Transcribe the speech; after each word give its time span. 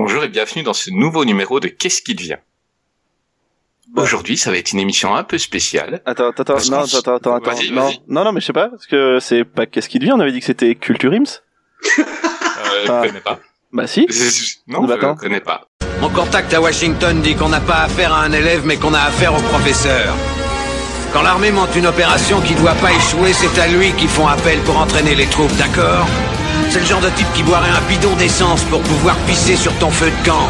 Bonjour 0.00 0.22
et 0.22 0.28
bienvenue 0.28 0.62
dans 0.62 0.74
ce 0.74 0.92
nouveau 0.92 1.24
numéro 1.24 1.58
de 1.58 1.66
Qu'est-ce 1.66 2.02
qui 2.02 2.14
devient 2.14 2.36
Aujourd'hui, 3.96 4.36
ça 4.36 4.52
va 4.52 4.56
être 4.56 4.70
une 4.72 4.78
émission 4.78 5.16
un 5.16 5.24
peu 5.24 5.38
spéciale. 5.38 6.02
Attends, 6.06 6.28
attends, 6.30 6.54
non, 6.70 6.84
attends, 6.84 6.98
attends, 7.16 7.34
attends, 7.34 7.40
Vas-y, 7.50 7.72
non, 7.72 7.90
non, 8.06 8.22
non, 8.22 8.30
mais 8.30 8.40
je 8.40 8.46
sais 8.46 8.52
pas, 8.52 8.68
parce 8.68 8.86
que 8.86 9.18
c'est 9.20 9.42
pas 9.42 9.66
qu'est-ce 9.66 9.88
qui 9.88 9.98
devient, 9.98 10.12
on 10.12 10.20
avait 10.20 10.30
dit 10.30 10.38
que 10.38 10.46
c'était 10.46 10.76
Culture 10.76 11.12
Ims 11.12 11.40
Euh, 11.98 12.04
Ah. 12.88 13.02
Je 13.02 13.08
connais 13.08 13.20
pas. 13.20 13.40
Bah 13.72 13.88
si. 13.88 14.06
Non, 14.68 14.84
Bah, 14.84 14.94
je 15.00 15.04
attends. 15.04 15.16
connais 15.16 15.40
pas. 15.40 15.66
Mon 16.00 16.10
contact 16.10 16.54
à 16.54 16.60
Washington 16.60 17.20
dit 17.20 17.34
qu'on 17.34 17.48
n'a 17.48 17.60
pas 17.60 17.80
affaire 17.82 18.12
à 18.14 18.22
un 18.22 18.30
élève, 18.30 18.62
mais 18.64 18.76
qu'on 18.76 18.94
a 18.94 19.00
affaire 19.00 19.34
au 19.34 19.40
professeur. 19.42 20.14
Quand 21.12 21.22
l'armée 21.22 21.50
monte 21.50 21.74
une 21.74 21.86
opération 21.88 22.40
qui 22.42 22.54
doit 22.54 22.74
pas 22.74 22.92
échouer, 22.92 23.32
c'est 23.32 23.60
à 23.60 23.66
lui 23.66 23.90
qu'ils 23.94 24.08
font 24.08 24.28
appel 24.28 24.60
pour 24.60 24.78
entraîner 24.78 25.16
les 25.16 25.26
troupes, 25.26 25.56
d'accord? 25.56 26.06
C'est 26.70 26.80
le 26.80 26.86
genre 26.86 27.00
de 27.00 27.08
type 27.10 27.32
qui 27.34 27.42
boirait 27.42 27.70
un 27.70 27.80
bidon 27.88 28.14
d'essence 28.16 28.62
pour 28.64 28.80
pouvoir 28.82 29.16
pisser 29.26 29.56
sur 29.56 29.72
ton 29.78 29.90
feu 29.90 30.06
de 30.06 30.26
camp. 30.28 30.48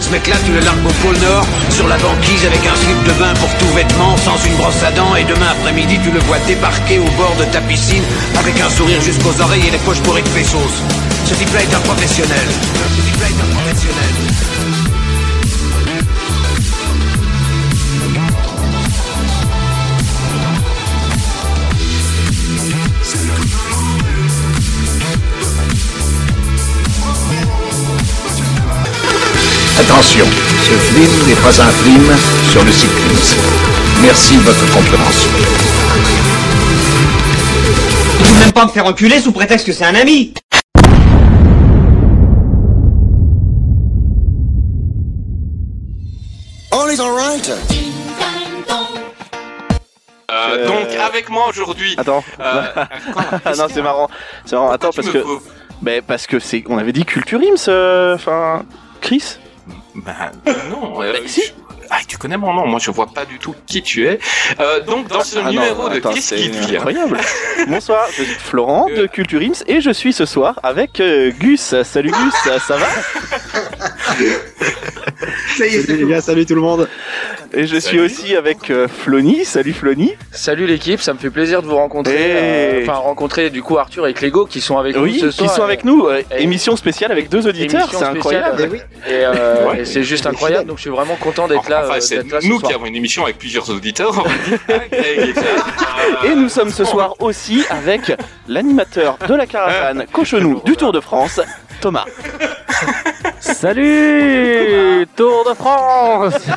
Ce 0.00 0.10
mec-là, 0.10 0.36
tu 0.46 0.52
le 0.52 0.60
largues 0.60 0.86
au 0.86 0.92
pôle 1.04 1.18
Nord, 1.18 1.46
sur 1.70 1.86
la 1.88 1.98
banquise 1.98 2.46
avec 2.46 2.60
un 2.66 2.74
slip 2.74 3.02
de 3.04 3.12
bain 3.20 3.34
pour 3.34 3.50
tout 3.58 3.74
vêtement, 3.74 4.16
sans 4.16 4.38
une 4.46 4.56
brosse 4.56 4.82
à 4.82 4.92
dents, 4.92 5.14
et 5.16 5.24
demain 5.24 5.48
après-midi, 5.50 5.98
tu 6.02 6.10
le 6.10 6.20
vois 6.20 6.38
débarquer 6.46 6.98
au 6.98 7.10
bord 7.16 7.34
de 7.38 7.44
ta 7.52 7.60
piscine, 7.60 8.02
avec 8.38 8.58
un 8.60 8.70
sourire 8.70 9.00
jusqu'aux 9.02 9.40
oreilles 9.42 9.66
et 9.66 9.70
les 9.70 9.78
poches 9.78 10.00
bourrées 10.02 10.22
de 10.22 10.28
pesos. 10.30 10.82
Ce 11.26 11.34
type-là 11.34 11.62
est 11.62 11.74
un 11.74 11.80
professionnel. 11.80 12.48
Attention, 29.78 30.26
ce 30.64 30.72
film 30.92 31.28
n'est 31.28 31.36
pas 31.36 31.62
un 31.62 31.70
film 31.70 32.16
sur 32.50 32.64
le 32.64 32.72
cyclisme. 32.72 33.40
Merci 34.02 34.36
de 34.36 34.42
votre 34.42 34.72
compréhension. 34.72 35.30
Tu 38.18 38.24
veux 38.24 38.40
même 38.40 38.52
pas 38.52 38.64
me 38.64 38.70
faire 38.70 38.86
enculer 38.86 39.20
sous 39.20 39.30
prétexte 39.30 39.66
que 39.66 39.72
c'est 39.72 39.84
un 39.84 39.94
ami 39.94 40.34
Euh, 50.30 50.56
Euh, 50.56 50.66
Donc, 50.66 50.88
avec 51.00 51.30
moi 51.30 51.46
aujourd'hui. 51.48 51.94
Attends. 51.96 52.24
Euh, 52.40 52.62
quoi 53.12 53.24
non, 53.56 53.66
c'est 53.72 53.82
marrant. 53.82 54.08
C'est 54.44 54.56
marrant. 54.56 54.70
Attends, 54.70 54.90
parce 54.94 55.08
que, 55.08 55.18
coupes 55.18 55.42
bah, 55.82 56.02
parce 56.06 56.26
que 56.26 56.38
c'est, 56.40 56.64
on 56.68 56.78
avait 56.78 56.92
dit 56.92 57.04
Culture 57.04 57.40
Ims, 57.40 57.66
euh, 57.68 58.16
enfin, 58.16 58.64
Chris? 59.00 59.38
Ben 60.04 60.14
non. 60.70 61.02
euh, 61.02 61.12
Bah, 61.12 61.18
si. 61.26 61.42
je- 61.42 61.52
Ah, 61.90 62.00
tu 62.06 62.18
connais 62.18 62.36
mon 62.36 62.52
nom. 62.52 62.66
Moi, 62.66 62.78
je 62.80 62.90
vois 62.90 63.06
pas 63.06 63.24
du 63.24 63.38
tout 63.38 63.54
qui 63.66 63.80
tu 63.82 64.06
es. 64.06 64.18
Euh, 64.60 64.80
donc, 64.80 65.08
dans 65.08 65.22
ce 65.22 65.38
Ah 65.38 65.44
non, 65.44 65.50
numéro 65.52 65.88
de 65.88 65.98
Qu'est-ce 66.00 66.34
qui 66.34 66.50
devient 66.50 66.76
incroyable. 66.76 67.18
Bonsoir, 67.68 68.06
je 68.14 68.24
suis 68.24 68.34
Florent 68.34 68.88
de 68.94 69.04
Euh. 69.04 69.08
Culture 69.08 69.40
Ims 69.40 69.62
et 69.66 69.80
je 69.80 69.90
suis 69.90 70.12
ce 70.12 70.26
soir 70.26 70.60
avec 70.62 71.00
euh, 71.00 71.30
Gus. 71.40 71.74
Salut 71.84 72.10
Gus, 72.10 72.34
ça 72.66 72.76
va? 72.76 72.86
Salut 75.56 75.82
les 75.88 76.06
gars, 76.06 76.20
salut 76.20 76.44
tout 76.46 76.54
le 76.54 76.60
monde. 76.60 76.88
Et 77.54 77.62
je 77.66 77.76
suis 77.76 77.96
Salut. 77.96 78.00
aussi 78.00 78.36
avec 78.36 78.70
euh, 78.70 78.88
Flony. 78.88 79.44
Salut 79.46 79.72
Flony. 79.72 80.12
Salut 80.32 80.66
l'équipe, 80.66 81.00
ça 81.00 81.14
me 81.14 81.18
fait 81.18 81.30
plaisir 81.30 81.62
de 81.62 81.66
vous 81.66 81.76
rencontrer. 81.76 82.14
Euh, 82.18 82.82
Enfin, 82.82 82.92
rencontrer 82.98 83.48
du 83.50 83.62
coup 83.62 83.78
Arthur 83.78 84.06
et 84.06 84.12
Clégo 84.14 84.44
qui 84.46 84.60
sont 84.60 84.76
avec 84.78 84.96
Oui, 84.96 85.20
nous 85.22 85.30
ce 85.32 85.42
qui 85.42 85.48
sont 85.48 85.62
avec 85.62 85.84
nous. 85.84 86.06
euh, 86.06 86.22
et- 86.36 86.42
émission 86.42 86.76
spéciale 86.76 87.10
avec 87.10 87.28
deux 87.30 87.46
auditeurs, 87.46 87.80
Émission 87.82 87.98
c'est 87.98 88.04
incroyable. 88.04 88.58
spéciale. 88.58 88.70
Eh 89.06 89.10
oui. 89.10 89.12
Et, 89.14 89.24
euh, 89.24 89.66
Ouais. 89.68 89.80
et 89.80 89.84
c'est 89.86 90.02
juste 90.02 90.26
incroyable, 90.26 90.66
donc 90.68 90.76
je 90.76 90.82
suis 90.82 90.90
vraiment 90.90 91.16
content 91.16 91.48
d'être 91.48 91.68
là. 91.68 91.82
Enfin, 91.86 91.96
euh, 91.96 92.00
c'est 92.00 92.16
d'être 92.18 92.32
là 92.32 92.40
ce 92.42 92.46
nous 92.46 92.58
soir. 92.60 92.70
qui 92.70 92.74
avons 92.76 92.86
une 92.86 92.96
émission 92.96 93.24
avec 93.24 93.38
plusieurs 93.38 93.68
auditeurs. 93.70 94.24
Ah, 94.68 94.72
Greg 94.90 95.34
Et 96.26 96.34
nous 96.34 96.48
sommes 96.48 96.70
ce 96.70 96.84
soir 96.84 97.14
aussi 97.20 97.64
avec 97.70 98.12
l'animateur 98.46 99.18
de 99.26 99.34
la 99.34 99.46
caravane 99.46 100.04
Cochonou 100.12 100.60
du 100.64 100.76
Tour 100.76 100.92
de 100.92 101.00
France, 101.00 101.40
Thomas. 101.80 102.04
Salut 103.40 105.06
Tour 105.16 105.44
de 105.48 105.54
France 105.54 106.34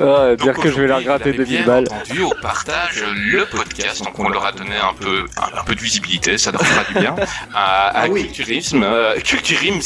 Ah, 0.00 0.34
Dire 0.36 0.54
que 0.54 0.70
je 0.70 0.80
vais 0.80 0.86
vous 0.86 1.08
avez 1.10 1.32
2000 1.32 1.44
bien 1.46 1.62
balles. 1.66 1.84
entendu 1.90 2.22
au 2.22 2.32
partage 2.42 3.04
le 3.06 3.44
podcast, 3.46 4.02
donc 4.04 4.18
on 4.18 4.28
leur 4.28 4.44
a 4.46 4.52
donné 4.52 4.76
un 4.76 4.94
peu 4.94 5.26
un, 5.36 5.58
un 5.60 5.64
peu 5.64 5.74
de 5.74 5.80
visibilité, 5.80 6.38
ça 6.38 6.50
leur 6.50 6.62
fera 6.62 6.84
du 6.92 6.94
bien. 6.98 7.14
À, 7.54 7.88
à 7.88 8.02
Ah 8.02 8.06
oui. 8.08 8.24
Culturisme, 8.24 8.82
euh, 8.82 9.14
Culturims. 9.20 9.80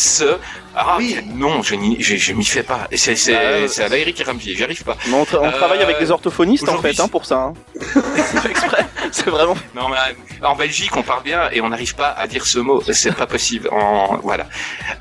Ah 0.76 0.96
Oui. 0.98 1.16
non, 1.34 1.62
je 1.62 1.74
je, 1.98 2.32
m'y 2.32 2.44
fais 2.44 2.62
pas. 2.62 2.86
C'est 2.94 3.16
c'est 3.16 3.32
Bah, 3.32 3.68
c'est 3.68 3.84
à 3.84 3.88
l'Eric 3.88 4.22
Rampier, 4.24 4.54
j'y 4.54 4.62
arrive 4.64 4.84
pas. 4.84 4.96
Mais 5.06 5.14
on, 5.14 5.24
tra- 5.24 5.38
on 5.40 5.46
Euh, 5.46 5.50
travaille 5.50 5.82
avec 5.82 5.98
des 5.98 6.10
orthophonistes 6.10 6.68
en 6.68 6.78
fait 6.80 6.98
hein, 7.00 7.08
pour 7.08 7.24
ça. 7.24 7.36
hein. 7.38 7.54
C'est 8.16 8.40
fait 8.40 8.50
exprès. 8.50 8.86
C'est 9.12 9.26
vraiment. 9.30 9.54
Non 9.74 9.88
mais 9.88 9.96
euh, 9.96 10.46
en 10.46 10.54
Belgique 10.54 10.94
on 10.96 11.02
parle 11.02 11.22
bien 11.24 11.48
et 11.52 11.60
on 11.60 11.68
n'arrive 11.70 11.94
pas 11.94 12.08
à 12.10 12.26
dire 12.26 12.46
ce 12.46 12.58
mot, 12.58 12.82
c'est 12.92 13.14
pas 13.14 13.26
possible. 13.26 13.68
En 13.72 14.18
voilà. 14.18 14.46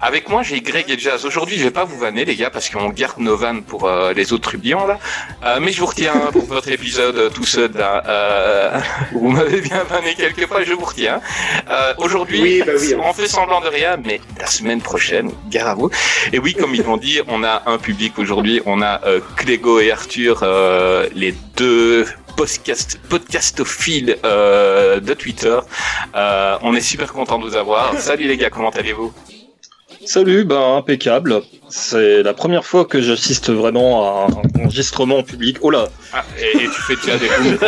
Avec 0.01 0.29
moi 0.29 0.41
j'ai 0.43 0.61
Greg 0.61 0.89
et 0.89 0.97
Jazz. 0.97 1.25
Aujourd'hui 1.25 1.57
je 1.57 1.63
vais 1.63 1.71
pas 1.71 1.83
vous 1.83 1.97
vanner 1.99 2.25
les 2.25 2.35
gars 2.35 2.49
parce 2.49 2.69
qu'on 2.69 2.89
garde 2.89 3.17
nos 3.19 3.35
vannes 3.37 3.63
pour 3.63 3.85
euh, 3.85 4.13
les 4.13 4.33
autres 4.33 4.49
trublions 4.49 4.85
là. 4.87 4.97
Euh, 5.43 5.59
mais 5.61 5.71
je 5.71 5.79
vous 5.79 5.85
retiens 5.87 6.13
pour 6.31 6.45
votre 6.45 6.69
épisode 6.69 7.17
euh, 7.17 7.29
tout 7.29 7.45
seul 7.45 7.71
là. 7.75 8.03
Euh, 8.07 8.79
vous 9.13 9.29
m'avez 9.29 9.61
bien 9.61 9.83
vanné 9.83 10.15
quelques 10.15 10.47
fois, 10.47 10.63
je 10.63 10.73
vous 10.73 10.85
retiens. 10.85 11.19
Euh, 11.69 11.93
Aujourd'hui 11.97 12.41
Oui, 12.41 12.63
bah 12.65 12.73
oui. 12.79 12.93
on 13.03 13.13
fait 13.13 13.27
semblant 13.27 13.61
de 13.61 13.67
rien, 13.67 13.97
mais 14.03 14.19
la 14.39 14.47
semaine 14.47 14.81
prochaine, 14.81 15.31
gare 15.57 15.67
à 15.69 15.75
vous. 15.75 15.89
Et 16.33 16.39
oui 16.39 16.53
comme 16.53 16.75
ils 16.75 16.83
l'ont 16.83 16.97
dit, 16.97 17.21
on 17.27 17.43
a 17.43 17.63
un 17.65 17.77
public 17.77 18.17
aujourd'hui. 18.19 18.61
On 18.65 18.81
a 18.81 19.01
euh, 19.05 19.19
Clégo 19.35 19.79
et 19.79 19.91
Arthur, 19.91 20.41
euh, 20.43 21.07
les 21.15 21.33
deux 21.55 22.05
podcast, 22.35 22.99
podcastophiles 23.09 24.17
euh, 24.23 24.99
de 24.99 25.13
Twitter. 25.13 25.57
Euh, 26.15 26.57
on 26.61 26.75
est 26.75 26.81
super 26.81 27.11
content 27.11 27.39
de 27.39 27.45
vous 27.45 27.55
avoir. 27.55 27.97
Salut 27.99 28.27
les 28.27 28.37
gars, 28.37 28.49
comment 28.49 28.69
allez-vous? 28.69 29.11
Salut, 30.05 30.45
ben 30.45 30.77
impeccable. 30.77 31.41
C'est 31.69 32.23
la 32.23 32.33
première 32.33 32.63
fois 32.63 32.85
que 32.85 33.01
j'assiste 33.01 33.49
vraiment 33.49 34.05
à 34.05 34.27
un 34.27 34.63
enregistrement 34.63 35.17
en 35.17 35.23
public. 35.23 35.57
Oh 35.61 35.69
là, 35.71 35.89
ah, 36.13 36.23
et, 36.39 36.63
et 36.63 36.69
tu 36.69 36.81
fais 36.87 36.95
déjà 36.95 37.17
des 37.17 37.27
coups. 37.27 37.59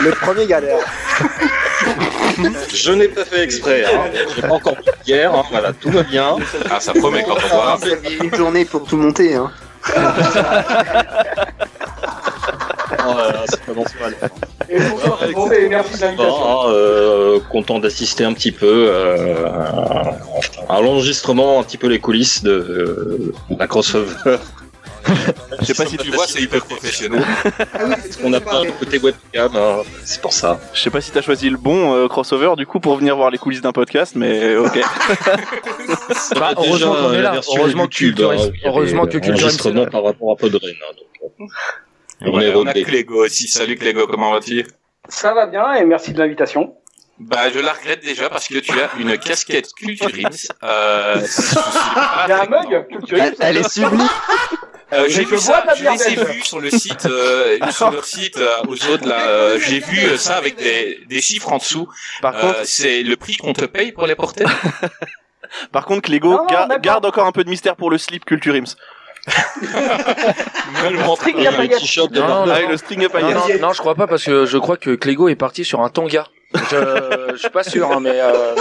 Le 0.00 0.10
premier 0.10 0.46
galère. 0.46 0.84
je 2.74 2.92
n'ai 2.92 3.08
pas 3.08 3.24
fait 3.24 3.42
exprès. 3.42 3.84
Hein. 3.84 4.10
J'ai 4.34 4.42
pas 4.42 4.54
encore 4.54 4.74
pris 4.74 4.84
de 4.86 5.06
guerre. 5.06 5.34
Hein. 5.34 5.44
Voilà, 5.50 5.72
tout 5.72 5.90
va 5.90 6.02
bien. 6.02 6.36
Ah, 6.70 6.80
ça 6.80 6.92
promet 6.92 7.24
quand 7.24 7.36
on 7.44 7.54
voit. 7.54 7.76
Vous 7.76 7.88
aviez 7.90 8.16
une 8.22 8.34
journée 8.34 8.64
pour 8.64 8.84
tout 8.84 8.96
monter. 8.96 9.34
Hein. 9.34 9.50
Oh 13.06 13.12
là 13.16 13.32
là, 13.32 13.44
ça 13.46 13.56
commence 13.66 13.94
mal. 14.00 14.14
Bon, 15.34 15.50
et 15.50 15.68
merci 15.68 16.00
de 16.00 16.16
Bon, 16.16 16.24
hein, 16.24 16.70
euh, 16.70 17.40
content 17.50 17.78
d'assister 17.78 18.24
un 18.24 18.32
petit 18.32 18.52
peu 18.52 18.86
euh, 18.88 19.46
à 20.68 20.80
l'enregistrement, 20.80 21.60
un 21.60 21.62
petit 21.64 21.76
peu 21.76 21.88
les 21.88 21.98
coulisses 21.98 22.42
de, 22.42 22.50
euh, 22.50 23.32
d'un 23.50 23.66
crossover. 23.66 24.38
Je 25.60 25.64
sais 25.66 25.74
pas 25.74 25.86
si 25.86 25.96
tu 25.96 26.10
vois, 26.10 26.26
c'est 26.26 26.40
hyper 26.42 26.64
professionnel. 26.64 27.22
Ah 27.74 27.80
oui, 27.86 27.94
On 28.22 28.30
n'a 28.30 28.40
pas 28.40 28.60
un 28.62 28.66
côté 28.70 28.98
webcam, 28.98 29.50
hein. 29.54 29.82
c'est 30.04 30.20
pour 30.20 30.32
ça. 30.32 30.58
Je 30.72 30.80
sais 30.80 30.90
pas 30.90 31.00
si 31.00 31.10
t'as 31.10 31.20
choisi 31.22 31.50
le 31.50 31.56
bon 31.56 31.94
euh, 31.94 32.08
crossover 32.08 32.54
du 32.56 32.66
coup 32.66 32.80
pour 32.80 32.96
venir 32.96 33.16
voir 33.16 33.30
les 33.30 33.38
coulisses 33.38 33.60
d'un 33.60 33.72
podcast, 33.72 34.14
mais 34.16 34.56
ok. 34.56 34.78
Bah, 36.38 36.54
Déjà, 36.54 36.86
heureusement 36.86 36.94
qu'on 36.94 37.12
est 37.12 37.16
la 37.16 37.22
là. 37.22 37.30
version 37.32 37.54
Heureusement 37.60 37.86
que 37.86 37.92
YouTube, 38.04 38.16
Culture 38.16 38.30
hein, 38.30 38.34
Ims- 38.36 38.38
il 38.40 38.44
y 38.44 38.48
avait 38.48 38.68
heureusement 38.68 39.06
que 39.06 39.18
Culture 39.18 39.74
là. 39.74 39.86
par 39.86 40.04
rapport 40.04 40.32
à 40.32 40.36
Podren. 40.36 40.70
Hein, 40.70 40.94
donc, 40.96 41.32
euh, 41.40 41.44
on 42.30 42.36
Ouais, 42.36 42.46
est 42.46 42.54
on 42.54 42.62
a 42.66 42.68
rodé. 42.70 42.82
Clégo 42.84 43.24
aussi. 43.24 43.48
Salut 43.48 43.76
Clégo, 43.76 44.06
comment 44.06 44.32
vas-tu? 44.32 44.66
Ça 45.08 45.34
va 45.34 45.46
bien 45.46 45.74
et 45.74 45.84
merci 45.84 46.12
de 46.12 46.18
l'invitation. 46.18 46.74
Bah, 47.18 47.50
je 47.52 47.60
la 47.60 47.72
regrette 47.72 48.04
déjà 48.04 48.28
parce 48.28 48.48
que 48.48 48.58
tu 48.58 48.72
as 48.72 48.90
une 48.98 49.16
casquette 49.18 49.72
Culturix. 49.74 50.48
Euh, 50.64 51.20
Il 52.26 52.28
y 52.28 52.32
a 52.32 52.42
un 52.42 52.46
mug 52.46 52.86
Culture 52.88 53.18
Ims. 53.22 53.34
Elle 53.40 53.58
est 53.58 53.68
sublime. 53.68 54.08
Euh, 54.92 55.06
j'ai 55.08 55.24
vu 55.24 55.38
ça, 55.38 55.64
je 55.76 55.82
les 55.84 56.12
ai 56.12 56.24
vus 56.24 56.42
sur 56.42 56.60
le 56.60 56.70
site, 56.70 57.06
euh, 57.06 57.58
sur 57.70 57.90
leur 57.90 58.04
site 58.04 58.36
euh, 58.38 58.56
aux 58.68 58.86
autres 58.86 59.08
là. 59.08 59.26
euh, 59.26 59.58
j'ai 59.58 59.80
vu 59.80 60.04
euh, 60.06 60.16
ça 60.16 60.36
avec 60.36 60.56
des, 60.56 61.00
des 61.06 61.20
chiffres 61.20 61.52
en 61.52 61.58
dessous. 61.58 61.88
Par 62.22 62.34
Euh, 62.36 62.40
contre, 62.40 62.64
c'est 62.66 63.02
le 63.02 63.16
prix 63.16 63.36
qu'on 63.36 63.52
te 63.54 63.64
paye 63.64 63.92
pour 63.92 64.06
les 64.06 64.14
porter. 64.14 64.44
par 65.72 65.84
contre, 65.84 66.02
Clégo, 66.02 66.30
Non, 66.30 66.38
non, 66.38 66.46
gar- 66.46 66.80
garde 66.80 67.06
encore 67.06 67.26
un 67.26 67.32
peu 67.32 67.44
de 67.44 67.50
mystère 67.50 67.76
pour 67.76 67.90
le 67.90 67.98
slip 67.98 68.24
Culture 68.24 68.54
Ims. 68.54 68.76
Le. 69.26 71.14
String 71.16 71.46
à 71.46 71.50
le 71.50 71.56
paillettes. 71.56 71.78
t-shirt 71.78 72.10
de 72.12 72.20
Non, 72.20 72.26
Barbara. 72.26 72.46
non, 72.46 72.52
Ah, 72.56 72.62
et 72.62 72.66
le 72.66 72.76
string 72.76 73.04
à 73.06 73.58
Non, 73.58 73.72
je 73.72 73.78
crois 73.78 73.94
pas 73.94 74.06
parce 74.06 74.24
que 74.24 74.44
je 74.46 74.58
crois 74.58 74.76
que 74.76 74.94
Clégo 74.94 75.28
est 75.28 75.34
parti 75.36 75.64
sur 75.64 75.80
un 75.80 75.88
tanga. 75.88 76.26
Je, 76.70 77.30
je 77.32 77.36
suis 77.36 77.50
pas 77.50 77.64
sûr, 77.64 77.90
hein, 77.90 77.98
mais 78.00 78.12
euh, 78.20 78.54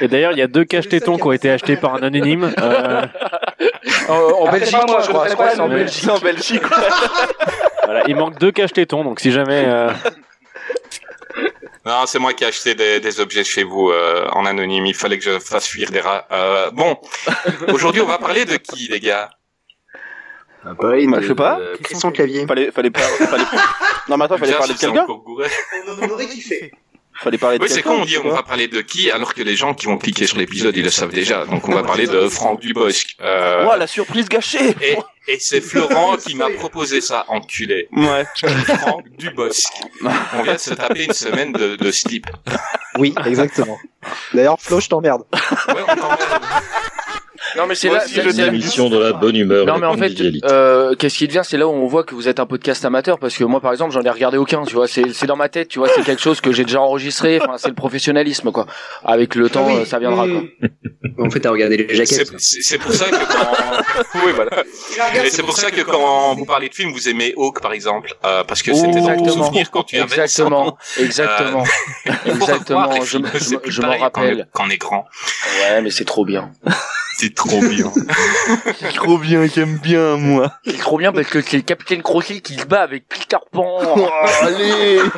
Et 0.00 0.08
d'ailleurs, 0.08 0.32
il 0.32 0.38
y 0.38 0.42
a 0.42 0.46
deux 0.46 0.64
caches-tétons 0.64 1.16
qui 1.18 1.26
ont 1.26 1.32
été 1.32 1.50
achetés 1.50 1.76
par 1.76 1.94
un 1.94 2.02
anonyme. 2.02 2.52
Euh, 2.58 3.02
en, 4.08 4.14
en 4.14 4.46
Ah, 4.46 4.50
c'est 4.52 4.58
Belgique, 4.60 4.78
moi, 4.88 5.00
je 5.02 5.08
crois, 5.08 5.28
je 5.28 5.34
crois 5.34 5.48
que 5.48 5.54
c'est 5.54 5.60
en 5.60 5.68
Belgique. 5.68 6.08
En 6.08 6.18
Belgique. 6.20 6.62
voilà, 7.84 8.04
il 8.08 8.16
manque 8.16 8.38
deux 8.38 8.50
caches-tétons, 8.52 9.04
donc 9.04 9.20
si 9.20 9.30
jamais... 9.30 9.64
euh, 9.66 9.90
Non, 11.84 12.06
c'est 12.06 12.18
moi 12.20 12.32
qui 12.32 12.44
ai 12.44 12.46
acheté 12.46 12.74
des, 12.74 13.00
des 13.00 13.20
objets 13.20 13.44
chez 13.44 13.64
vous 13.64 13.90
euh, 13.90 14.26
en 14.32 14.46
anonyme. 14.46 14.86
Il 14.86 14.94
fallait 14.94 15.18
que 15.18 15.24
je 15.24 15.38
fasse 15.38 15.66
fuir 15.66 15.90
des 15.90 16.00
rats. 16.00 16.26
Euh, 16.32 16.70
bon, 16.72 16.96
aujourd'hui, 17.72 18.00
on 18.00 18.06
va 18.06 18.18
parler 18.18 18.44
de 18.46 18.56
qui, 18.56 18.88
les 18.88 19.00
gars? 19.00 19.28
Bah, 20.64 21.18
je 21.20 21.26
sais 21.28 21.34
pas. 21.34 21.58
Christian 21.82 22.12
Clavier. 22.12 22.46
Fallait, 22.46 22.70
fallait 22.70 22.90
pas, 22.90 23.00
fallait... 23.00 23.44
Non, 24.08 24.16
mais 24.16 24.24
attends, 24.24 24.38
fallait 24.38 24.52
parler 24.52 24.74
de 24.74 24.78
quelqu'un. 24.78 25.06
On 25.08 26.08
aurait 26.10 26.26
kiffé. 26.26 26.72
Fallait 27.14 27.38
parler 27.38 27.58
de 27.58 27.62
Oui, 27.62 27.68
c'est 27.68 27.82
con, 27.82 28.00
on 28.00 28.04
dit 28.04 28.16
on 28.24 28.30
va 28.30 28.42
parler 28.42 28.68
de 28.68 28.80
qui, 28.80 29.10
alors 29.10 29.34
que 29.34 29.42
les 29.42 29.54
gens 29.54 29.74
qui 29.74 29.86
vont 29.86 29.98
cliquer 29.98 30.26
sur 30.26 30.38
l'épisode, 30.38 30.76
ils 30.76 30.82
le 30.82 30.90
savent 30.90 31.12
déjà. 31.12 31.44
Donc, 31.44 31.68
on 31.68 31.72
va 31.74 31.82
parler 31.84 32.06
de 32.06 32.26
Franck 32.28 32.60
Dubosc. 32.60 33.16
Euh, 33.20 33.66
Ouah, 33.66 33.76
la 33.76 33.86
surprise 33.86 34.28
gâchée. 34.28 34.74
et 34.80 34.96
et 35.28 35.38
c'est 35.38 35.60
Florent 35.60 36.16
qui 36.16 36.34
m'a 36.34 36.50
proposé 36.50 37.00
ça, 37.00 37.24
enculé. 37.28 37.86
Ouais. 37.92 38.24
Franck 38.80 39.08
Dubosc. 39.18 39.70
On 40.34 40.42
vient 40.42 40.54
de 40.54 40.58
se 40.58 40.74
taper 40.74 41.04
une 41.04 41.12
semaine 41.12 41.52
de, 41.52 41.76
de 41.76 41.90
slip. 41.92 42.26
Oui, 42.98 43.14
exactement. 43.26 43.78
D'ailleurs, 44.34 44.56
Flo, 44.58 44.80
je 44.80 44.88
t'emmerde. 44.88 45.22
Ouais, 45.32 45.82
on 45.88 45.94
t'emmerde. 45.94 46.42
Non, 47.56 47.66
mais 47.66 47.74
c'est 47.74 47.88
là. 47.88 48.02
aussi, 48.04 48.14
c'est- 48.14 48.30
c'est-. 48.30 48.44
L'émission 48.44 48.88
de 48.90 48.98
la 48.98 49.12
bonne 49.12 49.36
humeur. 49.36 49.66
Non 49.66 49.76
et 49.76 49.80
mais 49.80 49.86
en 49.86 49.96
fait, 49.96 50.12
euh, 50.44 50.94
qu'est-ce 50.94 51.18
qui 51.18 51.26
devient 51.28 51.42
C'est 51.44 51.56
là 51.56 51.66
où 51.66 51.70
on 51.70 51.86
voit 51.86 52.04
que 52.04 52.14
vous 52.14 52.28
êtes 52.28 52.40
un 52.40 52.46
podcast 52.46 52.84
amateur 52.84 53.18
parce 53.18 53.36
que 53.36 53.44
moi 53.44 53.60
par 53.60 53.72
exemple 53.72 53.92
j'en 53.92 54.02
ai 54.02 54.10
regardé 54.10 54.38
aucun, 54.38 54.64
tu 54.64 54.74
vois, 54.74 54.86
c'est 54.88 55.12
c'est 55.12 55.26
dans 55.26 55.36
ma 55.36 55.48
tête, 55.48 55.68
tu 55.68 55.78
vois, 55.78 55.88
c'est 55.94 56.02
quelque 56.02 56.22
chose 56.22 56.40
que 56.40 56.52
j'ai 56.52 56.64
déjà 56.64 56.80
enregistré, 56.80 57.40
enfin 57.42 57.54
c'est 57.58 57.68
le 57.68 57.74
professionnalisme 57.74 58.50
quoi. 58.52 58.66
Avec 59.04 59.34
le 59.34 59.48
temps, 59.50 59.66
oui, 59.66 59.76
euh, 59.78 59.84
ça 59.84 59.98
viendra 59.98 60.26
quoi. 60.26 60.42
En 61.18 61.30
fait, 61.30 61.40
t'as 61.40 61.50
regardé 61.50 61.76
les 61.76 61.94
jaquettes. 61.94 62.32
C'est- 62.38 62.38
C'est 62.38 62.62
c'est 62.62 62.78
pour 62.78 62.92
ça 62.92 63.04
que 63.10 63.16
quand... 63.16 64.14
oui, 64.26 64.32
voilà. 64.34 64.50
C'est 65.28 65.42
pour 65.42 65.56
ça 65.56 65.70
que 65.70 65.82
quand 65.82 66.34
vous 66.34 66.44
parlez 66.46 66.68
de 66.68 66.74
films, 66.74 66.92
vous 66.92 67.08
aimez 67.08 67.34
Hawk, 67.36 67.60
par 67.60 67.72
exemple, 67.72 68.14
euh, 68.24 68.44
parce 68.44 68.62
que 68.62 68.72
c'était 68.74 69.00
dans 69.00 69.06
ton 69.06 69.12
Exactement. 69.14 69.44
souvenir 69.44 69.70
quand 69.70 69.82
tu 69.84 69.98
avais 69.98 70.26
100 70.26 70.52
ans. 70.52 70.76
Exactement, 70.98 71.64
exactement, 72.26 72.80
revoir 72.88 72.96
exactement. 72.96 73.22
les 73.22 73.36
Je, 73.36 73.38
c'est 73.38 73.58
je, 73.66 73.70
je 73.70 73.82
m'en 73.82 73.98
rappelle. 73.98 74.48
Quand 74.52 74.64
on 74.66 74.70
est 74.70 74.78
grand? 74.78 75.04
Ouais, 75.60 75.82
mais 75.82 75.90
c'est 75.90 76.04
trop 76.04 76.24
bien. 76.24 76.50
C'est 77.18 77.34
trop 77.34 77.60
bien. 77.60 77.92
C'est 78.80 78.94
trop 78.94 79.18
bien, 79.18 79.46
j'aime 79.46 79.76
bien, 79.78 80.16
moi. 80.16 80.52
C'est 80.64 80.78
trop 80.78 80.98
bien 80.98 81.12
parce 81.12 81.28
que 81.28 81.40
c'est 81.40 81.56
le 81.58 81.62
capitaine 81.62 82.02
Crochet 82.02 82.40
qui 82.40 82.56
se 82.56 82.64
bat 82.64 82.82
avec 82.82 83.06
Peter 83.08 83.36
Pan. 83.50 83.78
allez. 84.42 84.98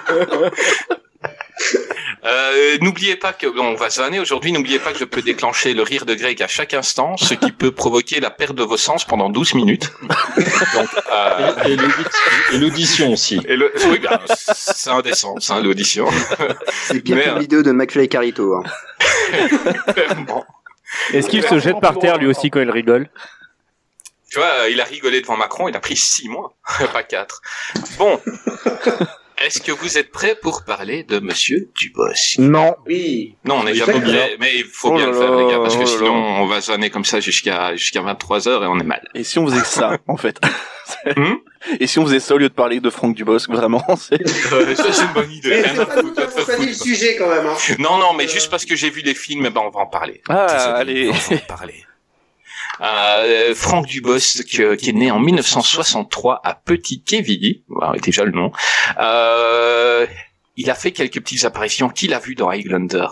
Euh, 2.27 2.79
n'oubliez 2.81 3.17
pas 3.17 3.33
que, 3.35 3.47
bon, 3.47 3.65
on 3.65 3.75
va 3.75 3.91
s'anner 3.91 4.19
aujourd'hui, 4.19 4.51
n'oubliez 4.51 4.79
pas 4.79 4.93
que 4.93 4.99
je 4.99 5.05
peux 5.05 5.21
déclencher 5.23 5.75
le 5.75 5.83
rire 5.83 6.07
de 6.07 6.15
Greg 6.15 6.43
à 6.43 6.47
chaque 6.49 6.73
instant, 6.75 7.17
ce 7.19 7.35
qui 7.35 7.53
peut 7.53 7.71
provoquer 7.71 8.19
la 8.19 8.31
perte 8.31 8.55
de 8.55 8.63
vos 8.63 8.77
sens 8.79 9.05
pendant 9.05 9.29
12 9.29 9.55
minutes. 9.55 9.91
Donc, 10.75 10.89
euh, 11.13 11.53
Et- 11.67 11.73
et 11.73 11.77
l'audi- 11.77 12.05
et 12.53 12.59
l'audition 12.59 13.13
aussi. 13.13 13.41
et 13.47 13.57
le, 13.57 13.71
oui, 13.91 13.99
ben, 13.99 14.19
c'est 14.55 14.91
indécent, 14.91 15.35
c'est 15.39 15.61
l'audition. 15.63 16.07
C'est 16.89 17.01
pire 17.01 17.17
Merde. 17.17 17.31
qu'une 17.33 17.41
vidéo 17.41 17.63
de 17.63 17.73
McFly 17.73 18.09
et. 18.09 18.55
Hein. 18.55 18.63
Clairement. 19.93 20.45
Est-ce 21.13 21.29
qu'il 21.29 21.43
se 21.43 21.59
jette 21.59 21.81
par 21.81 21.99
terre 21.99 22.19
lui 22.19 22.27
aussi 22.27 22.51
quand 22.51 22.61
il 22.61 22.71
rigole? 22.71 23.09
Tu 24.31 24.39
vois, 24.39 24.47
euh, 24.47 24.71
il 24.71 24.81
a 24.81 24.85
rigolé 24.85 25.21
devant 25.21 25.37
Macron, 25.37 25.69
il 25.69 25.77
a 25.77 25.81
pris 25.81 25.97
six 25.97 26.29
mois, 26.29 26.57
pas 26.93 27.03
quatre. 27.05 27.41
Bon. 27.99 28.21
Est-ce 29.43 29.61
que 29.61 29.73
vous 29.73 29.99
êtes 29.99 30.11
prêts 30.11 30.37
pour 30.41 30.65
parler 30.65 31.03
de 31.03 31.19
Monsieur 31.19 31.69
Dubosc 31.75 32.39
Non. 32.39 32.77
Oui. 32.87 33.37
Non, 33.45 33.61
on 33.63 33.67
est 33.67 33.75
Je 33.75 33.85
jamais 33.85 34.01
prêts, 34.01 34.37
mais 34.39 34.59
il 34.59 34.65
faut 34.65 34.91
Oh 34.91 34.97
bien 34.97 35.07
là 35.07 35.13
le 35.13 35.19
faire, 35.19 35.37
les 35.37 35.53
gars, 35.53 35.59
parce 35.59 35.77
que 35.77 35.83
oh 35.83 35.87
sinon 35.87 36.15
on 36.15 36.47
va 36.47 36.61
zoner 36.61 36.91
comme 36.91 37.05
ça 37.05 37.21
jusqu'à 37.21 37.75
jusqu'à 37.75 38.01
23 38.03 38.49
heures 38.49 38.65
et 38.65 38.67
on 38.67 38.79
est 38.79 38.85
mal. 38.85 39.03
Et 39.15 39.25
si 39.25 39.39
on 39.39 39.47
faisait 39.47 39.65
ça, 39.65 39.99
en 40.09 40.17
fait? 40.17 40.41
Hmm? 41.17 41.37
Et 41.81 41.87
si 41.87 41.99
on 41.99 42.05
faisait 42.05 42.21
ça 42.21 42.35
au 42.35 42.39
lieu 42.39 42.51
de 42.51 42.55
parler 42.55 42.79
de 42.79 42.91
Franck 42.91 43.15
Dubosc, 43.15 43.51
vraiment 43.51 43.83
c'est... 43.97 44.21
Euh, 44.53 44.75
ça, 44.75 44.93
c'est 44.93 45.03
une 45.05 45.13
bonne 45.15 45.31
idée. 45.33 45.65
À 45.65 45.69
foutre, 45.69 45.93
rien 45.95 46.27
à 46.27 46.29
foutre. 46.29 46.75
sujet 46.75 47.17
quand 47.17 47.29
même. 47.29 47.47
Hein. 47.47 47.57
Non, 47.79 47.97
non, 47.97 48.13
mais 48.13 48.29
juste 48.29 48.51
parce 48.51 48.67
que 48.67 48.77
j'ai 48.77 48.91
vu 48.91 49.01
les 49.01 49.15
films, 49.15 49.47
eh 49.47 49.51
ben 49.51 49.63
on 49.65 49.71
va 49.71 49.81
en 49.81 49.87
parler. 49.87 50.21
Ah, 50.29 50.75
allez. 50.75 51.09
On 51.09 51.13
va 51.13 51.37
en 51.37 51.47
parler. 51.47 51.85
Euh, 52.81 53.55
Franck 53.55 53.87
Dubosc, 53.87 54.45
qui 54.45 54.63
est 54.63 54.93
né 54.93 55.11
en 55.11 55.21
1963 55.21 56.41
à 56.45 56.55
Petit-Quevilly, 56.55 57.65
voilà, 57.69 57.99
déjà 58.01 58.25
le 58.25 58.33
nom. 58.33 58.51
Euh, 58.99 60.07
il 60.57 60.71
a 60.71 60.75
fait 60.75 60.93
quelques 60.93 61.21
petites 61.21 61.45
apparitions. 61.45 61.89
Qui 61.89 62.07
l'a 62.07 62.19
vu 62.19 62.35
dans 62.35 62.49
Highlander 62.49 63.07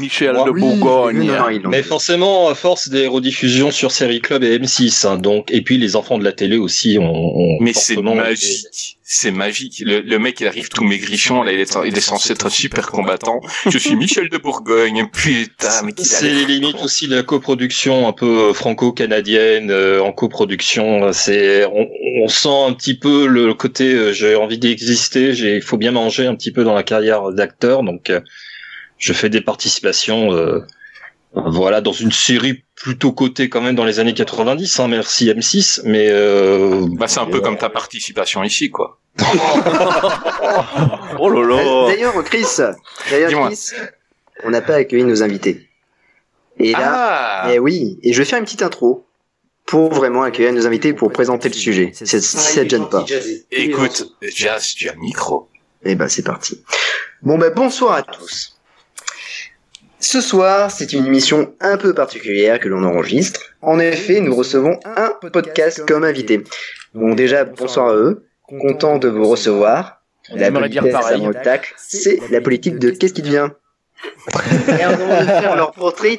Michel 0.00 0.34
de 0.44 0.50
Oui, 0.50 0.60
Bourgogne. 0.60 1.30
Mais 1.68 1.82
forcément, 1.82 2.48
à 2.48 2.54
force 2.54 2.88
des 2.88 3.06
rediffusions 3.06 3.70
sur 3.70 3.90
Série 3.92 4.20
Club 4.20 4.42
et 4.44 4.58
M6, 4.58 5.06
hein, 5.06 5.16
donc, 5.16 5.50
et 5.50 5.62
puis 5.62 5.78
les 5.78 5.96
enfants 5.96 6.18
de 6.18 6.24
la 6.24 6.32
télé 6.32 6.56
aussi 6.56 6.98
ont, 7.00 7.04
ont 7.36 7.58
Mais 7.60 7.72
c'est 7.72 7.96
magique, 7.96 8.98
c'est 9.02 9.30
magique. 9.30 9.82
Le, 9.84 10.00
le 10.00 10.18
mec, 10.18 10.40
il 10.40 10.46
arrive 10.46 10.68
tout 10.68 10.84
maigrichon, 10.84 11.42
là, 11.42 11.52
il 11.52 11.60
est, 11.60 11.76
il 11.86 11.96
est 11.96 12.00
censé 12.00 12.32
être 12.32 12.46
un 12.46 12.50
super 12.50 12.90
combattant. 12.90 13.40
Je 13.68 13.78
suis 13.78 13.94
Michel 13.96 14.28
de 14.28 14.38
Bourgogne, 14.38 15.06
putain, 15.12 15.82
mais 15.84 15.92
C'est 15.98 16.30
l'air 16.30 16.48
limite 16.48 16.76
con. 16.76 16.84
aussi 16.84 17.06
la 17.06 17.22
coproduction 17.22 18.08
un 18.08 18.12
peu 18.12 18.52
franco-canadienne 18.52 19.70
euh, 19.70 20.00
en 20.00 20.12
coproduction. 20.12 21.12
C'est 21.12 21.64
on, 21.66 21.88
on 22.22 22.28
sent 22.28 22.48
un 22.68 22.72
petit 22.72 22.94
peu 22.94 23.26
le 23.26 23.54
côté 23.54 23.92
euh, 23.94 24.12
j'ai 24.12 24.34
envie 24.34 24.58
d'exister, 24.58 25.34
j'ai 25.34 25.56
il 25.56 25.62
faut 25.62 25.76
bien 25.76 25.92
manger 25.92 26.26
un 26.26 26.34
petit 26.34 26.50
peu 26.52 26.64
dans 26.64 26.74
la 26.74 26.82
carrière 26.82 27.30
d'acteur, 27.32 27.82
donc 27.82 28.10
euh, 28.10 28.20
je 28.98 29.12
fais 29.12 29.28
des 29.28 29.40
participations. 29.40 30.32
euh, 30.32 30.60
voilà, 31.32 31.82
dans 31.82 31.92
une 31.92 32.12
série 32.12 32.64
plutôt 32.74 33.12
cotée 33.12 33.50
quand 33.50 33.60
même 33.60 33.74
dans 33.74 33.84
les 33.84 34.00
années 34.00 34.14
90, 34.14 34.80
hein, 34.80 34.88
merci 34.88 35.26
M6, 35.28 35.82
mais 35.84 36.08
euh, 36.10 36.86
Bah, 36.92 37.08
c'est 37.08 37.20
un 37.20 37.26
peu 37.26 37.40
comme 37.40 37.58
ta 37.58 37.68
participation 37.68 38.42
ici, 38.42 38.70
quoi. 38.70 38.98
Oh 41.18 41.28
là 41.30 41.42
là 41.46 41.86
D'ailleurs, 41.88 42.22
Chris, 42.24 42.46
d'ailleurs. 43.10 43.46
Chris, 43.48 43.70
on 44.44 44.50
n'a 44.50 44.60
pas 44.60 44.74
accueilli 44.76 45.04
nos 45.04 45.22
invités. 45.22 45.68
Et 46.58 46.72
là, 46.72 47.42
Ah 47.44 47.50
eh 47.52 47.58
oui, 47.58 47.98
et 48.02 48.12
je 48.12 48.18
vais 48.18 48.24
faire 48.24 48.38
une 48.38 48.44
petite 48.44 48.62
intro 48.62 49.06
pour 49.66 49.92
vraiment 49.92 50.22
accueillir 50.22 50.52
nos 50.52 50.66
invités 50.66 50.92
pour 50.94 51.12
présenter 51.12 51.48
le 51.48 51.54
sujet. 51.54 51.90
Si 51.92 52.06
ça 52.06 52.64
te 52.64 52.68
gêne 52.68 52.88
pas. 52.88 53.04
Écoute, 53.50 54.16
Jazz, 54.22 54.74
tu 54.74 54.88
as 54.88 54.94
le 54.94 55.00
micro. 55.00 55.48
Eh 55.84 55.94
ben, 55.96 56.08
c'est 56.08 56.22
parti. 56.22 56.62
Bon, 57.22 57.36
ben, 57.36 57.52
bonsoir 57.54 57.94
à 57.96 58.02
tous. 58.02 58.55
Ce 60.08 60.20
soir, 60.20 60.70
c'est 60.70 60.92
une 60.92 61.04
émission 61.04 61.52
un 61.58 61.76
peu 61.76 61.92
particulière 61.92 62.60
que 62.60 62.68
l'on 62.68 62.84
enregistre. 62.84 63.40
En 63.60 63.80
effet, 63.80 64.20
nous 64.20 64.36
recevons 64.36 64.78
un 64.84 65.10
podcast 65.32 65.84
comme 65.84 66.04
invité. 66.04 66.44
Bon, 66.94 67.14
déjà, 67.14 67.44
bonsoir 67.44 67.88
à 67.88 67.96
eux. 67.96 68.24
Content 68.44 68.98
de 68.98 69.08
vous 69.08 69.26
recevoir. 69.28 70.04
La 70.32 70.52
tacle, 71.34 71.74
c'est 71.76 72.20
la 72.30 72.40
politique 72.40 72.78
de 72.78 72.90
qu'est-ce 72.90 73.14
qui 73.14 73.22
devient? 73.22 73.48
Et 74.68 74.82
avant 74.82 75.20
de 75.20 75.26
faire 75.40 75.56
leur 75.56 75.72
portrait, 75.72 76.18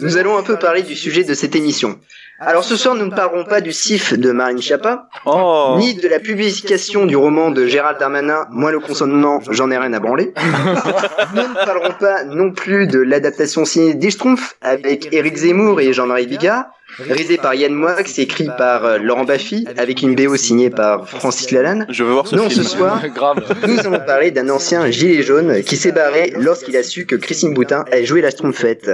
nous 0.00 0.16
allons 0.16 0.36
un 0.36 0.42
peu 0.42 0.56
parler 0.56 0.82
du 0.82 0.94
sujet 0.94 1.24
de 1.24 1.34
cette 1.34 1.56
émission. 1.56 1.98
Alors 2.40 2.62
ce 2.62 2.76
soir, 2.76 2.94
nous 2.94 3.06
ne 3.06 3.10
parlerons 3.10 3.44
pas 3.44 3.60
du 3.60 3.72
CIF 3.72 4.16
de 4.16 4.30
Marine 4.30 4.62
Schiappa, 4.62 5.08
Oh 5.26 5.74
ni 5.76 5.94
de 5.94 6.06
la 6.06 6.20
publication 6.20 7.04
du 7.04 7.16
roman 7.16 7.50
de 7.50 7.66
Gérald 7.66 7.98
Darmanin, 7.98 8.46
Moi 8.50 8.70
le 8.70 8.78
consentement, 8.78 9.40
j'en 9.50 9.72
ai 9.72 9.78
rien 9.78 9.92
à 9.92 9.98
branler. 9.98 10.32
Nous 11.34 11.42
ne 11.42 11.54
parlerons 11.64 11.94
pas 11.98 12.22
non 12.22 12.52
plus 12.52 12.86
de 12.86 13.00
l'adaptation 13.00 13.64
ciné 13.64 13.94
des 13.94 14.10
Schtroumpfs 14.12 14.56
avec 14.62 15.12
Éric 15.12 15.36
Zemmour 15.36 15.80
et 15.80 15.92
Jean-Marie 15.92 16.28
Bigard, 16.28 16.66
réalisé 16.98 17.36
par 17.36 17.54
Yann 17.54 17.72
Moix, 17.74 17.96
écrit 18.16 18.48
par 18.58 18.84
euh, 18.84 18.98
Laurent 18.98 19.24
Baffy, 19.24 19.64
avec 19.76 20.02
une 20.02 20.14
BO 20.14 20.36
signée 20.36 20.70
par 20.70 21.08
Francis 21.08 21.50
Lalanne. 21.50 21.86
Je 21.88 22.04
veux 22.04 22.12
voir 22.12 22.26
ce 22.26 22.36
Non, 22.36 22.48
film. 22.50 22.62
ce 22.64 22.68
soir, 22.68 23.02
nous 23.66 23.78
allons 23.80 24.00
parler 24.04 24.30
d'un 24.30 24.48
ancien 24.48 24.90
gilet 24.90 25.22
jaune 25.22 25.62
qui 25.62 25.76
s'est 25.76 25.92
barré 25.92 26.32
lorsqu'il 26.36 26.76
a 26.76 26.82
su 26.82 27.06
que 27.06 27.16
Christine 27.16 27.54
Boutin 27.54 27.84
a 27.92 28.02
joué 28.02 28.20
la 28.20 28.30
Schtroumpfette. 28.30 28.90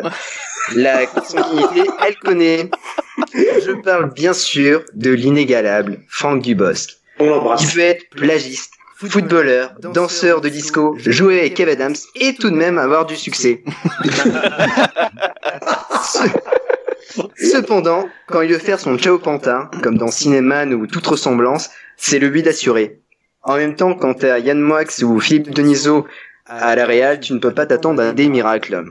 La 0.75 1.07
consanguinité, 1.07 1.83
elle 2.07 2.17
connaît. 2.17 2.71
Je 3.35 3.73
parle 3.83 4.13
bien 4.13 4.33
sûr 4.33 4.83
de 4.95 5.11
l'inégalable 5.11 5.99
Franck 6.09 6.43
Dubosc. 6.43 6.91
Qui 7.19 7.67
peut 7.75 7.81
être 7.81 8.09
plagiste, 8.11 8.73
footballeur, 8.97 9.73
danseur 9.81 10.41
de 10.41 10.49
disco, 10.49 10.97
jouer 10.99 11.39
avec 11.41 11.55
Kev 11.55 11.71
Adams 11.71 11.95
et 12.17 12.35
tout 12.35 12.51
de 12.51 12.57
même 12.57 12.79
avoir 12.79 13.07
du 13.07 13.15
succès. 13.15 13.63
Cependant, 17.37 18.09
quand 18.27 18.43
il 18.43 18.53
veut 18.53 18.59
faire 18.59 18.81
son 18.81 18.99
Ciao 18.99 19.19
Pantin, 19.19 19.71
comme 19.83 19.99
dans 19.99 20.09
Cinéman 20.09 20.73
ou 20.73 20.87
toute 20.87 21.07
ressemblance, 21.07 21.71
c'est 21.97 22.19
le 22.19 22.29
lui 22.29 22.43
d'assurer. 22.43 23.01
En 23.43 23.57
même 23.57 23.77
temps, 23.77 23.95
quand 23.95 24.15
t'as 24.15 24.39
Yann 24.39 24.61
Moix 24.61 25.03
ou 25.03 25.21
Philippe 25.21 25.51
Denisot 25.51 26.07
à 26.47 26.75
la 26.75 26.87
Real, 26.87 27.21
tu 27.21 27.33
ne 27.33 27.39
peux 27.39 27.53
pas 27.53 27.67
t'attendre 27.67 28.03
à 28.03 28.13
des 28.13 28.29
miracles. 28.29 28.85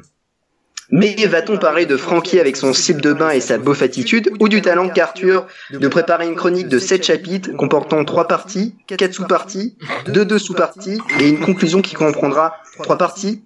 Mais 0.90 1.16
va-t-on 1.26 1.58
parler 1.58 1.86
de 1.86 1.98
Francky 1.98 2.40
avec 2.40 2.56
son 2.56 2.74
slip 2.74 3.02
de 3.02 3.14
bain 3.14 3.32
et 3.32 3.40
sa 3.40 3.58
beauf 3.58 3.82
attitude, 3.82 4.32
ou 4.40 4.48
du 4.48 4.62
talent 4.62 4.90
qu'Arthur 4.90 5.48
de 5.72 5.88
préparer 5.88 6.28
une 6.28 6.36
chronique 6.36 6.68
de 6.68 6.78
7 6.78 7.04
chapitres 7.04 7.52
comportant 7.54 8.04
3 8.06 8.28
parties, 8.28 8.76
4 8.88 9.14
sous-parties, 9.14 9.78
2 10.08 10.26
deux 10.26 10.38
sous-parties, 10.38 11.00
et 11.20 11.30
une 11.30 11.40
conclusion 11.40 11.82
qui 11.82 11.96
comprendra 11.96 12.58
3 12.84 12.98
parties, 12.98 13.44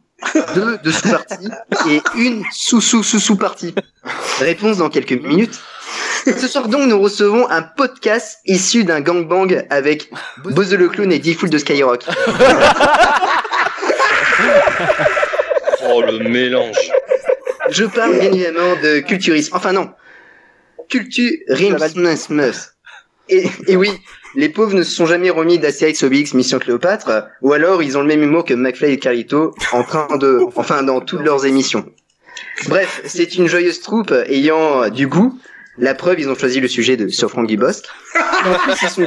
2 0.55 0.79
de 0.83 0.91
sous-parties, 0.91 1.50
et 1.89 2.01
une 2.15 2.43
sous-sous-sous-sous-partie 2.51 3.75
Réponse 4.39 4.77
dans 4.77 4.89
quelques 4.89 5.12
minutes. 5.13 5.59
Ce 6.25 6.47
soir 6.47 6.67
donc, 6.67 6.88
nous 6.88 7.00
recevons 7.00 7.50
un 7.50 7.62
podcast 7.62 8.39
issu 8.45 8.83
d'un 8.83 9.00
gangbang 9.01 9.65
avec 9.69 10.09
Buzz 10.43 10.74
le 10.74 10.89
Clown 10.89 11.12
et 11.12 11.19
Diffoul 11.19 11.50
de 11.50 11.57
Skyrock. 11.57 12.05
Oh, 15.89 16.01
le 16.01 16.19
mélange. 16.19 16.91
Je 17.69 17.86
parle 17.86 18.19
bien 18.19 18.31
évidemment 18.31 18.75
de 18.81 19.00
culturisme. 19.00 19.55
Enfin 19.55 19.71
non. 19.71 19.91
Culturisme. 20.89 21.77
Et, 23.29 23.50
et 23.67 23.75
oui, 23.75 23.91
les 24.36 24.50
pauvres 24.50 24.75
ne 24.75 24.84
se 24.84 24.91
sont 24.91 25.05
jamais 25.05 25.29
remis 25.29 25.60
d'Astérix 25.60 26.03
Obélix 26.03 26.34
Mission 26.34 26.60
Cléopâtre, 26.60 27.27
ou 27.41 27.53
alors 27.53 27.84
ils 27.84 27.98
ont 27.98 28.01
le 28.01 28.07
même 28.07 28.24
humour 28.24 28.46
que 28.46 28.53
McFly 28.53 28.93
et 28.93 29.00
Carlito 29.00 29.53
en 29.72 29.84
train 29.84 30.17
de, 30.17 30.39
enfin 30.55 30.84
dans 30.84 31.01
toutes 31.01 31.22
leurs 31.22 31.46
émissions. 31.46 31.86
Bref, 32.67 33.01
c'est 33.05 33.36
une 33.36 33.48
joyeuse 33.48 33.81
troupe 33.81 34.13
ayant 34.27 34.89
du 34.89 35.07
goût. 35.07 35.39
La 35.79 35.93
preuve, 35.93 36.19
ils 36.19 36.27
ont 36.27 36.36
choisi 36.36 36.60
le 36.60 36.67
sujet 36.67 36.98
de 36.98 37.07
sur 37.07 37.29
Franck 37.29 37.48
Dubosc. 37.48 37.86
En 38.15 38.55
plus. 38.55 38.98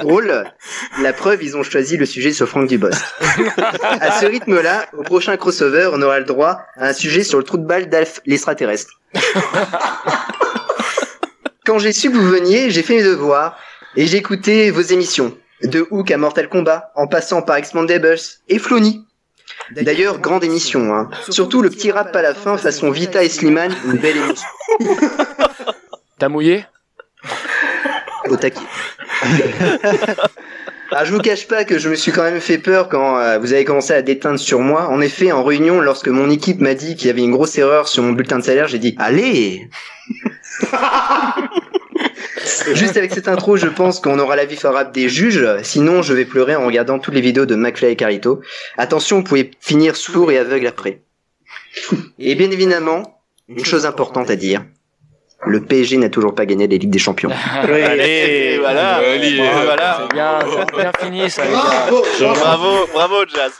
La 1.02 1.12
preuve, 1.12 1.42
ils 1.42 1.56
ont 1.56 1.64
choisi 1.64 1.96
le 1.96 2.06
sujet 2.06 2.32
sur 2.32 2.48
Franck 2.48 2.68
Dubosc. 2.68 3.00
À 3.82 4.20
ce 4.20 4.26
rythme-là, 4.26 4.86
au 4.96 5.02
prochain 5.02 5.36
crossover, 5.36 5.90
on 5.92 6.00
aura 6.00 6.20
le 6.20 6.24
droit 6.24 6.60
à 6.76 6.88
un 6.88 6.92
sujet 6.92 7.24
sur 7.24 7.38
le 7.38 7.44
trou 7.44 7.56
de 7.56 7.66
balle 7.66 7.88
d'Alf 7.88 8.20
l'extraterrestre. 8.24 9.00
Quand 11.66 11.78
j'ai 11.78 11.92
su 11.92 12.10
que 12.10 12.16
vous 12.16 12.28
veniez, 12.28 12.70
j'ai 12.70 12.82
fait 12.82 12.96
mes 12.96 13.02
devoirs 13.02 13.56
et 13.96 14.06
j'ai 14.06 14.18
écouté 14.18 14.70
vos 14.70 14.80
émissions. 14.80 15.36
De 15.62 15.86
Hook 15.90 16.10
à 16.10 16.16
Mortal 16.16 16.48
Kombat, 16.48 16.90
en 16.96 17.06
passant 17.06 17.42
par 17.42 17.56
Expandables 17.56 18.16
et 18.48 18.58
Flony. 18.58 19.04
D'ailleurs, 19.72 20.18
grande 20.18 20.42
émission, 20.42 20.94
hein. 20.94 21.10
Surtout 21.28 21.60
le 21.60 21.68
petit 21.68 21.90
rap 21.90 22.16
à 22.16 22.22
la 22.22 22.34
fin 22.34 22.56
façon 22.56 22.90
Vita 22.90 23.22
et 23.22 23.28
Slimane, 23.28 23.74
une 23.84 23.98
belle 23.98 24.16
émission. 24.16 24.48
T'as 26.18 26.28
mouillé 26.28 26.64
Au 28.28 28.36
taquet. 28.36 28.60
Ah, 30.92 31.04
je 31.04 31.12
vous 31.12 31.20
cache 31.20 31.46
pas 31.46 31.64
que 31.64 31.78
je 31.78 31.88
me 31.88 31.94
suis 31.94 32.10
quand 32.10 32.24
même 32.24 32.40
fait 32.40 32.58
peur 32.58 32.88
quand 32.88 33.16
euh, 33.16 33.38
vous 33.38 33.52
avez 33.52 33.64
commencé 33.64 33.92
à 33.92 34.02
déteindre 34.02 34.40
sur 34.40 34.58
moi. 34.58 34.88
En 34.88 35.00
effet, 35.00 35.30
en 35.30 35.44
réunion, 35.44 35.80
lorsque 35.80 36.08
mon 36.08 36.28
équipe 36.28 36.60
m'a 36.60 36.74
dit 36.74 36.96
qu'il 36.96 37.06
y 37.06 37.10
avait 37.10 37.22
une 37.22 37.30
grosse 37.30 37.56
erreur 37.58 37.86
sur 37.86 38.02
mon 38.02 38.10
bulletin 38.10 38.40
de 38.40 38.44
salaire, 38.44 38.66
j'ai 38.66 38.80
dit 38.80 38.96
allez. 38.98 39.70
Juste 42.74 42.96
avec 42.96 43.12
cette 43.12 43.28
intro, 43.28 43.56
je 43.56 43.66
pense 43.66 44.00
qu'on 44.00 44.18
aura 44.18 44.36
l'avis 44.36 44.56
favorable 44.56 44.92
des 44.92 45.08
juges. 45.08 45.46
Sinon, 45.62 46.02
je 46.02 46.14
vais 46.14 46.24
pleurer 46.24 46.56
en 46.56 46.66
regardant 46.66 46.98
toutes 46.98 47.14
les 47.14 47.20
vidéos 47.20 47.46
de 47.46 47.54
McFly 47.54 47.92
et 47.92 47.96
Carlito. 47.96 48.40
Attention, 48.78 49.18
vous 49.18 49.24
pouvez 49.24 49.50
finir 49.60 49.96
sourd 49.96 50.30
et 50.30 50.38
aveugle 50.38 50.66
après. 50.66 51.02
Et 52.18 52.34
bien 52.34 52.50
évidemment, 52.50 53.20
une 53.48 53.64
chose 53.64 53.86
importante 53.86 54.30
à 54.30 54.36
dire. 54.36 54.64
Le 55.46 55.62
PSG 55.62 55.96
n'a 55.96 56.10
toujours 56.10 56.34
pas 56.34 56.44
gagné 56.44 56.66
les 56.66 56.78
Ligues 56.78 56.90
des 56.90 56.98
Champions. 56.98 57.30
Allez, 57.54 58.58
voilà. 58.58 58.96
Allez, 58.96 59.40
voilà. 59.64 60.00
C'est 60.02 60.14
bien, 60.14 60.38
c'est 60.42 60.76
bien 60.76 60.92
fini 61.00 61.30
ça. 61.30 61.42
Bravo, 62.20 62.86
bravo, 62.92 63.24
Jazz. 63.26 63.52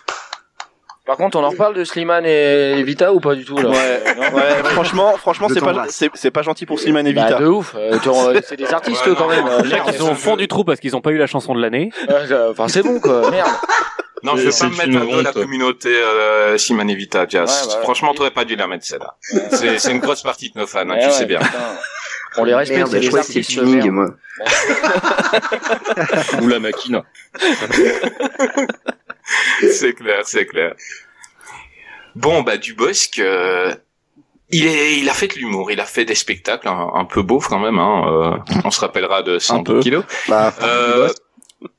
Par 1.11 1.17
contre, 1.17 1.37
on 1.41 1.43
en 1.43 1.49
reparle 1.51 1.75
de 1.75 1.83
Slimane 1.83 2.25
et 2.25 2.81
Vita 2.85 3.13
ou 3.13 3.19
pas 3.19 3.35
du 3.35 3.45
tout 3.45 3.57
là? 3.57 3.69
Ouais, 3.71 4.33
ouais, 4.33 4.63
franchement, 4.71 5.17
franchement, 5.17 5.49
c'est 5.53 5.59
pas, 5.59 5.73
t'embrasse. 5.73 5.91
c'est, 5.91 6.09
c'est 6.15 6.31
pas 6.31 6.43
gentil 6.43 6.67
pour 6.67 6.79
Slimane 6.79 7.05
et 7.09 7.13
Bah, 7.13 7.25
Vita. 7.25 7.41
de 7.41 7.47
ouf, 7.49 7.75
euh, 7.77 7.97
vois, 8.05 8.33
c'est 8.47 8.57
des 8.57 8.73
artistes 8.73 9.05
Ouais, 9.05 9.15
quand 9.19 9.27
même. 9.27 9.45
euh, 9.45 9.63
Les 9.65 9.77
ils 9.89 9.95
sont 9.95 10.13
au 10.13 10.15
fond 10.15 10.37
du 10.37 10.47
trou 10.47 10.63
parce 10.63 10.79
qu'ils 10.79 10.95
ont 10.95 11.01
pas 11.01 11.11
eu 11.11 11.17
la 11.17 11.27
chanson 11.27 11.53
de 11.57 11.61
l'année. 11.61 11.91
Euh, 12.11 12.53
Enfin, 12.53 12.69
c'est 12.69 12.85
bon 12.85 13.01
quoi, 13.01 13.29
merde. 13.33 13.51
Non, 14.23 14.37
je 14.37 14.49
vais 14.49 14.57
pas 14.57 14.67
me 14.69 14.77
mettre 14.77 15.11
peu 15.17 15.23
la 15.23 15.33
communauté 15.33 15.89
euh, 15.93 16.57
Simone 16.59 16.95
Vita, 16.95 17.27
Jazz. 17.29 17.67
Ouais, 17.67 17.75
ouais. 17.75 17.83
Franchement, 17.83 18.15
t'aurais 18.15 18.31
pas 18.31 18.45
dû 18.45 18.55
la 18.55 18.69
mettre 18.69 18.85
celle-là. 18.87 19.17
C'est 19.51 19.81
c'est 19.81 19.91
une 19.91 19.99
grosse 19.99 20.23
partie 20.23 20.53
de 20.53 20.61
nos 20.61 20.69
fans, 20.69 20.83
hein, 20.83 20.91
Ouais, 20.91 21.01
tu 21.01 21.07
ouais, 21.07 21.11
sais 21.11 21.27
bien. 21.27 21.41
putain. 21.41 21.59
On 22.37 22.45
les 22.45 22.55
respecte, 22.55 22.79
Merde, 22.79 22.91
c'est 22.93 22.99
je 22.99 23.03
des 23.03 23.09
crois 23.09 23.21
que 23.23 23.27
c'est 23.27 23.33
le 23.35 23.41
artistes. 23.41 23.81
tuning, 23.81 23.91
moi. 23.91 24.07
Ou 26.43 26.47
la 26.47 26.61
machine. 26.61 27.03
c'est 29.71 29.95
clair, 29.95 30.21
c'est 30.25 30.47
clair. 30.47 30.75
Bon, 32.17 32.43
bah 32.43 32.57
Dubosc, 32.57 33.19
euh, 33.19 33.75
il 34.51 34.67
est, 34.67 34.99
il 34.99 35.09
a 35.09 35.15
fait 35.15 35.29
de 35.29 35.35
l'humour, 35.35 35.71
il 35.71 35.81
a 35.81 35.85
fait 35.85 36.05
des 36.05 36.15
spectacles 36.17 36.69
un, 36.69 36.91
un 36.95 37.05
peu 37.05 37.23
beaufs 37.23 37.47
quand 37.49 37.61
même. 37.61 37.79
Hein, 37.79 38.05
euh, 38.49 38.55
on 38.65 38.71
se 38.71 38.81
rappellera 38.81 39.23
de 39.23 39.39
110 39.39 39.65
peu. 39.65 39.81
kilos. 39.81 40.05
Bah, 40.29 40.53
Euh, 40.63 41.09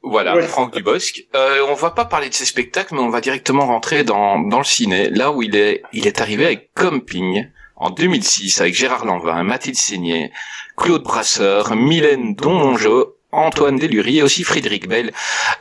voilà, 0.04 0.40
Franck 0.44 0.74
Dubosc. 0.76 1.24
Euh, 1.36 1.66
on 1.68 1.74
va 1.74 1.90
pas 1.92 2.06
parler 2.06 2.30
de 2.30 2.34
ses 2.34 2.46
spectacles, 2.46 2.94
mais 2.94 3.02
on 3.02 3.10
va 3.10 3.20
directement 3.20 3.66
rentrer 3.66 4.04
dans, 4.04 4.40
dans 4.40 4.60
le 4.60 4.64
ciné, 4.64 5.10
là 5.10 5.32
où 5.32 5.42
il 5.42 5.56
est, 5.56 5.82
il 5.92 6.08
est 6.08 6.22
arrivé 6.22 6.46
avec 6.46 6.70
Camping 6.76 7.48
en 7.76 7.90
2006 7.90 8.62
avec 8.62 8.76
Gérard 8.76 9.06
Lanvin, 9.06 9.42
Mathilde 9.44 9.76
Seigné, 9.76 10.32
Claude 10.78 11.02
Brasseur, 11.04 11.76
Mylène 11.76 12.36
Donmongeau, 12.36 13.16
Antoine 13.32 13.78
Delury 13.78 14.20
et 14.20 14.24
aussi 14.24 14.44
Frédéric 14.44 14.88
Bell. 14.88 15.12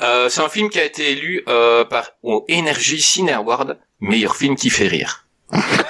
Euh, 0.02 0.28
c'est 0.28 0.40
un 0.40 0.48
film 0.48 0.68
qui 0.70 0.78
a 0.78 0.84
été 0.84 1.10
élu 1.12 1.42
euh, 1.48 1.84
par 1.84 2.10
au 2.22 2.44
Energy 2.50 3.00
Cine 3.00 3.30
Award, 3.30 3.78
meilleur 4.00 4.36
film 4.36 4.56
qui 4.56 4.70
fait 4.70 4.88
rire. 4.88 5.24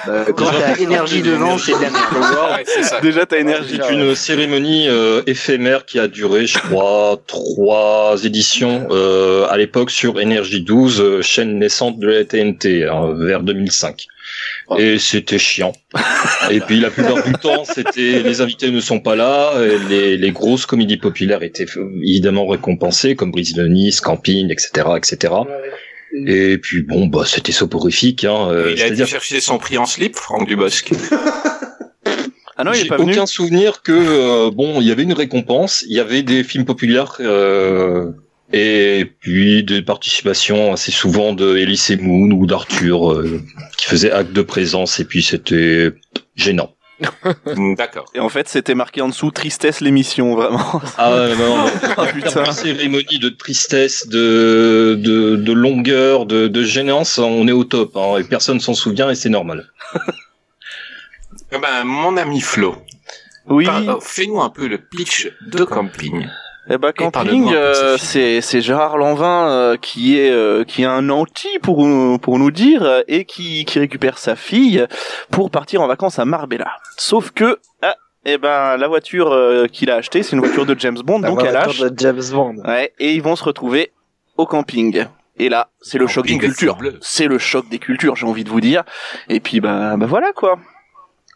euh, 0.07 0.25
quand 0.35 0.49
t'as 0.51 0.75
énergie 0.77 1.21
devant, 1.21 1.57
c'est 1.57 1.73
de 1.73 1.81
la 1.81 1.89
merde. 1.91 2.57
Ouais, 2.57 2.63
c'est 2.65 2.83
ça. 2.83 2.99
Déjà, 3.01 3.25
t'as 3.25 3.37
énergie. 3.37 3.79
C'est 3.81 3.93
une 3.93 4.15
cérémonie 4.15 4.87
euh, 4.87 5.21
éphémère 5.27 5.85
qui 5.85 5.99
a 5.99 6.07
duré, 6.07 6.47
je 6.47 6.57
crois, 6.57 7.17
trois 7.27 8.17
éditions 8.23 8.87
euh, 8.91 9.45
à 9.49 9.57
l'époque 9.57 9.91
sur 9.91 10.19
Énergie 10.19 10.61
12, 10.61 10.99
euh, 11.01 11.21
chaîne 11.21 11.59
naissante 11.59 11.99
de 11.99 12.07
la 12.07 12.25
TNT, 12.25 12.87
hein, 12.87 13.13
vers 13.17 13.41
2005. 13.41 14.07
Et 14.77 14.99
c'était 14.99 15.39
chiant. 15.39 15.73
Et 16.49 16.59
puis 16.61 16.79
la 16.79 16.89
plupart 16.89 17.23
du 17.23 17.33
temps, 17.33 17.63
c'était 17.65 18.23
les 18.23 18.41
invités 18.41 18.71
ne 18.71 18.79
sont 18.79 18.99
pas 18.99 19.15
là, 19.15 19.53
et 19.61 19.77
les, 19.89 20.17
les 20.17 20.31
grosses 20.31 20.65
comédies 20.65 20.97
populaires 20.97 21.43
étaient 21.43 21.65
évidemment 22.03 22.47
récompensées, 22.47 23.15
comme 23.15 23.31
Brise 23.31 23.53
de 23.53 23.67
Nice, 23.67 23.99
Camping, 24.01 24.51
etc., 24.51 24.87
etc. 24.97 25.33
Et 26.27 26.57
puis 26.57 26.83
bon, 26.83 27.07
bah 27.07 27.23
c'était 27.25 27.51
soporifique. 27.51 28.25
Hein, 28.25 28.49
euh, 28.51 28.73
il 28.75 28.81
a 28.81 28.85
c'est-à-dire 28.85 29.07
chercher 29.07 29.39
son 29.39 29.57
prix 29.57 29.77
en 29.77 29.85
slip, 29.85 30.15
Franck 30.15 30.47
Dubosc. 30.47 30.91
Ah 32.57 32.63
non, 32.63 32.73
il 32.73 32.79
est 32.79 32.83
J'ai 32.83 32.89
pas 32.89 32.97
venu. 32.97 33.13
aucun 33.13 33.25
souvenir 33.25 33.81
que 33.81 33.91
euh, 33.91 34.51
bon, 34.51 34.81
il 34.81 34.87
y 34.87 34.91
avait 34.91 35.01
une 35.01 35.13
récompense, 35.13 35.83
il 35.87 35.95
y 35.95 35.99
avait 35.99 36.21
des 36.21 36.43
films 36.43 36.65
populaires 36.65 37.15
euh, 37.19 38.11
et 38.53 39.05
puis 39.19 39.63
des 39.63 39.81
participations 39.81 40.73
assez 40.73 40.91
souvent 40.91 41.33
de 41.33 41.55
Elise 41.57 41.91
et 41.91 41.97
Moon 41.97 42.31
ou 42.31 42.45
d'Arthur 42.45 43.11
euh, 43.13 43.41
qui 43.77 43.87
faisaient 43.87 44.11
acte 44.11 44.33
de 44.33 44.41
présence 44.41 44.99
et 44.99 45.05
puis 45.05 45.23
c'était 45.23 45.91
gênant. 46.35 46.75
D'accord. 47.77 48.05
Et 48.13 48.19
en 48.19 48.29
fait, 48.29 48.47
c'était 48.47 48.75
marqué 48.75 49.01
en 49.01 49.07
dessous 49.09 49.31
tristesse 49.31 49.81
l'émission, 49.81 50.35
vraiment. 50.35 50.81
Ah 50.99 51.11
ouais, 51.15 51.35
non, 51.35 51.57
non, 51.57 51.65
Oh, 51.97 52.03
putain. 52.13 52.43
de 52.43 52.51
cérémonie 52.51 53.17
de 53.19 53.29
tristesse, 53.29 54.07
de 54.07 54.95
de, 54.99 55.35
de 55.35 55.51
longueur, 55.51 56.27
de, 56.27 56.47
de 56.47 56.63
gênance, 56.63 57.17
on 57.17 57.47
est 57.47 57.51
au 57.53 57.63
top 57.63 57.97
hein, 57.97 58.17
et 58.19 58.23
personne 58.23 58.59
s'en 58.59 58.75
souvient 58.75 59.09
et 59.09 59.15
c'est 59.15 59.29
normal. 59.29 59.71
Eh 61.51 61.57
ben, 61.57 61.83
mon 61.85 62.15
ami 62.17 62.39
Flo, 62.39 62.75
Oui. 63.49 63.67
fais-nous 64.01 64.39
un 64.41 64.49
peu 64.49 64.67
le 64.67 64.77
pitch 64.77 65.27
de 65.47 65.63
Camping. 65.63 66.27
Eh 66.69 66.77
ben, 66.77 66.91
camping, 66.91 67.51
euh, 67.53 67.97
ce 67.97 68.05
c'est 68.05 68.41
c'est 68.41 68.61
Gérard 68.61 68.97
Lanvin 68.97 69.49
euh, 69.49 69.77
qui 69.77 70.17
est 70.19 70.29
euh, 70.29 70.63
qui 70.63 70.83
est 70.83 70.85
un 70.85 71.09
anti 71.09 71.47
pour 71.61 71.85
nous- 71.87 72.19
pour 72.19 72.37
nous 72.37 72.51
dire 72.51 72.83
euh, 72.83 73.01
et 73.07 73.25
qui 73.25 73.65
qui 73.65 73.79
récupère 73.79 74.17
sa 74.19 74.35
fille 74.35 74.85
pour 75.31 75.49
partir 75.49 75.81
en 75.81 75.87
vacances 75.87 76.19
à 76.19 76.25
Marbella. 76.25 76.71
Sauf 76.97 77.31
que 77.31 77.57
ah 77.81 77.95
eh 78.25 78.37
ben 78.37 78.77
la 78.77 78.87
voiture 78.87 79.31
euh, 79.33 79.65
qu'il 79.65 79.89
a 79.89 79.95
achetée, 79.95 80.21
c'est 80.21 80.35
une 80.35 80.41
voiture 80.43 80.65
de 80.67 80.75
James 80.77 80.99
Bond, 81.03 81.21
donc 81.21 81.39
elle 81.43 81.53
lâche. 81.53 81.79
de 81.79 81.91
James 81.97 82.21
Bond. 82.31 82.55
Ouais, 82.63 82.93
et 82.99 83.13
ils 83.13 83.21
vont 83.23 83.35
se 83.35 83.43
retrouver 83.43 83.91
au 84.37 84.45
camping. 84.45 85.05
Et 85.37 85.49
là, 85.49 85.69
c'est 85.81 85.97
le 85.97 86.05
choc 86.05 86.25
des 86.27 86.33
cultures. 86.37 86.77
C'est 87.01 87.25
le 87.27 87.39
choc 87.39 87.67
des 87.69 87.79
cultures, 87.79 88.15
j'ai 88.15 88.27
envie 88.27 88.43
de 88.43 88.49
vous 88.49 88.61
dire. 88.61 88.83
Et 89.29 89.39
puis 89.39 89.59
bah 89.59 89.95
bah 89.97 90.05
voilà 90.05 90.31
quoi. 90.33 90.59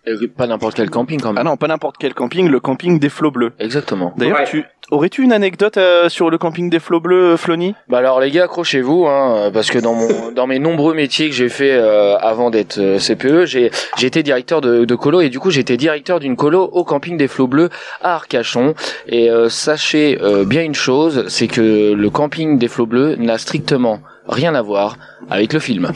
Et 0.08 0.28
Pas 0.28 0.48
n'importe 0.48 0.76
quel 0.76 0.90
camping 0.90 1.20
quand 1.20 1.30
Ah 1.32 1.34
même. 1.34 1.46
non, 1.46 1.58
pas 1.58 1.68
n'importe 1.68 1.96
quel 2.00 2.14
camping, 2.14 2.48
le 2.50 2.60
camping 2.60 3.00
des 3.00 3.10
flots 3.10 3.32
bleus. 3.32 3.54
Exactement. 3.60 4.14
D'ailleurs, 4.18 4.40
Ouais. 4.40 4.46
tu 4.46 4.64
aurais-tu 4.92 5.24
une 5.24 5.34
anecdote 5.34 5.78
euh, 5.78 6.10
sur 6.10 6.30
le 6.30 6.38
camping 6.38 6.70
des 6.70 6.80
flots 6.80 7.00
bleus, 7.00 7.38
Flony? 7.38 7.74
Bah 7.90 7.98
alors 7.98 8.20
les 8.20 8.30
gars, 8.30 8.44
accrochez-vous, 8.44 9.08
hein, 9.08 9.50
parce 9.52 9.72
que 9.72 9.80
dans 9.80 9.94
mon 9.96 10.32
dans 10.36 10.46
mes 10.46 10.60
nombreux 10.60 10.94
métiers 10.94 11.28
que 11.30 11.36
j'ai 11.36 11.50
fait 11.50 11.72
euh, 11.72 12.18
avant 12.18 12.52
d'être 12.52 12.78
euh, 12.78 13.00
CPE, 13.00 13.46
j'ai 13.46 13.72
j'ai 13.98 14.06
été 14.08 14.22
directeur 14.22 14.62
de, 14.62 14.86
de 14.86 14.96
colo 14.96 15.22
et 15.22 15.30
du 15.30 15.40
coup 15.40 15.50
j'étais 15.50 15.76
directeur 15.78 16.20
d'une 16.20 16.36
colo 16.36 16.62
au 16.72 16.84
camping 16.84 17.18
des 17.18 17.28
Flots 17.28 17.48
Bleus 17.48 17.70
à 18.02 18.14
Arcachon. 18.14 18.76
Et 19.08 19.32
euh, 19.32 19.50
sachez 19.50 20.20
euh, 20.22 20.46
bien 20.46 20.62
une 20.62 20.76
chose, 20.76 21.26
c'est 21.30 21.48
que 21.48 21.94
le 21.94 22.10
camping 22.12 22.60
des 22.60 22.68
Flots 22.68 22.86
Bleus 22.86 23.16
n'a 23.16 23.40
strictement 23.40 24.02
rien 24.28 24.54
à 24.54 24.62
voir 24.62 24.98
avec 25.32 25.52
le 25.54 25.60
film. 25.60 25.92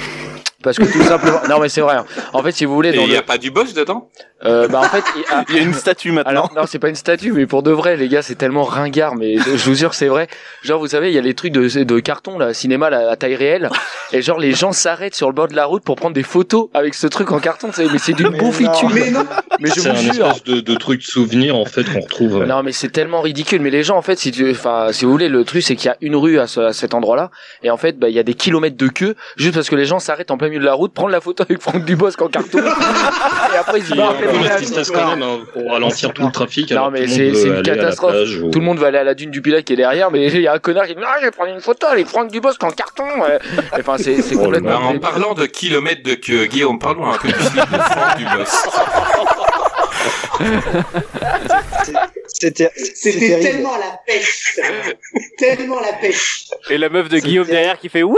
Parce 0.64 0.78
que 0.78 0.84
tout 0.84 1.04
simplement, 1.04 1.40
non 1.50 1.60
mais 1.60 1.70
c'est 1.70 1.82
vrai. 1.82 1.96
hein. 1.96 2.06
En 2.34 2.44
fait, 2.44 2.52
si 2.52 2.66
vous 2.66 2.74
voulez, 2.76 2.92
il 2.94 3.00
n'y 3.00 3.08
le, 3.12 3.18
a 3.18 3.22
pas 3.22 3.38
du 3.38 3.50
boss 3.52 3.74
dedans? 3.74 4.10
Euh, 4.46 4.68
bah 4.68 4.80
en 4.80 4.84
fait, 4.84 5.04
il- 5.18 5.24
ah, 5.32 5.44
Il 5.50 5.56
y 5.56 5.60
a 5.60 5.62
une 5.62 5.74
statue 5.74 6.12
maintenant. 6.12 6.30
alors 6.32 6.54
non, 6.56 6.62
c'est 6.66 6.80
pas 6.80 6.90
une 6.90 6.96
statue, 6.96 7.32
mais 7.34 7.46
pour 7.46 7.64
de 7.64 7.72
vrai, 7.72 7.98
les 7.98 8.08
gars, 8.08 8.22
c'est 8.22 8.36
tellement 8.36 8.64
ringard, 8.64 9.16
mais 9.16 9.38
je, 9.38 9.58
je 9.58 9.66
vous 9.70 9.76
jure, 9.76 9.94
c'est 9.94 10.08
vrai. 10.08 10.28
Genre, 10.64 10.80
vous 10.80 10.88
savez, 10.88 11.10
il 11.10 11.16
y 11.16 11.18
a 11.18 11.22
les 11.22 11.34
trucs 11.34 11.52
de, 11.52 11.84
de 11.84 12.00
carton, 12.00 12.38
là, 12.40 12.54
cinéma 12.54 12.90
là, 12.90 13.10
à 13.12 13.16
taille 13.16 13.36
réelle, 13.36 13.70
et 14.14 14.22
genre 14.22 14.40
les 14.40 14.54
gens 14.54 14.72
s'arrêtent 14.72 15.16
sur 15.16 15.28
le 15.28 15.34
bord 15.34 15.48
de 15.48 15.56
la 15.56 15.66
route 15.66 15.84
pour 15.84 15.96
prendre 15.96 16.14
des 16.16 16.24
photos 16.24 16.70
avec 16.74 16.94
ce 16.94 17.08
truc 17.08 17.32
en 17.32 17.40
carton. 17.40 17.70
Mais 17.78 17.98
c'est 17.98 18.14
d'une 18.14 18.30
bouffitude. 18.38 18.90
Mais 18.94 19.12
non. 19.12 19.26
Mais 19.60 19.70
je 19.70 19.82
C'est 19.82 19.90
vous 19.90 19.96
un 20.10 20.14
jure. 20.14 20.28
espèce 20.28 20.44
de, 20.44 20.60
de 20.62 20.76
truc 20.76 21.04
souvenir 21.04 21.56
en 21.56 21.66
fait 21.66 21.84
qu'on 21.84 22.00
retrouve. 22.00 22.42
euh, 22.42 22.46
Non 22.46 22.64
mais 22.64 22.72
c'est 22.72 22.90
tellement 22.90 23.22
ridicule. 23.22 23.62
Mais 23.62 23.70
les 23.70 23.84
gens 23.84 23.98
en 23.98 24.02
fait, 24.02 24.18
si 24.18 24.32
tu, 24.32 24.50
enfin, 24.52 24.88
si 24.92 25.06
vous 25.06 25.12
voulez, 25.12 25.28
le 25.30 25.44
truc 25.44 25.62
c'est 25.64 25.76
qu'il 25.76 25.88
y 25.88 25.92
a 25.92 25.98
une 26.02 26.16
rue 26.16 26.40
à, 26.40 26.48
ce- 26.48 26.60
à 26.62 26.74
cet 26.74 26.94
endroit-là, 26.94 27.30
et 27.64 27.70
en 27.72 27.78
fait, 27.78 28.00
bah, 28.00 28.08
il 28.10 28.16
y 28.16 28.20
a 28.20 28.24
des 28.24 28.34
kilomètres 28.36 28.78
de 28.78 28.88
queue 28.88 29.16
juste 29.38 29.56
parce 29.56 29.70
que 29.70 29.76
les 29.76 29.86
gens 29.86 30.00
s'arrêtent 30.00 30.32
en 30.32 30.38
plein 30.38 30.48
milieu 30.50 30.62
de 30.62 30.66
la 30.66 30.74
route, 30.74 30.94
prendre 30.94 31.10
la 31.12 31.20
photo 31.22 31.44
avec 31.44 31.62
Franck 31.62 31.84
Dubosc 31.86 32.22
en 32.22 32.28
carton, 32.30 32.60
et 33.54 33.58
après 33.58 33.80
il 33.80 33.86
se 33.86 33.94
Qui, 33.94 34.00
barre. 34.34 34.44
la 34.44 34.56
tristesse 34.56 34.92
quand 34.92 35.08
même, 35.16 35.22
hein, 35.24 35.40
pour 35.54 35.72
ralentir 35.72 36.14
tout 36.14 36.26
le 36.26 36.32
trafic. 36.32 36.72
Non 36.72 36.90
mais 36.92 37.08
c'est 37.08 37.30
une 37.30 37.62
catastrophe. 37.64 38.12
plage 38.12 38.36
ou- 38.38 38.50
Tout 38.52 38.60
le 38.60 38.66
monde 38.66 38.80
va 38.80 38.88
aller 38.88 38.98
à 39.00 39.04
la 39.04 39.14
dune 39.14 39.32
du 39.32 39.42
Pilat 39.42 39.62
qui 39.62 39.74
est 39.74 39.78
derrière, 39.78 40.12
mais 40.12 40.28
il 40.28 40.42
y 40.42 40.48
a 40.48 40.54
un 40.54 40.60
connard 40.60 40.86
qui 40.88 40.96
dit 40.96 41.02
non, 41.02 41.08
je 41.20 41.26
vais 41.26 41.32
prendre 41.32 41.52
une 41.54 41.62
photo 41.62 41.88
avec 41.88 42.08
Franck 42.08 42.32
Dubosc 42.32 42.64
en 42.64 42.72
carton. 42.72 43.06
Enfin 43.78 43.96
c'est 43.98 44.18
Oh, 44.34 44.40
complètement. 44.40 44.70
Alors, 44.70 44.88
en 44.90 45.00
parlant 45.00 45.34
de 45.34 45.46
kilomètres 45.46 46.04
de 46.04 46.14
queue, 46.16 46.46
Guillaume, 46.46 46.80
parlons 46.80 47.12
un 47.12 47.18
peu 47.18 47.28
du 47.30 47.34
de 47.34 47.40
Franck 47.40 48.18
Dubosc. 48.18 48.68
C'était 52.28 52.70
tellement 53.42 53.78
la 53.78 54.00
pêche. 54.08 54.60
tellement 55.38 55.80
la 55.82 55.94
pêche. 55.94 56.46
Et 56.70 56.78
la 56.78 56.90
meuf 56.90 57.10
de 57.10 57.20
Guillaume 57.20 57.48
derrière 57.48 57.78
qui 57.80 57.90
fait 57.90 58.04
oui 58.04 58.16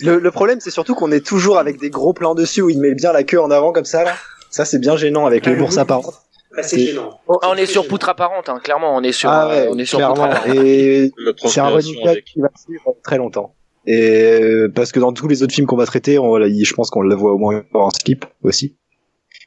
Le, 0.00 0.18
le 0.18 0.30
problème, 0.30 0.60
c'est 0.60 0.70
surtout 0.70 0.94
qu'on 0.94 1.10
est 1.12 1.24
toujours 1.24 1.58
avec 1.58 1.78
des 1.78 1.90
gros 1.90 2.12
plans 2.12 2.34
dessus 2.34 2.62
où 2.62 2.70
il 2.70 2.80
met 2.80 2.94
bien 2.94 3.12
la 3.12 3.22
queue 3.24 3.40
en 3.40 3.50
avant 3.50 3.72
comme 3.72 3.84
ça, 3.84 4.04
là. 4.04 4.14
Ça, 4.50 4.64
c'est 4.64 4.78
bien 4.78 4.96
gênant 4.96 5.26
avec 5.26 5.46
les 5.46 5.54
l'ours 5.54 5.78
apparent. 5.78 6.12
Bah, 6.54 6.62
c'est 6.62 6.78
gênant. 6.78 7.20
Ah, 7.42 7.48
on 7.50 7.54
est 7.56 7.66
sur 7.66 7.86
poutre 7.86 8.08
apparente, 8.08 8.48
hein, 8.48 8.60
clairement, 8.62 8.96
on 8.96 9.02
est 9.02 9.12
sur, 9.12 9.28
Ah 9.30 9.48
ouais, 9.48 9.68
on 9.70 9.78
est 9.78 9.84
sur 9.84 9.98
poutre 9.98 10.22
apparente. 10.22 10.54
Et 10.54 11.12
La 11.18 11.32
c'est 11.44 11.60
un 11.60 11.68
running 11.68 12.02
gag 12.04 12.22
qui 12.24 12.40
va 12.40 12.48
suivre 12.56 12.96
très 13.02 13.18
longtemps. 13.18 13.54
Et 13.86 14.40
euh, 14.40 14.72
parce 14.74 14.90
que 14.90 14.98
dans 14.98 15.12
tous 15.12 15.28
les 15.28 15.42
autres 15.42 15.54
films 15.54 15.66
qu'on 15.66 15.76
va 15.76 15.86
traiter, 15.86 16.18
on, 16.18 16.38
je 16.40 16.74
pense 16.74 16.90
qu'on 16.90 17.02
le 17.02 17.14
voit 17.14 17.32
au 17.32 17.38
moins 17.38 17.62
en 17.72 17.90
slip 17.90 18.24
aussi. 18.42 18.76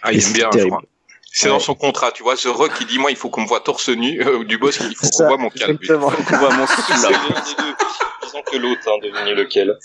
Ah, 0.01 0.13
il 0.13 0.23
aime 0.23 0.33
bien, 0.33 0.49
je 0.53 0.65
crois. 0.67 0.81
C'est 1.31 1.47
dans 1.49 1.59
son 1.59 1.75
contrat, 1.75 2.11
tu 2.11 2.23
vois, 2.23 2.35
ce 2.35 2.47
rock 2.47 2.73
qui 2.73 2.85
dit 2.85 2.97
moi 2.99 3.11
il 3.11 3.17
faut 3.17 3.29
qu'on 3.29 3.41
me 3.41 3.47
voit 3.47 3.59
torse 3.61 3.89
nu, 3.89 4.21
euh, 4.21 4.43
du 4.43 4.57
boss 4.57 4.79
il 4.81 4.95
faut 4.95 5.07
qu'on 5.09 5.27
voit 5.27 5.37
mon 5.37 5.49
calme. 5.49 5.77
exactement. 5.81 6.11
On 6.31 6.37
voit 6.37 6.53
mon 6.53 6.65
C'est 6.67 6.81
slap. 6.97 7.11
l'un 7.11 7.19
des 7.19 7.53
deux. 7.57 7.75
Disons 8.23 8.41
que 8.51 8.57
l'autre, 8.57 8.81
hein, 8.87 8.97
devenu 9.01 9.33
lequel. 9.35 9.77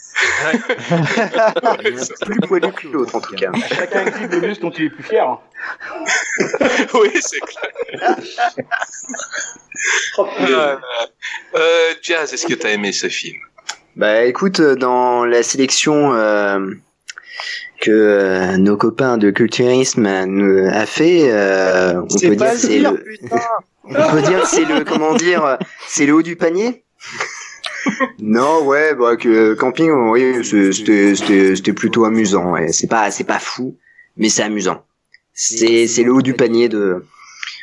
Plus 2.27 2.41
poilu 2.49 2.73
que 2.73 2.89
l'autre 2.89 3.15
en 3.15 3.21
tout 3.21 3.35
cas. 3.35 3.51
Chacun 3.75 4.07
exhibe 4.07 4.33
le 4.33 4.41
muscle 4.41 4.63
dont 4.63 4.71
il 4.71 4.85
est 4.87 4.91
plus 4.91 5.03
fier. 5.03 5.27
hein. 5.29 5.39
oui, 6.95 7.11
c'est 7.21 7.41
clair. 7.41 8.17
Euh, 10.19 10.77
euh, 11.57 11.95
Jazz, 12.03 12.33
est-ce 12.33 12.47
que 12.47 12.55
t'as 12.55 12.71
aimé 12.71 12.93
ce 12.93 13.09
film? 13.09 13.37
Bah 13.97 14.25
écoute, 14.25 14.61
euh, 14.61 14.75
dans 14.77 15.25
la 15.25 15.43
sélection 15.43 16.15
euh, 16.15 16.59
que 17.85 17.91
euh, 17.91 18.57
nos 18.57 18.76
copains 18.76 19.19
de 19.19 19.31
culturisme 19.31 20.09
nous 20.26 20.67
a 20.73 20.87
fait, 20.87 21.31
euh, 21.33 22.00
on 22.00 22.19
peut 22.19 22.37
dire 22.37 22.37
pas 22.37 22.57
c'est 22.57 22.79
le, 22.79 22.88
on 23.85 24.11
peut 24.12 24.23
dire 24.23 24.47
c'est 24.47 24.64
le 24.64 24.85
comment 24.85 25.14
dire, 25.14 25.59
c'est 25.88 26.07
le 26.07 26.14
haut 26.14 26.23
du 26.23 26.37
panier? 26.37 26.85
Non, 28.19 28.64
ouais, 28.64 28.95
bah 28.95 29.17
que 29.17 29.53
camping, 29.53 29.91
oui, 30.11 30.43
c'est- 30.43 30.73
c'était 30.73 31.14
c'était 31.14 31.55
c'était 31.55 31.75
plutôt 31.75 32.07
amusant. 32.07 32.53
Ouais. 32.53 32.73
C'est 32.73 32.87
pas 32.87 33.11
c'est 33.11 33.25
pas 33.25 33.38
fou, 33.38 33.76
mais 34.17 34.31
c'est 34.31 34.43
amusant. 34.43 34.87
C'est 35.35 35.87
c'est 35.87 36.03
le 36.03 36.12
haut 36.14 36.23
du 36.23 36.33
panier 36.33 36.71
de 36.71 37.05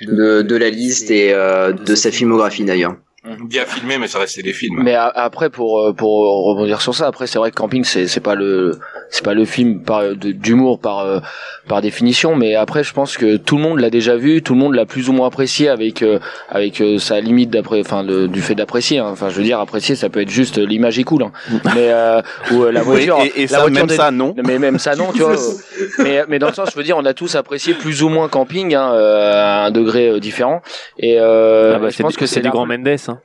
de, 0.04 0.44
de 0.44 0.56
la 0.56 0.70
liste 0.70 1.10
et 1.10 1.34
euh, 1.34 1.72
de 1.74 1.96
sa 1.96 2.12
filmographie 2.12 2.64
d'ailleurs. 2.66 2.96
Bien 3.24 3.66
filmé, 3.66 4.00
mais 4.00 4.08
ça 4.08 4.18
restait 4.18 4.42
des 4.42 4.52
films. 4.52 4.82
Mais 4.82 4.96
a- 4.96 5.06
après 5.08 5.52
pour 5.52 5.80
euh, 5.80 5.94
pour 5.94 6.10
rebondir 6.48 6.82
sur 6.82 6.96
ça, 6.96 7.06
après 7.06 7.28
c'est 7.28 7.38
vrai 7.38 7.52
que 7.52 7.56
Camping 7.56 7.84
c'est 7.84 8.08
c'est 8.08 8.20
pas 8.20 8.34
le 8.34 8.80
c'est 9.12 9.24
pas 9.24 9.36
le 9.36 9.46
film 9.46 9.84
par 9.84 10.02
de- 10.16 10.32
d'humour 10.32 10.80
par 10.80 11.02
euh, 11.02 11.20
par 11.68 11.84
définition, 11.84 12.36
mais 12.36 12.56
après 12.56 12.84
je 12.84 12.94
pense 12.94 13.18
que 13.18 13.38
tout 13.38 13.58
le 13.58 13.62
monde 13.62 13.80
l'a 13.80 13.92
déjà 13.92 14.16
vu, 14.16 14.42
tout 14.42 14.54
le 14.56 14.60
monde 14.60 14.74
l'a 14.74 14.88
plus 14.88 15.08
ou 15.08 15.14
moins 15.14 15.28
apprécié 15.28 15.70
avec 15.70 16.02
euh, 16.02 16.18
avec 16.50 16.82
euh, 16.82 16.98
sa 16.98 17.20
limite 17.22 17.52
d'après 17.52 17.82
enfin 17.82 18.02
le- 18.02 18.28
du 18.28 18.42
fait 18.42 18.56
d'apprécier. 18.56 18.98
hein. 18.98 19.10
Enfin 19.12 19.30
je 19.30 19.36
veux 19.36 19.44
dire 19.44 19.60
apprécier 19.60 19.94
ça 19.96 20.10
peut 20.10 20.22
être 20.22 20.32
juste 20.32 20.58
euh, 20.58 20.66
l'image 20.66 20.98
est 20.98 21.04
cool, 21.04 21.22
hein. 21.22 21.32
mais 21.76 21.92
euh, 21.92 22.24
ou 22.52 22.64
euh, 22.64 22.72
la 22.72 22.80
Oui, 22.82 23.06
voiture. 23.06 23.20
et, 23.22 23.34
et 23.36 23.42
la 23.44 23.48
ça, 23.50 23.60
voiture 23.60 23.76
même 23.82 23.86
des- 23.88 23.96
ça, 23.98 24.10
non. 24.10 24.34
mais 24.44 24.58
même 24.58 24.80
ça 24.80 24.96
non, 24.96 25.12
tu 25.14 25.22
vois. 25.22 25.36
mais 26.00 26.24
mais 26.28 26.40
dans 26.40 26.48
le 26.48 26.54
sens 26.56 26.70
je 26.72 26.76
veux 26.76 26.84
dire 26.84 26.98
on 26.98 27.06
a 27.06 27.14
tous 27.14 27.36
apprécié 27.36 27.76
plus 27.76 28.02
ou 28.02 28.10
moins 28.10 28.30
Camping 28.30 28.74
hein, 28.74 28.92
euh, 28.96 29.32
à 29.62 29.66
un 29.66 29.72
degré 29.72 30.08
euh, 30.10 30.20
différent 30.20 30.64
et 30.98 31.20
euh, 31.20 31.74
Ah 31.76 31.80
bah, 31.80 31.90
je 31.92 32.02
pense 32.02 32.18
que 32.18 32.26
c'est 32.26 32.42
du 32.42 32.50
grand 32.50 32.66
Mendes. 32.66 32.98
Hein. 33.12 33.22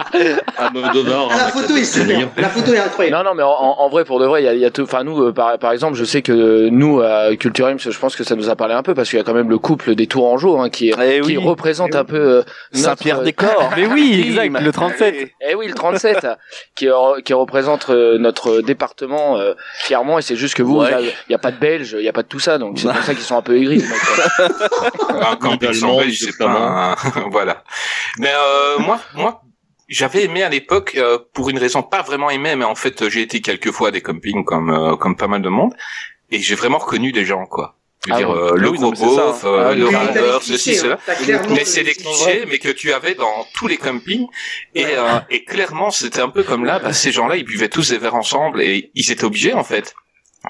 Ah, 0.58 0.70
la 0.74 1.48
photo 1.48 1.76
est 1.76 1.84
super. 1.84 2.28
La 2.36 2.48
photo 2.48 2.72
est 2.72 2.78
incroyable. 2.78 3.16
Non, 3.16 3.24
non, 3.24 3.34
mais 3.34 3.42
en, 3.42 3.48
en 3.50 3.88
vrai, 3.88 4.04
pour 4.04 4.18
de 4.20 4.26
vrai, 4.26 4.42
il 4.42 4.44
y 4.46 4.48
a, 4.48 4.54
il 4.54 4.60
y 4.60 4.64
a 4.64 4.70
tout. 4.70 4.82
Enfin, 4.82 5.04
nous, 5.04 5.22
euh, 5.22 5.32
par, 5.32 5.58
par 5.58 5.72
exemple, 5.72 5.96
je 5.96 6.04
sais 6.04 6.22
que 6.22 6.68
nous, 6.68 7.00
à 7.00 7.34
Culture 7.36 7.68
je 7.78 7.98
pense 7.98 8.16
que 8.16 8.24
ça 8.24 8.34
nous 8.36 8.48
a 8.48 8.56
parlé 8.56 8.74
un 8.74 8.82
peu 8.82 8.94
parce 8.94 9.08
qu'il 9.10 9.18
y 9.18 9.20
a 9.20 9.24
quand 9.24 9.34
même 9.34 9.50
le 9.50 9.58
couple 9.58 9.94
des 9.94 10.06
Tourangeaux 10.06 10.58
hein, 10.58 10.70
qui, 10.70 10.90
Eh 10.90 11.20
qui 11.20 11.36
oui. 11.36 11.44
représente 11.44 11.94
un 11.94 12.04
peu 12.04 12.16
euh, 12.16 12.42
notre- 12.72 12.84
Saint-Pierre-des-Corps. 12.84 13.70
Mais 13.76 13.86
oui, 13.86 14.22
exact, 14.28 14.60
le 14.60 14.72
37. 14.72 15.30
Eh 15.48 15.54
oui, 15.54 15.66
le 15.68 15.74
37, 15.74 16.26
qui, 16.74 16.88
euh, 16.88 17.20
qui 17.24 17.32
représente 17.34 17.90
euh, 17.90 18.18
notre 18.18 18.60
département 18.60 19.36
euh, 19.38 19.54
fièrement. 19.78 20.18
Et 20.18 20.22
c'est 20.22 20.36
juste 20.36 20.54
que 20.54 20.62
vous, 20.62 20.78
Ouais. 20.80 20.90
il 21.02 21.12
n'y 21.28 21.34
a 21.34 21.38
pas 21.38 21.50
de 21.50 21.58
Belges, 21.58 21.94
il 21.98 22.02
n'y 22.02 22.08
a 22.08 22.12
pas 22.12 22.22
de 22.22 22.28
tout 22.28 22.38
ça, 22.40 22.58
donc 22.58 22.78
c'est 22.78 22.88
pour 22.90 23.02
ça 23.02 23.14
qu'ils 23.14 23.22
sont 23.24 23.36
un 23.36 23.42
peu 23.42 23.56
aigris. 23.56 23.76
les 23.76 23.82
mecs, 23.86 23.98
quoi. 24.00 25.30
un 25.30 25.36
camping 25.36 25.68
Idéalement, 25.70 25.88
sans 25.92 25.98
belge, 25.98 26.20
de 26.20 26.26
c'est 26.26 26.38
pas 26.38 26.94
voilà. 27.30 27.62
Mais 28.18 28.28
euh, 28.32 28.78
moi, 28.78 28.98
moi, 29.14 29.42
j'avais 29.90 30.24
aimé 30.24 30.42
à 30.42 30.48
l'époque 30.48 30.94
euh, 30.96 31.18
pour 31.34 31.50
une 31.50 31.58
raison 31.58 31.82
pas 31.82 32.02
vraiment 32.02 32.30
aimé, 32.30 32.56
mais 32.56 32.64
en 32.64 32.74
fait 32.74 33.08
j'ai 33.10 33.20
été 33.20 33.40
quelques 33.42 33.72
fois 33.72 33.88
à 33.88 33.90
des 33.90 34.00
campings 34.00 34.44
comme 34.44 34.70
euh, 34.70 34.96
comme 34.96 35.16
pas 35.16 35.28
mal 35.28 35.42
de 35.42 35.50
monde 35.50 35.74
et 36.30 36.38
j'ai 36.38 36.54
vraiment 36.54 36.78
reconnu 36.78 37.12
des 37.12 37.26
gens 37.26 37.44
quoi. 37.44 37.76
Je 38.06 38.10
veux 38.10 38.14
Ah 38.14 38.18
dire 38.18 38.30
euh, 38.30 38.52
Ah 38.54 38.56
le 38.56 38.68
oui, 38.70 38.78
gros 38.78 38.92
beauf, 38.92 39.44
euh, 39.44 39.74
le 39.74 39.86
râleur, 39.88 40.42
ceci, 40.42 40.74
cela. 40.74 40.98
Mais 41.50 41.66
c'est 41.66 41.82
des 41.84 41.92
des 41.92 42.02
clichés, 42.02 42.46
mais 42.48 42.58
que 42.58 42.70
tu 42.70 42.92
avais 42.94 43.14
dans 43.14 43.44
tous 43.54 43.66
les 43.66 43.76
campings. 43.76 44.26
Et, 44.74 44.86
euh, 44.86 45.18
et 45.28 45.44
clairement, 45.44 45.90
c'était 45.90 46.20
un 46.22 46.30
peu 46.30 46.42
comme 46.42 46.64
là, 46.64 46.78
bah, 46.78 46.94
ces 46.94 47.12
gens-là, 47.12 47.36
ils 47.36 47.44
buvaient 47.44 47.68
tous 47.68 47.90
des 47.90 47.98
verres 47.98 48.14
ensemble 48.14 48.62
et 48.62 48.90
ils 48.94 49.12
étaient 49.12 49.24
obligés, 49.24 49.52
en 49.52 49.64
fait. 49.64 49.94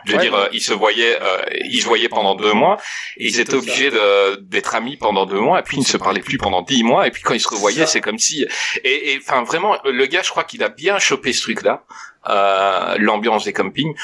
Je 0.05 0.13
veux 0.13 0.19
Ouais. 0.19 0.25
dire, 0.25 0.35
euh, 0.37 0.47
ils 0.53 0.61
se 0.63 0.73
voyaient, 0.73 1.19
euh, 1.21 1.39
ils 1.65 1.81
se 1.81 1.87
voyaient 1.87 2.09
pendant 2.09 2.37
deux 2.37 2.53
mois, 2.53 2.77
et 3.17 3.27
ils 3.27 3.41
étaient 3.41 3.55
obligés 3.55 3.91
de- 3.91 4.37
d'être 4.37 4.77
amis 4.77 4.97
pendant 4.97 5.27
deux 5.27 5.41
mois, 5.41 5.59
et 5.59 5.63
puis 5.63 5.79
ils 5.79 5.81
ne 5.81 5.85
se 5.85 5.97
parlaient 5.97 6.21
plus 6.21 6.39
pendant 6.39 6.63
dix 6.63 6.85
mois, 6.85 7.09
et 7.09 7.11
puis 7.11 7.23
quand 7.23 7.35
ils 7.35 7.41
se 7.41 7.49
revoyaient, 7.49 7.87
c'est 7.87 8.01
comme 8.01 8.19
si, 8.19 8.47
et, 8.85 9.13
et, 9.13 9.19
enfin, 9.19 9.43
vraiment, 9.43 9.77
le 9.85 10.07
gars, 10.07 10.23
je 10.23 10.31
crois 10.31 10.45
qu'il 10.45 10.63
a 10.63 10.69
bien 10.69 10.99
chopé 11.01 11.33
ce 11.33 11.43
truc-là, 11.43 11.83
euh, 12.29 12.97
l'ambiance 12.99 13.45
des 13.45 13.53
campings. 13.53 13.95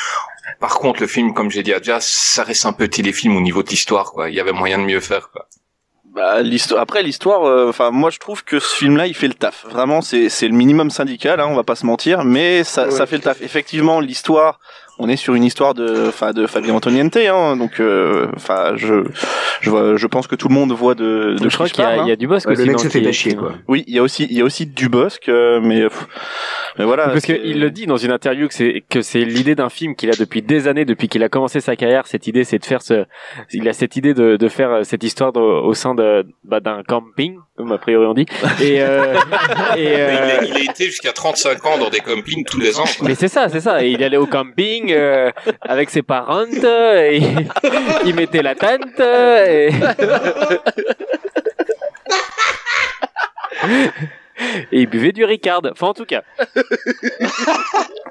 Par 0.58 0.74
contre, 0.78 1.00
le 1.00 1.06
film, 1.06 1.34
comme 1.34 1.50
j'ai 1.52 1.62
dit 1.62 1.72
à 1.74 1.80
Jazz, 1.80 2.04
ça 2.04 2.42
reste 2.42 2.66
un 2.66 2.72
peu 2.72 2.88
téléfilm 2.88 3.36
au 3.36 3.40
niveau 3.40 3.62
de 3.62 3.68
l'histoire, 3.68 4.10
quoi. 4.12 4.28
Il 4.28 4.34
y 4.34 4.40
avait 4.40 4.52
moyen 4.52 4.78
de 4.78 4.84
mieux 4.84 5.00
faire, 5.00 5.30
quoi. 5.30 5.46
Bah, 6.14 6.40
l'histoire. 6.40 6.80
Après 6.80 7.02
l'histoire, 7.02 7.44
euh, 7.44 7.68
enfin 7.68 7.90
moi 7.90 8.08
je 8.08 8.18
trouve 8.18 8.42
que 8.42 8.58
ce 8.58 8.74
film-là 8.76 9.06
il 9.06 9.12
fait 9.14 9.28
le 9.28 9.34
taf. 9.34 9.66
Vraiment 9.68 10.00
c'est 10.00 10.30
c'est 10.30 10.48
le 10.48 10.54
minimum 10.54 10.88
syndical, 10.88 11.40
hein, 11.40 11.46
on 11.50 11.54
va 11.54 11.62
pas 11.62 11.74
se 11.74 11.84
mentir, 11.84 12.24
mais 12.24 12.64
ça 12.64 12.90
ça 12.90 13.04
fait 13.04 13.16
le 13.16 13.22
taf. 13.22 13.42
Effectivement 13.42 14.00
l'histoire, 14.00 14.58
on 14.98 15.08
est 15.08 15.16
sur 15.16 15.34
une 15.34 15.44
histoire 15.44 15.74
de 15.74 16.08
enfin 16.08 16.32
de 16.32 16.46
Fabien 16.46 16.74
Antoniente, 16.74 17.16
hein, 17.16 17.56
donc 17.56 17.80
euh, 17.80 18.28
enfin 18.36 18.72
je 18.76 19.04
je 19.60 19.70
vois, 19.70 19.96
je 19.96 20.06
pense 20.06 20.26
que 20.26 20.34
tout 20.36 20.48
le 20.48 20.54
monde 20.54 20.72
voit 20.72 20.94
de. 20.94 21.36
de 21.38 21.48
Je 21.48 21.54
crois 21.54 21.66
qui 21.66 21.72
qu'il 21.74 21.84
y, 21.84 21.86
il 21.86 22.06
y 22.06 22.10
a 22.10 22.14
hein. 22.14 22.16
du 22.16 22.26
Bosque 22.26 22.46
Ouais, 22.48 22.54
aussi. 22.54 22.62
le 22.64 22.72
mec 22.72 22.80
se 22.80 22.88
fait 22.88 23.00
qui- 23.00 23.04
pas 23.06 23.12
chier 23.12 23.34
quoi. 23.34 23.52
Oui, 23.68 23.84
il 23.86 23.94
y 23.94 23.98
a 23.98 24.02
aussi 24.02 24.26
il 24.30 24.36
y 24.36 24.40
a 24.40 24.44
aussi 24.44 24.66
du 24.66 24.88
Bosque, 24.88 25.28
euh, 25.28 25.60
mais 25.62 25.82
pff, 25.82 26.06
mais 26.78 26.84
voilà. 26.84 27.08
Parce 27.08 27.24
qu'il 27.24 27.60
le 27.60 27.70
dit 27.70 27.86
dans 27.86 27.96
une 27.96 28.10
interview 28.12 28.48
que 28.48 28.54
c'est 28.54 28.84
que 28.88 29.02
c'est 29.02 29.24
l'idée 29.24 29.54
d'un 29.54 29.68
film 29.68 29.94
qu'il 29.96 30.10
a 30.10 30.16
depuis 30.16 30.42
des 30.42 30.68
années, 30.68 30.84
depuis 30.84 31.08
qu'il 31.08 31.22
a 31.22 31.28
commencé 31.28 31.60
sa 31.60 31.76
carrière. 31.76 32.06
Cette 32.06 32.26
idée, 32.26 32.44
c'est 32.44 32.58
de 32.58 32.64
faire 32.64 32.82
ce, 32.82 33.04
il 33.52 33.68
a 33.68 33.72
cette 33.72 33.96
idée 33.96 34.14
de, 34.14 34.36
de 34.36 34.48
faire 34.48 34.70
euh, 34.70 34.82
cette 34.82 35.02
histoire 35.04 35.32
de- 35.32 35.40
au 35.40 35.74
sein 35.74 35.94
de 35.94 36.24
bah, 36.44 36.60
d'un 36.60 36.82
camping, 36.82 37.36
comme 37.56 37.72
a 37.72 37.78
priori 37.78 38.06
on 38.06 38.14
dit. 38.14 38.26
Et, 38.62 38.80
euh, 38.82 39.14
et 39.76 39.86
euh, 39.96 40.10
il, 40.20 40.30
a, 40.30 40.44
il 40.44 40.68
a 40.68 40.70
été 40.72 40.84
jusqu'à 40.86 41.12
35 41.12 41.64
ans 41.66 41.78
dans 41.78 41.90
des 41.90 42.00
campings 42.00 42.44
tous 42.44 42.60
les 42.60 42.78
ans. 42.78 42.84
quoi. 42.98 43.08
mais 43.08 43.14
c'est 43.14 43.28
ça, 43.28 43.48
c'est 43.48 43.60
ça. 43.60 43.84
Et 43.84 43.90
il 43.90 44.02
allait 44.02 44.16
au 44.16 44.26
camping 44.26 44.85
euh, 44.92 45.30
avec 45.62 45.90
ses 45.90 46.02
parents, 46.02 46.44
et 46.46 47.20
il, 48.04 48.14
mettait 48.14 48.42
la 48.42 48.54
tente. 48.54 49.00
Et... 49.00 49.70
et 54.72 54.80
il 54.80 54.86
buvait 54.86 55.12
du 55.12 55.24
Ricard. 55.24 55.62
Enfin, 55.70 55.88
en 55.88 55.94
tout 55.94 56.04
cas. 56.04 56.22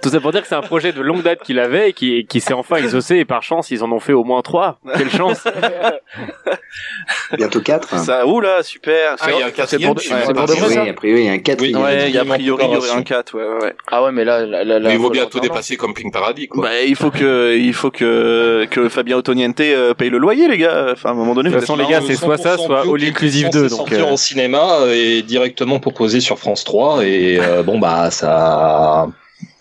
Tout 0.01 0.09
ça 0.09 0.19
pour 0.19 0.31
dire 0.31 0.41
que 0.41 0.47
c'est 0.47 0.55
un 0.55 0.61
projet 0.61 0.91
de 0.91 1.01
longue 1.01 1.23
date 1.23 1.41
qu'il 1.41 1.57
avait 1.57 1.89
et 1.89 1.93
qui, 1.93 2.25
qui 2.27 2.39
s'est 2.39 2.53
enfin 2.53 2.75
exaucé. 2.77 3.15
Et 3.15 3.25
par 3.25 3.41
chance, 3.41 3.71
ils 3.71 3.83
en 3.83 3.91
ont 3.91 3.99
fait 3.99 4.13
au 4.13 4.23
moins 4.23 4.41
trois. 4.41 4.79
Quelle 4.97 5.09
chance 5.09 5.43
Bientôt 7.37 7.61
4. 7.61 7.97
Ça, 7.99 8.27
oula, 8.27 8.61
super. 8.61 9.15
Ah, 9.19 9.31
il 9.31 9.39
y 9.39 9.41
a 9.41 9.47
un 9.47 9.51
quatrième, 9.51 9.93
pour 9.93 10.01
sais 10.01 10.33
pour 10.33 10.45
de 10.45 10.53
vrai, 10.53 10.73
ça 10.73 10.83
a 10.83 10.93
priori, 10.93 11.21
il 11.21 11.25
y 11.25 11.29
a 11.29 11.33
un 11.33 11.39
4. 11.39 11.61
Oui, 11.61 11.75
Ouais, 11.75 12.09
il 12.09 12.15
y 12.15 12.17
a 12.17 12.25
priori 12.25 12.65
il 12.65 12.73
y 12.73 12.77
aurait 12.77 12.91
un 12.91 13.01
4, 13.01 13.35
ouais, 13.35 13.43
ouais, 13.43 13.63
ouais. 13.63 13.75
Ah 13.91 14.03
ouais, 14.03 14.11
mais 14.11 14.25
là, 14.25 14.45
là, 14.45 14.63
là, 14.63 14.79
là, 14.79 14.89
Mais 14.89 14.95
il 14.95 14.99
vaut 14.99 15.09
bientôt 15.09 15.39
dépasser 15.39 15.77
Camping 15.77 16.11
Paradis, 16.11 16.47
quoi. 16.47 16.63
Bah, 16.63 16.81
il 16.83 16.95
faut 16.95 17.11
que, 17.11 17.57
il 17.57 17.73
faut 17.73 17.91
que, 17.91 18.67
que 18.69 18.89
Fabien 18.89 19.17
Otoniente 19.17 19.59
euh, 19.61 19.93
paye 19.93 20.09
le 20.09 20.17
loyer, 20.17 20.47
les 20.47 20.57
gars. 20.57 20.89
Enfin, 20.91 21.09
à 21.09 21.11
un 21.13 21.15
moment 21.15 21.33
donné, 21.33 21.49
De 21.49 21.55
toute 21.55 21.61
façon, 21.61 21.75
les 21.75 21.87
gars, 21.87 22.01
c'est 22.05 22.15
soit 22.15 22.37
ça, 22.37 22.55
100% 22.55 22.65
soit 22.65 22.81
All 22.81 23.03
Inclusive 23.03 23.47
censé 23.47 23.59
2. 23.59 23.69
Donc, 23.69 23.77
sortir 23.77 24.07
euh, 24.07 24.11
en 24.11 24.17
cinéma 24.17 24.79
euh, 24.81 24.93
et 24.93 25.21
directement 25.21 25.79
sur 26.21 26.39
France 26.39 26.63
3 26.63 27.05
et 27.05 27.39
euh, 27.39 27.63
bon 27.63 27.79
bah 27.79 28.11
ça 28.11 29.07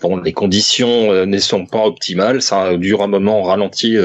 bon 0.00 0.16
les 0.18 0.32
conditions 0.32 1.12
euh, 1.12 1.26
ne 1.26 1.38
sont 1.38 1.66
pas 1.66 1.84
optimales 1.84 2.42
ça 2.42 2.76
dure 2.76 3.02
un 3.02 3.08
moment 3.08 3.42
ralenti 3.42 3.96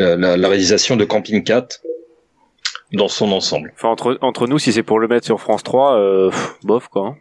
euh, 0.00 0.16
la, 0.16 0.48
réalisation 0.48 0.96
de 0.96 1.04
Camping 1.04 1.42
4 1.42 1.80
dans 2.92 3.08
son 3.08 3.32
ensemble. 3.32 3.72
Enfin, 3.76 3.88
entre, 3.88 4.18
entre 4.22 4.46
nous, 4.46 4.58
si 4.58 4.72
c'est 4.72 4.82
pour 4.82 4.98
le 5.00 5.08
mettre 5.08 5.26
sur 5.26 5.40
France 5.40 5.62
3, 5.62 5.96
euh, 5.96 6.30
bof, 6.62 6.88
quoi. 6.88 7.16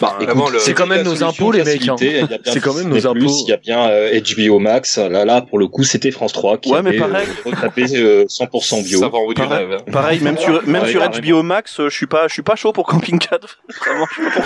Enfin, 0.00 0.16
le- 0.52 0.58
C'est 0.58 0.74
quand 0.74 0.86
même 0.86 1.02
nos 1.04 1.24
impôts, 1.24 1.52
les 1.52 1.64
mecs. 1.64 1.88
hein. 1.88 1.96
facilité, 1.96 2.06
il 2.24 2.30
y 2.30 2.34
a 2.34 2.38
bien 2.38 2.52
C'est 2.52 2.60
quand 2.60 2.74
même 2.74 2.88
nos 2.88 3.06
impôts. 3.06 3.18
Il 3.46 3.48
y 3.48 3.52
a 3.52 3.56
bien 3.56 3.88
euh, 3.88 4.20
HBO 4.20 4.58
Max. 4.58 4.98
Là, 4.98 5.24
là, 5.24 5.40
pour 5.42 5.58
le 5.58 5.66
coup, 5.68 5.84
c'était 5.84 6.10
France 6.10 6.32
3 6.32 6.58
qui 6.58 6.70
Ouais, 6.72 6.82
mais 6.82 6.90
avait 6.90 6.98
pareil. 6.98 7.26
euh, 7.46 7.50
retapé 7.50 7.84
euh, 7.94 8.24
100% 8.28 8.84
bio. 8.84 8.98
Ça 9.00 9.08
va 9.08 9.18
en 9.18 9.22
haut 9.22 9.32
du 9.34 9.40
Pareil. 9.40 9.64
rêve. 9.66 9.78
hein. 9.80 9.90
Pareil, 9.92 10.20
même 10.20 10.36
sur 10.38 10.66
même 10.66 10.82
Ouais, 10.82 10.90
sur. 10.90 11.02
HBO 11.08 11.42
Max, 11.42 11.80
euh, 11.80 11.88
je 11.88 11.94
suis 11.96 12.06
pas 12.06 12.28
je 12.28 12.32
suis 12.34 12.42
pas 12.42 12.56
chaud 12.56 12.72
pour 12.72 12.86
Camping 12.86 13.18
4. 13.18 13.58
Vraiment, 13.86 14.06
je 14.10 14.14
suis 14.22 14.30
pas 14.30 14.40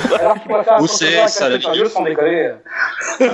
pour 0.64 0.64
ça. 0.64 0.76
Un 0.76 0.86
c'est 0.86 1.28
ça, 1.28 1.48
la 1.48 1.60
sans 1.60 2.02
déconner. 2.04 2.50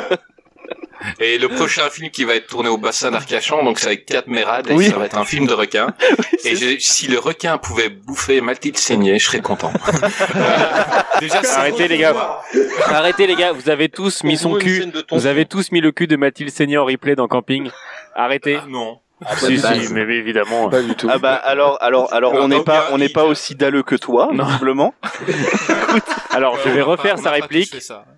Et 1.20 1.38
le 1.38 1.48
prochain 1.48 1.88
film 1.90 2.10
qui 2.10 2.24
va 2.24 2.34
être 2.34 2.46
tourné 2.46 2.68
au 2.68 2.78
bassin 2.78 3.10
d'Arcachon, 3.10 3.64
donc 3.64 3.78
c'est 3.78 3.86
avec 3.86 4.06
Kat 4.06 4.22
Merad, 4.26 4.68
et 4.70 4.74
Oui. 4.74 4.86
ça 4.88 4.96
va 4.98 5.06
être 5.06 5.18
un 5.18 5.24
film 5.24 5.46
de 5.46 5.54
requin. 5.54 5.88
et 6.44 6.56
je- 6.56 6.78
si 6.78 7.06
le 7.08 7.18
requin 7.18 7.58
pouvait 7.58 7.88
bouffer 7.88 8.40
Mathilde 8.40 8.76
Seigné, 8.78 9.18
je 9.18 9.26
serais 9.26 9.40
content. 9.40 9.72
Déjà, 11.20 11.42
c'est 11.42 11.56
Arrêtez, 11.56 11.88
les 11.88 11.98
gars. 11.98 12.40
Arrêtez, 12.86 13.26
les 13.26 13.36
gars. 13.36 13.52
Vous 13.52 13.70
avez 13.70 13.88
tous 13.88 14.22
mis 14.24 14.36
son 14.36 14.54
cul. 14.56 14.84
Vous 15.10 15.26
avez 15.26 15.46
tous 15.46 15.72
mis 15.72 15.80
le 15.80 15.92
cul 15.92 16.06
de 16.06 16.16
Mathilde 16.16 16.50
Seigneur 16.50 16.84
en 16.84 16.86
replay 16.86 17.14
dans 17.14 17.28
Camping. 17.28 17.70
Arrêtez. 18.14 18.58
non. 18.68 19.00
si, 19.38 19.56
bah, 19.56 19.72
si, 19.80 19.92
mais 19.94 20.02
évidemment. 20.02 20.68
Pas 20.68 20.82
du 20.82 20.94
tout. 20.94 21.08
Ah 21.10 21.16
bah 21.18 21.34
alors 21.34 21.78
alors 21.82 22.12
alors 22.12 22.32
Alors, 22.34 22.44
on 22.44 22.48
n'est 22.48 22.62
pas 22.62 22.88
on 22.92 22.98
n'est 22.98 23.08
pas 23.08 23.24
aussi 23.24 23.54
dalleux 23.54 23.82
que 23.82 23.94
toi 23.94 24.28
Non. 24.32 24.44
visiblement. 24.44 24.94
Alors, 26.30 26.58
je 26.62 26.68
vais 26.68 26.82
refaire 26.82 27.18
sa 27.18 27.30
réplique. 27.30 27.74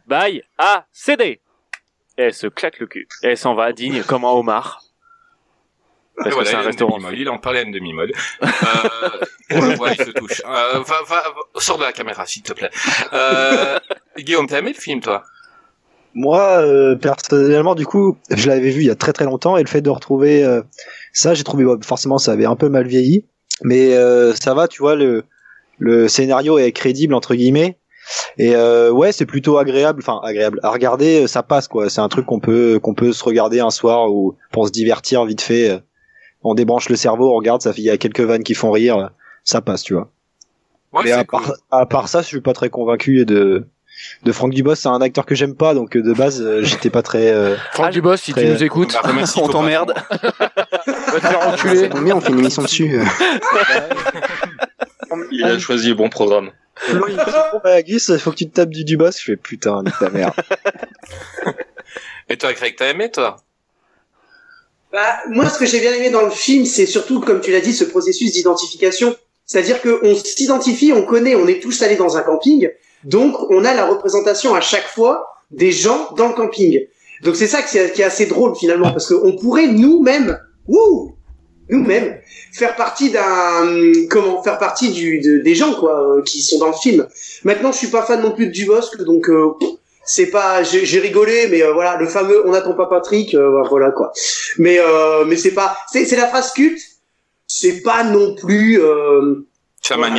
Bye. 0.08 0.42
Ah, 0.58 0.86
CD. 0.92 1.40
Et 2.18 2.22
elle 2.22 2.34
se 2.34 2.46
claque 2.48 2.78
le 2.80 2.86
cul. 2.86 3.06
Et 3.22 3.28
elle 3.28 3.38
s'en 3.38 3.54
va 3.54 3.72
digne 3.72 4.02
comme 4.02 4.24
un 4.24 4.30
homard. 4.30 4.82
Et 6.20 6.24
Parce 6.24 6.34
que 6.34 6.44
c'est 6.44 6.56
un 6.56 6.62
restaurant. 6.62 6.98
Il 7.12 7.28
en 7.28 7.38
parlait 7.38 7.60
à 7.60 7.62
une 7.62 7.70
demi-molle. 7.70 8.10
Euh, 8.42 8.46
on 9.52 9.60
le 9.60 9.74
voit, 9.76 9.92
il 9.92 10.04
se 10.04 10.10
touche. 10.10 10.42
Euh, 10.44 10.80
va, 10.80 10.82
va, 10.82 11.22
va- 11.22 11.34
sors 11.60 11.78
de 11.78 11.84
la 11.84 11.92
caméra, 11.92 12.26
s'il 12.26 12.42
te 12.42 12.52
plaît. 12.52 12.70
Euh, 13.12 13.78
Guillaume, 14.18 14.48
t'as 14.48 14.58
aimé 14.58 14.72
le 14.76 14.80
film, 14.80 15.00
toi? 15.00 15.22
Moi, 16.14 16.40
euh, 16.40 16.96
personnellement, 16.96 17.76
du 17.76 17.86
coup, 17.86 18.18
je 18.30 18.48
l'avais 18.48 18.70
vu 18.70 18.80
il 18.80 18.86
y 18.86 18.90
a 18.90 18.96
très 18.96 19.12
très 19.12 19.26
longtemps 19.26 19.56
et 19.56 19.62
le 19.62 19.68
fait 19.68 19.80
de 19.80 19.90
retrouver 19.90 20.42
euh, 20.44 20.62
ça, 21.12 21.34
j'ai 21.34 21.44
trouvé 21.44 21.64
forcément 21.84 22.18
ça 22.18 22.32
avait 22.32 22.46
un 22.46 22.56
peu 22.56 22.68
mal 22.68 22.88
vieilli, 22.88 23.24
mais 23.62 23.94
euh, 23.94 24.34
ça 24.34 24.54
va, 24.54 24.66
tu 24.66 24.80
vois, 24.82 24.96
le 24.96 25.24
le 25.78 26.08
scénario 26.08 26.58
est 26.58 26.72
crédible 26.72 27.14
entre 27.14 27.36
guillemets. 27.36 27.78
Et 28.38 28.54
euh, 28.54 28.90
ouais, 28.90 29.12
c'est 29.12 29.26
plutôt 29.26 29.58
agréable, 29.58 30.00
enfin 30.02 30.20
agréable 30.24 30.60
à 30.62 30.70
regarder, 30.70 31.24
euh, 31.24 31.26
ça 31.26 31.42
passe 31.42 31.68
quoi. 31.68 31.88
C'est 31.90 32.00
un 32.00 32.08
truc 32.08 32.26
qu'on 32.26 32.40
peut 32.40 32.78
qu'on 32.82 32.94
peut 32.94 33.12
se 33.12 33.22
regarder 33.24 33.60
un 33.60 33.70
soir 33.70 34.10
ou 34.10 34.36
pour 34.52 34.66
se 34.66 34.72
divertir 34.72 35.24
vite 35.24 35.40
fait. 35.42 35.70
euh, 35.70 35.78
On 36.42 36.54
débranche 36.54 36.88
le 36.88 36.96
cerveau, 36.96 37.30
on 37.32 37.36
regarde, 37.36 37.62
ça 37.62 37.72
fait 37.72 37.82
il 37.82 37.84
y 37.86 37.90
a 37.90 37.98
quelques 37.98 38.20
vannes 38.20 38.44
qui 38.44 38.54
font 38.54 38.70
rire, 38.70 39.10
ça 39.44 39.60
passe, 39.60 39.82
tu 39.82 39.94
vois. 39.94 40.10
Ouais, 40.92 41.02
Mais 41.04 41.12
à 41.12 41.24
cool. 41.24 41.42
part, 41.42 41.52
à 41.70 41.86
part 41.86 42.08
ça, 42.08 42.22
je 42.22 42.26
suis 42.28 42.40
pas 42.40 42.52
très 42.54 42.70
convaincu 42.70 43.24
de 43.26 43.66
de 44.22 44.32
Franck 44.32 44.52
Dubos. 44.54 44.76
C'est 44.76 44.88
un 44.88 45.00
acteur 45.02 45.26
que 45.26 45.34
j'aime 45.34 45.54
pas, 45.56 45.74
donc 45.74 45.96
euh, 45.96 46.02
de 46.02 46.12
base, 46.14 46.40
euh, 46.40 46.62
j'étais 46.62 46.88
pas 46.88 47.02
très. 47.02 47.30
euh, 47.32 47.56
Franck 47.72 47.90
Dubos, 47.90 48.16
si 48.16 48.32
tu 48.32 48.46
nous 48.46 48.62
écoutes, 48.62 48.96
On 49.36 49.48
t'emmerde. 49.48 49.92
va 50.12 51.20
te 51.20 51.26
faire 51.26 51.48
enculer. 51.48 51.76
Ça 51.76 51.88
tombe 51.88 52.04
bien, 52.04 52.16
on 52.16 52.20
fait 52.20 52.32
une 52.32 52.38
émission 52.38 52.62
dessus. 52.62 53.00
Il 55.32 55.44
a 55.44 55.58
choisi 55.58 55.88
le 55.88 55.94
bon 55.94 56.08
programme. 56.08 56.50
Flo, 56.78 57.06
il 57.08 57.16
me 57.16 57.24
dit, 57.24 57.30
Bon, 57.52 57.60
bah, 57.62 57.82
Gus, 57.82 58.16
faut 58.18 58.30
que 58.30 58.36
tu 58.36 58.48
te 58.48 58.54
tapes 58.54 58.70
du. 58.70 58.84
Je 58.86 59.22
fais 59.22 59.36
putain, 59.36 59.82
nique 59.82 59.98
ta 59.98 60.10
mère. 60.10 60.32
Et 62.28 62.36
toi, 62.36 62.52
Greg, 62.52 62.76
t'as 62.76 62.90
aimé, 62.90 63.10
toi? 63.10 63.36
Bah, 64.92 65.18
moi, 65.28 65.48
ce 65.48 65.58
que 65.58 65.66
j'ai 65.66 65.80
bien 65.80 65.92
aimé 65.92 66.10
dans 66.10 66.22
le 66.22 66.30
film, 66.30 66.64
c'est 66.64 66.86
surtout, 66.86 67.20
comme 67.20 67.40
tu 67.40 67.50
l'as 67.50 67.60
dit, 67.60 67.72
ce 67.72 67.84
processus 67.84 68.32
d'identification. 68.32 69.16
C'est-à-dire 69.44 69.80
qu'on 69.80 70.14
s'identifie, 70.14 70.92
on 70.92 71.04
connaît, 71.04 71.34
on 71.34 71.48
est 71.48 71.60
tous 71.60 71.82
allés 71.82 71.96
dans 71.96 72.18
un 72.18 72.22
camping, 72.22 72.70
donc 73.04 73.50
on 73.50 73.64
a 73.64 73.72
la 73.72 73.86
représentation 73.86 74.54
à 74.54 74.60
chaque 74.60 74.86
fois 74.86 75.26
des 75.50 75.72
gens 75.72 76.12
dans 76.16 76.28
le 76.28 76.34
camping. 76.34 76.86
Donc 77.22 77.34
c'est 77.34 77.46
ça 77.46 77.62
qui 77.62 77.78
est, 77.78 77.92
qui 77.92 78.02
est 78.02 78.04
assez 78.04 78.26
drôle 78.26 78.54
finalement, 78.54 78.92
parce 78.92 79.08
qu'on 79.08 79.36
pourrait 79.36 79.68
nous-mêmes, 79.68 80.38
wouh, 80.66 81.16
nous-mêmes, 81.70 82.18
faire 82.52 82.76
partie 82.76 83.10
d'un, 83.10 83.66
comment, 84.10 84.42
faire 84.42 84.58
partie 84.58 84.90
du, 84.92 85.20
de- 85.20 85.38
des 85.38 85.54
gens 85.54 85.74
quoi, 85.74 86.16
euh, 86.16 86.22
qui 86.22 86.40
sont 86.42 86.58
dans 86.58 86.68
le 86.68 86.72
film. 86.74 87.06
Maintenant, 87.44 87.72
je 87.72 87.78
suis 87.78 87.88
pas 87.88 88.02
fan 88.02 88.20
non 88.22 88.30
plus 88.32 88.46
de 88.46 88.52
Dubosc, 88.52 88.96
donc 88.98 89.28
euh, 89.28 89.50
c'est 90.04 90.26
pas, 90.30 90.62
j'ai 90.62 90.98
rigolé, 91.00 91.48
mais 91.50 91.62
euh, 91.62 91.72
voilà, 91.72 91.96
le 91.96 92.06
fameux 92.06 92.42
"on 92.46 92.52
n'attend 92.52 92.72
pas 92.74 92.86
Patrick", 92.86 93.34
euh, 93.34 93.62
voilà 93.68 93.90
quoi. 93.90 94.12
Mais 94.58 94.78
euh, 94.80 95.24
mais 95.26 95.36
c'est 95.36 95.52
pas, 95.52 95.76
c'est 95.92 96.04
c'est 96.06 96.16
la 96.16 96.26
phrase 96.28 96.52
culte. 96.52 96.80
C'est 97.46 97.80
pas 97.82 98.04
non 98.04 98.34
plus. 98.34 98.80
Euh, 98.82 99.46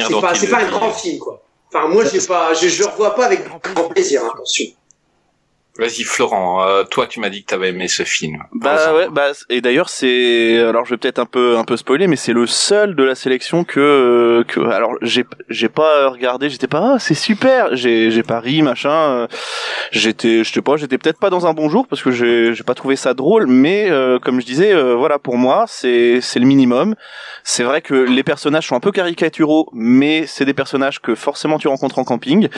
c'est 0.05 0.11
pas, 0.21 0.33
pas 0.51 0.57
un 0.63 0.69
grand 0.71 0.91
film 0.91 1.19
quoi. 1.19 1.43
Enfin 1.71 1.87
moi 1.87 2.03
j'ai 2.11 2.21
pas, 2.21 2.53
je, 2.55 2.67
je 2.67 2.79
le 2.81 2.87
revois 2.89 3.13
pas 3.15 3.25
avec 3.25 3.41
grand 3.47 3.89
plaisir. 3.89 4.21
hein, 4.23 4.31
attention. 4.33 4.65
Vas-y, 5.79 6.03
Florent, 6.03 6.61
euh, 6.61 6.83
toi, 6.83 7.07
tu 7.07 7.21
m'as 7.21 7.29
dit 7.29 7.41
que 7.41 7.47
t'avais 7.47 7.69
aimé 7.69 7.87
ce 7.87 8.03
film. 8.03 8.43
Bah 8.53 8.93
ouais, 8.93 9.07
bah 9.09 9.31
et 9.49 9.61
d'ailleurs 9.61 9.89
c'est 9.89 10.59
alors 10.59 10.83
je 10.85 10.91
vais 10.91 10.97
peut-être 10.97 11.19
un 11.19 11.25
peu 11.25 11.57
un 11.57 11.63
peu 11.63 11.77
spoiler 11.77 12.07
mais 12.07 12.17
c'est 12.17 12.33
le 12.33 12.45
seul 12.47 12.95
de 12.95 13.03
la 13.03 13.15
sélection 13.15 13.63
que 13.63 14.43
que 14.47 14.59
alors 14.59 14.91
j'ai 15.01 15.25
j'ai 15.49 15.69
pas 15.69 16.09
regardé, 16.09 16.49
j'étais 16.49 16.67
pas 16.67 16.95
ah, 16.95 16.99
c'est 16.99 17.13
super, 17.13 17.75
j'ai 17.75 18.11
j'ai 18.11 18.23
pas 18.23 18.41
ri 18.41 18.61
machin, 18.61 18.89
euh, 18.89 19.27
j'étais 19.91 20.43
je 20.43 20.51
sais 20.51 20.61
pas, 20.61 20.75
j'étais 20.75 20.97
peut-être 20.97 21.19
pas 21.19 21.29
dans 21.29 21.47
un 21.47 21.53
bon 21.53 21.69
jour 21.69 21.87
parce 21.87 22.03
que 22.03 22.11
j'ai 22.11 22.53
j'ai 22.53 22.63
pas 22.63 22.75
trouvé 22.75 22.97
ça 22.97 23.13
drôle 23.13 23.47
mais 23.47 23.89
euh, 23.89 24.19
comme 24.19 24.41
je 24.41 24.45
disais 24.45 24.73
euh, 24.73 24.95
voilà 24.95 25.17
pour 25.17 25.37
moi 25.37 25.65
c'est 25.67 26.19
c'est 26.21 26.39
le 26.39 26.45
minimum. 26.45 26.95
C'est 27.43 27.63
vrai 27.63 27.81
que 27.81 27.93
les 27.93 28.23
personnages 28.23 28.67
sont 28.67 28.75
un 28.75 28.79
peu 28.79 28.91
caricaturaux 28.91 29.69
mais 29.73 30.27
c'est 30.27 30.45
des 30.45 30.53
personnages 30.53 30.99
que 30.99 31.15
forcément 31.15 31.57
tu 31.57 31.67
rencontres 31.67 31.99
en 31.99 32.03
camping 32.03 32.49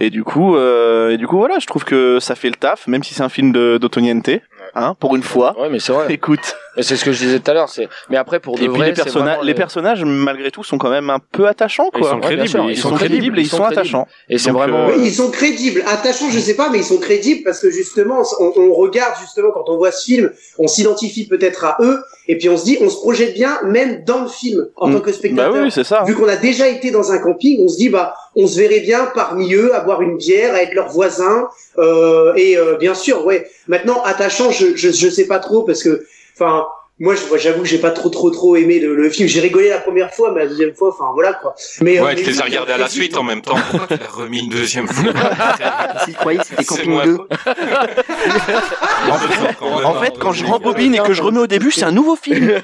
et 0.00 0.10
du 0.10 0.24
coup 0.24 0.56
euh, 0.56 1.10
et 1.10 1.16
du 1.16 1.26
coup 1.26 1.36
voilà, 1.38 1.58
je 1.60 1.66
trouve 1.66 1.84
que 1.84 2.18
ça 2.20 2.34
fait 2.34 2.48
le 2.48 2.56
taf 2.64 2.86
même 2.86 3.02
si 3.04 3.12
c'est 3.12 3.22
un 3.22 3.28
film 3.28 3.52
de 3.52 3.76
d'Otoniente 3.78 4.30
hein 4.74 4.94
pour 4.98 5.16
une 5.16 5.22
fois. 5.22 5.54
Ouais, 5.60 5.68
mais 5.68 5.80
c'est 5.80 5.92
vrai. 5.92 6.12
Écoute. 6.12 6.56
Et 6.76 6.82
c'est 6.82 6.96
ce 6.96 7.04
que 7.04 7.12
je 7.12 7.24
disais 7.24 7.40
tout 7.40 7.50
à 7.50 7.54
l'heure. 7.54 7.68
C'est. 7.68 7.88
Mais 8.10 8.16
après, 8.16 8.40
pour 8.40 8.56
de 8.56 8.62
Et 8.64 8.68
puis 8.68 8.76
vrai, 8.78 8.86
les, 8.88 8.92
personna- 8.94 9.54
personnages, 9.54 10.04
malgré 10.04 10.50
tout, 10.50 10.64
sont 10.64 10.76
quand 10.78 10.90
même 10.90 11.08
un 11.10 11.18
peu 11.20 11.46
attachants, 11.46 11.90
Ils 11.94 12.00
quoi. 12.00 12.10
sont 12.10 12.14
Ouais, 12.16 12.20
bien 12.20 12.28
crédibles. 12.30 12.48
sûr, 12.48 12.70
Ils, 12.70 12.76
sont, 12.76 12.90
crédibles 12.94 13.38
et 13.38 13.42
ils 13.42 13.46
sont, 13.48 13.58
crédibles. 13.58 13.78
attachants. 13.80 14.08
Et 14.28 14.38
c'est 14.38 14.50
Donc, 14.50 14.58
vraiment. 14.58 14.88
euh, 14.88 14.92
Oui, 14.96 15.02
ils 15.06 15.14
sont 15.14 15.30
crédibles. 15.30 15.82
Attachants, 15.86 16.30
je 16.30 16.38
sais 16.38 16.54
pas, 16.54 16.70
mais 16.70 16.78
ils 16.78 16.84
sont 16.84 16.98
crédibles 16.98 17.42
parce 17.44 17.60
que 17.60 17.70
justement, 17.70 18.22
on, 18.40 18.52
on 18.56 18.74
regarde 18.74 19.14
justement 19.20 19.50
quand 19.52 19.64
on 19.68 19.76
voit 19.76 19.92
ce 19.92 20.04
film, 20.04 20.30
on 20.58 20.66
s'identifie 20.66 21.26
peut-être 21.28 21.64
à 21.64 21.76
eux, 21.80 22.00
et 22.26 22.38
puis 22.38 22.48
on 22.48 22.56
se 22.56 22.64
dit, 22.64 22.78
on 22.80 22.88
se 22.90 22.96
projette 22.96 23.34
bien, 23.34 23.58
même 23.64 24.02
dans 24.04 24.22
le 24.22 24.28
film, 24.28 24.66
en 24.76 24.90
tant 24.90 25.00
que 25.00 25.10
Bah 25.10 25.12
spectateur. 25.16 25.62
oui, 25.62 25.70
c'est 25.70 25.84
ça. 25.84 26.02
Vu 26.04 26.14
qu'on 26.14 26.28
a 26.28 26.36
déjà 26.36 26.66
été 26.68 26.90
dans 26.90 27.12
un 27.12 27.18
camping, 27.18 27.60
on 27.62 27.68
se 27.68 27.76
dit, 27.76 27.88
bah, 27.88 28.14
on 28.34 28.46
se 28.46 28.58
verrait 28.58 28.80
bien 28.80 29.06
parmi 29.14 29.54
eux, 29.54 29.74
à 29.74 29.80
boire 29.80 30.02
une 30.02 30.16
bière, 30.16 30.54
à 30.54 30.62
être 30.62 30.74
leurs 30.74 30.88
voisins, 30.90 31.48
euh, 31.78 32.32
et 32.34 32.56
euh, 32.56 32.76
bien 32.76 32.94
sûr, 32.94 33.24
ouais. 33.24 33.46
Maintenant, 33.68 34.02
attachant, 34.04 34.50
je, 34.50 34.74
je, 34.74 34.90
je 34.90 35.08
sais 35.08 35.26
pas 35.26 35.38
trop 35.38 35.62
parce 35.62 35.82
que, 35.82 36.04
enfin. 36.34 36.66
Moi, 37.00 37.16
j'avoue 37.38 37.62
que 37.62 37.68
j'ai 37.68 37.78
pas 37.80 37.90
trop, 37.90 38.08
trop, 38.08 38.30
trop 38.30 38.54
aimé 38.54 38.78
le, 38.78 38.94
le 38.94 39.10
film. 39.10 39.28
J'ai 39.28 39.40
rigolé 39.40 39.68
la 39.68 39.80
première 39.80 40.14
fois, 40.14 40.30
mais 40.30 40.42
la 40.44 40.46
deuxième 40.46 40.74
fois, 40.74 40.90
enfin, 40.90 41.10
voilà, 41.12 41.32
quoi. 41.32 41.56
Mais, 41.80 41.98
euh, 41.98 42.04
Ouais, 42.04 42.14
mais 42.14 42.22
tu 42.22 42.30
les 42.30 42.40
as 42.40 42.44
regardés 42.44 42.70
à 42.70 42.78
la 42.78 42.86
suite 42.88 43.16
en 43.16 43.24
même 43.24 43.42
temps. 43.42 43.56
Pourquoi 43.70 43.88
tu 43.88 44.00
l'as 44.00 44.08
remis 44.08 44.38
une 44.44 44.48
deuxième 44.48 44.86
fois 44.86 45.12
S'il 46.04 46.14
croyait 46.14 46.38
que 46.38 46.46
c'était 46.46 46.64
Camping 46.64 46.90
moi. 46.92 47.04
2. 47.04 47.18
En 49.10 49.18
fait, 49.18 49.64
en 49.64 49.94
fait, 50.00 50.18
quand 50.20 50.30
je 50.32 50.44
rembobine 50.44 50.94
et 50.94 51.00
que 51.00 51.12
je 51.14 51.22
remets 51.22 51.40
au 51.40 51.48
début, 51.48 51.72
c'est 51.72 51.82
un 51.84 51.90
nouveau 51.90 52.14
film. 52.14 52.60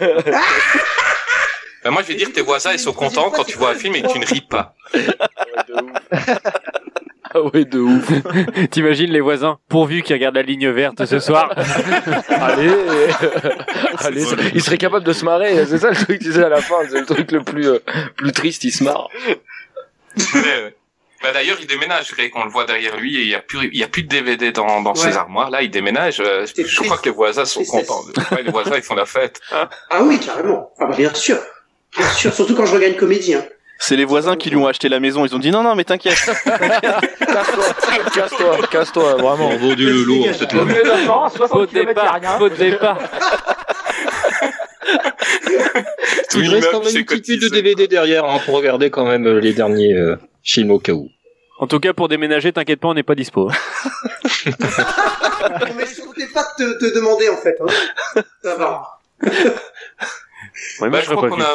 Bah, 1.83 1.91
moi, 1.91 2.03
je 2.03 2.09
vais 2.13 2.15
dire, 2.15 2.31
tes 2.33 2.43
voisins, 2.43 2.71
ils 2.73 2.79
sont 2.79 2.93
contents 2.93 3.31
quand 3.31 3.43
tu 3.43 3.59
vois 3.59 3.71
un 3.71 3.75
film 3.75 3.97
et 3.97 4.03
que 4.03 4.13
tu 4.13 4.21
ne 4.21 4.27
ris 4.27 4.43
pas. 4.43 4.75
Ah 7.33 7.41
ouais, 7.43 7.65
de 7.65 7.79
ouf. 7.79 8.09
T'imagines 8.71 9.11
les 9.13 9.21
voisins, 9.21 9.59
pourvu 9.69 10.03
qu'ils 10.03 10.15
regardent 10.15 10.35
la 10.37 10.43
ligne 10.43 10.69
verte 10.71 11.05
ce 11.07 11.21
soir. 11.21 11.53
Allez, 12.29 12.71
allez, 13.99 14.21
C'est 14.25 14.37
il 14.55 14.63
serait 14.63 14.79
capable 14.79 15.05
de 15.05 15.13
se 15.13 15.25
marrer. 15.25 15.65
C'est 15.67 15.79
ça 15.79 15.91
le 15.91 15.97
truc, 15.97 16.21
tu 16.21 16.33
sais, 16.33 16.43
à 16.43 16.49
la 16.49 16.61
fin, 16.61 16.77
c'est 16.91 16.99
le 17.01 17.07
truc 17.07 17.31
le 17.33 17.43
plus, 17.43 17.69
euh, 17.69 17.79
plus 18.17 18.33
triste, 18.33 18.65
il 18.65 18.73
se 18.73 18.83
marre. 18.85 19.09
Ouais, 20.17 20.41
ouais. 20.41 20.77
Bah, 21.23 21.33
d'ailleurs, 21.33 21.59
il 21.61 21.67
déménage, 21.67 22.13
Greg, 22.15 22.33
on 22.35 22.45
le 22.45 22.51
voit 22.51 22.65
derrière 22.65 22.97
lui 22.97 23.17
et 23.19 23.21
il 23.23 23.29
y 23.29 23.35
a 23.35 23.41
plus, 23.41 23.69
il 23.73 23.79
y 23.79 23.85
a 23.85 23.89
plus 23.89 24.03
de 24.05 24.09
DVD 24.09 24.53
dans, 24.53 24.81
dans 24.81 24.93
Ouais. 24.95 24.97
ses 24.99 25.17
armoires. 25.17 25.51
Là, 25.51 25.63
il 25.63 25.71
déménage. 25.71 26.21
euh, 26.21 26.47
je 26.57 26.81
crois 26.83 26.97
que 26.97 27.05
les 27.05 27.11
voisins 27.15 27.45
sont 27.45 27.63
contents. 27.65 28.01
Ouais, 28.33 28.43
les 28.43 28.51
voisins, 28.51 28.77
ils 28.77 28.83
font 28.83 28.95
la 28.95 29.05
fête. 29.07 29.39
Ah 29.53 29.69
oui, 30.03 30.19
carrément. 30.19 30.73
Ah 30.81 30.87
bah, 30.87 30.97
bien 30.97 31.13
sûr. 31.15 31.37
Bien 31.97 32.09
sûr, 32.13 32.33
surtout 32.33 32.55
quand 32.55 32.65
je 32.67 32.75
regarde 32.75 32.95
une 32.95 32.99
comédie. 32.99 33.35
Hein. 33.35 33.45
C'est 33.83 33.97
les 33.97 34.05
voisins 34.05 34.37
qui 34.37 34.51
lui 34.51 34.57
ont 34.57 34.67
acheté 34.67 34.89
la 34.91 35.01
maison. 35.01 35.25
Ils 35.25 35.35
ont 35.35 35.39
dit 35.39 35.51
non, 35.51 35.63
non, 35.63 35.75
mais 35.75 35.85
t'inquiète. 35.85 36.15
Casse-toi, 36.45 37.65
casse-toi, 38.15 38.59
casse-toi, 38.71 39.15
vraiment. 39.15 39.49
On 39.49 39.57
vendu 39.57 39.87
le 39.87 40.03
lourd, 40.03 40.27
cette 40.35 40.51
60 40.53 41.49
Faux 41.49 41.67
km, 41.67 41.73
y 41.75 41.79
a 41.81 41.85
départ, 41.87 42.15
rien. 42.21 42.39
faux 42.39 42.49
départ. 42.49 42.99
Il 46.35 46.49
reste 46.49 46.71
quand 46.71 46.85
même 46.85 46.97
une 46.97 47.05
petite 47.05 47.25
pile 47.25 47.41
de 47.41 47.47
cotisé. 47.49 47.63
DVD 47.63 47.89
derrière 47.89 48.25
hein, 48.25 48.39
pour 48.45 48.55
regarder 48.57 48.91
quand 48.91 49.07
même 49.07 49.27
euh, 49.27 49.41
les 49.41 49.53
derniers 49.53 49.95
euh, 49.95 50.17
films 50.43 50.71
au 50.73 50.79
cas 50.79 50.93
où. 50.93 51.09
En 51.59 51.67
tout 51.67 51.79
cas, 51.81 51.93
pour 51.93 52.09
déménager, 52.09 52.53
t'inquiète 52.53 52.81
pas, 52.81 52.89
on 52.89 52.95
n'est 52.95 53.03
pas 53.03 53.15
dispo. 53.15 53.51
Non, 54.47 55.67
mais 55.77 55.85
je 55.87 56.01
comptais 56.03 56.27
pas 56.33 56.45
te, 56.57 56.79
te 56.79 56.95
demander 56.95 57.29
en 57.31 57.37
fait. 57.37 57.57
Hein. 57.61 58.23
Ça 58.43 58.57
va. 58.57 58.99
Ouais, 59.23 59.31
Bah, 60.81 60.89
moi, 60.89 61.01
je 61.01 61.11
crois 61.11 61.29
qu'on 61.29 61.41
a 61.41 61.51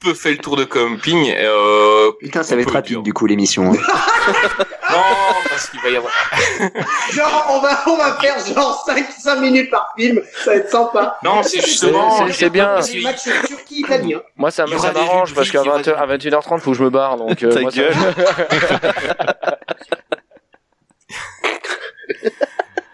peu 0.00 0.14
fait 0.14 0.30
le 0.32 0.38
tour 0.38 0.56
de 0.56 0.64
camping. 0.64 1.32
Euh, 1.36 2.12
Putain, 2.20 2.42
ça 2.42 2.54
va 2.56 2.62
être 2.62 2.72
rapide 2.72 3.02
du 3.02 3.12
coup 3.12 3.26
l'émission. 3.26 3.72
hein. 3.72 3.76
non, 4.90 5.02
parce 5.48 5.70
qu'il 5.70 5.80
va 5.80 5.90
y 5.90 5.96
avoir. 5.96 6.12
Genre, 7.12 7.46
on 7.50 7.60
va, 7.60 7.80
on 7.86 7.96
va 7.96 8.14
faire 8.20 8.38
genre 8.54 8.82
5, 8.86 9.06
5 9.18 9.36
minutes 9.40 9.70
par 9.70 9.92
film, 9.98 10.20
ça 10.44 10.50
va 10.52 10.56
être 10.56 10.70
sympa. 10.70 11.18
Non, 11.24 11.42
c'est 11.42 11.60
justement. 11.64 12.26
C'est- 12.28 12.32
c'est 12.32 12.50
bien. 12.50 12.80
C'est 12.82 12.94
le 12.98 13.02
match 13.02 13.22
Turquie-Italie. 13.46 14.14
Hein. 14.14 14.22
Moi, 14.36 14.50
ça, 14.50 14.66
ça 14.66 14.92
m'arrange 14.92 15.34
parce 15.34 15.50
qu'à 15.50 15.62
rubriques, 15.62 15.86
il 15.86 15.90
y 15.90 15.92
20h, 15.94 15.96
à 15.96 16.06
21h30, 16.16 16.60
faut 16.60 16.70
que 16.72 16.76
je 16.76 16.84
me 16.84 16.90
barre. 16.90 17.16
Donc, 17.16 17.42
euh, 17.42 17.52
Ta 17.52 17.60
moi, 17.60 17.70
ça- 17.70 17.76
gueule. 17.76 17.94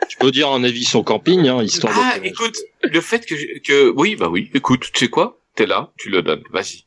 Je 0.09 0.17
peux 0.19 0.31
dire 0.31 0.49
un 0.51 0.63
avis 0.65 0.85
sur 0.85 1.05
camping, 1.05 1.47
hein, 1.49 1.63
histoire 1.63 1.93
Ah, 1.97 2.19
de... 2.19 2.25
écoute, 2.27 2.57
le 2.83 3.01
fait 3.01 3.27
que, 3.27 3.37
je- 3.37 3.59
que, 3.67 3.91
oui, 3.97 4.17
bah 4.17 4.29
oui, 4.31 4.51
écoute, 4.55 4.91
tu 4.93 5.05
sais 5.05 5.09
quoi? 5.09 5.39
T'es 5.55 5.67
là, 5.67 5.91
tu 5.99 6.09
le 6.11 6.23
donnes, 6.23 6.43
vas-y. 6.51 6.85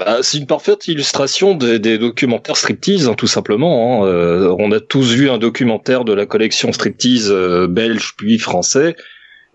Bah, 0.00 0.20
c'est 0.22 0.38
une 0.38 0.46
parfaite 0.46 0.88
illustration 0.88 1.54
des, 1.54 1.78
des 1.78 1.98
documentaires 1.98 2.56
striptease, 2.56 3.06
hein, 3.06 3.14
tout 3.14 3.26
simplement. 3.26 4.02
hein. 4.02 4.06
Euh, 4.06 4.56
on 4.58 4.72
a 4.72 4.80
tous 4.80 5.12
vu 5.12 5.28
un 5.28 5.36
documentaire 5.36 6.06
de 6.06 6.14
la 6.14 6.24
collection 6.24 6.72
striptease 6.72 7.30
euh, 7.30 7.66
belge 7.66 8.14
puis 8.16 8.38
français 8.38 8.96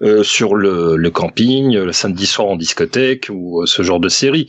euh, 0.04 0.22
sur 0.22 0.54
le, 0.54 0.98
le 0.98 1.10
camping, 1.10 1.76
le 1.76 1.92
samedi 1.92 2.28
soir 2.28 2.48
en 2.48 2.58
discothèque 2.58 3.30
ou 3.32 3.64
euh, 3.64 3.66
ce 3.66 3.82
genre 3.82 4.00
de 4.00 4.08
série. 4.10 4.46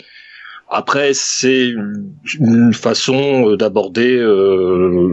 Après, 0.68 1.12
c'est 1.14 1.68
une- 1.68 2.74
façon 2.74 3.52
euh, 3.52 3.56
d'aborder 3.56 4.16
euh, 4.18 5.08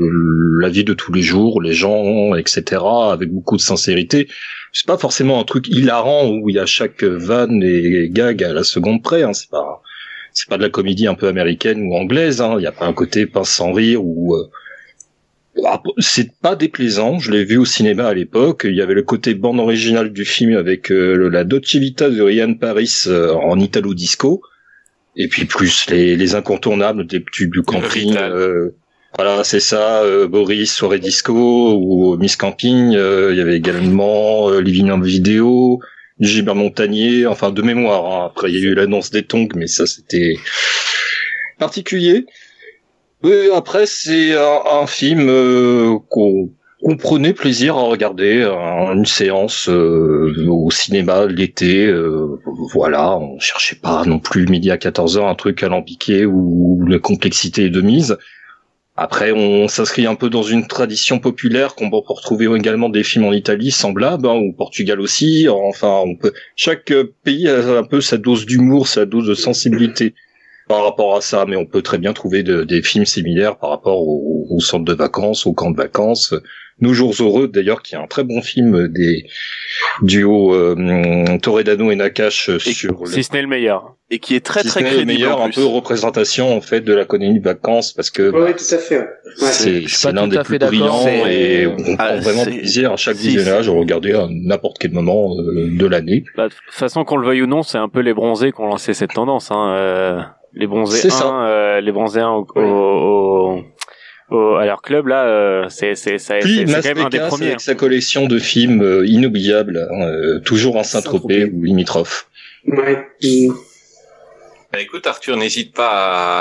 la 0.59 0.67
vie 0.67 0.83
de 0.83 0.93
tous 0.93 1.13
les 1.13 1.21
jours, 1.21 1.61
les 1.61 1.73
gens, 1.73 2.35
etc., 2.35 2.81
avec 3.09 3.31
beaucoup 3.31 3.55
de 3.55 3.61
sincérité. 3.61 4.27
C'est 4.73 4.87
pas 4.87 4.97
forcément 4.97 5.39
un 5.39 5.45
truc 5.45 5.69
hilarant 5.69 6.27
où 6.27 6.49
il 6.49 6.55
y 6.55 6.59
a 6.59 6.65
chaque 6.65 7.03
vanne 7.05 7.63
et 7.63 8.09
gag 8.11 8.43
à 8.43 8.51
la 8.51 8.63
seconde 8.65 9.01
près. 9.01 9.23
Hein. 9.23 9.31
C'est 9.33 9.49
pas 9.49 9.81
c'est 10.33 10.49
pas 10.49 10.57
de 10.57 10.63
la 10.63 10.69
comédie 10.69 11.07
un 11.07 11.13
peu 11.15 11.27
américaine 11.27 11.83
ou 11.83 11.95
anglaise. 11.95 12.41
Hein. 12.41 12.55
Il 12.57 12.61
n'y 12.61 12.67
a 12.67 12.71
pas 12.71 12.85
un 12.85 12.93
côté 12.93 13.25
pince 13.25 13.49
sans 13.49 13.71
rire 13.71 14.03
ou 14.03 14.35
euh, 14.35 14.49
ah, 15.65 15.81
c'est 15.99 16.31
pas 16.41 16.55
déplaisant. 16.55 17.19
Je 17.19 17.31
l'ai 17.31 17.43
vu 17.45 17.57
au 17.57 17.65
cinéma 17.65 18.07
à 18.07 18.13
l'époque. 18.13 18.65
Il 18.67 18.75
y 18.75 18.81
avait 18.81 18.95
le 18.95 19.03
côté 19.03 19.35
bande 19.35 19.59
originale 19.59 20.11
du 20.11 20.25
film 20.25 20.55
avec 20.57 20.91
euh, 20.91 21.29
la 21.29 21.43
Dolce 21.43 21.75
Vita 21.75 22.09
de 22.09 22.21
Ryan 22.21 22.53
Paris 22.55 23.03
euh, 23.07 23.33
en 23.33 23.59
italo 23.59 23.93
disco. 23.93 24.41
Et 25.15 25.27
puis 25.27 25.45
plus 25.45 25.85
les, 25.91 26.15
les 26.15 26.35
incontournables 26.35 27.05
des 27.05 27.23
tubes 27.31 27.51
du 27.51 27.61
camping. 27.61 28.15
Euh, 28.17 28.71
voilà, 29.15 29.43
c'est 29.43 29.59
ça. 29.59 30.01
euh, 30.01 30.27
Boris, 30.27 30.73
soirée 30.73 30.97
disco 30.97 31.77
ou 31.79 32.17
Miss 32.17 32.35
Camping. 32.35 32.95
euh, 32.95 33.29
il 33.31 33.37
y 33.37 33.41
avait 33.41 33.55
également 33.57 34.49
euh, 34.49 34.59
Living 34.59 34.89
en 34.89 34.99
vidéo. 34.99 35.79
Gilbert 36.19 36.56
Montagnier, 36.56 37.26
enfin 37.28 37.52
de 37.52 37.62
mémoire. 37.62 38.06
hein. 38.06 38.26
Après, 38.28 38.52
il 38.52 38.56
y 38.56 38.65
a 38.65 38.69
eu 38.71 38.73
l'annonce 38.76 39.10
des 39.12 39.23
tongs, 39.23 39.47
mais 39.56 39.67
ça 39.67 39.86
c'était 39.88 40.36
particulier. 41.60 42.26
Après, 43.56 43.86
c'est 43.86 44.34
un, 44.36 44.86
film 44.86 45.28
euh, 45.30 45.97
qu'on 46.10 46.49
prenait 46.99 47.32
plaisir 47.34 47.78
à 47.78 47.84
regarder, 47.84 48.43
un- 48.43 48.93
une 48.93 49.06
séance 49.06 49.69
euh, 49.69 50.34
au 50.49 50.69
cinéma 50.71 51.26
l'été. 51.28 51.86
euh, 51.86 52.38
voilà, 52.73 53.17
on 53.17 53.39
cherchait 53.39 53.78
pas 53.78 54.04
non 54.06 54.19
plus 54.19 54.45
midi 54.47 54.71
à 54.71 54.76
14h 54.78 55.26
un 55.26 55.36
truc 55.36 55.63
alambiqué 55.63 56.26
où 56.26 56.84
la 56.86 56.99
complexité 56.99 57.65
est 57.65 57.69
de 57.69 57.80
mise. 57.82 58.17
Après, 58.95 59.32
on 59.32 59.67
s'inscrit 59.67 60.06
un 60.06 60.13
peu 60.13 60.29
dans 60.29 60.43
une 60.43 60.67
tradition 60.67 61.17
populaire 61.19 61.73
qu'on 61.73 61.89
peut 61.89 61.97
retrouver 62.06 62.45
également 62.56 62.89
des 62.89 63.03
films 63.03 63.25
en 63.25 63.34
Italie 63.34 63.71
semblables, 63.71 64.27
hein, 64.27 64.36
ou 64.36 64.53
Portugal 64.53 65.01
aussi. 65.01 65.47
Enfin, 65.49 66.03
on 66.06 66.15
peut. 66.15 66.32
Chaque 66.56 66.91
euh, 66.91 67.12
pays 67.23 67.47
a 67.49 67.77
un 67.79 67.84
peu 67.84 68.01
sa 68.01 68.17
dose 68.17 68.45
d'humour, 68.45 68.88
sa 68.88 69.06
dose 69.06 69.27
de 69.27 69.34
sensibilité 69.34 70.13
par 70.67 70.84
rapport 70.84 71.15
à 71.15 71.21
ça, 71.21 71.45
mais 71.47 71.56
on 71.56 71.65
peut 71.65 71.82
très 71.82 71.97
bien 71.97 72.13
trouver 72.13 72.43
de- 72.43 72.63
des 72.63 72.82
films 72.84 73.06
similaires 73.06 73.58
par 73.58 73.71
rapport 73.71 73.99
au, 74.08 74.45
au 74.49 74.60
centre 74.60 74.86
de 74.86 74.93
vacances, 74.93 75.45
au 75.47 75.53
camp 75.53 75.71
de 75.71 75.77
vacances. 75.77 76.34
Nos 76.79 76.93
jours 76.93 77.13
heureux, 77.19 77.47
d'ailleurs, 77.47 77.81
qui 77.81 77.95
est 77.95 77.97
un 77.97 78.07
très 78.07 78.23
bon 78.23 78.41
film 78.41 78.88
des 78.88 79.25
duos 80.01 80.53
euh, 80.53 81.38
Toredano 81.41 81.91
et 81.91 81.95
Nakash 81.95 82.49
euh, 82.49 82.59
sur 82.59 82.99
le 83.01 83.05
Si 83.05 83.23
ce 83.23 83.31
n'est 83.33 83.41
le 83.41 83.47
meilleur. 83.47 83.95
Et 84.09 84.19
qui 84.19 84.36
est 84.36 84.45
très 84.45 84.62
si 84.62 84.67
très 84.67 84.81
n'est 84.81 84.89
le 84.89 84.95
crédible 84.97 85.13
meilleur, 85.13 85.39
en 85.41 85.45
un 85.47 85.49
peu 85.49 85.63
représentation 85.65 86.55
en 86.55 86.62
fait 86.62 86.81
de 86.81 86.93
la 86.93 87.05
colonie 87.05 87.39
de 87.39 87.43
vacances 87.43 87.93
parce 87.93 88.09
que 88.09 88.23
Oui, 88.23 88.31
bah, 88.31 88.45
oui, 88.47 88.53
tout 88.55 88.75
à 88.75 88.77
fait. 88.79 88.99
ouais. 88.99 89.86
C'est 89.88 90.12
l'un 90.12 90.23
tout 90.25 90.29
des 90.31 90.38
à 90.38 90.43
plus 90.43 90.59
brillants 90.59 91.07
et 91.27 91.67
on 91.67 91.75
Ah, 91.99 92.07
prend 92.13 92.19
vraiment 92.19 92.43
plaisir 92.45 92.91
à 92.93 92.97
chaque 92.97 93.15
si, 93.15 93.29
visionnage 93.29 93.69
à 93.69 93.71
regarder 93.71 94.13
à 94.13 94.27
n'importe 94.29 94.77
quel 94.79 94.91
moment 94.91 95.36
euh, 95.39 95.69
de 95.77 95.86
l'année. 95.88 96.23
Bah, 96.36 96.47
de 96.49 96.53
toute 96.53 96.73
façon, 96.73 97.03
qu'on 97.05 97.17
le 97.17 97.25
veuille 97.27 97.43
ou 97.43 97.47
non, 97.47 97.63
c'est 97.63 97.77
un 97.77 97.89
peu 97.89 97.99
les 98.01 98.13
bronzés 98.13 98.51
qui 98.51 98.59
ont 98.62 98.67
lancé 98.67 98.93
cette 98.93 99.13
tendance. 99.13 99.51
Hein. 99.51 99.73
euh, 99.77 100.19
les 100.55 100.67
bronzés 100.67 100.99
C'est 100.99 101.07
1, 101.07 101.09
ça. 101.12 101.45
euh, 101.47 101.81
les 101.81 101.91
bronzés 101.91 102.19
1 102.19 102.29
au, 102.29 102.45
au, 102.55 102.62
au- 102.62 103.63
au- 104.33 104.55
à 104.55 104.65
leur 104.65 104.81
club, 104.81 105.07
là, 105.07 105.23
euh, 105.25 105.65
c'est 105.69 105.95
c'est 105.95 106.17
c'est- 106.17 106.41
c'est 106.41 106.65
Mas 106.65 106.81
quand 106.81 106.95
même 106.95 107.05
un 107.05 107.09
des 107.09 107.19
premiers. 107.19 107.47
avec 107.47 107.61
sa 107.61 107.75
collection 107.75 108.25
de 108.27 108.39
films 108.39 108.81
euh, 108.83 109.05
inoubliables, 109.07 109.87
hein, 109.91 110.05
euh, 110.07 110.39
toujours 110.39 110.75
en 110.77 110.83
Saint-Tropez 110.83 111.45
ou 111.45 111.63
limitrophe. 111.63 112.27
Ouais. 112.67 113.07
Bah, 114.71 114.79
écoute, 114.81 115.05
Arthur, 115.05 115.37
n'hésite 115.37 115.75
pas 115.75 115.91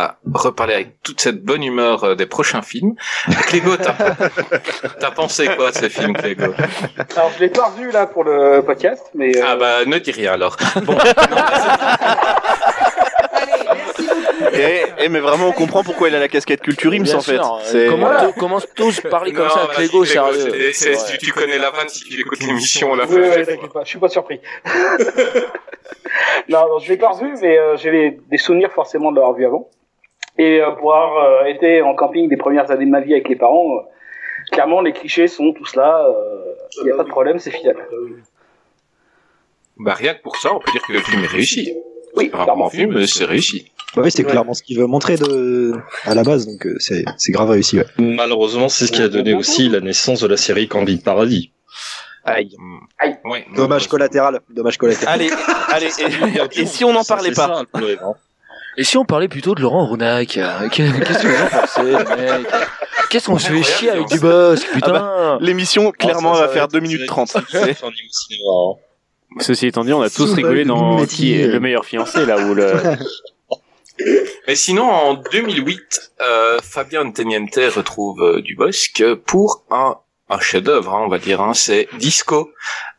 à 0.04 0.18
reparler 0.32 0.72
avec 0.72 1.02
toute 1.02 1.20
cette 1.20 1.42
bonne 1.44 1.62
humeur 1.62 2.16
des 2.16 2.24
prochains 2.24 2.62
films. 2.62 2.94
Clégo, 3.46 3.76
t'as 5.00 5.10
pensé 5.10 5.48
quoi 5.54 5.70
de 5.70 5.76
ce 5.76 5.90
film, 5.90 6.14
Clégo? 6.14 6.54
Alors, 7.14 7.30
je 7.36 7.40
l'ai 7.42 7.50
pas 7.50 7.66
revu 7.66 7.90
là 7.90 8.06
pour 8.06 8.24
le 8.24 8.62
podcast, 8.62 9.02
mais. 9.14 9.36
euh, 9.36 9.42
Ah 9.46 9.56
bah, 9.56 9.84
ne 9.84 9.98
dis 9.98 10.12
rien 10.12 10.32
alors. 10.32 10.56
Bon, 10.86 10.94
merci 10.94 11.14
beaucoup. 11.28 11.42
Et, 14.54 15.04
et 15.04 15.08
mais 15.08 15.20
vraiment, 15.20 15.48
on 15.48 15.52
comprend 15.52 15.82
pourquoi 15.82 16.08
il 16.08 16.14
a 16.14 16.18
la 16.20 16.28
casquette 16.28 16.60
Bien 16.62 17.14
en 17.16 17.20
fait. 17.20 17.38
C'est- 17.64 17.86
Comment, 17.86 18.06
Voilà. 18.06 18.32
comment 18.38 18.58
tous 18.74 19.00
parler 19.02 19.32
comme 19.32 19.44
Non, 19.44 19.50
ça 19.50 19.62
à 19.62 19.66
vas-y, 19.66 19.76
Clégo, 19.88 20.04
sérieux 20.04 20.32
c'est- 20.34 20.72
c'est- 20.72 20.90
Ouais. 21.12 21.18
tu, 21.18 21.26
tu 21.26 21.32
connais 21.32 21.58
la 21.58 21.70
vanne 21.70 21.88
si 21.88 22.04
tu 22.04 22.20
écoutes 22.20 22.40
l'émission, 22.40 22.94
là. 22.94 23.04
Oui, 23.08 23.16
oui, 23.20 23.44
t'inquiète 23.44 23.72
pas, 23.72 23.82
je 23.84 23.88
suis 23.88 23.98
pas 23.98 24.08
surpris. 24.08 24.40
non, 26.48 26.68
non, 26.68 26.78
je 26.78 26.88
l'ai 26.90 26.96
pas 26.96 27.10
revu, 27.10 27.34
mais 27.40 27.58
euh, 27.58 27.76
j'ai 27.76 28.18
des 28.30 28.38
souvenirs 28.38 28.70
forcément 28.72 29.10
de 29.10 29.16
l'avoir 29.16 29.34
vu 29.34 29.44
avant. 29.46 29.68
Et 30.38 30.60
euh, 30.60 30.70
pour 30.72 30.94
avoir 30.94 31.42
euh, 31.42 31.44
été 31.46 31.82
en 31.82 31.94
camping 31.94 32.28
des 32.28 32.36
premières 32.36 32.70
années 32.70 32.86
de 32.86 32.90
ma 32.90 33.00
vie 33.00 33.12
avec 33.12 33.28
les 33.28 33.36
parents, 33.36 33.76
euh, 33.76 33.80
clairement 34.50 34.80
les 34.80 34.92
clichés 34.92 35.28
sont 35.28 35.52
tous 35.52 35.76
là. 35.76 36.06
Il 36.78 36.84
n'y 36.84 36.90
a 36.90 36.96
pas 36.96 37.04
de 37.04 37.08
problème, 37.08 37.38
c'est 37.38 37.50
fidèle. 37.50 37.76
Bah, 39.78 39.94
rien 39.94 40.14
que 40.14 40.22
pour 40.22 40.36
ça, 40.36 40.54
on 40.54 40.58
peut 40.58 40.70
dire 40.72 40.82
que 40.86 40.92
le 40.92 41.00
film 41.00 41.24
est 41.24 41.26
réussi. 41.28 41.74
Oui, 42.14 42.30
Un 42.32 42.36
bon 42.38 42.44
clairement. 42.44 42.70
film, 42.70 42.94
mais 42.94 43.06
c'est 43.06 43.24
réussi. 43.24 43.71
Bah 43.94 44.02
oui, 44.04 44.10
c'est 44.10 44.24
Ouais. 44.24 44.30
clairement 44.30 44.54
ce 44.54 44.62
qu'il 44.62 44.78
veut 44.78 44.86
montrer 44.86 45.16
de... 45.16 45.72
à 46.04 46.14
la 46.14 46.22
base, 46.22 46.46
donc 46.46 46.66
euh, 46.66 46.76
c'est 46.78 47.04
grave 47.32 47.50
réussi. 47.50 47.78
Ouais. 47.78 47.86
Malheureusement, 47.98 48.68
c'est 48.68 48.86
ce 48.86 48.92
qui 48.92 49.02
a 49.02 49.08
donné 49.08 49.34
aussi 49.34 49.68
la 49.68 49.80
naissance 49.80 50.20
de 50.20 50.26
la 50.28 50.36
série 50.36 50.66
Candide 50.68 51.02
Paradis. 51.02 51.52
Aïe. 52.24 52.56
Aïe. 53.00 53.16
Ouais, 53.24 53.44
Dommage 53.56 53.88
collatéral. 53.88 54.40
Dommage 54.48 54.78
collatéral. 54.78 55.20
Allez, 55.20 55.30
allez. 55.68 55.90
Et, 56.56 56.60
et 56.62 56.66
si 56.66 56.84
on 56.84 56.92
n'en 56.92 57.02
parlait 57.04 57.32
pas 57.32 57.48
ça, 57.48 57.60
le 57.60 57.66
problème, 57.66 57.98
hein. 58.04 58.14
Et 58.78 58.84
si 58.84 58.96
on 58.96 59.04
parlait 59.04 59.28
plutôt 59.28 59.54
de 59.54 59.60
Laurent 59.60 59.84
Ronac 59.86 60.38
euh, 60.38 60.68
Qu'est-ce 60.70 61.22
que 61.22 61.26
vous 61.26 61.42
en 61.42 61.60
pensez, 61.60 61.82
les 61.84 62.22
mecs 62.22 62.46
Qu'est-ce 63.10 63.26
qu'on 63.26 63.38
se 63.38 63.48
fait 63.50 63.62
chier 63.62 63.90
avec 63.90 64.06
du 64.08 64.18
boss, 64.18 64.64
putain 64.72 65.36
L'émission, 65.42 65.90
clairement, 65.90 66.32
Ah, 66.32 66.36
ça, 66.36 66.46
va 66.46 66.48
faire 66.48 66.64
être 66.64 66.72
2 66.72 66.78
une 66.78 66.84
minutes 66.84 66.98
série 67.00 67.06
30. 67.08 67.28
qui 67.46 67.56
va 67.56 67.74
faire 67.74 67.88
un 67.88 67.90
niveau 67.90 68.08
cinéma, 68.10 68.48
hein. 68.48 68.74
Ceci 69.40 69.66
étant 69.66 69.84
dit, 69.84 69.92
on 69.92 70.00
a 70.02 70.08
tous 70.10 70.32
rigolé 70.32 70.64
dans 70.64 70.76
Illuminati, 70.90 71.16
qui 71.16 71.34
est 71.34 71.46
le 71.48 71.58
meilleur 71.60 71.84
fiancé 71.84 72.24
là 72.24 72.38
où 72.38 72.54
le 72.54 72.72
Mais 74.46 74.54
sinon, 74.56 74.90
en 74.90 75.14
2008, 75.14 76.12
euh, 76.20 76.58
Fabien 76.62 77.10
Teniente 77.10 77.58
retrouve 77.74 78.20
euh, 78.22 78.40
Dubosc 78.40 79.02
pour 79.26 79.64
un, 79.70 79.96
un 80.28 80.40
chef-d'œuvre, 80.40 80.94
hein, 80.94 81.02
on 81.04 81.08
va 81.08 81.18
dire. 81.18 81.40
Hein, 81.40 81.54
c'est 81.54 81.88
Disco, 81.98 82.50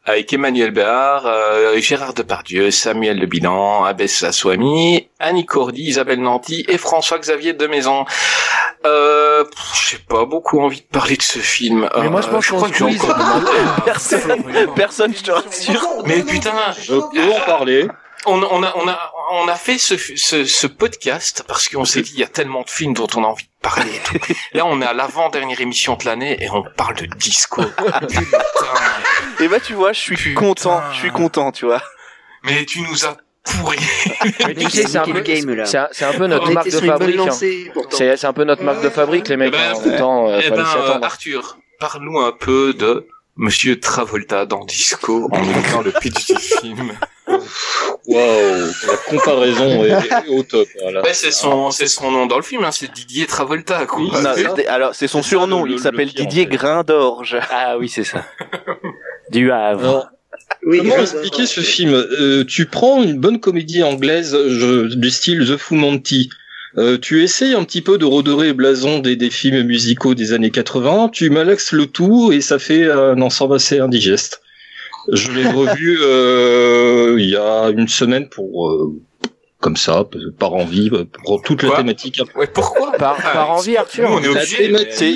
avec 0.05 0.31
Emmanuel 0.33 0.71
Béard, 0.71 1.23
euh, 1.25 1.77
Gérard 1.79 2.13
Depardieu, 2.13 2.71
Samuel 2.71 3.19
Le 3.19 3.25
Bilan, 3.25 3.83
Abès 3.85 4.23
Aswami, 4.23 5.09
Annie 5.19 5.45
Cordy, 5.45 5.83
Isabelle 5.83 6.21
Nanty 6.21 6.65
et 6.67 6.77
François-Xavier 6.77 7.53
de 7.53 7.67
Maison. 7.67 8.05
Euh, 8.85 9.45
j'ai 9.89 9.97
pas 9.97 10.25
beaucoup 10.25 10.59
envie 10.59 10.81
de 10.81 10.85
parler 10.85 11.15
de 11.15 11.21
ce 11.21 11.39
film. 11.39 11.89
Mais 12.01 12.09
moi, 12.09 12.19
je 12.21 12.27
Euh, 12.27 12.31
pense 12.31 12.47
crois 12.47 12.69
qu'on 12.69 12.93
que 12.93 13.01
encore- 13.01 13.83
Personne, 13.85 14.43
personne, 14.75 15.13
je 15.15 15.23
te 15.23 15.31
rassure. 15.31 15.87
Mais 16.05 16.21
putain, 16.21 16.51
Je 16.81 16.93
peux 16.95 17.31
en 17.33 17.39
parler. 17.45 17.87
On, 18.25 18.41
on 18.43 18.63
a 18.63 18.73
on 18.75 18.87
a 18.87 19.11
on 19.31 19.47
a 19.47 19.55
fait 19.55 19.77
ce, 19.77 19.95
ce, 19.97 20.45
ce 20.45 20.67
podcast 20.67 21.43
parce 21.47 21.67
qu'on 21.69 21.85
s'est 21.85 22.01
dit 22.01 22.11
il 22.15 22.19
y 22.19 22.23
a 22.23 22.27
tellement 22.27 22.61
de 22.61 22.69
films 22.69 22.93
dont 22.93 23.07
on 23.15 23.23
a 23.23 23.27
envie 23.27 23.43
de 23.45 23.49
parler 23.61 23.91
et 23.95 23.99
tout. 24.19 24.33
Là 24.53 24.65
on 24.65 24.81
est 24.81 24.85
à 24.85 24.93
l'avant 24.93 25.29
dernière 25.29 25.59
émission 25.61 25.95
de 25.95 26.05
l'année 26.05 26.37
et 26.43 26.49
on 26.49 26.63
parle 26.77 26.95
de 26.95 27.05
disco. 27.05 27.61
Putain. 28.07 28.33
Et 29.39 29.47
bah, 29.47 29.59
tu 29.59 29.73
vois, 29.73 29.93
je 29.93 29.99
suis 29.99 30.15
Putain. 30.15 30.39
content, 30.39 30.81
je 30.93 30.97
suis 30.99 31.11
content, 31.11 31.51
tu 31.51 31.65
vois. 31.65 31.81
Mais 32.43 32.65
tu 32.65 32.81
nous 32.81 33.05
as 33.05 33.17
pourri. 33.43 33.77
Mais 34.45 34.53
tu 34.55 34.69
sais, 34.69 34.87
c'est 34.87 34.97
un, 34.97 35.03
peu- 35.05 35.19
game, 35.21 35.49
là. 35.53 35.65
c'est 35.65 35.77
un- 35.77 35.87
c'est 35.91 36.05
un 36.05 36.13
peu 36.13 36.27
notre 36.27 36.51
marque 36.51 36.69
de 36.69 36.79
fabrique. 36.79 37.19
hein. 37.19 37.31
C'est 37.31 38.17
c'est 38.17 38.25
un 38.27 38.33
peu 38.33 38.43
notre 38.43 38.63
marque 38.63 38.81
de 38.81 38.89
fabrique, 38.89 39.27
les 39.29 39.37
mecs. 39.37 39.53
Eh 39.53 39.57
ben, 39.57 39.73
En 39.95 39.97
temps, 39.97 40.27
euh, 40.29 40.39
eh 40.43 40.49
ben 40.49 40.65
s'y 40.65 40.77
euh, 40.77 40.83
attendre. 40.83 41.05
Arthur, 41.05 41.57
parle-nous 41.79 42.19
un 42.19 42.31
peu 42.31 42.73
de 42.73 43.07
Monsieur 43.35 43.79
Travolta 43.79 44.45
dans 44.45 44.63
Disco 44.63 45.27
en 45.31 45.41
disant 45.41 45.81
le 45.81 45.91
pitch 45.91 46.27
du 46.27 46.35
film. 46.39 46.93
Waouh, 48.05 48.67
la 48.87 48.97
comparaison 49.09 49.83
est, 49.85 49.89
est 49.91 50.29
au 50.29 50.43
top. 50.43 50.67
Voilà. 50.81 51.01
Ouais, 51.03 51.13
c'est 51.13 51.31
son, 51.31 51.71
c'est 51.71 51.87
son 51.87 52.11
nom 52.11 52.25
dans 52.25 52.35
le 52.37 52.43
film, 52.43 52.63
hein, 52.63 52.71
c'est 52.71 52.91
Didier 52.91 53.25
Travolta, 53.25 53.85
quoi. 53.85 54.01
Non, 54.21 54.55
alors 54.67 54.93
c'est 54.95 55.07
son 55.07 55.23
surnom, 55.23 55.65
il 55.65 55.79
s'appelle 55.79 56.09
Didier 56.13 56.45
Grain 56.45 56.83
d'orge. 56.83 57.37
Ah 57.51 57.77
oui, 57.77 57.89
c'est 57.89 58.03
ça. 58.03 58.23
Du 59.31 59.51
Havre. 59.51 60.09
Oui, 60.65 60.79
Comment 60.79 60.97
expliquer 60.97 61.45
ce 61.45 61.61
film? 61.61 61.93
Euh, 61.93 62.43
Tu 62.45 62.65
prends 62.65 63.01
une 63.01 63.17
bonne 63.19 63.39
comédie 63.39 63.81
anglaise 63.83 64.31
je- 64.47 64.93
du 64.93 65.09
style 65.09 65.45
The 65.47 65.57
Fu 65.57 65.75
Monty. 65.75 66.29
Euh, 66.77 66.97
tu 66.99 67.23
essayes 67.23 67.53
un 67.53 67.63
petit 67.63 67.81
peu 67.81 67.97
de 67.97 68.05
redorer 68.05 68.47
le 68.47 68.53
blason 68.53 68.99
des, 68.99 69.15
des 69.15 69.29
films 69.29 69.63
musicaux 69.63 70.13
des 70.13 70.33
années 70.33 70.49
80, 70.51 71.09
tu 71.13 71.29
malaxes 71.29 71.71
le 71.71 71.85
tout 71.85 72.31
et 72.31 72.41
ça 72.41 72.59
fait 72.59 72.91
un 72.91 73.21
ensemble 73.21 73.55
assez 73.55 73.79
indigeste. 73.79 74.41
Je 75.11 75.31
l'ai 75.31 75.47
revu 75.47 75.97
euh, 76.01 77.17
il 77.19 77.29
y 77.29 77.35
a 77.35 77.69
une 77.69 77.87
semaine 77.87 78.29
pour 78.29 78.69
euh, 78.69 79.01
comme 79.63 79.77
ça, 79.77 80.03
par 80.37 80.53
envie, 80.53 80.91
pour 81.23 81.41
toute 81.41 81.63
la 81.63 81.77
thématique. 81.77 82.21
Ouais, 82.35 82.47
pourquoi 82.53 82.91
Par, 82.97 83.15
par 83.15 83.51
envie, 83.51 83.77
Arthur. 83.77 84.09
Nous, 84.09 84.17
on 84.17 84.21
est 84.21 84.27
obligé. 84.27 84.73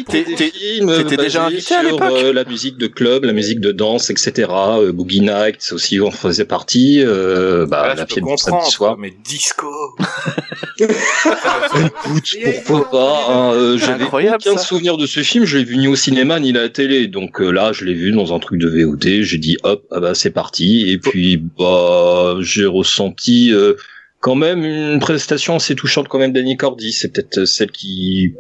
t'étais 0.08 1.18
déjà 1.18 1.46
invité 1.46 1.76
à 1.76 1.82
sur 1.82 1.92
l'époque 1.92 2.12
euh, 2.14 2.32
la 2.32 2.46
musique 2.46 2.78
de 2.78 2.88
club, 2.88 3.26
la 3.26 3.34
musique 3.34 3.60
de 3.60 3.74
danse, 3.74 4.10
etc. 4.10 4.48
Euh, 4.50 4.94
Boogie 4.94 5.20
Nights 5.20 5.74
aussi 5.74 6.00
on 6.00 6.12
faisait 6.12 6.46
partie. 6.46 7.04
Euh, 7.04 7.66
bah, 7.66 7.80
Voilà, 7.80 7.96
la 7.96 8.02
je 8.04 8.08
peux 8.08 8.16
fête 8.16 8.24
du 8.24 8.30
comprendre, 8.30 8.62
samedi 8.62 8.72
soir. 8.72 8.98
mais 8.98 9.14
disco. 9.24 9.68
Écoute, 10.80 12.38
pourquoi 12.66 12.90
pas 12.92 13.26
hein, 13.30 13.54
euh, 13.54 13.78
J'avais 13.78 14.06
aucun 14.06 14.58
ça. 14.58 14.64
souvenir 14.64 14.98
de 14.98 15.06
ce 15.06 15.22
film. 15.22 15.44
Je 15.46 15.58
l'ai 15.58 15.64
vu 15.64 15.78
ni 15.78 15.88
au 15.88 15.96
cinéma 15.96 16.40
ni 16.40 16.52
à 16.52 16.62
la 16.62 16.70
télé. 16.70 17.08
Donc 17.08 17.42
euh, 17.42 17.52
là, 17.52 17.74
je 17.74 17.84
l'ai 17.84 17.94
vu 17.94 18.12
dans 18.12 18.34
un 18.34 18.40
truc 18.40 18.60
de 18.60 18.70
VOD. 18.70 19.24
J'ai 19.24 19.38
dit 19.38 19.58
hop, 19.64 19.84
ah 19.92 20.00
bah 20.00 20.16
c'est 20.16 20.32
parti. 20.32 20.90
Et 20.90 20.98
puis 20.98 21.38
bah 21.38 22.36
j'ai 22.42 22.66
ressenti 22.66 23.52
euh, 23.52 23.74
quand 24.20 24.36
même 24.36 24.64
une 24.64 25.00
prestation 25.00 25.56
assez 25.56 25.76
touchante 25.76 26.08
quand 26.08 26.20
même 26.20 26.34
d'Annie 26.34 26.58
Cordy. 26.58 26.92
C'est 26.92 27.10
peut-être 27.10 27.46
celle 27.46 27.72
qui 27.72 28.34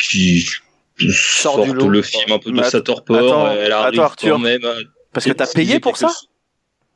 qui 0.00 0.44
Sort 0.98 1.54
sort 1.56 1.64
du 1.64 1.72
lot. 1.72 1.88
le 1.88 2.02
film 2.02 2.30
un 2.32 2.38
peu 2.38 2.50
de 2.50 2.56
Mais 2.56 2.70
sa 2.70 2.80
torpeur. 2.80 3.24
attends, 3.24 3.50
Elle 3.50 3.72
arrive 3.72 3.94
attends, 4.00 4.02
Arthur. 4.04 4.32
quand 4.34 4.38
même. 4.38 4.64
à 4.64 4.74
Parce 5.12 5.26
que 5.26 5.32
t'as 5.32 5.44
utiliser 5.44 5.70
payé 5.72 5.80
pour 5.80 5.96
ça 5.96 6.12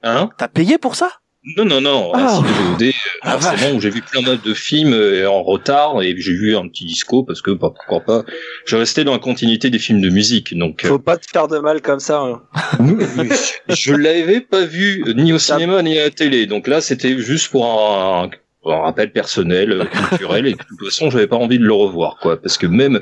Hein? 0.05 0.31
T'as 0.39 0.47
payé 0.49 0.79
pour 0.79 0.95
ça? 0.95 1.11
Non, 1.57 1.65
non, 1.65 1.81
non, 1.81 2.11
Ah. 2.15 2.41
c'est 2.43 2.63
VOD, 2.63 2.83
euh, 2.89 2.93
Ah, 3.23 3.39
forcément, 3.39 3.77
où 3.77 3.81
j'ai 3.81 3.91
vu 3.91 4.03
plein 4.03 4.23
de 4.23 4.55
films 4.55 4.93
euh, 4.93 5.29
en 5.29 5.43
retard, 5.43 6.03
et 6.03 6.15
j'ai 6.19 6.33
vu 6.33 6.57
un 6.57 6.69
petit 6.69 6.85
disco, 6.85 7.23
parce 7.23 7.41
que, 7.43 7.51
bah, 7.51 7.73
pourquoi 7.75 8.01
pas, 8.01 8.25
je 8.67 8.77
restais 8.77 9.05
dans 9.05 9.13
la 9.13 9.19
continuité 9.19 9.71
des 9.71 9.79
films 9.79 10.01
de 10.01 10.09
musique, 10.11 10.57
donc, 10.57 10.85
euh, 10.85 10.89
Faut 10.89 10.99
pas 10.99 11.17
te 11.17 11.27
faire 11.31 11.49
de 11.49 11.59
mal 11.59 11.81
comme 11.83 12.01
ça. 12.01 12.21
hein. 12.21 12.43
je 13.69 13.95
l'avais 13.95 14.41
pas 14.41 14.65
vu, 14.65 15.05
ni 15.17 15.33
au 15.33 15.39
cinéma, 15.39 15.83
ni 15.83 15.99
à 15.99 16.05
la 16.05 16.11
télé, 16.11 16.47
donc 16.47 16.67
là, 16.69 16.81
c'était 16.81 17.19
juste 17.19 17.49
pour 17.51 17.67
un, 17.67 18.31
un 18.67 18.77
rappel 18.83 19.13
personnel, 19.13 19.89
culturel, 20.11 20.47
et 20.47 20.53
de 20.53 20.59
toute 20.59 20.85
façon, 20.85 21.11
j'avais 21.11 21.27
pas 21.27 21.37
envie 21.37 21.59
de 21.59 21.65
le 21.65 21.73
revoir, 21.73 22.19
quoi, 22.21 22.41
parce 22.41 22.59
que 22.59 22.67
même, 22.67 23.01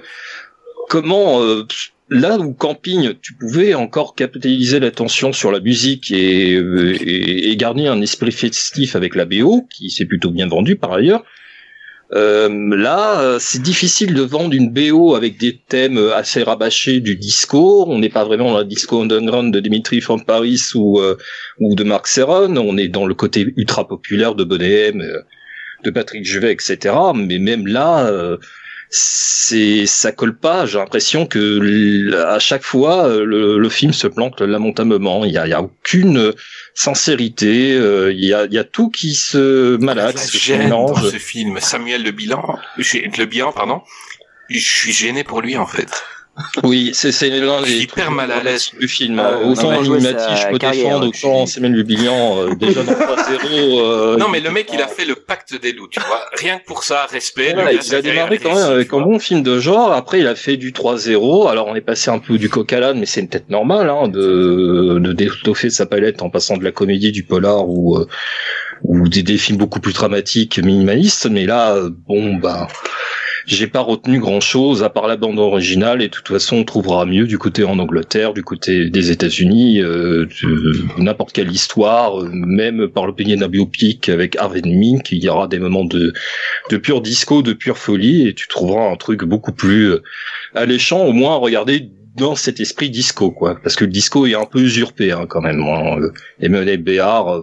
comment, 0.89 1.43
euh, 1.43 1.65
là 2.09 2.39
où 2.39 2.53
camping, 2.53 3.15
tu 3.21 3.35
pouvais 3.35 3.75
encore 3.75 4.15
capitaliser 4.15 4.81
l'attention 4.81 5.33
sur 5.33 5.51
la 5.51 5.61
musique 5.61 6.11
et, 6.11 6.55
euh, 6.55 6.97
et, 7.01 7.51
et 7.51 7.57
garder 7.57 7.87
un 7.87 8.01
esprit 8.01 8.33
festif 8.33 8.97
avec 8.97 9.15
la 9.15 9.25
BO, 9.25 9.67
qui 9.71 9.91
s'est 9.91 10.07
plutôt 10.07 10.31
bien 10.31 10.47
vendu 10.47 10.77
par 10.77 10.93
ailleurs. 10.93 11.25
Euh, 12.13 12.77
là, 12.77 13.21
euh, 13.21 13.39
c'est 13.41 13.61
difficile 13.61 14.15
de 14.15 14.23
vendre 14.23 14.55
une 14.55 14.71
BO 14.71 15.17
avec 15.17 15.39
des 15.39 15.59
thèmes 15.59 15.99
assez 16.15 16.43
rabâchés 16.43 17.01
du 17.01 17.17
disco. 17.17 17.85
On 17.89 17.99
n'est 17.99 18.09
pas 18.09 18.25
vraiment 18.25 18.53
dans 18.53 18.59
la 18.59 18.65
disco 18.65 19.03
underground 19.03 19.53
de 19.53 19.59
Dimitri 19.59 20.01
from 20.01 20.25
Paris 20.25 20.61
ou 20.75 21.01
euh, 21.01 21.17
ou 21.59 21.75
de 21.75 21.83
Mark 21.83 22.07
Serron. 22.07 22.57
On 22.57 22.77
est 22.77 22.89
dans 22.89 23.07
le 23.07 23.15
côté 23.15 23.53
ultra 23.57 23.89
populaire 23.89 24.37
de 24.37 24.45
Bonnet 24.45 24.95
euh, 24.95 25.23
de 25.85 25.91
Patrick 25.91 26.25
Juvet, 26.25 26.53
etc. 26.53 26.95
Mais 27.15 27.39
même 27.39 27.67
là, 27.67 28.07
euh, 28.07 28.37
c'est 28.91 29.87
ça 29.87 30.13
colle 30.13 30.37
pas. 30.37 30.67
J'ai 30.67 30.79
l'impression 30.79 31.27
que 31.27 32.15
à 32.27 32.39
chaque 32.39 32.63
fois 32.63 33.07
euh, 33.09 33.25
le, 33.25 33.59
le 33.59 33.69
film 33.69 33.93
se 33.93 34.07
plante 34.07 34.41
lamentablement. 34.41 35.25
Il 35.25 35.33
y 35.33 35.39
a, 35.39 35.47
il 35.47 35.51
y 35.51 35.55
a 35.55 35.63
aucune 35.63 36.33
sincérité. 36.75 37.73
euh, 37.75 38.13
Il 38.13 38.25
y 38.25 38.33
a, 38.33 38.45
il 38.45 38.53
y 38.53 38.59
a 38.59 38.65
tout 38.65 38.91
qui 38.91 39.15
se 39.15 39.73
La 39.79 39.85
malaxe, 39.85 40.31
se 40.31 40.39
gêne 40.39 40.69
dans 40.71 40.87
mélange. 40.89 41.11
ce 41.11 41.17
film. 41.19 41.59
Samuel 41.61 42.03
Le 42.03 42.11
Bilan, 42.13 42.59
Le 42.77 43.25
Bihan, 43.25 43.53
pardon. 43.53 43.83
Je 44.49 44.59
suis 44.61 44.93
gêné 44.93 45.25
pour 45.25 45.43
lui, 45.43 45.57
en 45.57 45.67
fait. 45.67 45.91
Oui, 46.65 46.91
c'est 46.93 47.13
c'est 47.13 47.31
l'un 47.31 47.63
des 47.63 47.79
hyper 47.79 48.11
mal 48.11 48.31
à 48.31 48.43
l'aise. 48.43 48.71
du 48.79 48.89
film. 48.89 49.19
Ah, 49.19 49.39
autant 49.43 49.71
sa 50.01 50.37
je 50.37 50.49
peux 50.51 50.59
carrière, 50.59 51.01
défendre, 51.01 51.07
autant 51.09 51.47
suis- 51.47 51.55
Samuel 51.55 51.73
Lubilian, 51.73 52.39
euh, 52.43 52.55
déjà 52.55 52.83
dans 52.83 52.93
3-0. 52.93 53.81
euh, 53.81 54.17
Non, 54.19 54.29
mais 54.29 54.41
le 54.41 54.51
mec, 54.51 54.69
il 54.73 54.81
a 54.83 54.87
fait 54.87 55.07
le 55.07 55.15
pacte 55.15 55.59
des 55.59 55.73
loups, 55.73 55.89
tu 55.89 55.99
vois. 56.01 56.21
Rien 56.39 56.59
que 56.59 56.65
pour 56.67 56.85
ça, 56.85 57.07
respect. 57.07 57.55
Voilà, 57.55 57.73
il 57.73 57.95
a 57.95 58.03
démarré 58.03 58.37
quand 58.39 58.55
même 58.55 58.71
avec 58.71 58.93
un 58.93 59.01
bon 59.01 59.19
film 59.19 59.43
de 59.43 59.59
genre. 59.61 59.93
Après, 59.93 60.21
il 60.21 60.27
a 60.27 60.35
fait 60.35 60.59
du 60.59 60.73
3-0. 60.73 61.49
Alors, 61.49 61.69
on 61.69 61.75
est 61.75 61.81
passé 61.81 62.11
un 62.11 62.19
peu 62.19 62.37
du 62.37 62.51
coq 62.51 62.71
à 62.73 62.81
l'âne, 62.81 62.99
mais 63.01 63.07
c'est 63.07 63.23
peut-être 63.27 63.49
normal 63.49 63.89
hein, 63.89 64.09
de, 64.09 64.99
de 65.01 65.13
d'étoffer 65.15 65.71
sa 65.71 65.87
palette 65.87 66.21
en 66.21 66.29
passant 66.29 66.59
de 66.59 66.65
la 66.65 66.71
comédie, 66.73 67.13
du 67.13 67.23
polar 67.25 67.67
ou 67.67 67.97
euh, 67.97 68.07
ou 68.83 69.09
des, 69.09 69.23
des 69.23 69.39
films 69.39 69.57
beaucoup 69.59 69.81
plus 69.81 69.95
dramatiques, 69.95 70.59
minimalistes. 70.59 71.27
Mais 71.31 71.47
là, 71.47 71.75
euh, 71.77 71.89
bon, 72.07 72.35
bah, 72.35 72.69
j'ai 73.47 73.67
pas 73.67 73.81
retenu 73.81 74.19
grand 74.19 74.41
chose 74.41 74.83
à 74.83 74.91
part 74.91 75.07
la 75.07 75.17
bande 75.17 75.39
originale. 75.39 76.03
Et 76.03 76.09
de 76.09 76.13
toute 76.13 76.29
façon, 76.29 76.57
on 76.57 76.65
trouvera 76.65 77.07
mieux 77.07 77.27
du 77.27 77.39
côté 77.39 77.65
en 77.65 77.79
Angleterre, 77.79 78.35
du 78.35 78.43
côté 78.43 78.91
des 78.91 79.11
États-Unis, 79.11 79.81
euh, 79.81 80.27
n'importe 80.99 81.33
quelle 81.33 81.51
histoire, 81.51 82.21
euh, 82.21 82.31
même 82.33 82.89
par 82.89 83.07
le 83.07 83.15
peignée 83.15 83.37
d'un 83.37 83.49
biopic 83.49 84.09
avec 84.09 84.37
Harvey 84.37 84.63
Mink, 84.65 85.13
il 85.13 85.23
y 85.23 85.29
aura 85.29 85.49
des 85.49 85.59
moments 85.59 85.85
de 85.85 86.13
de 86.71 86.77
pure 86.77 87.01
disco, 87.01 87.43
de 87.43 87.53
pure 87.53 87.79
folie, 87.79 88.29
et 88.29 88.35
tu 88.35 88.49
trouveras 88.49 88.91
un 88.91 88.97
truc 88.97 89.25
beaucoup 89.25 89.53
plus 89.53 89.93
euh, 89.93 90.03
alléchant, 90.55 91.05
au 91.05 91.13
moins 91.13 91.35
à 91.35 91.39
regarder 91.39 91.91
dans 92.17 92.35
cet 92.35 92.61
esprit 92.61 92.91
disco, 92.91 93.31
quoi. 93.31 93.59
Parce 93.63 93.77
que 93.77 93.85
le 93.85 93.91
disco 93.91 94.27
est 94.27 94.35
un 94.35 94.47
peu 94.47 94.61
usurpé, 94.61 95.13
hein, 95.13 95.27
quand 95.29 95.43
même. 95.43 95.61
Hein. 95.61 95.99
Euh, 96.01 96.13
Emmanuel 96.41 96.83
Béard, 96.83 97.37
euh, 97.37 97.43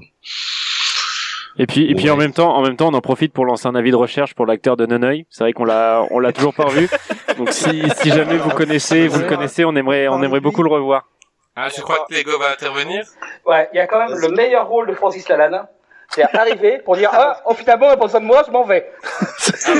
Et 1.57 1.67
puis, 1.67 1.89
et 1.89 1.93
puis 1.95 2.05
Ouais. 2.05 2.09
en 2.11 2.17
même 2.17 2.33
temps, 2.33 2.55
en 2.55 2.61
même 2.63 2.75
temps, 2.75 2.87
on 2.89 2.93
en 2.93 3.01
profite 3.01 3.31
pour 3.33 3.45
lancer 3.45 3.67
un 3.67 3.75
avis 3.75 3.91
de 3.91 3.95
recherche 3.95 4.33
pour 4.33 4.45
l'acteur 4.45 4.75
de 4.77 4.85
Noneuil. 4.85 5.25
C'est 5.29 5.43
vrai 5.43 5.53
qu'on 5.53 5.65
l'a, 5.65 6.05
on 6.09 6.19
l'a 6.19 6.31
toujours 6.33 6.53
pas 6.53 6.63
revu. 6.63 6.89
Donc 7.37 7.51
si, 7.51 7.83
si 8.01 8.09
jamais 8.09 8.37
vous 8.37 8.49
connaissez, 8.49 9.07
vous 9.07 9.19
le 9.19 9.27
connaissez, 9.27 9.63
on 9.65 9.75
aimerait, 9.75 10.07
on 10.07 10.21
aimerait 10.23 10.39
beaucoup 10.39 10.63
le 10.63 10.69
revoir. 10.69 11.07
Ah, 11.55 11.67
je 11.75 11.81
crois 11.81 12.05
que 12.09 12.13
Lego 12.15 12.39
va 12.39 12.51
intervenir. 12.51 13.03
Ouais, 13.45 13.69
il 13.73 13.77
y 13.77 13.79
a 13.79 13.85
quand 13.85 13.99
même 14.07 14.17
le 14.17 14.29
meilleur 14.29 14.67
rôle 14.67 14.87
de 14.87 14.93
Francis 14.95 15.27
Lalanne. 15.29 15.67
C'est 16.09 16.23
arriver 16.35 16.79
pour 16.83 16.95
dire 16.95 17.09
ah 17.13 17.41
oh, 17.45 17.53
finalement 17.55 17.87
on 17.87 17.91
a 17.91 17.97
pas 17.97 18.05
besoin 18.05 18.19
de 18.21 18.25
moi 18.25 18.43
je 18.45 18.51
m'en 18.51 18.63
vais. 18.65 18.91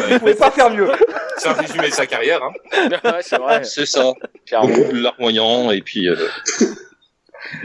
Vous 0.09 0.19
pouvez 0.19 0.33
pas 0.36 0.49
faire 0.51 0.69
mieux. 0.71 0.89
C'est 1.38 1.49
un 1.49 1.53
résumé 1.53 1.89
de 1.89 1.93
sa 1.93 2.05
carrière, 2.07 2.41
hein. 2.43 2.51
ouais, 3.03 3.21
c'est 3.21 3.38
vrai. 3.38 3.63
c'est 3.63 3.86
ça. 3.86 4.13
Clairement. 4.47 4.67
Beaucoup 4.69 4.93
de 4.93 5.01
larmoyant, 5.03 5.69
et 5.71 5.81
puis... 5.81 6.07
euh, 6.07 6.15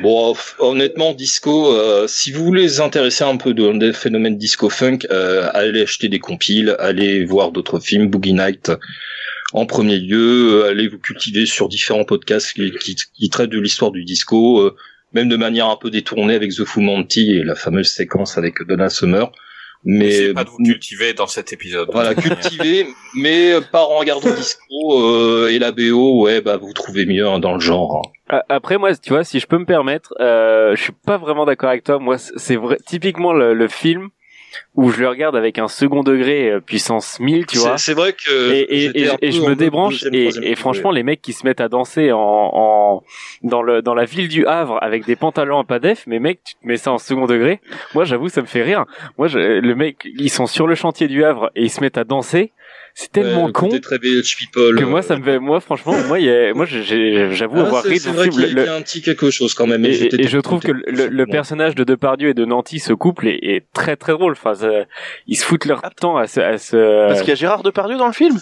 Bon, 0.02 0.34
honnêtement, 0.58 1.12
disco, 1.14 1.72
euh, 1.74 2.06
si 2.08 2.30
vous 2.32 2.44
voulez 2.44 2.66
vous 2.66 2.80
intéresser 2.80 3.24
un 3.24 3.36
peu 3.36 3.54
de- 3.54 3.72
des 3.78 3.92
phénomènes 3.92 4.36
disco-funk, 4.38 4.98
euh, 5.10 5.48
allez 5.54 5.82
acheter 5.82 6.08
des 6.08 6.18
compiles, 6.20 6.76
allez 6.78 7.24
voir 7.24 7.50
d'autres 7.52 7.80
films, 7.80 8.08
Boogie 8.08 8.32
Night 8.34 8.70
en 9.54 9.64
premier 9.66 9.98
lieu, 9.98 10.62
euh, 10.64 10.68
allez 10.70 10.88
vous 10.88 10.98
cultiver 10.98 11.46
sur 11.46 11.68
différents 11.68 12.04
podcasts 12.04 12.52
qui, 12.52 12.70
qui- 12.72 12.96
qui 12.96 13.28
traitent 13.30 13.50
de 13.50 13.58
l'histoire 13.60 13.90
du 13.90 14.04
disco, 14.04 14.60
euh, 14.60 14.76
même 15.14 15.28
de 15.28 15.36
manière 15.36 15.68
un 15.68 15.76
peu 15.76 15.90
détournée 15.90 16.34
avec 16.34 16.52
The 16.52 16.64
Fu 16.64 16.80
Monty 16.80 17.32
et 17.38 17.42
la 17.44 17.54
fameuse 17.54 17.88
séquence 17.88 18.36
avec 18.36 18.62
Donna 18.68 18.90
Summer. 18.90 19.32
Mais 19.84 20.32
pas 20.34 20.44
de 20.44 20.50
vous 20.50 20.58
cultiver 20.64 21.14
dans 21.14 21.28
cet 21.28 21.52
épisode. 21.52 21.88
voilà, 21.92 22.14
cultiver, 22.14 22.86
mais 23.16 23.52
euh, 23.52 23.60
pas 23.62 23.84
en 23.84 23.98
regardant 23.98 24.28
disco 24.34 25.00
euh, 25.02 25.48
et 25.48 25.58
la 25.58 25.70
BO, 25.72 26.22
ouais, 26.24 26.40
bah 26.40 26.56
vous 26.58 26.72
trouvez 26.74 27.06
mieux 27.06 27.26
hein, 27.26 27.38
dans 27.38 27.54
le 27.54 27.60
genre. 27.60 28.02
hein. 28.04 28.10
Après 28.48 28.78
moi, 28.78 28.94
tu 28.94 29.10
vois, 29.10 29.24
si 29.24 29.40
je 29.40 29.46
peux 29.46 29.58
me 29.58 29.64
permettre, 29.64 30.14
euh, 30.20 30.76
je 30.76 30.82
suis 30.82 30.92
pas 30.92 31.16
vraiment 31.16 31.46
d'accord 31.46 31.70
avec 31.70 31.84
toi. 31.84 31.98
Moi, 31.98 32.18
c'est 32.18 32.56
vrai, 32.56 32.76
typiquement 32.86 33.32
le, 33.32 33.54
le 33.54 33.68
film 33.68 34.10
où 34.74 34.90
je 34.90 35.00
le 35.00 35.08
regarde 35.08 35.36
avec 35.36 35.58
un 35.58 35.68
second 35.68 36.02
degré 36.02 36.50
euh, 36.50 36.60
puissance 36.60 37.20
1000, 37.20 37.46
tu 37.46 37.58
vois. 37.58 37.78
C'est 37.78 37.94
vrai 37.94 38.12
que 38.12 38.52
et, 38.52 38.60
et, 38.60 39.02
et, 39.02 39.10
et 39.20 39.32
je 39.32 39.42
me 39.42 39.54
débranche 39.54 40.04
et, 40.12 40.54
franchement 40.56 40.90
les 40.90 41.02
mecs 41.02 41.20
qui 41.20 41.32
se 41.32 41.46
mettent 41.46 41.60
à 41.60 41.68
danser 41.68 42.12
en, 42.12 42.18
en 42.18 43.02
dans 43.42 43.62
le 43.62 43.82
dans 43.82 43.94
la 43.94 44.04
ville 44.04 44.28
du 44.28 44.46
Havre 44.46 44.78
avec 44.82 45.04
des 45.04 45.16
pantalons 45.16 45.58
à 45.58 45.64
pas 45.64 45.78
def 45.78 46.04
mais 46.06 46.18
mec 46.18 46.40
tu 46.44 46.54
te 46.54 46.66
mets 46.66 46.76
ça 46.76 46.92
en 46.92 46.98
second 46.98 47.26
degré 47.26 47.60
moi 47.94 48.04
j'avoue 48.04 48.28
ça 48.28 48.40
me 48.40 48.46
fait 48.46 48.62
rire 48.62 48.84
moi 49.16 49.28
je, 49.28 49.38
le 49.38 49.74
mec 49.74 50.06
ils 50.18 50.30
sont 50.30 50.46
sur 50.46 50.66
le 50.66 50.74
chantier 50.74 51.08
du 51.08 51.24
Havre 51.24 51.50
et 51.54 51.64
ils 51.64 51.70
se 51.70 51.80
mettent 51.80 51.98
à 51.98 52.04
danser 52.04 52.52
c'est 53.00 53.12
tellement 53.12 53.44
Ouais, 53.44 53.52
con 53.52 53.68
très 53.80 53.98
village 53.98 54.36
people, 54.36 54.74
que 54.76 54.82
euh, 54.82 54.86
moi 54.86 55.02
ça 55.02 55.16
me 55.16 55.22
fait 55.22 55.38
moi 55.38 55.60
franchement 55.60 55.94
moi 56.08 56.18
il 56.18 56.26
y 56.26 56.30
a- 56.30 56.52
moi 56.52 56.66
j'avoue 56.66 57.58
ah, 57.60 57.66
avoir 57.66 57.84
ri 57.84 58.00
C'est 58.00 58.10
vrai 58.10 58.24
film 58.24 58.34
qu'il 58.34 58.42
y, 58.42 58.50
a- 58.50 58.54
Le- 58.54 58.64
y 58.66 58.68
a 58.68 58.74
un 58.74 58.82
petit 58.82 59.02
quelque 59.02 59.30
chose 59.30 59.54
quand 59.54 59.68
même. 59.68 59.84
et, 59.84 59.92
j'étais 59.92 60.16
et- 60.16 60.24
et 60.24 60.28
je 60.28 60.38
trouve 60.38 60.60
que 60.60 60.72
le, 60.72 61.24
personnage 61.26 61.76
de 61.76 61.84
Depardieu 61.84 62.30
et 62.30 62.34
de 62.34 62.44
Nanty 62.44 62.80
ce 62.80 62.92
couple 62.92 63.28
est, 63.28 63.38
est 63.40 63.64
très 63.72 63.94
très 63.94 64.12
drôle 64.14 64.32
enfin 64.32 64.54
ça- 64.54 64.84
ils 65.28 65.36
se 65.36 65.44
foutent 65.44 65.64
leur 65.66 65.80
temps 66.00 66.16
à 66.16 66.26
se, 66.26 66.40
à 66.40 66.58
se 66.58 67.06
Parce 67.06 67.20
qu'il 67.20 67.28
y 67.28 67.32
a 67.32 67.36
Gérard 67.36 67.62
Depardieu 67.62 67.96
dans 67.96 68.08
le 68.08 68.12
film? 68.12 68.36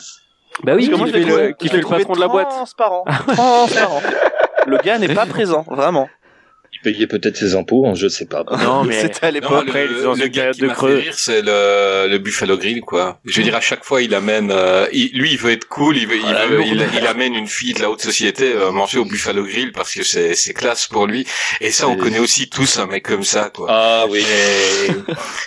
Bah 0.64 0.72
oui 0.74 0.88
Parce 0.88 0.88
que 0.88 0.92
qui 0.94 0.98
moi, 1.00 1.07
fait 1.36 1.46
le, 1.48 1.52
qui 1.52 1.68
fait 1.68 1.76
le 1.76 1.86
patron 1.86 2.14
de 2.14 2.20
la 2.20 2.28
boîte 2.28 2.48
Transparent. 2.48 3.04
transparent. 3.26 4.00
Le 4.66 4.78
gars 4.78 4.98
n'est 4.98 5.12
pas 5.14 5.26
présent, 5.26 5.66
vraiment. 5.70 6.09
Payer 6.87 7.09
peut-être 7.09 7.37
ses 7.37 7.57
impôts, 7.57 7.84
hein, 7.89 7.95
je 7.97 8.07
sais 8.07 8.26
pas. 8.26 8.45
Non, 8.62 8.84
mais 8.84 9.01
C'était 9.01 9.26
à 9.26 9.30
l'époque. 9.32 9.66
le, 9.66 10.14
le 10.14 10.26
gars 10.28 10.53
qui 10.53 10.61
de 10.61 10.66
m'a 10.68 10.72
fait 10.74 10.78
creux. 10.78 10.95
rire, 10.99 11.14
c'est 11.16 11.43
le, 11.43 12.07
le 12.09 12.18
Buffalo 12.18 12.57
Grill, 12.57 12.80
quoi. 12.82 13.18
Je 13.24 13.39
veux 13.39 13.43
dire, 13.43 13.57
à 13.57 13.61
chaque 13.61 13.82
fois, 13.84 14.03
il 14.03 14.14
amène, 14.14 14.53
euh, 14.53 14.87
il- 14.93 15.11
lui, 15.18 15.32
il 15.32 15.37
veut 15.39 15.51
être 15.51 15.66
cool, 15.66 15.97
il 15.97 16.07
veut, 16.07 16.14
il, 16.16 16.49
veut- 16.49 16.57
lourd. 16.59 16.66
il, 16.68 16.87
il 17.01 17.07
amène 17.09 17.34
une 17.34 17.49
fille 17.49 17.72
de 17.74 17.82
la 17.82 17.91
haute 17.91 18.01
société 18.03 18.53
euh, 18.55 18.70
manger 18.70 18.99
au 19.01 19.05
Buffalo 19.05 19.43
Grill 19.43 19.72
parce 19.72 19.93
que 19.93 20.05
c'est, 20.05 20.37
c'est 20.37 20.53
classe 20.55 20.87
pour 20.87 21.09
lui. 21.09 21.26
Et 21.61 21.72
ça, 21.72 21.89
on 21.89 21.97
connaît 21.97 22.20
aussi 22.20 22.49
tous 22.49 22.78
un 22.78 22.87
mec 22.87 23.03
comme 23.05 23.24
ça, 23.24 23.51
quoi. 23.53 23.66
Ah 23.68 24.05
oui. 24.09 24.20
Et- 24.20 24.93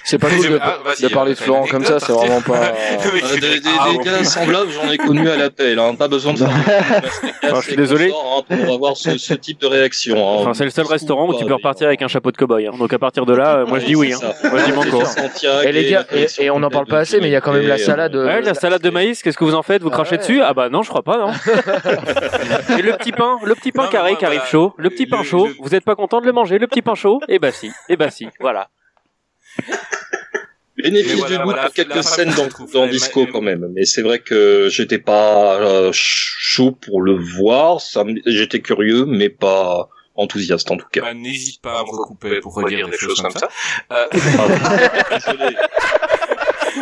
C'est 0.04 0.18
pas 0.18 0.28
cool 0.36 0.50
de, 0.50 0.60
Ah, 0.62 0.80
de 1.02 1.08
parler 1.08 1.36
de 1.36 1.40
Florent 1.40 1.68
comme 1.68 1.86
ça, 1.86 2.02
c'est 2.02 2.12
vraiment 2.12 2.42
pas. 2.42 2.74
Euh, 3.00 3.20
il 3.34 3.40
des, 3.40 3.62
ah, 3.80 3.90
gars 4.04 4.24
semblables, 4.26 4.72
j'en 4.74 4.92
ai 4.92 4.98
connu 4.98 5.30
à 5.30 5.38
l'appel. 5.38 5.80
Hein. 5.80 5.96
Pas 5.96 6.08
besoin 6.10 6.34
de 6.34 6.40
faire. 6.46 7.02
Alors, 7.44 7.62
je 7.62 7.68
suis 7.68 7.76
désolé. 7.78 8.12
Hein, 8.12 8.42
pour 8.48 8.74
avoir 8.74 8.98
ce, 8.98 9.18
ce 9.18 9.34
type 9.34 9.62
de 9.62 9.68
réaction. 9.68 10.18
hein. 10.18 10.38
Enfin, 10.42 10.54
c'est 10.54 10.66
le 10.66 10.70
seul 10.70 10.86
restaurant 10.86 11.28
où 11.30 11.38
tu 11.38 11.44
peux 11.44 11.50
Pas, 11.50 11.56
repartir 11.56 11.88
avec 11.88 12.02
un 12.02 12.08
chapeau 12.08 12.32
de 12.32 12.38
cow-boy. 12.38 12.68
hein. 12.68 12.72
Donc 12.78 12.92
à 12.94 13.00
partir 13.00 13.26
de 13.26 13.34
là, 13.34 13.58
euh, 13.60 13.66
moi 13.66 13.80
je 13.80 13.86
dis 13.86 13.96
oui. 13.96 14.14
Hein. 14.14 14.20
Moi 14.50 14.60
je 14.60 14.66
dis 14.66 14.72
manco. 14.72 15.06
Santiago 15.06 15.62
Et 15.68 15.72
les 15.72 15.90
gars, 15.90 16.06
et, 16.12 16.28
et 16.40 16.50
on 16.50 16.60
n'en 16.60 16.70
parle 16.70 16.86
pas 16.88 17.00
assez, 17.00 17.20
mais 17.20 17.28
il 17.28 17.32
y 17.32 17.36
a 17.36 17.42
quand 17.42 17.54
même 17.54 17.68
la 17.68 17.76
Philippe 17.76 17.86
salade. 17.86 18.16
euh, 18.16 18.26
Ouais, 18.26 18.42
la 18.42 18.54
salade 18.54 18.82
de 18.82 18.90
maïs, 18.90 19.22
qu'est-ce 19.24 19.38
que 19.38 19.44
vous 19.44 19.56
en 19.56 19.64
faites? 19.64 19.82
Vous 19.82 19.90
Ah 19.92 19.96
crachez 19.96 20.12
ouais. 20.14 20.18
dessus? 20.20 20.42
Ah 20.42 20.54
bah 20.54 20.70
non, 20.70 20.84
je 20.84 20.90
crois 20.90 21.04
pas, 21.04 21.18
non. 21.18 21.32
Et 22.78 22.82
le 22.82 22.94
petit 22.94 23.12
pain, 23.12 23.38
le 23.44 23.56
petit 23.56 23.72
pain 23.72 23.84
Non, 23.86 23.90
carré 23.90 24.16
qui 24.16 24.26
arrive 24.26 24.40
voilà, 24.40 24.52
chaud, 24.52 24.74
le 24.78 24.90
petit 24.90 25.06
le- 25.06 25.10
pain 25.12 25.24
chaud, 25.24 25.48
le- 25.48 25.56
vous 25.62 25.76
êtes 25.76 25.84
pas 25.86 25.96
content 25.96 26.22
de 26.22 26.26
le 26.26 26.32
manger, 26.32 26.58
le 26.60 26.68
petit 26.68 26.82
pain 26.82 26.96
chaud? 26.96 27.20
Eh 27.28 27.40
bah 27.40 27.52
si, 27.52 27.72
eh 27.90 27.96
bah 27.98 28.10
si, 28.10 28.28
voilà. 28.40 28.70
Bénéfice 30.82 31.16
voilà, 31.16 31.28
du 31.28 31.36
doute 31.36 31.44
voilà, 31.46 31.64
pour 31.66 31.74
quelques 31.74 32.04
scènes 32.04 32.32
dans, 32.38 32.48
dans 32.74 32.88
Disco 32.88 33.26
quand 33.30 33.42
même. 33.42 33.68
Mais 33.76 33.84
c'est 33.84 34.02
vrai 34.02 34.20
que 34.20 34.70
j'étais 34.72 34.98
pas 34.98 35.56
euh, 35.60 35.90
chaud 35.92 36.72
pour 36.72 37.02
le 37.02 37.16
voir. 37.16 37.80
J'étais 38.26 38.62
curieux, 38.62 39.04
mais 39.06 39.28
pas 39.28 39.90
enthousiaste 40.20 40.70
en 40.72 40.78
tout 40.78 40.88
cas. 40.92 41.02
Bah, 41.02 41.14
n'hésite 41.14 41.62
pas 41.62 41.80
à 41.80 41.84
me 41.84 41.90
recouper 41.90 42.40
pour 42.42 42.54
redire 42.54 42.88
des 42.90 42.98
choses 42.98 43.22
comme 43.22 43.32
ça. 43.32 43.50
Euh, 43.92 44.08
Désolé. 44.12 45.56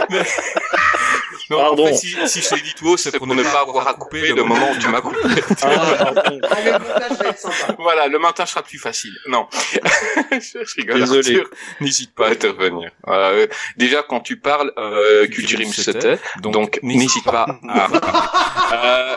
non, 1.49 1.57
Pardon. 1.57 1.83
en 1.83 1.87
fait, 1.87 1.95
si, 1.95 2.15
si 2.27 2.41
je 2.41 2.55
l'ai 2.55 2.61
dit 2.61 2.73
tout 2.75 2.87
haut, 2.87 2.97
c'est 2.97 3.17
pour 3.17 3.27
ne 3.27 3.41
pas 3.43 3.61
avoir 3.61 3.87
à 3.87 3.93
couper 3.93 4.33
le 4.33 4.43
moment 4.43 4.71
où 4.71 4.77
tu 4.77 4.87
m'as 4.89 5.01
coupé. 5.01 5.17
Ah. 5.63 6.13
Ah, 6.49 6.61
le 6.63 6.71
montage. 6.71 7.75
Voilà, 7.79 8.07
le 8.07 8.19
matin 8.19 8.45
sera 8.45 8.63
plus 8.63 8.77
facile. 8.79 9.13
Non. 9.27 9.47
je 10.31 10.75
rigole, 10.77 10.99
Désolé. 10.99 11.43
N'hésite 11.79 12.13
pas 12.15 12.27
à 12.27 12.31
intervenir. 12.31 12.91
Euh, 13.07 13.47
déjà, 13.77 14.03
quand 14.03 14.19
tu 14.21 14.37
parles, 14.37 14.71
euh, 14.77 15.27
Culture 15.27 15.59
c'était, 15.73 16.19
donc 16.41 16.79
n'hésite 16.83 17.23
pas 17.25 17.47
à... 17.69 17.87
Euh, 18.73 19.15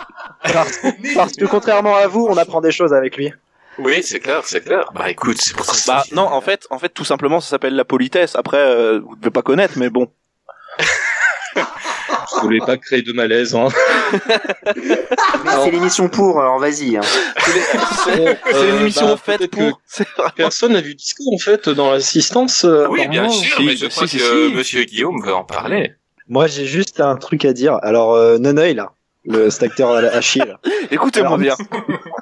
Parce 1.14 1.36
que 1.36 1.44
contrairement 1.46 1.96
à 1.96 2.06
vous, 2.06 2.26
on 2.28 2.36
apprend 2.36 2.60
des 2.60 2.72
choses 2.72 2.92
avec 2.92 3.16
lui. 3.16 3.32
Oui, 3.78 4.02
c'est 4.02 4.20
clair, 4.20 4.42
c'est 4.44 4.60
clair. 4.62 4.90
Bah 4.94 5.10
écoute, 5.10 5.38
c'est 5.40 5.54
pour 5.56 5.64
ça. 5.66 5.92
Bah 5.98 6.04
non, 6.12 6.22
en 6.22 6.40
fait, 6.40 6.66
en 6.70 6.78
fait, 6.78 6.90
tout 6.90 7.04
simplement, 7.04 7.40
ça 7.40 7.48
s'appelle 7.50 7.74
la 7.76 7.84
politesse. 7.84 8.36
Après, 8.36 8.58
euh, 8.58 9.00
vous 9.00 9.16
devez 9.16 9.30
pas 9.30 9.42
connaître, 9.42 9.74
mais 9.76 9.90
bon. 9.90 10.08
Je 12.36 12.42
voulais 12.42 12.60
pas 12.60 12.76
créer 12.76 13.02
de 13.02 13.12
malaise. 13.12 13.54
Hein. 13.54 13.68
Mais 15.44 15.50
c'est 15.64 15.70
l'émission 15.70 16.08
pour, 16.08 16.40
alors 16.40 16.58
vas-y. 16.58 16.96
Hein. 16.96 17.00
C'est 18.04 18.38
Euh, 18.54 18.70
une 18.76 18.80
émission 18.82 19.06
bah, 19.08 19.16
faite 19.16 19.50
pour. 19.50 19.80
Personne 20.36 20.72
n'a 20.74 20.80
vu 20.80 20.94
Disco 20.94 21.24
en 21.34 21.38
fait 21.38 21.68
dans 21.68 21.90
l'assistance. 21.90 22.64
euh, 22.64 22.86
Oui, 22.88 23.06
bien 23.08 23.28
sûr, 23.28 23.56
si, 23.56 23.64
mais 23.66 23.72
je 23.76 23.86
si, 23.86 23.90
crois 23.90 24.06
si, 24.06 24.18
que 24.18 24.48
si. 24.48 24.54
Monsieur 24.54 24.84
Guillaume 24.84 25.20
veut 25.24 25.34
en 25.34 25.44
parler. 25.44 25.94
Moi, 26.28 26.46
j'ai 26.46 26.66
juste 26.66 27.00
un 27.00 27.16
truc 27.16 27.44
à 27.44 27.52
dire. 27.52 27.78
Alors, 27.82 28.14
euh, 28.14 28.38
Nonoï, 28.38 28.74
là, 28.74 28.92
le 29.24 29.50
cet 29.50 29.62
acteur 29.64 29.90
à, 29.92 30.00
la- 30.02 30.14
à 30.14 30.20
chier, 30.20 30.42
là. 30.44 30.58
Écoutez-moi 30.90 31.36
bien. 31.38 31.54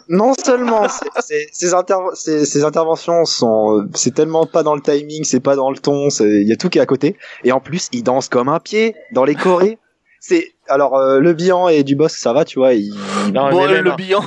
Non 0.08 0.32
seulement 0.44 0.88
c'est- 0.88 1.06
c'est- 1.20 1.46
ses, 1.52 1.72
interv- 1.74 2.14
ses- 2.14 2.44
ses 2.44 2.64
interventions 2.64 3.24
sont, 3.24 3.78
euh, 3.78 3.88
c'est 3.94 4.14
tellement 4.14 4.46
pas 4.46 4.62
dans 4.62 4.74
le 4.74 4.80
timing, 4.80 5.24
c'est 5.24 5.40
pas 5.40 5.54
dans 5.56 5.70
le 5.70 5.78
ton, 5.78 6.10
c'est- 6.10 6.40
il 6.42 6.48
y 6.48 6.52
a 6.52 6.56
tout 6.56 6.68
qui 6.68 6.78
est 6.78 6.82
à 6.82 6.86
côté. 6.86 7.16
Et 7.44 7.52
en 7.52 7.60
plus, 7.60 7.88
il 7.92 8.02
danse 8.02 8.28
comme 8.28 8.48
un 8.48 8.58
pied 8.60 8.94
dans 9.12 9.24
les 9.24 9.34
chorés. 9.34 9.78
C'est 10.20 10.52
alors 10.66 10.96
euh, 10.96 11.20
le 11.20 11.32
Bihan 11.32 11.68
et 11.68 11.84
Dubosc, 11.84 12.16
ça 12.18 12.32
va, 12.32 12.44
tu 12.44 12.58
vois. 12.58 12.74
Il... 12.74 12.90
Non, 13.32 13.50
Bon, 13.50 13.66
mais 13.66 13.80
le, 13.82 13.92
bilan. 13.94 14.20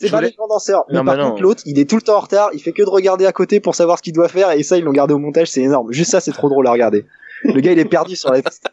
C'est 0.00 0.10
pas 0.10 0.20
des 0.20 0.30
grands 0.36 0.46
danseurs. 0.46 0.84
Mais 0.88 0.94
Non, 0.98 1.04
par 1.04 1.16
contre, 1.30 1.42
l'autre, 1.42 1.62
il 1.64 1.78
est 1.80 1.88
tout 1.88 1.96
le 1.96 2.02
temps 2.02 2.16
en 2.18 2.20
retard. 2.20 2.50
Il 2.52 2.60
fait 2.60 2.72
que 2.72 2.82
de 2.82 2.88
regarder 2.88 3.26
à 3.26 3.32
côté 3.32 3.58
pour 3.60 3.74
savoir 3.74 3.98
ce 3.98 4.02
qu'il 4.02 4.12
doit 4.12 4.28
faire. 4.28 4.52
Et 4.52 4.62
ça, 4.62 4.76
ils 4.76 4.84
l'ont 4.84 4.92
gardé 4.92 5.14
au 5.14 5.18
montage. 5.18 5.48
C'est 5.48 5.62
énorme. 5.62 5.90
Juste 5.92 6.10
ça, 6.12 6.20
c'est 6.20 6.30
trop 6.32 6.48
drôle 6.48 6.66
à 6.68 6.70
regarder. 6.70 7.04
Le 7.42 7.58
gars, 7.60 7.72
il 7.72 7.78
est 7.80 7.84
perdu 7.84 8.14
sur 8.14 8.30
la 8.30 8.40
piste. 8.42 8.66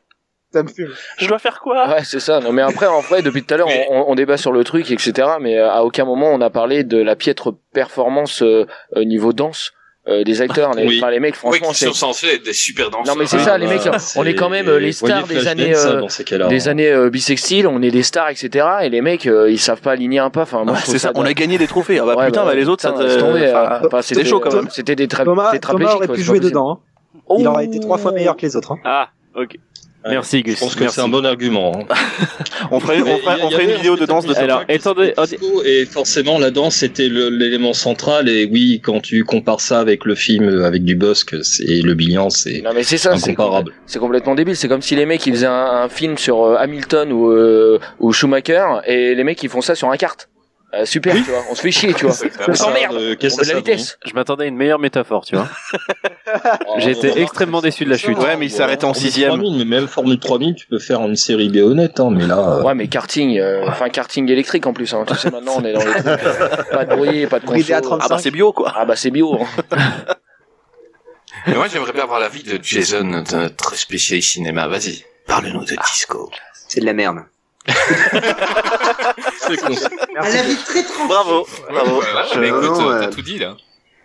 Ça 0.56 0.64
me 0.64 0.70
fume. 0.70 0.88
Je 1.18 1.28
dois 1.28 1.38
faire 1.40 1.60
quoi? 1.60 1.88
Ouais, 1.90 2.04
c'est 2.06 2.22
ça. 2.22 2.40
Non, 2.40 2.54
mais 2.54 2.62
après, 2.62 2.88
en 2.88 3.02
vrai, 3.02 3.22
depuis 3.22 3.44
tout 3.44 3.54
à 3.54 3.58
l'heure, 3.58 3.68
Mais- 3.68 3.88
on, 3.90 4.10
on 4.12 4.16
débat 4.16 4.38
sur 4.38 4.54
le 4.54 4.64
truc, 4.64 4.90
etc. 4.90 5.28
Mais 5.42 5.58
euh, 5.58 5.70
à 5.70 5.84
aucun 5.84 6.06
moment 6.06 6.32
on 6.32 6.40
a 6.40 6.50
parlé 6.50 6.84
de 6.86 6.98
la 6.98 7.18
piètre 7.18 7.54
performance 7.74 8.42
euh, 8.42 8.66
euh, 8.96 9.04
niveau 9.04 9.34
danse 9.34 9.74
euh, 10.08 10.24
des 10.24 10.42
acteurs. 10.42 10.72
Les, 10.76 10.86
Oui. 10.88 11.00
enfin, 11.02 11.12
les 11.12 11.20
mecs, 11.20 11.34
Oui, 11.44 11.58
franchement, 11.58 11.70
qui 11.70 11.76
c'est. 11.76 11.86
sont 11.88 11.94
censés 11.94 12.28
être 12.36 12.46
des 12.46 12.54
super 12.54 12.90
danseurs. 12.92 13.14
Non, 13.16 13.20
mais 13.20 13.26
c'est 13.26 13.38
Ah, 13.38 13.44
ça, 13.44 13.58
les 13.58 13.66
bah, 13.66 13.74
mecs, 13.74 13.94
on 14.16 14.24
est 14.24 14.36
quand 14.36 14.50
même, 14.50 14.68
euh, 14.70 14.78
les 14.80 14.92
stars 14.94 15.28
des 15.28 15.34
Flashdance, 15.40 15.52
années, 15.66 15.74
ça, 15.74 15.88
euh, 15.90 16.00
dans 16.02 16.10
ces 16.10 16.24
cas-là. 16.24 16.48
Des 16.48 16.68
années 16.70 16.90
euh, 16.92 17.10
bissextiles, 17.10 17.68
on 17.68 17.82
est 17.82 17.92
des 17.92 18.04
stars, 18.04 18.30
etc. 18.30 18.66
Et 18.84 18.90
les 18.90 19.02
mecs, 19.02 19.26
euh, 19.26 19.50
ils 19.52 19.60
savent 19.60 19.82
pas 19.82 19.92
aligner 19.94 20.20
un 20.20 20.30
pas. 20.30 20.44
Enfin, 20.44 20.64
moi, 20.64 20.74
Ouais, 20.74 20.78
je 20.80 20.84
trouve 20.84 20.94
c'est 20.96 21.00
ça. 21.00 21.12
On 21.16 21.24
dingue. 21.24 21.32
a 21.32 21.34
gagné 21.34 21.58
des 21.58 21.68
trophées. 21.68 21.98
Ah 22.00 22.06
bah 22.06 22.16
Ouais, 22.16 22.28
putain, 22.28 22.44
bah, 22.44 22.50
bah, 22.52 22.56
les 22.56 22.70
autres, 22.70 22.84
ça. 22.84 22.94
enfin, 22.94 23.80
enfin, 23.84 24.02
C'était 24.04 24.24
chaud 24.26 24.40
quand 24.40 24.54
même. 24.54 24.70
C'était 24.70 24.96
des, 24.96 25.08
tra 25.08 25.26
Thomas, 25.26 25.52
des 25.52 25.60
Thomas 25.60 25.96
aurait 25.96 26.08
pu 26.08 26.22
jouer 26.22 26.40
dedans. 26.40 26.72
hein. 26.72 26.80
Il 27.40 27.48
aurait 27.48 27.66
été 27.66 27.80
trois 27.80 27.98
fois 27.98 28.12
meilleur 28.12 28.38
que 28.38 28.44
les 28.44 28.56
autres. 28.56 28.74
Hein. 28.74 28.80
Ah, 28.86 29.10
ok. 29.36 29.56
Merci 30.08 30.44
Gus. 30.44 30.56
Je 30.56 30.60
pense 30.60 30.76
que 30.76 30.88
c'est 30.88 31.02
un 31.02 31.08
bon 31.08 31.26
argument. 31.26 31.72
hein. 31.90 31.96
On 32.72 32.80
ferait, 32.80 33.02
on 33.02 33.18
ferait, 33.18 33.42
on 33.44 33.50
ferait 33.50 33.66
une 33.66 33.72
vidéo 33.78 33.96
de 33.96 34.06
danse 34.06 34.26
de 34.26 34.36
Alors, 34.36 34.64
attendez, 34.70 35.14
et 35.66 35.86
forcément 35.86 36.38
la 36.40 36.52
danse 36.52 36.84
était 36.84 37.10
l'élément 37.10 37.74
central 37.74 38.30
et 38.30 38.46
oui 38.46 38.82
quand 38.84 39.02
tu 39.02 39.24
compares 39.24 39.62
ça 39.62 39.80
avec 39.80 40.06
le 40.06 40.16
film 40.16 40.48
euh, 40.48 40.66
avec 40.66 40.84
du 40.84 40.96
Bosque 40.96 41.36
c'est 41.44 41.82
le 41.82 41.94
bilan 41.94 42.30
c'est 42.30 42.62
Non 42.62 42.72
mais 42.74 42.84
c'est 42.84 42.98
ça, 42.98 43.18
c'est 43.18 43.32
incomparable. 43.32 43.74
c'est 43.86 44.00
complètement 44.00 44.36
débile. 44.36 44.56
C'est 44.56 44.68
comme 44.68 44.82
si 44.82 44.96
les 44.96 45.06
mecs 45.06 45.26
ils 45.26 45.34
faisaient 45.34 45.46
un, 45.48 45.52
un 45.84 45.90
film 45.90 46.18
sur 46.18 46.44
euh, 46.44 46.56
Hamilton 46.58 47.12
ou 47.12 47.30
euh, 47.32 47.80
ou 48.00 48.14
Schumacher 48.14 48.64
et 48.88 49.16
les 49.16 49.24
mecs 49.24 49.42
ils 49.44 49.50
font 49.50 49.62
ça 49.62 49.76
sur 49.76 49.90
un 49.90 49.98
kart. 49.98 50.30
Euh, 50.76 50.86
super, 50.86 51.14
tu 51.16 51.22
vois. 51.22 51.44
On 51.50 51.56
se 51.56 51.62
fait 51.62 51.72
chier, 51.72 51.94
tu 51.94 52.06
vois. 52.06 52.16
On 52.48 52.54
s'emmerde. 52.54 52.96
Euh, 52.96 52.98
On 52.98 53.02
de 53.02 53.10
la 53.10 53.16
que 53.16 53.30
ça 53.30 53.56
vitesse. 53.56 53.98
Je 54.06 54.14
m'attendais 54.14 54.44
à 54.46 54.48
une 54.48 54.58
meilleure 54.58 54.80
métaphore, 54.80 55.24
tu 55.26 55.36
vois. 55.36 55.48
Été 56.80 56.94
remarque, 57.10 57.18
extrêmement 57.18 57.62
déçu 57.62 57.86
de 57.86 57.90
la 57.90 57.98
chute. 57.98 58.18
Ouais, 58.18 58.36
mais 58.36 58.48
il 58.48 58.52
s'est 58.52 58.62
arrêté 58.64 58.86
en 58.86 58.94
sixième. 58.94 59.30
3000, 59.30 59.58
mais 59.58 59.66
même 59.66 59.88
Formule 59.88 60.20
3000 60.20 60.56
tu 60.56 60.68
peux 60.68 60.80
faire 60.80 61.02
une 61.02 61.16
série 61.16 61.50
B 61.50 61.58
honnête 61.58 62.00
hein, 62.00 62.10
mais 62.12 62.26
là 62.28 62.58
euh, 62.60 62.64
Ouais, 62.64 62.74
mais 62.76 62.88
karting, 62.88 63.38
euh, 63.40 63.66
enfin 63.68 63.90
karting 63.90 64.30
électrique 64.30 64.66
en 64.66 64.74
plus. 64.74 64.94
Hein. 64.94 65.06
Tu 65.08 65.16
sais 65.16 65.32
maintenant 65.32 65.54
on 65.58 65.64
est 65.66 65.74
dans 65.74 65.80
les 65.80 65.92
trucs. 65.92 66.06
euh, 66.08 66.18
pas 66.72 66.86
de 66.86 66.96
bruit, 66.96 67.28
pas 67.28 67.40
de 67.40 67.46
conso. 67.46 67.82
35. 67.82 68.00
Ah 68.02 68.08
bah 68.10 68.18
c'est 68.22 68.32
bio 68.32 68.52
quoi. 68.52 68.74
Ah 68.76 68.86
bah 68.86 68.96
c'est 68.96 69.12
bio. 69.12 69.40
hein. 69.40 69.78
Mais 71.48 71.54
moi, 71.54 71.68
j'aimerais 71.72 71.92
bien 71.94 72.04
avoir 72.04 72.20
l'avis 72.20 72.42
de 72.44 72.58
Jason, 72.62 73.04
notre 73.04 73.76
spécialiste 73.76 74.32
cinéma. 74.32 74.68
Vas-y, 74.68 75.04
parle-nous 75.28 75.64
de 75.66 75.76
disco. 75.86 76.32
C'est 76.68 76.80
de 76.80 76.86
la 76.86 76.94
merde. 76.94 77.18
C'est 77.68 79.58
con. 79.58 79.74
Avis 80.18 80.56
très 80.66 80.84
tranquille. 80.84 81.08
Bravo, 81.08 81.48
bravo. 81.70 82.02
Voilà, 82.02 82.26
Je- 82.34 82.40
mais 82.40 82.48
écoute, 82.50 82.64
non, 82.64 82.90
euh, 82.92 83.00
t'as 83.02 83.08
tout 83.08 83.22
dit, 83.22 83.38
là. 83.40 83.56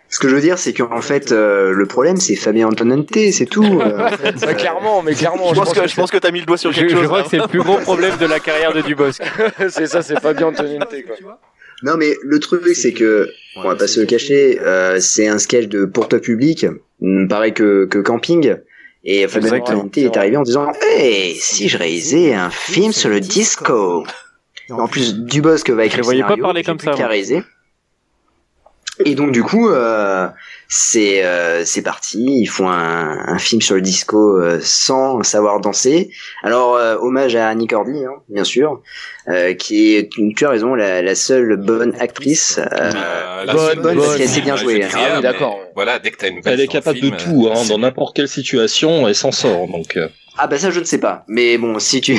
Ce 0.09 0.19
que 0.19 0.27
je 0.27 0.35
veux 0.35 0.41
dire, 0.41 0.57
c'est 0.59 0.73
qu'en 0.73 0.99
fait, 1.01 1.31
euh, 1.31 1.71
le 1.71 1.85
problème, 1.85 2.17
c'est 2.17 2.35
Fabien 2.35 2.67
Antonante, 2.67 3.07
c'est 3.31 3.45
tout. 3.45 3.63
euh, 3.63 4.07
en 4.07 4.09
fait, 4.09 4.33
Bah, 4.41 4.47
euh, 4.49 4.53
clairement, 4.53 5.01
mais 5.01 5.13
clairement. 5.13 5.53
Je 5.53 5.59
pense 5.59 5.71
que 5.73 5.87
je 5.87 5.95
pense 5.95 6.11
que 6.11 6.17
t'as 6.17 6.31
mis 6.31 6.41
le 6.41 6.45
doigt 6.45 6.57
sur 6.57 6.71
Je, 6.73 6.79
quelque 6.81 6.89
je 6.91 6.95
chose. 6.97 7.05
crois 7.07 7.19
hein. 7.19 7.23
que 7.23 7.29
c'est 7.29 7.37
le 7.37 7.47
plus 7.47 7.61
gros 7.61 7.77
problème 7.81 8.17
de 8.17 8.25
la 8.25 8.39
carrière 8.41 8.73
de 8.73 8.81
Dubosc. 8.81 9.21
c'est 9.69 9.87
ça, 9.87 10.01
c'est 10.01 10.19
pas 10.19 10.33
bien 10.33 10.47
Antonente 10.47 10.89
quoi. 11.23 11.39
Non, 11.83 11.93
mais 11.97 12.13
le 12.23 12.39
truc, 12.39 12.61
c'est 12.75 12.91
que, 12.93 13.29
on 13.55 13.63
va 13.63 13.75
pas 13.75 13.87
se 13.87 14.01
le 14.01 14.05
cacher, 14.05 14.59
euh, 14.61 14.99
c'est 14.99 15.27
un 15.27 15.39
sketch 15.39 15.67
de 15.67 15.85
pour 15.85 16.09
toi 16.09 16.19
public, 16.19 16.65
hum, 17.01 17.27
pareil 17.29 17.53
que, 17.53 17.85
que 17.85 17.97
Camping. 17.99 18.55
Et 19.03 19.27
Fabien. 19.27 19.59
Antonante 19.59 19.97
est 19.97 20.15
arrivé 20.15 20.37
en 20.37 20.43
disant, 20.43 20.71
hey, 20.81 21.35
si 21.35 21.67
je 21.67 21.77
réalisais 21.77 22.33
un 22.33 22.49
film 22.49 22.91
sur 22.91 23.09
le 23.09 23.19
disco. 23.19 24.05
En 24.69 24.87
plus, 24.87 25.15
Dubosc 25.15 25.69
va 25.69 25.85
écrire 25.85 25.97
Je 25.97 26.01
le 26.01 26.05
voyais 26.05 26.21
pas 26.21 26.27
scénario, 26.29 26.43
parler 26.43 26.63
comme 26.63 26.79
ça, 26.79 26.91
réaliser. 26.93 27.43
Et 29.05 29.15
donc 29.15 29.31
du 29.31 29.43
coup, 29.43 29.69
euh, 29.69 30.27
c'est 30.73 31.25
euh, 31.25 31.65
c'est 31.65 31.81
parti. 31.81 32.23
Ils 32.25 32.45
font 32.47 32.69
un, 32.69 33.17
un 33.27 33.37
film 33.37 33.61
sur 33.61 33.75
le 33.75 33.81
disco 33.81 34.39
euh, 34.39 34.59
sans 34.63 35.21
savoir 35.21 35.59
danser. 35.59 36.09
Alors 36.43 36.75
euh, 36.77 36.95
hommage 36.97 37.35
à 37.35 37.49
Annie 37.49 37.67
Cordy, 37.67 38.05
hein, 38.05 38.13
bien 38.29 38.45
sûr, 38.45 38.81
euh, 39.27 39.53
qui 39.53 39.95
est, 39.95 40.09
tu, 40.09 40.45
as 40.45 40.49
raison, 40.49 40.73
la, 40.73 41.01
la 41.01 41.15
seule 41.15 41.57
bonne 41.57 41.93
actrice. 41.99 42.57
euh, 42.57 42.91
Euh, 42.93 43.43
la 43.43 43.53
bonne, 43.53 43.67
seule 43.67 43.79
bonne, 43.81 43.97
bonne, 43.97 44.17
c'est 44.17 44.23
assez 44.23 44.41
bien 44.41 44.55
rien, 44.55 44.87
Ah 44.93 45.15
oui, 45.17 45.21
d'accord. 45.21 45.59
Voilà, 45.75 45.99
dès 45.99 46.11
que 46.11 46.17
t'as 46.17 46.29
une 46.29 46.39
elle 46.45 46.61
est 46.61 46.67
capable 46.67 46.99
film, 46.99 47.11
de 47.11 47.17
tout 47.21 47.49
hein, 47.53 47.61
dans 47.67 47.77
n'importe 47.77 48.15
quelle 48.15 48.29
situation 48.29 49.07
elle 49.09 49.15
s'en 49.15 49.31
sort 49.33 49.67
donc 49.67 49.97
euh, 49.97 50.07
Ah 50.37 50.47
bah 50.47 50.57
ça 50.57 50.71
je 50.71 50.79
ne 50.79 50.85
sais 50.85 50.99
pas. 50.99 51.25
Mais 51.27 51.57
bon, 51.57 51.79
si 51.79 51.99
tu 51.99 52.17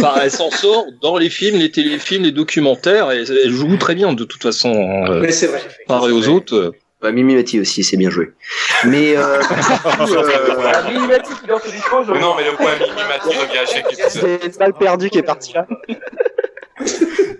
enfin, 0.00 0.14
elle 0.22 0.30
s'en 0.30 0.50
sort 0.50 0.86
dans 1.02 1.18
les 1.18 1.28
films 1.28 1.58
les 1.58 1.70
téléfilms 1.70 2.22
les 2.22 2.32
documentaires 2.32 3.10
et 3.12 3.24
elle 3.44 3.50
joue 3.50 3.76
très 3.76 3.94
bien 3.94 4.14
de 4.14 4.24
toute 4.24 4.42
façon 4.42 4.70
hein, 4.70 5.10
euh, 5.10 5.20
Mais 5.20 5.32
c'est 5.32 5.48
vrai. 5.48 5.60
pareil 5.86 6.12
aux 6.12 6.28
autres 6.28 6.54
euh, 6.56 6.72
bah, 7.02 7.12
Mimi 7.12 7.34
Mati 7.34 7.60
aussi, 7.60 7.82
c'est 7.84 7.96
bien 7.96 8.10
joué. 8.10 8.30
Mais 8.84 9.16
euh, 9.16 9.40
du 9.40 10.96
Non, 12.20 12.34
mais 12.36 12.44
le 12.44 12.56
point 12.56 12.72
Mimi 12.78 13.08
Mati 13.08 13.36
revient 13.36 13.58
à 13.58 13.66
chaque 13.66 13.92
épisode. 13.92 14.10
C'est 14.40 14.46
une 14.46 14.52
balle 14.58 14.74
perdue 14.74 15.10
qui 15.10 15.18
est 15.18 15.22
partie 15.22 15.52
là. 15.54 15.66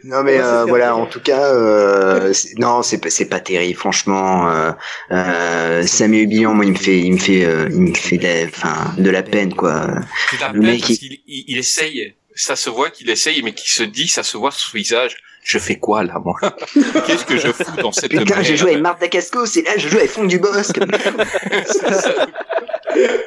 Non 0.05 0.25
mais 0.25 0.41
euh, 0.41 0.65
voilà, 0.67 0.97
en 0.97 1.07
tout 1.07 1.21
cas, 1.21 1.55
euh, 1.55 2.33
c'est- 2.33 2.59
non, 2.59 2.83
c'est 2.83 2.99
pas, 2.99 3.09
c'est 3.09 3.29
pas 3.29 3.39
terrible, 3.41 3.79
franchement. 3.79 4.51
Euh, 4.51 4.73
euh, 5.13 5.87
Samuel 5.87 6.27
Bion, 6.27 6.55
moi, 6.55 6.65
il 6.65 6.73
me 6.73 6.77
fait, 6.77 6.99
il 6.99 7.13
me 7.13 7.19
fait, 7.19 7.45
euh, 7.45 7.69
il 7.71 7.81
me 7.81 7.95
fait 7.95 8.19
de 8.19 8.25
la, 8.27 8.45
enfin, 8.47 8.93
de 8.99 9.09
la 9.11 9.23
peine, 9.23 9.55
quoi. 9.55 9.87
C'est 10.31 10.41
la 10.41 10.49
Le 10.49 10.61
peine 10.61 10.71
mec, 10.73 10.81
parce 10.81 10.99
qu'il 10.99 11.13
il, 11.27 11.45
il 11.49 11.57
essaye. 11.59 12.15
Ça 12.35 12.57
se 12.57 12.69
voit 12.69 12.91
qu'il 12.91 13.09
essaye, 13.11 13.43
mais 13.43 13.53
qu'il 13.55 13.71
se 13.71 13.85
dit, 13.85 14.09
ça 14.09 14.23
se 14.25 14.37
voit 14.37 14.51
sur 14.51 14.71
son 14.71 14.77
visage. 14.77 15.17
Je 15.43 15.59
fais 15.59 15.77
quoi 15.77 16.05
là, 16.05 16.21
moi 16.25 16.37
Qu'est-ce 17.07 17.25
que 17.25 17.37
je 17.37 17.49
fous 17.49 17.77
dans 17.83 17.91
cette 17.93 18.11
Putain, 18.11 18.25
merde 18.25 18.45
j'ai 18.45 18.57
joué 18.57 18.71
avec 18.71 18.83
Martha 18.83 19.09
Casco, 19.09 19.45
c'est 19.45 19.63
là, 19.63 19.73
je 19.77 19.89
joue 19.89 19.99
avec 19.99 20.11
Fond 20.11 20.25
du 20.25 20.39
Bosque. 20.39 20.79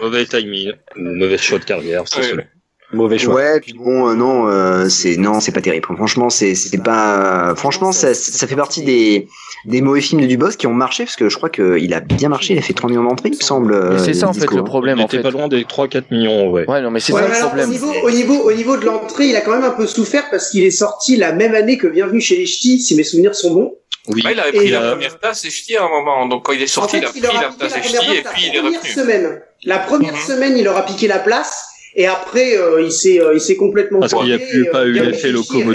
Mauvais 0.02 0.26
timing, 0.26 0.72
mauvais 0.96 1.38
choix 1.38 1.60
de 1.60 1.66
carrière, 1.66 2.04
c'est 2.06 2.34
Ouais. 2.34 2.48
Mauvais 2.96 3.18
choix. 3.20 3.36
Ouais, 3.36 3.60
puis 3.60 3.74
bon, 3.74 4.10
euh, 4.10 4.14
non, 4.16 4.48
euh, 4.48 4.90
c'est 4.90 5.18
non, 5.18 5.40
c'est 5.40 5.52
pas 5.52 5.62
terrible. 5.62 5.86
Franchement, 5.96 6.30
c'est 6.30 6.56
c'est 6.56 6.82
pas. 6.82 7.54
franchement, 7.56 7.92
ça, 7.92 8.14
ça 8.14 8.48
fait 8.48 8.56
partie 8.56 8.82
des 8.84 9.28
des 9.66 9.82
mauvais 9.82 10.02
films 10.02 10.22
de 10.22 10.28
Dubosc 10.28 10.58
qui 10.60 10.68
ont 10.68 10.74
marché 10.74 11.04
parce 11.06 11.16
que 11.16 11.28
je 11.30 11.38
crois 11.38 11.50
que 11.50 11.78
il 11.80 11.94
a 11.94 12.00
bien 12.00 12.30
marché. 12.30 12.54
Il 12.54 12.60
a 12.60 12.62
fait 12.62 12.74
3 12.74 12.90
millions 12.90 13.04
d'entrées, 13.04 13.30
il 13.30 13.38
me 13.38 13.42
semble. 13.42 13.74
Et 13.96 14.00
c'est 14.00 14.12
euh, 14.12 14.14
ça 14.14 14.28
en 14.30 14.34
fait 14.34 14.50
le 14.52 14.64
problème 14.64 14.98
Il 15.00 15.04
en 15.04 15.06
était 15.06 15.18
fait. 15.18 15.24
pas 15.24 15.32
loin 15.32 15.48
des 15.48 15.64
3-4 15.64 16.04
millions, 16.12 16.50
ouais. 16.52 16.70
Ouais, 16.70 16.82
non, 16.82 16.92
mais 16.92 17.00
c'est 17.00 17.14
Ouais, 17.14 17.22
ça 17.22 17.28
le 17.28 17.34
alors, 17.34 17.46
au 17.46 17.50
problème. 17.50 17.70
niveau, 17.70 17.92
au 18.04 18.12
niveau, 18.12 18.36
au 18.50 18.52
niveau 18.54 18.78
de 18.78 18.86
l'entrée, 18.86 19.28
il 19.28 19.36
a 19.36 19.42
quand 19.42 19.52
même 19.52 19.64
un 19.64 19.72
peu 19.72 19.88
souffert 19.88 20.30
parce 20.32 20.50
qu'il 20.50 20.64
est 20.64 20.72
sorti 20.72 21.16
la 21.18 21.32
même 21.32 21.54
année 21.56 21.78
que 21.78 21.88
Bienvenue 21.88 22.22
chez 22.22 22.38
les 22.38 22.46
Ch'tis, 22.46 22.80
si 22.80 22.96
mes 22.96 23.04
souvenirs 23.04 23.36
sont 23.36 23.54
bons. 23.54 23.74
Oui. 24.08 24.22
Bah, 24.24 24.32
il 24.34 24.40
avait 24.40 24.50
Et, 24.50 24.58
pris 24.58 24.70
la 24.70 24.82
euh, 24.84 24.92
première 24.92 25.18
place 25.18 25.42
des 25.42 25.50
ch'tis 25.50 25.76
à 25.78 25.84
un 25.84 25.90
moment. 25.90 26.28
Donc 26.28 26.46
quand 26.46 26.54
il 26.54 26.62
est 26.62 26.68
sorti, 26.68 26.98
en 26.98 27.00
fait, 27.02 27.08
il 27.16 27.26
a 27.26 27.30
pris 27.30 27.38
la 27.38 27.48
piqué 27.50 27.58
place 27.58 27.72
première 27.74 27.84
ch'tis 28.02 28.16
et 28.18 28.22
place 28.22 28.34
puis 28.36 28.44
la 28.44 28.48
il 28.48 28.56
est 28.56 28.60
première 28.62 28.80
revenu. 28.82 28.94
Semaine. 28.94 29.42
La 29.64 29.80
première 29.80 30.14
Mhm. 30.14 30.20
semaine, 30.20 30.58
il 30.60 30.64
leur 30.64 30.78
a 30.78 30.86
piqué 30.86 31.08
la 31.08 31.18
place. 31.18 31.64
Et 31.98 32.08
après, 32.08 32.58
euh, 32.58 32.82
il 32.82 32.92
s'est, 32.92 33.22
euh, 33.22 33.34
il 33.36 33.40
s'est 33.40 33.56
complètement 33.56 34.00
Parce 34.02 34.14
qu'il 34.14 34.28
y 34.28 34.34
a 34.34 34.38
plus- 34.38 34.68
euh, 34.68 34.72
pas 34.72 34.86
eu 34.86 34.92
Bienvenue 34.92 35.12
l'effet 35.14 35.32
locomotive. 35.32 35.74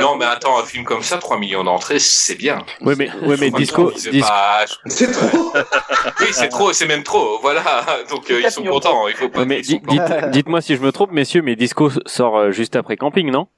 Non, 0.00 0.16
mais 0.16 0.24
attends, 0.24 0.58
un 0.60 0.64
film 0.64 0.84
comme 0.84 1.02
ça, 1.02 1.18
3 1.18 1.36
millions 1.38 1.64
d'entrées, 1.64 1.98
c'est 1.98 2.36
bien. 2.36 2.64
Oui, 2.80 2.94
mais, 2.96 3.10
ouais, 3.26 3.36
mais 3.40 3.50
Disco, 3.50 3.92
c'est 3.96 4.10
Disco, 4.10 4.28
pas- 4.28 4.64
C'est 4.86 5.10
trop. 5.10 5.52
Oui, 6.20 6.26
c'est 6.30 6.48
trop, 6.48 6.72
c'est 6.72 6.86
même 6.86 7.02
trop. 7.02 7.40
Voilà. 7.42 7.62
Donc 8.10 8.30
euh, 8.30 8.40
ils 8.44 8.50
sont 8.50 8.62
contents. 8.62 9.08
Il 9.08 9.14
faut 9.16 9.28
pas. 9.28 9.44
Mais 9.44 9.62
dites- 9.62 9.82
dites-moi 10.30 10.60
si 10.60 10.76
je 10.76 10.80
me 10.80 10.92
trompe, 10.92 11.10
messieurs, 11.10 11.42
mais 11.42 11.56
Disco 11.56 11.90
sort 12.06 12.38
euh, 12.38 12.50
juste 12.52 12.76
après 12.76 12.96
Camping, 12.96 13.30
non? 13.30 13.48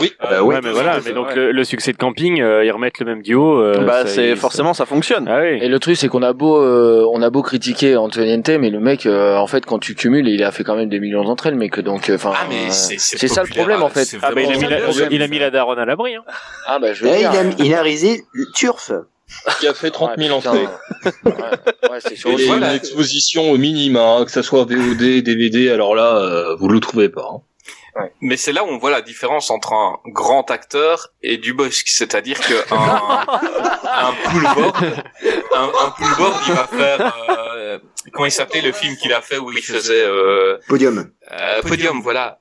Oui. 0.00 0.12
Bah 0.20 0.42
Ouais, 0.42 0.54
ouais. 0.56 0.60
mais 0.62 0.70
voilà, 0.70 0.98
mais 1.04 1.12
donc 1.12 1.34
le, 1.34 1.52
le 1.52 1.64
succès 1.64 1.92
de 1.92 1.96
Camping, 1.96 2.40
euh, 2.40 2.64
ils 2.64 2.70
remettent 2.70 2.98
le 2.98 3.06
même 3.06 3.22
duo. 3.22 3.60
euh, 3.60 3.84
bah, 3.84 4.06
c'est 4.06 4.34
forcément 4.36 4.74
ça 4.74 4.86
fonctionne. 4.86 5.26
Ah 5.28 5.40
oui. 5.42 5.58
Et 5.60 5.68
le 5.68 5.78
truc 5.78 5.96
c'est 5.96 6.08
qu'on 6.08 6.22
a 6.22 6.32
beau 6.32 6.60
euh, 6.60 7.06
on 7.12 7.22
a 7.22 7.30
beau 7.30 7.42
critiquer 7.42 7.96
Antoniente 7.96 8.48
mais 8.48 8.70
le 8.70 8.80
mec 8.80 9.06
euh, 9.06 9.36
en 9.36 9.46
fait 9.46 9.64
quand 9.66 9.78
tu 9.78 9.94
cumules 9.94 10.28
il 10.28 10.42
a 10.44 10.50
fait 10.52 10.64
quand 10.64 10.76
même 10.76 10.88
des 10.88 11.00
millions 11.00 11.24
d'entre 11.24 11.46
elles 11.46 11.54
mais 11.56 11.68
que 11.68 11.80
donc 11.80 12.08
euh, 12.10 12.14
enfin 12.16 12.32
Ah, 12.34 12.46
mais 12.48 12.66
euh, 12.66 12.70
c'est 12.70 12.98
c'est 12.98 13.28
ça 13.28 13.42
le 13.42 13.48
problème 13.48 13.82
en 13.82 13.88
fait. 13.88 14.16
Ah, 14.22 14.30
bah, 14.34 14.40
il 14.42 14.52
a 14.52 14.56
mis 14.56 14.68
la, 14.68 15.08
il 15.10 15.22
a 15.22 15.28
mis 15.28 15.38
la 15.38 15.50
daronne 15.50 15.78
à 15.78 15.84
l'abri, 15.84 16.14
hein. 16.14 16.22
Ah 16.66 16.78
bah 16.78 16.92
je 16.92 17.04
Eh, 17.04 17.08
veux 17.08 17.14
il, 17.14 17.18
dire. 17.18 17.30
a, 17.30 17.64
il 17.64 17.74
a 17.74 17.82
le 18.32 18.44
Turf. 18.54 18.92
Qui 19.60 19.66
a 19.66 19.72
fait 19.72 19.90
30 19.90 20.10
000 20.18 20.30
Ouais, 20.30 20.36
putain. 20.40 20.50
entrées. 20.50 20.68
ouais, 21.24 21.90
ouais, 21.90 21.98
c'est 22.00 22.18
Voilà. 22.46 22.68
une 22.70 22.76
exposition 22.76 23.50
au 23.50 23.56
minima, 23.56 24.18
que 24.26 24.30
ça 24.30 24.42
soit 24.42 24.64
VOD, 24.64 25.22
DVD, 25.22 25.70
alors 25.70 25.94
là, 25.94 26.16
euh, 26.18 26.54
vous 26.56 26.68
le 26.68 26.80
trouvez 26.80 27.08
pas. 27.08 27.26
hein. 27.32 27.40
Mais 28.20 28.36
c'est 28.36 28.52
là 28.52 28.64
où 28.64 28.68
on 28.68 28.78
voit 28.78 28.90
la 28.90 29.02
différence 29.02 29.50
entre 29.50 29.72
un 29.74 29.98
grand 30.06 30.50
acteur 30.50 31.08
et 31.22 31.36
du 31.36 31.52
bosque. 31.52 31.88
C'est-à-dire 31.88 32.40
que 32.40 32.74
un, 32.74 33.26
un 34.08 34.12
Poulvord, 34.30 34.76
un, 35.54 35.64
un 35.86 35.90
Poulvord, 35.90 36.40
il 36.48 36.54
va 36.54 36.66
faire, 36.66 37.16
euh, 37.28 37.78
comment 38.12 38.26
il 38.26 38.32
s'appelait 38.32 38.62
le 38.62 38.72
film 38.72 38.96
qu'il 38.96 39.12
a 39.12 39.20
fait 39.20 39.38
où 39.38 39.52
il 39.52 39.62
faisait, 39.62 40.02
euh, 40.04 40.58
Podium. 40.68 41.10
euh, 41.32 41.62
Podium, 41.62 42.00
voilà. 42.00 42.38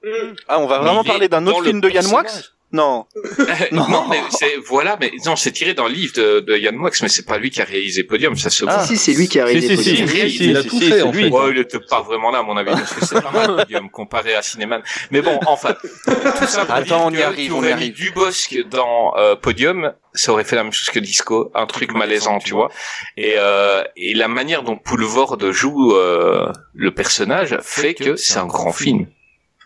Ah, 0.47 0.59
on 0.59 0.67
va 0.67 0.79
vraiment 0.79 1.03
il 1.03 1.07
parler 1.07 1.27
d'un 1.27 1.45
autre 1.47 1.63
film 1.63 1.81
de 1.81 1.89
Yann 1.89 2.07
Moix 2.07 2.23
Non. 3.71 3.87
non, 3.89 4.07
mais 4.09 4.21
c'est, 4.29 4.55
voilà, 4.65 4.97
mais 4.99 5.11
non, 5.25 5.35
c'est 5.35 5.51
tiré 5.51 5.73
dans 5.73 5.87
le 5.87 5.93
livre 5.93 6.13
de, 6.15 6.39
de 6.39 6.57
Yann 6.57 6.75
Moix, 6.75 6.89
mais 7.01 7.09
c'est 7.09 7.25
pas 7.25 7.37
lui 7.37 7.49
qui 7.49 7.61
a 7.61 7.65
réalisé 7.65 8.03
Podium, 8.03 8.35
ça 8.37 8.49
se 8.49 8.63
voit. 8.65 8.85
Si, 8.85 8.97
si, 8.97 9.11
c'est 9.11 9.17
lui 9.19 9.27
qui 9.27 9.39
a 9.39 9.45
réalisé 9.45 9.75
si, 9.77 9.83
si, 9.83 9.89
Podium. 10.03 10.07
si, 10.09 10.19
Il 10.25 10.31
si, 10.31 10.49
il 10.49 10.57
a 10.57 10.63
tout 10.63 10.69
si, 10.79 10.89
fait, 10.89 10.95
c'est 10.97 11.01
en 11.01 11.11
lui. 11.11 11.23
fait. 11.25 11.29
Ouais, 11.29 11.51
il 11.51 11.57
était 11.59 11.79
pas 11.89 12.01
vraiment 12.01 12.31
là, 12.31 12.39
à 12.39 12.43
mon 12.43 12.55
avis, 12.57 12.71
parce 12.71 12.93
que 12.93 13.05
c'est 13.05 13.21
pas 13.21 13.31
mal, 13.31 13.55
Podium, 13.57 13.89
comparé 13.89 14.35
à 14.35 14.41
Cinéman. 14.41 14.81
Mais 15.11 15.21
bon, 15.21 15.39
enfin. 15.47 15.73
Tout 15.81 16.47
ça 16.47 16.65
pour 16.65 16.75
Attends, 16.75 17.07
on 17.07 17.11
y 17.11 17.21
arrive, 17.21 17.53
on 17.55 17.63
y 17.63 17.71
arrive. 17.71 17.93
Dubosc 17.93 18.57
dans 18.69 19.15
euh, 19.17 19.35
Podium, 19.35 19.93
ça 20.13 20.31
aurait 20.31 20.43
fait 20.45 20.55
la 20.55 20.63
même 20.63 20.71
chose 20.73 20.89
que 20.89 20.99
Disco, 20.99 21.51
un 21.53 21.65
truc 21.65 21.93
malaisant, 21.93 22.39
tu 22.39 22.53
vois. 22.53 22.69
Et, 23.17 23.33
euh, 23.37 23.83
et 23.97 24.13
la 24.13 24.27
manière 24.27 24.63
dont 24.63 24.77
Poulvord 24.77 25.37
joue 25.51 25.93
euh, 25.95 26.51
le 26.73 26.91
personnage 26.91 27.57
fait 27.61 27.93
que 27.93 28.15
c'est 28.15 28.37
un 28.39 28.45
grand 28.47 28.71
film. 28.71 29.07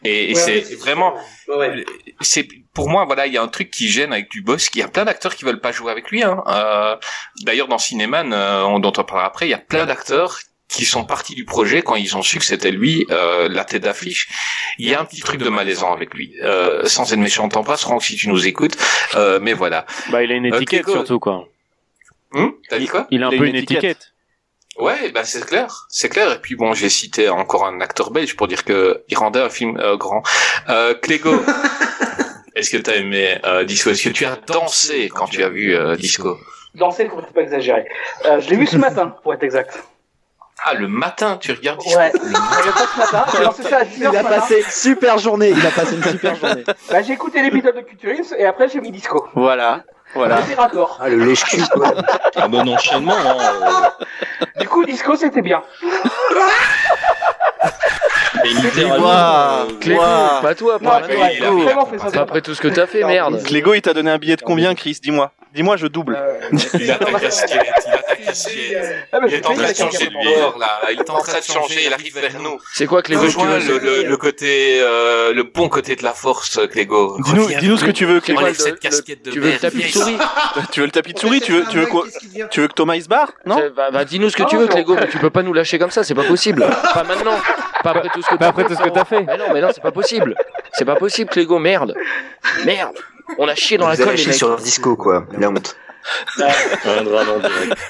Et, 0.04 0.32
et 0.32 0.36
Ouais, 0.36 0.40
c'est 0.40 0.76
vraiment, 0.76 1.14
Ouais, 1.48 1.58
ouais. 1.58 1.86
c'est 2.22 2.48
pour 2.76 2.90
moi 2.90 3.06
voilà 3.06 3.26
il 3.26 3.34
y 3.34 3.38
a 3.38 3.42
un 3.42 3.48
truc 3.48 3.72
qui 3.72 3.88
gêne 3.90 4.14
avec 4.14 4.30
Dubosc 4.30 4.76
il 4.76 4.80
y 4.80 4.84
a 4.84 4.88
plein 4.88 5.06
d'acteurs 5.06 5.36
qui 5.36 5.46
veulent 5.46 5.60
pas 5.62 5.72
jouer 5.72 5.92
avec 5.92 6.12
lui 6.12 6.22
hein. 6.24 6.44
Euh, 6.48 6.96
d'ailleurs 7.44 7.68
dans 7.68 7.78
Cinéman 7.80 8.32
euh, 8.34 8.64
on 8.64 8.80
dont 8.80 8.94
on 8.98 9.04
parlera 9.04 9.26
après 9.28 9.48
il 9.48 9.50
y 9.50 9.54
a 9.56 9.58
plein 9.58 9.86
d'acteurs 9.88 10.38
qui 10.68 10.84
sont 10.84 11.06
partis 11.06 11.36
du 11.36 11.46
projet 11.46 11.82
quand 11.84 11.96
ils 11.96 12.18
ont 12.18 12.22
su 12.22 12.38
que 12.40 12.46
c'était 12.46 12.72
lui 12.72 13.06
euh, 13.12 13.48
la 13.50 13.64
tête 13.66 13.84
d'affiche 13.84 14.30
il 14.78 14.88
y 14.90 14.94
a 14.94 15.00
un 15.00 15.06
petit 15.06 15.22
truc 15.22 15.40
de 15.42 15.50
malaisant 15.50 15.94
avec 15.94 16.14
lui 16.14 16.34
euh, 16.44 16.86
sans 16.86 17.12
être 17.14 17.20
méchant 17.20 17.48
t'en 17.50 17.64
passe 17.64 17.82
Franck 17.82 18.04
si 18.04 18.16
tu 18.16 18.28
nous 18.30 18.46
écoutes 18.46 18.76
euh, 19.16 19.40
mais 19.42 19.54
voilà 19.54 19.86
Bah, 20.12 20.22
il 20.24 20.32
a 20.32 20.36
une 20.36 20.52
Euh, 20.52 20.58
étiquette 20.58 20.90
surtout, 20.90 21.20
quoi. 21.20 21.48
Hum 22.34 22.54
t'as 22.70 22.80
dit 22.80 22.88
quoi 22.88 23.08
Il 23.12 23.24
a 23.24 23.28
un 23.28 23.32
Il 23.32 23.38
peu 23.38 23.46
une 23.46 23.56
une 23.56 23.62
étiquette. 23.64 24.12
Ouais, 24.78 25.10
bah 25.12 25.24
c'est 25.24 25.46
clair, 25.46 25.86
c'est 25.90 26.10
clair. 26.10 26.34
Et 26.34 26.40
puis 26.42 26.56
bon, 26.56 26.74
j'ai 26.74 26.90
cité 26.90 27.30
encore 27.30 27.66
un 27.66 27.80
acteur 27.80 28.12
belge 28.12 28.36
pour 28.36 28.50
dire 28.50 28.66
que 28.66 29.04
il 29.08 29.18
rendait 29.18 29.40
un 29.40 29.50
film 29.50 29.78
euh, 29.78 29.96
grand. 29.96 30.22
Euh, 30.68 30.94
Clégo, 30.96 31.32
est-ce 32.56 32.70
que 32.70 32.78
t'as 32.78 32.96
aimé 32.96 33.38
euh, 33.46 33.64
Disco? 33.64 33.90
Est-ce 33.92 34.04
que 34.04 34.10
tu 34.14 34.26
as 34.26 34.36
dansé 34.48 35.10
quand 35.14 35.26
tu 35.28 35.44
as 35.44 35.50
vu 35.50 35.76
euh, 35.76 35.96
Disco 35.96 36.38
Danser, 36.74 37.08
faut 37.10 37.22
pas 37.34 37.42
exagérer. 37.42 37.86
Euh, 38.26 38.42
je 38.42 38.50
l'ai 38.50 38.58
vu 38.58 38.68
ce 38.68 38.76
matin, 38.78 39.16
pour 39.24 39.34
être 39.34 39.44
exact. 39.44 39.82
Ah, 40.66 40.74
le 40.74 40.88
matin, 40.88 41.38
tu 41.40 41.52
regardes 41.54 41.80
Disco? 41.80 41.98
Ouais. 42.00 42.12
Je 42.14 42.28
l'ai 42.28 42.34
pas 42.34 42.88
ce 42.94 42.98
matin. 43.00 43.26
J'ai 43.38 43.44
lancé 43.44 43.64
ça 43.64 43.78
à 43.78 43.84
10 43.86 43.98
Il 43.98 44.06
a 44.08 44.12
matin. 44.12 44.30
passé 44.30 44.58
une 44.66 44.72
super 44.72 45.18
journée. 45.18 45.50
Il 45.56 45.66
a 45.66 45.72
passé 45.72 45.96
une 45.96 46.04
super 46.04 46.36
journée. 46.42 46.64
Bah, 46.90 47.02
j'ai 47.02 47.14
écouté 47.14 47.42
l'épisode 47.44 47.76
de 47.76 47.82
Culturisme 47.82 48.36
et 48.38 48.46
après 48.46 48.68
j'ai 48.68 48.82
mis 48.82 48.92
Disco. 48.92 49.26
Voilà. 49.36 49.84
Voilà. 50.14 50.42
C'était 50.42 50.56
raccord. 50.56 50.98
Ah, 51.02 51.08
le 51.10 51.18
lèche-cul, 51.26 51.62
quoi. 51.74 51.94
Un 52.36 52.48
bon 52.50 52.68
enchaînement. 52.70 53.16
Hein, 53.18 53.92
euh, 54.42 54.46
Du 54.62 54.68
coup, 54.68 54.84
Disco, 54.86 55.16
c'était 55.16 55.42
bien. 55.42 55.62
et 58.44 58.48
littéralement, 58.62 59.06
Ouah, 59.06 59.66
euh, 59.70 59.74
Clégo, 59.80 60.00
ouah. 60.02 60.40
pas 60.42 60.56
toi, 60.56 60.78
Non, 60.82 60.90
pas 60.90 61.02
mais 61.08 61.14
il 61.14 61.18
ouais, 61.20 61.24
a- 61.24 61.32
il 61.34 61.44
a 61.46 61.52
vraiment 61.52 61.86
fait 61.86 62.00
ça. 62.00 62.12
pas 62.12 62.20
après 62.22 62.42
tout 62.42 62.54
ce 62.56 62.62
que 62.62 62.68
t'as 62.68 62.88
fait, 62.88 63.04
merde. 63.04 63.42
Clégo, 63.44 63.74
il 63.74 63.82
t'a 63.82 63.94
donné 63.94 64.12
un 64.12 64.18
billet 64.18 64.36
de 64.36 64.42
combien, 64.42 64.74
Chris 64.76 64.98
Dis-moi. 65.02 65.32
Dis-moi, 65.54 65.78
je 65.78 65.88
double. 65.88 66.18
Euh, 66.20 66.34
Il 66.82 66.92
a 66.92 66.96
ta 66.98 67.06
casquette, 67.14 67.62
il 67.88 67.94
a 67.94 67.98
ta 68.00 68.16
casquette. 68.18 69.08
ah, 69.14 69.20
mais 69.22 69.28
Il 69.28 69.32
j'ai 69.32 69.38
est 69.38 69.46
en 69.48 69.54
train 69.54 69.62
la 69.62 69.72
de 69.72 69.78
changer 69.78 69.90
casquette 70.00 70.10
de 70.10 70.42
bord, 70.42 70.58
là. 70.60 70.80
Il 70.92 71.00
est 71.00 71.10
en 71.10 71.18
train 71.20 71.40
de 71.40 71.44
changer, 71.46 71.86
il 71.86 71.94
arrive 71.94 72.14
vers 72.20 72.42
nous. 72.42 72.60
C'est 72.74 72.86
quoi 72.88 73.02
Clégo 73.02 73.22
que 73.22 73.28
tu 73.32 73.38
Rejoins 73.38 73.58
veux 73.60 73.80
le, 73.80 74.02
le, 74.04 74.10
le 74.10 74.18
côté, 74.18 74.80
euh, 74.82 75.34
le 75.34 75.44
bon 75.44 75.70
côté 75.70 75.96
de 75.96 76.04
la 76.04 76.12
force, 76.12 76.60
Clégo. 76.70 77.18
Dis-nous, 77.24 77.44
Reviens. 77.46 77.60
dis-nous 77.60 77.78
ce 77.78 77.86
que 77.86 77.92
tu 77.92 78.04
veux, 78.06 78.20
Clégo. 78.20 78.40
quoi 78.42 78.50
Enlève 78.50 78.58
le- 78.58 78.64
cette 78.66 78.74
le- 78.74 78.80
casquette 78.90 79.24
de 79.24 79.32
Tu 79.32 79.40
veux 79.40 79.46
le 79.46 79.50
merde, 79.52 79.62
tapis 79.62 79.78
de 79.78 79.88
souris 79.88 80.18
Tu 80.74 80.80
veux 80.82 80.86
le 80.88 80.92
tapis 80.92 81.14
de 81.14 81.20
souris 81.20 81.40
Tu 81.40 81.54
veux, 81.54 81.64
tu 81.72 81.78
veux 81.78 81.86
quoi 81.86 82.04
Tu 82.52 82.60
veux 82.60 82.68
que 82.68 82.74
Thomas 82.74 82.96
il 82.96 83.04
se 83.04 83.08
barre 83.08 83.32
Non 83.46 83.56
Bah, 83.74 83.92
bah, 83.94 84.04
dis-nous 84.04 84.30
ce 84.30 84.36
que 84.36 84.42
Non, 84.44 84.50
tu 84.50 84.58
veux, 84.58 84.66
non. 84.66 84.72
Clégo, 84.74 84.96
mais 85.00 85.08
tu 85.08 85.20
peux 85.20 85.30
pas 85.30 85.42
nous 85.42 85.54
lâcher 85.54 85.80
comme 85.80 85.92
ça, 85.92 86.04
c'est 86.04 86.16
pas 86.16 86.24
possible. 86.24 86.68
Pas 86.94 87.06
maintenant. 87.06 87.38
Pas 87.86 87.92
après 88.00 88.10
tout 88.10 88.22
ce 88.22 88.30
que 88.30 88.36
Pas 88.36 88.48
après 88.48 88.64
tout 88.66 88.76
ce 88.76 88.82
que 88.84 88.90
t'as 88.90 89.06
fait. 89.06 89.24
Mais 89.24 89.38
non, 89.38 89.46
mais 89.54 89.62
non, 89.62 89.70
c'est 89.74 89.82
pas 89.82 89.92
possible. 89.92 90.36
C'est 90.74 90.86
pas 90.86 90.96
possible, 90.96 91.30
Clégo, 91.30 91.60
merde. 91.60 91.96
Merde. 92.66 92.96
On 93.38 93.48
a 93.48 93.56
chié 93.56 93.78
dans 93.78 93.88
la 93.88 93.96
Vous 93.96 94.04
colle, 94.04 94.14
mecs. 94.14 94.34
sur 94.34 94.56
Disco, 94.58 94.96
quoi. 94.96 95.26
La 95.38 95.50
honte. 95.50 95.76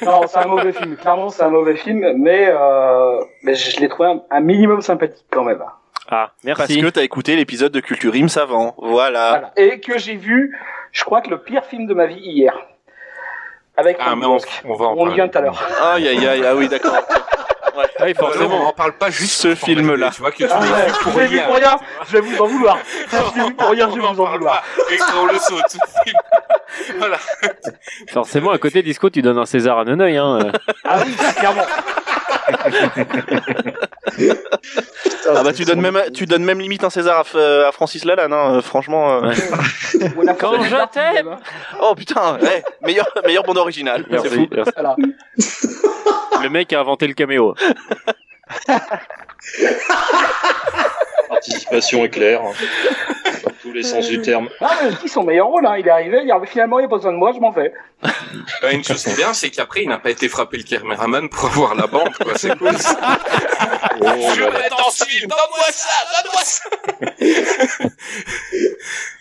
Non, 0.03 0.21
c'est 0.27 0.37
un 0.37 0.47
mauvais 0.47 0.71
film. 0.71 0.95
Clairement, 0.95 1.29
c'est 1.29 1.43
un 1.43 1.49
mauvais 1.49 1.75
film, 1.75 2.13
mais, 2.17 2.47
euh, 2.49 3.19
mais 3.43 3.55
je 3.55 3.79
l'ai 3.79 3.89
trouvé 3.89 4.09
un, 4.09 4.21
un 4.31 4.39
minimum 4.39 4.81
sympathique 4.81 5.25
quand 5.31 5.43
même. 5.43 5.61
Ah, 6.09 6.31
Parce 6.45 6.59
merci. 6.59 6.81
que 6.81 6.87
t'as 6.89 7.01
écouté 7.03 7.35
l'épisode 7.35 7.71
de 7.71 7.79
Culture 7.79 8.13
Ims 8.15 8.37
avant. 8.37 8.75
Voilà. 8.77 9.29
Voilà. 9.29 9.51
Et 9.57 9.79
que 9.79 9.97
j'ai 9.97 10.15
vu, 10.15 10.55
je 10.91 11.03
crois 11.03 11.21
que 11.21 11.29
le 11.29 11.39
pire 11.41 11.65
film 11.65 11.87
de 11.87 11.93
ma 11.93 12.05
vie 12.05 12.19
hier. 12.19 12.53
Avec 13.77 13.97
Ah, 13.99 14.15
mais 14.15 14.25
on, 14.25 14.37
on 14.65 14.73
va 14.75 14.85
en 14.85 14.93
On 14.93 14.95
y 14.95 14.97
parler. 14.99 15.13
vient 15.15 15.27
tout 15.27 15.37
à 15.37 15.41
l'heure. 15.41 15.61
Aïe, 15.83 16.07
aïe, 16.07 16.27
aïe. 16.27 16.43
Ah 16.45 16.55
oui, 16.55 16.69
d'accord. 16.69 16.95
Ah 17.99 18.03
oui, 18.05 18.13
Forcément, 18.13 18.61
on 18.63 18.67
en 18.67 18.73
parle 18.73 18.93
pas 18.93 19.09
juste 19.09 19.33
Ce 19.41 19.55
film-là. 19.55 20.11
Tu 20.13 20.21
vois 20.21 20.31
que 20.31 20.37
tu 20.37 20.45
Ah, 20.51 20.59
l'as 20.59 20.71
ouais, 20.71 20.85
vu 20.87 20.93
pour 21.01 21.11
je 21.13 21.19
l'ai 21.19 21.27
vu 21.27 21.37
rien. 21.37 21.45
pour 21.47 21.55
rien, 21.55 21.77
je 22.07 22.11
vais 22.13 22.19
vous 22.21 22.41
en 22.43 22.47
vouloir. 22.47 22.77
Je 23.11 23.15
l'ai 23.39 23.45
vu 23.47 23.53
pour 23.55 23.69
rien, 23.69 23.89
je 23.89 23.95
vais 23.95 24.01
vous 24.07 24.21
en 24.21 24.31
vouloir. 24.31 24.63
Et 24.91 24.97
on 25.17 25.25
le 25.25 25.37
saute, 25.39 25.63
ce 25.69 25.77
film. 26.03 26.17
Voilà. 26.97 27.17
Forcément, 28.11 28.51
à 28.51 28.57
côté 28.57 28.81
Disco, 28.83 29.09
tu 29.09 29.21
donnes 29.21 29.37
un 29.37 29.45
César 29.45 29.79
à 29.79 29.85
Neneuil, 29.85 30.17
hein. 30.17 30.39
euh. 30.45 30.51
Ah 30.83 30.97
oui, 31.05 31.13
clairement. 31.37 31.63
Ah 35.27 35.41
bah 35.43 35.53
tu 35.53 35.65
donnes 35.65 35.81
même, 35.81 35.99
tu 36.13 36.25
donnes 36.25 36.43
même 36.43 36.59
limite 36.59 36.83
un 36.83 36.89
César 36.89 37.19
à, 37.19 37.23
F- 37.23 37.65
à 37.67 37.71
Francis 37.71 38.03
Lalanne, 38.05 38.33
hein, 38.33 38.55
euh, 38.55 38.61
franchement. 38.61 39.23
euh. 39.23 39.31
On 40.17 40.27
a 40.27 40.33
Quand 40.39 40.61
fait 40.61 40.69
je 40.69 40.85
t'aime. 40.91 41.37
Oh 41.81 41.95
putain, 41.95 42.37
ouais, 42.39 42.63
meilleur, 42.81 43.07
meilleur 43.25 43.43
bande 43.43 43.57
originale. 43.57 44.03
C'est 44.09 44.11
Merci. 44.11 44.29
fou. 44.35 44.47
merci. 44.51 44.71
Voilà. 44.75 44.95
Le 46.45 46.51
mec 46.51 46.71
a 46.73 46.79
inventé 46.79 47.07
le 47.07 47.15
caméo. 47.15 47.55
participation 51.27 52.05
est 52.05 52.09
claire, 52.09 52.43
hein, 52.43 52.53
dans 53.43 53.51
tous 53.63 53.71
les 53.71 53.81
sens 53.81 54.07
du 54.07 54.21
terme. 54.21 54.47
Ah, 54.61 54.77
mais 54.83 54.95
qui 54.95 55.09
son 55.09 55.23
meilleur 55.23 55.47
rôle, 55.47 55.65
hein. 55.65 55.77
Il 55.79 55.87
est 55.87 55.89
arrivé, 55.89 56.21
il 56.23 56.31
a 56.31 56.39
finalement, 56.45 56.77
il 56.77 56.83
n'y 56.83 56.85
a 56.85 56.89
pas 56.89 56.97
besoin 56.97 57.13
de 57.13 57.17
moi, 57.17 57.31
je 57.33 57.39
m'en 57.39 57.49
vais. 57.49 57.73
Une 58.71 58.83
chose 58.83 59.03
qui 59.03 59.09
est 59.09 59.15
bien, 59.15 59.33
c'est 59.33 59.49
qu'après, 59.49 59.81
il 59.81 59.89
n'a 59.89 59.97
pas 59.97 60.11
été 60.11 60.29
frappé 60.29 60.57
le 60.57 60.63
caméraman 60.63 61.29
pour 61.29 61.45
avoir 61.45 61.73
la 61.73 61.87
bande, 61.87 62.13
quoi. 62.21 62.33
C'est 62.35 62.55
cool. 62.59 62.77
ça. 62.77 62.95
Oh, 64.01 64.05
Je 64.35 64.43
vais 64.43 64.51
mettre 64.51 64.87
en 64.87 64.91
suite, 64.91 65.21
donne-moi 65.21 65.71
ça, 65.71 65.89
donne-moi 66.21 66.43
ça. 66.43 66.69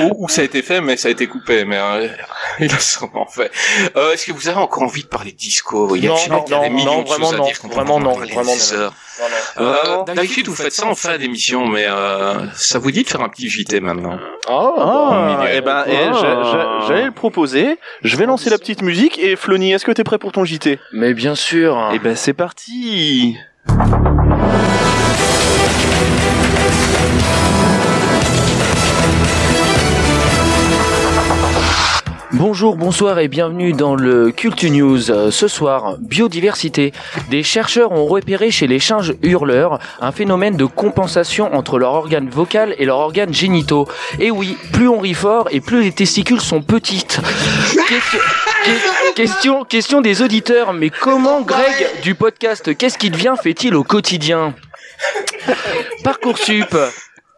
ou, 0.00 0.24
ou 0.24 0.28
ça 0.28 0.40
a 0.42 0.44
été 0.44 0.62
fait, 0.62 0.80
mais 0.80 0.96
ça 0.96 1.08
a 1.08 1.10
été 1.10 1.26
coupé, 1.26 1.64
mais 1.64 1.78
euh, 1.78 2.08
il 2.60 2.72
a 2.72 2.78
sûrement 2.78 3.26
fait. 3.26 3.50
Euh, 3.96 4.12
Est-ce 4.12 4.26
que 4.26 4.32
vous 4.32 4.48
avez 4.48 4.58
encore 4.58 4.82
envie 4.84 5.02
de 5.02 5.08
parler 5.08 5.32
de 5.32 5.36
disco? 5.36 5.94
Il 5.96 6.04
y 6.04 6.06
a, 6.06 6.10
Non, 6.10 6.16
non, 6.30 6.44
il 6.46 6.50
y 6.50 6.54
a 6.54 6.60
des 6.60 6.68
non, 6.70 6.74
millions 6.74 6.96
non, 6.96 7.02
de 7.02 7.08
choses 7.08 7.16
vraiment 7.18 7.30
à 7.32 7.36
non, 7.36 7.44
dire 7.44 7.56
vraiment 7.70 7.94
en 7.96 8.00
non, 8.00 8.12
vraiment 8.12 8.44
non. 8.44 8.52
Euh, 8.74 8.88
Vraiment 9.56 10.02
D'habitude, 10.04 10.46
vous 10.48 10.54
faites 10.54 10.72
ça 10.74 10.84
en 10.86 10.94
fin 10.94 11.16
d'émission, 11.16 11.66
mais 11.66 11.86
euh, 11.88 12.34
ça 12.54 12.78
vous 12.78 12.90
dit 12.90 13.02
de 13.02 13.08
faire 13.08 13.22
un 13.22 13.30
petit 13.30 13.48
JT 13.48 13.80
maintenant? 13.80 14.18
Ah, 14.46 15.36
bah, 15.40 15.46
eh 15.54 15.60
ben, 15.62 15.84
eh, 15.86 15.96
Ah. 16.08 16.12
j'a- 16.12 16.42
j'a- 16.42 16.86
j'allais 16.86 17.04
le 17.06 17.12
proposer. 17.12 17.78
Je 18.02 18.16
vais 18.18 18.26
lancer 18.26 18.50
la 18.50 18.58
petite 18.58 18.82
musique 18.82 19.18
et 19.18 19.34
Flony, 19.36 19.72
est-ce 19.72 19.86
que 19.86 19.92
t'es 19.92 20.04
prêt 20.04 20.18
pour 20.18 20.32
ton 20.32 20.44
JT? 20.44 20.78
Mais 20.92 21.14
bien 21.14 21.34
sûr. 21.34 21.90
Eh 21.94 21.98
ben, 21.98 22.14
c'est 22.14 22.34
parti. 22.34 23.38
Bonjour, 32.38 32.76
bonsoir 32.76 33.18
et 33.18 33.28
bienvenue 33.28 33.72
dans 33.72 33.94
le 33.94 34.30
Cultu 34.30 34.70
News. 34.70 35.10
Euh, 35.10 35.30
Ce 35.30 35.48
soir, 35.48 35.96
biodiversité. 35.98 36.92
Des 37.30 37.42
chercheurs 37.42 37.92
ont 37.92 38.06
repéré 38.06 38.50
chez 38.50 38.66
les 38.66 38.78
singes 38.78 39.14
hurleurs 39.22 39.78
un 40.00 40.12
phénomène 40.12 40.56
de 40.56 40.64
compensation 40.66 41.54
entre 41.54 41.78
leur 41.78 41.92
organe 41.92 42.28
vocal 42.28 42.74
et 42.78 42.84
leurs 42.84 42.98
organes 42.98 43.32
génitaux. 43.32 43.88
Et 44.20 44.30
oui, 44.30 44.56
plus 44.72 44.88
on 44.88 44.98
rit 44.98 45.14
fort 45.14 45.48
et 45.50 45.60
plus 45.60 45.82
les 45.82 45.92
testicules 45.92 46.40
sont 46.40 46.60
petites. 46.62 47.20
Question, 47.88 48.18
que- 48.64 49.14
question, 49.14 49.64
question 49.64 50.00
des 50.00 50.20
auditeurs, 50.22 50.72
mais 50.72 50.90
comment 50.90 51.40
Greg 51.42 51.86
du 52.02 52.14
podcast 52.14 52.76
Qu'est-ce 52.76 52.98
qui 52.98 53.10
devient 53.10 53.34
fait-il 53.42 53.74
au 53.74 53.84
quotidien? 53.84 54.54
Parcoursup. 56.04 56.74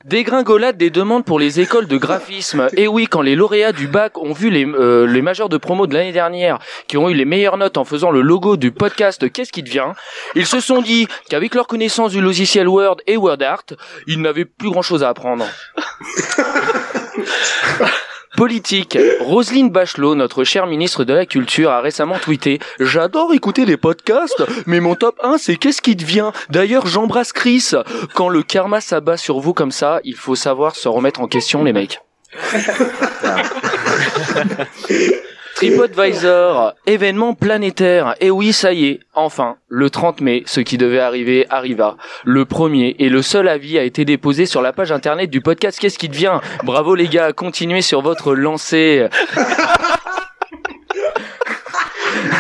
Dégringolade 0.09 0.79
des 0.79 0.89
demandes 0.89 1.27
pour 1.27 1.39
les 1.39 1.61
écoles 1.61 1.87
de 1.87 1.99
graphisme. 1.99 2.69
Et 2.79 2.89
oui, 2.89 3.07
quand 3.07 3.21
les 3.21 3.37
lauréats 3.37 3.73
du 3.73 3.87
bac 3.87 4.17
ont 4.17 4.33
vu 4.33 4.49
les, 4.49 4.65
euh, 4.65 5.23
majeurs 5.23 5.51
de 5.51 5.59
promo 5.59 5.87
de 5.87 5.93
l'année 5.93 6.13
dernière 6.13 6.59
qui 6.87 6.97
ont 6.97 7.11
eu 7.11 7.15
les 7.15 7.27
meilleures 7.27 7.59
notes 7.59 7.77
en 7.77 7.85
faisant 7.85 8.11
le 8.11 8.23
logo 8.23 8.57
du 8.57 8.73
podcast 8.73 9.31
Qu'est-ce 9.31 9.53
qui 9.53 9.63
devient? 9.63 9.93
Ils 10.35 10.47
se 10.47 10.61
sont 10.61 10.81
dit 10.81 11.09
qu'avec 11.29 11.55
leur 11.55 11.67
connaissance 11.67 12.13
du 12.13 12.23
logiciel 12.23 12.69
Word 12.69 12.97
et 13.07 13.19
WordArt, 13.19 13.75
ils 14.07 14.23
n'avaient 14.23 14.47
plus 14.47 14.71
grand-chose 14.71 15.05
à 15.05 15.11
apprendre. 15.11 15.45
Politique. 18.37 18.99
Roselyne 19.21 19.71
Bachelot, 19.71 20.15
notre 20.15 20.45
chère 20.45 20.67
ministre 20.67 21.05
de 21.05 21.13
la 21.13 21.27
Culture, 21.27 21.71
a 21.71 21.81
récemment 21.81 22.19
tweeté 22.19 22.59
«J'adore 22.81 23.33
écouter 23.33 23.65
les 23.65 23.77
podcasts, 23.77 24.45
mais 24.67 24.81
mon 24.81 24.95
top 24.95 25.17
1 25.23 25.39
c'est 25.39 25.57
qu'est-ce 25.57 25.83
qui 25.83 25.97
devient 25.97 26.31
D'ailleurs, 26.51 26.87
j'embrasse 26.87 27.33
Chris. 27.33 27.71
Quand 28.15 28.29
le 28.29 28.43
karma 28.43 28.81
s'abat 28.81 29.17
sur 29.17 29.41
vous 29.41 29.55
comme 29.55 29.73
ça, 29.73 30.01
il 30.05 30.17
faut 30.17 30.37
savoir 30.37 30.77
se 30.77 30.89
remettre 30.89 31.21
en 31.21 31.29
question, 31.29 31.65
les 31.65 31.73
mecs.» 31.73 32.01
TripAdvisor, 35.59 36.75
événement 36.87 37.35
planétaire. 37.35 38.15
Et 38.21 38.31
oui, 38.31 38.53
ça 38.53 38.73
y 38.73 38.87
est, 38.87 39.01
enfin, 39.13 39.57
le 39.69 39.91
30 39.91 40.21
mai, 40.21 40.45
ce 40.47 40.61
qui 40.61 40.79
devait 40.79 41.01
arriver 41.01 41.47
arriva. 41.51 41.97
Le 42.25 42.45
premier 42.45 42.95
et 43.01 43.09
le 43.09 43.23
seul 43.23 43.49
avis 43.49 43.77
a 43.77 43.83
été 43.83 44.05
déposé 44.05 44.47
sur 44.47 44.63
la 44.63 44.73
page 44.73 44.93
internet 44.93 45.31
du 45.31 45.41
podcast 45.41 45.81
Qu'est-ce 45.81 45.99
qui 45.99 46.09
devient? 46.09 46.39
Bravo 46.63 46.95
les 46.95 47.09
gars, 47.09 47.33
continuez 47.33 47.83
sur 47.83 48.03
votre 48.03 48.37
lancée. 48.37 49.09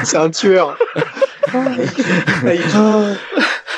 C'est 0.04 0.16
un 0.16 0.30
tueur. 0.30 0.78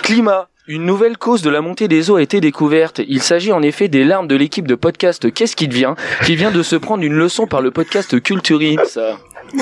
Climat. 0.03 0.49
Une 0.67 0.85
nouvelle 0.85 1.17
cause 1.17 1.41
de 1.41 1.49
la 1.51 1.63
montée 1.63 1.89
des 1.89 2.11
eaux 2.11 2.17
a 2.17 2.23
été 2.23 2.41
découverte. 2.41 3.01
Il 3.09 3.23
s'agit 3.23 3.53
en 3.53 3.63
effet 3.63 3.89
des 3.89 4.05
larmes 4.05 4.29
de 4.29 4.37
l'équipe 4.37 4.69
de 4.69 4.75
podcast 4.75 5.33
Qu'est-ce 5.33 5.57
qui 5.57 5.67
devient? 5.67 5.95
Qui 6.27 6.37
vient 6.37 6.51
de 6.51 6.63
se 6.63 6.77
prendre 6.77 7.03
une 7.03 7.15
leçon 7.15 7.47
par 7.47 7.63
le 7.63 7.71
podcast 7.71 8.21
Culturips. 8.23 8.99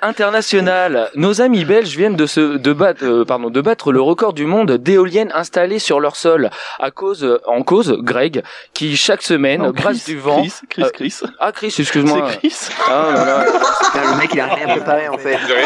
International. 0.00 1.10
Nos 1.16 1.40
amis 1.40 1.64
belges 1.64 1.96
viennent 1.96 2.14
de 2.14 2.26
se 2.26 2.56
de 2.56 2.72
battre 2.72 3.04
euh, 3.04 3.24
pardon 3.24 3.50
de 3.50 3.60
battre 3.60 3.90
le 3.90 4.00
record 4.00 4.32
du 4.32 4.46
monde 4.46 4.70
d'éoliennes 4.72 5.32
installées 5.34 5.80
sur 5.80 5.98
leur 5.98 6.14
sol 6.14 6.50
à 6.78 6.92
cause 6.92 7.40
en 7.46 7.62
cause 7.64 7.96
Greg 7.98 8.44
qui 8.74 8.96
chaque 8.96 9.22
semaine 9.22 9.62
Non, 9.62 9.70
brasse 9.70 10.04
Chris, 10.04 10.12
du 10.14 10.18
vent. 10.20 10.42
Chris, 10.42 10.52
Chris, 10.70 10.82
Euh, 10.84 10.90
Chris. 10.94 11.20
Ah 11.40 11.50
Chris, 11.50 11.74
excuse-moi. 11.76 12.28
C'est 12.30 12.38
Chris. 12.38 12.68
Ah 12.88 13.08
là 13.12 13.24
là. 13.24 13.44
Putain, 13.44 14.10
le 14.12 14.16
mec, 14.18 14.30
il 14.34 14.40
a 14.40 14.46
rien 14.46 14.66
préparé, 14.68 15.08
en 15.08 15.18
fait. 15.18 15.34
Ouais, 15.34 15.64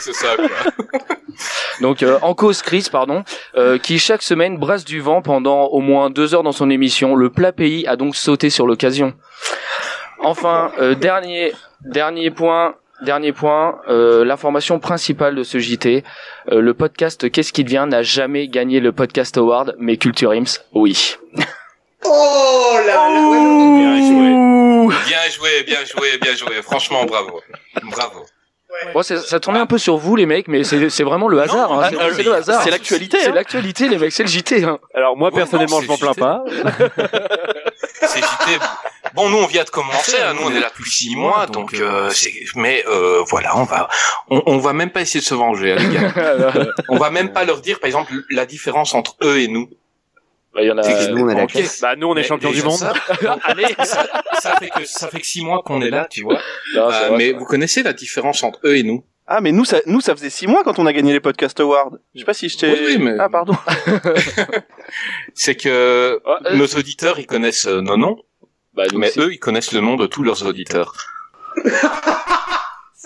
c'est 0.00 0.14
ça. 0.14 0.34
Quoi. 0.36 0.48
Donc 1.80 2.02
euh, 2.02 2.18
en 2.22 2.34
cause 2.34 2.62
Chris, 2.62 2.88
pardon, 2.90 3.22
euh, 3.56 3.78
qui 3.78 4.00
chaque 4.00 4.22
semaine 4.22 4.58
brasse 4.58 4.84
du 4.84 5.00
vent 5.00 5.22
pendant 5.22 5.66
au 5.66 5.78
moins 5.78 6.10
deux 6.10 6.34
heures 6.34 6.42
dans 6.42 6.50
son 6.50 6.68
émission. 6.68 7.14
Le 7.14 7.30
plat 7.30 7.52
pays 7.52 7.86
a 7.86 7.94
donc 7.94 8.16
sauté 8.16 8.50
sur 8.50 8.66
l'occasion. 8.66 9.14
Enfin, 10.20 10.72
euh, 10.78 10.94
dernier 10.94 11.52
dernier 11.82 12.30
point. 12.30 12.74
Dernier 13.00 13.32
point, 13.32 13.80
euh, 13.88 14.24
l'information 14.24 14.80
principale 14.80 15.36
de 15.36 15.44
ce 15.44 15.58
JT, 15.58 16.02
euh, 16.50 16.60
le 16.60 16.74
podcast 16.74 17.30
Qu'est-ce 17.30 17.52
qui 17.52 17.62
devient 17.62 17.86
n'a 17.88 18.02
jamais 18.02 18.48
gagné 18.48 18.80
le 18.80 18.90
podcast 18.90 19.36
award, 19.38 19.76
mais 19.78 19.96
Culture 19.96 20.32
Ims, 20.32 20.58
oui. 20.74 21.14
Oh 22.04 22.76
là 22.86 23.08
là 23.08 23.20
Bien 23.78 24.02
joué. 24.02 24.96
Bien 25.06 25.30
joué, 25.30 25.62
bien 25.64 25.84
joué, 25.84 26.18
bien 26.18 26.34
joué. 26.34 26.62
Franchement, 26.62 27.04
bravo. 27.04 27.40
Bravo. 27.84 28.24
Bon, 28.94 29.02
ça 29.02 29.40
tournait 29.40 29.58
un 29.60 29.66
peu 29.66 29.78
sur 29.78 29.96
vous 29.96 30.14
les 30.14 30.26
mecs, 30.26 30.46
mais 30.48 30.62
c'est 30.62 30.88
c'est 30.90 31.02
vraiment 31.02 31.28
le 31.28 31.40
hasard. 31.40 31.72
hein, 31.72 31.80
ah, 31.82 31.88
c'est 31.90 31.96
ah, 32.00 32.08
c'est 32.14 32.22
le 32.22 32.34
hasard. 32.34 32.62
c'est 32.62 32.70
l'actualité, 32.70 33.18
C'est 33.20 33.28
hein. 33.28 33.34
l'actualité 33.34 33.88
les 33.88 33.98
mecs, 33.98 34.12
c'est 34.12 34.22
le 34.22 34.28
JT. 34.28 34.64
Hein. 34.64 34.78
Alors 34.94 35.16
moi 35.16 35.30
Ouais, 35.30 35.34
personnellement 35.36 35.76
non, 35.76 35.82
je 35.82 35.88
m'en 35.88 35.96
plains 35.98 36.14
pas. 36.14 36.44
C'est 38.00 38.20
JT. 38.20 38.58
Bon, 39.14 39.28
nous 39.28 39.38
on 39.38 39.46
vient 39.46 39.64
de 39.64 39.70
commencer, 39.70 40.16
hein, 40.22 40.34
nous 40.34 40.46
on 40.46 40.50
est 40.54 40.60
là 40.60 40.68
depuis 40.68 40.90
six 40.90 41.16
mois, 41.16 41.46
donc 41.46 41.74
euh, 41.74 42.08
c'est. 42.10 42.32
Mais 42.54 42.84
euh, 42.88 43.22
voilà, 43.26 43.56
on 43.56 43.64
va, 43.64 43.88
on, 44.30 44.42
on 44.46 44.58
va 44.58 44.72
même 44.72 44.90
pas 44.90 45.00
essayer 45.00 45.20
de 45.20 45.24
se 45.24 45.34
venger, 45.34 45.72
hein, 45.72 45.76
les 45.76 45.94
gars. 45.94 46.52
On 46.88 46.96
va 46.96 47.10
même 47.10 47.32
pas 47.32 47.44
leur 47.44 47.60
dire, 47.60 47.80
par 47.80 47.86
exemple, 47.88 48.12
la 48.30 48.46
différence 48.46 48.94
entre 48.94 49.16
eux 49.22 49.38
et 49.40 49.48
nous. 49.48 49.68
Bah, 50.58 50.64
il 50.64 50.66
y 50.66 50.70
en 50.72 50.78
a. 50.78 51.08
Nous, 51.10 51.24
on 51.24 51.28
a 51.28 51.34
la 51.34 51.44
Ok. 51.44 51.50
classe. 51.52 51.80
Bah 51.80 51.94
nous 51.96 52.08
on 52.08 52.14
est 52.14 52.16
Mais 52.16 52.22
champions 52.26 52.50
du 52.50 52.62
monde. 52.64 52.72
ça, 52.78 52.92
Allez. 53.44 53.64
ça, 53.84 54.06
ça 54.40 54.56
fait 54.58 54.70
que 54.70 54.84
ça 54.84 55.06
fait 55.06 55.20
que 55.20 55.26
six 55.26 55.44
mois 55.44 55.62
qu'on 55.64 55.80
est 55.82 55.90
là, 55.90 56.08
tu 56.10 56.22
vois. 56.22 56.40
Non, 56.74 56.88
Euh, 56.90 57.08
vrai, 57.08 57.16
mais 57.16 57.32
vous 57.32 57.44
connaissez 57.44 57.84
la 57.84 57.92
différence 57.92 58.42
entre 58.42 58.58
eux 58.64 58.76
et 58.76 58.82
nous 58.82 59.04
Ah, 59.28 59.40
mais 59.40 59.52
nous, 59.52 59.64
ça, 59.64 59.78
nous, 59.86 60.00
ça 60.00 60.16
faisait 60.16 60.30
six 60.30 60.48
mois 60.48 60.64
quand 60.64 60.80
on 60.80 60.86
a 60.86 60.92
gagné 60.92 61.12
les 61.12 61.20
podcast 61.20 61.60
awards. 61.60 61.92
Je 62.14 62.18
sais 62.20 62.24
pas 62.24 62.34
si 62.34 62.48
je 62.48 62.58
t'ai. 62.58 62.72
Oui, 62.72 62.78
oui, 62.86 62.98
mais- 62.98 63.14
Ah, 63.20 63.28
pardon. 63.28 63.54
C'est 65.34 65.54
que 65.54 65.68
euh, 65.68 66.18
nos 66.54 66.66
auditeurs, 66.66 67.20
ils 67.20 67.26
connaissent 67.26 67.66
euh, 67.66 67.80
nos 67.80 67.96
noms, 67.96 68.16
Bah, 68.74 68.82
mais 68.96 69.10
aussi. 69.10 69.20
eux, 69.20 69.32
ils 69.32 69.38
connaissent 69.38 69.72
le 69.72 69.80
nom 69.80 69.94
de 69.94 70.06
tous 70.06 70.24
leurs 70.24 70.44
auditeurs. 70.44 70.92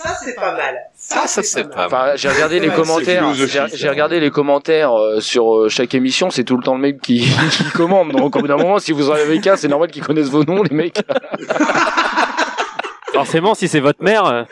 Ça, 0.03 0.17
c'est 0.23 0.35
pas 0.35 0.51
mal. 0.53 0.75
Ça, 0.95 1.27
ça 1.27 1.43
c'est 1.43 1.63
pas 1.69 1.75
mal. 1.77 1.85
Enfin, 1.87 2.11
j'ai 2.15 2.29
regardé 2.29 2.59
les 2.59 2.69
commentaires. 2.69 3.25
J'ai 3.73 3.89
regardé 3.89 4.19
les 4.19 4.31
commentaires 4.31 4.93
euh, 4.93 5.19
sur 5.21 5.55
euh, 5.55 5.69
chaque 5.69 5.93
émission. 5.95 6.29
C'est 6.29 6.43
tout 6.43 6.57
le 6.57 6.63
temps 6.63 6.75
le 6.75 6.81
mec 6.81 7.01
qui, 7.01 7.21
qui 7.51 7.63
commande. 7.71 8.11
Donc, 8.11 8.35
au 8.35 8.39
bout 8.39 8.47
d'un 8.47 8.57
moment, 8.57 8.79
si 8.79 8.91
vous 8.91 9.09
en 9.09 9.13
avez 9.13 9.39
qu'un, 9.39 9.55
c'est 9.55 9.67
normal 9.67 9.89
qu'ils 9.91 10.03
connaissent 10.03 10.29
vos 10.29 10.43
noms, 10.43 10.63
les 10.63 10.75
mecs. 10.75 10.99
Forcément 13.13 13.53
si 13.53 13.67
c'est 13.67 13.79
votre 13.79 14.01
mère. 14.03 14.25
euh, 14.25 14.43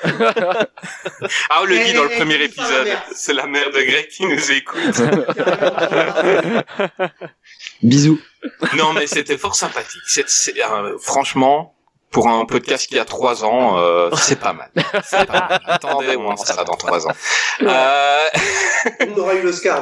Ah, 1.49 1.62
on 1.64 1.66
le 1.66 1.84
dit 1.84 1.93
dans 1.93 2.04
le 2.04 2.10
premier 2.10 2.36
épisode. 2.36 2.88
C'est 3.12 3.34
la 3.34 3.47
mère 3.47 3.72
de 3.72 3.82
Greg 3.82 4.08
qui 4.08 4.24
nous 4.28 4.52
écoute. 4.52 5.02
Bisous. 7.84 8.20
non, 8.78 8.93
mais 8.93 9.08
c'était 9.08 9.39
fort 9.39 9.56
sympathique. 9.56 10.04
C'est, 10.06 10.54
euh, 10.64 10.95
franchement, 10.99 11.74
pour 12.12 12.28
un 12.28 12.45
podcast 12.45 12.88
qui 12.89 12.99
a 12.99 13.05
trois 13.05 13.45
ans, 13.45 13.78
euh, 13.80 14.09
c'est 14.18 14.39
pas 14.39 14.53
mal. 14.53 14.70
C'est 15.03 15.26
pas 15.26 15.47
mal. 15.49 15.59
Attendez, 15.66 16.18
on 16.18 16.28
en 16.30 16.36
sera 16.36 16.64
dans 16.66 16.76
trois 16.76 17.07
ans. 17.07 17.12
Euh, 17.64 18.26
On 19.16 19.20
aura 19.20 19.34
eu 19.36 19.41
l'Oscar. 19.43 19.82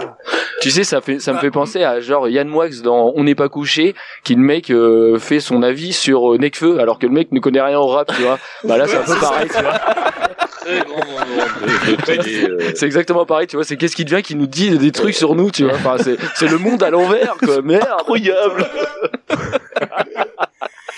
tu 0.61 0.69
sais, 0.69 0.83
ça 0.83 1.01
fait, 1.01 1.19
ça 1.19 1.33
me 1.33 1.39
fait 1.39 1.51
penser 1.51 1.83
à 1.83 1.99
genre 1.99 2.29
Yann 2.29 2.47
Moix 2.47 2.69
dans 2.83 3.11
On 3.15 3.23
n'est 3.23 3.35
pas 3.35 3.49
couché, 3.49 3.95
qui 4.23 4.35
le 4.35 4.41
mec 4.41 4.69
euh, 4.69 5.17
fait 5.17 5.39
son 5.39 5.63
avis 5.63 5.93
sur 5.93 6.33
euh, 6.33 6.37
Necfeu, 6.37 6.79
alors 6.79 6.99
que 6.99 7.07
le 7.07 7.13
mec 7.13 7.31
ne 7.31 7.39
connaît 7.39 7.61
rien 7.61 7.79
au 7.79 7.87
rap, 7.87 8.11
tu 8.15 8.21
vois. 8.21 8.37
Bah 8.63 8.77
là, 8.77 8.87
c'est 8.87 8.97
un 8.97 9.03
peu 9.03 9.15
pareil, 9.15 9.47
tu 9.47 9.61
vois. 9.61 9.79
Euh, 10.69 10.83
C'est 12.75 12.85
exactement 12.85 13.25
pareil, 13.25 13.47
tu 13.47 13.55
vois. 13.55 13.65
C'est 13.65 13.75
qu'est-ce 13.75 13.95
qui 13.95 14.05
devient 14.05 14.21
qui 14.21 14.35
nous 14.35 14.45
dit 14.45 14.77
des 14.77 14.91
trucs 14.91 15.15
sur 15.15 15.33
nous, 15.33 15.49
tu 15.49 15.63
vois. 15.63 15.73
Enfin, 15.73 15.95
c'est, 15.97 16.15
c'est 16.35 16.47
le 16.47 16.59
monde 16.59 16.83
à 16.83 16.91
l'envers, 16.91 17.37
quoi. 17.37 17.63
Merde. 17.63 17.87
Incroyable. 17.99 18.67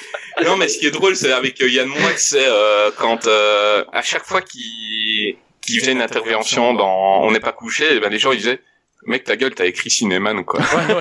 non, 0.45 0.57
mais 0.57 0.67
ce 0.67 0.79
qui 0.79 0.87
est 0.87 0.91
drôle, 0.91 1.15
c'est 1.15 1.31
avec 1.31 1.61
euh, 1.61 1.69
Yann 1.69 1.87
Moix, 1.87 2.17
c'est 2.17 2.45
euh, 2.45 2.91
quand 2.97 3.27
euh, 3.27 3.83
à 3.91 4.01
chaque 4.01 4.25
fois 4.25 4.41
qu'il 4.41 5.35
qu'il 5.61 5.79
faisait 5.79 5.91
une 5.91 6.01
intervention 6.01 6.73
dans 6.73 7.21
On 7.23 7.31
n'est 7.31 7.39
pas 7.39 7.51
couché, 7.51 7.85
eh 7.91 7.99
ben 7.99 8.09
les 8.09 8.17
gens 8.19 8.31
ils 8.31 8.39
disaient 8.39 8.59
Mec, 9.07 9.23
ta 9.23 9.35
gueule, 9.35 9.55
t'as 9.55 9.65
écrit 9.65 9.89
Cinéman, 9.89 10.43
quoi. 10.43 10.59
le 10.77 10.93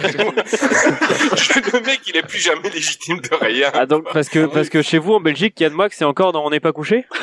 mec, 1.84 2.00
il 2.06 2.16
est 2.16 2.26
plus 2.26 2.38
jamais 2.38 2.70
légitime 2.70 3.20
de 3.20 3.34
rien. 3.34 3.70
Ah 3.74 3.84
donc 3.84 4.10
parce 4.10 4.30
que 4.30 4.46
parce 4.46 4.70
que 4.70 4.80
chez 4.80 4.96
vous 4.96 5.12
en 5.12 5.20
Belgique, 5.20 5.60
Yann 5.60 5.74
Moix 5.74 5.88
c'est 5.90 6.06
encore 6.06 6.32
dans 6.32 6.42
On 6.44 6.50
n'est 6.50 6.60
pas 6.60 6.72
couché? 6.72 7.04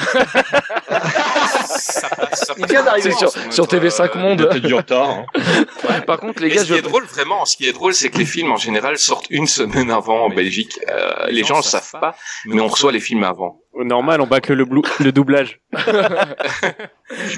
Il 2.58 2.66
vient 2.68 2.84
d'arriver 2.84 3.12
sur, 3.12 3.32
sur 3.52 3.66
TV5 3.66 4.18
Monde. 4.18 4.40
Peut-être 4.50 4.66
du 4.66 4.74
retard. 4.74 5.10
hein. 5.10 5.26
Par 6.06 6.20
contre, 6.20 6.42
les 6.42 6.50
gars, 6.50 6.62
ce 6.62 6.66
qui 6.66 6.74
je... 6.74 6.78
est 6.78 6.82
drôle, 6.82 7.06
vraiment, 7.06 7.46
ce 7.46 7.58
qui 7.58 7.68
est 7.68 7.74
drôle, 7.74 7.94
c'est 7.94 8.10
que 8.10 8.18
les 8.18 8.26
films, 8.26 8.52
en 8.52 8.58
général, 8.58 8.98
sortent 8.98 9.28
une 9.30 9.48
semaine 9.48 9.92
avant 9.92 10.26
en 10.26 10.30
Belgique. 10.30 10.80
Euh, 10.90 11.28
les 11.30 11.44
gens 11.44 11.58
le 11.58 11.64
savent 11.64 11.92
pas, 12.00 12.16
mais 12.46 12.62
on 12.62 12.68
reçoit 12.68 12.92
les 12.92 13.00
films 13.00 13.24
avant. 13.24 13.62
Normal, 13.84 14.22
on 14.22 14.28
bâcle 14.28 14.54
le, 14.54 14.66
blou- 14.66 14.84
le 15.00 15.12
doublage. 15.12 15.60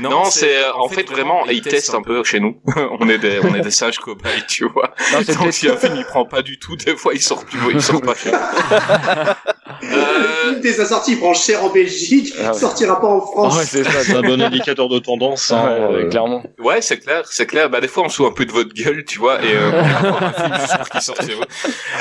Non, 0.02 0.26
c'est 0.26 0.58
euh, 0.64 0.74
en 0.74 0.90
fait 0.90 1.08
vraiment, 1.08 1.46
ils 1.46 1.62
testent 1.62 1.94
un 1.94 2.02
peu 2.02 2.24
chez 2.24 2.40
nous. 2.40 2.60
on 3.00 3.08
est 3.08 3.20
des, 3.20 3.40
on 3.44 3.54
est 3.54 3.62
des 3.62 3.70
sages 3.70 4.00
cobayes, 4.00 4.44
tu 4.48 4.68
vois. 4.68 4.96
Non, 5.14 5.20
Donc 5.22 5.54
si 5.54 5.70
un 5.70 5.78
film 5.78 5.94
il 5.96 6.06
prend 6.06 6.26
pas 6.26 6.42
du 6.42 6.58
tout, 6.58 6.76
des 6.76 6.96
fois 6.98 7.14
il 7.14 7.22
sort 7.22 7.46
plus, 7.46 7.60
il 7.74 7.82
sort 7.82 8.02
pas 8.02 8.16
cher. 8.16 8.40
Euh, 9.84 10.60
Dès 10.62 10.74
sa 10.74 10.86
sortie, 10.86 11.14
il 11.14 11.20
prend 11.20 11.34
cher 11.34 11.64
en 11.64 11.70
Belgique, 11.70 12.34
Ah 12.44 12.48
ouais. 12.52 12.54
sortira 12.58 13.00
pas 13.00 13.08
en 13.08 13.22
France. 13.22 13.56
Ouais, 13.58 13.64
c'est 13.64 13.84
ça. 13.86 14.04
C'est 14.04 14.16
un 14.16 14.22
bon 14.22 14.42
indicateur 14.42 14.90
de 14.90 15.00
tendance. 15.00 15.52
Hein, 15.52 15.64
ouais, 15.64 16.04
euh, 16.06 16.10
clairement. 16.10 16.44
Ouais, 16.60 16.82
c'est 16.82 16.98
clair, 17.00 17.22
c'est 17.30 17.46
clair. 17.46 17.70
Bah 17.70 17.80
des 17.80 17.88
fois 17.88 18.04
on 18.04 18.10
se 18.10 18.22
un 18.24 18.32
peu 18.32 18.46
de 18.46 18.52
votre 18.52 18.74
gueule, 18.74 19.06
tu 19.06 19.20
vois, 19.20 19.42
et 19.42 19.54
euh, 19.56 19.72
on 19.72 19.78
a 19.78 20.26
un 20.26 20.34
film 20.34 20.54
juste 20.60 20.78
pour 20.78 20.90
qu'il 20.90 21.02
sorte 21.02 21.26
chez 21.26 21.34
vous. 21.36 21.44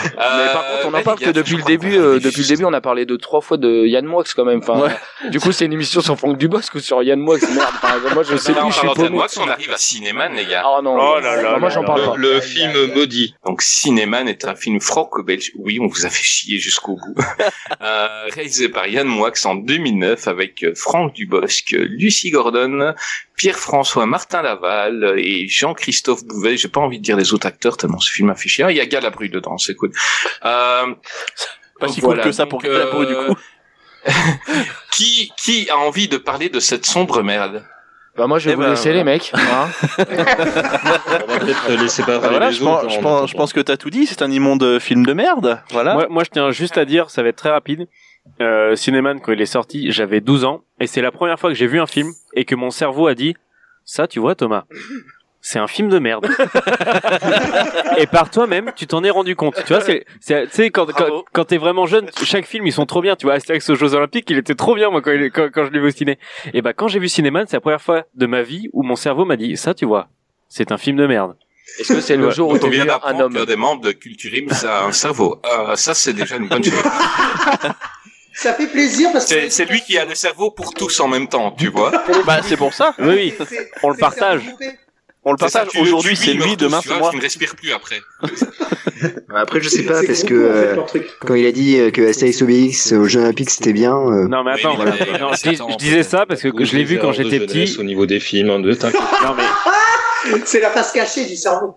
Mais 0.03 0.53
par 0.53 0.64
contre, 0.66 0.89
on 0.89 0.95
en 0.95 1.03
parle 1.03 1.18
que 1.20 1.30
depuis 1.30 1.57
le 1.57 1.62
début, 1.62 1.97
euh, 1.97 2.18
depuis 2.18 2.43
le 2.43 2.49
début, 2.49 2.64
on 2.64 2.72
a 2.72 2.80
parlé 2.80 3.07
de 3.07 3.16
trois 3.16 3.43
fois 3.43 3.59
de 3.59 3.86
Yann 3.86 4.07
Moix 4.07 4.24
quand 4.34 4.44
même. 4.44 4.60
Enfin, 4.62 4.80
Ouais. 4.80 5.30
du 5.30 5.40
coup, 5.40 5.52
c'est 5.52 5.64
une 5.66 5.72
émission 5.72 6.00
sur 6.00 6.16
Franck 6.18 6.38
Dubosc 6.38 6.74
ou 6.74 6.80
sur 6.80 7.02
Yann 7.02 7.18
Moix. 7.20 7.38
Merde, 7.40 7.74
par 7.80 7.96
exemple, 7.96 8.14
moi 8.14 8.22
je 8.22 8.36
sais 8.36 8.52
Là, 8.52 8.60
plus, 8.62 8.68
je 8.70 8.72
suis 8.78 8.86
parlant 8.86 8.92
de 9.02 9.06
paumé. 9.08 9.16
moi, 9.18 9.26
on 9.38 9.48
arrive 9.48 9.72
à 9.72 9.76
Cinéman, 9.76 10.32
les 10.34 10.46
gars. 10.46 10.64
Oh 10.66 10.80
non, 10.82 10.96
Oh 10.98 11.20
là 11.20 11.40
là 11.42 11.58
moi 11.58 11.68
là 11.68 11.74
j'en 11.74 11.84
parle 11.84 12.00
le, 12.02 12.06
pas. 12.08 12.16
le 12.16 12.40
film 12.40 12.72
maudit. 12.94 13.34
Donc 13.46 13.62
Cinéman 13.62 14.28
est 14.28 14.44
un 14.46 14.54
film 14.54 14.80
franco-belge. 14.80 15.52
Oui, 15.56 15.78
on 15.80 15.86
vous 15.86 16.06
a 16.06 16.10
fait 16.10 16.22
chier 16.24 16.58
jusqu'au 16.58 16.96
bout. 16.96 17.14
euh, 17.80 18.26
réalisé 18.34 18.68
par 18.68 18.86
Yann 18.86 19.06
Moix 19.06 19.32
en 19.44 19.54
2009 19.54 20.28
avec 20.28 20.62
euh, 20.64 20.72
Franck 20.74 21.14
Dubosc, 21.14 21.72
euh, 21.74 21.86
Lucie 21.88 22.30
Gordon, 22.30 22.94
Pierre-François 23.36 24.06
Martin 24.06 24.42
Laval 24.42 25.14
et 25.18 25.46
Jean-Christophe 25.48 26.24
Bouvet. 26.24 26.56
J'ai 26.56 26.68
pas 26.68 26.80
envie 26.80 26.98
de 26.98 27.04
dire 27.04 27.16
les 27.16 27.32
autres 27.32 27.46
acteurs 27.46 27.76
tellement 27.76 27.98
ce 28.00 28.10
film 28.10 28.30
a 28.30 28.34
fait 28.34 28.48
chier. 28.48 28.64
Ah, 28.64 28.70
Il 28.72 28.76
y 28.76 28.80
a 28.80 28.86
Galabru 28.86 29.28
dedans, 29.28 29.58
c'est 29.58 29.74
cool. 29.74 29.92
Euh, 30.44 30.86
Pas 31.80 31.88
si 31.88 32.00
voilà, 32.00 32.22
cool 32.22 32.30
que 32.30 32.36
ça 32.36 32.46
pour 32.46 32.60
Galabru, 32.60 33.06
du 33.06 33.14
euh, 33.14 33.26
coup. 33.28 33.36
Qui, 34.92 35.32
qui 35.36 35.68
a 35.70 35.78
envie 35.78 36.09
de 36.09 36.16
parler 36.16 36.49
de 36.49 36.61
cette 36.61 36.86
sombre 36.86 37.22
merde 37.22 37.64
Bah 38.16 38.26
moi 38.26 38.38
je 38.38 38.46
vais 38.46 38.53
Eh 38.53 38.55
vous 38.57 38.62
ben, 38.62 38.70
laisser 38.70 38.90
voilà. 38.92 38.99
les 38.99 39.05
mecs. 39.05 39.32
hein. 39.34 39.68
On 39.99 41.32
va 41.32 41.38
peut-être 41.40 41.72
laisser 41.80 42.03
parler 42.03 42.20
Bah 42.20 42.28
voilà, 42.30 42.49
les 42.51 42.55
je 42.57 42.62
autres. 42.64 42.82
pense, 42.82 42.92
je 42.92 42.99
en 42.99 43.03
pense, 43.03 43.30
je 43.30 43.36
pense 43.36 43.53
que 43.53 43.61
t'as 43.61 43.76
tout 43.76 43.90
dit. 43.90 44.07
C'est 44.07 44.22
un 44.22 44.30
immonde 44.30 44.78
film 44.78 45.05
de 45.07 45.12
merde. 45.12 45.61
Voilà. 45.70 45.94
Moi, 45.94 46.07
moi, 46.11 46.24
je 46.24 46.30
tiens 46.30 46.51
juste 46.51 46.78
à 46.78 46.84
dire, 46.84 47.11
ça 47.11 47.22
va 47.22 47.28
être 47.28 47.36
très 47.36 47.51
rapide. 47.51 47.86
Euh, 48.40 48.76
Cinéman, 48.76 49.20
quand 49.20 49.32
il 49.32 49.40
est 49.40 49.46
sorti, 49.46 49.90
j'avais 49.90 50.20
12 50.20 50.44
ans, 50.44 50.62
et 50.80 50.86
c'est 50.86 51.01
la 51.01 51.11
première 51.11 51.38
fois 51.40 51.49
que 51.51 51.57
j'ai 51.57 51.66
vu 51.66 51.80
un 51.80 51.86
film 51.86 52.12
et 52.34 52.44
que 52.44 52.55
mon 52.55 52.70
cerveau 52.70 53.07
a 53.07 53.14
dit, 53.14 53.34
ça, 53.84 54.07
tu 54.07 54.20
vois, 54.20 54.34
Thomas, 54.34 54.64
c'est 55.49 55.59
un 55.59 55.66
film 55.66 55.88
de 55.88 55.99
merde. 55.99 56.28
et 57.96 58.07
par 58.07 58.30
toi-même, 58.30 58.70
tu 58.76 58.86
t'en 58.86 59.03
es 59.03 59.09
rendu 59.09 59.34
compte. 59.34 59.55
Tu 59.64 59.72
vois, 59.72 59.80
c'est, 59.80 60.05
c'est, 60.20 60.46
tu 60.46 60.53
sais, 60.53 60.70
quand, 60.70 60.84
quand, 60.92 61.24
quand 61.32 61.44
t'es 61.46 61.57
vraiment 61.57 61.86
jeune, 61.86 62.11
chaque 62.22 62.44
film, 62.44 62.66
ils 62.66 62.72
sont 62.72 62.84
trop 62.84 63.01
bien. 63.01 63.16
Tu 63.16 63.24
vois, 63.24 63.36
Astérix 63.36 63.70
aux 63.70 63.74
Jeux 63.74 63.94
Olympiques, 63.94 64.28
il 64.28 64.36
était 64.36 64.55
trop 64.55 64.74
bien, 64.74 64.90
moi, 64.90 65.01
quand, 65.01 65.11
il 65.11 65.30
quand, 65.30 65.49
quand 65.51 65.64
je 65.64 65.70
l'ai 65.70 65.78
vu 65.80 65.86
au 65.86 65.90
ciné. 65.90 66.18
Et 66.53 66.61
bah, 66.61 66.74
quand 66.74 66.88
j'ai 66.88 66.99
vu 66.99 67.09
Cinéman, 67.09 67.46
c'est 67.46 67.57
la 67.57 67.62
première 67.62 67.80
fois 67.80 68.05
de 68.14 68.26
ma 68.26 68.42
vie 68.42 68.68
où 68.74 68.82
mon 68.82 68.94
cerveau 68.94 69.24
m'a 69.24 69.36
dit, 69.36 69.57
ça, 69.57 69.72
tu 69.72 69.86
vois, 69.86 70.09
c'est 70.51 70.70
un 70.70 70.76
film 70.76 70.99
de 70.99 71.07
merde. 71.07 71.34
Est-ce 71.80 71.94
que 71.94 72.01
c'est 72.03 72.18
le 72.18 72.30
jour 72.30 72.51
où 72.51 72.57
On 72.57 72.59
tu 72.59 72.80
un 72.80 72.84
d'apprendre 72.84 73.24
homme 73.24 73.34
que 73.34 73.46
des 73.46 73.57
membres 73.57 73.80
de 73.80 73.92
Culturim, 73.92 74.51
ça 74.51 74.80
a 74.80 74.84
un 74.84 74.92
cerveau. 74.92 75.40
Euh, 75.46 75.76
ça, 75.76 75.94
c'est 75.94 76.12
déjà 76.12 76.36
une 76.36 76.49
bonne 76.49 76.62
chose. 76.64 76.74
Ça 78.34 78.55
fait 78.55 78.68
plaisir 78.68 79.11
parce 79.12 79.32
que 79.34 79.49
C'est 79.49 79.64
lui 79.64 79.80
qui 79.80 79.99
a 79.99 80.05
le 80.05 80.14
cerveau 80.14 80.53
pour 80.53 80.72
tous 80.72 81.01
en 81.01 81.09
même 81.09 81.26
temps, 81.26 81.51
tu 81.51 81.70
vois. 81.70 81.90
Bah, 82.24 82.40
c'est 82.44 82.57
pour 82.57 82.72
ça. 82.72 82.94
Oui, 83.01 83.34
oui. 83.40 83.46
On 83.82 83.90
le 83.90 83.96
partage. 83.96 84.42
On 85.28 85.32
le 85.32 85.36
partage. 85.36 85.68
Aujourd'hui, 85.78 86.16
c'est 86.16 86.32
lui. 86.32 86.56
Demain, 86.56 86.80
c'est 86.82 86.98
moi. 86.98 87.10
Tu 87.10 87.18
ne 87.18 87.22
respires 87.22 87.54
plus 87.54 87.72
après. 87.72 88.00
Après, 89.32 89.60
je 89.60 89.68
sais 89.68 89.84
pas, 89.84 90.02
parce 90.02 90.24
que 90.24 90.34
euh, 90.34 90.76
quand 91.24 91.34
il 91.34 91.46
a 91.46 91.52
dit 91.52 91.78
euh, 91.78 91.90
que 91.92 92.08
Astérix 92.08 92.42
Obélix 92.42 92.92
aux 92.92 93.04
Jeux 93.04 93.20
Olympiques 93.20 93.50
c'était 93.50 93.72
bien, 93.72 93.94
euh, 93.94 94.26
Non, 94.26 94.42
mais 94.42 94.52
attends, 94.52 94.76
je, 95.30 95.36
7 95.36 95.52
dis- 95.52 95.62
ans, 95.62 95.68
je 95.70 95.76
disais 95.76 96.02
ça 96.02 96.26
parce 96.26 96.42
que 96.42 96.64
je 96.64 96.76
l'ai 96.76 96.82
vu 96.82 96.98
quand 96.98 97.12
j'étais 97.12 97.38
petit. 97.38 97.76
Au 97.78 97.84
niveau 97.84 98.06
des 98.06 98.18
films, 98.18 98.50
hein, 98.50 98.58
de 98.58 98.72
t'inquiète. 98.72 99.00
Non, 99.22 99.34
mais, 99.36 100.40
C'est 100.44 100.60
la 100.60 100.70
face 100.70 100.90
cachée 100.92 101.26
du 101.26 101.36
cerveau. 101.36 101.76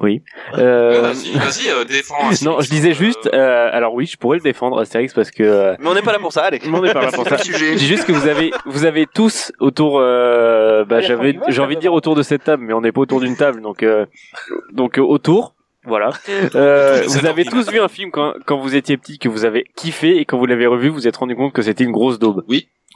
Oui. 0.00 0.22
Euh, 0.58 1.00
Vas-y, 1.00 1.32
vas-y, 1.32 1.70
euh, 1.70 1.84
défends. 1.84 2.14
Astérix. 2.16 2.42
non, 2.42 2.60
je 2.60 2.68
disais 2.68 2.92
juste, 2.92 3.28
euh, 3.32 3.70
alors 3.72 3.94
oui, 3.94 4.06
je 4.06 4.16
pourrais 4.16 4.36
le 4.36 4.42
défendre, 4.42 4.78
Astérix, 4.78 5.14
parce 5.14 5.30
que, 5.30 5.42
euh, 5.42 5.76
Mais 5.78 5.88
on 5.88 5.94
n'est 5.94 6.02
pas 6.02 6.12
là 6.12 6.18
pour 6.18 6.32
ça. 6.32 6.42
Allez. 6.44 6.60
on 6.72 6.80
n'est 6.82 6.92
pas 6.92 7.02
là 7.02 7.12
pour 7.12 7.26
ça. 7.26 7.36
le 7.36 7.42
sujet. 7.42 7.72
Je 7.72 7.78
dis 7.78 7.86
juste 7.86 8.04
que 8.04 8.12
vous 8.12 8.28
avez, 8.28 8.50
vous 8.66 8.84
avez 8.84 9.06
tous 9.06 9.52
autour, 9.58 9.98
euh, 10.00 10.84
bah, 10.84 11.00
j'avais, 11.00 11.38
j'ai 11.48 11.62
envie 11.62 11.76
de 11.76 11.80
dire 11.80 11.92
autour 11.94 12.14
de 12.14 12.22
cette 12.22 12.44
table, 12.44 12.64
mais 12.64 12.72
on 12.74 12.80
n'est 12.80 12.92
pas 12.92 13.00
autour 13.00 13.20
d'une 13.20 13.36
table, 13.36 13.62
donc, 13.62 13.82
euh, 13.82 14.06
donc 14.72 14.98
euh, 14.98 15.02
autour. 15.02 15.54
Voilà. 15.86 16.10
Euh, 16.56 17.02
vous 17.06 17.26
avez 17.26 17.44
tous 17.44 17.70
vu 17.70 17.78
un 17.78 17.86
film 17.86 18.10
quand, 18.10 18.34
quand 18.44 18.58
vous 18.58 18.74
étiez 18.74 18.96
petit 18.96 19.18
que 19.20 19.28
vous 19.28 19.44
avez 19.44 19.64
kiffé 19.76 20.18
et 20.18 20.24
quand 20.24 20.36
vous 20.36 20.46
l'avez 20.46 20.66
revu, 20.66 20.88
vous 20.88 20.96
vous 20.96 21.06
êtes 21.08 21.16
rendu 21.16 21.36
compte 21.36 21.52
que 21.52 21.62
c'était 21.62 21.84
une 21.84 21.92
grosse 21.92 22.18
daube. 22.18 22.44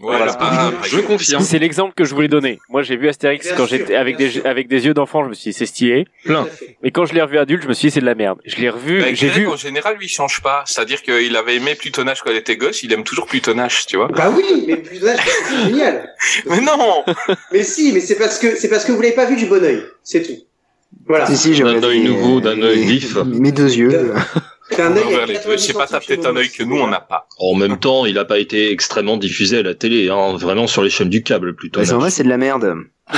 Voilà. 0.00 0.34
Ah, 0.40 0.70
Je 0.82 0.98
confirme. 1.00 1.42
C'est 1.42 1.58
l'exemple 1.58 1.92
que 1.94 2.04
je 2.04 2.14
voulais 2.14 2.28
donner. 2.28 2.58
Moi, 2.70 2.82
j'ai 2.82 2.96
vu 2.96 3.08
Astérix 3.08 3.46
Bien 3.46 3.56
quand 3.56 3.66
j'étais 3.66 3.94
avec 3.96 4.16
des 4.16 4.30
sûr. 4.30 4.46
avec 4.46 4.66
des 4.66 4.86
yeux 4.86 4.94
d'enfant, 4.94 5.22
je 5.24 5.28
me 5.28 5.34
suis 5.34 5.50
dit 5.50 5.56
c'est 5.56 5.66
stylé. 5.66 6.06
Plein. 6.24 6.48
Mais 6.82 6.90
quand 6.90 7.04
je 7.04 7.12
l'ai 7.12 7.20
revu 7.20 7.36
adulte, 7.38 7.62
je 7.64 7.68
me 7.68 7.74
suis 7.74 7.88
dit 7.88 7.92
c'est 7.94 8.00
de 8.00 8.06
la 8.06 8.14
merde. 8.14 8.38
Je 8.46 8.56
l'ai 8.56 8.70
revu, 8.70 9.00
Bah, 9.00 9.12
j'ai 9.12 9.28
vu. 9.28 9.46
En 9.46 9.56
général, 9.56 9.96
lui, 9.98 10.06
il 10.06 10.08
change 10.08 10.40
pas. 10.42 10.62
C'est-à-dire 10.66 11.02
qu'il 11.02 11.36
avait 11.36 11.56
aimé 11.56 11.74
Plutonage 11.74 12.22
quand 12.22 12.30
il 12.30 12.36
était 12.38 12.56
gosse, 12.56 12.82
il 12.82 12.92
aime 12.94 13.04
toujours 13.04 13.26
Plutonage, 13.26 13.86
tu 13.86 13.96
vois. 13.98 14.08
Bah 14.08 14.32
oui, 14.34 14.64
mais 14.66 14.76
putain, 14.76 15.14
c'est 15.16 15.66
génial. 15.66 16.14
Mais 16.46 16.60
non 16.60 17.04
Mais 17.52 17.62
si, 17.62 17.92
mais 17.92 18.00
c'est 18.00 18.16
parce 18.16 18.38
que 18.38 18.56
c'est 18.56 18.68
parce 18.68 18.84
que 18.84 18.92
vous 18.92 19.00
l'avez 19.02 19.14
pas 19.14 19.26
vu 19.26 19.36
du 19.36 19.46
bon 19.46 19.62
oeil, 19.62 19.82
c'est 20.02 20.22
tout. 20.22 20.38
Voilà. 21.06 21.26
si, 21.26 21.36
si, 21.36 21.54
j'ai 21.54 21.62
D'un 21.64 21.82
œil 21.82 22.00
nouveau, 22.04 22.40
d'un 22.40 22.60
œil 22.62 22.84
vif. 22.84 23.16
Mes 23.16 23.52
deux 23.52 23.72
yeux. 23.76 24.14
Un 24.78 24.96
œil 24.96 25.04
Envers 25.04 25.22
avec 25.22 25.28
les 25.28 25.34
deux. 25.34 25.56
Je 25.58 25.66
90 25.66 25.66
sais 25.66 25.72
pas, 25.72 25.86
t'as 25.86 26.00
peut-être 26.00 26.26
un 26.26 26.36
œil 26.36 26.50
que 26.50 26.62
nous, 26.62 26.78
on 26.78 26.86
n'a 26.86 27.00
pas. 27.00 27.26
En 27.38 27.54
même 27.54 27.78
temps, 27.78 28.06
il 28.06 28.18
a 28.18 28.24
pas 28.24 28.38
été 28.38 28.70
extrêmement 28.72 29.16
diffusé 29.16 29.58
à 29.58 29.62
la 29.62 29.74
télé, 29.74 30.08
hein, 30.08 30.36
vraiment 30.36 30.66
sur 30.66 30.82
les 30.82 30.90
chaînes 30.90 31.10
du 31.10 31.22
câble 31.22 31.54
plutôt. 31.54 31.80
Bah, 31.80 31.86
c'est 31.86 31.94
vrai, 31.94 32.10
c'est 32.10 32.24
de 32.24 32.28
la 32.28 32.38
merde. 32.38 32.74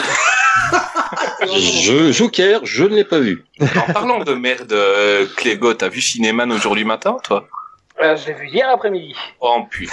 Je, 1.54 2.12
Joker, 2.12 2.60
je 2.64 2.84
ne 2.84 2.94
l'ai 2.94 3.04
pas 3.04 3.18
vu. 3.18 3.44
En 3.60 3.92
parlant 3.92 4.22
de 4.22 4.32
merde, 4.32 4.72
euh, 4.72 5.26
Clégo, 5.36 5.74
t'as 5.74 5.88
vu 5.88 6.00
Cinéman 6.00 6.50
aujourd'hui 6.52 6.84
matin, 6.84 7.16
toi? 7.22 7.48
Euh, 8.02 8.16
je 8.16 8.26
l'ai 8.28 8.32
vu 8.34 8.48
hier 8.48 8.68
après-midi. 8.70 9.14
Oh 9.40 9.58
putain. 9.70 9.92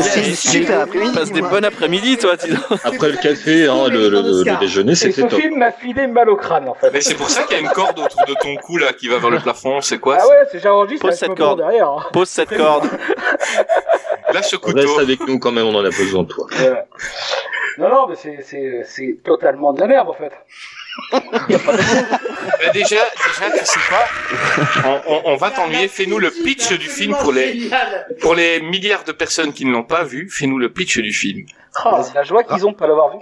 C'est 0.00 0.34
super 0.34 0.80
après-midi. 0.80 1.12
Passe 1.14 1.30
des 1.30 1.42
bon 1.42 1.64
après-midi, 1.64 2.16
toi. 2.16 2.36
dis 2.36 2.50
donc. 2.50 2.62
Après 2.84 3.10
le 3.10 3.16
café, 3.16 3.66
hein, 3.66 3.88
le, 3.88 4.08
le- 4.08 4.22
le- 4.22 4.44
le 4.44 4.58
déjeuner, 4.58 4.94
ce 4.94 5.10
c'était 5.10 5.28
top. 5.28 5.38
film 5.40 5.58
m'a 5.58 5.70
filé 5.72 6.06
mal 6.06 6.28
au 6.30 6.36
crâne 6.36 6.68
en 6.68 6.74
fait. 6.74 6.90
Mais 6.92 7.00
c'est 7.00 7.14
pour 7.14 7.28
ça 7.28 7.42
qu'il 7.44 7.56
y 7.56 7.60
a 7.60 7.62
une 7.62 7.68
corde 7.68 7.98
autour 7.98 8.24
de 8.26 8.34
ton 8.40 8.56
cou, 8.56 8.78
là, 8.78 8.92
qui 8.92 9.08
va 9.08 9.18
vers 9.18 9.30
le 9.30 9.38
plafond, 9.38 9.80
c'est 9.82 9.98
quoi 9.98 10.16
Ah 10.20 10.26
ouais, 10.26 10.46
c'est 10.50 10.60
j'enregistre 10.60 11.06
Pose 11.06 11.16
cette 11.18 11.34
corde. 11.36 11.58
derrière. 11.58 11.88
hein. 11.88 12.04
Pose 12.12 12.28
cette 12.28 12.56
corde. 12.56 12.86
Là, 14.32 14.42
ce 14.42 14.56
Reste 14.56 14.58
couteau. 14.58 14.98
avec 15.00 15.20
nous 15.28 15.38
quand 15.38 15.52
même, 15.52 15.66
on 15.66 15.74
en 15.74 15.84
a 15.84 15.90
besoin 15.90 16.22
de 16.22 16.28
toi. 16.28 16.46
Euh, 16.60 16.74
Non, 17.78 17.88
non, 17.88 18.06
mais 18.08 18.16
c'est 18.86 19.18
totalement 19.24 19.72
de 19.72 19.80
la 19.80 19.86
merde 19.86 20.08
en 20.08 20.14
fait. 20.14 20.32
Bah, 21.12 21.18
déjà, 22.72 22.96
déjà, 22.96 23.50
tu 23.58 23.64
sais 23.64 23.80
quoi 23.88 24.04
on, 24.84 25.00
on- 25.14 25.22
on 25.32 25.36
va 25.36 25.50
t'ennuyer. 25.50 25.88
Fais-nous 25.88 26.18
le 26.18 26.30
pitch 26.30 26.72
du 26.72 26.88
film 26.88 27.14
pour 27.20 27.32
les, 27.32 27.70
pour 28.20 28.34
les 28.34 28.60
milliards 28.60 29.04
de 29.04 29.12
personnes 29.12 29.52
qui 29.52 29.64
ne 29.64 29.72
l'ont 29.72 29.84
pas 29.84 30.04
vu. 30.04 30.28
Fais-nous 30.30 30.58
le 30.58 30.70
pitch 30.72 30.98
du 30.98 31.12
film. 31.12 31.46
Oh, 31.84 31.98
la 32.14 32.22
joie 32.22 32.44
qu'ils 32.44 32.66
ont 32.66 32.72
de 32.72 32.76
pas 32.76 32.86
l'avoir 32.86 33.16
vu. 33.16 33.18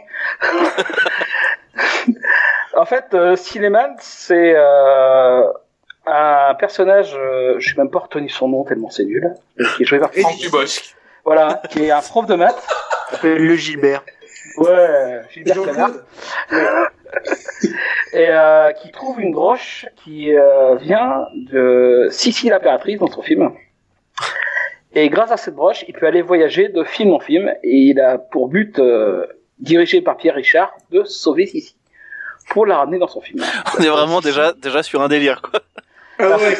en 2.76 2.84
fait, 2.84 3.04
euh, 3.14 3.36
Cinéman, 3.36 3.94
c'est 4.00 4.54
euh, 4.56 5.42
un 6.06 6.54
personnage, 6.54 7.14
euh, 7.14 7.54
je 7.58 7.70
sais 7.70 7.76
même 7.76 7.90
pas 7.90 8.00
retenu 8.00 8.28
son 8.28 8.48
nom 8.48 8.64
tellement 8.64 8.90
c'est 8.90 9.04
nul, 9.04 9.32
qui 9.76 9.82
est 9.82 9.86
joué 9.86 9.98
par 9.98 10.12
Franck 10.12 10.38
Dubosc. 10.38 10.96
Voilà, 11.24 11.60
qui 11.70 11.84
est 11.84 11.90
un 11.90 12.00
prof 12.00 12.26
de 12.26 12.34
maths. 12.34 12.66
Le 13.22 13.54
Gilbert. 13.56 14.02
Ouais, 14.56 15.20
Gilbert 15.30 15.54
Jean-Claude. 15.54 16.04
Canard. 16.48 16.90
Et 18.12 18.26
euh, 18.28 18.72
qui 18.72 18.90
trouve 18.90 19.20
une 19.20 19.32
broche 19.32 19.86
qui 20.04 20.34
euh, 20.34 20.76
vient 20.76 21.26
de 21.34 22.08
Sissi 22.10 22.48
l'impératrice 22.48 22.98
dans 22.98 23.10
son 23.10 23.22
film. 23.22 23.52
Et 24.92 25.08
grâce 25.08 25.30
à 25.30 25.36
cette 25.36 25.54
broche, 25.54 25.84
il 25.86 25.94
peut 25.94 26.06
aller 26.06 26.22
voyager 26.22 26.68
de 26.68 26.82
film 26.82 27.12
en 27.12 27.20
film 27.20 27.48
et 27.62 27.76
il 27.76 28.00
a 28.00 28.18
pour 28.18 28.48
but, 28.48 28.78
euh, 28.78 29.26
dirigé 29.60 30.00
par 30.00 30.16
Pierre 30.16 30.34
Richard, 30.34 30.72
de 30.90 31.04
sauver 31.04 31.46
Sissi 31.46 31.76
pour 32.48 32.66
la 32.66 32.78
ramener 32.78 32.98
dans 32.98 33.06
son 33.06 33.20
film. 33.20 33.44
On 33.78 33.82
est 33.82 33.88
vraiment 33.88 34.20
déjà, 34.20 34.52
déjà 34.52 34.82
sur 34.82 35.00
un 35.02 35.08
délire, 35.08 35.40
quoi. 35.42 35.60
Ah 36.22 36.36
ouais, 36.36 36.56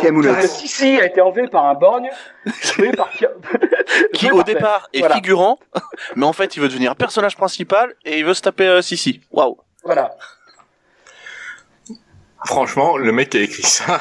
carrément. 0.00 0.40
Sissi 0.42 1.00
a 1.00 1.06
été 1.06 1.20
enlevé 1.20 1.48
par 1.48 1.66
un 1.66 1.74
borgne, 1.74 2.08
joué 2.62 2.90
par. 2.92 3.10
Qui 4.14 4.30
au 4.30 4.36
par- 4.36 4.44
départ 4.44 4.88
est 4.92 5.00
Voilà. 5.00 5.14
figurant, 5.16 5.58
mais 6.16 6.26
en 6.26 6.32
fait 6.32 6.56
il 6.56 6.60
veut 6.62 6.68
devenir 6.68 6.94
personnage 6.96 7.36
principal 7.36 7.94
et 8.04 8.18
il 8.18 8.24
veut 8.24 8.34
se 8.34 8.42
taper 8.42 8.66
euh, 8.66 8.82
Sissi. 8.82 9.20
Waouh. 9.30 9.58
Voilà. 9.84 10.10
Franchement, 12.46 12.96
le 12.96 13.10
mec 13.12 13.30
qui 13.30 13.38
a 13.38 13.40
écrit 13.42 13.62
ça. 13.62 14.00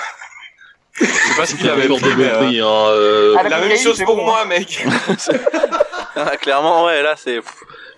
Je 0.99 1.05
sais 1.05 1.35
pas 1.37 1.45
ce 1.45 1.55
qu'il 1.55 1.69
avait 1.69 1.87
pris, 1.87 1.99
mais, 2.17 2.25
euh, 2.25 2.41
mépris, 2.41 2.59
hein, 2.59 2.65
euh, 2.89 3.35
Ah, 3.39 3.47
la 3.49 3.59
même 3.59 3.77
chose 3.77 4.01
pour 4.03 4.17
moi, 4.23 4.45
mec. 4.45 4.83
Ah, 6.15 6.35
clairement, 6.37 6.85
ouais, 6.85 7.03
là, 7.03 7.13
c'est 7.15 7.39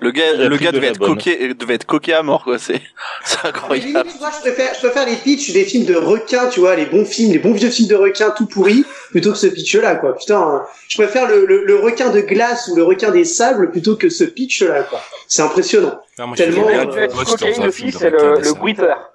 le 0.02 0.12
gars, 0.12 0.24
a 0.30 0.34
le 0.48 0.58
gars 0.58 0.72
de 0.72 0.78
devait 0.78 0.88
la 0.88 0.92
être 0.94 1.00
coqué, 1.00 1.54
devait 1.54 1.76
être 1.76 1.86
coqué 1.86 2.14
à 2.14 2.24
mort, 2.24 2.44
quoi. 2.44 2.58
C'est, 2.58 2.82
c'est 3.26 3.46
incroyable. 3.46 3.88
limite, 3.88 4.20
moi, 4.20 4.30
je 4.36 4.42
préfère, 4.42 4.74
je 4.74 4.80
préfère 4.80 5.06
les 5.06 5.16
pitchs 5.16 5.52
des 5.52 5.66
films 5.66 5.86
de 5.86 5.96
requins, 5.96 6.48
tu 6.48 6.60
vois, 6.62 6.76
les 6.76 6.86
bons 6.86 7.06
films, 7.06 7.34
les 7.34 7.40
bons 7.40 7.54
vieux 7.54 7.70
films 7.70 7.90
de 7.90 7.96
requins 7.96 8.32
tout 8.32 8.46
pourris, 8.48 8.86
plutôt 9.12 9.32
que 9.32 9.38
ce 9.38 9.48
pitch-là, 9.48 9.96
quoi. 9.96 10.16
Putain, 10.16 10.40
hein. 10.42 10.66
je 10.88 10.98
préfère 10.98 11.28
le, 11.28 11.46
le, 11.46 11.66
le 11.66 11.76
requin 11.76 12.10
de 12.10 12.22
glace 12.22 12.70
ou 12.70 12.76
le 12.76 12.84
requin 12.84 13.12
des 13.12 13.26
sables 13.26 13.72
plutôt 13.72 13.96
que 13.96 14.10
ce 14.10 14.24
pitch-là, 14.24 14.84
quoi. 14.84 15.02
C'est 15.28 15.42
impressionnant. 15.42 16.00
Non, 16.18 16.28
moi, 16.28 16.38
Tellement, 16.38 16.68
euh, 16.68 16.72
même, 16.72 17.08
tu 17.10 17.16
vois, 17.16 17.26
cocaïne 17.26 17.68
aussi, 17.68 17.92
c'est 17.92 18.10
le, 18.10 18.40
le 18.42 18.54
bruiteur. 18.54 19.12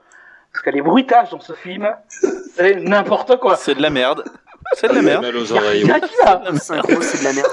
Parce 0.53 0.65
que 0.65 0.71
les 0.71 0.83
bruitages 0.83 1.31
dans 1.31 1.41
ce 1.41 1.53
film, 1.53 1.89
c'est 2.57 2.77
n'importe 2.77 3.39
quoi. 3.39 3.57
C'est 3.57 3.75
de 3.75 3.83
la 3.83 3.91
merde. 3.91 4.25
C'est 4.75 4.89
de 4.89 4.95
la 4.95 5.03
merde. 5.03 5.23
mal 5.23 5.37
aux 5.37 5.53
oreilles. 5.53 5.81
Il 5.83 5.89
y 5.89 5.91
a 5.91 6.01
qui 6.01 6.15
là 6.25 6.43
Synchro, 6.59 7.03
c'est 7.03 7.19
de 7.19 7.25
la 7.25 7.33
merde. 7.33 7.51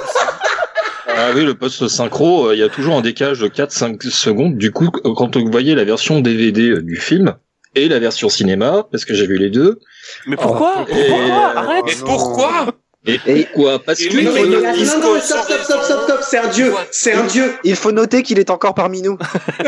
Ah 1.08 1.32
oui, 1.36 1.44
le 1.44 1.56
post 1.56 1.88
synchro, 1.88 2.48
euh, 2.48 2.56
il 2.56 2.60
y 2.60 2.64
a 2.64 2.70
toujours 2.70 2.96
un 2.96 3.02
décalage 3.02 3.40
de 3.40 3.48
4-5 3.48 4.10
secondes. 4.10 4.58
Du 4.58 4.72
coup, 4.72 4.90
euh, 5.06 5.14
quand 5.16 5.36
vous 5.36 5.52
voyez 5.52 5.76
la 5.76 5.84
version 5.84 6.20
DVD 6.20 6.70
euh, 6.70 6.82
du 6.82 6.98
film 6.98 7.36
et 7.76 7.88
la 7.88 8.00
version 8.00 8.30
cinéma, 8.30 8.88
parce 8.92 9.06
que 9.06 9.14
j'ai 9.14 9.28
vu 9.28 9.38
les 9.38 9.50
deux. 9.50 9.80
Mais 10.28 10.36
pourquoi 10.36 10.86
Et, 10.90 11.08
Pourquoi 11.08 11.36
euh, 11.36 11.58
Arrête 11.58 11.84
Mais 11.86 11.96
pourquoi 12.06 12.68
Et 13.08 13.18
pourquoi 13.18 13.80
Parce 13.80 13.98
que 14.00 14.14
Non, 14.14 14.32
non, 14.62 15.20
stop, 15.20 15.20
stop, 15.22 15.60
stop, 15.64 15.82
stop, 15.84 16.04
stop, 16.04 16.20
c'est 16.22 16.38
un 16.38 16.48
dieu, 16.50 16.72
c'est 16.92 17.14
un 17.14 17.26
dieu, 17.26 17.52
Il 17.64 17.76
faut 17.76 17.92
noter 17.92 18.22
qu'il 18.22 18.38
est 18.38 18.52
encore 18.52 18.76
parmi 18.76 19.02
nous. 19.02 19.18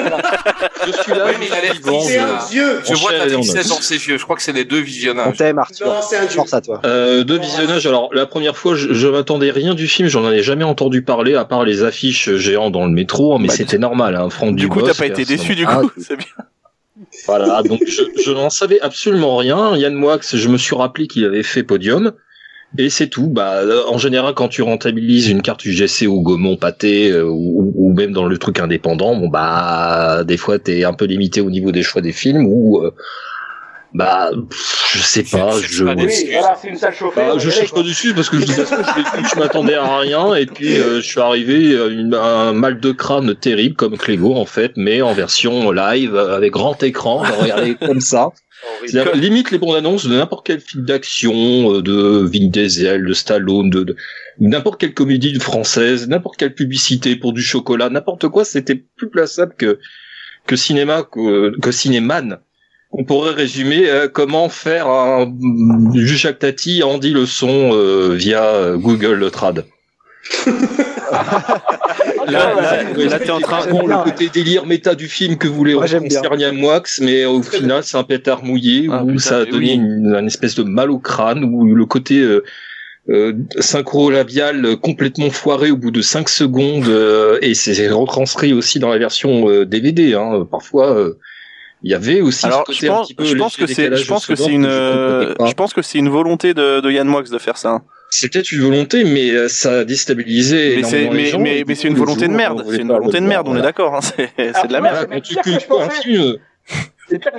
je 0.86 0.92
suis 1.02 1.12
là, 1.14 1.26
Ouais, 1.26 1.34
mais 1.40 1.48
il 1.48 1.54
a 1.54 1.62
l'air 1.62 1.74
vivant, 1.74 2.00
c'est 2.02 2.20
un 2.20 2.38
dieu. 2.52 2.80
Je 2.86 2.94
vois 2.94 3.12
Enchaîne, 3.14 3.32
tristesse 3.34 3.72
on- 3.72 3.76
dans 3.76 3.82
ses 3.82 3.96
yeux. 4.08 4.18
Je 4.20 4.24
crois 4.24 4.36
que 4.36 4.44
c'est 4.44 4.52
les 4.54 4.66
deux 4.66 4.82
On 4.82 4.84
visionnages. 4.84 5.38
t'aime, 5.38 5.58
Arthur. 5.58 5.88
Non, 5.88 5.96
c'est 6.08 6.18
un 6.18 6.26
dieu. 6.26 6.36
Force 6.36 6.54
à 6.54 6.62
toi. 6.62 6.82
Euh, 6.86 7.24
deux 7.24 7.40
visionnages. 7.40 7.88
Alors 7.88 8.14
la 8.14 8.28
première 8.28 8.56
fois, 8.56 8.76
je, 8.76 8.94
je 8.94 9.08
m'attendais 9.08 9.50
rien 9.50 9.74
du 9.74 9.88
film. 9.88 10.08
J'en 10.10 10.26
avais 10.26 10.44
jamais 10.44 10.64
entendu 10.64 11.02
parler 11.02 11.34
à 11.34 11.46
part 11.46 11.64
les 11.66 11.82
affiches 11.84 12.36
géantes 12.36 12.74
dans 12.74 12.86
le 12.86 12.92
métro. 12.92 13.40
Mais 13.40 13.48
Bah, 13.48 13.54
c'était 13.58 13.80
normal. 13.80 14.16
Hein, 14.16 14.30
Franck 14.30 14.56
Du 14.56 14.68
coup, 14.68 14.82
t'as 14.84 14.94
pas 14.94 15.08
été 15.08 15.26
déçu, 15.26 15.56
du 15.56 15.66
Ah, 15.68 15.78
coup. 15.82 15.92
C'est 15.98 16.18
bien. 16.18 16.28
Voilà. 17.26 17.64
Donc 17.64 17.82
je, 17.88 18.04
je 18.24 18.32
n'en 18.32 18.50
savais 18.52 18.80
absolument 18.82 19.38
rien. 19.38 19.76
Yann 19.76 19.94
Moix, 19.96 20.20
je 20.32 20.48
me 20.50 20.58
suis 20.58 20.76
rappelé 20.76 21.08
qu'il 21.08 21.26
avait 21.26 21.42
fait 21.44 21.64
Podium. 21.64 22.12
Et 22.78 22.90
c'est 22.90 23.08
tout. 23.08 23.28
Bah, 23.28 23.58
euh, 23.62 23.84
en 23.88 23.98
général, 24.00 24.34
quand 24.34 24.48
tu 24.48 24.62
rentabilises 24.64 25.30
une 25.30 25.42
carte 25.44 25.64
UGC 25.66 26.08
ou 26.08 26.22
Gaumont 26.22 26.58
Pâté 26.58 27.12
euh, 27.12 27.24
ou, 27.26 27.72
ou 27.76 27.94
même 27.94 28.12
dans 28.14 28.26
le 28.26 28.38
truc 28.38 28.60
indépendant, 28.60 29.16
bon 29.16 29.28
bah, 29.30 30.24
des 30.26 30.38
fois 30.38 30.58
t'es 30.60 30.84
un 30.84 30.94
peu 30.94 31.06
limité 31.06 31.40
au 31.42 31.52
niveau 31.52 31.72
des 31.72 31.84
choix 31.84 32.02
des 32.02 32.12
films 32.12 32.48
ou 32.48 32.80
euh, 32.84 32.92
bah, 33.94 34.32
pff, 34.50 34.90
je 34.96 35.00
sais 35.04 35.22
pas. 35.22 35.52
Je, 35.62 35.84
pas 35.84 35.94
des 35.94 36.02
Oui, 36.06 36.10
excuses. 36.10 36.32
voilà, 36.34 36.58
c'est 36.60 36.68
une 36.70 36.78
salle 36.78 36.96
chauffée. 36.96 37.22
bah, 37.22 37.34
on 37.36 37.38
je 37.40 37.50
cherche 37.52 37.70
quoi. 37.70 37.84
pas 37.84 37.88
dessus 37.88 38.16
parce 38.16 38.28
que 38.30 38.40
je 38.40 38.46
disais 38.46 38.64
que 38.64 38.70
je 38.70 39.30
je 39.36 39.40
m'attendais 39.40 39.76
à 39.76 39.98
rien 40.00 40.34
et 40.34 40.48
puis 40.48 40.76
euh, 40.80 40.96
je 40.96 41.02
suis 41.06 41.20
arrivé 41.20 41.80
à 41.80 41.86
une- 41.86 42.16
un 42.16 42.54
mal 42.54 42.80
de 42.80 42.92
crâne 42.92 43.36
terrible 43.36 43.76
comme 43.76 43.98
Clégo 44.00 44.34
en 44.34 44.46
fait, 44.48 44.72
mais 44.78 45.04
en 45.04 45.14
version 45.14 45.70
live 45.72 46.16
euh, 46.16 46.36
avec 46.36 46.52
grand 46.54 46.82
écran, 46.82 47.24
j'ai 47.24 47.34
regardé 47.44 47.76
comme 47.76 48.02
ça. 48.02 48.30
C'est-à-dire, 48.86 49.16
limite 49.16 49.52
les 49.52 49.58
bandes 49.58 49.76
annonces 49.76 50.06
de 50.06 50.16
n'importe 50.16 50.46
quel 50.46 50.60
film 50.60 50.86
d'action, 50.86 51.76
euh, 51.76 51.82
de 51.82 52.28
Vin 52.32 52.48
Diesel, 52.50 53.06
de 53.06 53.14
Stallone, 53.14 53.70
de, 53.70 53.84
de 53.84 53.96
n'importe 54.40 54.80
quelle 54.80 54.94
comédie 54.94 55.38
française, 55.40 56.08
n'importe 56.08 56.38
quelle 56.38 56.54
publicité 56.54 57.16
pour 57.16 57.34
du 57.34 57.42
chocolat, 57.42 57.90
n'importe 57.90 58.28
quoi, 58.30 58.46
c'était 58.46 58.76
plus 58.76 59.10
plaçable 59.10 59.56
que 59.58 59.80
que 60.46 60.56
cinéma 60.58 61.04
que, 61.04 61.58
que 61.60 61.72
cinéman. 61.72 62.40
On 62.92 63.06
pourrait 63.06 63.34
résumer 63.34 63.90
euh, 63.90 64.08
comment 64.08 64.50
faire 64.50 64.88
un 64.88 65.34
Jacques 65.94 66.40
Tati 66.40 66.84
Andy 66.84 67.12
le 67.12 67.26
son 67.26 67.72
euh, 67.74 68.14
via 68.14 68.74
Google 68.76 69.32
Trad. 69.32 69.66
Là, 72.28 72.54
là, 72.56 72.84
Ouais, 72.98 73.06
là, 73.06 73.20
t'es 73.20 73.30
en 73.32 73.40
train. 73.40 73.66
Bon, 73.68 73.86
le 73.88 74.04
côté 74.04 74.30
délire 74.30 74.66
méta 74.66 74.96
du 74.96 75.08
film 75.08 75.38
que 75.38 75.48
voulait 75.48 75.74
Moi, 75.74 75.86
j'aime 75.88 76.08
bien. 76.08 76.22
Yann 76.38 76.56
Moix, 76.56 76.84
mais 77.02 77.26
au 77.26 77.42
final, 77.42 77.84
c'est 77.84 77.98
un 77.98 78.04
pétard 78.04 78.44
mouillé 78.44 78.88
Ah, 78.92 79.04
où 79.04 79.08
putain, 79.08 79.20
ça 79.20 79.38
a 79.40 79.46
donné 79.46 79.58
oui. 79.58 79.72
une, 79.74 80.16
une 80.20 80.28
espèce 80.28 80.56
de 80.56 80.64
mal 80.64 80.92
au 80.92 81.00
crâne, 81.00 81.44
où 81.44 81.66
le 81.76 81.86
côté 81.86 82.20
euh, 82.20 82.44
euh, 83.10 83.34
synchro-labial 83.60 84.66
euh, 84.66 84.76
complètement 84.76 85.30
foiré 85.30 85.72
au 85.72 85.78
bout 85.78 85.92
de 85.92 86.02
5 86.02 86.30
secondes, 86.30 86.88
euh, 86.88 87.38
et 87.42 87.54
c'est 87.54 87.90
retranscrit 87.90 88.54
aussi 88.54 88.80
dans 88.80 88.90
la 88.90 88.98
version 88.98 89.50
euh, 89.50 89.66
DVD. 89.66 90.14
Hein, 90.16 90.48
parfois, 90.50 90.96
euh, 90.98 91.18
il 91.84 91.92
y 91.92 91.94
avait 91.94 92.22
aussi 92.22 92.46
Alors, 92.46 92.64
ce 92.68 92.72
je 92.74 92.80
côté 92.80 92.90
un 92.90 92.96
pense, 92.96 93.08
petit 93.08 93.14
peu 93.16 93.26
je 93.26 93.36
pense 93.36 93.58
que 93.58 93.68
c'est, 93.68 93.96
je 93.96 94.08
pense 94.08 94.26
que 94.26 94.36
c'est 94.36 94.52
une, 94.52 94.64
je 94.64 94.70
euh, 94.70 95.36
pense 95.58 95.74
que 95.74 95.82
c'est 95.82 95.98
une 95.98 96.10
volonté 96.10 96.54
de, 96.54 96.80
de 96.80 96.92
Yann 96.92 97.08
Moix 97.08 97.24
de 97.24 97.38
faire 97.38 97.58
ça. 97.58 97.82
C'est 98.16 98.32
peut-être 98.32 98.52
une 98.52 98.62
volonté, 98.62 99.06
mais 99.06 99.32
euh, 99.32 99.48
ça 99.48 99.80
a 99.80 99.86
déstabilisé 99.86 100.76
Mais 100.78 100.84
c'est, 100.84 101.10
mais, 101.10 101.32
mais, 101.40 101.64
mais 101.68 101.74
c'est 101.74 101.88
une 101.88 101.96
volonté 101.96 102.28
de 102.28 102.34
merde. 102.34 102.64
C'est 102.70 102.78
une 102.78 102.90
volonté 102.90 103.20
de 103.20 103.26
merde, 103.26 103.48
on 103.48 103.58
est 103.58 103.62
d'accord. 103.64 103.96
Hein, 103.96 104.02
c'est, 104.02 104.30
c'est 104.38 104.68
de 104.68 104.74
la 104.74 104.82
merde. 104.82 105.10
C'est 105.10 105.20
pire 105.20 105.42
que 105.42 105.60
je 105.60 105.66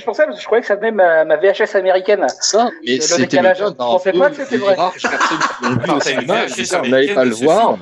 pensais. 0.04 0.24
parce 0.24 0.36
que 0.36 0.40
je 0.40 0.46
croyais 0.46 0.62
que 0.62 0.66
ça 0.66 0.74
venait 0.74 0.90
ma, 0.90 1.24
ma 1.24 1.36
VHS 1.36 1.76
américaine. 1.76 2.26
ça, 2.40 2.70
mais 2.84 2.96
Le 2.96 3.16
décalage, 3.18 3.60
le 3.60 3.66
cas 3.66 3.70
je 3.70 3.76
pensais 3.76 4.12
peu 4.12 4.18
pas 4.18 4.30
que 4.30 4.36
c'était 4.36 4.56
vrai. 4.56 4.74
on 6.82 6.88
n'allait 6.88 7.14
pas 7.14 7.24
le 7.24 7.34
voir 7.34 7.78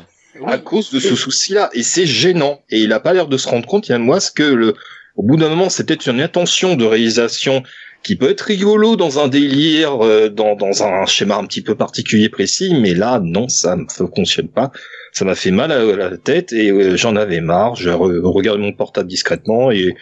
à 0.46 0.58
cause 0.58 0.92
de 0.92 1.00
ce 1.00 1.16
souci-là. 1.16 1.70
Et 1.72 1.82
c'est 1.82 2.04
gênant. 2.04 2.60
Et 2.68 2.80
il 2.80 2.92
a 2.92 3.00
pas 3.00 3.14
l'air 3.14 3.26
de 3.26 3.38
se 3.38 3.48
rendre 3.48 3.66
compte, 3.66 3.88
Yann 3.88 4.02
Moix, 4.02 4.18
que 4.34 4.42
le, 4.42 4.74
au 5.16 5.22
bout 5.22 5.38
d'un 5.38 5.48
moment, 5.48 5.70
c'est 5.70 5.86
peut-être 5.86 6.08
une 6.08 6.20
intention 6.20 6.76
de 6.76 6.84
réalisation 6.84 7.62
qui 8.02 8.16
peut 8.16 8.30
être 8.30 8.42
rigolo 8.42 8.96
dans 8.96 9.18
un 9.18 9.28
délire, 9.28 10.04
euh, 10.04 10.28
dans, 10.28 10.56
dans 10.56 10.82
un 10.82 11.06
schéma 11.06 11.36
un 11.36 11.44
petit 11.46 11.62
peu 11.62 11.74
particulier 11.74 12.28
précis, 12.28 12.74
mais 12.80 12.94
là, 12.94 13.20
non, 13.22 13.48
ça 13.48 13.76
ne 13.76 13.84
fonctionne 13.88 14.48
pas. 14.48 14.72
Ça 15.12 15.24
m'a 15.24 15.34
fait 15.34 15.50
mal 15.50 15.70
à, 15.72 15.84
la 15.84 16.16
tête 16.16 16.52
et 16.52 16.70
euh, 16.70 16.96
j'en 16.96 17.16
avais 17.16 17.40
marre. 17.40 17.76
J'ai 17.76 17.90
re- 17.90 18.20
regardé 18.22 18.62
mon 18.62 18.72
portable 18.72 19.08
discrètement 19.08 19.70
et 19.70 19.94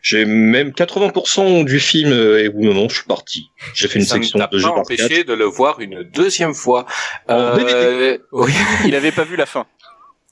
j'ai 0.00 0.26
même 0.26 0.68
80% 0.70 1.64
du 1.64 1.80
film 1.80 2.12
euh, 2.12 2.42
et 2.44 2.48
au 2.48 2.60
moment, 2.60 2.88
je 2.88 2.96
suis 2.96 3.06
parti. 3.06 3.50
J'ai 3.74 3.88
fait 3.88 3.98
une 3.98 4.04
ça 4.04 4.16
section 4.16 4.38
de 4.50 4.58
jeux 4.58 4.68
pas 4.68 4.74
empêché 4.80 5.24
de 5.24 5.32
le 5.32 5.46
voir 5.46 5.80
une 5.80 6.02
deuxième 6.02 6.54
fois. 6.54 6.86
Euh, 7.30 8.18
oui. 8.32 8.52
Il 8.86 8.94
avait 8.94 9.12
pas 9.12 9.24
vu 9.24 9.36
la 9.36 9.46
fin. 9.46 9.66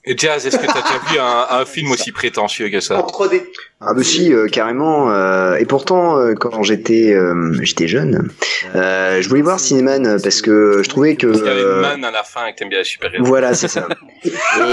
Et 0.04 0.18
Jazz, 0.18 0.44
est-ce 0.44 0.58
que 0.58 0.66
t'as 0.66 0.82
déjà 0.82 0.98
vu 1.12 1.18
un, 1.20 1.46
un 1.60 1.64
film 1.64 1.92
aussi 1.92 2.10
prétentieux 2.10 2.68
que 2.70 2.78
En 2.78 2.80
ça 2.80 2.96
3D. 2.98 3.44
Ah 3.80 3.94
bah 3.94 4.02
si, 4.02 4.32
euh, 4.32 4.48
carrément. 4.48 5.10
euh, 5.12 5.54
et 5.56 5.64
pourtant, 5.64 6.18
euh, 6.18 6.34
quand 6.34 6.62
j'étais 6.64 7.12
euh, 7.14 7.52
j'étais 7.62 7.86
jeune, 7.86 8.28
euh, 8.74 9.22
je 9.22 9.28
voulais 9.28 9.42
voir 9.42 9.60
Cinéman 9.60 10.04
euh, 10.06 10.18
parce 10.22 10.42
que 10.42 10.82
je 10.82 10.88
trouvais 10.88 11.14
que... 11.14 11.28
Parce 11.28 11.38
qu'il 11.38 11.48
y 11.48 11.52
avait 11.52 11.60
une 11.62 11.66
euh, 11.68 11.80
man 11.82 12.04
à 12.04 12.10
la 12.10 12.24
fin 12.24 12.46
et 12.46 12.52
que 12.52 12.58
t'aimes 12.58 12.68
bien 12.68 12.78
les 12.78 12.84
super-héros. 12.84 13.24
Voilà, 13.24 13.54
c'est 13.54 13.68
ça. 13.68 13.86
Et 14.24 14.30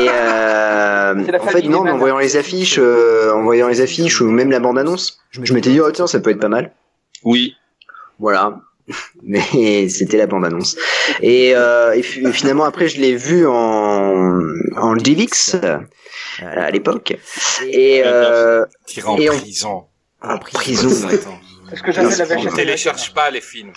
euh, 0.09 1.13
en 1.39 1.47
fait, 1.47 1.61
non, 1.63 1.83
mais 1.83 1.91
en 1.91 1.97
voyant 1.97 2.17
les 2.17 2.35
affiches, 2.37 2.79
euh, 2.79 3.31
en 3.31 3.43
voyant 3.43 3.67
les 3.67 3.81
affiches 3.81 4.21
ou 4.21 4.25
même 4.31 4.49
la 4.49 4.59
bande-annonce, 4.59 5.19
je 5.31 5.53
m'étais 5.53 5.69
dit, 5.69 5.79
oh 5.79 5.91
tiens, 5.91 6.07
ça 6.07 6.19
peut 6.19 6.31
être 6.31 6.39
pas 6.39 6.49
mal. 6.49 6.71
Oui. 7.23 7.55
Voilà. 8.19 8.59
Mais 9.23 9.87
c'était 9.89 10.17
la 10.17 10.27
bande-annonce. 10.27 10.75
Et, 11.21 11.53
euh, 11.55 11.93
et 11.95 12.01
fi- 12.03 12.25
finalement, 12.33 12.65
après, 12.65 12.87
je 12.87 12.99
l'ai 12.99 13.15
vu 13.15 13.45
en, 13.47 14.39
en 14.77 14.95
DivX 14.95 15.55
à 16.41 16.71
l'époque. 16.71 17.13
Et, 17.67 18.01
euh, 18.05 18.65
Tiré 18.85 19.07
en 19.07 19.17
et 19.17 19.29
on- 19.29 19.37
prison. 19.37 19.83
en 20.21 20.37
prison. 20.37 20.89
Est-ce 21.71 21.83
que 21.83 21.91
j'avais 21.91 22.15
la 22.15 22.37
Je 22.37 22.47
VHS 22.49 22.55
télécharge 22.55 23.13
pas 23.13 23.29
les 23.29 23.41
films. 23.41 23.73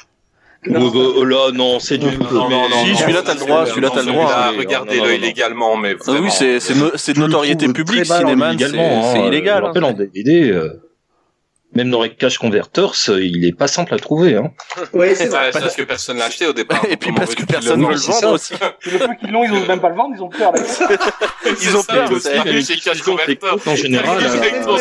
Oh, 0.69 0.71
bah, 0.71 0.79
oh 1.17 1.25
là, 1.25 1.51
non, 1.53 1.81
c'est 1.81 1.99
du. 1.99 2.07
Non, 2.07 2.49
non, 2.49 2.69
non. 2.69 2.85
Si, 2.85 2.91
non, 2.93 2.97
celui-là, 2.99 3.19
non, 3.19 3.25
t'as 3.27 3.35
le 3.35 3.41
droit, 3.41 3.67
celui-là, 3.67 3.91
t'as 3.93 4.01
le 4.03 4.07
droit. 4.13 4.53
Non, 4.53 4.59
Regardez-le 4.59 5.01
non, 5.01 5.07
non. 5.09 5.13
illégalement, 5.13 5.77
mais 5.77 5.95
Ah 6.01 6.05
vraiment. 6.07 6.21
oui, 6.27 6.31
c'est, 6.31 6.61
c'est, 6.61 6.77
no- 6.77 6.93
c'est 6.95 7.15
de 7.15 7.19
notoriété 7.19 7.67
publique, 7.73 8.07
Cinéman, 8.07 8.57
c'est, 8.57 8.69
c'est 8.69 9.27
illégal. 9.27 9.59
Je 9.59 9.63
hein. 9.65 9.67
rappelle 9.67 9.85
en 9.85 9.93
DVD, 9.93 10.51
euh, 10.53 10.81
même 11.75 11.91
dans 11.91 12.03
les 12.03 12.15
cash 12.15 12.39
converters, 12.39 12.93
euh, 13.09 13.25
il 13.25 13.45
est 13.45 13.57
pas 13.57 13.67
simple 13.67 13.95
à 13.95 13.99
trouver. 13.99 14.37
Hein. 14.37 14.51
Ouais, 14.93 15.15
c'est 15.15 15.29
vrai. 15.29 15.51
c'est 15.53 15.61
parce 15.61 15.77
que 15.77 15.83
personne 15.83 16.19
l'a 16.19 16.27
acheté 16.27 16.47
au 16.47 16.53
départ. 16.53 16.85
Et 16.89 16.97
puis 16.97 17.13
parce 17.13 17.35
que 17.35 17.45
personne 17.45 17.85
veut 17.85 17.93
le 17.93 17.99
vendre 17.99 18.33
aussi. 18.33 18.55
Le 18.85 18.99
peu 18.99 19.15
qu'ils 19.15 19.31
l'ont, 19.31 19.45
ils 19.45 19.53
osent 19.53 19.69
même 19.69 19.81
pas 19.81 19.89
le 19.89 19.95
vendre, 19.97 20.15
ils 20.17 20.23
ont 20.23 20.29
peur. 20.29 20.53
Ils 21.63 21.77
ont 21.77 21.83
peur, 21.83 22.11
aussi, 22.13 22.29
les 22.45 22.77
cash 22.79 23.03
converters. 23.03 23.57
En 23.67 23.77
général, 23.77 24.19
euh, 24.23 24.77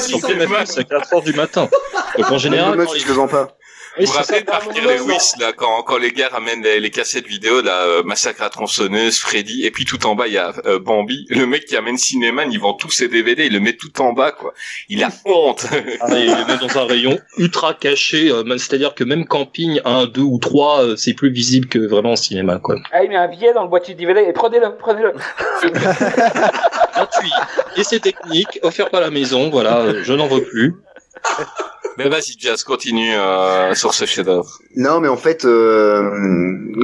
c'est 0.65 0.79
à 0.79 0.83
4 0.83 1.13
heures 1.13 1.21
du 1.21 1.33
matin. 1.33 1.69
Donc 2.17 2.31
en 2.31 2.37
général, 2.37 2.75
meuf, 2.75 2.87
quand 2.87 2.97
je 2.97 3.07
le 3.07 3.13
vends 3.13 3.27
pas. 3.27 3.57
Vous 3.97 4.05
vous 4.05 4.11
c'est 4.11 4.17
rappelez 4.19 4.41
Parker 4.45 4.81
Lewis, 4.81 5.33
là, 5.39 5.51
quand, 5.53 5.83
quand 5.83 5.97
les 5.97 6.11
gars 6.11 6.29
ramènent 6.29 6.63
les, 6.63 6.79
les 6.79 6.89
cassettes 6.89 7.27
vidéo, 7.27 7.61
là, 7.61 7.83
euh, 7.83 8.03
Massacre 8.03 8.43
à 8.43 8.49
tronçonneuse, 8.49 9.19
Freddy, 9.19 9.65
et 9.65 9.71
puis 9.71 9.85
tout 9.85 10.05
en 10.05 10.15
bas, 10.15 10.27
il 10.27 10.33
y 10.33 10.37
a 10.37 10.53
euh, 10.65 10.79
Bambi. 10.79 11.25
Le 11.29 11.45
mec 11.45 11.65
qui 11.65 11.75
amène 11.75 11.97
Cinéman, 11.97 12.51
il 12.51 12.59
vend 12.59 12.73
tous 12.73 12.89
ses 12.91 13.07
DVD, 13.07 13.45
il 13.45 13.53
le 13.53 13.59
met 13.59 13.73
tout 13.73 14.01
en 14.01 14.13
bas, 14.13 14.31
quoi. 14.31 14.53
Il 14.89 15.03
a 15.03 15.09
honte. 15.25 15.65
Ah, 15.99 16.07
il 16.11 16.27
le 16.27 16.45
met 16.45 16.57
dans 16.57 16.77
un 16.77 16.85
rayon 16.85 17.19
ultra 17.37 17.73
caché, 17.73 18.31
euh, 18.31 18.43
c'est-à-dire 18.57 18.93
que 18.95 19.03
même 19.03 19.25
camping 19.25 19.81
1, 19.83 20.05
2 20.05 20.21
ou 20.21 20.39
3, 20.39 20.83
euh, 20.83 20.95
c'est 20.95 21.13
plus 21.13 21.31
visible 21.31 21.67
que 21.67 21.79
vraiment 21.79 22.11
en 22.11 22.15
cinéma, 22.15 22.59
quoi. 22.59 22.75
Ah, 22.91 23.03
il 23.03 23.09
met 23.09 23.17
un 23.17 23.27
billet 23.27 23.53
dans 23.53 23.63
le 23.63 23.69
boîtier 23.69 23.93
de 23.93 23.99
DVD 23.99 24.21
et 24.21 24.33
prenez-le, 24.33 24.77
prenez-le. 24.77 25.13
Gratuit. 26.93 27.31
Et 27.77 27.83
c'est 27.83 27.99
technique, 27.99 28.59
offert 28.63 28.89
par 28.89 29.01
la 29.01 29.09
maison, 29.09 29.49
voilà, 29.49 29.79
euh, 29.79 30.01
je 30.03 30.13
n'en 30.13 30.27
veux 30.27 30.43
plus. 30.43 30.75
Mais 31.97 32.07
vas-y, 32.09 32.35
Jazz, 32.39 32.63
continue 32.63 33.13
euh, 33.13 33.73
sur 33.75 33.93
ce 33.93 34.05
chef-d'œuvre. 34.05 34.59
Non, 34.75 34.99
mais 35.01 35.07
en 35.09 35.17
fait, 35.17 35.45
euh, 35.45 36.09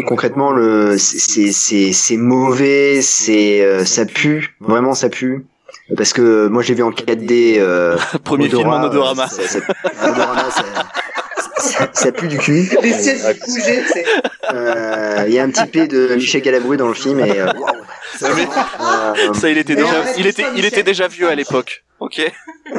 concrètement, 0.07 0.51
le 0.51 0.97
c'est 0.97 1.51
c'est 1.51 1.91
c'est 1.93 2.17
mauvais, 2.17 3.01
c'est 3.01 3.61
euh, 3.63 3.85
ça 3.85 4.05
pue, 4.05 4.55
vraiment 4.59 4.93
ça 4.93 5.09
pue. 5.09 5.45
Parce 5.95 6.11
que 6.11 6.47
moi, 6.47 6.61
je 6.63 6.69
l'ai 6.69 6.75
vu 6.75 6.83
en 6.83 6.91
4D. 6.91 7.57
Euh, 7.59 7.97
Premier 8.25 8.49
film 8.49 8.67
en 8.67 8.83
odorama. 8.83 9.23
euh, 9.23 9.27
Ça, 9.27 9.47
ça, 9.47 10.09
odorama, 10.11 10.49
ça, 10.51 10.63
ça, 11.57 11.89
ça 11.93 12.11
pue 12.11 12.27
du 12.27 12.37
cul. 12.37 12.69
Les 12.81 12.91
sièges 12.93 13.19
c'est. 13.93 14.03
Euh, 14.53 15.23
Il 15.27 15.33
y 15.33 15.39
a 15.39 15.43
un 15.43 15.49
petit 15.49 15.65
P 15.67 15.87
de 15.87 16.15
Michel 16.15 16.41
Galabru 16.41 16.75
dans 16.77 16.87
le 16.89 16.93
film 16.93 17.19
et. 17.21 17.39
euh, 17.39 17.47
waouh. 17.57 17.76
Ça, 18.17 18.29
mais- 18.35 18.47
Euh, 19.19 19.33
ça, 19.33 19.49
il 19.49 19.57
était 19.57 19.75
Mais 19.75 19.83
déjà, 19.83 20.03
il 20.17 20.27
était, 20.27 20.45
il 20.55 20.65
était 20.65 20.83
déjà 20.83 21.07
vieux 21.07 21.29
à 21.29 21.35
l'époque. 21.35 21.83
Ok. 21.99 22.21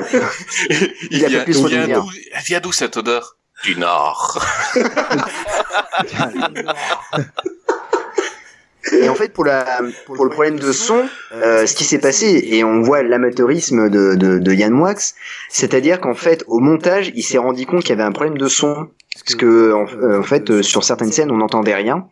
Il 1.10 1.24
a 1.36 1.40
plus 1.44 1.66
vient 1.66 1.88
d'où, 1.88 2.08
elle 2.32 2.42
vient 2.44 2.60
d'où 2.60 2.72
cette 2.72 2.96
odeur? 2.96 3.36
Du 3.64 3.74
Nord. 3.76 4.38
Et 8.92 9.08
en 9.08 9.14
fait, 9.14 9.32
pour 9.32 9.44
la 9.44 9.80
pour 10.06 10.24
le 10.24 10.30
problème 10.30 10.58
de 10.58 10.72
son, 10.72 11.06
euh, 11.34 11.66
ce 11.66 11.74
qui 11.74 11.84
s'est 11.84 11.98
passé 11.98 12.42
et 12.50 12.64
on 12.64 12.80
voit 12.80 13.02
l'amateurisme 13.02 13.90
de, 13.90 14.14
de, 14.14 14.38
de 14.38 14.52
Yann 14.52 14.72
Moix, 14.72 14.94
c'est-à-dire 15.50 16.00
qu'en 16.00 16.14
fait, 16.14 16.42
au 16.46 16.58
montage, 16.60 17.10
il 17.14 17.22
s'est 17.22 17.36
rendu 17.38 17.66
compte 17.66 17.80
qu'il 17.82 17.90
y 17.90 17.92
avait 17.92 18.02
un 18.04 18.12
problème 18.12 18.38
de 18.38 18.48
son, 18.48 18.88
parce 19.14 19.34
que 19.34 19.72
en, 19.72 19.86
euh, 20.02 20.20
en 20.20 20.22
fait, 20.22 20.48
euh, 20.50 20.62
sur 20.62 20.84
certaines 20.84 21.12
scènes, 21.12 21.30
on 21.30 21.36
n'entendait 21.38 21.74
rien. 21.74 22.06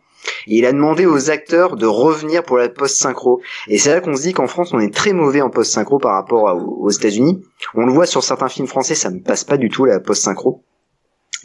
Il 0.47 0.65
a 0.65 0.71
demandé 0.71 1.05
aux 1.05 1.29
acteurs 1.29 1.75
de 1.75 1.85
revenir 1.85 2.43
pour 2.43 2.57
la 2.57 2.69
post-synchro. 2.69 3.41
Et 3.67 3.77
c'est 3.77 3.93
là 3.93 4.01
qu'on 4.01 4.15
se 4.15 4.21
dit 4.21 4.33
qu'en 4.33 4.47
France, 4.47 4.73
on 4.73 4.79
est 4.79 4.93
très 4.93 5.13
mauvais 5.13 5.41
en 5.41 5.49
post-synchro 5.49 5.97
par 5.97 6.13
rapport 6.13 6.55
aux 6.79 6.89
États-Unis. 6.89 7.41
On 7.75 7.85
le 7.85 7.91
voit 7.91 8.05
sur 8.05 8.23
certains 8.23 8.49
films 8.49 8.67
français, 8.67 8.95
ça 8.95 9.09
ne 9.09 9.19
passe 9.19 9.43
pas 9.43 9.57
du 9.57 9.69
tout 9.69 9.85
la 9.85 9.99
post-synchro. 9.99 10.63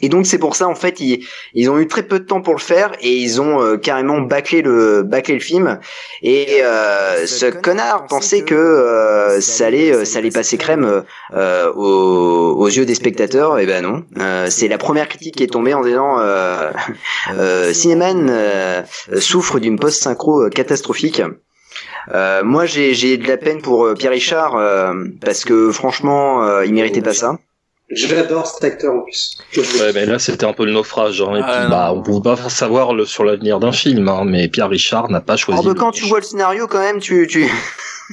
Et 0.01 0.09
donc 0.09 0.25
c'est 0.25 0.39
pour 0.39 0.55
ça 0.55 0.67
en 0.67 0.75
fait 0.75 0.99
ils, 0.99 1.25
ils 1.53 1.69
ont 1.69 1.77
eu 1.79 1.87
très 1.87 2.03
peu 2.03 2.19
de 2.19 2.25
temps 2.25 2.41
pour 2.41 2.55
le 2.55 2.59
faire 2.59 2.91
et 2.99 3.15
ils 3.15 3.39
ont 3.39 3.61
euh, 3.61 3.77
carrément 3.77 4.19
bâclé 4.21 4.61
le 4.61 5.03
bâclé 5.03 5.35
le 5.35 5.39
film. 5.39 5.79
Et 6.23 6.61
euh, 6.63 7.25
ce 7.27 7.45
connard 7.45 8.07
pensait 8.07 8.41
que 8.41 8.55
euh, 8.55 9.39
ça 9.39 9.67
allait 9.67 9.93
euh, 9.93 10.03
ça 10.03 10.17
allait 10.19 10.31
passer 10.31 10.57
crème 10.57 11.03
euh, 11.33 11.71
aux, 11.73 12.55
aux 12.57 12.67
yeux 12.67 12.85
des 12.85 12.95
spectateurs 12.95 13.59
et 13.59 13.65
ben 13.65 13.83
non. 13.83 14.03
Euh, 14.19 14.47
c'est 14.49 14.67
la 14.67 14.77
première 14.79 15.07
critique 15.07 15.35
qui 15.35 15.43
est 15.43 15.47
tombée 15.47 15.73
en 15.73 15.81
disant 15.81 16.19
euh, 16.19 16.71
euh, 17.37 17.71
Cinéman 17.79 18.27
euh, 18.29 18.81
souffre 19.19 19.59
d'une 19.59 19.77
post 19.79 20.01
synchro 20.01 20.49
catastrophique. 20.49 21.21
euh, 22.13 22.43
moi 22.43 22.65
j'ai 22.65 22.93
j'ai 22.93 23.17
de 23.17 23.27
la 23.27 23.37
peine 23.37 23.61
pour 23.61 23.85
euh, 23.85 23.93
Pierre 23.93 24.11
Richard 24.11 24.55
euh, 24.55 24.93
parce 25.21 25.45
que 25.45 25.71
franchement 25.71 26.43
euh, 26.43 26.65
il 26.65 26.73
méritait 26.73 27.01
pas 27.01 27.13
ça 27.13 27.37
J'adore 27.95 28.47
cet 28.47 28.63
acteur 28.63 28.93
en 28.93 29.01
plus. 29.01 29.37
Ouais, 29.57 29.91
mais 29.93 30.05
là, 30.05 30.19
c'était 30.19 30.45
un 30.45 30.53
peu 30.53 30.65
le 30.65 30.71
naufrage. 30.71 31.21
Hein, 31.21 31.35
et 31.35 31.41
Ah, 31.43 31.59
puis, 31.61 31.69
bah, 31.69 31.91
on 31.93 32.01
pouvait 32.01 32.21
pas 32.35 32.49
savoir 32.49 32.93
le, 32.93 33.05
sur 33.05 33.23
l'avenir 33.23 33.59
d'un 33.59 33.71
film, 33.71 34.07
hein, 34.09 34.23
mais 34.25 34.47
Pierre 34.47 34.69
Richard 34.69 35.09
n'a 35.09 35.21
pas 35.21 35.35
choisi. 35.37 35.59
Alors 35.59 35.73
le- 35.73 35.79
quand 35.79 35.91
tu 35.91 36.05
vois 36.05 36.19
le 36.19 36.25
scénario 36.25 36.67
quand 36.67 36.79
même 36.79 36.99
tu 36.99 37.27
tu 37.27 37.49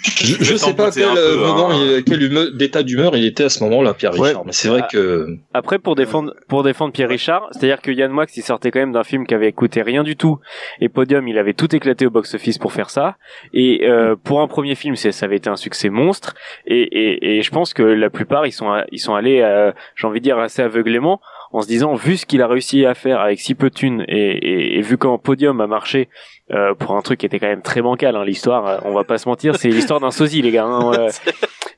Je, 0.02 0.36
je 0.40 0.54
sais 0.56 0.74
pas 0.74 0.90
quel 0.90 1.04
euh, 1.16 1.36
moment, 1.38 1.70
il- 1.72 2.04
quel 2.04 2.22
hume- 2.22 2.50
d'état 2.56 2.82
d'humeur 2.82 3.16
il 3.16 3.24
était 3.24 3.44
à 3.44 3.48
ce 3.48 3.62
moment-là, 3.64 3.92
Pierre 3.94 4.12
Ouais. 4.18 4.28
Richard. 4.28 4.44
Mais 4.46 4.52
c'est 4.52 4.68
vrai 4.68 4.82
que 4.90 5.26
Après, 5.52 5.78
pour 5.78 5.94
défendre, 5.96 6.34
pour 6.48 6.62
défendre 6.62 6.92
Pierre 6.92 7.08
Richard, 7.08 7.48
c'est-à-dire 7.50 7.80
que 7.82 7.90
Yann 7.90 8.10
Moix, 8.10 8.26
il 8.36 8.42
sortait 8.42 8.70
quand 8.70 8.78
même 8.80 8.92
d'un 8.92 9.02
film 9.04 9.26
qui 9.26 9.34
avait 9.34 9.52
coûté 9.52 9.82
rien 9.82 10.02
du 10.04 10.16
tout. 10.16 10.38
Et 10.80 10.88
Podium, 10.88 11.26
il 11.28 11.38
avait 11.38 11.54
tout 11.54 11.74
éclaté 11.74 12.06
au 12.06 12.10
box-office 12.10 12.58
pour 12.58 12.72
faire 12.72 12.88
ça. 12.90 13.16
Et 13.52 13.88
euh, 13.88 14.14
pour 14.22 14.40
un 14.40 14.48
premier 14.48 14.74
film, 14.74 14.94
c'est, 14.96 15.12
ça 15.12 15.26
avait 15.26 15.36
été 15.36 15.50
un 15.50 15.56
succès 15.56 15.88
monstre. 15.88 16.34
Et, 16.66 16.80
et, 16.82 17.38
et 17.38 17.42
je 17.42 17.50
pense 17.50 17.74
que 17.74 17.82
la 17.82 18.10
plupart, 18.10 18.46
ils 18.46 18.52
sont, 18.52 18.70
ils 18.92 18.98
sont 19.00 19.14
allés, 19.14 19.40
euh, 19.40 19.72
j'ai 19.96 20.06
envie 20.06 20.20
de 20.20 20.24
dire, 20.24 20.38
assez 20.38 20.62
aveuglément, 20.62 21.20
en 21.52 21.62
se 21.62 21.66
disant, 21.66 21.94
vu 21.94 22.16
ce 22.16 22.26
qu'il 22.26 22.42
a 22.42 22.46
réussi 22.46 22.86
à 22.86 22.94
faire 22.94 23.20
avec 23.20 23.40
si 23.40 23.54
peu 23.54 23.70
de 23.70 23.74
thunes, 23.74 24.04
et, 24.08 24.30
et, 24.30 24.78
et 24.78 24.82
vu 24.82 24.96
comment 24.96 25.18
Podium 25.18 25.60
a 25.60 25.66
marché 25.66 26.08
euh, 26.52 26.74
pour 26.74 26.92
un 26.96 27.02
truc 27.02 27.20
qui 27.20 27.26
était 27.26 27.38
quand 27.38 27.48
même 27.48 27.62
très 27.62 27.82
bancal, 27.82 28.16
hein, 28.16 28.24
l'histoire, 28.24 28.66
euh, 28.66 28.78
on 28.84 28.92
va 28.92 29.04
pas 29.04 29.18
se 29.18 29.28
mentir, 29.28 29.56
c'est 29.56 29.68
l'histoire 29.68 30.00
d'un 30.00 30.10
sosie, 30.10 30.42
les 30.42 30.50
gars. 30.50 30.64
hein, 30.64 30.92
euh, 30.98 31.08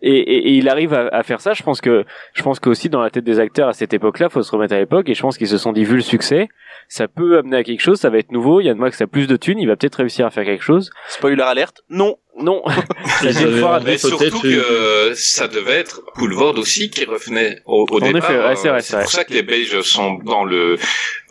et, 0.03 0.15
et, 0.17 0.49
et 0.49 0.53
il 0.57 0.69
arrive 0.69 0.93
à, 0.95 1.09
à 1.09 1.23
faire 1.23 1.41
ça. 1.41 1.53
Je 1.53 1.63
pense 1.63 1.81
que 1.81 2.05
je 2.35 2.43
pense 2.43 2.59
qu'aussi 2.59 2.89
dans 2.89 3.01
la 3.01 3.11
tête 3.11 3.25
des 3.25 3.39
acteurs 3.39 3.69
à 3.69 3.73
cette 3.73 3.95
époque-là, 3.95 4.29
faut 4.29 4.43
se 4.43 4.51
remettre 4.51 4.75
à 4.75 4.79
l'époque. 4.79 5.09
Et 5.09 5.15
je 5.15 5.23
pense 5.23 5.39
qu'ils 5.39 5.49
se 5.49 5.59
sont 5.59 5.73
dit 5.73 5.85
vu 5.85 5.95
le 5.95 6.01
succès, 6.03 6.49
ça 6.89 7.07
peut 7.09 7.39
amener 7.39 7.59
à 7.59 7.63
quelque 7.65 7.81
chose, 7.81 7.99
ça 8.01 8.11
va 8.11 8.19
être 8.19 8.33
nouveau. 8.33 8.61
Yann 8.61 8.77
Moix 8.77 8.91
a 8.99 9.07
plus 9.07 9.27
de 9.27 9.37
thunes, 9.37 9.59
il 9.59 9.69
va 9.69 9.77
peut-être 9.77 9.97
réussir 9.97 10.27
à 10.27 10.31
faire 10.31 10.45
quelque 10.45 10.65
chose. 10.65 10.91
Spoiler 11.09 11.43
alerte. 11.43 11.83
Non, 11.89 12.17
non. 12.39 12.63
Une 13.23 13.61
fois- 13.61 13.81
Mais 13.85 13.99
surtout 13.99 14.41
que 14.41 15.13
ça 15.15 15.49
devait 15.49 15.79
être 15.81 16.03
Poulvord 16.15 16.57
aussi 16.59 16.91
qui 16.91 17.05
revenait 17.05 17.61
au, 17.67 17.87
au 17.91 18.01
départ. 18.01 18.31
effet, 18.31 18.39
ouais, 18.39 18.57
c'est 18.57 18.69
vrai, 18.69 18.79
Euh, 18.79 18.81
c'est 18.81 18.87
c'est 18.89 18.93
vrai. 18.97 19.03
pour 19.05 19.13
ça 19.13 19.25
que 19.25 19.33
les 19.35 19.43
Belges 19.43 19.81
sont 19.83 20.15
dans 20.25 20.45
le 20.45 20.79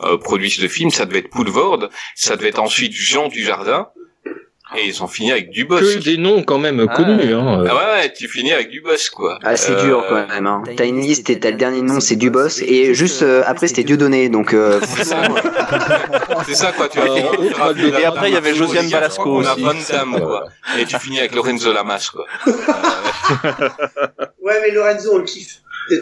euh, 0.02 0.16
produit 0.18 0.54
de 0.60 0.68
film. 0.68 0.90
Ça 0.90 1.04
devait 1.06 1.18
être 1.20 1.30
Poulvord, 1.30 1.88
ça 2.14 2.36
devait 2.36 2.48
être 2.50 2.60
ensuite 2.60 2.92
Jean 2.92 3.28
Dujardin, 3.28 3.88
et 4.76 4.86
ils 4.86 5.02
ont 5.02 5.06
fini 5.06 5.30
avec 5.32 5.48
que 5.48 5.52
Dubosc. 5.54 5.98
des 6.04 6.16
noms 6.16 6.42
quand 6.42 6.58
même 6.58 6.86
connus. 6.94 7.34
Hein. 7.34 7.64
Ah 7.68 7.74
ouais, 7.74 8.00
ouais, 8.02 8.12
tu 8.12 8.28
finis 8.28 8.52
avec 8.52 8.70
Dubosc 8.70 9.10
quoi. 9.12 9.38
Ah, 9.42 9.56
c'est 9.56 9.72
Euh, 9.72 9.82
dur 9.84 10.04
quand 10.08 10.26
même. 10.26 10.46
Hein. 10.46 10.62
T'as 10.76 10.86
une 10.86 11.00
liste 11.00 11.28
et 11.30 11.38
t'as 11.38 11.50
le 11.50 11.56
dernier 11.56 11.82
nom, 11.82 12.00
c'est 12.00 12.16
Dubos. 12.16 12.60
Et 12.62 12.94
juste 12.94 13.22
euh, 13.22 13.42
après, 13.46 13.68
c'était 13.68 13.84
Dieudonné. 13.84 14.28
Donc, 14.28 14.54
euh, 14.54 14.80
C'est 14.96 15.04
ça, 15.04 15.22
quoi. 15.28 15.40
C'est 16.46 16.54
ça, 16.54 16.72
quoi. 16.72 16.88
Tu 16.88 16.98
as 16.98 18.00
Et 18.00 18.04
après, 18.04 18.30
il 18.30 18.34
y 18.34 18.36
avait 18.36 18.54
Josiane 18.54 18.88
Balasco 18.90 19.38
On 19.38 19.44
a 19.44 19.52
aussi. 19.52 19.62
Van 19.62 19.74
Damme, 19.90 20.20
quoi. 20.20 20.44
Et 20.78 20.84
tu 20.84 20.98
finis 20.98 21.18
avec 21.20 21.34
Lorenzo 21.34 21.72
Lamas, 21.72 22.10
quoi. 22.12 22.26
Ouais, 24.42 24.60
mais 24.62 24.70
Lorenzo, 24.72 25.10
on 25.14 25.18
le 25.18 25.24
kiffe. 25.24 25.58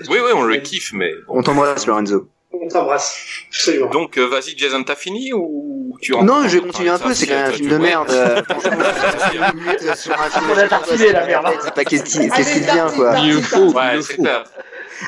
Oui, 0.09 0.19
oui, 0.25 0.31
on 0.35 0.43
le 0.43 0.57
kiffe, 0.59 0.93
mais 0.93 1.13
on 1.29 1.43
t'embrasse, 1.43 1.87
Lorenzo. 1.87 2.29
On 2.53 2.69
t'embrasse. 2.69 3.17
Absolument. 3.49 3.91
Donc, 3.91 4.19
euh, 4.19 4.27
vas-y, 4.27 4.57
Jason, 4.57 4.83
t'as 4.83 4.97
fini 4.97 5.33
ou 5.33 5.97
tu 6.01 6.15
en 6.15 6.25
Non, 6.25 6.49
je 6.49 6.57
vais 6.57 6.61
continuer 6.61 6.91
un 6.91 6.99
peu. 6.99 7.15
C'est 7.15 7.27
quand 7.27 7.35
même 7.35 7.47
un 7.47 7.53
film 7.53 7.69
de 7.69 7.79
merde. 7.79 8.11
euh, 8.11 8.43
franchement, 8.43 9.95
sur 9.95 10.21
un 10.21 10.31
film 10.31 10.45
On 10.53 10.59
a 10.59 10.69
tartiné, 10.69 11.13
la 11.13 11.27
merde. 11.27 11.47
C'est 11.63 11.75
pas 11.75 11.85
qu'est-ce 11.85 12.05
qui 12.05 12.29
qu'est-ce 12.29 12.53
qui 12.55 12.61
devient, 12.61 12.89
quoi. 12.95 13.13
Ouais, 13.13 14.03
c'est 14.03 14.17
clair. 14.17 14.45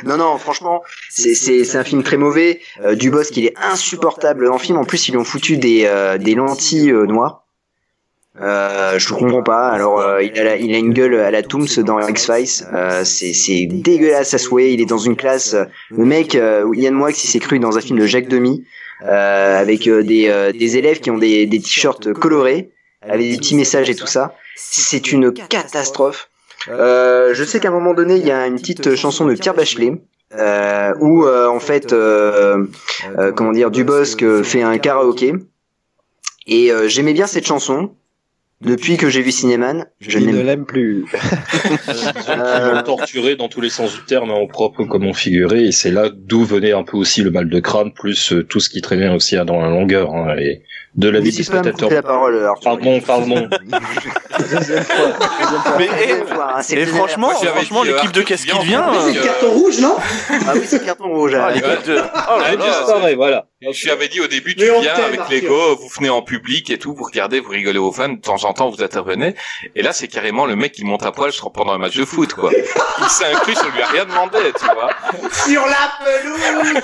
Non, 0.04 0.16
non, 0.16 0.38
franchement, 0.38 0.82
c'est 1.10 1.34
c'est 1.34 1.64
c'est 1.64 1.78
un 1.78 1.84
film 1.84 2.02
très 2.02 2.16
mauvais. 2.16 2.60
Euh, 2.82 2.94
Dubosc, 2.94 3.36
il 3.36 3.46
est 3.46 3.54
insupportable 3.58 4.46
dans 4.46 4.54
le 4.54 4.58
film. 4.58 4.78
En 4.78 4.84
plus, 4.84 5.08
ils 5.08 5.12
lui 5.12 5.18
ont 5.18 5.24
foutu 5.24 5.56
des 5.56 5.84
euh, 5.86 6.18
des 6.18 6.34
lentilles 6.34 6.90
euh, 6.90 7.06
noires. 7.06 7.41
Euh, 8.40 8.98
je 8.98 9.12
comprends 9.12 9.42
pas. 9.42 9.68
Alors, 9.68 10.00
euh, 10.00 10.22
il, 10.22 10.38
a 10.38 10.44
la- 10.44 10.56
il 10.56 10.74
a 10.74 10.78
une 10.78 10.92
gueule 10.94 11.16
à 11.16 11.30
la 11.30 11.42
Tooms 11.42 11.66
dans 11.84 12.00
X-Files. 12.00 12.66
Euh, 12.72 13.04
c'est 13.04 13.66
dégueulasse 13.66 14.32
à 14.32 14.38
souhait. 14.38 14.72
Il 14.72 14.80
est 14.80 14.86
dans 14.86 14.98
une 14.98 15.16
classe. 15.16 15.52
euh, 15.54 15.64
Le 15.90 16.04
mec, 16.04 16.34
euh, 16.34 16.64
Yann 16.74 16.94
Moix, 16.94 17.10
il 17.10 17.14
s'est 17.16 17.38
cru 17.40 17.58
dans 17.58 17.76
un 17.76 17.80
film 17.82 17.98
de 17.98 18.06
Jacques 18.06 18.28
Demy 18.28 18.64
euh, 19.06 19.60
avec 19.60 19.86
euh, 19.86 20.02
des 20.02 20.28
euh, 20.28 20.50
des 20.52 20.76
élèves 20.78 21.00
qui 21.00 21.10
ont 21.10 21.18
des 21.18 21.44
des 21.46 21.60
t-shirts 21.60 22.12
colorés 22.14 22.70
avec 23.02 23.28
des 23.30 23.36
petits 23.36 23.54
messages 23.56 23.90
et 23.90 23.94
tout 23.94 24.06
ça. 24.06 24.34
C'est 24.56 25.12
une 25.12 25.32
catastrophe. 25.32 26.28
Euh, 26.68 27.34
je 27.34 27.44
sais 27.44 27.60
qu'à 27.60 27.68
un 27.68 27.72
moment 27.72 27.92
donné, 27.92 28.16
il 28.16 28.26
y 28.26 28.30
a 28.30 28.46
une 28.46 28.56
petite 28.56 28.94
chanson 28.94 29.26
de 29.26 29.34
Pierre 29.34 29.54
Bachelet. 29.54 29.92
Euh, 30.34 30.94
où 31.00 31.26
euh, 31.26 31.46
en 31.48 31.60
fait 31.60 31.92
euh, 31.92 32.64
euh, 33.18 33.32
comment 33.32 33.52
dire 33.52 33.70
Dubosc 33.70 34.22
euh, 34.22 34.42
fait 34.42 34.62
un 34.62 34.78
karaoké 34.78 35.34
et 36.46 36.72
euh, 36.72 36.88
j'aimais 36.88 37.12
bien 37.12 37.26
cette 37.26 37.44
chanson 37.46 37.90
depuis 38.62 38.96
que 38.96 39.10
j'ai 39.10 39.22
vu 39.22 39.32
Cinéman 39.32 39.86
je 40.00 40.18
ne 40.18 40.40
l'aime 40.40 40.64
plus. 40.64 41.04
Ils 42.28 42.72
l'ont 42.72 42.82
torturé 42.82 43.36
dans 43.36 43.48
tous 43.48 43.60
les 43.60 43.70
sens 43.70 43.94
du 43.94 44.04
terme, 44.04 44.30
en 44.30 44.46
propre 44.46 44.84
comme 44.84 45.06
en 45.06 45.12
figuré, 45.12 45.64
et 45.64 45.72
c'est 45.72 45.90
là 45.90 46.10
d'où 46.14 46.44
venait 46.44 46.72
un 46.72 46.82
peu 46.82 46.96
aussi 46.96 47.22
le 47.22 47.30
mal 47.30 47.48
de 47.48 47.60
crâne, 47.60 47.92
plus 47.92 48.32
euh, 48.32 48.44
tout 48.44 48.60
ce 48.60 48.68
qui 48.68 48.80
traînait 48.80 49.08
aussi 49.08 49.36
dans 49.36 49.60
la 49.60 49.68
longueur, 49.68 50.14
hein, 50.14 50.36
et 50.38 50.62
de 50.94 51.08
la 51.08 51.20
vie 51.20 51.32
des 51.32 51.42
spectateurs. 51.42 51.90
la 51.90 52.02
parole 52.02 52.44
Arthur. 52.44 52.62
Pardon, 52.62 53.00
pardon. 53.00 53.48
Deuxième 54.38 54.82
fois. 54.82 55.12
Mais 55.78 55.88
hein, 55.88 56.60
le 56.74 56.86
franchement, 56.86 57.30
franchement, 57.30 57.82
euh, 57.82 57.86
l'équipe 57.86 58.12
de 58.12 58.22
Qu'est-ce 58.22 58.46
qui 58.46 58.66
vient 58.66 58.92
c'est 58.92 59.18
euh, 59.18 59.20
le 59.20 59.26
carton 59.26 59.50
rouge, 59.50 59.80
non 59.80 59.96
ah 60.30 60.52
oui 60.54 60.62
c'est 60.64 60.84
carton 60.84 61.08
rouge 61.08 61.34
Ah, 61.34 61.48
hein. 61.48 61.54
l'équipe 61.54 61.86
de- 61.86 61.98
Oh 61.98 62.40
juste 62.62 62.86
pareil, 62.86 63.14
voilà. 63.14 63.46
Je 63.62 63.84
lui 63.84 63.90
avais 63.90 64.08
dit 64.08 64.20
au 64.20 64.26
début, 64.26 64.54
tu 64.54 64.70
on 64.70 64.80
viens 64.80 64.94
avec. 64.94 65.20
Lego, 65.30 65.76
vous 65.76 65.88
venez 65.96 66.10
en 66.10 66.22
public 66.22 66.70
et 66.70 66.78
tout, 66.78 66.94
vous 66.94 67.04
regardez, 67.04 67.40
vous 67.40 67.50
rigolez 67.50 67.78
aux 67.78 67.92
fans, 67.92 68.08
de 68.08 68.20
temps 68.20 68.44
en 68.44 68.51
temps 68.52 68.70
vous 68.70 68.82
intervenez. 68.82 69.34
Et 69.74 69.82
là, 69.82 69.92
c'est 69.92 70.08
carrément 70.08 70.46
le 70.46 70.56
mec 70.56 70.72
qui 70.72 70.84
monte 70.84 71.04
à 71.04 71.12
poil 71.12 71.30
pendant 71.54 71.72
un 71.72 71.78
match 71.78 71.96
de 71.96 72.04
foot, 72.04 72.34
quoi. 72.34 72.50
Il 72.52 73.08
s'est 73.08 73.26
inclus, 73.32 73.54
on 73.64 73.74
lui 73.74 73.82
a 73.82 73.86
rien 73.86 74.04
demandé, 74.04 74.38
tu 74.58 74.64
vois. 74.64 74.90
Sur 75.30 75.62
la 75.66 75.92
pelouse 76.04 76.82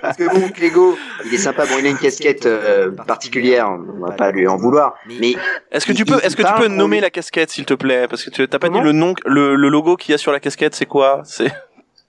parce 0.00 0.16
que 0.16 0.28
bon 0.32 0.48
Clégo 0.50 0.98
il 1.24 1.34
est 1.34 1.38
sympa 1.38 1.66
bon 1.66 1.76
il 1.78 1.86
a 1.86 1.90
une 1.90 1.98
casquette 1.98 2.46
euh, 2.46 2.90
particulière 3.06 3.68
on 3.68 4.06
va 4.06 4.12
pas 4.12 4.30
lui 4.30 4.46
en 4.46 4.56
vouloir 4.56 4.94
mais 5.06 5.34
Est-ce 5.72 5.86
que 5.86 5.92
tu 5.92 6.04
peux, 6.04 6.18
est-ce 6.22 6.36
que 6.36 6.42
tu 6.42 6.52
peux 6.58 6.68
nommer 6.68 7.00
la 7.00 7.10
casquette, 7.10 7.50
s'il 7.50 7.64
te 7.64 7.74
plaît, 7.74 8.06
parce 8.08 8.24
que 8.24 8.30
tu 8.30 8.46
t'as 8.48 8.58
pas 8.58 8.68
dit 8.68 8.80
le 8.80 8.92
nom, 8.92 9.14
le, 9.24 9.56
le 9.56 9.68
logo 9.68 9.96
qu'il 9.96 10.12
y 10.12 10.14
a 10.14 10.18
sur 10.18 10.32
la 10.32 10.40
casquette, 10.40 10.74
c'est 10.74 10.86
quoi? 10.86 11.22
C'est 11.24 11.52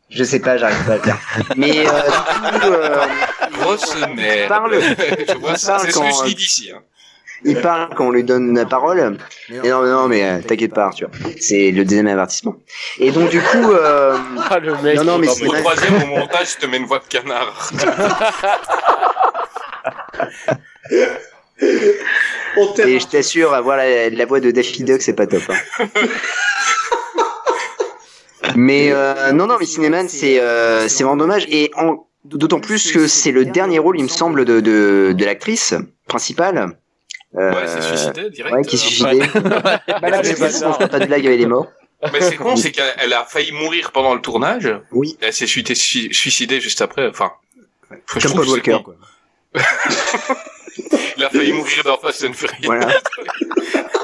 je 0.09 0.23
sais 0.23 0.39
pas 0.39 0.57
j'arrive 0.57 0.85
pas 0.85 0.93
à 0.93 0.95
le 0.97 1.01
faire 1.01 1.17
mais 1.57 1.85
euh, 1.85 2.51
du 2.51 2.59
coup 2.59 2.71
euh, 2.73 3.05
Grosse 3.59 3.95
merde. 4.15 4.47
Parle. 4.49 4.79
Je 4.79 5.37
vois 5.37 5.55
ça, 5.55 5.73
Parle 5.73 5.85
c'est 5.85 5.91
ce 5.91 5.99
que 5.99 6.05
je 6.05 6.29
dis 6.29 6.35
d'ici, 6.35 6.71
hein. 6.73 6.79
Il 7.43 7.59
parle 7.61 7.89
quand 7.95 8.07
on 8.07 8.11
lui 8.11 8.23
donne 8.23 8.55
la 8.55 8.65
parole. 8.65 9.17
Et 9.49 9.69
non, 9.69 9.81
non, 9.83 10.07
mais 10.07 10.23
euh, 10.23 10.39
t'inquiète 10.41 10.73
pas, 10.73 10.85
Arthur. 10.85 11.09
C'est 11.39 11.71
le 11.71 11.83
deuxième 11.85 12.07
avertissement. 12.07 12.55
Et 12.99 13.11
donc 13.11 13.29
du 13.29 13.39
coup, 13.39 13.71
euh... 13.71 14.17
Ah, 14.49 14.59
le 14.59 14.75
mec. 14.81 14.97
non, 14.97 15.03
non, 15.03 15.17
mais 15.17 15.27
Au 15.27 15.31
Cinéman- 15.33 15.59
troisième, 15.61 16.03
au 16.03 16.05
montage, 16.17 16.53
je 16.55 16.65
te 16.65 16.65
mets 16.65 16.77
une 16.77 16.85
voix 16.85 16.99
de 16.99 17.05
canard. 17.05 17.69
Et 22.85 22.99
je 22.99 23.07
t'assure, 23.07 23.53
avoir 23.53 23.77
la, 23.77 24.09
la 24.09 24.25
voix 24.25 24.39
de 24.39 24.51
Daffy 24.51 24.83
Duck, 24.83 25.01
c'est 25.01 25.13
pas 25.13 25.27
top. 25.27 25.41
hein. 25.49 25.85
mais 28.55 28.89
euh, 28.91 29.31
non, 29.31 29.47
non, 29.47 29.57
mais 29.59 29.65
Cinéman, 29.65 30.07
c'est 30.07 30.39
euh, 30.39 30.87
c'est 30.87 31.03
vraiment 31.03 31.17
dommage. 31.17 31.45
Et 31.49 31.71
en- 31.75 32.07
d'autant 32.25 32.59
plus 32.59 32.91
que 32.91 33.07
c'est 33.07 33.31
le 33.31 33.45
dernier 33.45 33.79
rôle, 33.79 33.97
il 33.99 34.03
me 34.03 34.07
semble, 34.09 34.45
de, 34.45 34.59
de, 34.59 35.13
de 35.17 35.25
l'actrice 35.25 35.73
principale. 36.07 36.77
Euh, 37.35 37.51
Ouais, 37.53 37.67
c'est 37.67 37.81
suicidé, 37.81 38.29
direct. 38.29 38.55
Ouais, 38.55 38.63
qui 38.63 38.77
s'est 38.77 38.87
suicidée. 38.87 39.19
Bah 39.33 40.09
là, 40.09 40.21
Je 40.23 40.33
pas 40.35 40.49
ça. 40.49 40.69
pas 40.71 40.99
de 40.99 41.05
blague 41.05 41.25
avec 41.27 41.39
les 41.39 41.45
morts. 41.45 41.67
Mais 42.13 42.21
c'est 42.21 42.35
con, 42.35 42.55
c'est 42.55 42.71
qu'elle 42.71 42.93
elle 42.99 43.13
a 43.13 43.25
failli 43.25 43.51
mourir 43.51 43.91
pendant 43.91 44.13
le 44.13 44.21
tournage. 44.21 44.71
Oui. 44.91 45.17
Elle 45.21 45.33
s'est 45.33 45.47
suicidée 45.47 46.61
juste 46.61 46.81
après. 46.81 47.07
Enfin, 47.09 47.31
je 47.91 47.95
Comme 48.13 48.21
trouve 48.21 48.35
Paul 48.45 48.49
Walker. 48.49 48.77
con. 48.85 48.95
Il 51.17 51.23
a 51.23 51.29
failli 51.29 51.51
mourir 51.53 51.83
dans 51.83 51.97
Fast 51.97 52.23
and 52.25 52.33
Furious. 52.33 52.55
Voilà. 52.63 52.87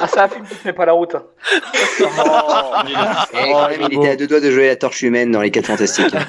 Ah, 0.01 0.07
c'est 0.07 0.19
un 0.19 0.28
film 0.28 0.45
qui 0.45 0.55
tenait 0.55 0.74
pas 0.74 0.86
la 0.86 0.91
route. 0.93 1.15
Et 1.15 2.03
quand 2.03 3.69
même, 3.69 3.82
il 3.89 3.97
était 3.99 4.09
à 4.09 4.15
deux 4.15 4.28
doigts 4.28 4.39
de 4.41 4.51
jouer 4.51 4.67
la 4.67 4.76
torche 4.76 5.01
humaine 5.03 5.32
dans 5.32 5.41
les 5.41 5.51
4 5.51 5.65
fantastiques. 5.67 6.13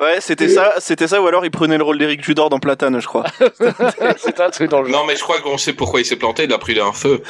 Ouais, 0.00 0.20
c'était 0.20 0.48
ça, 0.48 0.74
c'était 0.78 1.08
ça, 1.08 1.20
ou 1.20 1.26
alors 1.26 1.44
il 1.44 1.50
prenait 1.50 1.76
le 1.78 1.82
rôle 1.84 1.98
d'Eric 1.98 2.22
Judor 2.24 2.50
dans 2.50 2.58
Platane, 2.60 3.00
je 3.00 3.06
crois. 3.06 3.24
C'est 4.18 4.38
un 4.40 4.50
truc 4.50 4.70
dans 4.70 4.82
le 4.82 4.90
Non, 4.90 5.04
mais 5.06 5.16
je 5.16 5.22
crois 5.22 5.40
qu'on 5.40 5.58
sait 5.58 5.72
pourquoi 5.72 6.00
il 6.00 6.04
s'est 6.06 6.16
planté. 6.16 6.44
Il 6.44 6.52
a 6.52 6.58
pris 6.58 6.78
un 6.78 6.92
feu. 6.92 7.22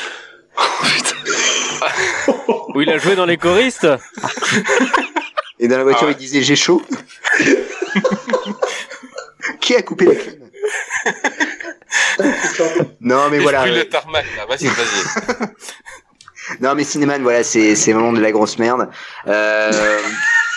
Où 2.75 2.81
il 2.83 2.91
a 2.91 2.99
joué 2.99 3.15
dans 3.17 3.25
les 3.25 3.39
choristes 3.39 3.87
Et 5.59 5.69
dans 5.69 5.79
la 5.79 5.85
voiture, 5.85 6.03
Ah 6.03 6.07
ouais. 6.09 6.13
il 6.13 6.19
disait 6.19 6.43
j'ai 6.43 6.57
chaud. 6.57 6.83
Qui 9.61 9.77
a 9.77 9.83
coupé 9.83 10.05
la 10.07 10.15
clim 10.15 10.39
Non, 13.01 13.29
mais 13.31 13.39
Et 13.39 13.41
voilà. 13.41 13.67
je 13.67 13.73
le 13.73 13.85
tarmac, 13.89 14.25
là. 14.37 14.47
Vas-y, 14.47 14.67
vas-y. 14.67 15.49
Non, 16.61 16.75
mais 16.75 16.85
Cinéman, 16.85 17.23
voilà, 17.23 17.45
c'est 17.45 17.75
c'est 17.75 17.93
vraiment 17.93 18.13
de 18.13 18.21
la 18.21 18.33
grosse 18.33 18.59
merde. 18.59 18.89
Euh... 19.27 20.01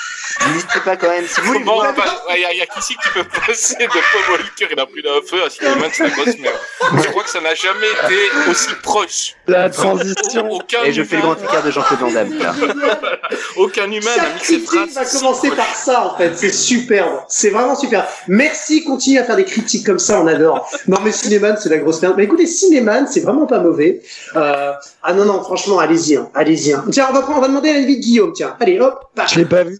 N'hésitez 0.53 0.79
pas 0.83 0.95
quand 0.97 1.09
même. 1.09 1.25
Si 1.27 1.39
vous 1.41 1.47
voulez 1.47 1.59
Bon, 1.63 1.75
voir- 1.75 1.93
il 2.35 2.41
y 2.41 2.45
a, 2.45 2.53
y 2.53 2.61
a 2.61 2.65
qu'ici 2.65 2.95
que 2.95 3.01
tu 3.03 3.09
peux 3.13 3.23
passer 3.47 3.75
de 3.75 3.87
Paul 3.87 4.31
Walker, 4.31 4.67
il 4.71 4.79
a 4.79 4.85
pris 4.85 5.01
d'un 5.03 5.21
feu 5.27 5.43
à 5.45 5.49
Cinéman, 5.49 5.89
c'est 5.91 6.03
la 6.03 6.09
grosse 6.09 6.37
merde. 6.39 6.55
Je 7.03 7.07
crois 7.09 7.23
que 7.23 7.29
ça 7.29 7.41
n'a 7.41 7.53
jamais 7.55 7.87
été 8.05 8.49
aussi 8.49 8.69
proche. 8.81 9.33
La 9.47 9.69
transition. 9.69 10.49
Aucun 10.51 10.83
Et 10.83 10.93
je 10.93 11.03
fais 11.03 11.17
le 11.17 11.21
grand 11.23 11.35
écart 11.35 11.63
de 11.63 11.71
Jean-Claude 11.71 11.99
Van 11.99 12.11
Damme. 12.11 12.37
là. 12.39 12.53
aucun 13.57 13.85
humain 13.91 14.15
n'a 14.17 14.29
mis 14.33 14.39
ses 14.39 14.61
critique 14.61 14.91
phrases. 14.93 14.93
va 15.13 15.19
commencer 15.19 15.49
par 15.51 15.75
ça, 15.75 16.05
en 16.07 16.17
fait. 16.17 16.33
C'est 16.35 16.51
superbe. 16.53 17.21
C'est 17.27 17.49
vraiment 17.49 17.75
super. 17.75 18.07
Merci, 18.27 18.83
continue 18.83 19.19
à 19.19 19.23
faire 19.23 19.35
des 19.35 19.45
critiques 19.45 19.85
comme 19.85 19.99
ça, 19.99 20.21
on 20.21 20.27
adore. 20.27 20.69
Non, 20.87 20.97
mais 21.03 21.11
Cinéman, 21.11 21.55
c'est 21.61 21.69
la 21.69 21.77
grosse 21.77 22.01
merde. 22.01 22.15
Mais 22.17 22.23
écoutez, 22.23 22.45
Cinéman, 22.47 23.07
c'est 23.07 23.21
vraiment 23.21 23.45
pas 23.45 23.59
mauvais. 23.59 24.01
Euh... 24.35 24.71
Ah 25.03 25.13
non, 25.13 25.25
non, 25.25 25.41
franchement, 25.43 25.79
allez-y, 25.79 26.15
hein. 26.15 26.29
allez-y. 26.33 26.73
Hein. 26.73 26.85
Tiens, 26.91 27.07
on 27.09 27.13
va, 27.13 27.21
prendre- 27.21 27.37
on 27.39 27.41
va 27.41 27.47
demander 27.47 27.69
à 27.69 27.73
l'avis 27.73 27.97
de 27.97 28.01
Guillaume, 28.01 28.33
tiens. 28.33 28.55
Allez, 28.59 28.79
hop. 28.79 28.99
Je 29.27 29.39
l'ai 29.39 29.45
pas 29.45 29.63
vu. 29.63 29.79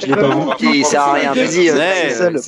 Je 0.00 0.06
l'ai 0.06 0.14
pas 0.14 0.28
vu. 0.28 0.66
Il 0.74 0.84
sert 0.84 1.02
à 1.02 1.12
rien. 1.14 1.32
Vas-y. 1.32 1.68
euh, 1.70 1.74
euh, 1.76 2.38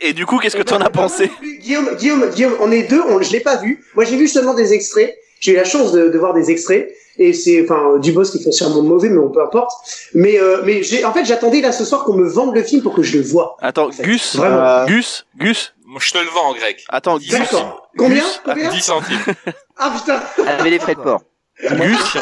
Et, 0.00 0.08
et 0.08 0.12
du 0.12 0.24
coup, 0.26 0.38
qu'est-ce 0.38 0.56
que 0.56 0.62
t'en 0.62 0.78
as 0.80 0.90
pensé 0.90 1.30
Guillaume, 1.60 1.96
Guillaume, 1.96 2.28
Guillaume, 2.30 2.54
on 2.60 2.70
est 2.72 2.84
deux, 2.84 3.02
on, 3.08 3.20
je 3.22 3.32
l'ai 3.32 3.40
pas 3.40 3.56
vu. 3.56 3.84
Moi, 3.94 4.04
j'ai 4.04 4.16
vu 4.16 4.28
seulement 4.28 4.54
des 4.54 4.72
extraits. 4.72 5.14
J'ai 5.40 5.52
eu 5.52 5.56
la 5.56 5.64
chance 5.64 5.92
de, 5.92 6.08
de 6.08 6.18
voir 6.18 6.32
des 6.34 6.50
extraits. 6.50 6.90
Et 7.18 7.32
c'est, 7.34 7.62
enfin, 7.64 7.98
du 7.98 8.12
boss 8.12 8.30
qui 8.30 8.42
fait 8.42 8.52
sûrement 8.52 8.82
mauvais, 8.82 9.08
mais 9.10 9.18
on 9.18 9.28
peu 9.30 9.42
importe. 9.42 9.72
Mais, 10.14 10.38
euh, 10.40 10.62
mais 10.64 10.82
j'ai, 10.82 11.04
en 11.04 11.12
fait, 11.12 11.24
j'attendais 11.24 11.60
là 11.60 11.72
ce 11.72 11.84
soir 11.84 12.04
qu'on 12.04 12.14
me 12.14 12.26
vende 12.28 12.54
le 12.54 12.62
film 12.62 12.82
pour 12.82 12.94
que 12.94 13.02
je 13.02 13.18
le 13.18 13.22
vois. 13.24 13.56
Attends, 13.60 13.90
Gus, 14.00 14.36
Vraiment. 14.36 14.56
euh, 14.64 14.86
Gus, 14.86 15.26
Gus, 15.38 15.74
Je 15.98 16.12
te 16.12 16.18
le 16.18 16.30
vends 16.30 16.50
en 16.50 16.54
grec. 16.54 16.82
attends, 16.88 17.18
Gus, 17.18 17.30
D'accord. 17.30 17.90
Combien? 17.98 18.22
Combien? 18.44 18.70
10 18.70 18.80
centimes. 18.80 19.18
Ah 19.76 19.92
putain. 19.98 20.20
Avec 20.46 20.70
les 20.72 20.78
frais 20.78 20.94
de 20.94 21.00
port. 21.00 21.20
Gus, 21.62 22.16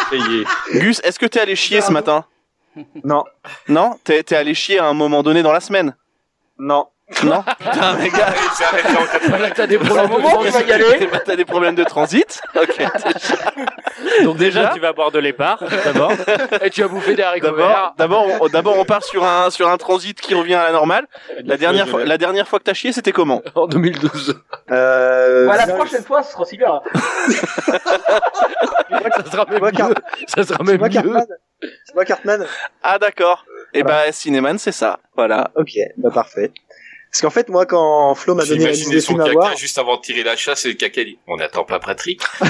Gus, 0.73 1.01
est-ce 1.05 1.19
que 1.19 1.27
t'es 1.27 1.41
allé 1.41 1.55
chier 1.55 1.81
ce 1.81 1.93
matin 1.93 2.25
Non. 3.05 3.25
Non? 3.69 3.99
T'es 4.05 4.23
t'es 4.23 4.37
allé 4.37 4.55
chier 4.55 4.79
à 4.79 4.87
un 4.87 4.95
moment 4.95 5.23
donné 5.23 5.43
dans 5.43 5.53
la 5.53 5.61
semaine? 5.61 5.97
Non. 6.59 6.89
Non 7.25 7.43
Putain, 7.59 7.95
mais 7.99 8.11
gars, 8.11 8.35
t'as 9.55 9.67
des 9.67 9.79
problèmes 9.79 10.09
de 10.11 10.21
vas 10.21 10.31
transit. 10.31 11.25
t'as 11.25 11.37
des 11.37 11.45
problèmes 11.47 11.75
de 11.75 11.85
transit 11.85 12.41
Ok. 12.55 12.83
Donc 14.25 14.37
déjà, 14.37 14.69
tu 14.75 14.81
vas 14.81 14.93
boire 14.93 15.11
de 15.11 15.19
l'épar, 15.19 15.63
d'abord. 15.85 16.13
Et 16.63 16.71
tu 16.71 16.83
as 16.83 16.89
bouffé 16.89 17.15
des 17.15 17.23
haricots 17.23 17.47
D'abord, 17.47 17.69
verts. 17.69 17.93
d'abord, 17.97 18.27
on, 18.41 18.49
d'abord, 18.49 18.79
on 18.79 18.85
part 18.85 19.03
sur 19.05 19.25
un 19.25 19.49
sur 19.51 19.69
un 19.69 19.77
transit 19.79 20.21
qui 20.21 20.35
revient 20.35 20.55
à 20.55 20.65
la 20.65 20.73
normale. 20.73 21.07
La 21.45 21.57
dernière 21.57 21.89
fois, 21.89 22.05
la 22.05 22.19
dernière 22.19 22.47
fois 22.47 22.59
que 22.59 22.65
t'as 22.65 22.75
chié, 22.75 22.93
c'était 22.93 23.13
comment 23.13 23.43
En 23.55 23.67
2012. 23.67 24.43
Euh, 24.71 25.47
Bah, 25.47 25.57
la 25.57 25.65
bien, 25.67 25.75
prochaine 25.77 26.05
fois, 26.05 26.23
ce 26.23 26.33
sera 26.33 26.43
aussi 26.43 26.59
bien. 26.59 26.81
Ça 28.91 29.31
sera 29.31 29.45
même 29.47 29.61
Moi, 29.61 29.71
Car- 29.73 29.89
mieux. 29.89 29.95
Ça 30.27 30.43
sera 30.45 30.59
C'est 30.59 30.65
même 30.65 30.79
moi 30.79 30.89
mieux. 30.89 30.95
Cartman. 30.95 31.27
C'est 31.85 31.95
moi 31.95 32.05
Cartman. 32.05 32.47
Ah 32.83 32.99
d'accord. 32.99 33.45
Et 33.75 33.83
bah 33.83 34.11
Cinéman, 34.13 34.59
c'est 34.59 34.73
ça. 34.73 34.99
Voilà. 35.17 35.51
Ok, 35.57 35.73
bah 35.97 36.11
parfait. 36.13 36.53
Parce 37.11 37.23
qu'en 37.23 37.31
fait, 37.31 37.49
moi, 37.49 37.65
quand 37.67 38.15
Flo 38.15 38.35
m'a 38.35 38.45
donné 38.45 38.65
la 38.65 38.71
liste 38.71 38.83
imaginé 38.83 38.95
des 38.97 39.01
son 39.01 39.09
films 39.13 39.21
à 39.23 39.25
caca 39.25 39.33
voir, 39.39 39.57
juste 39.57 39.79
avant 39.79 39.97
de 39.97 40.03
tirer 40.03 40.23
la 40.23 40.37
chasse 40.37 40.65
et 40.67 40.69
le 40.69 40.75
caca 40.75 41.05
dit 41.05 41.19
On 41.27 41.37
n'attend 41.37 41.65
pas 41.65 41.79
Patrick. 41.81 42.21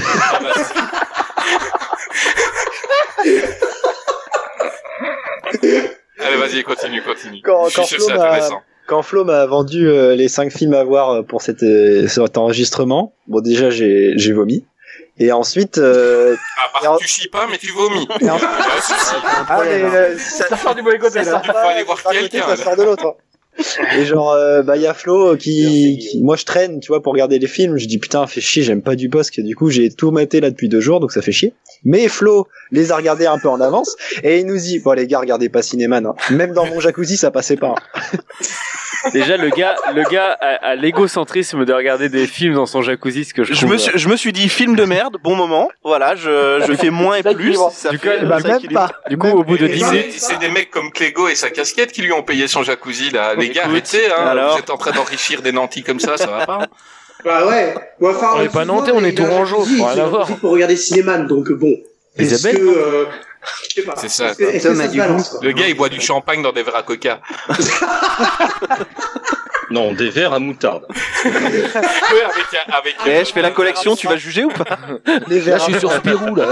Allez, 6.21 6.37
vas-y, 6.37 6.63
continue, 6.63 7.03
continue. 7.03 7.41
Quand- 7.45 7.67
Je 7.67 7.71
suis 7.71 7.77
quand 7.81 7.87
sûr 7.87 7.97
que 7.99 8.03
Flo 8.05 8.13
c'est 8.13 8.19
m'a- 8.19 8.27
intéressant. 8.27 8.61
quand 8.87 9.03
Flo 9.03 9.25
m'a 9.25 9.47
vendu 9.47 9.89
euh, 9.89 10.15
les 10.15 10.29
cinq 10.29 10.53
films 10.53 10.75
à 10.75 10.85
voir 10.85 11.11
euh, 11.11 11.23
pour 11.23 11.43
cette, 11.43 11.63
euh, 11.63 12.09
cet 12.09 12.37
enregistrement, 12.39 13.15
bon 13.27 13.41
déjà 13.41 13.71
j'ai 13.71 14.13
j'ai 14.17 14.33
vomi. 14.33 14.67
Et 15.21 15.33
ensuite, 15.33 15.79
euh, 15.79 16.37
Ah, 16.59 16.71
parce 16.73 16.99
que 16.99 17.03
tu 17.03 17.09
chies 17.09 17.29
pas, 17.29 17.47
mais 17.51 17.59
tu 17.59 17.71
vomis. 17.73 18.07
et 18.21 18.31
en- 18.31 18.37
Ah, 18.41 19.47
ah, 19.49 19.61
mais, 19.65 19.83
euh, 19.83 20.19
ça, 20.19 20.47
Ça 20.49 20.57
sort 20.57 20.75
du 20.75 20.83
mauvais 20.83 20.99
côté, 20.99 21.25
ça 21.25 21.31
ça. 21.33 21.43
Il 21.45 21.51
faut 21.51 21.57
aller 21.59 21.83
voir 21.85 21.99
d'un 21.99 22.03
côté, 22.11 22.29
quelqu'un. 22.29 22.43
ça 22.49 22.57
là. 22.57 22.57
sort 22.65 22.77
de 22.77 22.83
l'autre. 22.85 23.17
Et 23.99 24.05
genre, 24.05 24.33
euh, 24.33 24.63
bah, 24.63 24.77
il 24.77 24.83
y 24.83 24.87
a 24.87 24.95
Flo 24.95 25.37
qui, 25.37 25.99
qui- 26.01 26.23
moi 26.23 26.37
je 26.37 26.45
traîne, 26.45 26.81
tu 26.81 26.89
vois, 26.89 27.03
pour 27.03 27.13
regarder 27.13 27.39
les 27.39 27.47
films. 27.47 27.77
Je 27.77 27.87
dis 27.87 27.99
putain, 27.99 28.27
fait 28.27 28.41
chier, 28.41 28.63
j'aime 28.63 28.83
pas 28.83 28.95
du 28.95 29.09
Bosque. 29.09 29.41
Du 29.41 29.57
coup, 29.57 29.69
j'ai 29.71 29.91
tout 29.91 30.11
maté 30.11 30.41
là 30.41 30.51
depuis 30.51 30.69
deux 30.69 30.81
jours, 30.81 31.01
donc 31.01 31.11
ça 31.13 31.23
fait 31.23 31.33
chier. 31.33 31.55
Mais 31.85 32.09
Flo 32.09 32.47
les 32.71 32.93
a 32.93 32.97
regardés 32.97 33.27
un 33.27 33.39
peu 33.39 33.49
en 33.49 33.61
avance 33.61 33.97
et 34.23 34.39
il 34.41 34.47
nous 34.47 34.57
dit, 34.59 34.79
bon 34.79 34.93
les 34.93 35.07
gars, 35.07 35.21
regardez 35.21 35.49
pas 35.49 35.63
Cinéman. 35.63 36.07
hein. 36.07 36.15
Même 36.31 36.53
dans 36.53 36.67
mon 36.67 36.81
jacuzzi, 36.81 37.17
ça 37.17 37.31
passait 37.31 37.57
pas. 37.57 37.75
hein. 37.77 38.19
Déjà, 39.13 39.37
le 39.37 39.51
gars, 39.51 39.77
le 39.95 40.03
gars 40.11 40.37
a, 40.41 40.71
a 40.71 40.75
l'égocentrisme 40.75 41.65
de 41.65 41.73
regarder 41.73 42.09
des 42.09 42.27
films 42.27 42.55
dans 42.55 42.67
son 42.67 42.83
jacuzzi, 42.83 43.25
ce 43.25 43.35
que 43.35 43.45
je, 43.45 43.53
Je 43.55 43.59
trouve, 43.61 43.73
me 43.73 43.79
suis, 43.79 43.93
je 43.95 44.09
me 44.09 44.17
suis 44.17 44.33
dit 44.33 44.49
film 44.49 44.77
de 44.77 44.85
merde, 44.85 45.17
bon 45.23 45.35
moment. 45.37 45.71
Voilà, 45.85 46.15
je, 46.17 46.63
je 46.67 46.73
fais 46.75 46.91
moins 46.91 47.16
et 47.16 47.23
plus. 47.23 47.57
Ça 47.73 47.91
Du 47.91 47.99
fait, 47.99 48.19
coup, 48.20 48.27
Bah, 48.27 48.41
ça 48.41 48.49
même 48.49 48.61
pas. 48.73 48.91
Du 49.09 49.16
coup, 49.16 49.29
au 49.29 49.45
bout 49.45 49.57
de 49.59 49.66
Et 49.66 49.70
10 49.70 49.81
c'est- 49.81 49.91
minutes, 49.91 50.12
C'est 50.19 50.39
des 50.39 50.49
mecs 50.49 50.70
comme 50.70 50.91
Clégo 50.91 51.29
et 51.29 51.35
sa 51.35 51.51
casquette 51.51 51.93
qui 51.93 52.03
lui 52.03 52.12
ont 52.12 52.23
payé 52.23 52.49
son 52.49 52.62
jacuzzi, 52.62 53.11
là. 53.11 53.35
Les 53.35 53.49
gars, 53.51 53.62
Écoute, 53.62 53.70
arrêtez, 53.73 54.07
hein. 54.11 54.27
alors. 54.27 54.53
Vous 54.55 54.59
êtes 54.61 54.70
en 54.70 54.77
train 54.79 54.93
d'enrichir 54.93 55.43
des 55.43 55.53
nantis 55.53 55.83
comme 55.83 56.01
ça, 56.01 56.16
ça 56.16 56.27
va 56.27 56.47
pas. 56.47 56.66
Bah 57.25 57.47
ouais. 57.49 57.75
Bon, 58.01 58.11
enfin, 58.11 58.29
On 58.37 58.43
est 58.43 58.53
pas 58.53 58.65
nantais, 58.65 58.93
on 58.95 59.03
est 59.05 59.16
jacuzzi 59.16 59.83
pour 60.41 60.51
regarder 60.53 60.77
Cinéman, 60.77 61.27
donc 61.27 61.51
bon. 61.53 61.75
Est-ce 62.16 62.35
Isabelle, 62.35 62.57
que, 62.61 62.66
euh. 62.69 63.05
C'est 63.97 64.09
ça. 64.09 64.35
Tom 64.35 64.81
a 64.81 64.89
du 64.89 64.98
Le 65.43 65.52
gars, 65.52 65.69
il 65.69 65.77
boit 65.77 65.89
du 65.89 66.01
champagne 66.01 66.43
dans 66.43 66.52
des 66.52 66.62
verres 66.62 66.77
à 66.77 66.82
coca. 66.82 67.20
Non, 69.70 69.93
des 69.93 70.09
verres 70.09 70.32
à 70.32 70.39
moutarde. 70.39 70.86
Ouais, 71.24 71.31
avec, 71.31 72.47
un- 72.55 72.73
avec 72.73 72.97
Eh, 73.06 73.23
je 73.24 73.32
fais 73.32 73.43
la 73.43 73.51
collection, 73.51 73.97
tu 73.97 74.06
vas 74.06 74.16
juger 74.16 74.44
ou 74.44 74.48
pas 74.48 74.65
Les 75.27 75.40
Là, 75.40 75.44
verres. 75.44 75.59
je 75.59 75.65
suis 75.65 75.78
sur 75.78 75.93
Spirou, 75.93 76.35
là. 76.35 76.47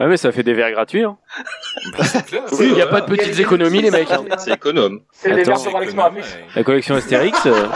ah 0.00 0.06
mais 0.06 0.16
ça 0.16 0.32
fait 0.32 0.42
des 0.42 0.54
verres 0.54 0.72
gratuits. 0.72 1.04
Hein. 1.04 1.16
Il 2.60 2.72
n'y 2.74 2.82
a 2.82 2.86
pas 2.88 3.00
de 3.02 3.06
petites 3.14 3.38
économies, 3.38 3.80
les 3.82 3.90
mecs. 3.92 4.10
hein. 4.10 4.24
C'est 4.38 4.52
économe. 4.54 5.02
C'est 5.12 5.30
les 5.32 5.42
Attends, 5.42 5.52
versions 5.52 5.70
dans 5.72 5.78
l'exploratrice. 5.78 6.36
La 6.56 6.64
collection 6.64 6.94
Astérix. 6.96 7.38
euh, 7.46 7.66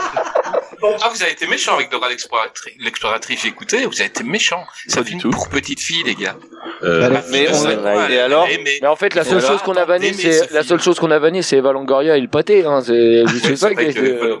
Ah, 1.01 1.09
vous 1.09 1.23
avez 1.23 1.31
été 1.31 1.47
méchant 1.47 1.75
avec 1.75 1.89
Dora 1.89 2.09
l'exploratrice. 2.09 3.41
J'ai 3.41 3.47
écouté, 3.47 3.85
vous 3.85 3.93
avez 4.01 4.05
été 4.09 4.23
méchant. 4.23 4.65
C'est 4.87 4.93
un 4.93 5.01
Pas 5.01 5.03
du 5.03 5.09
film 5.11 5.21
tout. 5.21 5.29
pour 5.29 5.49
petites 5.49 5.79
filles, 5.79 6.03
les 6.03 6.15
gars. 6.15 6.35
Euh, 6.83 7.01
Bah, 7.01 7.09
Ma 7.09 7.21
fille 7.21 7.31
mais 7.31 7.47
on 7.51 8.09
et 8.09 8.19
alors. 8.19 8.47
Mais 8.81 8.85
en 8.87 8.95
fait, 8.95 9.15
la 9.15 9.23
seule 9.23 9.41
chose 9.41 9.61
qu'on 9.61 9.75
a 9.75 9.85
vanné, 9.85 10.13
c'est 10.13 10.51
la 10.51 10.63
seule 10.63 10.81
chose 10.81 10.99
qu'on 10.99 11.11
a 11.11 11.19
vanné, 11.19 11.41
c'est 11.41 11.57
Eva 11.57 11.71
Longoria 11.71 12.17
et 12.17 12.21
le 12.21 12.27
pâté. 12.27 12.65
Hein. 12.65 12.81
C'est 12.85 13.23
ça 13.55 13.69
vrai 13.69 13.85
est. 13.85 13.93
que 13.93 14.39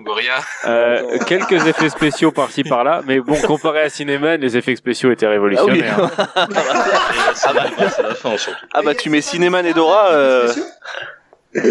euh, 0.65 1.19
quelques 1.25 1.65
effets 1.67 1.89
spéciaux 1.89 2.31
par-ci 2.31 2.63
par-là, 2.63 3.01
mais 3.05 3.19
bon, 3.19 3.35
comparé 3.41 3.81
à 3.81 3.89
Cinéman, 3.89 4.39
les 4.39 4.57
effets 4.57 4.75
spéciaux 4.75 5.11
étaient 5.11 5.27
révolutionnaires. 5.27 6.09
la 8.03 8.15
fin, 8.15 8.37
surtout. 8.37 8.65
Ah 8.73 8.81
bah 8.83 8.95
tu 8.95 9.09
mets 9.09 9.21
Cinéman 9.21 9.65
et 9.65 9.73
Dora. 9.73 10.11
Euh... 10.11 10.53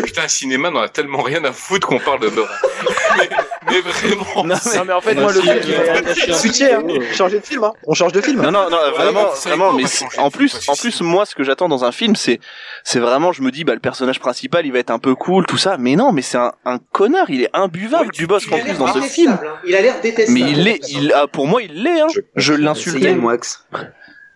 Putain, 0.04 0.28
cinéma, 0.28 0.70
on 0.72 0.78
a 0.80 0.88
tellement 0.88 1.22
rien 1.22 1.42
à 1.44 1.52
foutre 1.52 1.88
qu'on 1.88 1.98
parle 1.98 2.20
de 2.20 2.28
Dora. 2.28 2.48
mais, 3.72 3.80
vraiment. 3.80 4.44
Non, 4.44 4.54
Non, 4.54 4.84
mais 4.86 4.92
en 4.92 5.00
fait, 5.00 5.14
moi, 5.14 5.32
le 5.32 5.40
film, 5.40 6.34
switcher, 6.34 6.74
hein. 6.74 6.82
changer 7.14 7.40
de 7.40 7.44
film, 7.46 7.64
hein. 7.64 7.72
On 7.86 7.94
change 7.94 8.12
de 8.12 8.20
film. 8.20 8.42
Non, 8.42 8.50
non, 8.50 8.70
non, 8.70 8.78
vraiment, 8.96 9.28
vraiment, 9.44 9.72
mais 9.72 9.84
en 10.18 10.30
plus, 10.30 10.56
en 10.68 10.74
plus, 10.74 11.00
moi, 11.00 11.26
ce 11.26 11.34
que 11.34 11.42
j'attends 11.44 11.68
dans 11.68 11.84
un 11.84 11.92
film, 11.92 12.16
c'est, 12.16 12.40
c'est 12.84 12.98
vraiment, 13.00 13.32
je 13.32 13.42
me 13.42 13.50
dis, 13.50 13.64
bah, 13.64 13.74
le 13.74 13.80
personnage 13.80 14.20
principal, 14.20 14.66
il 14.66 14.72
va 14.72 14.78
être 14.78 14.90
un 14.90 14.98
peu 14.98 15.14
cool, 15.14 15.46
tout 15.46 15.58
ça, 15.58 15.76
mais 15.78 15.96
non, 15.96 16.12
mais 16.12 16.22
c'est 16.22 16.38
un, 16.38 16.52
un 16.64 16.78
connard, 16.92 17.30
il 17.30 17.42
est 17.42 17.50
imbuvable, 17.54 18.12
du 18.12 18.26
boss, 18.26 18.44
en 18.50 18.58
plus, 18.58 18.78
dans 18.78 18.92
ce 18.92 19.00
film. 19.00 19.32
hein. 19.32 19.54
Il 19.66 19.74
a 19.74 19.80
l'air 19.80 20.00
détestable. 20.00 20.38
Mais 20.38 20.50
il 20.50 20.68
est, 20.68 20.80
il, 20.90 21.12
ah, 21.14 21.26
pour 21.26 21.46
moi, 21.46 21.62
il 21.62 21.82
l'est, 21.82 22.00
hein. 22.00 22.06
Je 22.36 22.52
C'est 22.54 22.60
l'insultais. 22.60 23.16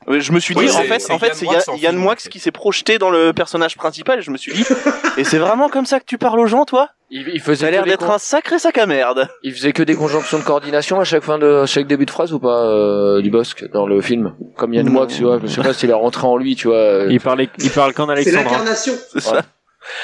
Ouais, 0.09 0.21
Je 0.21 0.33
me 0.33 0.39
suis 0.39 0.55
dit, 0.55 0.61
Oui, 0.65 0.71
en 0.71 0.83
fait, 0.83 1.01
c'est 1.01 1.13
en 1.13 1.19
fait, 1.19 1.41
Yann 1.43 1.61
c'est 1.61 1.77
Yann 1.79 1.97
Moix 1.97 2.15
qui 2.17 2.39
s'est 2.39 2.53
projeté 2.53 2.99
dans 2.99 3.11
le 3.11 3.33
personnage 3.33 3.77
principal, 3.77 4.21
et 4.21 4.23
je 4.23 4.31
me 4.31 4.37
suis 4.37 4.53
dit, 4.53 4.65
et 5.17 5.25
c'est 5.25 5.39
vraiment 5.39 5.69
comme 5.69 5.85
ça 5.87 5.99
que 5.99 6.05
tu 6.05 6.17
parles 6.19 6.39
aux 6.39 6.47
gens, 6.47 6.65
toi? 6.65 6.91
il, 7.11 7.29
il 7.35 7.41
faisait 7.41 7.67
a 7.67 7.71
l'air 7.71 7.81
que 7.83 7.85
des 7.87 7.91
d'être 7.93 8.11
un 8.11 8.19
sacré 8.19 8.59
sac 8.59 8.79
à 8.79 8.87
merde. 8.87 9.29
il 9.45 9.53
faisait 9.55 9.73
que 9.73 9.83
des 9.85 9.95
conjonctions 9.95 10.39
de 10.39 10.43
coordination 10.45 10.99
à 11.01 11.05
chaque 11.05 11.23
fin 11.23 11.39
de 11.39 11.63
à 11.63 11.67
chaque 11.67 11.87
début 11.87 12.05
de 12.05 12.11
phrase 12.11 12.33
ou 12.33 12.41
pas 12.41 12.65
euh, 12.67 13.21
du 13.23 13.31
Bosque 13.31 13.65
dans 13.73 13.87
le 13.87 14.01
film? 14.01 14.35
Comme 14.57 14.75
Yann. 14.75 14.89
Moix 14.89 15.07
tu 15.07 15.23
vois 15.23 15.39
je 15.41 15.47
sais 15.47 15.63
pas 15.63 15.73
s'il 15.73 15.91
est 15.91 15.93
rentré 15.93 16.27
en 16.27 16.37
lui 16.37 16.57
tu 16.57 16.67
vois 16.67 16.77
euh, 16.79 17.07
Il 17.11 17.21
parlait, 17.21 17.49
il 17.61 17.71
parle 17.71 17.95
qu'en 17.95 18.07
C'est 18.07 18.13
Alexandra. 18.13 18.43
l'incarnation. 18.43 18.93
C'est 19.13 19.21
ça. 19.21 19.43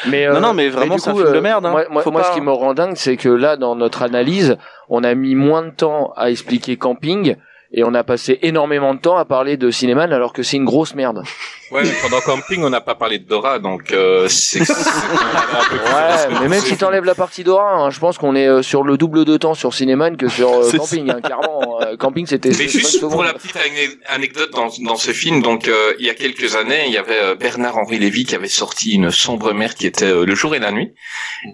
mais 0.08 0.28
Non, 0.28 0.38
non, 0.40 0.54
mais 0.54 0.68
vraiment, 0.68 0.96
c'est 0.96 1.10
un 1.10 1.14
film 1.14 1.26
de 1.26 1.36
euh, 1.38 1.40
merde, 1.40 1.66
hein. 1.66 1.70
moi, 1.72 1.84
moi, 1.90 2.02
Faut 2.02 2.12
moi, 2.12 2.22
pas- 2.22 2.28
ce 2.28 2.34
qui 2.34 2.40
me 2.40 2.52
rend 2.52 2.72
dingue 2.74 2.94
c'est 2.96 3.16
que 3.16 3.28
là 3.28 3.56
dans 3.56 3.74
notre 3.74 4.02
analyse 4.02 4.56
on 4.88 5.02
a 5.02 5.12
mis 5.16 5.34
moins 5.34 5.62
de 5.62 5.70
temps 5.70 6.12
à 6.16 6.30
expliquer 6.30 6.76
camping 6.76 7.34
et 7.72 7.84
on 7.84 7.94
a 7.94 8.04
passé 8.04 8.38
énormément 8.42 8.94
de 8.94 9.00
temps 9.00 9.16
à 9.16 9.24
parler 9.24 9.56
de 9.56 9.70
Cinéman 9.70 10.12
alors 10.12 10.32
que 10.32 10.42
c'est 10.42 10.56
une 10.56 10.64
grosse 10.64 10.94
merde. 10.94 11.22
Ouais, 11.70 11.82
mais 11.84 11.94
pendant 12.02 12.20
camping, 12.20 12.62
on 12.62 12.68
n'a 12.70 12.82
pas 12.82 12.94
parlé 12.94 13.18
de 13.18 13.24
Dora, 13.26 13.58
donc 13.58 13.92
euh, 13.92 14.28
c'est 14.28 14.60
Ouais, 14.68 16.28
mais 16.42 16.48
même 16.48 16.60
si 16.60 16.76
t'enlèves 16.76 17.04
la 17.04 17.14
partie 17.14 17.44
Dora, 17.44 17.72
hein, 17.76 17.90
je 17.90 17.98
pense 17.98 18.18
qu'on 18.18 18.34
est 18.36 18.46
euh, 18.46 18.62
sur 18.62 18.82
le 18.82 18.96
double 18.96 19.24
de 19.24 19.36
temps 19.36 19.54
sur 19.54 19.72
Cinéman 19.72 20.16
que 20.16 20.28
sur 20.28 20.52
euh, 20.52 20.70
Camping, 20.76 21.10
hein, 21.10 21.20
clairement. 21.22 21.80
euh, 21.82 21.96
camping, 21.96 22.26
c'était. 22.26 22.50
Mais 22.50 22.68
juste 22.68 23.00
pour 23.00 23.22
la 23.24 23.32
petite 23.32 23.56
ane- 23.56 23.96
anecdote 24.08 24.50
dans, 24.52 24.68
dans 24.84 24.96
ce 24.96 25.12
film, 25.12 25.40
donc 25.42 25.68
euh, 25.68 25.94
il 25.98 26.06
y 26.06 26.10
a 26.10 26.14
quelques 26.14 26.56
années, 26.56 26.84
il 26.86 26.92
y 26.92 26.98
avait 26.98 27.20
euh, 27.22 27.34
Bernard-Henri 27.34 27.98
Lévy 27.98 28.24
qui 28.24 28.34
avait 28.34 28.48
sorti 28.48 28.92
une 28.94 29.10
sombre 29.10 29.52
mer 29.54 29.74
qui 29.74 29.86
était 29.86 30.12
Le 30.12 30.34
jour 30.34 30.54
et 30.54 30.58
la 30.58 30.72
nuit, 30.72 30.92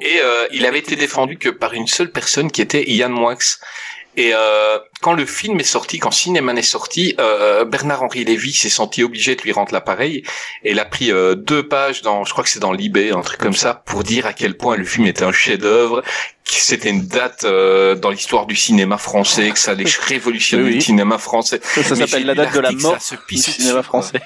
et 0.01 0.19
il 0.53 0.67
avait 0.67 0.79
été 0.81 0.97
défendu 0.97 1.39
que 1.39 1.49
par 1.49 1.75
une 1.75 1.87
seule 1.87 2.11
personne 2.11 2.51
qui 2.51 2.61
était 2.63 2.85
Yann 2.91 3.13
Moix. 3.13 3.37
Et 4.19 4.33
euh, 4.35 4.81
quand 5.01 5.13
le 5.13 5.25
film 5.25 5.61
est 5.61 5.63
sorti, 5.63 6.01
quand 6.01 6.11
Cinéman 6.11 6.59
est 6.59 6.63
sorti, 6.63 7.15
euh, 7.21 7.65
Bernard-Henri 7.65 8.25
Lévy 8.25 8.53
s'est 8.53 8.69
senti 8.69 9.05
obligé 9.05 9.37
de 9.37 9.43
lui 9.43 9.53
rendre 9.53 9.73
l'appareil 9.73 10.25
et 10.65 10.73
il 10.73 10.81
a 10.81 10.85
pris 10.85 11.13
euh, 11.13 11.37
deux 11.37 11.69
pages 11.69 12.03
dans, 12.03 12.25
je 12.25 12.33
crois 12.33 12.43
que 12.43 12.51
c'est 12.51 12.59
dans 12.59 12.73
l'IB, 12.73 13.13
un 13.15 13.21
truc 13.21 13.39
comme 13.39 13.55
ça, 13.55 13.75
pour 13.87 14.03
dire 14.03 14.27
à 14.27 14.33
quel 14.33 14.57
point 14.57 14.75
le 14.75 14.85
film 14.85 15.07
était 15.07 15.23
un 15.23 15.31
chef-d'œuvre, 15.31 16.03
que 16.03 16.53
c'était 16.53 16.91
une 16.91 17.07
date 17.07 17.45
euh, 17.45 17.95
dans 17.95 18.11
l'histoire 18.11 18.47
du 18.47 18.57
cinéma 18.57 18.99
français, 18.99 19.51
que 19.51 19.59
ça 19.61 19.71
allait 19.71 19.85
révolutionner 20.09 20.65
Oui, 20.65 20.69
oui. 20.71 20.75
le 20.75 20.81
cinéma 20.81 21.19
français. 21.19 21.61
Ça, 21.63 21.85
ça 21.85 21.95
s'appelle 21.95 22.27
la 22.27 22.35
date 22.35 22.53
de 22.55 22.59
la 22.59 22.73
mort 22.73 22.99
du 23.29 23.37
cinéma 23.37 23.85
français. 23.85 24.21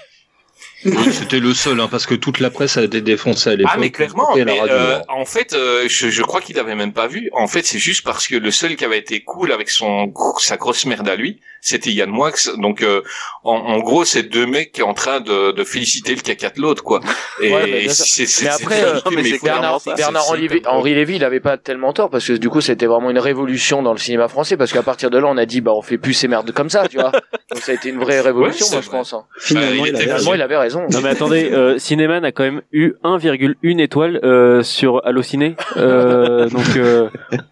Oui, 0.85 1.13
c'était 1.13 1.41
le 1.41 1.55
seul, 1.55 1.81
hein, 1.81 1.89
parce 1.89 2.07
que 2.07 2.15
toute 2.15 2.41
la 2.41 2.51
presse 2.51 2.77
a 2.77 2.83
été 2.83 3.01
défoncée 3.01 3.51
à 3.51 3.57
l'époque. 3.57 3.73
Ah 3.75 3.79
mais 3.79 3.91
clairement, 3.91 4.35
mais, 4.35 4.43
radio, 4.43 4.75
euh, 4.75 4.99
hein. 4.99 5.03
en 5.09 5.25
fait, 5.25 5.53
euh, 5.53 5.89
je, 5.89 6.11
je 6.11 6.23
crois 6.23 6.41
qu'il 6.41 6.59
avait 6.59 6.75
même 6.75 6.93
pas 6.93 7.07
vu. 7.07 7.31
En 7.33 7.47
fait, 7.47 7.65
c'est 7.65 7.79
juste 7.79 8.05
parce 8.05 8.27
que 8.27 8.37
le 8.37 8.51
seul 8.51 8.77
qui 8.77 8.85
avait 8.85 8.99
été 8.99 9.21
cool 9.21 9.53
avec 9.53 9.71
son 9.71 10.13
sa 10.39 10.57
grosse 10.57 10.85
merde 10.87 11.09
à 11.09 11.17
lui, 11.17 11.41
c'était 11.63 11.91
Yann 11.91 12.11
Moix. 12.11 12.33
Donc, 12.59 12.83
euh, 12.83 13.01
en, 13.45 13.55
en 13.55 13.79
gros, 13.79 14.05
c'est 14.05 14.25
deux 14.25 14.45
mecs 14.47 14.73
qui 14.73 14.81
sont 14.83 14.89
en 14.89 14.95
train 14.95 15.21
de, 15.21 15.53
de 15.53 15.65
féliciter 15.65 16.15
le 16.15 16.21
caca 16.21 16.51
de 16.51 16.61
l'autre, 16.61 16.83
quoi. 16.85 17.01
Et 17.41 17.51
Ouais, 17.53 17.89
c'est 17.89 18.27
Mais 18.43 18.49
après, 18.51 18.81
très 18.81 18.85
euh, 18.85 19.01
mais 19.15 19.23
mais 19.23 19.39
Bernard, 19.43 19.81
Bernard 19.97 20.25
Henri, 20.67 20.95
Lévy, 20.95 21.17
il 21.17 21.25
avait 21.25 21.41
pas 21.41 21.57
tellement 21.57 21.93
tort 21.93 22.11
parce 22.11 22.27
que 22.27 22.33
du 22.35 22.49
coup 22.51 22.61
c'était 22.61 22.87
vraiment 22.87 23.11
une 23.11 23.19
révolution 23.19 23.83
dans 23.83 23.93
le 23.93 23.99
cinéma 23.99 24.29
français 24.29 24.57
parce 24.57 24.73
qu'à 24.73 24.83
partir 24.83 25.11
de 25.11 25.19
là 25.19 25.27
on 25.29 25.37
a 25.37 25.47
dit 25.47 25.61
bah 25.61 25.73
on 25.75 25.83
fait 25.83 25.99
plus 25.99 26.13
ces 26.15 26.29
merdes 26.29 26.51
comme 26.53 26.69
ça, 26.71 26.89
tu 26.89 26.99
vois. 26.99 27.13
Donc 27.53 27.61
ça 27.63 27.73
a 27.73 27.75
été 27.77 27.89
une 27.91 27.99
vraie 27.99 28.21
révolution, 28.21 28.67
Ouais, 28.67 28.73
moi 28.73 28.81
je 28.83 28.91
pense. 28.91 29.13
hein. 29.13 29.25
Finalement, 29.39 29.85
il 29.87 29.89
il, 29.93 29.95
était 29.95 29.97
avait 29.97 30.05
bien. 30.07 30.17
Finalement 30.17 30.35
il 30.35 30.43
avait 30.43 30.57
raison. 30.57 30.87
Non 30.91 31.01
mais 31.01 31.11
attendez, 31.11 31.51
euh, 31.53 31.79
Cinéman 31.79 32.25
a 32.25 32.33
quand 32.33 32.43
même 32.45 32.63
eu 32.73 32.93
1,1 33.05 33.81
étoile 33.81 34.21
euh, 34.25 34.63
sur 34.63 35.01
Allociné, 35.07 35.57
euh, 35.77 36.49
donc 36.49 36.77
euh, 36.77 37.09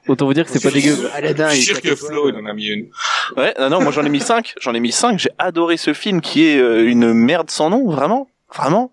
autant 0.08 0.26
vous 0.26 0.34
dire 0.34 0.44
que 0.46 0.50
c'est 0.50 0.62
pas 0.62 0.70
dégueu. 0.74 0.96
Aladdin, 1.14 1.48
Je 1.50 1.54
il 1.56 1.62
suis 1.62 1.74
sûr 1.74 1.80
que 1.82 1.94
Flo, 1.94 2.28
il 2.30 2.34
en 2.36 2.46
a 2.46 2.52
mis 2.52 2.66
une. 2.68 2.86
Ouais, 3.36 3.54
non, 3.60 3.70
non, 3.70 3.80
moi 3.82 3.92
j'en 4.00 4.06
ai 4.06 4.10
mis 4.10 4.20
5. 4.20 4.54
J'en 4.60 4.74
ai 4.74 4.80
mis 4.80 4.92
5. 4.92 5.18
J'ai 5.18 5.30
adoré 5.38 5.76
ce 5.76 5.92
film 5.92 6.20
qui 6.20 6.46
est 6.46 6.58
euh, 6.58 6.88
une 6.88 7.12
merde 7.12 7.50
sans 7.50 7.70
nom, 7.70 7.90
vraiment. 7.90 8.28
Vraiment. 8.54 8.90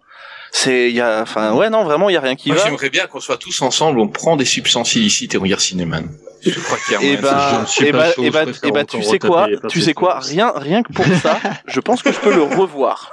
C'est, 0.52 0.90
il 0.90 0.96
y 0.96 1.02
a, 1.02 1.22
enfin, 1.22 1.54
ouais, 1.54 1.70
non, 1.70 1.84
vraiment, 1.84 2.10
il 2.10 2.14
y 2.14 2.18
a 2.18 2.22
rien 2.22 2.36
qui 2.36 2.50
Moi, 2.50 2.58
va. 2.58 2.64
j'aimerais 2.66 2.90
bien 2.90 3.06
qu'on 3.08 3.20
soit 3.20 3.38
tous 3.38 3.62
ensemble, 3.62 4.00
on 4.00 4.08
prend 4.08 4.36
des 4.36 4.46
substances 4.46 4.96
illicites 4.96 5.36
et 5.36 5.38
on 5.38 5.42
regarde 5.42 5.62
Cinéman. 5.62 6.08
Je 6.42 6.60
crois 6.60 6.78
qu'il 6.78 6.94
y 6.94 6.98
a 6.98 7.14
Et 7.14 7.18
bah, 7.18 7.50
je 7.54 7.60
ne 7.62 7.66
suis 7.66 7.86
et 7.86 7.92
bah, 7.92 8.12
chaud, 8.12 8.24
et 8.24 8.30
bah, 8.30 8.44
et 8.64 8.72
bah, 8.72 8.86
tu 8.86 9.04
sais 9.04 9.20
quoi, 9.20 9.48
tu 9.70 9.82
sais 9.82 9.94
quoi, 9.94 10.20
rien, 10.20 10.54
rien 10.56 10.84
que 10.84 10.94
pour 10.94 11.06
ça, 11.22 11.40
je 11.66 11.80
pense 11.80 12.02
que 12.02 12.12
je 12.12 12.20
peux 12.20 12.34
le 12.34 12.44
revoir. 12.44 13.12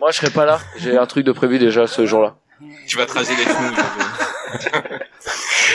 Moi 0.00 0.10
je 0.12 0.16
serais 0.18 0.30
pas 0.30 0.46
là, 0.46 0.60
j'ai 0.76 0.96
un 0.96 1.06
truc 1.06 1.26
de 1.26 1.32
prévu 1.32 1.58
déjà 1.58 1.86
ce 1.86 2.06
jour-là. 2.06 2.36
Tu 2.86 2.96
vas 2.96 3.06
te 3.06 3.12
raser 3.12 3.34
les 3.36 3.44
cheveux. 3.44 3.74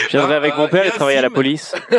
Je 0.08 0.16
viendrai 0.16 0.34
Ah, 0.34 0.38
avec 0.38 0.56
mon 0.56 0.68
père 0.68 0.84
et 0.84 0.88
a 0.88 0.92
un 0.92 0.96
travailler 0.96 1.18
à 1.18 1.22
la 1.22 1.30
police. 1.30 1.74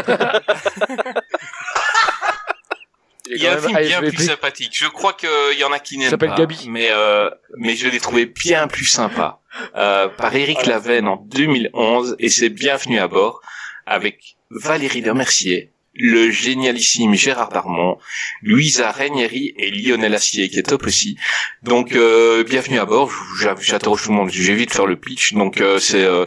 Il 3.38 3.44
y 3.44 3.48
a 3.48 3.54
un 3.54 3.58
film 3.60 3.74
même 3.74 3.86
bien 3.88 4.02
plus 4.02 4.26
sympathique. 4.26 4.72
Je 4.74 4.88
crois 4.88 5.14
qu'il 5.14 5.58
y 5.58 5.64
en 5.64 5.72
a 5.72 5.80
qui 5.80 5.98
n'aiment 5.98 6.10
s'appelle 6.10 6.30
pas. 6.30 6.36
Gabi. 6.38 6.68
Mais, 6.70 6.88
euh, 6.92 7.30
mais 7.58 7.76
je 7.76 7.88
l'ai 7.88 8.00
trouvé 8.00 8.26
bien 8.26 8.68
plus 8.68 8.86
sympa. 8.86 9.40
Euh, 9.76 10.08
par 10.08 10.36
Éric 10.36 10.66
Lavenne 10.66 11.08
en 11.08 11.16
2011 11.16 12.16
et 12.20 12.30
c'est 12.30 12.50
Bienvenue 12.50 13.00
à 13.00 13.08
bord 13.08 13.42
avec 13.88 14.36
Valérie 14.52 15.02
Lemercier, 15.02 15.72
le 15.96 16.30
génialissime 16.30 17.16
Gérard 17.16 17.50
Darmon, 17.50 17.98
Louisa 18.44 18.92
Ranieri 18.92 19.56
et 19.58 19.72
Lionel 19.72 20.14
Assier 20.14 20.48
qui 20.50 20.60
est 20.60 20.64
top 20.64 20.86
aussi. 20.86 21.18
Donc 21.64 21.94
euh, 21.96 22.44
Bienvenue 22.44 22.78
à 22.80 22.86
bord, 22.86 23.12
J'a- 23.42 23.56
j'interroge 23.60 24.04
tout 24.04 24.10
le 24.10 24.16
monde, 24.16 24.30
je 24.32 24.44
vais 24.44 24.54
vite 24.56 24.72
faire 24.74 24.86
le 24.86 24.96
pitch. 24.96 25.34
Donc 25.34 25.60
euh, 25.60 25.80
c'est 25.80 26.04
euh, 26.04 26.26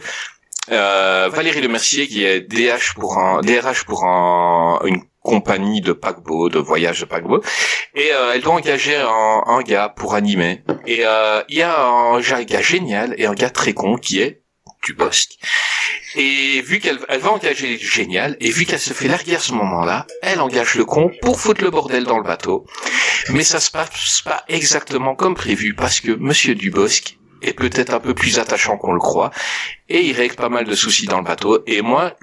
euh, 0.71 1.29
Valérie 1.31 1.61
Lemercier 1.61 2.07
qui 2.07 2.23
est 2.25 2.41
DH 2.41 2.95
pour 2.95 3.17
un 3.17 3.39
DRH 3.41 3.85
pour 3.85 4.03
un, 4.05 4.79
une 4.85 5.01
compagnie 5.21 5.81
de 5.81 5.93
paquebot, 5.93 6.49
de 6.49 6.59
voyage 6.59 7.01
de 7.01 7.05
paquebot, 7.05 7.41
et 7.95 8.11
euh, 8.11 8.33
elle 8.33 8.41
doit 8.41 8.55
engager 8.55 8.95
un, 8.95 9.43
un 9.45 9.61
gars 9.61 9.89
pour 9.89 10.15
animer. 10.15 10.63
Et 10.85 11.05
euh, 11.05 11.41
il 11.49 11.57
y 11.57 11.61
a 11.61 11.79
un, 11.79 12.19
gars 12.19 12.61
génial 12.61 13.15
et 13.17 13.25
un 13.25 13.33
gars 13.33 13.49
très 13.49 13.73
con 13.73 13.97
qui 13.97 14.19
est 14.19 14.41
du 14.83 14.93
Bosque. 14.93 15.37
Et 16.15 16.61
vu 16.61 16.79
qu'elle 16.79 16.99
elle 17.07 17.19
va 17.19 17.31
engager 17.31 17.77
génial, 17.77 18.35
et 18.39 18.49
vu 18.49 18.65
qu'elle 18.65 18.79
se 18.79 18.93
fait 18.93 19.07
larguer 19.07 19.35
à 19.35 19.39
ce 19.39 19.53
moment-là, 19.53 20.07
elle 20.21 20.41
engage 20.41 20.75
le 20.75 20.85
con 20.85 21.11
pour 21.21 21.39
foutre 21.39 21.63
le 21.63 21.69
bordel 21.69 22.03
dans 22.03 22.17
le 22.17 22.23
bateau. 22.23 22.65
Mais 23.29 23.43
ça 23.43 23.59
se 23.59 23.69
passe 23.71 24.21
pas 24.25 24.43
exactement 24.47 25.15
comme 25.15 25.35
prévu 25.35 25.75
parce 25.75 25.99
que 25.99 26.11
Monsieur 26.11 26.55
Dubosc 26.55 27.17
est 27.41 27.53
peut-être 27.53 27.93
un 27.93 27.99
peu 27.99 28.13
plus 28.13 28.39
attachant 28.39 28.77
qu'on 28.77 28.93
le 28.93 28.99
croit 28.99 29.31
et 29.89 30.01
il 30.01 30.15
règle 30.15 30.35
pas 30.35 30.49
mal 30.49 30.65
de 30.65 30.75
soucis 30.75 31.05
dans 31.05 31.17
le 31.17 31.23
bateau. 31.23 31.63
Et 31.67 31.81
moi, 31.81 32.15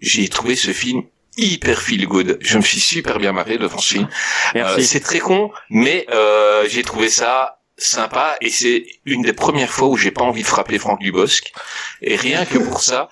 j'ai 0.00 0.28
trouvé 0.28 0.56
ce 0.56 0.72
film 0.72 1.02
hyper 1.36 1.80
feel 1.80 2.06
good. 2.06 2.38
Je 2.40 2.56
me 2.58 2.62
suis 2.62 2.80
super 2.80 3.18
bien 3.18 3.32
marré 3.32 3.58
devant 3.58 3.78
ce 3.78 3.94
film. 3.94 4.08
Euh, 4.56 4.80
c'est 4.80 5.00
très 5.00 5.18
con, 5.18 5.50
mais 5.70 6.06
euh, 6.10 6.66
j'ai 6.68 6.82
trouvé 6.82 7.08
ça 7.08 7.58
sympa 7.76 8.36
et 8.40 8.50
c'est 8.50 8.86
une 9.04 9.22
des 9.22 9.32
premières 9.32 9.70
fois 9.70 9.88
où 9.88 9.96
j'ai 9.96 10.12
pas 10.12 10.22
envie 10.22 10.42
de 10.42 10.46
frapper 10.46 10.78
Franck 10.78 11.00
Dubosc. 11.00 11.52
Et 12.02 12.16
rien 12.16 12.44
que 12.44 12.58
pour 12.58 12.80
ça, 12.80 13.08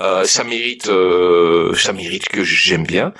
euh, 0.00 0.24
ça 0.24 0.42
mérite, 0.44 0.88
euh, 0.88 1.74
ça 1.74 1.92
mérite 1.92 2.28
que 2.28 2.42
j'aime 2.44 2.84
bien. 2.84 3.12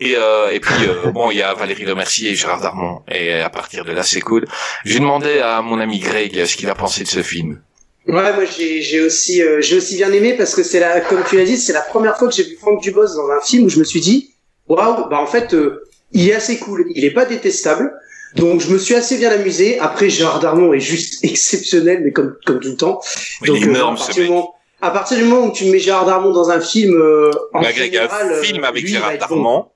Et, 0.00 0.14
euh, 0.16 0.50
et 0.50 0.60
puis 0.60 0.86
euh, 0.86 1.10
bon, 1.10 1.30
il 1.30 1.38
y 1.38 1.42
a 1.42 1.54
Valérie 1.54 1.84
Lemercier 1.84 2.30
et 2.30 2.34
Gérard 2.36 2.60
Darmon. 2.60 3.02
Et 3.10 3.32
à 3.32 3.50
partir 3.50 3.84
de 3.84 3.92
là, 3.92 4.02
c'est 4.02 4.20
cool. 4.20 4.46
J'ai 4.84 4.98
demandé 4.98 5.40
à 5.40 5.62
mon 5.62 5.80
ami 5.80 5.98
Greg 5.98 6.44
ce 6.44 6.56
qu'il 6.56 6.68
a 6.68 6.74
pensé 6.74 7.02
de 7.04 7.08
ce 7.08 7.22
film. 7.22 7.60
Ouais, 8.08 8.32
moi 8.34 8.44
j'ai 8.44 8.82
j'ai 8.82 9.00
aussi 9.00 9.42
euh, 9.42 9.60
j'ai 9.60 9.76
aussi 9.76 9.96
bien 9.96 10.12
aimé 10.12 10.34
parce 10.34 10.54
que 10.54 10.62
c'est 10.62 10.78
la 10.78 11.00
comme 11.00 11.22
tu 11.28 11.36
l'as 11.36 11.44
dit, 11.44 11.56
c'est 11.56 11.72
la 11.72 11.80
première 11.80 12.16
fois 12.16 12.28
que 12.28 12.34
j'ai 12.34 12.44
vu 12.44 12.56
Franck 12.56 12.80
Dubos 12.80 13.14
dans 13.16 13.28
un 13.30 13.40
film 13.40 13.64
où 13.64 13.68
je 13.68 13.80
me 13.80 13.84
suis 13.84 14.00
dit 14.00 14.30
waouh, 14.68 15.08
bah 15.08 15.20
en 15.20 15.26
fait 15.26 15.54
euh, 15.54 15.82
il 16.12 16.28
est 16.28 16.34
assez 16.34 16.58
cool, 16.58 16.86
il 16.94 17.04
est 17.04 17.10
pas 17.10 17.24
détestable. 17.24 17.92
Donc 18.36 18.60
je 18.60 18.70
me 18.70 18.78
suis 18.78 18.94
assez 18.94 19.16
bien 19.16 19.30
amusé. 19.30 19.78
Après 19.80 20.08
Gérard 20.08 20.40
Darmon 20.40 20.72
est 20.72 20.80
juste 20.80 21.24
exceptionnel 21.24 22.02
mais 22.04 22.12
comme 22.12 22.36
comme 22.44 22.60
tout 22.60 22.68
le 22.68 22.76
temps. 22.76 23.00
Donc 23.44 23.56
euh, 23.56 23.64
énorme, 23.64 23.96
à, 23.96 23.98
partir 23.98 24.24
moment, 24.28 24.54
à 24.80 24.90
partir 24.90 25.16
du 25.16 25.24
moment 25.24 25.46
où 25.46 25.52
tu 25.52 25.64
mets 25.66 25.80
Gérard 25.80 26.06
Darmon 26.06 26.32
dans 26.32 26.50
un 26.50 26.60
film 26.60 26.94
euh, 26.94 27.30
en 27.54 27.62
Bah, 27.62 27.72
général, 27.72 28.28
un 28.28 28.30
euh, 28.30 28.42
film 28.42 28.62
avec 28.62 28.82
lui, 28.82 28.90
Gérard 28.90 29.12
bon. 29.30 29.66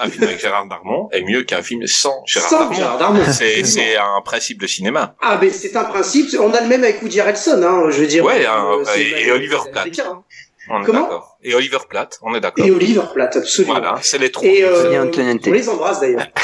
Un 0.00 0.10
film 0.10 0.24
avec 0.24 0.40
Gérard 0.40 0.66
Darmon 0.66 1.08
est 1.12 1.22
mieux 1.22 1.44
qu'un 1.44 1.62
film 1.62 1.86
sans 1.86 2.22
Gérard 2.26 2.50
Sans 2.50 2.58
Darmon. 2.60 2.74
Gérard 2.74 2.98
Darmon. 2.98 3.20
C'est, 3.32 3.62
c'est 3.64 3.96
un 3.96 4.20
principe 4.24 4.60
de 4.60 4.66
cinéma. 4.66 5.14
Ah 5.22 5.36
ben 5.36 5.50
c'est 5.50 5.76
un 5.76 5.84
principe, 5.84 6.34
on 6.40 6.52
a 6.52 6.60
le 6.60 6.66
même 6.66 6.82
avec 6.82 7.00
Woody 7.02 7.20
Harrelson 7.20 7.62
hein, 7.62 7.90
je 7.90 8.00
veux 8.00 8.06
dire. 8.08 8.24
Ouais, 8.24 8.44
euh, 8.44 8.84
et- 8.96 9.26
et 9.26 9.30
Oliver 9.32 9.58
Platt. 9.70 9.86
hein. 10.00 10.22
On 10.68 10.82
est 10.82 10.84
Comment 10.86 11.02
d'accord. 11.02 11.38
Et 11.44 11.54
Oliver 11.54 11.78
Platt, 11.88 12.18
on 12.22 12.34
est 12.34 12.40
d'accord. 12.40 12.64
Et 12.66 12.70
Oliver 12.70 13.02
Platt, 13.12 13.36
absolument. 13.36 13.74
Voilà, 13.74 13.98
c'est 14.02 14.18
les 14.18 14.32
trois. 14.32 14.44
Et 14.48 14.64
euh, 14.64 15.04
on 15.46 15.50
les 15.52 15.68
embrasse 15.68 16.00
d'ailleurs. 16.00 16.26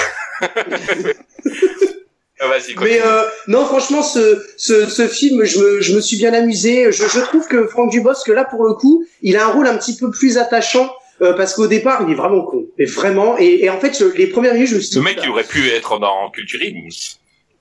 Ah. 2.42 2.46
Mais 2.80 3.02
euh, 3.04 3.24
non, 3.48 3.66
franchement, 3.66 4.02
ce, 4.02 4.42
ce, 4.56 4.86
ce 4.86 5.06
film, 5.08 5.44
je 5.44 5.58
me, 5.58 5.80
je 5.82 5.94
me 5.94 6.00
suis 6.00 6.16
bien 6.16 6.32
amusé. 6.32 6.90
Je, 6.90 7.04
je 7.06 7.20
trouve 7.20 7.46
que 7.46 7.66
Franck 7.66 7.90
Dubosc, 7.90 8.26
là, 8.28 8.44
pour 8.46 8.64
le 8.64 8.72
coup, 8.72 9.04
il 9.20 9.36
a 9.36 9.44
un 9.46 9.50
rôle 9.50 9.66
un 9.66 9.76
petit 9.76 9.94
peu 9.94 10.10
plus 10.10 10.38
attachant 10.38 10.90
euh, 11.22 11.32
parce 11.34 11.54
qu'au 11.54 11.66
départ, 11.66 12.02
il 12.06 12.12
est 12.12 12.16
vraiment 12.16 12.42
con, 12.42 12.66
mais 12.78 12.84
vraiment. 12.86 13.36
Et, 13.38 13.64
et 13.64 13.70
en 13.70 13.78
fait, 13.80 13.96
je- 13.98 14.16
les 14.16 14.26
premières 14.28 14.54
minutes, 14.54 14.68
je 14.70 14.74
me 14.76 14.80
suis 14.80 14.94
Ce 14.94 14.98
dit, 14.98 15.04
mec, 15.04 15.18
il 15.22 15.28
aurait 15.30 15.44
pu 15.44 15.68
être 15.70 15.98
dans 15.98 16.30
Culturisme. 16.30 17.18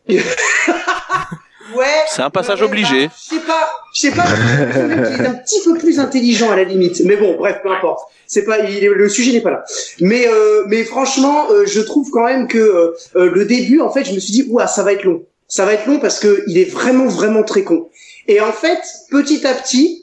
ouais. 0.10 1.86
C'est 2.08 2.22
un 2.22 2.30
passage 2.30 2.60
ouais, 2.62 2.66
obligé. 2.68 3.08
bah, 3.08 3.14
je 3.24 3.36
sais 3.36 3.42
pas, 3.42 3.70
je 3.94 4.00
sais 4.02 4.12
pas. 4.12 4.26
je 4.26 4.36
trouve 4.36 5.16
qu'il 5.16 5.26
est 5.26 5.28
un 5.28 5.34
petit 5.36 5.62
peu 5.64 5.78
plus 5.78 6.00
intelligent 6.00 6.52
à 6.52 6.56
la 6.56 6.64
limite. 6.64 7.02
Mais 7.06 7.16
bon, 7.18 7.36
bref, 7.38 7.58
peu 7.64 7.72
importe. 7.72 8.02
C'est 8.28 8.44
pas, 8.44 8.60
il 8.60 8.86
le 8.88 9.10
sujet 9.10 9.32
n'est 9.32 9.42
pas 9.42 9.52
là. 9.52 9.64
Mais 10.00 10.28
euh, 10.28 10.64
mais 10.68 10.84
franchement, 10.84 11.48
euh, 11.52 11.66
je 11.66 11.82
trouve 11.82 12.10
quand 12.12 12.26
même 12.26 12.48
que 12.48 12.58
euh, 12.60 12.92
euh, 13.16 13.32
le 13.32 13.46
début, 13.46 13.82
en 13.82 13.92
fait, 13.92 14.04
je 14.04 14.14
me 14.14 14.20
suis 14.20 14.32
dit, 14.34 14.46
ouah, 14.50 14.68
ça 14.68 14.84
va 14.84 14.94
être 14.94 15.04
long. 15.04 15.24
Ça 15.48 15.66
va 15.66 15.74
être 15.74 15.88
long 15.88 16.00
parce 16.00 16.20
que 16.20 16.44
il 16.48 16.58
est 16.60 16.70
vraiment 16.70 17.08
vraiment 17.08 17.44
très 17.44 17.64
con. 17.64 17.90
Et 18.28 18.40
en 18.40 18.52
fait, 18.52 18.80
petit 19.10 19.46
à 19.48 19.54
petit, 19.56 19.99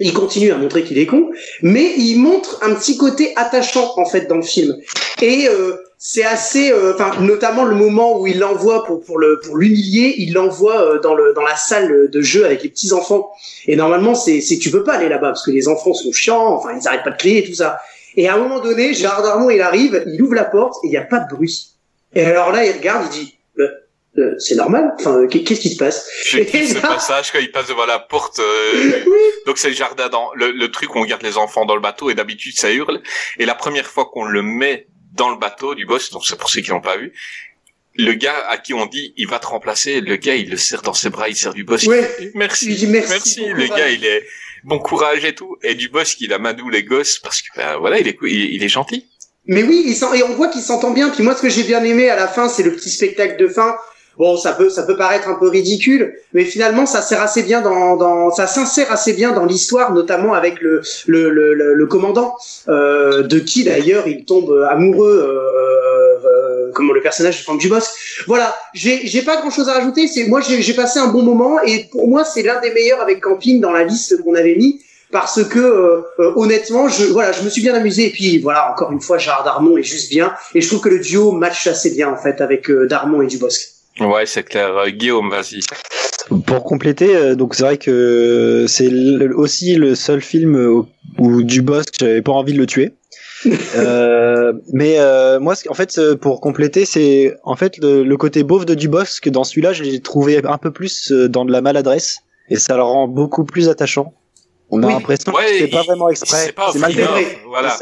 il 0.00 0.14
continue 0.14 0.50
à 0.50 0.56
montrer 0.56 0.82
qu'il 0.82 0.98
est 0.98 1.06
con, 1.06 1.30
mais 1.62 1.92
il 1.96 2.16
montre 2.16 2.58
un 2.62 2.74
petit 2.74 2.96
côté 2.96 3.32
attachant 3.36 3.92
en 3.98 4.06
fait 4.06 4.26
dans 4.26 4.36
le 4.36 4.42
film. 4.42 4.76
Et 5.20 5.46
euh, 5.48 5.76
c'est 5.98 6.24
assez, 6.24 6.72
euh, 6.72 6.94
enfin 6.94 7.20
notamment 7.20 7.64
le 7.64 7.74
moment 7.76 8.18
où 8.18 8.26
il 8.26 8.38
l'envoie 8.38 8.84
pour 8.84 9.02
pour 9.02 9.18
le 9.18 9.38
pour 9.44 9.58
l'humilier, 9.58 10.14
il 10.16 10.32
l'envoie 10.32 10.80
euh, 10.80 11.00
dans 11.00 11.14
le 11.14 11.34
dans 11.34 11.42
la 11.42 11.56
salle 11.56 12.08
de 12.10 12.22
jeu 12.22 12.46
avec 12.46 12.62
les 12.62 12.70
petits 12.70 12.92
enfants. 12.94 13.30
Et 13.66 13.76
normalement 13.76 14.14
c'est 14.14 14.40
c'est 14.40 14.58
tu 14.58 14.70
peux 14.70 14.82
pas 14.82 14.94
aller 14.94 15.10
là-bas 15.10 15.28
parce 15.28 15.44
que 15.44 15.50
les 15.50 15.68
enfants 15.68 15.92
sont 15.92 16.12
chiants, 16.12 16.54
enfin 16.54 16.70
ils 16.80 16.88
arrêtent 16.88 17.04
pas 17.04 17.10
de 17.10 17.18
crier 17.18 17.44
et 17.44 17.48
tout 17.48 17.54
ça. 17.54 17.78
Et 18.16 18.28
à 18.28 18.34
un 18.34 18.38
moment 18.38 18.60
donné, 18.60 18.94
Gérard 18.94 19.22
Darmon 19.22 19.50
il 19.50 19.60
arrive, 19.60 20.02
il 20.06 20.20
ouvre 20.22 20.34
la 20.34 20.44
porte 20.44 20.82
et 20.82 20.88
il 20.88 20.92
y 20.92 20.96
a 20.96 21.02
pas 21.02 21.20
de 21.20 21.28
bruit. 21.34 21.68
Et 22.14 22.24
alors 22.24 22.52
là 22.52 22.64
il 22.64 22.72
regarde, 22.72 23.04
il 23.12 23.26
dit 23.26 23.34
euh, 24.18 24.22
euh, 24.22 24.34
c'est 24.38 24.56
normal, 24.56 24.92
enfin 24.98 25.26
qu'est- 25.28 25.42
qu'est-ce 25.44 25.60
qui 25.60 25.70
se 25.70 25.76
passe 25.76 26.06
Je 26.26 26.38
kiffe 26.40 26.74
ce 26.74 26.78
passage 26.80 27.30
quand 27.32 27.38
il 27.38 27.50
passe 27.52 27.68
devant 27.68 27.86
la 27.86 27.98
porte. 27.98 28.38
euh, 28.40 29.04
Donc 29.46 29.58
c'est 29.58 29.68
le 29.68 29.74
jardin 29.74 30.08
dans 30.08 30.30
le, 30.34 30.50
le 30.50 30.70
truc 30.70 30.94
où 30.94 30.98
on 30.98 31.04
garde 31.04 31.22
les 31.22 31.36
enfants 31.36 31.64
dans 31.64 31.74
le 31.76 31.80
bateau 31.80 32.10
et 32.10 32.14
d'habitude 32.14 32.56
ça 32.58 32.70
hurle. 32.72 33.00
Et 33.38 33.46
la 33.46 33.54
première 33.54 33.86
fois 33.86 34.06
qu'on 34.12 34.24
le 34.24 34.42
met 34.42 34.86
dans 35.14 35.30
le 35.30 35.36
bateau 35.38 35.74
du 35.74 35.86
boss, 35.86 36.10
donc 36.10 36.24
c'est 36.26 36.36
pour 36.38 36.50
ceux 36.50 36.60
qui 36.60 36.70
l'ont 36.70 36.80
pas 36.80 36.96
vu, 36.96 37.12
le 37.94 38.14
gars 38.14 38.46
à 38.48 38.56
qui 38.58 38.74
on 38.74 38.86
dit 38.86 39.12
il 39.16 39.28
va 39.28 39.38
te 39.38 39.46
remplacer, 39.46 40.00
le 40.00 40.16
gars 40.16 40.34
il 40.36 40.50
le 40.50 40.56
serre 40.56 40.82
dans 40.82 40.94
ses 40.94 41.10
bras, 41.10 41.28
il 41.28 41.36
serre 41.36 41.54
du 41.54 41.64
boss. 41.64 41.84
Ouais. 41.86 42.08
il 42.20 42.26
dit, 42.30 42.32
merci, 42.36 42.88
merci, 43.08 43.44
le 43.46 43.66
courage. 43.66 43.78
gars 43.78 43.88
il 43.90 44.04
est 44.04 44.24
bon 44.64 44.78
courage 44.78 45.24
et 45.24 45.34
tout. 45.34 45.56
Et 45.62 45.74
du 45.74 45.88
boss 45.88 46.14
qui 46.14 46.32
amadou 46.32 46.68
les 46.68 46.82
gosses 46.84 47.18
parce 47.18 47.42
que 47.42 47.48
ben, 47.56 47.76
voilà 47.78 47.98
il 47.98 48.08
est 48.08 48.16
il, 48.22 48.54
il 48.54 48.62
est 48.64 48.68
gentil. 48.68 49.06
Mais 49.46 49.62
oui, 49.64 49.82
il 49.86 50.18
et 50.18 50.22
on 50.22 50.34
voit 50.34 50.48
qu'il 50.48 50.60
s'entend 50.62 50.90
bien. 50.92 51.08
Puis 51.08 51.24
moi, 51.24 51.34
ce 51.34 51.42
que 51.42 51.48
j'ai 51.48 51.64
bien 51.64 51.82
aimé 51.82 52.08
à 52.10 52.14
la 52.14 52.28
fin, 52.28 52.48
c'est 52.48 52.62
le 52.62 52.72
petit 52.76 52.90
spectacle 52.90 53.36
de 53.42 53.48
fin. 53.48 53.74
Bon, 54.20 54.36
ça 54.36 54.52
peut, 54.52 54.68
ça 54.68 54.82
peut 54.82 54.98
paraître 54.98 55.30
un 55.30 55.34
peu 55.34 55.48
ridicule, 55.48 56.12
mais 56.34 56.44
finalement, 56.44 56.84
ça 56.84 57.00
sert 57.00 57.22
assez 57.22 57.42
bien 57.42 57.62
dans, 57.62 57.96
dans 57.96 58.30
ça 58.30 58.46
s'insère 58.46 58.92
assez 58.92 59.14
bien 59.14 59.32
dans 59.32 59.46
l'histoire, 59.46 59.94
notamment 59.94 60.34
avec 60.34 60.60
le 60.60 60.82
le, 61.06 61.30
le, 61.30 61.54
le, 61.54 61.86
commandant, 61.86 62.34
euh, 62.68 63.22
de 63.22 63.38
qui 63.38 63.64
d'ailleurs 63.64 64.06
il 64.06 64.26
tombe 64.26 64.52
amoureux, 64.68 65.24
euh, 65.26 66.28
euh, 66.28 66.70
comme 66.74 66.92
le 66.92 67.00
personnage 67.00 67.38
de 67.38 67.42
Franck 67.44 67.60
Dubosc. 67.60 67.90
Voilà, 68.26 68.54
j'ai 68.74 69.22
pas 69.22 69.38
grand 69.38 69.50
chose 69.50 69.70
à 69.70 69.72
rajouter. 69.72 70.06
C'est 70.06 70.26
moi, 70.26 70.42
j'ai 70.42 70.74
passé 70.74 70.98
un 70.98 71.06
bon 71.06 71.22
moment 71.22 71.58
et 71.62 71.88
pour 71.90 72.06
moi, 72.06 72.22
c'est 72.26 72.42
l'un 72.42 72.60
des 72.60 72.74
meilleurs 72.74 73.00
avec 73.00 73.22
Camping 73.22 73.58
dans 73.58 73.72
la 73.72 73.84
liste 73.84 74.22
qu'on 74.22 74.34
avait 74.34 74.54
mis 74.54 74.82
parce 75.10 75.42
que 75.44 75.58
euh, 75.58 76.02
euh, 76.18 76.32
honnêtement, 76.36 76.88
je 76.88 77.04
voilà, 77.04 77.32
je 77.32 77.42
me 77.42 77.48
suis 77.48 77.62
bien 77.62 77.74
amusé 77.74 78.08
et 78.08 78.10
puis 78.10 78.38
voilà, 78.38 78.70
encore 78.70 78.92
une 78.92 79.00
fois, 79.00 79.18
Gérard 79.18 79.44
Darmon 79.44 79.76
est 79.76 79.82
juste 79.82 80.10
bien 80.10 80.32
et 80.54 80.60
je 80.60 80.68
trouve 80.68 80.80
que 80.80 80.88
le 80.88 80.98
duo 80.98 81.32
match 81.32 81.66
assez 81.66 81.90
bien 81.90 82.10
en 82.10 82.16
fait 82.16 82.40
avec 82.40 82.70
euh, 82.70 82.86
Darmon 82.86 83.22
et 83.22 83.26
Dubosc. 83.26 83.79
Ouais 84.00 84.26
c'est 84.26 84.42
clair. 84.42 84.76
Euh, 84.76 84.88
Guillaume 84.90 85.30
vas-y. 85.30 85.60
Pour 86.46 86.62
compléter, 86.64 87.14
euh, 87.16 87.34
donc 87.34 87.54
c'est 87.54 87.62
vrai 87.64 87.76
que 87.76 88.66
c'est 88.68 88.88
aussi 89.34 89.74
le 89.74 89.94
seul 89.94 90.20
film 90.20 90.54
où, 90.54 90.86
où 91.18 91.42
Dubosc, 91.42 91.94
j'avais 91.98 92.22
pas 92.22 92.32
envie 92.32 92.52
de 92.52 92.58
le 92.58 92.66
tuer. 92.66 92.94
Euh, 93.74 94.52
mais 94.74 94.96
euh, 94.98 95.40
moi, 95.40 95.54
en 95.70 95.72
fait, 95.74 95.96
euh, 95.96 96.14
pour 96.14 96.42
compléter, 96.42 96.84
c'est 96.84 97.34
en 97.42 97.56
fait 97.56 97.78
le, 97.78 98.02
le 98.04 98.16
côté 98.18 98.42
beauf 98.42 98.66
de 98.66 98.74
Dubosc 98.74 99.22
que 99.22 99.30
dans 99.30 99.44
celui-là, 99.44 99.72
je 99.72 99.82
l'ai 99.82 100.00
trouvé 100.00 100.42
un 100.44 100.58
peu 100.58 100.70
plus 100.70 101.10
dans 101.10 101.46
de 101.46 101.52
la 101.52 101.62
maladresse 101.62 102.18
et 102.50 102.56
ça 102.56 102.76
le 102.76 102.82
rend 102.82 103.08
beaucoup 103.08 103.44
plus 103.44 103.70
attachant. 103.70 104.12
On 104.68 104.82
a 104.82 104.88
Oui. 104.88 104.92
l'impression 104.92 105.32
Ouais, 105.32 105.52
que 105.52 105.58
c'est 105.60 105.68
pas 105.68 105.82
vraiment 105.84 106.10
exprès, 106.10 106.36
c'est 106.46 106.52
pas 106.52 106.72
mal 106.74 106.92
fait. 106.92 107.38
voilà. 107.48 107.78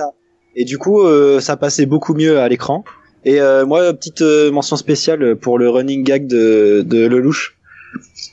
Et 0.55 0.65
du 0.65 0.79
coup, 0.79 1.03
euh, 1.03 1.41
ça 1.41 1.57
passait 1.57 1.87
beaucoup 1.87 2.15
mieux 2.15 2.39
à 2.39 2.49
l'écran. 2.49 2.85
Et 3.25 3.41
euh, 3.41 3.67
moi, 3.67 3.93
petite 3.95 4.23
euh, 4.23 4.51
mention 4.51 4.77
spéciale 4.77 5.37
pour 5.37 5.59
le 5.59 5.69
running 5.69 6.05
gag 6.05 6.27
de, 6.27 6.83
de 6.87 7.07
Lelouch, 7.07 7.57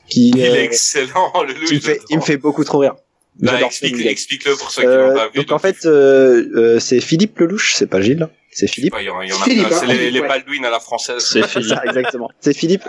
qui, 0.07 0.29
Il 0.29 0.41
euh, 0.41 0.55
est 0.55 0.63
excellent 0.65 1.31
le 1.47 1.53
loup. 1.53 1.65
qui 1.65 1.75
me 1.75 1.79
fait, 1.79 1.99
il 2.09 2.17
me 2.17 2.21
fait 2.21 2.37
beaucoup 2.37 2.63
trop 2.63 2.79
rire. 2.79 2.95
Bah, 3.39 3.61
explique, 3.61 4.05
explique-le 4.05 4.55
pour 4.55 4.71
ceux 4.71 4.83
qui 4.83 4.87
Euh, 4.87 5.09
l'ont 5.09 5.15
pas 5.15 5.27
vu. 5.27 5.39
donc 5.39 5.51
en 5.51 5.59
fait, 5.59 5.85
euh, 5.85 6.45
euh, 6.55 6.79
c'est 6.79 7.01
Philippe 7.01 7.37
Lelouch, 7.39 7.73
c'est 7.75 7.87
pas 7.87 7.99
Gilles, 7.99 8.29
c'est 8.55 8.67
Philippe. 8.67 8.93
Ouais, 8.95 9.03
il 9.03 9.07
y 9.07 9.09
en 9.09 9.19
a, 9.19 9.23
il 9.25 9.29
y 9.29 9.33
en 9.33 9.35
a 9.35 9.43
Philippe, 9.43 9.67
plein. 9.67 9.75
hein, 9.77 9.79
c'est 9.79 9.93
les, 9.93 10.11
les 10.11 10.19
ouais. 10.21 10.27
Baldwin 10.27 10.65
à 10.65 10.69
la 10.69 10.79
française. 10.79 11.23
C'est 11.31 11.43
Philippe. 11.47 11.69
Ça, 11.69 11.81
exactement. 11.85 12.29
C'est 12.39 12.53
Philippe. 12.53 12.83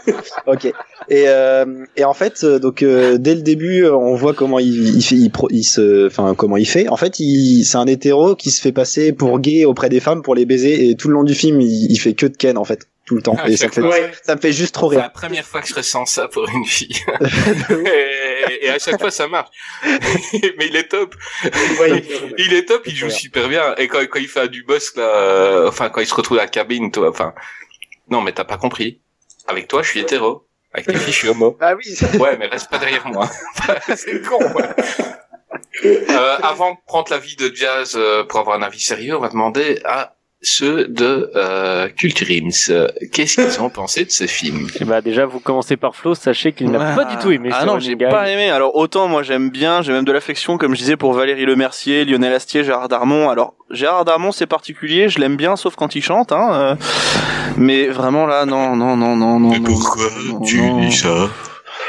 ok. 0.46 0.64
Et 1.08 1.24
euh, 1.28 1.84
et 1.96 2.04
en 2.04 2.14
fait, 2.14 2.42
euh, 2.44 2.58
donc 2.58 2.82
euh, 2.82 3.18
dès 3.18 3.34
le 3.34 3.42
début, 3.42 3.84
euh, 3.84 3.94
on 3.96 4.14
voit 4.14 4.32
comment 4.34 4.58
il 4.58 4.96
il 4.96 5.02
fait, 5.02 5.16
il, 5.16 5.30
pro- 5.30 5.48
il 5.50 5.64
se, 5.64 6.06
enfin 6.06 6.34
comment 6.36 6.56
il 6.56 6.66
fait. 6.66 6.88
En 6.88 6.96
fait, 6.96 7.20
il 7.20 7.64
c'est 7.64 7.76
un 7.78 7.86
hétéro 7.86 8.34
qui 8.36 8.50
se 8.50 8.60
fait 8.60 8.72
passer 8.72 9.12
pour 9.12 9.38
gay 9.40 9.64
auprès 9.64 9.88
des 9.88 10.00
femmes 10.00 10.22
pour 10.22 10.34
les 10.34 10.46
baiser 10.46 10.88
et 10.88 10.96
tout 10.96 11.08
le 11.08 11.14
long 11.14 11.24
du 11.24 11.34
film, 11.34 11.60
il, 11.60 11.90
il 11.90 11.96
fait 11.98 12.14
que 12.14 12.26
de 12.26 12.36
ken 12.36 12.56
en 12.58 12.64
fait 12.64 12.86
tout 13.06 13.14
le 13.16 13.22
temps. 13.22 13.36
Ah, 13.38 13.48
Et 13.48 13.56
ça 13.56 13.68
me 13.68 13.72
fait, 13.72 13.80
Ouais. 13.80 14.12
ça 14.22 14.34
me 14.34 14.40
fait 14.40 14.52
juste 14.52 14.74
trop 14.74 14.90
C'est 14.90 14.96
rire. 14.96 15.04
la 15.04 15.10
première 15.10 15.46
fois 15.46 15.62
que 15.62 15.68
je 15.68 15.74
ressens 15.74 16.04
ça 16.06 16.28
pour 16.28 16.46
une 16.48 16.66
fille. 16.66 16.96
et, 17.86 18.66
et 18.66 18.68
à 18.70 18.78
chaque 18.78 19.00
fois, 19.00 19.10
ça 19.10 19.28
marche. 19.28 19.48
Mais 19.84 20.66
il 20.66 20.76
est 20.76 20.88
top. 20.88 21.14
Ouais, 21.80 22.04
Il 22.38 22.52
est 22.52 22.64
top, 22.66 22.82
il 22.86 22.94
joue 22.96 23.08
super 23.10 23.48
bien. 23.48 23.74
Et 23.76 23.88
quand, 23.88 24.00
quand 24.10 24.18
il 24.18 24.28
fait 24.28 24.48
du 24.48 24.64
boss, 24.64 24.94
là, 24.96 25.02
euh, 25.04 25.68
enfin, 25.68 25.88
quand 25.88 26.00
il 26.00 26.06
se 26.06 26.14
retrouve 26.14 26.38
à 26.38 26.42
la 26.42 26.48
cabine, 26.48 26.90
toi, 26.90 27.08
enfin, 27.08 27.32
non, 28.10 28.20
mais 28.20 28.32
t'as 28.32 28.44
pas 28.44 28.58
compris. 28.58 29.00
Avec 29.48 29.68
toi, 29.68 29.82
je 29.82 29.88
suis 29.90 30.00
hétéro. 30.00 30.46
Avec 30.74 30.86
tes 30.88 30.96
filles, 30.96 31.12
je 31.12 31.18
suis 31.18 31.28
homo. 31.28 31.56
Ah 31.60 31.74
oui. 31.74 31.96
Ouais, 32.18 32.36
mais 32.36 32.46
reste 32.48 32.68
pas 32.68 32.78
derrière 32.78 33.06
moi. 33.06 33.30
c'est 33.94 34.20
con, 34.22 34.38
ouais. 34.52 34.64
Euh, 35.84 36.36
avant 36.42 36.72
de 36.72 36.76
prendre 36.86 37.10
l'avis 37.10 37.36
de 37.36 37.54
Jazz 37.54 37.94
euh, 37.96 38.24
pour 38.24 38.40
avoir 38.40 38.58
un 38.58 38.62
avis 38.62 38.80
sérieux, 38.80 39.16
on 39.16 39.20
va 39.20 39.28
demander 39.28 39.80
à 39.84 40.15
ceux 40.46 40.86
de 40.86 41.30
euh, 41.34 41.88
Culturims. 41.88 42.50
Qu'est-ce 43.12 43.34
qu'ils 43.40 43.60
ont 43.60 43.70
pensé 43.70 44.04
de 44.04 44.10
ce 44.10 44.26
film? 44.26 44.68
Bah 44.82 45.00
déjà, 45.00 45.26
vous 45.26 45.40
commencez 45.40 45.76
par 45.76 45.96
Flo, 45.96 46.14
sachez 46.14 46.52
qu'il 46.52 46.70
n'a 46.70 46.94
pas 46.94 47.04
du 47.04 47.16
tout 47.16 47.30
aimé 47.30 47.50
Ah 47.52 47.64
non, 47.64 47.78
j'ai 47.78 47.96
pas 47.96 48.28
aimé. 48.30 48.50
Alors 48.50 48.76
autant 48.76 49.08
moi 49.08 49.22
j'aime 49.22 49.50
bien, 49.50 49.82
j'ai 49.82 49.92
même 49.92 50.04
de 50.04 50.12
l'affection 50.12 50.58
comme 50.58 50.74
je 50.74 50.78
disais 50.78 50.96
pour 50.96 51.12
Valérie 51.12 51.44
Lemercier, 51.46 52.04
Lionel 52.04 52.32
Astier, 52.32 52.64
Gérard 52.64 52.88
Darmon. 52.88 53.28
Alors 53.28 53.54
Gérard 53.70 54.04
Darmon 54.04 54.32
c'est 54.32 54.46
particulier, 54.46 55.08
je 55.08 55.18
l'aime 55.18 55.36
bien 55.36 55.56
sauf 55.56 55.74
quand 55.74 55.96
il 55.96 56.02
chante 56.02 56.30
hein. 56.32 56.50
euh, 56.52 56.74
mais 57.56 57.88
vraiment 57.88 58.26
là 58.26 58.44
non 58.46 58.76
non 58.76 58.96
non 58.96 59.16
non 59.16 59.40
non. 59.40 59.50
Mais 59.50 59.58
non, 59.58 59.64
pourquoi 59.64 60.04
non, 60.28 60.40
tu 60.40 60.60
non. 60.60 60.80
dis 60.80 60.92
ça? 60.92 61.28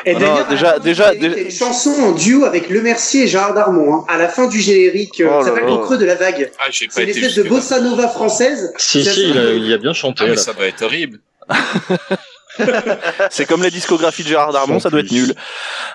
Et 0.05 0.13
Ah 0.15 0.19
d'ailleurs, 0.19 0.39
non, 0.39 0.49
déjà- 0.49 0.79
déjà- 0.79 1.15
déjà- 1.15 1.37
une 1.37 1.51
chanson 1.51 1.91
en 1.91 2.11
duo 2.11 2.45
avec 2.45 2.69
Le 2.69 2.81
Mercier 2.81 3.23
et 3.23 3.27
Gérard 3.27 3.53
Darmon. 3.53 3.95
Hein. 3.95 4.05
À 4.07 4.17
la 4.17 4.27
fin 4.29 4.47
du 4.47 4.59
générique, 4.59 5.19
euh, 5.21 5.27
Oh 5.31 5.41
ça 5.43 5.49
s'appelle. 5.49 5.69
Au 5.69 5.79
creux 5.79 5.97
de 5.97 6.05
la 6.05 6.15
vague. 6.15 6.51
Ah, 6.59 6.65
j'ai 6.71 6.87
pas 6.87 6.93
C'est 6.95 7.03
une 7.03 7.09
espèce 7.09 7.35
de 7.35 7.43
bossa 7.43 7.79
nova 7.81 8.07
française. 8.07 8.73
Si, 8.77 9.03
si, 9.03 9.29
il 9.29 9.37
a, 9.37 9.51
il 9.51 9.73
a 9.73 9.77
bien 9.77 9.93
chanté. 9.93 10.19
Ah, 10.23 10.27
mais 10.29 10.35
là. 10.35 10.41
ça 10.41 10.53
doit 10.53 10.67
être 10.67 10.81
horrible. 10.83 11.19
C'est 13.29 13.45
comme 13.45 13.63
la 13.63 13.69
discographie 13.69 14.23
de 14.23 14.27
Gérard 14.29 14.51
Darmon, 14.53 14.75
Sans 14.75 14.83
ça 14.83 14.89
doit 14.89 14.99
être 15.01 15.11
nul. 15.11 15.33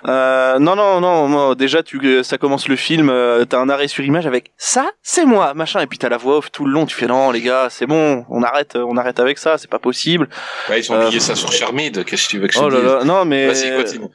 Euh, 0.08 0.58
non 0.58 0.74
non 0.76 1.00
non, 1.00 1.28
moi, 1.28 1.54
déjà 1.54 1.82
tu 1.82 1.98
euh, 2.04 2.22
ça 2.22 2.38
commence 2.38 2.68
le 2.68 2.76
film, 2.76 3.08
euh, 3.10 3.44
t'as 3.44 3.58
un 3.58 3.68
arrêt 3.68 3.88
sur 3.88 4.04
image 4.04 4.26
avec 4.26 4.52
ça 4.56 4.90
c'est 5.02 5.24
moi 5.24 5.54
machin 5.54 5.80
et 5.80 5.86
puis 5.86 5.98
t'as 5.98 6.08
la 6.08 6.16
voix 6.16 6.38
off 6.38 6.50
tout 6.50 6.64
le 6.64 6.72
long, 6.72 6.86
tu 6.86 6.96
fais 6.96 7.06
non 7.06 7.30
les 7.30 7.40
gars 7.40 7.68
c'est 7.70 7.86
bon, 7.86 8.24
on 8.28 8.42
arrête 8.42 8.76
euh, 8.76 8.84
on 8.88 8.96
arrête 8.96 9.20
avec 9.20 9.38
ça, 9.38 9.58
c'est 9.58 9.70
pas 9.70 9.78
possible. 9.78 10.28
Ouais, 10.68 10.80
ils 10.80 10.90
ont 10.90 10.94
Euh, 10.96 11.04
oublié 11.06 11.20
ça 11.20 11.34
sur 11.34 11.52
Charmide. 11.52 12.04
Qu'est-ce 12.04 12.26
que 12.26 12.30
tu 12.30 12.38
veux 12.38 12.46
que 12.48 12.54
je 12.54 12.58
Oh 12.58 12.68
te 12.68 12.74
là 12.74 12.80
dise 12.80 12.90
là, 12.92 13.04
non 13.04 13.24
mais 13.24 13.46
Vas-y, 13.48 13.76
continue. 13.76 14.06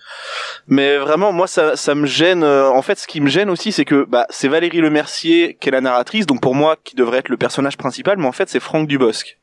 mais 0.68 0.98
vraiment 0.98 1.32
moi 1.32 1.48
ça 1.48 1.76
ça 1.76 1.95
me 1.95 2.06
gêne 2.06 2.44
euh, 2.44 2.69
en 2.69 2.82
fait 2.82 2.98
ce 2.99 3.07
qui 3.07 3.22
me 3.22 3.30
gêne 3.30 3.49
aussi 3.49 3.72
c'est 3.72 3.86
que 3.86 4.06
bah 4.07 4.26
c'est 4.30 4.48
Valérie 4.48 4.82
Lemercier 4.82 5.57
qui 5.60 5.69
est 5.69 5.72
la 5.72 5.82
narratrice 5.82 6.26
donc 6.26 6.41
pour 6.41 6.56
moi 6.56 6.76
qui 6.84 6.95
devrait 6.95 7.19
être 7.19 7.30
le 7.30 7.38
personnage 7.38 7.78
principal 7.78 8.18
mais 8.18 8.28
en 8.28 8.32
fait 8.32 8.49
c'est 8.49 8.60
Franck 8.60 8.88
Dubosc. 8.88 9.38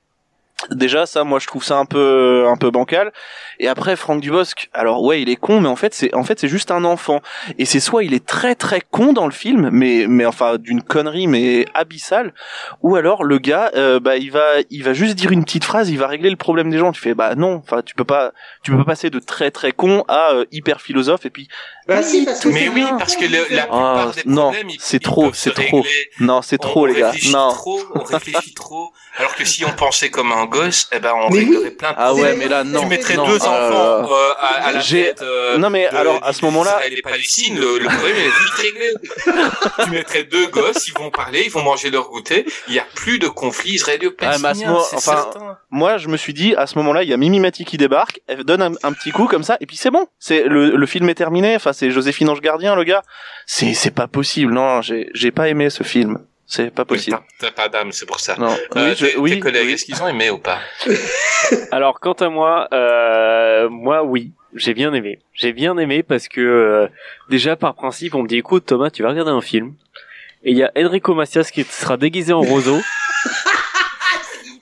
Déjà 0.70 1.06
ça 1.06 1.24
moi 1.24 1.38
je 1.38 1.46
trouve 1.46 1.64
ça 1.64 1.78
un 1.78 1.84
peu 1.84 2.46
un 2.48 2.56
peu 2.56 2.70
bancal 2.70 3.12
et 3.60 3.68
après 3.68 3.96
Franck 3.96 4.20
Dubosc 4.20 4.68
alors 4.72 5.02
ouais 5.02 5.22
il 5.22 5.28
est 5.28 5.36
con 5.36 5.60
mais 5.60 5.68
en 5.68 5.76
fait 5.76 5.94
c'est 5.94 6.14
en 6.14 6.24
fait 6.24 6.38
c'est 6.40 6.48
juste 6.48 6.70
un 6.70 6.84
enfant 6.84 7.20
et 7.58 7.64
c'est 7.64 7.80
soit 7.80 8.04
il 8.04 8.14
est 8.14 8.24
très 8.26 8.54
très 8.54 8.80
con 8.90 9.12
dans 9.12 9.26
le 9.26 9.32
film 9.32 9.68
mais 9.72 10.06
mais 10.08 10.24
enfin 10.26 10.56
d'une 10.58 10.82
connerie 10.82 11.26
mais 11.26 11.66
abyssale 11.74 12.32
ou 12.82 12.96
alors 12.96 13.24
le 13.24 13.38
gars 13.38 13.70
euh, 13.76 14.00
bah 14.00 14.16
il 14.16 14.30
va 14.30 14.44
il 14.70 14.82
va 14.82 14.92
juste 14.92 15.14
dire 15.14 15.30
une 15.32 15.44
petite 15.44 15.64
phrase 15.64 15.90
il 15.90 15.98
va 15.98 16.06
régler 16.06 16.30
le 16.30 16.36
problème 16.36 16.70
des 16.70 16.78
gens 16.78 16.92
tu 16.92 17.00
fais 17.00 17.14
bah 17.14 17.34
non 17.34 17.54
enfin 17.64 17.82
tu 17.82 17.94
peux 17.94 18.04
pas 18.04 18.32
tu 18.62 18.70
peux 18.70 18.78
pas 18.78 18.84
passer 18.84 19.10
de 19.10 19.18
très 19.18 19.50
très 19.50 19.72
con 19.72 20.04
à 20.08 20.32
euh, 20.32 20.44
hyper 20.52 20.80
philosophe 20.80 21.26
et 21.26 21.30
puis 21.30 21.48
Bah 21.86 22.02
si, 22.02 22.24
parce 22.24 22.40
que 22.40 22.48
Mais 22.48 22.68
oui, 22.68 22.76
bien. 22.76 22.96
parce 22.96 23.14
que 23.16 23.24
le- 23.26 23.46
la 23.54 23.62
Ah, 23.64 23.66
plupart 23.66 24.14
des 24.14 24.22
non, 24.26 24.42
problèmes, 24.52 24.70
c'est 24.78 25.02
trop, 25.02 25.32
c'est 25.34 25.52
trop. 25.52 25.84
non 26.20 26.40
c'est 26.42 26.56
trop 26.58 26.82
on 26.82 26.86
les 26.86 26.94
gars 26.94 27.10
réfléchit 27.10 27.32
non 27.32 27.48
Trop, 27.50 27.80
on 27.94 28.02
réfléchit 28.02 28.54
trop. 28.54 28.90
Alors 29.18 29.34
que 29.36 29.44
si 29.44 29.64
on 29.64 29.70
pensait 29.72 30.08
comme 30.10 30.32
un 30.32 30.46
gosse, 30.46 30.88
eh 30.92 30.98
ben 30.98 31.12
on 31.14 31.30
Mais 31.30 31.40
réglerait 31.40 31.70
plein 31.72 31.90
de 31.90 31.94
Ah 31.98 32.06
problèmes. 32.06 32.24
ouais, 32.32 32.36
mais 32.38 32.48
là, 32.48 32.64
non. 32.64 32.80
Tu 32.80 32.86
mettrais 32.86 33.16
non, 33.16 33.26
deux 33.26 33.38
ah 33.42 33.43
là 33.43 33.43
enfants 33.46 34.02
là. 34.02 34.08
euh, 34.10 34.32
à, 34.38 34.66
à 34.68 34.72
la 34.72 34.82
tête. 34.82 35.22
euh, 35.22 35.58
Non, 35.58 35.70
mais 35.70 35.88
de- 35.90 35.96
alors, 35.96 36.20
à 36.24 36.32
ce 36.32 36.44
moment-là- 36.44 36.70
d'Israël 36.72 36.94
et 36.98 37.02
Palestine, 37.02 37.58
le, 37.58 37.78
le 37.78 37.84
problème 37.88 38.16
est 38.16 38.22
vite 38.22 38.54
réglé. 38.56 39.84
tu 39.84 39.90
mettrais 39.90 40.24
deux 40.24 40.46
gosses, 40.48 40.88
ils 40.88 40.94
vont 40.94 41.10
parler, 41.10 41.42
ils 41.46 41.50
vont 41.50 41.62
manger 41.62 41.90
leur 41.90 42.08
goûter. 42.10 42.44
Il 42.68 42.74
y 42.74 42.78
a 42.78 42.86
plus 42.94 43.18
de 43.18 43.28
conflit 43.28 43.70
Ah, 43.72 43.74
israélo-palestinien. 43.74 44.76
c'est 44.88 44.96
enfin, 44.96 45.22
certain. 45.32 45.58
moi, 45.70 45.96
je 45.98 46.08
me 46.08 46.16
suis 46.16 46.34
dit, 46.34 46.54
à 46.56 46.66
ce 46.66 46.76
moment-là, 46.78 47.02
il 47.02 47.08
y 47.08 47.12
a 47.12 47.16
Mimi 47.16 47.40
Mati 47.40 47.64
qui 47.64 47.76
débarque, 47.76 48.20
elle 48.28 48.44
donne 48.44 48.62
un, 48.62 48.72
un 48.82 48.92
petit 48.92 49.10
coup 49.10 49.26
comme 49.26 49.42
ça, 49.44 49.56
et 49.60 49.66
puis 49.66 49.76
c'est 49.76 49.90
bon. 49.90 50.06
C'est 50.18 50.44
le, 50.44 50.76
le 50.76 50.86
film 50.86 51.08
est 51.08 51.14
terminé. 51.14 51.56
Enfin, 51.56 51.72
c'est 51.72 51.90
Joséphine 51.90 52.28
Ange 52.28 52.40
Gardien, 52.40 52.74
le 52.74 52.84
gars. 52.84 53.02
C'est 53.46 53.74
c'est 53.74 53.90
pas 53.90 54.06
possible. 54.06 54.52
Non, 54.52 54.80
j'ai 54.82 55.10
j'ai 55.14 55.30
pas 55.30 55.48
aimé 55.48 55.70
ce 55.70 55.82
film. 55.82 56.18
C'est 56.46 56.70
pas 56.72 56.84
possible. 56.84 57.18
T'as 57.38 57.50
pas 57.50 57.68
d'âme, 57.68 57.90
c'est 57.92 58.06
pour 58.06 58.20
ça. 58.20 58.36
Non. 58.36 58.54
Euh, 58.76 58.90
oui, 58.90 58.94
je- 58.96 59.06
tes, 59.06 59.16
oui, 59.16 59.30
tes 59.32 59.40
collègues, 59.40 59.66
oui. 59.66 59.72
est-ce 59.72 59.84
qu'ils 59.86 60.02
ont 60.02 60.08
aimé 60.08 60.30
ou 60.30 60.38
pas? 60.38 60.58
Alors 61.72 62.00
quant 62.00 62.12
à 62.12 62.28
moi, 62.28 62.68
euh, 62.72 63.68
moi 63.70 64.02
oui, 64.04 64.32
j'ai 64.54 64.74
bien 64.74 64.92
aimé. 64.92 65.18
J'ai 65.32 65.52
bien 65.52 65.76
aimé 65.78 66.02
parce 66.02 66.28
que 66.28 66.40
euh, 66.40 66.88
déjà 67.30 67.56
par 67.56 67.74
principe, 67.74 68.14
on 68.14 68.22
me 68.22 68.28
dit 68.28 68.36
écoute 68.36 68.66
Thomas, 68.66 68.90
tu 68.90 69.02
vas 69.02 69.08
regarder 69.10 69.30
un 69.30 69.40
film 69.40 69.74
et 70.44 70.50
il 70.50 70.56
y 70.58 70.62
a 70.62 70.70
Enrico 70.76 71.14
Macias 71.14 71.50
qui 71.52 71.64
sera 71.64 71.96
déguisé 71.96 72.32
en 72.32 72.42
roseau 72.42 72.78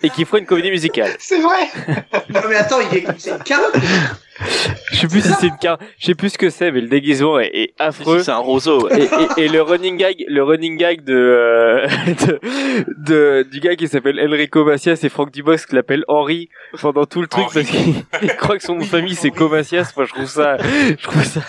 et 0.02 0.10
qui 0.10 0.24
fera 0.24 0.38
une 0.38 0.46
comédie 0.46 0.70
musicale. 0.70 1.10
C'est 1.18 1.40
vrai. 1.40 1.68
non 2.34 2.40
mais 2.48 2.56
attends, 2.56 2.80
il 2.80 2.98
est, 2.98 3.06
c'est 3.18 3.30
une 3.30 3.38
carotte. 3.42 3.74
Je 4.92 4.96
sais 4.96 5.06
plus 5.06 5.20
si 5.20 5.32
c'est 5.40 5.46
une 5.46 5.58
carte, 5.58 5.80
je 5.98 6.06
sais 6.06 6.14
plus 6.14 6.30
ce 6.30 6.38
que 6.38 6.50
c'est, 6.50 6.72
mais 6.72 6.80
le 6.80 6.88
déguisement 6.88 7.38
est, 7.38 7.50
est 7.52 7.74
affreux. 7.78 8.22
C'est 8.22 8.30
un 8.32 8.38
roseau. 8.38 8.88
Et, 8.90 9.04
et- 9.04 9.44
et 9.44 9.48
le 9.48 9.62
running 9.62 9.96
gag, 9.96 10.24
le 10.26 10.42
running 10.42 10.76
gag 10.76 11.04
de, 11.04 11.14
euh, 11.14 11.86
de, 12.26 12.40
de- 12.98 13.46
du 13.50 13.60
gars 13.60 13.76
qui 13.76 13.86
s'appelle 13.88 14.18
Enrico 14.20 14.64
Macias 14.64 14.98
et 15.02 15.08
Franck 15.08 15.30
Dubosc 15.32 15.68
qui 15.68 15.74
l'appelle 15.76 16.04
Henri 16.08 16.48
pendant 16.80 17.04
tout 17.06 17.20
le 17.20 17.28
truc 17.28 17.44
Henri. 17.44 17.54
parce 17.54 17.66
qu'il 17.68 17.94
il 18.22 18.36
croit 18.36 18.56
que 18.58 18.64
son 18.64 18.74
nom 18.74 18.80
de 18.80 18.86
famille 18.86 19.14
c'est 19.14 19.30
Comacias. 19.30 19.92
Moi 19.96 20.06
je 20.06 20.12
trouve 20.14 20.26
ça, 20.26 20.56
je 20.58 21.02
trouve 21.02 21.22
ça. 21.24 21.40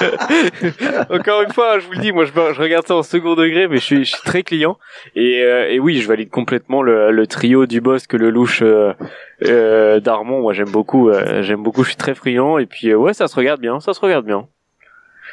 Encore 1.10 1.42
une 1.42 1.52
fois, 1.52 1.78
je 1.78 1.86
vous 1.86 1.92
le 1.92 1.98
dis, 1.98 2.12
moi 2.12 2.24
je, 2.24 2.32
je 2.32 2.60
regarde 2.60 2.86
ça 2.86 2.96
en 2.96 3.02
second 3.02 3.34
degré, 3.34 3.68
mais 3.68 3.76
je 3.76 3.84
suis, 3.84 4.04
je 4.04 4.14
suis 4.14 4.22
très 4.24 4.42
client. 4.42 4.78
Et, 5.14 5.42
euh, 5.42 5.70
et 5.70 5.78
oui, 5.78 6.00
je 6.00 6.08
valide 6.08 6.30
complètement 6.30 6.82
le, 6.82 7.10
le 7.10 7.26
trio 7.26 7.66
du 7.66 7.80
boss 7.80 8.06
que 8.06 8.16
le 8.16 8.30
louche 8.30 8.62
euh, 8.62 8.92
euh, 9.44 10.00
d'Armand. 10.00 10.40
Moi 10.40 10.52
j'aime 10.52 10.70
beaucoup, 10.70 11.10
euh, 11.10 11.42
j'aime 11.42 11.62
beaucoup. 11.62 11.82
Je 11.82 11.88
suis 11.88 11.96
très 11.96 12.14
friand. 12.14 12.58
Et 12.58 12.66
puis 12.66 12.88
euh, 12.88 12.96
ouais, 12.96 13.14
ça 13.14 13.28
se 13.28 13.36
regarde 13.36 13.60
bien, 13.60 13.80
ça 13.80 13.94
se 13.94 14.00
regarde 14.00 14.26
bien. 14.26 14.48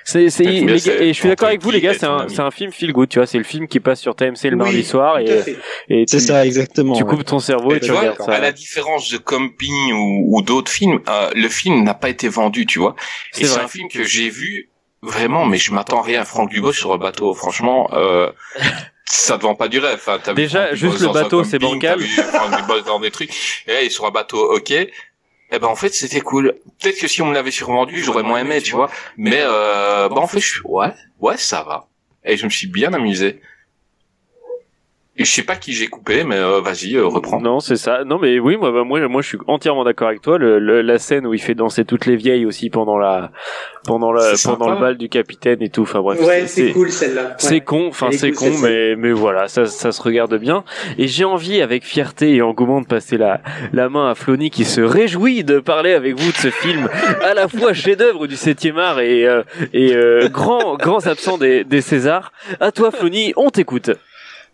C'est, 0.03 0.29
c'est, 0.29 0.43
Et 0.43 0.47
puis, 0.47 0.65
les 0.65 0.79
c'est 0.79 0.89
gars- 0.97 1.01
et 1.03 1.07
je 1.13 1.19
suis 1.19 1.27
d'accord 1.29 1.47
avec 1.49 1.61
vous, 1.61 1.71
les 1.71 1.79
gars, 1.81 1.93
c'est 1.93 2.05
un, 2.05 2.27
c'est 2.27 2.51
film 2.51 2.71
feel 2.71 2.91
good, 2.91 3.07
tu 3.09 3.19
vois, 3.19 3.27
c'est 3.27 3.37
le 3.37 3.43
film 3.43 3.67
qui 3.67 3.79
passe 3.79 3.99
sur 4.01 4.15
TMC 4.15 4.45
le 4.45 4.51
Oui, 4.51 4.55
mardi 4.57 4.83
soir 4.83 5.15
à 5.15 5.21
et, 5.21 5.27
fait. 5.27 5.57
et 5.89 6.05
C'est 6.07 6.17
tu, 6.19 6.23
ça, 6.25 6.45
exactement. 6.45 6.95
tu 6.95 7.03
ouais. 7.03 7.09
coupes 7.09 7.23
ton 7.25 7.39
cerveau 7.39 7.73
et, 7.73 7.77
Et 7.77 7.79
tu 7.79 7.85
tu 7.87 7.91
vois, 7.91 7.99
regardes 8.01 8.21
ça. 8.21 8.33
à 8.33 8.39
la 8.39 8.51
différence 8.51 9.09
de 9.11 9.17
Camping 9.17 9.91
ou, 9.93 10.37
ou 10.37 10.41
d'autres 10.41 10.71
films, 10.71 11.01
euh, 11.07 11.29
le 11.35 11.47
film 11.49 11.83
n'a 11.83 11.93
pas 11.93 12.09
été 12.09 12.27
vendu, 12.29 12.65
tu 12.65 12.79
vois. 12.79 12.95
C'est 13.31 13.43
Et 13.43 13.45
c'est 13.45 13.59
un 13.59 13.67
film 13.67 13.87
que 13.89 14.03
j'ai 14.03 14.29
vu 14.29 14.69
vraiment, 15.03 15.45
mais 15.45 15.57
je 15.57 15.71
m'attends 15.73 16.01
à 16.01 16.03
rien. 16.05 16.23
Franck 16.25 16.49
Dubos 16.49 16.73
sur 16.73 16.91
le 16.91 16.97
bateau, 16.97 17.33
franchement, 17.33 17.89
euh, 17.93 18.31
ça 19.05 19.37
te 19.37 19.43
vend 19.43 19.55
pas 19.55 19.67
du 19.67 19.79
rêve. 19.79 19.95
Enfin, 19.95 20.19
t'as 20.23 20.31
vu 20.31 20.35
Déjà, 20.37 20.73
juste 20.73 20.99
le 21.01 21.09
bateau, 21.09 21.43
c'est 21.43 21.59
bancal. 21.59 21.99
vu 21.99 22.07
Franck 22.07 22.55
Dubos 22.61 22.81
dans 22.81 22.99
des 22.99 23.11
trucs. 23.11 23.31
Et 23.67 23.73
là, 23.73 23.81
il 23.81 23.87
est 23.87 23.89
sur 23.89 24.05
un 24.05 24.11
bateau, 24.11 24.55
ok. 24.55 24.73
Eh 25.51 25.59
ben 25.59 25.67
en 25.67 25.75
fait 25.75 25.93
c'était 25.93 26.21
cool. 26.21 26.55
Peut-être 26.79 26.99
que 26.99 27.07
si 27.07 27.21
on 27.21 27.27
me 27.27 27.33
l'avait 27.33 27.51
survendu, 27.51 28.01
j'aurais 28.01 28.23
moins 28.23 28.39
aimé, 28.39 28.61
tu 28.61 28.73
vois. 28.73 28.89
Mais 29.17 29.41
euh, 29.41 30.07
bah 30.07 30.17
en 30.17 30.27
fait 30.27 30.39
je 30.39 30.47
suis 30.47 30.61
ouais, 30.63 30.93
ouais 31.19 31.37
ça 31.37 31.63
va. 31.63 31.87
Et 32.23 32.37
je 32.37 32.45
me 32.45 32.49
suis 32.49 32.67
bien 32.67 32.93
amusé. 32.93 33.41
Et 35.17 35.25
je 35.25 35.29
sais 35.31 35.43
pas 35.43 35.57
qui 35.57 35.73
j'ai 35.73 35.88
coupé, 35.88 36.23
mais 36.23 36.38
euh, 36.38 36.61
vas-y 36.61 36.95
euh, 36.95 37.05
reprends. 37.05 37.41
Non, 37.41 37.59
c'est 37.59 37.75
ça. 37.75 38.05
Non, 38.05 38.17
mais 38.17 38.39
oui, 38.39 38.55
moi, 38.55 38.71
bah, 38.71 38.85
moi, 38.85 39.05
moi, 39.09 39.21
je 39.21 39.27
suis 39.27 39.38
entièrement 39.47 39.83
d'accord 39.83 40.07
avec 40.07 40.21
toi. 40.21 40.38
Le, 40.38 40.57
le- 40.57 40.81
la 40.81 40.99
scène 40.99 41.27
où 41.27 41.33
il 41.33 41.41
fait 41.41 41.53
danser 41.53 41.83
toutes 41.83 42.05
les 42.05 42.15
vieilles 42.15 42.45
aussi 42.45 42.69
pendant 42.69 42.97
la, 42.97 43.31
pendant 43.85 44.13
la, 44.13 44.21
pendant 44.21 44.38
sympa. 44.38 44.69
le 44.73 44.79
bal 44.79 44.97
du 44.97 45.09
capitaine 45.09 45.61
et 45.61 45.69
tout. 45.69 45.81
Enfin 45.81 45.99
bref, 45.99 46.17
Ouais, 46.25 46.47
c'est 46.47 46.71
cool 46.71 46.89
celle-là. 46.91 47.35
C'est 47.39 47.59
con, 47.59 47.88
enfin 47.89 48.07
c'est 48.11 48.31
cool, 48.31 48.51
con, 48.51 48.57
mais 48.63 48.95
mais 48.95 49.11
voilà, 49.11 49.49
ça 49.49 49.65
ça 49.65 49.91
se 49.91 50.01
regarde 50.01 50.33
bien. 50.39 50.63
Et 50.97 51.07
j'ai 51.09 51.25
envie, 51.25 51.61
avec 51.61 51.83
fierté 51.83 52.35
et 52.35 52.41
engouement, 52.41 52.79
de 52.79 52.88
passer 52.88 53.17
la 53.17 53.41
la 53.73 53.89
main 53.89 54.09
à 54.09 54.15
Flony 54.15 54.49
qui 54.49 54.63
se 54.63 54.79
réjouit 54.79 55.43
de 55.43 55.59
parler 55.59 55.91
avec 55.91 56.17
vous 56.17 56.31
de 56.31 56.38
ce 56.38 56.49
film, 56.49 56.88
à 57.21 57.33
la 57.33 57.49
fois 57.49 57.73
chef-d'œuvre 57.73 58.27
du 58.27 58.35
7e 58.35 58.77
art 58.79 59.01
et 59.01 59.27
euh, 59.27 59.43
et 59.73 59.93
euh, 59.93 60.29
grand 60.29 60.77
grands 60.77 61.05
absents 61.05 61.38
des 61.38 61.65
des 61.65 61.81
Césars. 61.81 62.31
À 62.61 62.71
toi, 62.71 62.91
Flony, 62.91 63.33
on 63.35 63.49
t'écoute. 63.49 63.91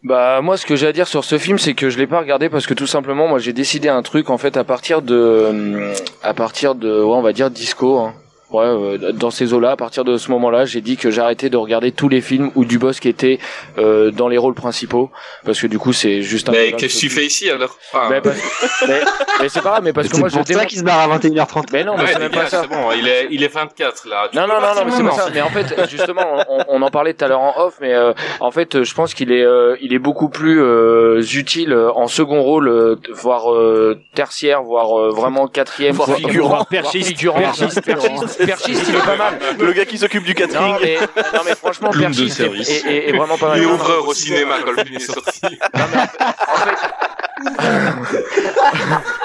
Bah 0.04 0.42
moi 0.42 0.58
ce 0.58 0.66
que 0.66 0.76
j'ai 0.76 0.88
à 0.88 0.94
dire 0.94 1.08
sur 1.08 1.24
ce 1.24 1.38
film 1.38 1.58
c'est 1.58 1.74
que 1.74 1.90
je 1.90 1.98
l'ai 1.98 2.06
pas 2.06 2.20
regardé 2.20 2.50
parce 2.50 2.68
que 2.68 2.76
tout 2.76 2.86
simplement 2.86 3.28
moi 3.28 3.40
j'ai 3.40 3.52
décidé 3.52 3.90
un 3.90 4.04
truc 4.04 4.30
en 4.30 4.38
fait 4.38 4.56
à 4.56 4.64
partir 4.64 5.02
de 5.02 5.16
euh, 5.16 5.94
à 6.22 6.36
partir 6.36 6.76
de 6.76 7.02
ouais 7.02 7.16
on 7.16 7.24
va 7.24 7.34
dire 7.34 7.50
disco 7.50 7.98
hein. 7.98 8.14
Ouais, 8.50 8.64
euh, 8.64 9.12
dans 9.12 9.30
ces 9.30 9.54
eaux-là, 9.54 9.72
à 9.72 9.76
partir 9.76 10.06
de 10.06 10.16
ce 10.18 10.32
moment-là, 10.32 10.64
j'ai 10.64 10.80
dit 10.80 10.96
que 10.96 11.12
j'arrêtais 11.12 11.50
de 11.50 11.58
regarder 11.58 11.92
tous 11.92 12.08
les 12.08 12.22
films 12.22 12.50
où 12.56 12.64
Dubosc 12.64 13.06
était 13.06 13.40
euh, 13.78 14.10
dans 14.12 14.30
les 14.30 14.38
rôles 14.38 14.54
principaux, 14.54 15.12
parce 15.46 15.60
que 15.60 15.68
du 15.68 15.78
coup 15.78 15.92
c'est 15.92 16.22
juste 16.22 16.48
un. 16.48 16.54
Mais 16.54 16.72
peu 16.72 16.78
qu'est-ce 16.78 16.96
que 16.96 17.00
tu 17.02 17.10
fais 17.10 17.26
ici 17.26 17.50
alors? 17.50 17.78
Enfin, 17.94 18.08
Mais, 18.10 18.22
parce- 18.22 18.38
mais, 18.88 19.02
mais 19.42 19.50
c'est 19.50 19.62
pas 19.62 19.72
grave, 19.72 19.84
mais 19.84 19.92
parce 19.92 20.08
que 20.08 20.14
C'est 20.16 20.20
moi 20.22 20.30
je 20.30 20.38
pour 20.38 20.48
ça 20.48 20.66
qu'il 20.66 20.80
se 20.80 20.84
barre 20.86 21.12
à 21.12 21.18
21h30. 21.18 21.66
Mais 21.74 21.84
non, 21.84 21.96
mais 21.98 22.04
ouais, 22.04 22.10
c'est 22.14 22.20
même 22.20 22.32
gars, 22.32 22.42
pas 22.44 22.48
ça. 22.50 22.62
c'est 22.62 22.70
bon, 22.70 22.90
il 22.98 23.06
est 23.06 23.28
il 23.32 23.44
est 23.44 23.54
24 23.54 24.08
là. 24.08 24.30
Tu 24.32 24.38
Non, 24.38 24.48
non, 24.48 24.62
non, 24.62 24.76
non, 24.76 24.86
mais 24.86 24.92
c'est 24.92 25.04
pas 25.04 25.12
ça. 25.12 25.30
Mais 25.34 25.42
en 25.42 25.50
fait, 25.50 25.90
justement, 25.90 26.24
on, 26.50 26.64
on 26.70 26.82
en 26.82 26.90
parlait 26.90 27.14
tout 27.14 27.26
à 27.26 27.28
l'heure 27.28 27.42
en 27.42 27.54
off, 27.66 27.76
mais 27.82 27.94
euh, 27.94 28.14
en 28.40 28.52
fait, 28.52 28.82
je 28.84 28.94
pense 28.94 29.14
qu'il 29.14 29.34
est, 29.34 29.44
euh, 29.44 29.76
il 29.82 29.94
est 29.94 30.00
beaucoup 30.00 30.30
plus 30.30 30.62
euh, 30.62 31.22
utile 31.34 31.74
euh, 31.74 31.92
en 31.92 32.08
second 32.08 32.42
rôle, 32.42 32.70
euh, 32.70 32.96
voire 33.12 33.52
euh, 33.54 34.00
tertiaire, 34.16 34.64
voire 34.64 34.98
euh, 34.98 35.10
vraiment 35.10 35.48
quatrième, 35.48 35.96
Voire 35.96 36.16
figurant. 36.16 36.48
voire 36.48 36.66
perchiste, 36.68 37.10
figurant, 37.10 37.40
perchiste, 37.40 37.82
perchiste, 37.82 38.37
perchiste, 38.46 38.84
il 38.90 38.96
est 38.96 39.00
pas 39.06 39.16
mal. 39.16 39.40
Le 39.60 39.72
gars 39.74 39.86
qui 39.86 39.98
s'occupe 39.98 40.24
du 40.24 40.34
catering. 40.36 40.74
Non 40.74 40.80
mais, 40.82 40.98
non 41.34 41.42
mais 41.46 41.56
franchement, 41.56 41.90
perchiste 41.92 42.40
est, 42.40 42.44
service. 42.44 42.70
est- 42.70 42.86
est- 42.88 43.10
est 43.10 43.18
vraiment 43.18 43.38
pas 43.38 43.50
mal. 43.50 43.58
Il 43.58 43.64
est 43.64 43.66
Non, 43.66 43.72
non, 43.74 43.76
ouvreur 43.80 44.08
au 44.08 44.14
cinéma 44.14 44.56
quand 44.64 44.72
le 44.72 44.84
film 44.84 44.96
est 44.96 45.00
sorti. 45.00 45.42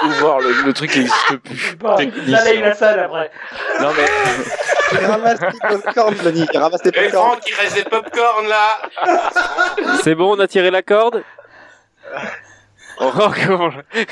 Ou 0.05 0.09
voir 0.19 0.39
le, 0.39 0.51
le 0.65 0.73
truc 0.73 0.91
qui 0.91 0.99
existe 1.01 1.37
plus. 1.37 1.75
Là, 2.27 2.43
là, 2.43 2.53
il 2.53 2.63
a 2.63 2.73
ça, 2.75 2.95
là, 2.95 3.05
après. 3.05 3.31
Non 3.81 3.89
mais, 3.97 4.05
Ramasse 5.07 5.39
tes 5.39 5.67
popcorn, 5.67 6.15
Flony. 6.15 6.45
Ramasse 6.53 6.81
tes 6.81 6.89
Et 6.89 6.91
popcorn. 6.91 7.29
Franck, 7.31 7.39
il 7.49 7.55
reste 7.55 7.75
des 7.75 7.83
popcorn 7.83 8.47
là. 8.47 8.77
C'est 10.03 10.15
bon, 10.15 10.35
on 10.35 10.39
a 10.39 10.47
tiré 10.47 10.69
la 10.71 10.81
corde? 10.83 11.23
Oh, 12.99 13.11
comment 13.45 13.69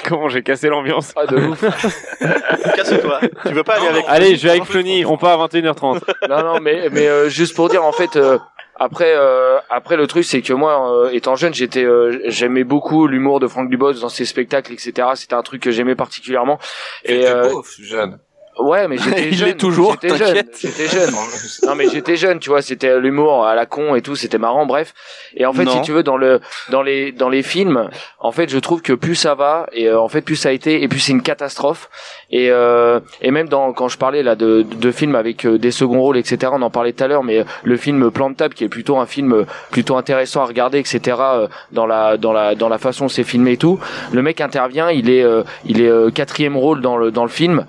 comment 0.08 0.30
j'ai 0.30 0.44
cassé 0.44 0.68
l'ambiance. 0.70 1.14
ah 1.16 1.26
de 1.26 1.38
ouf. 1.38 1.62
Casse-toi. 2.76 3.20
Tu 3.46 3.54
veux 3.54 3.64
pas 3.64 3.76
aller 3.76 3.88
avec 3.88 4.06
Allez, 4.08 4.36
je 4.36 4.44
vais 4.44 4.52
avec 4.52 4.66
Flony, 4.66 5.06
on 5.06 5.18
part 5.18 5.42
à 5.42 5.48
21h30. 5.48 6.02
non 6.30 6.44
non 6.44 6.60
mais 6.60 6.90
mais 6.92 7.08
euh, 7.08 7.30
juste 7.30 7.56
pour 7.56 7.70
dire 7.70 7.84
en 7.84 7.92
fait 7.92 8.16
euh, 8.16 8.38
après 8.76 9.14
euh, 9.16 9.60
après 9.70 9.96
le 9.98 10.08
truc 10.08 10.24
c'est 10.24 10.42
que 10.42 10.54
moi 10.54 10.92
euh, 11.06 11.10
étant 11.12 11.36
jeune 11.36 11.54
j'étais 11.54 11.84
euh, 11.84 12.20
j'aimais 12.26 12.64
beaucoup 12.64 13.08
l'humour 13.08 13.40
de 13.40 13.48
Franck 13.48 13.70
Dubosc 13.70 14.02
dans 14.02 14.10
ses 14.10 14.26
spectacles 14.26 14.74
etc 14.74 15.10
c'était 15.16 15.36
un 15.36 15.44
truc 15.44 15.62
que 15.62 15.72
j'aimais 15.72 15.96
particulièrement 15.96 16.58
et 17.04 17.28
euh, 17.28 17.50
beau, 17.50 17.64
jeune. 17.80 18.20
Ouais 18.60 18.88
mais 18.88 18.98
j'étais 19.04 19.28
Il 19.30 19.36
jeune 19.36 19.54
toujours, 19.56 19.98
j'étais 20.02 20.18
jeune 20.18 20.44
j'étais 20.60 20.88
jeune. 20.88 21.10
Non 21.68 21.76
mais 21.76 21.88
j'étais 21.90 22.16
jeune 22.16 22.40
tu 22.40 22.50
vois 22.50 22.62
c'était 22.62 23.00
l'humour 23.00 23.46
à 23.46 23.56
la 23.56 23.66
con 23.66 23.96
et 23.96 24.02
tout 24.02 24.16
c'était 24.16 24.38
marrant 24.38 24.66
bref. 24.66 24.94
Et 25.36 25.46
en 25.46 25.54
fait 25.54 25.64
Non. 25.66 25.72
si 25.72 25.82
tu 25.82 25.92
veux 25.92 26.04
dans 26.04 26.18
le 26.18 26.40
dans 26.70 26.82
les 26.82 27.12
dans 27.12 27.30
les 27.30 27.44
films 27.44 27.90
en 28.20 28.32
fait 28.32 28.50
je 28.50 28.60
trouve 28.60 28.82
que 28.82 28.94
plus 28.94 29.16
ça 29.16 29.36
va 29.36 29.68
et 29.72 29.88
euh, 29.88 30.00
en 30.00 30.08
fait 30.10 30.22
plus 30.22 30.36
ça 30.36 30.50
a 30.50 30.52
été 30.52 30.84
et 30.84 30.88
plus 30.88 31.00
c'est 31.00 31.12
une 31.12 31.22
catastrophe. 31.22 31.90
Et 32.30 32.50
euh, 32.52 33.00
et 33.22 33.32
même 33.32 33.48
dans 33.50 33.74
quand 33.74 33.88
je 33.88 33.98
parlais 33.98 34.24
là 34.24 34.36
de 34.36 34.64
de 34.64 34.92
films 34.92 35.16
avec 35.16 35.46
euh, 35.46 35.58
des 35.58 35.72
seconds 35.72 36.02
rôles 36.02 36.18
etc 36.18 36.52
on 36.54 36.62
en 36.62 36.70
parlait 36.70 36.94
tout 36.94 37.04
à 37.04 37.08
l'heure 37.08 37.24
mais 37.24 37.40
euh, 37.40 37.44
le 37.64 37.78
film 37.78 38.12
Plan 38.12 38.30
de 38.30 38.36
table 38.36 38.54
qui 38.54 38.64
est 38.64 38.70
plutôt 38.70 38.98
un 38.98 39.06
film 39.06 39.34
euh, 39.34 39.46
plutôt 39.72 39.96
intéressant 39.98 40.42
à 40.42 40.46
regarder 40.46 40.80
etc 40.80 41.18
euh, 41.20 41.48
dans 41.72 41.86
la 41.86 42.18
dans 42.18 42.34
la 42.34 42.56
dans 42.56 42.70
la 42.70 42.78
façon 42.78 43.08
c'est 43.08 43.24
filmé 43.24 43.54
et 43.54 43.58
tout 43.58 43.80
le 44.12 44.22
mec 44.22 44.42
intervient 44.42 44.90
il 44.90 45.10
est 45.10 45.24
euh, 45.24 45.44
il 45.66 45.82
est 45.82 45.88
euh, 45.90 46.10
quatrième 46.12 46.58
rôle 46.58 46.82
dans 46.82 46.98
le 46.98 47.12
dans 47.12 47.24
le 47.24 47.30
film 47.30 47.66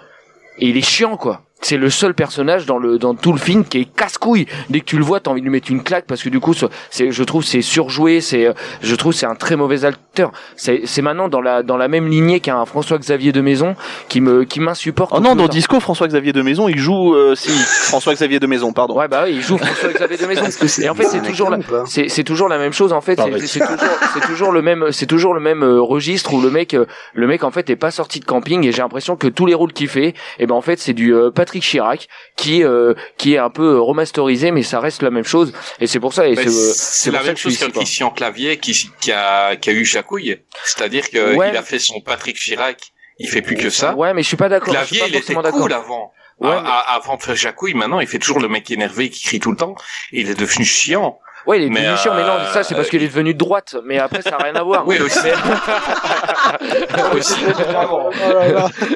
et 0.59 0.69
il 0.69 0.77
est 0.77 0.83
chiant 0.83 1.17
quoi 1.17 1.43
c'est 1.63 1.77
le 1.77 1.89
seul 1.91 2.13
personnage 2.15 2.67
dans 2.67 2.79
le 2.79 2.99
dans 2.99 3.15
tout 3.15 3.33
le 3.33 3.39
film 3.39 3.65
qui 3.65 3.79
est 3.79 3.85
casse-couille 3.85 4.47
dès 4.71 4.81
que 4.81 4.85
tu 4.85 4.97
le 4.99 5.05
vois 5.05 5.21
t'as 5.21 5.31
envie 5.31 5.41
de 5.41 5.47
lui 5.47 5.53
mettre 5.53 5.71
une 5.71 5.83
claque 5.83 6.05
parce 6.07 6.23
que 6.23 6.29
du 6.29 6.41
coup 6.41 6.55
ce- 6.55 6.67
c'est 6.91 7.11
je 7.13 7.23
trouve 7.23 7.45
c'est 7.45 7.63
surjoué 7.63 8.21
c'est 8.21 8.47
euh, 8.47 8.53
je 8.83 8.95
trouve 8.95 9.13
c'est 9.13 9.27
un 9.27 9.35
très 9.35 9.57
mauvais 9.57 9.85
acteur 9.85 10.33
c'est 10.57 10.83
c'est 10.85 11.03
maintenant 11.03 11.29
dans 11.29 11.41
la 11.41 11.63
dans 11.63 11.77
la 11.77 11.89
même 11.89 12.09
lignée 12.09 12.41
qu'un 12.41 12.65
François 12.67 12.99
Xavier 12.99 13.33
de 13.33 13.41
Maison 13.41 13.75
qui 14.09 14.21
me 14.21 14.45
qui 14.45 14.61
m'insupporte 14.61 15.13
Oh 15.17 15.21
non, 15.21 15.35
dans. 15.37 15.49
Disco, 15.49 15.81
François-Xavier 15.81 16.33
de 16.33 16.41
Maison, 16.41 16.67
il 16.69 16.79
joue, 16.79 17.15
euh, 17.15 17.35
si, 17.35 17.51
François-Xavier 17.51 18.39
de 18.41 18.47
Maison, 18.47 18.73
pardon. 18.73 18.97
Ouais 18.99 19.07
bah 19.09 19.23
oui, 19.27 19.33
il 19.37 19.43
joue 19.43 19.59
François 19.59 19.91
Xavier 19.93 20.17
de 20.23 20.27
Maison. 20.27 20.43
Et 20.83 20.89
en 20.89 20.95
fait 20.95 21.05
c'est 21.05 21.21
toujours 21.23 21.51
la, 21.51 21.59
c'est 21.87 22.09
c'est 22.09 22.25
toujours 22.25 22.49
la 22.49 22.59
même 22.59 22.73
chose 22.73 22.93
en 22.93 23.01
fait. 23.01 23.21
C'est 23.47 23.61
toujours 23.61 23.79
c'est 24.15 24.21
toujours 24.27 24.53
le 24.53 24.63
même 24.63 24.87
c'est 24.91 25.07
toujours 25.07 25.35
le 25.35 25.41
même 25.41 25.63
euh, 25.63 25.81
registre 25.81 26.33
où 26.35 26.41
le 26.41 26.51
mec 26.51 26.75
euh, 26.75 26.87
le 27.15 27.27
mec 27.27 27.45
en 27.45 27.51
fait 27.51 27.69
est 27.71 27.77
pas 27.77 27.91
sorti 27.91 28.21
de 28.21 28.25
camping 28.25 28.67
et 28.67 28.73
j'ai 28.73 28.83
l'impression 28.83 29.17
que 29.17 29.27
tous 29.29 29.45
les 29.47 29.55
rôles 29.55 29.73
qu'il 29.73 29.89
fait 29.89 30.15
et 30.39 30.47
ben 30.47 30.55
en 30.55 30.61
fait 30.63 30.79
c'est 30.79 30.95
du 30.95 31.15
euh, 31.15 31.31
Patrick 31.31 31.52
Patrick 31.53 31.63
Chirac 31.65 32.09
qui 32.37 32.65
euh, 32.65 32.95
qui 33.19 33.35
est 33.35 33.39
un 33.39 33.51
peu 33.51 33.79
remasterisé, 33.79 34.51
mais 34.53 34.63
ça 34.63 34.81
reste 34.81 35.03
la 35.03 35.11
même 35.11 35.25
chose. 35.25 35.53
Et 35.81 35.87
c'est 35.87 36.01
pour 36.01 36.15
ça. 36.15 36.27
Et 36.27 36.35
c'est 36.35 36.47
euh, 36.47 36.73
c'est 36.75 37.11
la 37.11 37.23
même 37.23 37.35
que 37.35 37.41
chose 37.41 37.59
quoi. 37.59 37.69
Christian 37.71 38.11
Clavier 38.11 38.57
qui, 38.57 38.89
qui 39.01 39.13
a, 39.13 39.57
qui 39.57 39.69
a 39.69 39.73
eu 39.75 39.85
Jacouille. 39.85 40.39
C'est-à-dire 40.65 41.11
que 41.11 41.35
Ouais. 41.37 41.51
il 41.51 41.57
a 41.57 41.63
fait 41.63 41.79
son 41.79 42.01
Patrick 42.01 42.37
Chirac. 42.37 42.81
Il 43.19 43.29
fait 43.29 43.43
plus 43.43 43.57
que 43.57 43.69
ça. 43.69 43.95
Ouais, 43.95 44.15
mais 44.15 44.23
je 44.23 44.29
suis 44.29 44.37
pas 44.39 44.49
d'accord. 44.49 44.73
Clavier, 44.73 45.01
pas 45.01 45.09
il 45.09 45.17
était 45.17 45.35
cool 45.35 45.73
avant. 45.73 46.13
Ouais, 46.41 46.57
avant 46.87 47.17
de 47.17 47.23
faire 47.23 47.37
Jacouille, 47.37 47.75
maintenant, 47.75 48.01
il 48.01 48.07
fait 48.09 48.19
toujours 48.19 48.41
le 48.41 48.49
mec 48.49 48.69
énervé 48.71 49.11
qui 49.11 49.23
crie 49.23 49.39
tout 49.39 49.51
le 49.51 49.57
temps. 49.57 49.75
Il 50.11 50.29
est 50.31 50.35
devenu 50.35 50.65
chiant. 50.65 51.19
Ouais, 51.47 51.59
il 51.61 51.65
est 51.65 51.71
Mais, 51.71 51.83
devenu 51.83 51.97
chiant, 51.97 52.15
mais 52.15 52.23
non, 52.23 52.35
euh, 52.39 52.53
ça 52.53 52.63
c'est 52.63 52.75
parce 52.75 52.89
qu'il 52.89 53.03
est 53.03 53.09
devenu 53.09 53.35
de 53.35 53.39
droite. 53.39 53.77
Mais 53.85 53.99
après, 53.99 54.23
ça 54.23 54.31
n'a 54.31 54.37
rien 54.39 54.55
à 54.55 54.63
voir. 54.63 54.85
Oui, 54.87 54.99
aussi. 55.01 55.19
Aussi. 57.17 57.35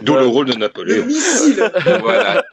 D'où 0.03 0.15
le 0.17 0.27
rôle 0.27 0.47
de 0.47 0.55
Napoléon. 0.55 1.07
voilà. 2.03 2.45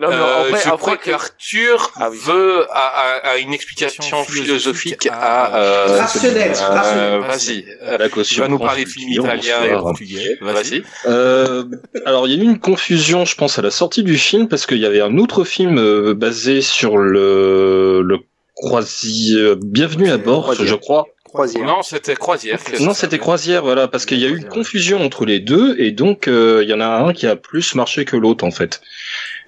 Non, 0.00 0.08
mais 0.08 0.14
Euh, 0.14 0.40
après- 0.48 0.50
je 0.62 0.68
après 0.68 0.76
crois 0.78 0.96
qu'Arthur 0.96 1.90
Ah 1.96 2.08
veut 2.10 2.66
a, 2.70 3.20
a- 3.24 3.28
a 3.32 3.36
une 3.38 3.52
explication 3.52 4.24
philosophique 4.24 5.08
à 5.10 5.54
euh, 5.56 5.98
Rationnelle, 6.00 6.52
euh, 6.56 7.20
rationnelle. 7.20 7.20
Vas-y. 7.20 7.64
La 7.98 8.08
Tu 8.24 8.40
vas 8.40 8.48
nous 8.48 8.58
parler 8.58 8.84
de 8.84 8.88
film 8.90 9.10
italien 9.10 9.62
et 9.64 9.70
portugais. 9.72 10.38
Vas-y. 10.40 10.82
Euh, 11.06 11.64
alors 12.06 12.26
il 12.26 12.34
y 12.34 12.40
a 12.40 12.42
eu 12.42 12.46
une 12.46 12.58
confusion, 12.60 13.24
je 13.24 13.34
pense, 13.36 13.58
à 13.58 13.62
la 13.62 13.70
sortie 13.70 14.02
du 14.02 14.16
film 14.18 14.48
parce 14.48 14.66
qu'il 14.66 14.78
y 14.78 14.86
avait 14.86 15.00
un 15.00 15.16
autre 15.18 15.44
film 15.44 15.78
euh, 15.78 16.14
basé 16.14 16.60
sur 16.60 16.96
le 16.98 18.02
le 18.02 18.18
croisière 18.54 19.56
Bienvenue 19.56 20.10
à 20.10 20.18
bord, 20.18 20.42
Croisière. 20.44 20.66
je 20.66 20.74
crois. 20.74 21.06
Croisière. 21.24 21.66
Non, 21.66 21.82
c'était 21.82 22.14
Croisière. 22.14 22.60
Non, 22.80 22.94
c'était 22.94 23.18
croisière, 23.18 23.62
voilà, 23.64 23.88
parce 23.88 24.06
qu'il 24.06 24.20
y 24.20 24.24
a 24.24 24.28
eu 24.28 24.36
une 24.36 24.48
confusion 24.48 25.02
entre 25.04 25.24
les 25.24 25.40
deux 25.40 25.74
et 25.80 25.90
donc 25.90 26.28
euh, 26.28 26.60
il 26.62 26.68
y 26.68 26.72
en 26.72 26.80
a 26.80 26.86
un 26.86 27.12
qui 27.12 27.26
a 27.26 27.34
plus 27.34 27.74
marché 27.74 28.04
que 28.04 28.16
l'autre 28.16 28.44
en 28.44 28.52
fait. 28.52 28.80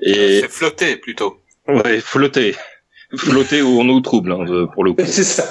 Et 0.03 0.41
C'est 0.41 0.49
flotté 0.51 0.97
plutôt. 0.97 1.39
ouais, 1.69 2.01
flotter, 2.01 2.57
flotter 3.16 3.62
où 3.62 3.81
on 3.81 3.89
est 3.89 3.93
au 3.93 4.01
trouble 4.01 4.33
hein, 4.33 4.45
euh, 4.49 4.66
pour 4.66 4.83
le 4.83 4.95
coup. 4.95 5.03
C'est 5.07 5.23
ça. 5.23 5.45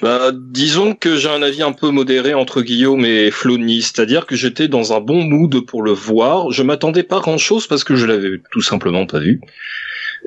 Bah, 0.00 0.30
disons 0.32 0.94
que 0.94 1.16
j'ai 1.16 1.28
un 1.28 1.42
avis 1.42 1.62
un 1.62 1.72
peu 1.72 1.90
modéré 1.90 2.34
entre 2.34 2.62
Guillaume 2.62 3.04
et 3.04 3.30
Flony, 3.32 3.82
c'est-à-dire 3.82 4.26
que 4.26 4.36
j'étais 4.36 4.68
dans 4.68 4.92
un 4.92 5.00
bon 5.00 5.22
mood 5.22 5.60
pour 5.66 5.82
le 5.82 5.90
voir. 5.92 6.50
Je 6.52 6.62
m'attendais 6.62 7.02
pas 7.02 7.18
grand-chose 7.20 7.66
parce 7.66 7.82
que 7.84 7.96
je 7.96 8.06
l'avais 8.06 8.40
tout 8.52 8.60
simplement 8.60 9.06
pas 9.06 9.18
vu. 9.18 9.40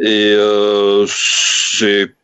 Et 0.02 0.32
euh, 0.36 1.06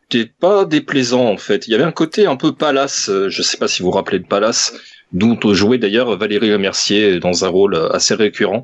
c'était 0.10 0.32
pas 0.40 0.66
déplaisant 0.66 1.26
en 1.26 1.38
fait. 1.38 1.68
Il 1.68 1.72
y 1.72 1.76
avait 1.76 1.84
un 1.84 1.92
côté 1.92 2.26
un 2.26 2.36
peu 2.36 2.54
Palace. 2.54 3.10
euh, 3.10 3.30
Je 3.30 3.42
sais 3.42 3.58
pas 3.58 3.68
si 3.68 3.82
vous 3.82 3.88
vous 3.90 3.96
rappelez 3.96 4.20
de 4.20 4.28
Palace, 4.28 4.74
dont 5.12 5.38
jouait 5.54 5.78
d'ailleurs 5.78 6.16
Valérie 6.18 6.50
Lemercier 6.50 7.20
dans 7.20 7.46
un 7.46 7.50
rôle 7.50 7.76
assez 7.92 8.16
récurrent. 8.16 8.64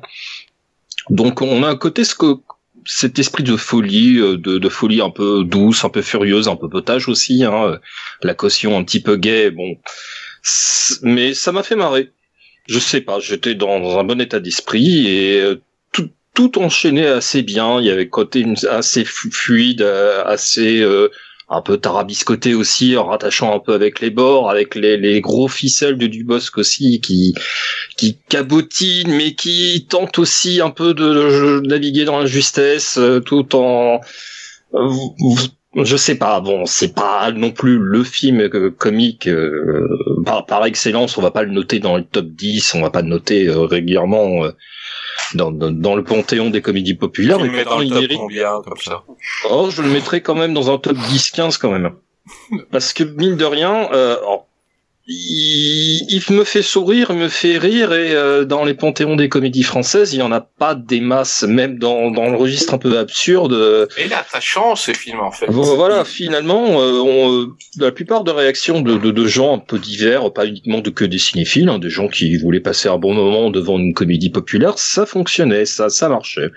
Donc 1.10 1.42
on 1.42 1.62
a 1.62 1.68
un 1.68 1.76
côté 1.76 2.04
ce 2.04 2.14
que 2.14 2.36
cet 2.86 3.18
esprit 3.18 3.44
de 3.44 3.56
folie, 3.56 4.18
euh, 4.18 4.36
de, 4.36 4.58
de 4.58 4.68
folie 4.68 5.00
un 5.00 5.10
peu 5.10 5.44
douce, 5.44 5.84
un 5.84 5.90
peu 5.90 6.02
furieuse, 6.02 6.48
un 6.48 6.56
peu 6.56 6.68
potage 6.68 7.08
aussi. 7.08 7.44
Hein, 7.44 7.78
la 8.22 8.34
caution 8.34 8.78
un 8.78 8.84
petit 8.84 9.00
peu 9.00 9.16
gay, 9.16 9.50
bon, 9.50 9.76
mais 11.02 11.34
ça 11.34 11.52
m'a 11.52 11.62
fait 11.62 11.76
marrer. 11.76 12.10
Je 12.66 12.78
sais 12.78 13.00
pas, 13.00 13.20
j'étais 13.20 13.54
dans, 13.54 13.98
un 13.98 14.04
bon 14.04 14.20
état 14.20 14.40
d'esprit 14.40 15.06
et 15.06 15.40
euh, 15.40 15.60
tout, 15.92 16.10
tout 16.34 16.58
enchaînait 16.58 17.06
assez 17.06 17.42
bien. 17.42 17.80
Il 17.80 17.86
y 17.86 17.90
avait 17.90 18.08
côté 18.08 18.44
assez 18.70 19.04
fluide, 19.04 19.82
assez 19.82 20.80
euh, 20.80 21.10
un 21.48 21.60
peu 21.60 21.76
tarabiscoté 21.76 22.54
aussi, 22.54 22.96
en 22.96 23.04
rattachant 23.04 23.54
un 23.54 23.58
peu 23.58 23.74
avec 23.74 24.00
les 24.00 24.10
bords, 24.10 24.50
avec 24.50 24.74
les, 24.74 24.96
les 24.96 25.20
gros 25.20 25.48
ficelles 25.48 25.98
de 25.98 26.06
Dubosc 26.06 26.56
aussi, 26.58 27.00
qui 27.00 27.34
qui 27.96 28.18
cabotine, 28.28 29.14
mais 29.14 29.34
qui 29.34 29.86
tente 29.88 30.18
aussi 30.18 30.60
un 30.60 30.70
peu 30.70 30.94
de, 30.94 31.60
naviguer 31.66 32.04
dans 32.04 32.18
la 32.18 32.26
justesse, 32.26 32.98
euh, 32.98 33.20
tout 33.20 33.54
en 33.54 34.00
euh, 34.74 34.90
je 35.76 35.96
sais 35.96 36.14
pas, 36.14 36.40
bon, 36.40 36.66
c'est 36.66 36.94
pas 36.94 37.32
non 37.32 37.50
plus 37.50 37.78
le 37.78 38.04
film 38.04 38.40
euh, 38.40 38.70
comique 38.70 39.28
par, 40.24 40.46
par 40.46 40.64
excellence, 40.64 41.18
on 41.18 41.22
va 41.22 41.30
pas 41.30 41.42
le 41.42 41.50
noter 41.50 41.78
dans 41.78 41.96
le 41.96 42.04
top 42.04 42.26
10, 42.26 42.74
on 42.74 42.80
va 42.80 42.90
pas 42.90 43.02
le 43.02 43.08
noter 43.08 43.50
régulièrement 43.50 44.44
dans, 45.34 45.50
dans, 45.52 45.70
dans 45.70 45.94
le 45.94 46.04
panthéon 46.04 46.50
des 46.50 46.62
comédies 46.62 46.94
populaires, 46.94 47.38
Tu 47.38 47.44
le 47.44 47.50
mets 47.50 47.64
dans 47.64 47.78
le 47.78 47.84
il 47.84 47.90
top 47.90 48.00
mérite 48.00 48.18
combien, 48.18 48.60
comme 48.62 48.78
ça 48.78 49.04
Oh, 49.50 49.68
je 49.70 49.82
le 49.82 49.88
mettrais 49.88 50.20
quand 50.20 50.34
même 50.34 50.54
dans 50.54 50.70
un 50.70 50.78
top 50.78 50.96
10-15 50.96 51.58
quand 51.58 51.70
même. 51.70 51.92
Parce 52.70 52.92
que 52.92 53.04
mine 53.04 53.36
de 53.36 53.44
rien, 53.44 53.90
euh, 53.92 54.16
alors, 54.18 54.46
il, 55.06 56.06
il 56.08 56.34
me 56.34 56.44
fait 56.44 56.62
sourire, 56.62 57.08
il 57.10 57.16
me 57.16 57.28
fait 57.28 57.58
rire, 57.58 57.92
et 57.92 58.14
euh, 58.14 58.44
dans 58.44 58.64
les 58.64 58.74
panthéons 58.74 59.16
des 59.16 59.28
comédies 59.28 59.62
françaises, 59.62 60.14
il 60.14 60.20
y 60.20 60.22
en 60.22 60.32
a 60.32 60.40
pas 60.40 60.74
des 60.74 61.00
masses, 61.00 61.42
même 61.42 61.78
dans, 61.78 62.10
dans 62.10 62.28
le 62.30 62.36
registre 62.36 62.74
un 62.74 62.78
peu 62.78 62.98
absurde. 62.98 63.88
Et 63.98 64.08
là, 64.08 64.20
attachant 64.20 64.76
ce 64.76 64.92
film 64.92 65.20
en 65.20 65.30
fait. 65.30 65.46
Voilà, 65.48 66.04
finalement, 66.04 66.80
euh, 66.80 67.00
on, 67.00 67.32
euh, 67.32 67.46
la 67.78 67.92
plupart 67.92 68.24
de 68.24 68.30
réactions 68.30 68.80
de, 68.80 68.96
de, 68.96 69.10
de 69.10 69.26
gens 69.26 69.54
un 69.54 69.58
peu 69.58 69.78
divers, 69.78 70.32
pas 70.32 70.46
uniquement 70.46 70.80
de 70.80 70.90
que 70.90 71.04
des 71.04 71.18
cinéphiles, 71.18 71.68
hein, 71.68 71.78
des 71.78 71.90
gens 71.90 72.08
qui 72.08 72.36
voulaient 72.36 72.60
passer 72.60 72.88
un 72.88 72.98
bon 72.98 73.14
moment 73.14 73.50
devant 73.50 73.78
une 73.78 73.94
comédie 73.94 74.30
populaire, 74.30 74.78
ça 74.78 75.06
fonctionnait, 75.06 75.66
ça, 75.66 75.88
ça 75.90 76.08
marchait. 76.08 76.50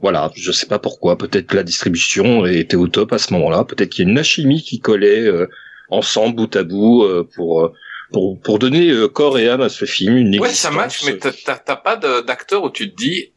Voilà, 0.00 0.32
je 0.34 0.50
sais 0.50 0.66
pas 0.66 0.80
pourquoi, 0.80 1.16
peut-être 1.16 1.46
que 1.46 1.56
la 1.56 1.62
distribution 1.62 2.44
était 2.44 2.76
au 2.76 2.88
top 2.88 3.12
à 3.12 3.18
ce 3.18 3.32
moment-là, 3.34 3.64
peut-être 3.64 3.90
qu'il 3.90 4.04
y 4.04 4.08
a 4.08 4.10
une 4.10 4.18
alchimie 4.18 4.62
qui 4.62 4.80
collait 4.80 5.20
euh, 5.20 5.46
ensemble, 5.92 6.34
bout 6.36 6.56
à 6.56 6.62
bout, 6.64 7.02
euh, 7.04 7.28
pour, 7.34 7.62
euh, 7.62 7.72
pour, 8.12 8.38
pour 8.40 8.58
donner 8.58 8.88
euh, 8.90 9.08
corps 9.08 9.38
et 9.38 9.48
âme 9.48 9.60
à 9.60 9.68
ce 9.68 9.84
film, 9.84 10.16
une 10.16 10.38
Ouais, 10.40 10.48
ça 10.50 10.70
match, 10.70 11.02
mais 11.04 11.18
t'as- 11.18 11.76
pas 11.76 11.96
d'acteur 11.96 12.62
où 12.64 12.70
tu 12.70 12.90
te 12.90 12.96
dis, 12.96 13.32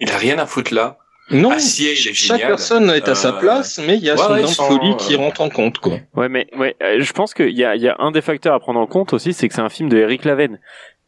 il 0.00 0.10
a 0.10 0.16
rien 0.16 0.38
à 0.38 0.46
foutre 0.46 0.72
là. 0.74 0.98
Non, 1.30 1.50
il 1.58 1.86
est 1.86 1.94
chaque 1.94 2.14
génial. 2.14 2.48
personne 2.48 2.88
est 2.90 3.06
à 3.06 3.14
sa 3.14 3.32
place, 3.34 3.78
mais 3.86 3.96
il 3.96 4.02
y 4.02 4.08
a 4.08 4.14
ouais, 4.14 4.18
son 4.22 4.32
ouais, 4.32 4.40
dent 4.40 4.48
de 4.48 4.52
sans, 4.54 4.66
folie 4.68 4.92
euh, 4.92 4.96
qui 4.96 5.14
rentre 5.14 5.42
en 5.42 5.50
compte, 5.50 5.78
quoi. 5.78 5.98
Ouais, 6.16 6.30
mais 6.30 6.46
ouais, 6.56 6.74
je 6.80 7.12
pense 7.12 7.34
qu'il 7.34 7.50
y 7.50 7.64
a, 7.64 7.76
il 7.76 7.82
y 7.82 7.88
a 7.88 7.96
un 7.98 8.10
des 8.12 8.22
facteurs 8.22 8.54
à 8.54 8.60
prendre 8.60 8.80
en 8.80 8.86
compte 8.86 9.12
aussi, 9.12 9.34
c'est 9.34 9.46
que 9.46 9.54
c'est 9.54 9.60
un 9.60 9.68
film 9.68 9.90
de 9.90 9.98
Eric 9.98 10.24
Laven. 10.24 10.58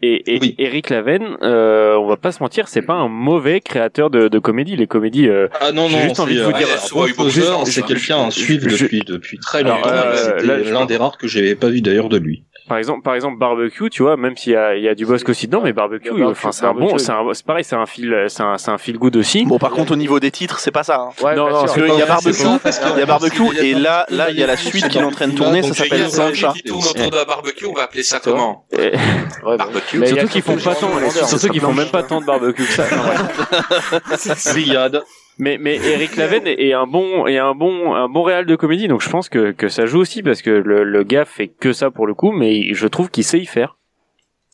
Et, 0.02 0.36
et 0.36 0.54
Eric 0.64 0.88
Laven, 0.88 1.36
euh, 1.42 1.94
on 1.96 2.06
va 2.06 2.16
pas 2.16 2.32
se 2.32 2.42
mentir, 2.42 2.68
c'est 2.68 2.80
pas 2.80 2.94
un 2.94 3.08
mauvais 3.08 3.60
créateur 3.60 4.08
de, 4.08 4.28
de 4.28 4.38
comédie. 4.38 4.74
Les 4.76 4.86
comédies. 4.86 5.28
Euh, 5.28 5.48
Ah 5.60 5.72
non, 5.72 5.88
j'ai 5.88 5.96
non, 5.96 6.02
juste 6.04 6.20
envie 6.20 6.36
de 6.36 6.38
c'est, 6.40 6.44
vous 6.46 6.50
euh, 6.54 6.58
dire. 6.58 6.68
un 6.68 6.96
bon 7.22 7.24
faiseur, 7.30 7.66
c'est 7.66 7.82
quelqu'un 7.84 8.26
à 8.26 8.30
suivre 8.30 8.66
depuis, 8.66 9.00
depuis 9.06 9.38
très 9.38 9.62
longtemps. 9.62 9.88
euh, 9.92 10.38
C'était 10.38 10.70
l'un 10.70 10.86
des 10.86 10.96
rares 10.96 11.18
que 11.18 11.28
j'avais 11.28 11.54
pas 11.54 11.68
vu 11.68 11.82
d'ailleurs 11.82 12.08
de 12.08 12.16
lui. 12.16 12.44
Par 12.70 12.78
exemple, 12.78 13.02
par 13.02 13.16
exemple, 13.16 13.36
barbecue, 13.36 13.90
tu 13.90 14.04
vois, 14.04 14.16
même 14.16 14.36
s'il 14.36 14.52
y 14.52 14.56
a, 14.56 14.76
il 14.76 14.84
y 14.84 14.88
a 14.88 14.94
du 14.94 15.04
Bosque 15.04 15.28
aussi 15.28 15.48
dedans, 15.48 15.60
mais 15.64 15.72
barbecue, 15.72 16.10
Il 16.12 16.18
y 16.18 16.22
a 16.22 16.26
Barbecue, 16.26 16.38
enfin, 16.38 16.52
c'est 16.52 16.66
un 16.66 16.72
bon, 16.72 16.98
c'est 16.98 17.10
un, 17.10 17.26
c'est 17.32 17.44
pareil, 17.44 17.64
c'est 17.64 17.74
un 17.74 17.84
fil, 17.84 18.26
c'est 18.28 18.44
un, 18.44 18.58
c'est 18.58 18.70
un 18.70 18.78
fil 18.78 18.96
good 18.96 19.16
aussi. 19.16 19.44
Bon, 19.44 19.58
par 19.58 19.72
contre, 19.72 19.90
au 19.90 19.96
niveau 19.96 20.20
des 20.20 20.30
titres, 20.30 20.60
c'est 20.60 20.70
pas 20.70 20.84
ça. 20.84 21.00
Hein. 21.00 21.08
Ouais, 21.20 21.34
non, 21.34 21.50
non, 21.50 21.62
parce 21.62 21.72
qu'il 21.72 21.88
y 21.88 22.00
a 22.00 22.06
barbecue, 22.06 22.44
il 22.44 22.98
y 23.00 23.02
a 23.02 23.06
barbecue, 23.06 23.58
et 23.58 23.74
là, 23.74 24.06
là, 24.10 24.30
il 24.30 24.38
y 24.38 24.44
a 24.44 24.46
la 24.46 24.56
suite 24.56 24.88
qui 24.88 24.98
est 24.98 25.02
en 25.02 25.10
train 25.10 25.26
de 25.26 25.34
tourner, 25.34 25.64
ça 25.64 25.74
s'appelle 25.74 26.04
autour 26.04 27.10
de 27.10 27.16
la 27.16 27.24
barbecue, 27.24 27.66
on 27.66 27.72
va 27.72 27.82
appeler 27.82 28.04
ça 28.04 28.20
comment 28.22 28.64
Barbecue. 29.42 29.98
Mais 29.98 30.06
surtout 30.06 30.28
qu'ils 30.28 30.42
font 30.42 30.56
pas 30.56 30.76
tant, 30.76 31.26
surtout 31.26 31.48
qu'ils 31.48 31.60
font 31.60 31.74
même 31.74 31.88
pas 31.88 32.04
tant 32.04 32.20
de 32.20 32.26
barbecue 32.26 32.66
que 32.66 32.72
ça. 32.72 32.84
Grillade. 34.52 35.02
Mais 35.40 35.58
mais 35.58 35.76
Eric 35.76 36.16
Laven 36.16 36.46
est 36.46 36.72
un 36.72 36.86
bon 36.86 37.26
est 37.26 37.38
un 37.38 37.54
bon 37.54 37.94
un 37.94 38.08
bon 38.08 38.22
réal 38.22 38.46
de 38.46 38.54
comédie 38.56 38.86
donc 38.88 39.02
je 39.02 39.08
pense 39.08 39.28
que 39.28 39.52
que 39.52 39.68
ça 39.68 39.86
joue 39.86 39.98
aussi 40.00 40.22
parce 40.22 40.42
que 40.42 40.50
le, 40.50 40.84
le 40.84 41.02
gars 41.02 41.24
fait 41.24 41.48
que 41.48 41.72
ça 41.72 41.90
pour 41.90 42.06
le 42.06 42.14
coup 42.14 42.30
mais 42.30 42.74
je 42.74 42.86
trouve 42.86 43.10
qu'il 43.10 43.24
sait 43.24 43.40
y 43.40 43.46
faire. 43.46 43.76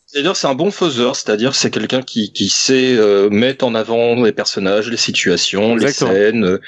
C'est-à-dire, 0.09 0.37
c'est 0.37 0.47
un 0.47 0.55
bon 0.55 0.71
faiseur, 0.71 1.17
c'est-à-dire, 1.17 1.57
c'est 1.57 1.71
quelqu'un 1.73 2.01
qui, 2.01 2.33
qui 2.33 2.49
sait 2.49 2.95
euh, 2.97 3.29
mettre 3.29 3.65
en 3.67 3.75
avant 3.75 4.23
les 4.23 4.31
personnages, 4.31 4.89
les 4.89 4.97
situations, 4.97 5.73
Exactement. 5.75 6.13
les 6.13 6.17
scènes, 6.17 6.45
euh, 6.45 6.59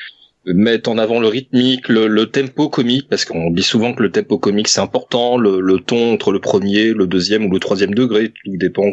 mettre 0.47 0.91
en 0.91 0.99
avant 0.99 1.21
le 1.21 1.29
rythmique, 1.29 1.89
le, 1.89 2.09
le 2.09 2.27
tempo 2.27 2.69
comique, 2.69 3.07
parce 3.09 3.25
qu'on 3.25 3.51
dit 3.51 3.63
souvent 3.63 3.95
que 3.95 4.03
le 4.03 4.11
tempo 4.11 4.39
comique 4.39 4.67
c'est 4.67 4.81
important, 4.81 5.39
le, 5.39 5.61
le 5.61 5.79
ton 5.79 6.15
entre 6.15 6.33
le 6.33 6.41
premier, 6.41 6.87
le 6.93 7.07
deuxième 7.07 7.47
ou 7.47 7.53
le 7.53 7.61
troisième 7.61 7.95
degré, 7.95 8.31
tout 8.31 8.57
dépend 8.57 8.89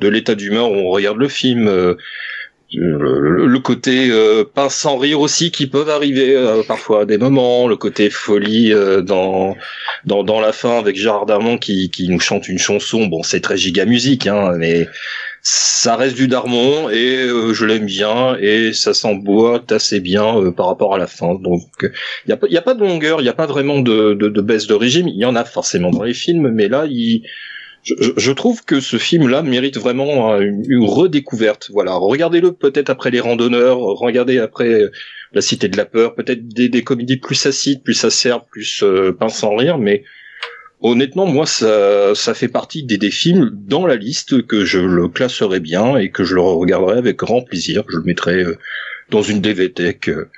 de 0.00 0.08
l'état 0.08 0.34
d'humeur 0.34 0.70
où 0.70 0.74
on 0.74 0.90
regarde 0.90 1.16
le 1.16 1.28
film. 1.28 1.66
euh, 1.66 1.94
le, 2.74 3.46
le 3.46 3.58
côté 3.60 4.10
euh, 4.10 4.44
pince 4.44 4.74
sans 4.74 4.96
rire 4.96 5.20
aussi 5.20 5.50
qui 5.50 5.66
peuvent 5.66 5.90
arriver 5.90 6.34
euh, 6.34 6.62
parfois 6.66 7.02
à 7.02 7.04
des 7.04 7.18
moments, 7.18 7.68
le 7.68 7.76
côté 7.76 8.10
folie 8.10 8.72
euh, 8.72 9.02
dans, 9.02 9.56
dans 10.04 10.22
dans 10.24 10.40
la 10.40 10.52
fin 10.52 10.78
avec 10.78 10.96
Gérard 10.96 11.26
Darmon 11.26 11.58
qui 11.58 11.90
qui 11.90 12.08
nous 12.08 12.20
chante 12.20 12.48
une 12.48 12.58
chanson. 12.58 13.06
Bon, 13.06 13.22
c'est 13.22 13.40
très 13.40 13.56
giga 13.56 13.84
musique, 13.84 14.26
hein, 14.26 14.54
mais 14.56 14.88
ça 15.42 15.96
reste 15.96 16.16
du 16.16 16.28
Darmon 16.28 16.88
et 16.88 17.16
euh, 17.16 17.52
je 17.52 17.64
l'aime 17.66 17.86
bien 17.86 18.36
et 18.40 18.72
ça 18.72 18.94
s'emboîte 18.94 19.72
assez 19.72 19.98
bien 19.98 20.38
euh, 20.38 20.52
par 20.52 20.66
rapport 20.66 20.94
à 20.94 20.98
la 20.98 21.08
fin. 21.08 21.34
Donc 21.34 21.62
il 21.82 22.30
y 22.30 22.32
a 22.32 22.36
pas 22.36 22.46
y 22.48 22.56
a 22.56 22.62
pas 22.62 22.74
de 22.74 22.80
longueur, 22.80 23.20
il 23.20 23.24
y 23.24 23.28
a 23.28 23.34
pas 23.34 23.46
vraiment 23.46 23.80
de, 23.80 24.14
de 24.14 24.28
de 24.28 24.40
baisse 24.40 24.66
de 24.66 24.74
régime. 24.74 25.08
Il 25.08 25.18
y 25.18 25.24
en 25.24 25.34
a 25.34 25.44
forcément 25.44 25.90
dans 25.90 26.04
les 26.04 26.14
films, 26.14 26.50
mais 26.50 26.68
là 26.68 26.86
il 26.88 27.24
je, 27.84 28.30
trouve 28.32 28.64
que 28.64 28.80
ce 28.80 28.96
film-là 28.96 29.42
mérite 29.42 29.76
vraiment 29.76 30.34
euh, 30.34 30.40
une, 30.40 30.84
redécouverte. 30.84 31.70
Voilà, 31.72 31.94
regardez-le 31.94 32.52
peut-être 32.52 32.90
après 32.90 33.10
les 33.10 33.20
randonneurs, 33.20 33.78
regardez 33.78 34.38
après 34.38 34.68
euh, 34.68 34.92
la 35.32 35.40
Cité 35.40 35.68
de 35.68 35.76
la 35.76 35.84
peur, 35.84 36.14
peut-être 36.14 36.46
des, 36.46 36.84
comédies 36.84 37.16
plus 37.16 37.44
acides, 37.46 37.82
plus 37.82 38.04
acerbes, 38.04 38.44
plus 38.50 38.82
euh, 38.82 39.12
pince 39.12 39.38
sans 39.38 39.56
rire, 39.56 39.78
mais 39.78 40.04
honnêtement, 40.80 41.26
moi, 41.26 41.46
ça, 41.46 42.14
ça 42.14 42.34
fait 42.34 42.48
partie 42.48 42.84
des, 42.84 43.10
films 43.10 43.50
dans 43.52 43.86
la 43.86 43.96
liste 43.96 44.46
que 44.46 44.64
je 44.64 44.78
le 44.78 45.08
classerai 45.08 45.58
bien 45.58 45.96
et 45.96 46.10
que 46.10 46.22
je 46.22 46.34
le 46.36 46.40
regarderai 46.40 46.98
avec 46.98 47.16
grand 47.16 47.42
plaisir. 47.42 47.84
Je 47.88 47.96
le 47.96 48.04
mettrai 48.04 48.44
euh, 48.44 48.58
dans 49.10 49.22
une 49.22 49.40
DVT 49.40 49.94
que. 49.94 50.28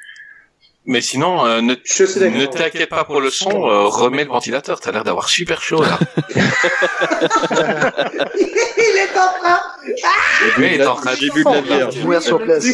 Mais 0.87 1.01
sinon, 1.01 1.47
euh, 1.47 1.63
ne, 1.63 1.73
ne 1.75 2.47
t'inquiète 2.47 2.91
pas 2.91 3.05
pour 3.05 3.21
le 3.23 3.31
son, 3.31 3.67
euh, 3.69 3.85
remets 3.87 4.25
le 4.25 4.31
ventilateur, 4.31 4.81
t'as 4.81 4.93
l'air 4.93 5.03
d'avoir 5.05 5.29
super 5.31 5.63
chaud 5.63 5.83
là. 5.83 5.99
Il 8.77 8.97
est 8.99 9.19
en 9.19 9.33
train. 9.41 9.61
Oui, 10.59 10.71
il 10.75 10.81
est 10.81 10.87
en 10.87 10.95
train 10.97 11.15
de- 11.15 11.55
la 11.55 11.61
bière. 11.63 11.89
Mourir 12.03 12.23
sur 12.23 12.43
place. 12.43 12.67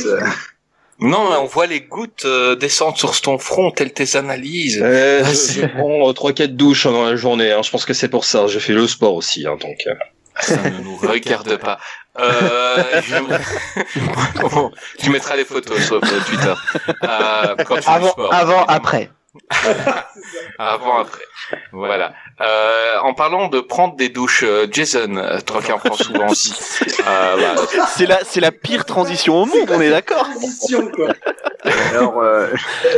Non, 0.98 1.30
mais 1.30 1.36
on 1.36 1.46
voit 1.46 1.66
les 1.66 1.80
gouttes 1.80 2.24
euh, 2.26 2.56
descendre 2.56 2.98
sur 2.98 3.18
ton 3.20 3.38
front, 3.38 3.70
telles 3.70 3.92
tes 3.92 4.16
analyses. 4.16 4.80
Euh, 4.82 5.22
Ah, 5.24 5.32
je, 5.32 5.66
prends 5.66 6.10
3-4 6.12 6.48
douches 6.56 6.86
dans 6.86 7.04
la 7.06 7.16
journée. 7.16 7.52
Hein. 7.52 7.62
Je 7.62 7.70
pense 7.70 7.84
que 7.86 7.94
c'est 7.94 8.08
pour 8.08 8.24
ça. 8.24 8.46
Je 8.48 8.58
fais 8.58 8.72
le 8.74 8.86
sport 8.86 9.14
aussi, 9.14 9.46
hein, 9.46 9.56
donc. 9.60 9.78
Ça 10.40 10.56
ne 10.56 10.80
nous 10.82 10.96
regarde 11.02 11.56
pas. 11.56 11.78
Euh, 12.18 13.00
je- 13.02 14.40
Bon, 14.40 14.72
tu 14.98 15.10
mettras 15.10 15.36
les 15.36 15.44
photos 15.44 15.78
sur 15.84 16.00
Twitter. 16.00 16.54
Euh, 17.04 17.54
quand 17.66 17.76
tu 17.78 17.88
Avant, 17.88 18.08
sport, 18.10 18.34
avant, 18.34 18.64
après. 18.64 19.10
Avant, 20.58 20.98
après. 21.02 21.22
Voilà. 21.72 22.12
Euh, 22.40 22.98
en 23.02 23.14
parlant 23.14 23.46
de 23.48 23.60
prendre 23.60 23.94
des 23.96 24.08
douches, 24.08 24.42
euh, 24.44 24.66
Jason, 24.70 25.16
euh, 25.16 25.38
toi 25.40 25.62
qui 25.62 25.70
en 25.72 25.78
prends 25.78 25.94
souvent 25.94 26.28
aussi. 26.28 26.52
Euh, 27.06 27.36
bah, 27.54 27.62
C'est 27.94 28.06
la, 28.06 28.24
c'est 28.24 28.40
la 28.40 28.50
pire 28.52 28.84
transition 28.84 29.36
au 29.42 29.46
monde, 29.46 29.70
on 29.70 29.80
est 29.80 29.90
d'accord. 29.90 30.24
Transition, 30.24 30.88
quoi. 30.90 31.08
Alors, 31.92 32.20
euh, 32.20 32.48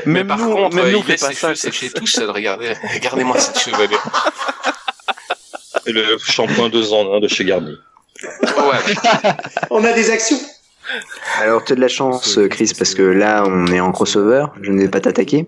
mais 0.07 0.21
Même 0.21 0.29
par 0.29 0.39
nous, 0.39 0.55
contre, 0.55 0.77
même 0.77 0.91
nous, 0.91 0.99
il 0.99 1.05
fait 1.05 1.13
laisse 1.13 1.21
pas 1.21 1.29
ses 1.29 1.35
ça. 1.35 1.41
cheveux 1.49 1.55
sécher 1.55 1.91
tout 1.91 2.07
seul. 2.07 2.31
Regardez, 2.31 2.73
regardez-moi 2.95 3.39
cette 3.39 3.59
chevelure. 3.59 4.03
Et 5.87 5.93
le 5.93 6.19
shampoing 6.19 6.69
deux 6.69 6.93
en 6.93 7.15
un 7.15 7.21
de 7.21 7.29
chez 7.29 7.45
Garnier. 7.45 7.75
Ouais. 8.23 8.95
On 9.71 9.85
a 9.85 9.93
des 9.93 10.11
actions. 10.11 10.39
alors 11.41 11.65
t'as 11.65 11.75
de 11.75 11.81
la 11.81 11.89
chance, 11.89 12.39
euh, 12.39 12.49
Chris, 12.49 12.73
parce 12.77 12.95
que 12.95 13.03
là, 13.03 13.45
on 13.47 13.67
est 13.67 13.81
en 13.81 13.93
crossover. 13.93 14.47
Je 14.63 14.71
ne 14.71 14.83
vais 14.83 14.89
pas 14.89 15.01
t'attaquer. 15.01 15.47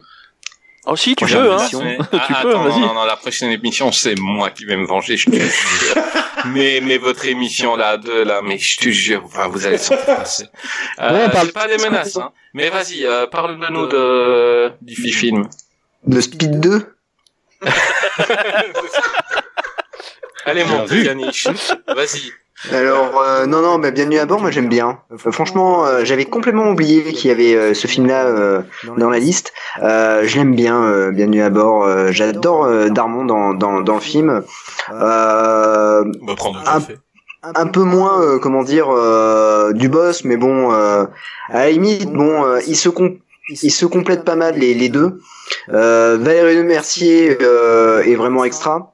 Oh 0.87 0.97
si, 0.97 1.15
tu 1.17 1.25
peux, 1.25 1.53
hein. 1.53 1.67
Mais- 1.83 1.99
Tu 1.99 2.05
ah, 2.13 2.41
peux, 2.43 2.51
attends, 2.51 2.63
vas-y. 2.65 2.81
Non, 2.81 2.93
non, 2.95 3.05
la 3.05 3.17
prochaine 3.17 3.51
émission, 3.51 3.91
c'est 3.91 4.19
moi 4.19 4.51
qui 4.51 4.65
vais 4.67 4.77
me 4.77 4.87
venger, 4.87 5.17
je 5.17 5.31
te 5.31 5.37
jure. 5.37 6.03
mais, 6.47 6.81
mais 6.83 6.99
votre 6.99 7.25
émission 7.27 7.75
là, 7.77 7.97
deux 7.97 8.23
là, 8.25 8.41
mais 8.43 8.59
je 8.59 8.79
te 8.79 8.89
jure, 8.91 9.23
enfin, 9.25 9.49
vous 9.49 9.67
allez 9.67 9.79
s'en 9.79 9.97
passer. 9.97 10.45
Euh, 11.01 11.11
Ouais, 11.27 11.31
parle- 11.31 11.47
c'est 11.47 11.53
pas 11.53 11.69
des 11.69 11.79
menaces, 11.79 12.17
hein. 12.17 12.33
Mais 12.53 12.69
vas-y, 12.71 13.05
euh, 13.07 13.27
parle-nous 13.27 13.87
de 13.87 14.73
du 14.83 14.95
film. 14.95 15.49
De 16.07 16.21
Speed 16.21 16.61
2 16.61 16.87
Allez, 20.47 20.65
mon 20.65 20.85
vu. 20.85 21.05
Yannick, 21.05 21.49
vas-y. 21.89 22.33
Alors 22.73 23.21
euh, 23.21 23.45
non 23.47 23.61
non 23.61 23.77
mais 23.77 23.93
bienvenue 23.93 24.19
à 24.19 24.25
bord 24.27 24.41
moi 24.41 24.51
j'aime 24.51 24.69
bien. 24.71 25.01
Euh, 25.13 25.31
franchement 25.33 25.85
euh, 25.85 26.01
j'avais 26.05 26.25
complètement 26.25 26.71
oublié 26.71 27.03
qu'il 27.13 27.29
y 27.29 27.31
avait 27.31 27.55
euh, 27.55 27.75
ce 27.75 27.87
film 27.87 28.07
là 28.07 28.25
dans 28.97 29.11
la 29.11 29.19
liste. 29.19 29.53
Euh, 29.83 30.23
je 30.25 30.37
l'aime 30.39 30.55
bien 30.55 30.83
euh, 30.83 31.11
bienvenue 31.11 31.43
à 31.43 31.51
bord. 31.51 31.85
Euh, 31.85 32.11
J'adore 32.11 32.65
euh, 32.65 32.89
Darmon 32.89 33.27
dans, 33.27 33.53
dans 33.53 33.81
dans 33.83 33.97
le 33.97 34.01
film. 34.01 34.43
Euh, 34.93 36.05
un, 36.67 36.81
un 37.55 37.67
peu 37.67 37.83
moins 37.83 38.23
euh, 38.23 38.39
comment 38.39 38.63
dire 38.63 38.87
euh, 38.89 39.73
du 39.73 39.89
boss 39.91 40.25
mais 40.25 40.37
bon 40.39 40.73
euh, 40.73 41.05
à 41.51 41.65
la 41.65 41.71
limite 41.71 42.11
bon 42.11 42.45
euh, 42.47 42.61
ils 42.67 42.77
se 42.77 42.89
com- 42.89 43.19
ils 43.63 43.71
se 43.73 43.85
complètent 43.85 44.25
pas 44.25 44.37
mal 44.37 44.55
les, 44.57 44.73
les 44.73 44.89
deux. 44.89 45.19
Euh, 45.69 46.17
Valérie 46.19 46.63
Mercier 46.63 47.37
euh, 47.43 48.03
est 48.05 48.15
vraiment 48.15 48.45
extra. 48.45 48.94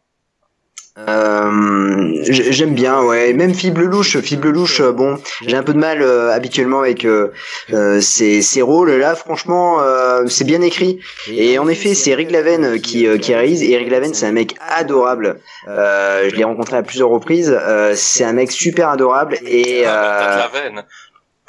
Euh, 0.99 2.23
j'aime 2.29 2.75
bien, 2.75 3.03
ouais. 3.03 3.33
Même 3.33 3.55
Fible 3.55 3.85
Louche, 3.85 4.19
Fible 4.19 4.53
euh, 4.81 4.93
bon, 4.93 5.19
j'ai 5.47 5.57
un 5.57 5.62
peu 5.62 5.73
de 5.73 5.79
mal 5.79 6.03
euh, 6.03 6.33
habituellement 6.33 6.81
avec 6.81 7.05
euh, 7.05 7.33
euh, 7.73 8.01
ces, 8.01 8.43
ces 8.43 8.61
rôles. 8.61 8.91
Là, 8.93 9.15
franchement, 9.15 9.81
euh, 9.81 10.27
c'est 10.27 10.45
bien 10.45 10.61
écrit. 10.62 11.01
Et 11.31 11.59
en 11.59 11.69
effet, 11.69 11.95
c'est 11.95 12.11
Eric 12.11 12.31
Laven 12.31 12.81
qui, 12.81 13.07
qui 13.19 13.35
réalise. 13.35 13.62
Et 13.62 13.71
Eric 13.73 13.91
Laven, 13.91 14.15
c'est 14.15 14.27
un 14.27 14.33
mec 14.33 14.57
adorable. 14.69 15.39
Je 15.67 16.35
l'ai 16.35 16.45
rencontré 16.45 16.77
à 16.77 16.83
plusieurs 16.83 17.09
reprises. 17.09 17.57
C'est 17.95 18.25
un 18.25 18.33
mec 18.33 18.51
super 18.51 18.91
adorable. 18.91 19.39
Et 19.47 19.85
Ah, 19.87 20.49
euh, 20.55 20.61
veine. 20.61 20.85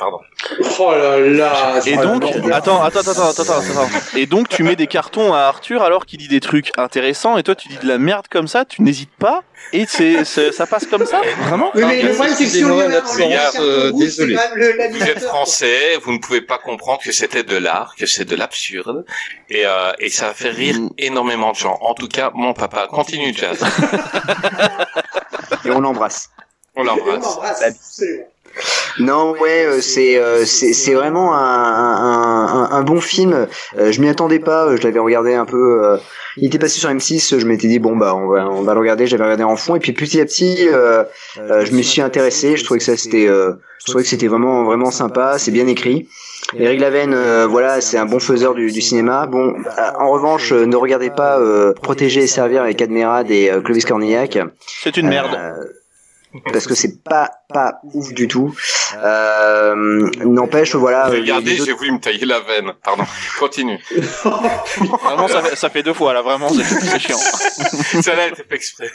Pardon. 0.01 0.19
Oh 0.79 0.91
là 0.93 1.19
là. 1.19 1.79
Et 1.85 1.95
donc, 1.95 2.23
attends, 2.51 2.81
attends, 2.81 3.01
attends, 3.01 3.11
attends, 3.11 3.43
attends, 3.43 3.59
attends. 3.59 3.89
Et 4.15 4.25
donc, 4.25 4.49
tu 4.49 4.63
mets 4.63 4.75
des 4.75 4.87
cartons 4.87 5.31
à 5.31 5.41
Arthur 5.41 5.83
alors 5.83 6.07
qu'il 6.07 6.17
dit 6.17 6.27
des 6.27 6.39
trucs 6.39 6.71
intéressants 6.75 7.37
et 7.37 7.43
toi, 7.43 7.53
tu 7.53 7.67
dis 7.67 7.77
de 7.77 7.87
la 7.87 7.99
merde 7.99 8.25
comme 8.27 8.47
ça, 8.47 8.65
tu 8.65 8.81
n'hésites 8.81 9.15
pas 9.19 9.43
et 9.73 9.85
c'est, 9.85 10.25
ça 10.25 10.65
passe 10.65 10.87
comme 10.87 11.05
ça, 11.05 11.21
vraiment 11.47 11.69
Oui, 11.75 11.83
mais 11.85 12.01
le 12.01 12.13
problème, 12.13 12.33
c'est 12.35 12.45
que 12.45 12.49
si 12.49 12.65
on 12.65 12.79
euh, 12.79 13.91
désolé. 13.91 14.35
Vous 14.89 15.03
êtes 15.03 15.21
français, 15.21 15.97
vous 16.03 16.13
ne 16.13 16.17
pouvez 16.17 16.41
pas 16.41 16.57
comprendre 16.57 17.01
que 17.03 17.11
c'était 17.11 17.43
de 17.43 17.57
l'art, 17.57 17.93
que 17.95 18.07
c'est 18.07 18.25
de 18.25 18.35
l'absurde, 18.35 19.05
et, 19.49 19.67
euh, 19.67 19.91
et 19.99 20.09
ça 20.09 20.29
a 20.29 20.33
fait 20.33 20.49
rire 20.49 20.77
énormément 20.97 21.51
de 21.51 21.57
gens. 21.57 21.77
En 21.81 21.93
tout 21.93 22.07
cas, 22.07 22.31
mon 22.33 22.53
papa. 22.53 22.87
Continue, 22.87 23.35
Jazz. 23.35 23.63
et 25.63 25.69
on 25.69 25.79
l'embrasse. 25.79 26.31
On 26.75 26.81
On 26.81 26.85
l'embrasse. 26.85 27.23
l'embrasse, 27.23 27.61
absolument. 27.61 28.25
Non, 28.99 29.31
ouais, 29.39 29.65
euh, 29.65 29.81
c'est 29.81 30.17
euh, 30.17 30.45
c'est 30.45 30.73
c'est 30.73 30.93
vraiment 30.93 31.33
un, 31.35 31.39
un, 31.39 32.47
un, 32.47 32.71
un 32.71 32.81
bon 32.83 32.99
film. 32.99 33.47
Euh, 33.77 33.91
je 33.91 34.01
m'y 34.01 34.09
attendais 34.09 34.39
pas. 34.39 34.65
euh, 34.67 34.77
Je 34.77 34.83
l'avais 34.83 34.99
regardé 34.99 35.33
un 35.33 35.45
peu. 35.45 35.83
euh, 35.85 35.97
il 36.37 36.45
était 36.47 36.59
passé 36.59 36.79
sur 36.79 36.89
M6. 36.89 37.39
Je 37.39 37.45
m'étais 37.45 37.67
dit 37.67 37.79
bon 37.79 37.95
bah 37.95 38.13
on 38.15 38.27
va 38.27 38.49
on 38.49 38.61
va 38.63 38.73
le 38.73 38.79
regarder. 38.79 39.07
J'avais 39.07 39.23
regardé 39.23 39.43
en 39.43 39.55
fond 39.55 39.75
et 39.75 39.79
puis 39.79 39.93
petit 39.93 40.19
à 40.19 40.25
petit, 40.25 40.67
euh, 40.67 41.03
euh, 41.39 41.65
je 41.65 41.71
me 41.71 41.81
suis 41.81 42.01
intéressé. 42.01 42.57
Je 42.57 42.63
trouvais 42.65 42.79
que 42.79 42.85
ça 42.85 42.97
c'était 42.97 43.27
euh, 43.27 43.53
je 43.79 43.85
trouvais 43.91 44.03
que 44.03 44.09
c'était 44.09 44.27
vraiment 44.27 44.63
vraiment 44.65 44.91
sympa. 44.91 45.37
C'est 45.39 45.51
bien 45.51 45.67
écrit. 45.67 46.07
Eric 46.57 46.81
Laven, 46.81 47.13
euh, 47.13 47.47
voilà, 47.47 47.79
c'est 47.79 47.97
un 47.97 48.05
bon 48.05 48.19
faiseur 48.19 48.55
du, 48.55 48.71
du 48.71 48.81
cinéma. 48.81 49.25
Bon, 49.25 49.53
euh, 49.53 49.81
en 49.99 50.09
revanche, 50.11 50.51
euh, 50.51 50.65
ne 50.65 50.75
regardez 50.75 51.09
pas 51.09 51.39
euh, 51.39 51.71
Protéger 51.73 52.23
et 52.23 52.27
servir 52.27 52.63
avec 52.63 52.81
Admirad 52.81 53.31
et 53.31 53.49
euh, 53.49 53.61
Clovis 53.61 53.85
Cornillac. 53.85 54.37
C'est 54.83 54.97
une 54.97 55.07
merde. 55.07 55.31
Euh, 55.33 55.53
parce 56.51 56.65
que 56.65 56.75
c'est 56.75 57.03
pas 57.03 57.29
pas 57.51 57.75
ouf 57.93 58.11
du 58.13 58.27
tout. 58.27 58.53
Euh, 59.03 60.09
N'empêche, 60.25 60.75
voilà. 60.75 61.07
euh, 61.07 61.11
Regardez, 61.19 61.53
autres- 61.55 61.65
j'ai 61.65 61.73
voulu 61.73 61.91
me 61.93 61.99
tailler 61.99 62.25
la 62.25 62.39
veine. 62.39 62.71
Pardon. 62.83 63.03
Continue. 63.39 63.77
Vraiment, 63.95 65.27
ça 65.27 65.41
fait, 65.41 65.55
ça 65.55 65.69
fait 65.69 65.83
deux 65.83 65.93
fois 65.93 66.13
là, 66.13 66.21
vraiment, 66.21 66.49
c'est, 66.49 66.99
chiant. 66.99 67.17
Celle-là 68.01 68.27
était 68.27 68.43
fait 68.47 68.55
exprès. 68.55 68.89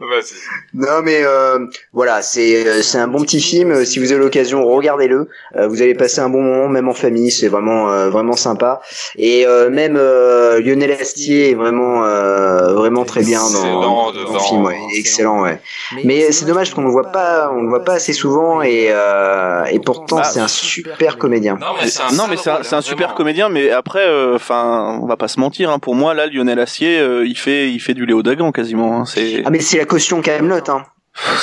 Vas-y. 0.00 0.34
Non 0.74 1.02
mais 1.02 1.20
euh, 1.22 1.58
voilà, 1.92 2.22
c'est 2.22 2.66
euh, 2.66 2.82
c'est 2.82 2.98
un 2.98 3.08
bon 3.08 3.22
petit 3.22 3.40
film. 3.40 3.70
Euh, 3.72 3.84
Si 3.84 3.98
vous 3.98 4.12
avez 4.12 4.20
l'occasion, 4.22 4.64
regardez-le. 4.66 5.28
Euh, 5.56 5.68
vous 5.68 5.82
allez 5.82 5.94
passer 5.94 6.20
un 6.20 6.28
bon 6.28 6.42
moment, 6.42 6.68
même 6.68 6.88
en 6.88 6.94
famille. 6.94 7.30
C'est 7.30 7.48
vraiment 7.48 7.90
euh, 7.90 8.08
vraiment 8.10 8.36
sympa. 8.36 8.80
Et 9.16 9.46
euh, 9.46 9.68
même 9.70 9.96
euh, 9.96 10.60
Lionel 10.60 10.92
Astier 10.92 11.50
est 11.50 11.54
vraiment 11.54 12.04
euh, 12.04 12.72
vraiment 12.74 13.04
très 13.04 13.22
bien 13.22 13.40
dans, 13.50 14.12
dans 14.12 14.32
le 14.34 14.38
film. 14.40 14.64
Ouais. 14.64 14.78
Excellent, 14.96 15.42
ouais. 15.42 15.60
Mais 16.04 16.32
c'est 16.32 16.44
dommage 16.46 16.72
qu'on 16.72 16.80
ne 16.82 16.86
le 16.86 16.92
voit 17.02 17.12
pas, 17.12 17.50
on 17.52 17.62
le 17.62 17.68
voit 17.68 17.84
pas 17.84 17.94
assez 17.94 18.12
souvent. 18.12 18.62
Et 18.62 18.88
euh, 18.90 19.64
et 19.66 19.78
pourtant 19.80 20.16
Bah, 20.16 20.24
c'est 20.24 20.40
un 20.40 20.48
super 20.48 21.18
comédien. 21.18 21.56
Non, 21.60 21.74
mais 21.80 21.88
c'est 21.88 22.02
un, 22.02 22.10
Non, 22.12 22.26
mais 22.28 22.36
c'est 22.36 22.50
un, 22.50 22.56
sale 22.56 22.64
c'est 22.64 22.74
un 22.74 22.78
rôle, 22.78 22.84
super 22.84 23.14
comédien, 23.14 23.48
mais 23.48 23.70
après, 23.70 24.06
euh, 24.06 24.34
enfin, 24.36 24.98
on 25.02 25.06
va 25.06 25.16
pas 25.16 25.28
se 25.28 25.38
mentir. 25.40 25.70
Hein, 25.70 25.78
pour 25.78 25.94
moi, 25.94 26.14
là, 26.14 26.26
Lionel 26.26 26.58
Assier, 26.60 26.98
euh, 26.98 27.26
il 27.26 27.36
fait, 27.38 27.70
il 27.70 27.80
fait 27.80 27.94
du 27.94 28.06
Léo 28.06 28.22
Dagan 28.22 28.52
quasiment. 28.52 29.00
Hein, 29.00 29.04
c'est, 29.04 29.42
Ah 29.44 29.50
mais 29.50 29.60
c'est 29.60 29.78
la 29.78 29.84
caution 29.84 30.20
Camelot. 30.22 30.68
Hein. 30.70 30.84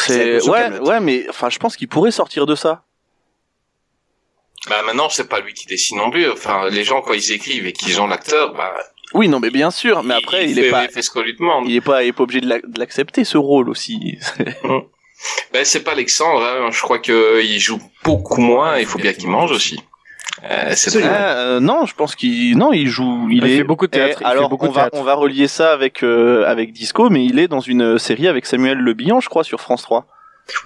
c'est 0.06 0.42
ouais, 0.48 0.60
Kaamelott. 0.60 0.88
ouais, 0.88 1.00
mais 1.00 1.26
enfin, 1.30 1.50
je 1.50 1.60
pense 1.60 1.76
qu'il 1.78 1.88
pourrait 1.88 2.12
sortir 2.12 2.46
de 2.46 2.56
ça. 2.56 2.84
Bah 4.70 4.82
maintenant, 4.86 5.10
c'est 5.10 5.30
pas 5.30 5.42
lui 5.42 5.54
qui 5.54 5.68
dessine 5.68 5.98
non 6.00 6.10
plus. 6.10 6.28
Enfin, 6.32 6.70
les 6.72 6.84
gens, 6.84 7.02
quand 7.02 7.14
ils 7.14 7.32
écrivent 7.32 7.68
et 7.68 7.74
qu'ils 7.74 8.02
ont 8.02 8.08
l'acteur, 8.08 8.54
bah, 8.56 8.74
Oui, 9.14 9.28
non, 9.28 9.40
mais 9.40 9.52
bien 9.52 9.70
sûr. 9.70 10.02
Mais 10.02 10.16
après, 10.16 10.46
il, 10.50 10.56
fait, 10.56 10.68
est 10.68 10.72
pas, 10.72 10.86
il 10.86 10.90
fait 10.90 11.04
ce 11.04 11.12
qu'on 11.12 11.22
lui 11.22 11.36
demande. 11.36 11.66
il 11.68 11.76
est 11.76 11.82
pas, 11.82 12.02
il 12.04 12.08
est 12.08 12.14
pas 12.14 12.24
obligé 12.24 12.42
de 12.42 12.48
l'ac- 12.50 12.66
de 12.68 12.80
l'accepter 12.80 13.26
ce 13.26 13.38
rôle 13.38 13.70
aussi. 13.70 14.18
Ben, 15.54 15.64
c'est 15.66 15.84
pas 15.84 15.92
Alexandre, 15.92 16.44
hein. 16.44 16.70
je 16.72 16.82
crois 16.82 17.00
que 17.00 17.42
il 17.44 17.60
joue 17.60 17.80
beaucoup 18.04 18.42
moins, 18.42 18.78
il 18.78 18.86
faut 18.86 19.00
bien 19.00 19.14
qu'il 19.14 19.30
mange 19.30 19.52
aussi. 19.52 19.80
Euh, 20.44 20.74
c'est 20.76 21.02
Ah, 21.04 21.38
euh, 21.38 21.60
non, 21.60 21.86
je 21.86 21.96
pense 21.96 22.14
qu'il, 22.16 22.58
non, 22.58 22.74
il 22.74 22.88
joue, 22.90 23.28
il, 23.32 23.38
Il 23.38 23.46
est. 23.52 23.58
fait 23.58 23.64
beaucoup 23.64 23.88
de 23.88 23.92
théâtre, 23.92 24.20
Eh, 24.22 24.26
alors, 24.26 24.50
beaucoup 24.50 24.66
on 24.66 24.70
de 24.70 24.76
va, 24.76 24.90
on 24.94 25.02
va 25.04 25.14
relier 25.16 25.48
ça 25.48 25.72
avec 25.72 26.04
avec 26.04 26.46
avec 26.48 26.74
Disco, 26.74 27.10
mais 27.10 27.26
il 27.26 27.40
est 27.40 27.48
dans 27.48 27.62
une 27.62 27.98
série 27.98 28.28
avec 28.28 28.46
Samuel 28.46 28.78
Le 28.78 28.94
Bihan, 28.94 29.20
je 29.22 29.30
crois, 29.30 29.44
sur 29.44 29.62
France 29.62 29.84
3 29.84 30.06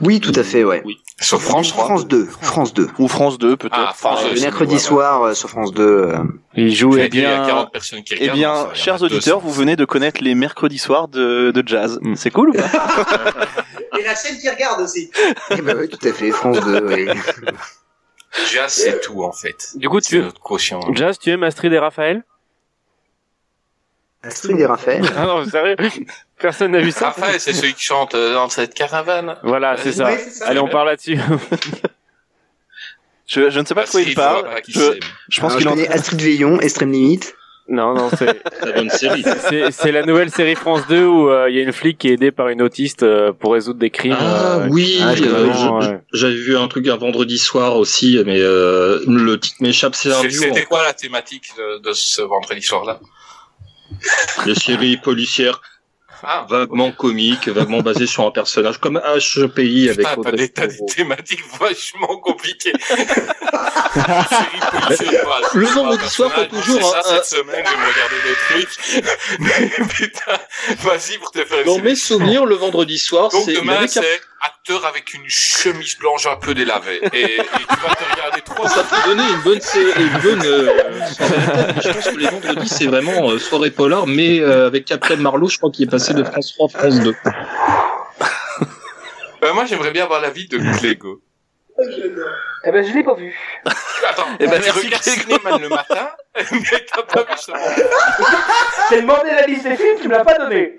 Oui, 0.02 0.20
tout 0.20 0.34
à 0.36 0.44
fait, 0.44 0.64
ouais. 0.64 0.84
Sur 1.22 1.40
France 1.42 1.70
3. 1.70 1.86
France 1.86 2.08
2, 2.08 2.26
France 2.42 2.74
2. 2.74 2.88
ou 2.98 3.08
France 3.08 3.38
2 3.38 3.56
peut-être. 3.58 3.76
Ah, 3.78 3.94
France 3.96 4.22
Euh, 4.26 4.42
mercredi 4.42 4.80
soir 4.80 5.24
euh, 5.24 5.34
sur 5.34 5.50
France 5.50 5.72
2. 5.74 5.84
euh, 5.84 6.18
Il 6.56 6.74
joue 6.76 6.98
Eh 6.98 7.08
bien- 7.08 7.46
40 7.46 7.72
personnes 7.72 8.04
qui 8.04 8.16
Eh 8.20 8.30
bien, 8.30 8.68
chers 8.74 8.96
200. 9.00 9.06
auditeurs, 9.06 9.40
vous 9.40 9.52
venez 9.52 9.76
de 9.76 9.86
connaître 9.86 10.22
les 10.24 10.34
mercredis 10.36 10.80
soirs 10.80 11.08
de, 11.10 11.52
de 11.52 11.64
jazz. 11.66 12.00
Mm. 12.02 12.16
C'est 12.16 12.32
cool 12.32 12.50
ou 12.50 12.54
pas 12.54 12.64
la 14.10 14.16
chaîne 14.16 14.38
qui 14.38 14.50
regarde 14.50 14.82
aussi. 14.82 15.10
Eh 15.52 15.62
ben 15.62 15.78
oui, 15.78 15.90
tout 15.90 16.08
à 16.08 16.14
fait, 16.14 16.32
France 16.32 16.60
2. 16.60 16.86
oui. 16.86 17.10
Jazz, 18.52 18.72
c'est 18.72 19.02
tout, 19.02 19.24
en 19.24 19.32
fait. 19.32 19.70
Du 19.76 19.90
coup, 19.90 20.00
tu, 20.02 20.20
notre 20.20 20.40
quotient. 20.40 20.82
Jazz, 20.94 21.18
tu 21.18 21.32
aimes 21.32 21.44
Astrid 21.44 21.74
et 21.74 21.80
Raphaël? 21.80 22.24
Astrid 24.22 24.60
et 24.60 24.66
Raphaël. 24.66 25.04
Ah 25.18 25.26
non, 25.26 25.46
sérieux? 25.46 25.76
Personne 26.38 26.72
n'a 26.72 26.80
vu 26.82 26.92
ça 26.92 27.08
Raphaël, 27.08 27.40
c'est 27.40 27.54
celui 27.54 27.74
qui 27.74 27.84
chante 27.84 28.16
euh, 28.16 28.34
dans 28.34 28.50
cette 28.50 28.74
caravane. 28.74 29.38
Voilà, 29.44 29.78
c'est 29.78 29.94
ça. 29.94 30.08
Oui, 30.12 30.18
c'est 30.22 30.30
ça. 30.32 30.48
Allez, 30.48 30.60
on 30.60 30.68
parle 30.68 30.88
là-dessus. 30.90 31.18
Je, 33.26 33.50
je 33.52 33.60
ne 33.60 33.66
sais 33.66 33.76
pas 33.76 33.86
de 33.86 33.90
quoi 33.90 34.02
il 34.02 34.16
parle. 34.16 34.48
Je, 34.68 35.00
je 35.30 35.42
pense 35.42 35.56
qu'il 35.56 35.68
en 35.70 35.78
Astrid 35.92 36.20
Veillon, 36.22 36.60
Extrême 36.60 36.92
Limite. 36.92 37.36
Non, 37.70 37.94
non, 37.94 38.10
c'est 38.18 38.42
Très 38.62 38.74
bonne 38.74 38.90
série. 38.90 39.24
c'est 39.50 39.72
c'est 39.72 39.92
la 39.92 40.04
nouvelle 40.04 40.32
série 40.32 40.56
France 40.56 40.82
2 40.90 41.06
où 41.06 41.30
euh, 41.30 41.50
il 41.50 41.56
y 41.56 41.60
a 41.60 41.64
une 41.64 41.72
flic 41.72 41.98
qui 42.00 42.10
est 42.10 42.14
aidée 42.14 42.32
par 42.32 42.50
une 42.50 42.62
autiste 42.64 43.04
euh, 43.04 43.32
pour 43.32 43.54
résoudre 43.54 43.80
des 43.80 43.90
crimes. 43.92 44.16
Ah 44.20 44.58
euh, 44.62 44.68
oui, 44.72 45.00
Ah, 45.04 45.14
je 45.16 45.24
connais 45.24 45.34
euh, 45.36 45.44
vraiment, 45.46 45.82
je- 45.82 45.90
ouais. 45.92 46.00
j'avais 46.14 46.34
vu 46.34 46.58
un 46.58 46.68
truc 46.68 46.88
un 46.88 46.96
vendredi 46.98 47.38
soir 47.38 47.78
aussi, 47.78 48.20
mais 48.26 48.40
euh, 48.40 49.00
le 49.08 49.40
titre 49.40 49.58
m'échappe. 49.62 49.94
C'est 49.96 50.12
un 50.12 50.22
C'est- 50.22 50.28
duo 50.30 50.42
C'était 50.42 50.64
quoi 50.66 50.84
la 50.84 50.94
thématique 50.94 51.46
de, 51.58 51.78
de 51.80 51.94
ce 51.94 52.22
vendredi 52.24 52.62
soir-là? 52.62 53.00
Des 54.46 54.56
séries 54.56 54.98
policières 54.98 55.62
Ah, 56.24 56.46
vaguement 56.50 56.92
comiques, 56.92 57.48
vaguement 57.48 57.80
basées 57.82 58.06
sur 58.08 58.26
un 58.26 58.32
personnage 58.32 58.78
comme 58.80 59.00
HPI 59.00 59.90
avec 59.90 60.00
putain, 60.08 60.22
t'as 60.22 60.32
des, 60.32 60.50
t'as 60.50 60.68
des 60.68 60.74
Fleurot. 60.74 60.86
thématiques 60.94 61.44
vachement 61.60 62.18
compliquées. 62.18 62.74
Le 65.54 65.66
vendredi 65.66 66.08
soir, 66.10 66.32
faut 66.32 66.46
toujours 66.46 66.92
ça, 66.92 67.00
un- 67.00 67.16
cette 67.16 67.26
semaine, 67.26 67.64
je 67.66 67.72
vais 67.72 67.92
regarder 67.92 68.16
des 68.26 68.36
trucs. 68.66 69.06
Mais 69.40 69.86
putain, 69.88 70.38
vas-y 70.80 71.18
pour 71.18 71.32
te 71.32 71.44
faire 71.46 71.64
Dans 71.66 71.80
mes 71.80 71.96
souvenirs, 71.96 72.46
le 72.46 72.56
vendredi 72.56 72.98
soir, 72.98 73.30
Donc 73.30 73.44
c'est 73.46 73.54
y 73.54 73.56
demain, 73.56 73.88
c'est 73.88 74.22
acteur 74.42 74.86
avec 74.86 75.14
une 75.14 75.28
chemise 75.28 75.98
blanche 75.98 76.26
un 76.28 76.36
peu 76.38 76.54
délavée. 76.54 77.00
Et, 77.14 77.24
et 77.24 77.38
tu 77.38 77.76
vas 77.82 77.96
te 77.96 78.14
regarder 78.14 78.42
trois 78.42 78.70
ça 78.70 78.84
peut 78.84 79.10
donner 79.10 79.24
une 79.24 79.42
bonne 79.42 79.60
une 79.98 80.20
bonne 80.22 80.46
euh, 80.46 81.06
soirée. 81.08 81.34
Je 81.84 81.90
pense 81.92 82.08
que 82.10 82.18
les 82.18 82.28
vendredis 82.28 82.70
c'est 82.70 82.88
vraiment 82.88 83.30
euh, 83.32 83.40
soirée 83.40 83.72
polar 83.72 84.08
mais 84.08 84.40
euh, 84.40 84.68
avec 84.68 84.86
Captain 84.86 85.18
Marlowe 85.18 85.50
je 85.50 85.58
crois 85.58 85.72
qu'il 85.72 85.88
est 85.88 85.92
passé 85.92 86.14
de 86.14 86.24
France 86.24 86.54
3 86.54 86.68
à 86.68 86.78
France 86.80 87.00
2 87.02 87.14
Euh, 89.44 89.54
moi, 89.54 89.66
j'aimerais 89.66 89.92
bien 89.92 90.04
avoir 90.04 90.22
l'avis 90.22 90.48
de 90.48 90.58
Clégo. 90.78 91.22
Eh 92.66 92.72
ben, 92.72 92.86
je 92.86 92.92
l'ai 92.94 93.04
pas 93.04 93.14
vu. 93.16 93.34
Attends, 94.10 94.28
Eh 94.38 94.48
ben, 94.48 94.60
tu 94.60 94.66
merci, 94.66 94.86
regardes. 94.88 95.04
Cinéman 95.04 95.58
le 95.62 95.70
matin, 95.70 96.10
mais 96.52 96.86
t'as 96.94 97.04
pas 97.04 97.24
vu 97.24 97.38
ça. 97.38 97.54
T'as 98.90 99.00
demandé 99.00 99.30
la 99.32 99.46
liste 99.48 99.64
des 99.64 99.78
films, 99.78 99.98
tu 100.02 100.08
me 100.10 100.14
l'as 100.14 100.26
pas 100.26 100.38
donné. 100.38 100.76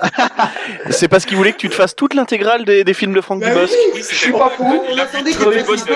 C'est 0.90 1.08
parce 1.08 1.24
qu'il 1.24 1.36
voulait 1.36 1.52
que 1.52 1.58
tu 1.58 1.68
te 1.68 1.74
fasses 1.74 1.94
toute 1.94 2.14
l'intégrale 2.14 2.64
des, 2.64 2.84
des 2.84 2.94
films 2.94 3.14
de 3.14 3.20
Franck 3.20 3.40
Bah 3.40 3.50
Dubosc. 3.50 3.74
Oui, 3.94 4.02
Je 4.08 4.14
suis 4.14 4.32
pas 4.32 4.50
fou. 4.50 4.82
Il 4.90 4.98
a 5.00 5.04
vu 5.04 5.32
tous 5.32 5.50
les 5.50 5.64
suis 5.64 5.92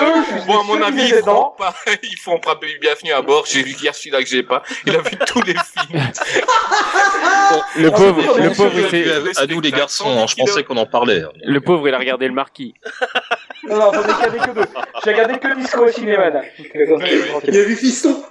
Bon, 0.47 0.59
à 0.59 0.63
mon 0.63 0.81
avis, 0.81 1.03
ils 1.09 1.15
font 1.23 1.53
pas, 1.57 1.75
ils 2.03 2.17
font 2.17 2.39
pas 2.39 2.59
bienvenue 2.81 3.11
à 3.11 3.21
bord. 3.21 3.45
J'ai 3.45 3.63
vu 3.63 3.71
hier 3.71 3.93
celui-là 3.93 4.21
que 4.21 4.29
j'ai 4.29 4.43
pas. 4.43 4.63
Il 4.85 4.95
a 4.95 5.01
vu 5.01 5.17
tous 5.25 5.41
les 5.43 5.53
films. 5.53 6.01
Le 7.77 7.89
pauvre, 7.91 8.21
sûr, 8.21 8.37
le 8.37 8.49
pauvre, 8.51 8.71
il 8.75 9.05
sûr. 9.05 9.41
à 9.41 9.47
nous 9.47 9.59
les 9.59 9.71
garçons 9.71 10.05
hein, 10.07 10.25
je 10.27 10.35
pensais 10.35 10.63
qu'on 10.63 10.77
en 10.77 10.85
parlait 10.85 11.23
le 11.43 11.61
pauvre, 11.61 11.87
il 11.87 11.93
a 11.93 11.97
regardé 11.97 12.27
le 12.27 12.33
marquis. 12.33 12.73
Non, 13.69 13.77
non, 13.77 13.91
j'en 13.93 14.03
ai 14.07 14.11
regardé 14.13 14.39
que 14.39 14.51
deux. 14.51 14.65
J'ai 15.03 15.11
regardé 15.11 15.39
que 15.39 15.59
Disco 15.59 15.85
au 15.85 15.91
cinéma, 15.91 16.29
là. 16.29 16.41
Il 17.47 17.57
a 17.57 17.63
vu 17.63 17.75
Fiston. 17.75 18.23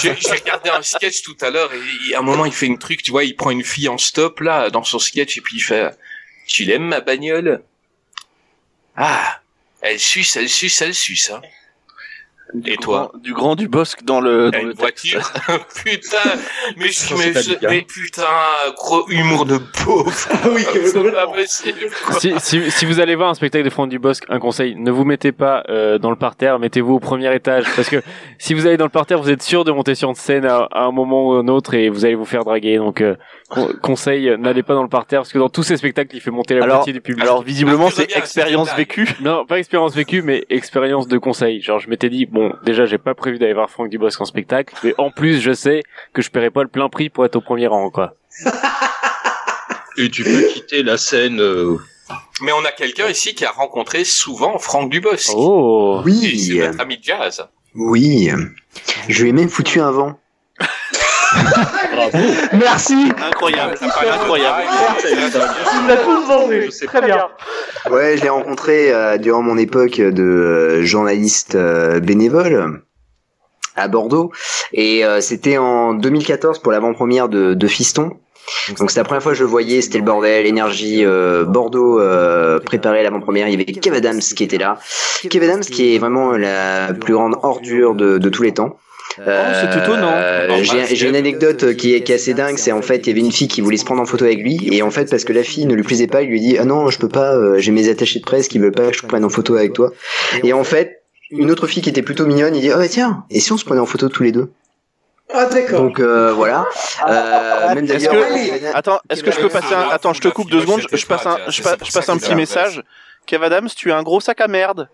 J'ai 0.00 0.10
regardé 0.12 0.70
un 0.70 0.82
sketch 0.82 1.22
tout 1.22 1.36
à 1.40 1.50
l'heure 1.50 1.72
et 1.72 1.78
il- 2.06 2.14
à 2.14 2.18
un 2.18 2.22
moment 2.22 2.44
il 2.44 2.52
fait 2.52 2.66
une 2.66 2.78
truc, 2.78 3.02
tu 3.02 3.10
vois, 3.10 3.24
il 3.24 3.34
prend 3.34 3.50
une 3.50 3.64
fille 3.64 3.88
en 3.88 3.98
stop 3.98 4.40
là 4.40 4.70
dans 4.70 4.84
son 4.84 4.98
sketch 4.98 5.36
et 5.38 5.40
puis 5.40 5.56
il 5.56 5.60
fait 5.60 5.90
Tu 6.46 6.64
l'aimes 6.64 6.84
ma 6.88 7.00
bagnole? 7.00 7.62
Ah, 8.96 9.40
elle 9.80 9.98
suce, 9.98 10.36
elle 10.36 10.48
suce, 10.48 10.80
elle 10.82 10.94
suce 10.94 11.30
hein. 11.30 11.40
Et 12.66 12.76
toi 12.76 13.12
Du 13.22 13.32
grand 13.32 13.54
Dubosc 13.56 14.04
dans 14.04 14.20
le, 14.20 14.50
dans 14.50 14.62
le 14.62 14.74
voiture 14.74 15.20
Putain, 15.84 16.16
mais, 16.76 16.88
je- 16.88 17.14
mais, 17.14 17.32
je- 17.42 17.66
mais 17.68 17.82
putain, 17.82 18.22
gros 18.76 19.08
humour 19.08 19.46
de 19.46 19.58
pauvre. 19.84 20.12
Ah 20.32 20.48
oui, 20.52 20.64
C'est 20.84 21.12
pas 21.12 21.26
possible. 21.28 21.78
si, 22.18 22.32
si, 22.38 22.70
si 22.70 22.84
vous 22.84 23.00
allez 23.00 23.14
voir 23.14 23.30
un 23.30 23.34
spectacle 23.34 23.64
de 23.64 23.70
Franck 23.70 23.88
Dubosc, 23.90 24.24
un 24.28 24.38
conseil, 24.38 24.74
ne 24.76 24.90
vous 24.90 25.04
mettez 25.04 25.32
pas 25.32 25.62
euh, 25.68 25.98
dans 25.98 26.10
le 26.10 26.16
parterre, 26.16 26.58
mettez-vous 26.58 26.94
au 26.94 27.00
premier 27.00 27.34
étage. 27.34 27.64
Parce 27.76 27.88
que 27.88 28.02
si 28.38 28.54
vous 28.54 28.66
allez 28.66 28.76
dans 28.76 28.84
le 28.84 28.90
parterre, 28.90 29.20
vous 29.22 29.30
êtes 29.30 29.42
sûr 29.42 29.64
de 29.64 29.72
monter 29.72 29.94
sur 29.94 30.08
une 30.08 30.14
scène 30.14 30.44
à, 30.44 30.68
à 30.72 30.82
un 30.84 30.90
moment 30.92 31.28
ou 31.28 31.32
un 31.32 31.48
autre 31.48 31.74
et 31.74 31.88
vous 31.88 32.04
allez 32.04 32.14
vous 32.14 32.24
faire 32.24 32.44
draguer. 32.44 32.76
Donc, 32.78 33.00
euh, 33.00 33.14
con- 33.48 33.70
conseil, 33.82 34.28
euh, 34.28 34.36
n'allez 34.36 34.62
pas 34.62 34.74
dans 34.74 34.82
le 34.82 34.88
parterre 34.88 35.20
parce 35.20 35.32
que 35.32 35.38
dans 35.38 35.48
tous 35.48 35.62
ces 35.62 35.76
spectacles, 35.76 36.14
il 36.16 36.20
fait 36.20 36.30
monter 36.30 36.54
la 36.54 36.64
Alors, 36.64 36.76
moitié 36.76 36.92
du 36.92 37.00
public. 37.00 37.22
alors 37.24 37.42
visiblement 37.42 37.88
c'est 37.90 38.14
expérience 38.16 38.74
vécue. 38.76 39.08
Non, 39.20 39.44
pas 39.46 39.58
expérience 39.58 39.94
vécue, 39.94 40.22
mais 40.22 40.44
expérience 40.50 41.08
de 41.08 41.18
conseil. 41.18 41.60
Genre, 41.62 41.78
je 41.78 41.88
m'étais 41.88 42.10
dit, 42.10 42.26
bon, 42.26 42.41
déjà, 42.64 42.86
j'ai 42.86 42.98
pas 42.98 43.14
prévu 43.14 43.38
d'aller 43.38 43.54
voir 43.54 43.70
Franck 43.70 43.88
Dubosc 43.90 44.20
en 44.20 44.24
spectacle, 44.24 44.74
mais 44.84 44.94
en 44.98 45.10
plus, 45.10 45.40
je 45.40 45.52
sais 45.52 45.82
que 46.12 46.22
je 46.22 46.30
paierai 46.30 46.50
pas 46.50 46.62
le 46.62 46.68
plein 46.68 46.88
prix 46.88 47.08
pour 47.08 47.24
être 47.24 47.36
au 47.36 47.40
premier 47.40 47.66
rang, 47.66 47.90
quoi. 47.90 48.14
et 49.98 50.10
tu 50.10 50.24
peux 50.24 50.42
quitter 50.52 50.82
la 50.82 50.96
scène 50.96 51.40
euh, 51.40 51.76
Mais 52.42 52.52
on 52.52 52.64
a 52.64 52.72
quelqu'un 52.72 53.08
ici 53.08 53.34
qui 53.34 53.44
a 53.44 53.50
rencontré 53.50 54.04
souvent 54.04 54.58
Franck 54.58 54.90
Dubosc. 54.90 55.30
Oh! 55.34 56.00
Oui, 56.04 56.38
C'est 56.38 56.58
notre 56.66 56.80
ami 56.80 56.98
de 56.98 57.04
jazz. 57.04 57.46
oui. 57.74 58.30
Je 59.08 59.22
lui 59.22 59.30
ai 59.30 59.32
même 59.32 59.50
foutu 59.50 59.80
un 59.80 59.90
vent. 59.90 60.18
Bravo 61.94 62.18
Merci. 62.52 63.12
Incroyable, 63.24 63.74
incroyable. 63.80 64.62
Tu 65.00 65.82
me 65.82 65.88
l'as 65.88 65.96
tous 65.96 66.26
vendu. 66.26 66.62
Je 66.66 66.70
sais 66.70 66.86
Très 66.86 67.02
bien. 67.02 67.28
Ouais, 67.90 68.16
je 68.16 68.22
l'ai 68.22 68.28
rencontré 68.28 68.92
euh, 68.92 69.18
durant 69.18 69.42
mon 69.42 69.56
époque 69.58 69.96
de 69.96 70.22
euh, 70.22 70.84
journaliste 70.84 71.54
euh, 71.54 72.00
bénévole 72.00 72.82
à 73.76 73.88
Bordeaux. 73.88 74.30
Et 74.72 75.04
euh, 75.04 75.20
c'était 75.20 75.58
en 75.58 75.94
2014 75.94 76.60
pour 76.60 76.72
l'avant-première 76.72 77.28
de, 77.28 77.54
de 77.54 77.66
Fiston. 77.66 78.10
Donc 78.78 78.90
c'était 78.90 79.00
la 79.00 79.04
première 79.04 79.22
fois 79.22 79.32
que 79.32 79.38
je 79.38 79.44
le 79.44 79.48
voyais, 79.48 79.80
c'était 79.82 79.98
le 79.98 80.04
bordel, 80.04 80.46
énergie, 80.46 81.04
euh, 81.04 81.44
Bordeaux 81.44 82.00
euh, 82.00 82.58
préparait 82.58 83.02
l'avant-première, 83.02 83.46
il 83.46 83.52
y 83.52 83.54
avait 83.54 83.64
Kev 83.64 83.96
Adams 83.96 84.18
qui 84.18 84.42
était 84.42 84.58
là. 84.58 84.78
Kev 85.30 85.44
Adams 85.44 85.60
qui 85.62 85.94
est 85.94 85.98
vraiment 85.98 86.32
la 86.32 86.92
plus 86.92 87.14
grande 87.14 87.36
ordure 87.42 87.94
de, 87.94 88.18
de 88.18 88.28
tous 88.28 88.42
les 88.42 88.52
temps. 88.52 88.76
Oh, 89.18 89.22
c'est 89.24 89.78
étonnant. 89.78 90.12
Euh, 90.12 90.62
j'ai 90.62 90.94
j'ai 90.94 91.08
une 91.08 91.16
anecdote 91.16 91.74
qui 91.74 91.94
est, 91.94 92.02
qui 92.02 92.12
est 92.12 92.16
assez 92.16 92.34
dingue, 92.34 92.56
c'est 92.58 92.72
en 92.72 92.82
fait 92.82 92.98
il 92.98 93.08
y 93.08 93.10
avait 93.10 93.20
une 93.20 93.32
fille 93.32 93.48
qui 93.48 93.60
voulait 93.60 93.76
se 93.76 93.84
prendre 93.84 94.00
en 94.00 94.06
photo 94.06 94.24
avec 94.24 94.38
lui 94.38 94.68
et 94.72 94.82
en 94.82 94.90
fait 94.90 95.10
parce 95.10 95.24
que 95.24 95.32
la 95.32 95.42
fille 95.42 95.66
ne 95.66 95.74
lui 95.74 95.82
plaisait 95.82 96.06
pas, 96.06 96.22
il 96.22 96.28
lui 96.28 96.40
dit 96.40 96.58
ah 96.58 96.64
non 96.64 96.88
je 96.88 96.98
peux 96.98 97.08
pas, 97.08 97.34
euh, 97.34 97.58
j'ai 97.58 97.72
mes 97.72 97.88
attachés 97.88 98.20
de 98.20 98.24
presse 98.24 98.48
qui 98.48 98.58
veulent 98.58 98.72
pas 98.72 98.88
que 98.88 98.96
je 98.96 99.06
prenne 99.06 99.24
en 99.24 99.28
photo 99.28 99.56
avec 99.56 99.72
toi. 99.72 99.92
Et 100.42 100.52
en 100.52 100.64
fait 100.64 101.02
une 101.30 101.50
autre 101.50 101.66
fille 101.66 101.82
qui 101.82 101.90
était 101.90 102.02
plutôt 102.02 102.26
mignonne, 102.26 102.54
il 102.54 102.60
dit 102.60 102.70
ah 102.70 102.78
bah 102.78 102.88
tiens 102.88 103.24
et 103.30 103.40
si 103.40 103.52
on 103.52 103.56
se 103.56 103.64
prenait 103.64 103.80
en 103.80 103.86
photo 103.86 104.08
tous 104.08 104.22
les 104.22 104.32
deux? 104.32 104.50
Ah 105.34 105.46
d'accord. 105.46 105.80
Donc 105.80 106.00
euh, 106.00 106.32
voilà. 106.32 106.66
Euh, 107.08 107.74
même 107.74 107.84
Est-ce 107.90 108.08
que, 108.08 108.76
attends, 108.76 109.00
est-ce 109.08 109.22
que 109.22 109.30
je 109.30 109.40
peux 109.40 109.48
passer 109.48 109.74
un, 109.74 109.88
attends, 109.90 110.12
je 110.12 110.20
te 110.20 110.28
coupe 110.28 110.50
deux 110.50 110.60
secondes, 110.60 110.82
je, 110.92 111.06
passe 111.06 111.26
un, 111.26 111.38
je 111.48 111.62
passe 111.62 112.08
un 112.08 112.18
petit 112.18 112.34
message. 112.34 112.82
Kev 113.26 113.44
Adams, 113.44 113.68
tu 113.74 113.92
as 113.92 113.96
un 113.96 114.02
gros 114.02 114.20
sac 114.20 114.40
à 114.40 114.48
merde. 114.48 114.88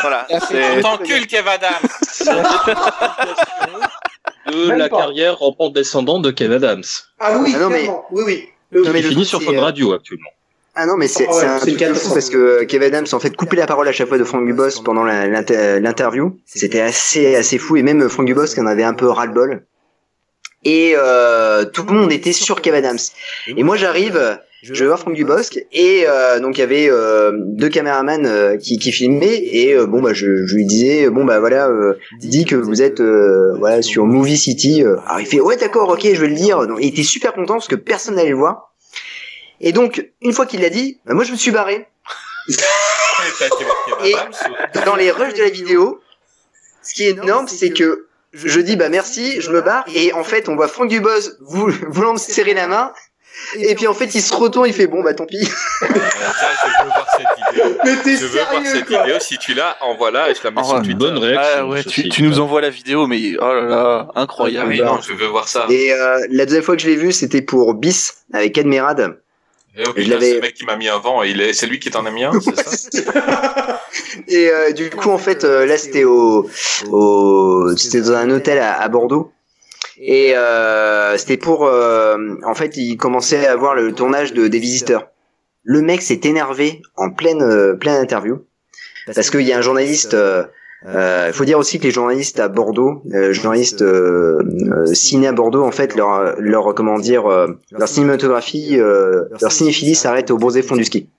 Voilà, 0.00 0.26
c'est, 0.48 0.80
T'encules 0.80 1.26
Kev 1.26 1.46
Adams. 1.48 1.88
de 4.50 4.66
Même 4.68 4.78
la 4.78 4.88
pas. 4.88 4.96
carrière 4.98 5.42
en 5.42 5.52
pente 5.52 5.74
descendante 5.74 6.22
de 6.22 6.30
Kev 6.30 6.54
Adams 6.54 6.82
Ah 7.18 7.36
oui, 7.38 7.52
Ah 7.54 7.58
non, 7.58 7.70
mais-. 7.70 7.88
Oui, 8.10 8.22
oui. 8.26 8.48
Non, 8.72 8.90
mais 8.92 9.00
il 9.00 9.06
finit 9.06 9.24
sur 9.24 9.42
Fun 9.42 9.54
euh, 9.54 9.60
Radio 9.60 9.92
actuellement 9.92 10.30
Ah 10.74 10.86
non, 10.86 10.96
mais 10.96 11.08
c'est 11.08 11.26
ouais, 11.26 11.32
c'est 11.32 11.46
un 11.46 11.58
truc 11.58 11.76
de 11.76 11.92
fou 11.94 12.14
parce 12.14 12.30
que 12.30 12.62
Kev 12.64 12.84
Adams 12.86 13.06
en 13.12 13.20
fait 13.20 13.36
coupait 13.36 13.56
la 13.56 13.66
parole 13.66 13.88
à 13.88 13.92
chaque 13.92 14.08
fois 14.08 14.16
de 14.18 14.24
Frank 14.24 14.46
Dubosc 14.46 14.82
pendant 14.84 15.04
l'interview. 15.04 16.38
C'était 16.46 16.80
assez 16.80 17.34
assez 17.36 17.58
fou 17.58 17.76
et 17.76 17.82
même 17.82 18.08
Frank 18.08 18.26
Dubosc 18.26 18.56
en 18.58 18.66
avait 18.66 18.84
un 18.84 18.94
peu 18.94 19.08
ras 19.08 19.26
le 19.26 19.32
bol. 19.32 19.66
Et 20.64 20.92
euh, 20.96 21.64
tout 21.64 21.82
le 21.84 21.92
monde 21.94 22.12
était 22.12 22.32
sur 22.32 22.60
Kev 22.62 22.76
Adams. 22.76 22.98
Et 23.48 23.62
moi 23.64 23.76
j'arrive, 23.76 24.38
je 24.62 24.72
vais 24.74 24.86
voir 24.86 24.98
Franck 24.98 25.14
Dubosc 25.14 25.58
et 25.72 26.04
euh, 26.06 26.38
donc 26.40 26.58
il 26.58 26.60
y 26.60 26.64
avait 26.64 26.88
euh, 26.90 27.32
deux 27.34 27.68
caméramans 27.68 28.26
euh, 28.26 28.56
qui, 28.56 28.78
qui 28.78 28.92
filmaient 28.92 29.38
et 29.42 29.74
euh, 29.74 29.86
bon 29.86 30.02
bah 30.02 30.12
je, 30.12 30.44
je 30.46 30.54
lui 30.54 30.66
disais 30.66 31.08
bon 31.08 31.24
bah 31.24 31.40
voilà 31.40 31.68
euh, 31.68 31.94
dis 32.18 32.44
que 32.44 32.56
vous 32.56 32.82
êtes 32.82 33.00
euh, 33.00 33.54
voilà 33.58 33.80
sur 33.82 34.04
Movie 34.04 34.36
City. 34.36 34.84
euh. 34.84 34.96
Alors 35.06 35.20
il 35.20 35.26
fait 35.26 35.40
ouais 35.40 35.56
d'accord 35.56 35.88
ok 35.88 36.02
je 36.12 36.20
vais 36.20 36.28
le 36.28 36.34
dire. 36.34 36.66
Donc, 36.66 36.78
il 36.80 36.88
était 36.88 37.02
super 37.02 37.32
content 37.32 37.54
parce 37.54 37.68
que 37.68 37.74
personne 37.76 38.16
n'allait 38.16 38.30
le 38.30 38.36
voir. 38.36 38.74
Et 39.60 39.72
donc 39.72 40.06
une 40.22 40.32
fois 40.32 40.46
qu'il 40.46 40.60
l'a 40.62 40.70
dit, 40.70 41.00
bah, 41.06 41.14
moi 41.14 41.24
je 41.24 41.32
me 41.32 41.36
suis 41.36 41.50
barré. 41.50 41.86
Et 44.04 44.14
dans 44.84 44.96
les 44.96 45.10
rushs 45.10 45.34
de 45.34 45.42
la 45.42 45.50
vidéo, 45.50 46.00
ce 46.82 46.94
qui 46.94 47.04
est 47.04 47.10
énorme, 47.10 47.46
c'est 47.48 47.70
que 47.70 48.06
je 48.32 48.60
dis 48.60 48.76
bah 48.76 48.88
merci, 48.88 49.40
je 49.40 49.50
me 49.50 49.60
barre 49.60 49.84
et 49.94 50.12
en 50.12 50.22
fait 50.24 50.48
on 50.48 50.54
voit 50.56 50.68
Franck 50.68 50.88
Dubosc 50.88 51.32
vou- 51.40 51.70
voulant 51.88 52.12
me 52.14 52.18
serrer 52.18 52.54
la 52.54 52.68
main 52.68 52.92
et 53.58 53.74
puis 53.74 53.86
en 53.86 53.94
fait 53.94 54.14
il 54.14 54.20
se 54.22 54.34
retourne, 54.34 54.66
il 54.68 54.72
fait 54.74 54.86
bon 54.86 55.02
bah 55.02 55.14
tant 55.14 55.26
pis. 55.26 55.38
je 55.80 55.86
veux 55.86 56.88
voir 56.88 57.06
cette 57.16 57.26
vidéo. 57.62 57.76
Mais 57.84 57.96
t'es 58.02 58.16
Je 58.16 58.26
veux 58.26 58.40
voir 58.40 58.62
cette 58.64 58.86
quoi 58.86 59.02
vidéo. 59.04 59.16
Si 59.20 59.38
tu 59.38 59.54
l'as, 59.54 59.76
envoie-la 59.80 60.30
et 60.30 60.34
je 60.34 60.40
la 60.44 60.50
mets 60.50 60.60
Oh, 60.62 60.68
sur 60.68 60.76
une 60.76 60.82
Twitter. 60.82 60.98
bonne 60.98 61.18
réaction 61.18 61.52
ah 61.58 61.66
ouais, 61.66 61.84
tu, 61.84 62.08
tu 62.08 62.22
nous 62.22 62.38
envoies 62.40 62.60
la 62.60 62.70
vidéo, 62.70 63.06
mais 63.06 63.20
oh 63.40 63.52
là 63.54 63.62
là, 63.62 64.08
Ah 64.14 64.22
incroyable. 64.22 64.68
oui, 64.68 64.80
non, 64.80 65.00
je 65.00 65.12
veux 65.12 65.26
voir 65.26 65.48
ça. 65.48 65.66
Et 65.70 65.92
euh, 65.92 66.26
la 66.30 66.44
deuxième 66.46 66.62
fois 66.64 66.76
que 66.76 66.82
je 66.82 66.88
l'ai 66.88 66.96
vu, 66.96 67.12
c'était 67.12 67.42
pour 67.42 67.74
Bis 67.74 68.14
avec 68.32 68.56
Admirad. 68.58 69.18
Et 69.76 69.82
oh, 69.86 69.92
je 69.96 70.02
putain, 70.02 70.10
l'avais- 70.10 70.26
c'est 70.30 70.34
le 70.34 70.40
mec 70.40 70.54
qui 70.54 70.64
m'a 70.64 70.76
mis 70.76 70.88
un 70.88 70.98
vent, 70.98 71.22
il 71.22 71.40
est, 71.40 71.52
c'est 71.52 71.66
lui 71.66 71.78
qui 71.78 71.90
t'en 71.90 72.04
a 72.04 72.10
mis 72.10 72.24
un, 72.24 72.32
c'est 72.40 72.56
ça 72.56 73.80
Et 74.28 74.48
euh, 74.50 74.72
du 74.72 74.90
coup 74.90 75.10
en 75.10 75.18
fait 75.18 75.44
euh, 75.44 75.64
là 75.64 75.78
c'était 75.78 76.04
au, 76.04 76.48
au 76.90 77.76
c'était 77.76 78.00
dans 78.02 78.12
un 78.14 78.30
hôtel 78.30 78.58
à, 78.58 78.80
à 78.80 78.88
Bordeaux. 78.88 79.32
Et 80.02 80.32
euh, 80.34 81.16
c'était 81.18 81.36
pour 81.36 81.66
euh, 81.66 82.16
en 82.46 82.54
fait 82.54 82.76
il 82.76 82.96
commençait 82.96 83.46
à 83.46 83.54
voir 83.56 83.74
le 83.74 83.92
tournage 83.92 84.32
de 84.32 84.48
des 84.48 84.58
visiteurs. 84.58 85.08
Le 85.62 85.82
mec 85.82 86.00
s'est 86.00 86.20
énervé 86.24 86.80
en 86.96 87.10
pleine 87.10 87.42
euh, 87.42 87.74
pleine 87.74 87.96
interview 87.96 88.38
parce 89.14 89.28
qu'il 89.30 89.42
y 89.42 89.52
a 89.52 89.58
un 89.58 89.62
journaliste. 89.62 90.14
euh, 90.14 90.44
euh, 90.86 91.26
Il 91.28 91.34
faut 91.34 91.44
dire 91.44 91.58
aussi 91.58 91.78
que 91.78 91.84
les 91.84 91.90
journalistes 91.90 92.40
à 92.40 92.48
Bordeaux, 92.48 93.02
euh, 93.12 93.32
journalistes 93.34 93.82
euh, 93.82 94.38
euh, 94.72 94.86
ciné 94.94 95.26
à 95.28 95.32
Bordeaux, 95.32 95.62
en 95.62 95.70
fait, 95.72 95.94
leur, 95.94 96.40
leur 96.40 96.74
comment 96.74 96.98
dire, 96.98 97.26
euh, 97.26 97.48
leur 97.72 97.86
cinématographie, 97.86 98.78
euh, 98.78 99.24
leur 99.42 99.52
cinéphilie 99.52 99.94
s'arrête 99.94 100.30
au 100.30 100.38
Bosé 100.38 100.62
fond 100.62 100.76
du 100.76 100.84
ski. 100.86 101.10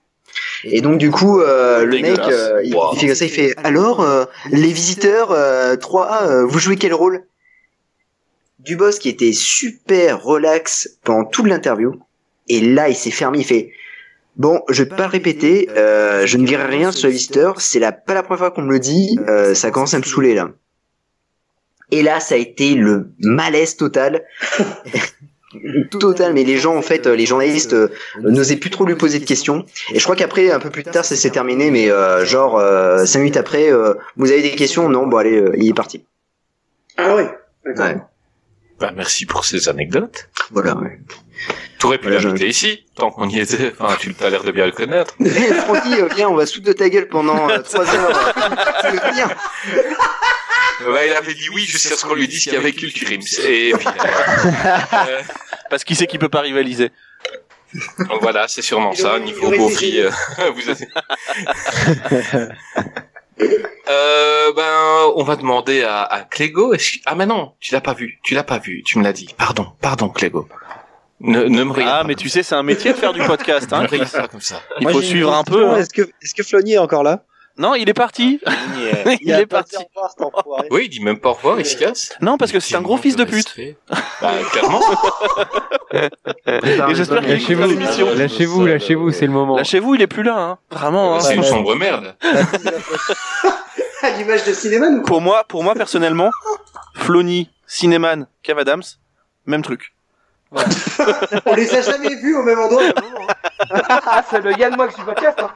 Et 0.63 0.81
donc 0.81 0.97
du 0.97 1.11
coup, 1.11 1.39
euh, 1.41 1.85
le 1.85 1.99
mec, 1.99 2.19
euh, 2.27 2.61
il, 2.63 2.73
Wow. 2.75 2.93
il 2.93 2.99
fait 2.99 3.05
comme 3.07 3.15
ça, 3.15 3.25
il 3.25 3.31
fait 3.31 3.53
alors 3.63 4.01
euh, 4.01 4.25
les 4.51 4.71
visiteurs 4.73 5.29
euh, 5.31 5.75
3A, 5.75 6.27
euh, 6.31 6.45
vous 6.45 6.57
jouez 6.57 6.77
quel 6.77 6.95
rôle? 6.95 7.23
Dubos 8.63 8.99
qui 8.99 9.09
était 9.09 9.33
super 9.33 10.23
relax 10.23 10.97
pendant 11.03 11.25
toute 11.25 11.47
l'interview, 11.47 11.99
et 12.47 12.61
là 12.61 12.89
il 12.89 12.95
s'est 12.95 13.11
fermé, 13.11 13.39
il 13.39 13.45
fait 13.45 13.71
bon, 14.35 14.61
je 14.69 14.83
vais 14.83 14.89
pas 14.89 15.03
le 15.03 15.11
répéter, 15.11 15.69
euh, 15.75 16.25
je 16.25 16.37
ne 16.37 16.45
dirai 16.45 16.65
rien 16.65 16.91
sur 16.91 17.07
les 17.07 17.13
visiteurs, 17.13 17.61
c'est 17.61 17.79
la 17.79 17.91
pas 17.91 18.13
la 18.13 18.23
première 18.23 18.39
fois 18.39 18.51
qu'on 18.51 18.61
me 18.63 18.71
le 18.71 18.79
dit, 18.79 19.17
euh, 19.27 19.53
ça 19.53 19.71
commence 19.71 19.93
à 19.93 19.99
me 19.99 20.03
saouler 20.03 20.33
là. 20.33 20.51
Et 21.91 22.03
là, 22.03 22.21
ça 22.21 22.35
a 22.35 22.37
été 22.37 22.73
le 22.73 23.11
malaise 23.19 23.75
total. 23.75 24.23
total, 25.89 26.33
mais 26.33 26.43
les 26.43 26.57
gens, 26.57 26.75
en 26.75 26.81
fait, 26.81 27.05
euh, 27.05 27.15
les 27.15 27.25
journalistes 27.25 27.73
euh, 27.73 27.89
n'osaient 28.21 28.55
plus 28.55 28.69
trop 28.69 28.85
lui 28.85 28.95
poser 28.95 29.19
de 29.19 29.25
questions. 29.25 29.65
Et 29.93 29.99
je 29.99 30.03
crois 30.03 30.15
qu'après, 30.15 30.51
un 30.51 30.59
peu 30.59 30.69
plus 30.69 30.83
tard, 30.83 31.03
ça 31.03 31.15
s'est 31.15 31.29
terminé, 31.29 31.71
mais 31.71 31.91
euh, 31.91 32.25
genre, 32.25 32.57
euh, 32.57 33.05
cinq 33.05 33.19
minutes 33.19 33.37
après, 33.37 33.71
euh, 33.71 33.95
vous 34.15 34.31
avez 34.31 34.41
des 34.41 34.51
questions 34.51 34.87
Non, 34.89 35.07
bon, 35.07 35.17
allez, 35.17 35.35
euh, 35.35 35.51
il 35.57 35.69
est 35.69 35.73
parti. 35.73 36.05
Ah 36.97 37.15
ouais. 37.15 37.29
Ouais. 37.65 37.97
Bah, 38.81 38.91
merci 38.95 39.25
pour 39.25 39.45
ces 39.45 39.69
anecdotes. 39.69 40.27
Voilà, 40.49 40.75
ouais. 40.75 40.99
T'aurais 41.79 41.97
pu 41.99 42.07
Voilà, 42.09 42.21
l'inviter 42.21 42.47
ici, 42.47 42.85
tant 42.95 43.11
qu'on 43.11 43.29
y 43.29 43.39
était. 43.39 43.73
Enfin, 43.79 43.95
tu 43.99 44.13
as 44.21 44.29
l'air 44.29 44.43
de 44.43 44.51
bien 44.51 44.65
le 44.65 44.71
connaître. 44.71 45.13
Eh, 45.19 45.53
Francky, 45.53 45.93
euh, 46.01 46.09
viens, 46.15 46.29
on 46.29 46.35
va 46.35 46.45
foutre 46.45 46.65
de 46.65 46.73
ta 46.73 46.89
gueule 46.89 47.07
pendant 47.07 47.49
euh, 47.49 47.59
trois 47.59 47.85
heures. 47.87 48.33
Tu 48.81 48.87
veux 48.91 48.99
venir 49.11 49.29
il 51.05 51.13
avait 51.13 51.33
dit 51.33 51.49
oui 51.53 51.65
jusqu'à 51.65 51.95
ce 51.95 52.05
qu'on 52.05 52.15
lui 52.15 52.27
dise 52.27 52.43
qu'il 52.43 52.53
y 52.53 52.57
avait 52.57 52.71
Culture 52.73 53.07
Crims. 53.07 53.21
Et 53.45 53.73
puis, 53.77 53.87
euh, 53.87 55.21
Parce 55.69 55.83
qu'il 55.83 55.95
sait 55.95 56.07
qu'il 56.07 56.19
peut 56.19 56.29
pas 56.29 56.41
rivaliser. 56.41 56.91
donc 57.99 58.21
voilà, 58.21 58.47
c'est 58.47 58.61
sûrement 58.61 58.93
ça, 58.93 59.19
niveau 59.19 59.51
beaufry. 59.51 59.99
euh, 59.99 60.11
vous 60.55 60.69
êtes... 60.69 60.87
Euh, 63.89 64.53
ben, 64.55 65.11
on 65.15 65.23
va 65.23 65.35
demander 65.35 65.83
à, 65.83 66.01
à 66.03 66.21
Clégo. 66.21 66.73
Ah, 67.05 67.15
mais 67.15 67.25
non, 67.25 67.53
tu 67.59 67.73
l'as 67.73 67.81
pas 67.81 67.93
vu. 67.93 68.19
Tu 68.23 68.33
l'as 68.33 68.43
pas 68.43 68.57
vu. 68.59 68.83
Tu 68.83 68.97
me 68.99 69.03
l'as 69.03 69.13
dit. 69.13 69.29
Pardon, 69.37 69.67
pardon, 69.81 70.09
Clégo. 70.09 70.47
Ne, 71.19 71.43
ne 71.43 71.63
me 71.63 71.71
regarde 71.71 71.97
Ah, 72.01 72.03
mais 72.07 72.15
tu 72.15 72.29
sais, 72.29 72.41
c'est 72.43 72.55
un 72.55 72.63
métier 72.63 72.93
de 72.93 72.97
faire 72.97 73.13
du 73.13 73.21
podcast. 73.25 73.69
pas. 73.69 73.77
Hein, 73.77 73.85
Chris. 73.87 74.01
pas 74.11 74.27
comme 74.27 74.41
ça. 74.41 74.61
Il 74.79 74.83
Moi, 74.83 74.91
faut 74.93 75.01
suivre 75.01 75.33
un 75.33 75.43
peu. 75.43 75.67
hein. 75.69 75.77
Est-ce 75.77 75.89
que, 75.93 76.01
est-ce 76.21 76.33
que 76.33 76.43
Flonnier 76.43 76.73
est 76.75 76.79
encore 76.79 77.03
là? 77.03 77.23
Non, 77.57 77.75
il 77.75 77.89
est 77.89 77.93
parti. 77.93 78.39
il 79.21 79.31
est 79.31 79.45
parti. 79.45 79.75
Oui, 80.71 80.83
il 80.85 80.89
dit 80.89 81.01
même 81.01 81.19
pas 81.19 81.29
au 81.29 81.33
revoir, 81.33 81.59
il 81.59 81.65
se 81.65 81.75
casse. 81.77 82.13
Non, 82.21 82.37
parce 82.37 82.51
que 82.51 82.59
c'est 82.59 82.75
un 82.75 82.81
gros 82.81 82.97
fils 82.97 83.15
de 83.15 83.23
pute. 83.23 83.55
Bah, 84.21 84.31
clairement. 84.51 84.81
Et 85.93 86.95
j'espère 86.95 87.19
qu'il 87.21 87.29
Lâchez-vous, 87.29 87.63
écoutera 87.63 87.67
l'émission. 87.67 88.13
lâchez-vous, 88.15 88.65
lâchez-vous, 88.65 89.11
c'est 89.11 89.25
le 89.27 89.31
moment. 89.33 89.57
Lâchez-vous, 89.57 89.95
il 89.95 90.01
est 90.01 90.07
plus 90.07 90.23
là. 90.23 90.37
Hein. 90.37 90.57
Vraiment. 90.71 91.15
hein. 91.15 91.19
C'est 91.19 91.35
une 91.35 91.43
sombre 91.43 91.75
merde. 91.75 92.15
À 94.01 94.09
l'image 94.17 94.43
de 94.45 94.53
cinéma, 94.53 94.87
ou 94.87 94.97
quoi? 95.01 95.05
Pour 95.05 95.21
moi, 95.21 95.43
pour 95.47 95.63
moi 95.63 95.75
personnellement, 95.75 96.31
Flony, 96.95 97.49
Cinéman, 97.67 98.25
Kev 98.43 98.59
Adams, 98.59 98.81
même 99.45 99.61
truc. 99.61 99.93
On 101.45 101.55
les 101.55 101.73
a 101.75 101.81
jamais 101.81 102.15
vus 102.15 102.35
au 102.35 102.43
même 102.43 102.59
endroit. 102.59 102.83
hein. 102.83 104.21
c'est 104.29 104.41
le 104.41 104.51
Yann 104.57 104.75
Moix 104.75 104.87
du 104.87 105.01
podcast. 105.03 105.39
Hein. 105.39 105.51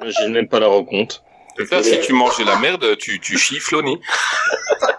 J'imagine 0.00 0.32
même 0.32 0.48
pas 0.48 0.58
la 0.60 0.66
rencontre. 0.66 1.22
Là, 1.70 1.82
si 1.82 2.00
tu 2.00 2.12
manges 2.14 2.38
de 2.38 2.44
la 2.44 2.56
merde, 2.56 2.96
tu, 2.98 3.20
tu 3.20 3.38
chies 3.38 3.58
Flony. 3.60 4.00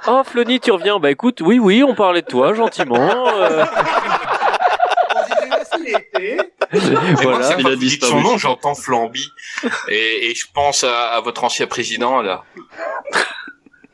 Oh, 0.07 0.23
Flony, 0.26 0.60
tu 0.60 0.72
reviens. 0.72 0.98
Bah 0.99 1.11
écoute, 1.11 1.41
oui, 1.41 1.60
oui, 1.60 1.84
on 1.84 1.93
parlait 1.93 2.23
de 2.23 2.27
toi, 2.27 2.56
gentiment. 2.56 3.27
euh, 3.27 3.65
On 5.15 5.22
disait 5.23 5.61
aussi 5.61 5.84
l'été. 5.84 6.38
Et 6.73 6.80
moi, 6.89 7.02
voilà. 7.22 7.43
c'est 7.43 7.56
Il 7.60 7.68
a 7.68 7.76
disparu. 7.76 8.11
son 8.11 8.22
nom, 8.22 8.38
j'entends 8.39 8.73
Flamby. 8.73 9.27
Et, 9.89 10.31
et 10.31 10.35
je 10.35 10.45
pense 10.56 10.84
à, 10.84 11.10
à 11.11 11.22
votre 11.22 11.43
ancien 11.43 11.68
président, 11.68 12.22
là. 12.23 12.43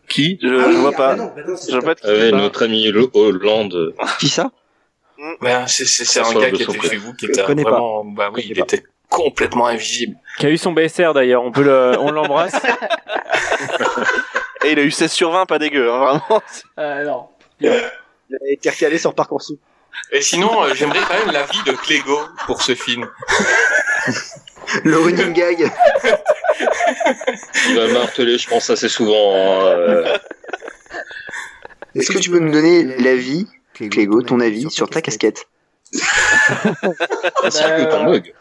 Qui? 0.08 0.40
Je, 0.42 0.48
Ah 0.48 0.64
oui, 0.68 0.74
je 0.76 0.78
vois 0.80 0.92
ah 0.94 0.98
pas. 0.98 1.08
bah 1.10 1.16
non, 1.24 1.34
bah 1.36 1.42
non, 1.46 1.58
c'est 1.58 1.72
Je 1.74 1.78
vois 1.78 1.86
pas 1.86 1.96
de 1.96 2.00
qui 2.00 2.08
Ah 2.08 2.12
ouais, 2.12 2.26
tu 2.26 2.30
parles. 2.32 2.42
notre 2.42 2.64
ami 2.64 2.90
Hollande. 3.14 3.94
Qui 4.20 4.30
ça? 4.30 4.52
Ben, 5.42 5.66
c'est, 5.68 5.86
c'est, 5.86 6.06
c'est 6.06 6.20
un 6.20 6.34
gars 6.34 6.52
qui 6.52 6.64
était 6.64 6.80
chez 6.90 6.98
vous, 6.98 7.14
qui 7.14 7.26
était 7.26 7.42
vraiment, 7.42 8.04
bah 8.06 8.30
oui, 8.34 8.46
il 8.50 8.60
était 8.60 8.84
complètement 9.10 9.68
invisible. 9.68 10.16
Qui 10.38 10.46
a 10.46 10.50
eu 10.50 10.58
son 10.58 10.74
BSR 10.74 11.14
d'ailleurs. 11.14 11.44
On 11.44 11.52
peut 11.52 11.64
le, 11.64 11.96
on 12.00 12.12
l'embrasse. 12.12 12.54
Et 14.66 14.72
il 14.74 14.80
a 14.80 14.84
eu 14.84 14.92
16 14.92 15.12
sur 15.12 15.32
20, 15.32 15.46
pas 15.46 15.60
dégueu, 15.60 15.92
hein, 15.92 16.22
vraiment. 16.28 16.44
Euh, 16.80 17.04
non. 17.06 17.28
Il 17.60 17.70
a 17.70 18.52
été 18.52 18.70
recalé 18.70 18.98
sur 18.98 19.14
Parcoursup. 19.16 19.60
Et 20.12 20.22
sinon, 20.22 20.64
euh, 20.64 20.74
j'aimerais 20.76 21.00
quand 21.08 21.26
même 21.26 21.32
l'avis 21.34 21.64
de 21.66 21.72
Clégo 21.72 22.20
pour 22.46 22.62
ce 22.62 22.76
film. 22.76 23.08
Le 24.84 24.98
running 25.00 25.34
gag. 25.34 25.72
Il 27.70 27.76
va 27.76 27.88
marteler, 27.88 28.38
je 28.38 28.48
pense, 28.48 28.70
assez 28.70 28.90
souvent. 28.90 29.34
hein, 29.36 29.66
euh, 29.66 30.18
Est-ce 31.96 32.12
que 32.12 32.20
tu 32.20 32.30
peux 32.30 32.40
nous 32.40 32.52
donner 32.52 32.84
l'avis, 32.84 33.48
Clégo, 33.90 34.22
ton 34.22 34.40
avis 34.40 34.70
sur 34.70 34.90
ta 34.90 35.02
casquette 35.02 35.48
ainsi 37.44 37.64
que 37.64 37.92
ton 37.92 38.04
mug. 38.06 38.34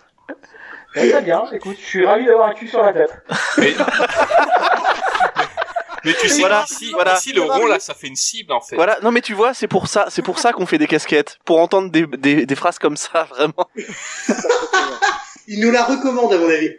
Très 0.94 1.22
bien, 1.22 1.44
écoute, 1.52 1.76
je 1.80 1.84
suis 1.86 2.06
ravi 2.06 2.24
d'avoir 2.24 2.48
un 2.48 2.54
cul 2.54 2.68
sur 2.68 2.82
la 2.82 2.92
tête. 2.92 3.12
Mais, 3.58 3.74
mais 6.04 6.14
tu 6.14 6.28
sais, 6.28 6.40
Voilà, 6.40 6.64
ici, 6.68 6.90
voilà. 6.92 7.16
ici, 7.16 7.32
le 7.32 7.42
rond, 7.42 7.66
là, 7.66 7.78
ça 7.78 7.94
fait 7.94 8.06
une 8.06 8.16
cible, 8.16 8.52
en 8.52 8.60
fait. 8.60 8.76
Voilà, 8.76 8.98
non 9.02 9.10
mais 9.12 9.20
tu 9.20 9.34
vois, 9.34 9.54
c'est 9.54 9.68
pour 9.68 9.88
ça, 9.88 10.06
c'est 10.08 10.22
pour 10.22 10.38
ça 10.38 10.52
qu'on 10.52 10.66
fait 10.66 10.78
des 10.78 10.86
casquettes, 10.86 11.38
pour 11.44 11.60
entendre 11.60 11.90
des, 11.90 12.06
des, 12.06 12.46
des 12.46 12.54
phrases 12.54 12.78
comme 12.78 12.96
ça, 12.96 13.24
vraiment. 13.24 13.68
Il 15.48 15.60
nous 15.60 15.70
la 15.70 15.84
recommande, 15.84 16.32
à 16.32 16.38
mon 16.38 16.48
avis. 16.48 16.70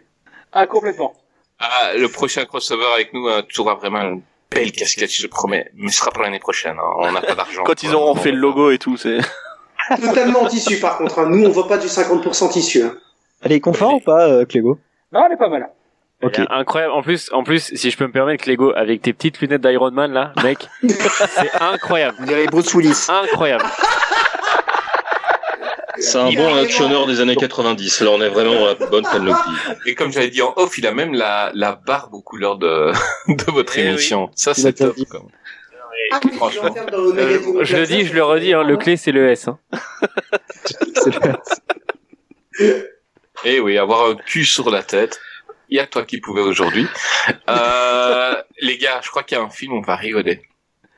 Ah, 0.52 0.66
complètement. 0.66 1.14
Ah, 1.58 1.92
le 1.96 2.08
prochain 2.08 2.44
crossover 2.44 2.86
avec 2.94 3.12
nous, 3.12 3.28
euh, 3.28 3.42
tu 3.48 3.60
auras 3.60 3.74
vraiment 3.74 4.20
belle 4.50 4.72
casquette, 4.72 5.12
je 5.12 5.22
te 5.22 5.26
promets. 5.28 5.70
Mais 5.74 5.90
ce 5.90 5.98
sera 5.98 6.10
pour 6.10 6.22
l'année 6.22 6.38
prochaine, 6.40 6.76
hein. 6.78 6.90
On 6.98 7.12
n'a 7.12 7.20
pas 7.20 7.34
d'argent. 7.34 7.62
Quand 7.66 7.82
ils 7.82 7.94
auront 7.94 8.14
fait 8.14 8.32
le 8.32 8.38
logo 8.38 8.70
et 8.70 8.78
tout, 8.78 8.96
c'est. 8.96 9.18
Totalement 10.02 10.42
en 10.42 10.46
tissu, 10.46 10.78
par 10.80 10.98
contre. 10.98 11.18
hein. 11.20 11.28
Nous, 11.28 11.44
on 11.46 11.50
voit 11.50 11.68
pas 11.68 11.78
du 11.78 11.86
50% 11.86 12.50
tissu. 12.50 12.82
hein. 12.82 12.94
Elle 13.42 13.52
est 13.52 13.60
confort 13.60 13.94
ou 13.94 14.00
pas, 14.00 14.28
euh, 14.28 14.44
Clégo? 14.44 14.78
Non, 15.12 15.24
elle 15.26 15.32
est 15.32 15.36
pas 15.36 15.48
mal. 15.48 15.68
Incroyable. 16.50 16.92
En 16.92 17.02
plus, 17.02 17.30
en 17.32 17.44
plus, 17.44 17.72
si 17.76 17.90
je 17.92 17.96
peux 17.96 18.06
me 18.06 18.10
permettre, 18.12 18.48
Lego, 18.48 18.72
avec 18.74 19.02
tes 19.02 19.12
petites 19.12 19.40
lunettes 19.40 19.60
d'Iron 19.62 19.92
Man 19.92 20.12
là, 20.12 20.32
mec, 20.42 20.68
c'est 20.82 21.54
incroyable. 21.62 22.16
On 22.20 22.24
dirait 22.24 22.46
Bruce 22.46 22.74
Willis. 22.74 23.06
Incroyable. 23.08 23.64
C'est 26.00 26.18
un 26.18 26.30
bon 26.32 26.54
actionneur 26.56 27.06
des 27.06 27.20
années 27.20 27.36
90. 27.36 28.00
Là, 28.02 28.10
on 28.10 28.20
est 28.20 28.28
vraiment 28.28 28.54
dans 28.54 28.66
la 28.66 28.74
bonne 28.74 29.04
panoplie. 29.04 29.52
Et 29.86 29.94
comme 29.94 30.12
j'avais 30.12 30.30
dit 30.30 30.42
en 30.42 30.52
off, 30.56 30.78
il 30.78 30.86
a 30.86 30.92
même 30.92 31.14
la, 31.14 31.50
la 31.54 31.72
barbe 31.72 32.14
aux 32.14 32.22
couleurs 32.22 32.56
de, 32.56 32.92
de 33.28 33.50
votre 33.52 33.76
Eh 33.78 33.82
oui. 33.82 33.88
émission. 33.88 34.30
Ça, 34.34 34.54
c'est 34.54 34.72
top. 34.74 34.96
même. 34.96 35.06
Ah 36.12 36.20
oui, 36.24 36.30
Franchement. 36.36 36.74
Euh, 36.92 37.64
je 37.64 37.76
le 37.76 37.86
dis, 37.86 38.06
je 38.06 38.14
le 38.14 38.22
redis, 38.24 38.52
hein, 38.54 38.62
le 38.62 38.76
clé 38.76 38.96
c'est 38.96 39.12
le 39.12 39.28
S. 39.30 39.48
Hein. 39.48 39.58
Eh 43.44 43.60
oui, 43.60 43.78
avoir 43.78 44.10
un 44.10 44.16
cul 44.16 44.44
sur 44.44 44.68
la 44.70 44.82
tête. 44.82 45.20
Il 45.68 45.76
y 45.76 45.80
a 45.80 45.86
toi 45.86 46.04
qui 46.04 46.18
pouvais 46.18 46.40
aujourd'hui. 46.40 46.86
Euh, 47.48 48.34
les 48.60 48.78
gars, 48.78 49.00
je 49.02 49.10
crois 49.10 49.22
qu'il 49.22 49.38
y 49.38 49.40
a 49.40 49.44
un 49.44 49.50
film 49.50 49.74
on 49.74 49.80
va 49.80 49.94
rigoler. 49.96 50.42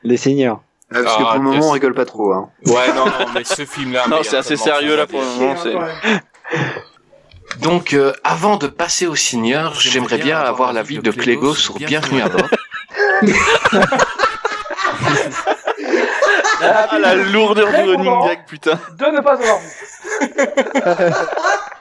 Les 0.03 0.17
seigneurs. 0.17 0.61
Ah, 0.93 1.01
parce 1.03 1.15
que 1.17 1.21
Ah, 1.21 1.25
pour 1.25 1.33
le 1.35 1.39
moment, 1.41 1.67
on 1.69 1.71
rigole 1.71 1.93
pas 1.93 2.05
trop. 2.05 2.33
Hein. 2.33 2.49
Ouais, 2.65 2.93
non, 2.95 3.05
non, 3.05 3.25
mais 3.33 3.43
ce 3.43 3.65
film-là. 3.65 4.07
Non, 4.09 4.17
c'est 4.23 4.37
assez 4.37 4.57
sérieux 4.57 4.95
là 4.97 5.07
pour 5.07 5.21
le 5.21 5.25
moment. 5.27 5.55
c'est- 5.61 5.75
Donc, 7.61 7.93
euh, 7.93 8.13
avant 8.23 8.55
de 8.57 8.67
passer 8.67 9.07
au 9.07 9.15
Seigneur, 9.15 9.73
j'aimerais 9.79 10.17
bien 10.17 10.39
avoir 10.39 10.71
l'avis 10.73 10.99
de 10.99 11.11
Clégo 11.11 11.53
sur 11.53 11.75
Bienvenue 11.75 12.21
à 12.21 12.29
bord. 12.29 12.47
Ah 16.63 16.97
la 16.99 17.15
lourdeur 17.15 17.67
du 17.69 17.75
running 17.89 18.23
gag, 18.27 18.45
putain. 18.47 18.79
De 18.97 19.05
ne 19.05 19.19
pas 19.21 19.33
avoir 19.33 19.57
vu. 19.59 19.67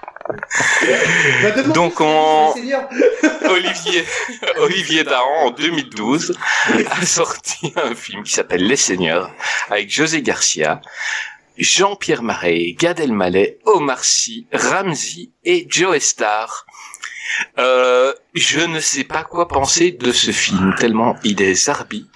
Bah, 1.42 1.62
Donc, 1.74 2.00
on-. 2.00 2.54
Olivier, 3.48 4.04
Olivier 4.58 5.04
Dahan, 5.04 5.46
en 5.46 5.50
2012, 5.50 6.36
a 6.90 7.06
sorti 7.06 7.72
un 7.76 7.94
film 7.94 8.22
qui 8.22 8.32
s'appelle 8.32 8.66
Les 8.66 8.76
Seigneurs, 8.76 9.30
avec 9.70 9.90
José 9.90 10.22
Garcia, 10.22 10.80
Jean-Pierre 11.58 12.22
Marais, 12.22 12.74
Gad 12.78 13.00
Elmaleh, 13.00 13.58
Omar 13.66 14.04
Sy, 14.04 14.46
Ramsey 14.52 15.30
et 15.44 15.66
Joe 15.68 15.98
Star. 15.98 16.64
Euh, 17.58 18.12
je 18.34 18.60
ne 18.60 18.80
sais 18.80 19.04
pas 19.04 19.24
quoi 19.24 19.48
penser 19.48 19.92
de 19.92 20.12
ce 20.12 20.30
film, 20.30 20.74
tellement 20.78 21.16
il 21.24 21.42
est 21.42 21.54
zarbi. 21.54 22.08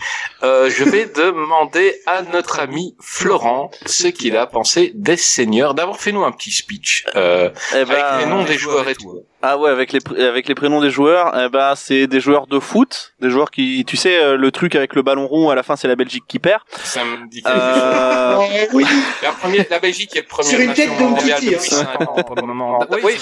Euh, 0.42 0.70
je 0.70 0.84
vais 0.84 1.06
demander 1.16 1.94
à 2.06 2.22
notre 2.22 2.60
ami 2.60 2.96
Florent 3.00 3.70
ce 3.86 4.08
qu'il 4.08 4.36
a 4.36 4.46
pensé 4.46 4.92
des 4.94 5.16
Seigneurs. 5.16 5.74
D'abord, 5.74 6.00
fais-nous 6.00 6.24
un 6.24 6.32
petit 6.32 6.52
speech 6.52 7.06
euh, 7.16 7.50
Eh 7.72 7.78
avec 7.78 7.98
ben, 7.98 8.18
les 8.18 8.26
noms 8.26 8.44
des 8.44 8.58
joueurs 8.58 8.88
et 8.88 8.94
tout. 8.94 9.20
Ah 9.46 9.58
ouais, 9.58 9.68
avec 9.68 9.92
les 9.92 9.98
pr- 10.00 10.18
avec 10.22 10.48
les 10.48 10.54
prénoms 10.54 10.80
des 10.80 10.88
joueurs, 10.88 11.34
eh 11.38 11.50
ben 11.50 11.74
c'est 11.76 12.06
des 12.06 12.18
joueurs 12.20 12.46
de 12.46 12.58
foot, 12.58 13.12
des 13.20 13.28
joueurs 13.28 13.50
qui, 13.50 13.84
tu 13.86 13.96
sais, 13.98 14.16
euh, 14.22 14.36
le 14.38 14.50
truc 14.50 14.74
avec 14.74 14.94
le 14.94 15.02
ballon 15.02 15.26
rond 15.26 15.50
à 15.50 15.54
la 15.54 15.62
fin, 15.62 15.76
c'est 15.76 15.86
la 15.88 15.96
Belgique 15.96 16.24
qui 16.26 16.38
perd. 16.38 16.62
Ça 16.82 17.04
me 17.04 17.28
dit 17.28 17.42
quelque 17.42 17.54
Euh, 17.54 18.36
chose. 18.36 18.68
oui. 18.72 18.84
La, 19.22 19.32
première, 19.32 19.64
la 19.70 19.78
Belgique 19.80 20.16
est 20.16 20.20
le 20.20 20.26
premier 20.26 20.48
Sur 20.48 20.60
une 20.60 20.72
tête 20.72 20.88
hein. 20.98 21.58
5 21.58 22.00
ans 22.08 22.22
pour 22.22 22.36
le 22.36 22.46
moment. 22.46 22.78
Oui. 23.02 23.16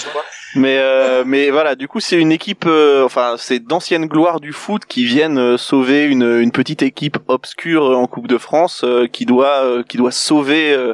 Mais 0.55 0.77
euh, 0.77 1.23
mais 1.25 1.49
voilà, 1.49 1.73
du 1.75 1.87
coup 1.87 1.99
c'est 1.99 2.15
une 2.17 2.31
équipe, 2.31 2.65
euh, 2.67 3.03
enfin 3.03 3.35
c'est 3.39 3.57
d'anciennes 3.59 4.05
gloires 4.05 4.39
du 4.39 4.53
foot 4.53 4.83
qui 4.87 5.03
viennent 5.03 5.39
euh, 5.39 5.57
sauver 5.57 6.03
une, 6.05 6.21
une 6.41 6.51
petite 6.51 6.83
équipe 6.83 7.17
obscure 7.27 7.97
en 7.97 8.05
Coupe 8.05 8.27
de 8.27 8.37
France 8.37 8.81
euh, 8.83 9.07
qui 9.07 9.25
doit 9.25 9.63
euh, 9.63 9.81
qui 9.81 9.97
doit 9.97 10.11
sauver 10.11 10.71
euh, 10.73 10.93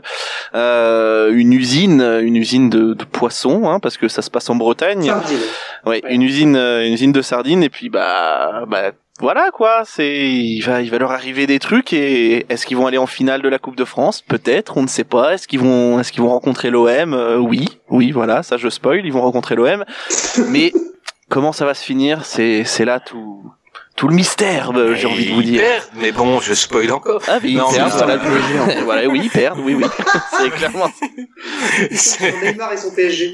euh, 0.55 1.31
une 1.33 1.51
usine, 1.51 2.01
une 2.01 2.37
usine 2.37 2.69
de, 2.69 2.93
de 2.93 3.03
poissons, 3.03 3.67
hein, 3.69 3.79
parce 3.81 3.97
que 3.97 4.07
ça 4.07 4.21
se 4.21 4.29
passe 4.31 4.49
en 4.49 4.55
Bretagne. 4.55 5.11
Sardine. 5.21 5.39
Ouais, 5.85 6.01
une 6.09 6.21
usine, 6.21 6.55
euh, 6.55 6.85
une 6.85 6.93
usine 6.93 7.11
de 7.11 7.21
sardines 7.21 7.63
et 7.63 7.69
puis 7.69 7.89
bah 7.89 8.65
bah 8.67 8.91
voilà 9.21 9.49
quoi, 9.51 9.83
c'est 9.85 10.27
il 10.29 10.61
va 10.61 10.81
il 10.81 10.89
va 10.91 10.97
leur 10.97 11.11
arriver 11.11 11.47
des 11.47 11.59
trucs 11.59 11.93
et 11.93 12.45
est-ce 12.49 12.65
qu'ils 12.65 12.77
vont 12.77 12.85
aller 12.87 12.97
en 12.97 13.07
finale 13.07 13.41
de 13.41 13.49
la 13.49 13.59
Coupe 13.59 13.75
de 13.77 13.85
France? 13.85 14.21
Peut-être, 14.21 14.77
on 14.77 14.81
ne 14.83 14.87
sait 14.87 15.03
pas. 15.05 15.33
Est-ce 15.33 15.47
qu'ils 15.47 15.59
vont 15.59 15.99
est-ce 15.99 16.11
qu'ils 16.11 16.21
vont 16.21 16.29
rencontrer 16.29 16.69
l'OM 16.69 17.13
Euh, 17.13 17.37
Oui, 17.37 17.67
oui, 17.89 18.11
voilà, 18.11 18.43
ça 18.43 18.57
je 18.57 18.67
spoil, 18.69 19.05
ils 19.05 19.13
vont 19.13 19.21
rencontrer 19.21 19.55
l'OM. 19.55 19.83
Mais 20.49 20.71
comment 21.29 21.51
ça 21.53 21.65
va 21.65 21.73
se 21.73 21.83
finir? 21.83 22.25
C'est 22.25 22.63
c'est 22.65 22.85
là 22.85 22.99
tout 22.99 23.43
tout 23.95 24.07
le 24.07 24.15
mystère, 24.15 24.71
euh, 24.77 24.95
j'ai 24.95 25.07
envie 25.07 25.25
de 25.25 25.33
vous 25.33 25.41
Ils 25.41 25.51
dire. 25.51 25.61
perdent, 25.61 25.89
mais 25.95 26.13
bon, 26.13 26.39
je 26.39 26.53
spoil 26.53 26.89
encore. 26.93 27.21
Ah 27.27 27.37
oui, 27.43 27.55
Non, 27.55 27.65
ils 27.69 27.75
perdent, 27.75 27.91
mais 28.07 28.15
voilà, 28.15 28.15
voilà. 28.15 28.81
voilà, 28.85 29.07
oui, 29.09 29.21
ils 29.25 29.29
perdent, 29.29 29.59
oui, 29.59 29.73
oui. 29.73 29.83
c'est 30.39 30.49
clairement. 30.51 30.87
Son 31.93 32.23
Neymar 32.41 32.71
et 32.71 32.77
son 32.77 32.91
PSG. 32.91 33.33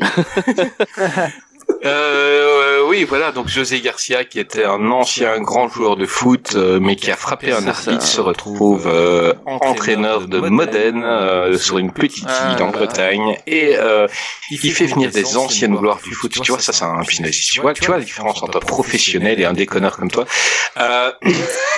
Euh, 1.86 2.84
oui, 2.88 3.03
voilà. 3.03 3.32
Donc 3.32 3.48
José 3.48 3.80
Garcia, 3.82 4.24
qui 4.26 4.40
était 4.40 4.64
un 4.66 4.90
ancien 4.91 5.40
grand 5.40 5.68
joueur 5.68 5.95
de 5.95 6.06
foot, 6.06 6.53
euh, 6.56 6.80
mais 6.80 6.95
qui 6.95 7.12
a 7.12 7.16
frappé 7.16 7.52
un 7.52 7.68
arbitre, 7.68 8.02
se 8.03 8.22
retrouve 8.22 8.88
euh, 8.88 9.34
entraîneur 9.45 10.28
de 10.28 10.40
Modène 10.40 11.03
euh, 11.03 11.57
sur 11.57 11.78
une 11.78 11.91
petite 11.91 12.28
île 12.56 12.64
en 12.64 12.70
Bretagne, 12.70 13.38
et 13.48 13.78
euh, 13.78 14.07
il 14.52 14.72
fait 14.72 14.86
venir 14.88 15.12
des 15.12 15.38
anciennes 15.38 15.76
gloires 15.76 15.99
du 16.03 16.14
foot. 16.14 16.32
Tu 16.41 16.52
vois, 16.52 16.60
ça, 16.60 16.74
c'est 16.74 16.86
un 16.86 17.02
business. 17.02 17.38
Tu 17.53 17.62
vois, 17.62 17.74
tu 17.74 17.86
vois 17.86 17.98
la 17.98 18.03
différence 18.03 18.41
entre 18.41 18.57
un 18.57 18.62
professionnel 18.62 19.40
et 19.40 19.45
un 19.45 19.53
déconneur 19.53 19.98
comme 19.98 20.12
toi. 20.12 20.26
Euh, 20.78 21.10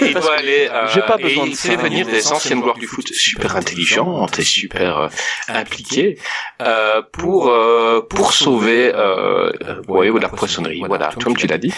il 0.01 0.13
doit 0.15 0.37
aller. 0.37 0.67
euh, 0.71 0.87
j'ai 0.91 1.01
pas 1.01 1.17
et 1.19 1.23
besoin 1.23 1.45
de 1.45 1.51
il 1.51 1.55
fait 1.55 1.75
venir 1.75 2.07
des 2.07 2.31
anciennes 2.31 2.61
gloires 2.61 2.77
du 2.79 2.87
foot 2.87 3.07
super 3.13 3.55
intelligentes 3.55 4.39
et 4.39 4.43
super 4.43 4.97
euh, 4.97 5.07
impliquées 5.49 6.17
euh, 6.63 7.03
pour 7.11 7.47
euh, 7.49 8.01
pour 8.09 8.33
sauver 8.33 8.91
euh, 8.95 9.51
euh, 10.05 10.09
ouais, 10.11 10.19
la 10.21 10.29
poissonnerie. 10.29 10.81
Voilà, 10.87 11.09
comme 11.23 11.35
tu 11.35 11.47
l'as 11.47 11.57
dit. 11.57 11.73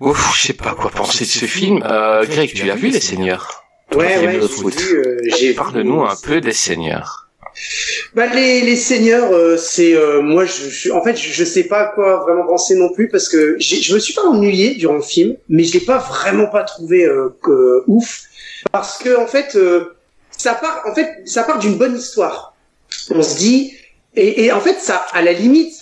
Ouf, 0.00 0.36
je 0.36 0.48
sais 0.48 0.52
pas 0.52 0.74
quoi 0.74 0.90
penser 0.90 1.24
de 1.24 1.30
ce 1.30 1.46
film. 1.46 1.82
Euh, 1.84 2.24
Greg, 2.26 2.52
tu 2.52 2.66
l'as 2.66 2.74
vu, 2.74 2.88
Les 2.88 3.00
Seigneurs 3.00 3.62
Ouais, 3.94 4.18
ouais, 4.18 4.36
de 4.36 4.40
j'ai 4.42 4.48
foot. 4.48 4.74
vu, 4.74 4.96
euh, 4.98 5.18
j'ai 5.38 5.48
vu. 5.48 5.54
Parle-nous 5.54 6.04
un 6.04 6.16
peu 6.22 6.40
des 6.40 6.52
Seigneurs. 6.52 7.28
Bah, 8.14 8.26
les, 8.26 8.60
les 8.60 8.76
seigneurs, 8.76 9.32
euh, 9.32 9.56
c'est 9.56 9.94
euh, 9.94 10.20
moi, 10.20 10.44
je, 10.44 10.68
je- 10.68 10.90
en 10.90 11.02
fait, 11.02 11.16
je, 11.16 11.32
je 11.32 11.42
sais 11.42 11.64
pas 11.64 11.86
quoi 11.94 12.16
vraiment 12.18 12.46
penser 12.46 12.74
non 12.74 12.92
plus 12.92 13.08
parce 13.08 13.30
que 13.30 13.56
je 13.58 13.94
me 13.94 13.98
suis 13.98 14.12
pas 14.12 14.24
ennuyé 14.24 14.74
durant 14.74 14.96
le 14.96 15.00
film, 15.02 15.36
mais 15.48 15.64
je 15.64 15.72
l'ai 15.72 15.80
pas 15.80 15.96
vraiment 15.96 16.48
pas 16.48 16.64
trouvé 16.64 17.04
euh, 17.06 17.34
que- 17.42 17.82
ouf 17.86 18.24
parce 18.72 18.98
que 18.98 19.16
en 19.16 19.26
fait, 19.26 19.56
euh, 19.56 19.96
ça 20.36 20.52
part, 20.54 20.82
en 20.86 20.94
fait, 20.94 21.22
ça 21.24 21.44
part 21.44 21.58
d'une 21.58 21.76
bonne 21.78 21.96
histoire. 21.96 22.54
On 23.10 23.22
se 23.22 23.38
dit, 23.38 23.72
et, 24.14 24.44
et 24.44 24.52
en 24.52 24.60
fait, 24.60 24.78
ça, 24.78 25.06
à 25.14 25.22
la 25.22 25.32
limite, 25.32 25.72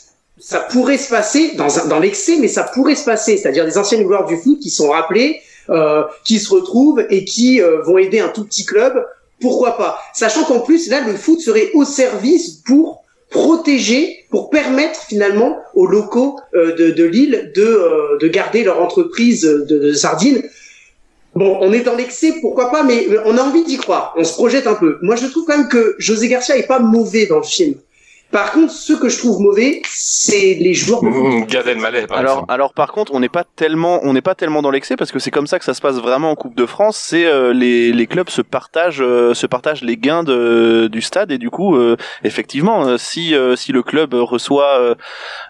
ça 0.44 0.60
pourrait 0.60 0.98
se 0.98 1.08
passer 1.08 1.52
dans, 1.56 1.68
dans 1.88 1.98
l'excès, 1.98 2.36
mais 2.38 2.48
ça 2.48 2.64
pourrait 2.64 2.96
se 2.96 3.04
passer, 3.04 3.38
c'est-à-dire 3.38 3.64
des 3.64 3.78
anciennes 3.78 4.04
gloires 4.04 4.26
du 4.26 4.36
foot 4.36 4.58
qui 4.60 4.68
sont 4.68 4.90
rappelées, 4.90 5.40
euh, 5.70 6.02
qui 6.24 6.38
se 6.38 6.50
retrouvent 6.50 7.02
et 7.08 7.24
qui 7.24 7.62
euh, 7.62 7.80
vont 7.82 7.96
aider 7.96 8.20
un 8.20 8.28
tout 8.28 8.44
petit 8.44 8.66
club 8.66 9.04
pourquoi 9.40 9.76
pas? 9.76 9.98
Sachant 10.14 10.44
qu'en 10.44 10.60
plus, 10.60 10.88
là, 10.88 11.00
le 11.06 11.14
foot 11.16 11.40
serait 11.40 11.70
au 11.74 11.84
service 11.84 12.62
pour 12.66 13.04
protéger, 13.30 14.24
pour 14.30 14.48
permettre 14.48 15.00
finalement 15.08 15.58
aux 15.74 15.86
locaux 15.86 16.38
euh, 16.54 16.74
de, 16.76 16.90
de 16.90 17.04
l'île 17.04 17.52
de, 17.54 17.62
euh, 17.62 18.18
de 18.20 18.28
garder 18.28 18.62
leur 18.64 18.80
entreprise 18.80 19.42
de, 19.42 19.78
de 19.78 19.92
sardines. 19.92 20.42
Bon, 21.34 21.58
on 21.60 21.72
est 21.72 21.80
dans 21.80 21.96
l'excès, 21.96 22.34
pourquoi 22.40 22.70
pas, 22.70 22.84
mais 22.84 23.08
on 23.24 23.36
a 23.36 23.42
envie 23.42 23.64
d'y 23.64 23.76
croire. 23.76 24.14
On 24.16 24.22
se 24.22 24.34
projette 24.34 24.66
un 24.68 24.74
peu. 24.74 24.98
Moi, 25.02 25.16
je 25.16 25.26
trouve 25.26 25.44
quand 25.46 25.58
même 25.58 25.68
que 25.68 25.96
José 25.98 26.28
Garcia 26.28 26.56
est 26.56 26.66
pas 26.66 26.78
mauvais 26.78 27.26
dans 27.26 27.38
le 27.38 27.42
film. 27.42 27.74
Par 28.34 28.50
contre, 28.50 28.72
ce 28.72 28.92
que 28.94 29.08
je 29.08 29.18
trouve 29.18 29.40
mauvais, 29.40 29.80
c'est 29.88 30.56
les 30.60 30.74
joueurs 30.74 31.02
de 31.04 31.10
foot. 31.10 31.22
Mmh, 31.34 31.44
Gad 31.46 31.68
Elmaleh, 31.68 32.06
par 32.08 32.18
Alors, 32.18 32.32
exemple. 32.32 32.52
alors 32.52 32.74
par 32.74 32.90
contre, 32.90 33.14
on 33.14 33.20
n'est 33.20 33.28
pas 33.28 33.44
tellement, 33.44 34.00
on 34.02 34.12
n'est 34.12 34.22
pas 34.22 34.34
tellement 34.34 34.60
dans 34.60 34.72
l'excès 34.72 34.96
parce 34.96 35.12
que 35.12 35.20
c'est 35.20 35.30
comme 35.30 35.46
ça 35.46 35.60
que 35.60 35.64
ça 35.64 35.72
se 35.72 35.80
passe 35.80 35.96
vraiment 36.00 36.32
en 36.32 36.34
Coupe 36.34 36.56
de 36.56 36.66
France. 36.66 36.96
C'est 37.00 37.26
euh, 37.26 37.52
les, 37.52 37.92
les 37.92 38.06
clubs 38.08 38.28
se 38.30 38.42
partagent, 38.42 39.00
euh, 39.00 39.34
se 39.34 39.46
partagent 39.46 39.82
les 39.82 39.96
gains 39.96 40.24
de, 40.24 40.88
du 40.90 41.00
stade 41.00 41.30
et 41.30 41.38
du 41.38 41.48
coup, 41.50 41.76
euh, 41.76 41.96
effectivement, 42.24 42.84
euh, 42.88 42.96
si 42.98 43.36
euh, 43.36 43.54
si 43.54 43.70
le 43.70 43.84
club 43.84 44.14
reçoit, 44.14 44.80
euh, 44.80 44.94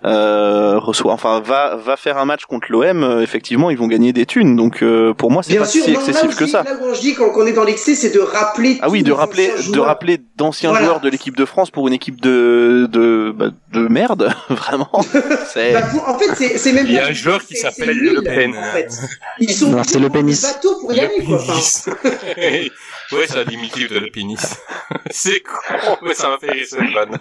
euh, 0.04 0.78
reçoit, 0.78 1.12
enfin 1.14 1.40
va 1.40 1.76
va 1.76 1.96
faire 1.96 2.18
un 2.18 2.26
match 2.26 2.44
contre 2.44 2.66
l'OM, 2.70 3.02
euh, 3.02 3.22
effectivement, 3.22 3.70
ils 3.70 3.78
vont 3.78 3.86
gagner 3.86 4.12
des 4.12 4.26
thunes. 4.26 4.56
Donc 4.56 4.82
euh, 4.82 5.14
pour 5.14 5.30
moi, 5.30 5.42
c'est 5.42 5.52
Bien 5.52 5.60
pas 5.62 5.66
sûr, 5.66 5.84
si 5.84 5.92
non, 5.92 6.00
excessif 6.00 6.36
que 6.36 6.44
je 6.44 6.50
ça. 6.50 6.62
dis- 6.62 6.68
Là 6.68 6.76
où 6.86 6.94
je 6.94 7.00
dis 7.00 7.14
qu'on 7.14 7.30
qu'on 7.30 7.46
est 7.46 7.52
dans 7.52 7.64
l'excès, 7.64 7.94
c'est 7.94 8.10
de 8.14 8.20
rappeler. 8.20 8.78
Ah 8.82 8.90
oui, 8.90 9.02
de 9.02 9.12
rappeler, 9.12 9.50
de 9.72 9.80
rappeler 9.80 10.18
d'anciens 10.36 10.70
Voilà. 10.70 10.84
joueurs 10.86 11.00
de 11.00 11.08
l'équipe 11.08 11.36
de 11.36 11.44
France 11.44 11.70
pour 11.70 11.88
une 11.88 11.94
équipe 11.94 12.20
de 12.20 12.73
de 12.86 13.32
bah, 13.34 13.46
de 13.72 13.88
merde, 13.88 14.32
vraiment. 14.50 14.90
Bah, 14.92 15.82
pour- 15.90 16.08
en 16.08 16.18
fait, 16.18 16.58
c'est 16.58 16.72
même 16.72 16.86
Il 16.86 16.92
y 16.92 16.98
a 16.98 17.06
un 17.06 17.12
joueur 17.12 17.44
qui 17.44 17.56
s'appelle 17.56 17.96
Le 17.96 18.22
Pen. 18.22 18.54
En 18.56 18.72
fait. 18.72 18.88
Ils 19.40 19.52
sont 19.52 19.70
Non, 19.70 19.82
c'est 19.84 19.98
le 19.98 20.10
pénis. 20.10 20.42
bateau 20.42 20.78
pour 20.80 20.92
y 20.92 21.00
aller, 21.00 21.24
quoi. 21.24 21.36
Enfin, 21.40 21.92
ouais, 22.36 23.26
c'est 23.26 23.38
un 23.38 23.44
diminutif 23.44 23.90
de 23.90 23.98
le 23.98 24.10
pénis. 24.10 24.40
c'est 25.10 25.40
con, 25.40 25.96
mais 26.02 26.14
ça 26.14 26.28
m'a 26.28 26.38
fait 26.38 26.50
rire 26.50 26.66
cette 26.68 26.80
vanne. 26.92 27.18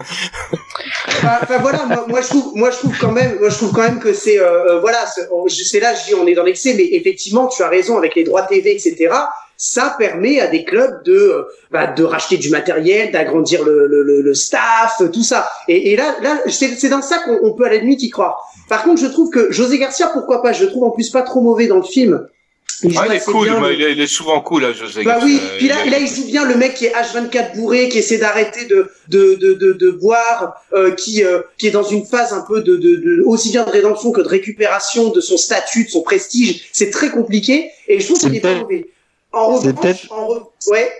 Enfin, 1.23 1.57
voilà, 1.59 1.85
moi, 1.85 2.05
moi 2.07 2.21
je 2.21 2.27
trouve, 2.27 2.55
moi 2.55 2.71
je 2.71 2.77
trouve 2.77 2.97
quand 2.97 3.11
même, 3.11 3.39
moi 3.39 3.49
je 3.49 3.55
trouve 3.55 3.71
quand 3.73 3.81
même 3.83 3.99
que 3.99 4.13
c'est, 4.13 4.39
euh, 4.39 4.75
euh, 4.75 4.79
voilà, 4.79 5.05
c'est 5.47 5.79
là, 5.79 5.93
je 5.95 6.05
dis, 6.07 6.15
on 6.15 6.27
est 6.27 6.33
dans 6.33 6.43
l'excès, 6.43 6.73
mais 6.75 6.87
effectivement, 6.91 7.47
tu 7.47 7.63
as 7.63 7.69
raison 7.69 7.97
avec 7.97 8.15
les 8.15 8.23
droits 8.23 8.43
TV, 8.43 8.71
etc. 8.75 9.09
Ça 9.57 9.95
permet 9.97 10.39
à 10.39 10.47
des 10.47 10.63
clubs 10.65 11.03
de, 11.05 11.13
euh, 11.13 11.43
bah, 11.71 11.87
de 11.87 12.03
racheter 12.03 12.37
du 12.37 12.49
matériel, 12.49 13.11
d'agrandir 13.11 13.63
le, 13.63 13.87
le, 13.87 14.03
le, 14.03 14.21
le 14.21 14.33
staff, 14.33 15.01
tout 15.13 15.23
ça. 15.23 15.49
Et, 15.67 15.91
et 15.91 15.95
là, 15.95 16.15
là, 16.21 16.39
c'est 16.49 16.89
dans 16.89 17.01
ça 17.01 17.19
qu'on 17.19 17.39
on 17.43 17.53
peut 17.53 17.65
à 17.65 17.69
la 17.69 17.77
limite 17.77 18.03
y 18.03 18.09
croire. 18.09 18.37
Par 18.67 18.83
contre, 18.83 19.01
je 19.01 19.07
trouve 19.07 19.29
que 19.29 19.51
José 19.51 19.77
Garcia, 19.77 20.07
pourquoi 20.07 20.41
pas, 20.41 20.53
je 20.53 20.63
le 20.65 20.69
trouve 20.71 20.83
en 20.85 20.91
plus 20.91 21.09
pas 21.09 21.21
trop 21.21 21.41
mauvais 21.41 21.67
dans 21.67 21.77
le 21.77 21.83
film. 21.83 22.27
Il 22.85 22.97
Ah, 22.97 23.05
il 23.07 23.13
est 23.15 23.23
cool, 23.23 23.45
bien, 23.47 23.59
mais 23.61 23.69
le- 23.69 23.73
il, 23.75 23.81
est, 23.83 23.91
il 23.93 24.01
est 24.01 24.07
souvent 24.07 24.41
cool, 24.41 24.63
là, 24.63 24.73
José. 24.73 25.03
bah 25.03 25.19
oui, 25.23 25.39
puis 25.57 25.67
là, 25.69 25.75
il 25.85 25.91
là, 25.91 25.99
il 25.99 26.07
joue 26.07 26.25
bien 26.25 26.43
le 26.45 26.55
mec 26.55 26.73
qui 26.73 26.85
est 26.87 26.91
H24 26.93 27.55
bourré, 27.55 27.87
qui 27.87 27.99
essaie 27.99 28.17
d'arrêter 28.17 28.65
de 28.65 28.89
de, 29.07 29.35
de, 29.35 29.53
de, 29.53 29.71
de 29.73 29.91
boire, 29.91 30.55
euh, 30.73 30.91
qui 30.91 31.23
euh, 31.23 31.41
qui 31.57 31.67
est 31.67 31.71
dans 31.71 31.83
une 31.83 32.05
phase 32.05 32.33
un 32.33 32.41
peu 32.41 32.61
de, 32.61 32.75
de, 32.75 32.95
de 32.97 33.23
aussi 33.25 33.51
bien 33.51 33.63
de 33.63 33.69
rédemption 33.69 34.11
que 34.11 34.19
de 34.21 34.27
récupération 34.27 35.09
de 35.11 35.21
son 35.21 35.37
statut, 35.37 35.85
de 35.85 35.89
son 35.89 36.01
prestige. 36.01 36.67
C'est 36.73 36.89
très 36.89 37.09
compliqué 37.09 37.69
et 37.87 37.99
je 38.01 38.05
trouve 38.07 38.19
C'est 38.19 38.27
qu'il 38.27 38.35
est 38.37 38.41
pas 38.41 38.55
mauvais. 38.55 38.87
En 39.33 39.59
c'est 39.59 39.73
peut-être- 39.73 40.05
re- 40.07 40.47
ouais, 40.71 40.91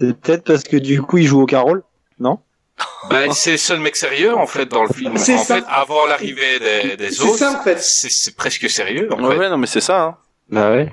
C'est 0.00 0.16
peut-être 0.18 0.44
parce 0.44 0.62
que 0.62 0.76
du 0.76 1.02
coup, 1.02 1.18
il 1.18 1.26
joue 1.26 1.42
aucun 1.42 1.60
rôle, 1.60 1.82
non? 2.18 2.38
Bah, 3.10 3.30
c'est 3.32 3.52
le 3.52 3.56
seul 3.58 3.80
mec 3.80 3.94
sérieux, 3.96 4.34
en 4.34 4.46
fait, 4.46 4.64
dans 4.66 4.82
le 4.84 4.88
film. 4.88 5.16
C'est 5.18 5.34
En 5.34 5.38
ça. 5.44 5.56
fait, 5.56 5.64
avant 5.68 6.06
l'arrivée 6.06 6.58
des, 6.58 6.96
des 6.96 7.10
c'est 7.10 7.22
autres, 7.24 7.36
ça 7.38 7.52
en 7.60 7.62
fait. 7.62 7.78
c'est 7.80 8.10
c'est 8.10 8.34
presque 8.34 8.70
sérieux, 8.70 9.08
en 9.12 9.22
ouais, 9.22 9.34
fait. 9.34 9.38
ouais, 9.40 9.50
non 9.50 9.58
mais 9.58 9.66
c'est 9.66 9.82
ça. 9.82 10.00
Hein. 10.02 10.16
Bah 10.48 10.70
ouais. 10.72 10.88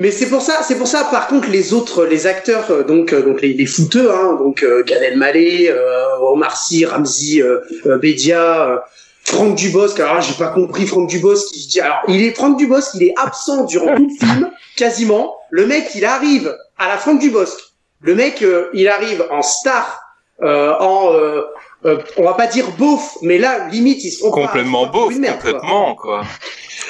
Mais 0.00 0.10
c'est 0.10 0.28
pour 0.28 0.42
ça, 0.42 0.62
c'est 0.62 0.76
pour 0.76 0.86
ça. 0.86 1.04
Par 1.04 1.28
contre, 1.28 1.48
les 1.48 1.72
autres, 1.72 2.04
les 2.04 2.26
acteurs, 2.26 2.70
euh, 2.70 2.82
donc 2.82 3.12
euh, 3.14 3.22
donc 3.22 3.40
les, 3.42 3.54
les 3.54 3.66
footeux, 3.66 4.10
hein, 4.12 4.36
donc 4.38 4.62
euh, 4.62 4.82
Gad 4.84 5.02
Elmaleh, 5.02 5.68
euh, 5.70 6.18
Omar 6.20 6.56
Sy, 6.56 6.84
Ramzi 6.84 7.40
euh, 7.42 7.60
euh, 7.86 7.96
Bedia, 7.98 8.68
euh, 8.68 8.78
Franck 9.30 9.54
Dubosc. 9.56 9.98
Alors 10.00 10.20
j'ai 10.20 10.34
pas 10.34 10.48
compris 10.48 10.86
Franck 10.86 11.08
Dubosc 11.08 11.52
dit. 11.52 11.80
Alors 11.80 12.00
il 12.08 12.22
est 12.22 12.34
Franck 12.34 12.58
Dubosc, 12.58 12.94
il 12.94 13.04
est 13.04 13.14
absent 13.16 13.64
durant 13.64 13.94
tout 13.96 14.08
le 14.20 14.26
film, 14.26 14.50
quasiment. 14.76 15.36
Le 15.50 15.66
mec, 15.66 15.90
il 15.94 16.04
arrive 16.04 16.56
à 16.78 16.88
la 16.88 16.96
Franck 16.98 17.20
Dubosc. 17.20 17.56
Le 18.02 18.14
mec, 18.14 18.42
euh, 18.42 18.70
il 18.72 18.88
arrive 18.88 19.24
en 19.30 19.42
star, 19.42 20.00
euh, 20.42 20.72
en 20.78 21.12
euh, 21.12 21.42
euh, 21.84 21.98
on 22.16 22.24
va 22.24 22.34
pas 22.34 22.46
dire 22.46 22.66
beauf, 22.78 23.16
mais 23.22 23.38
là, 23.38 23.68
limite, 23.68 24.02
il 24.04 24.10
se 24.10 24.20
prend 24.20 24.30
pas- 24.30 24.46
Complètement 24.48 24.82
il 24.82 24.86
se 24.86 24.90
prend 24.90 24.98
pour 25.00 25.06
beau, 25.08 25.10
une 25.10 25.18
merde, 25.20 25.40
quoi. 25.40 25.52
complètement, 25.52 25.94
quoi. 25.96 26.22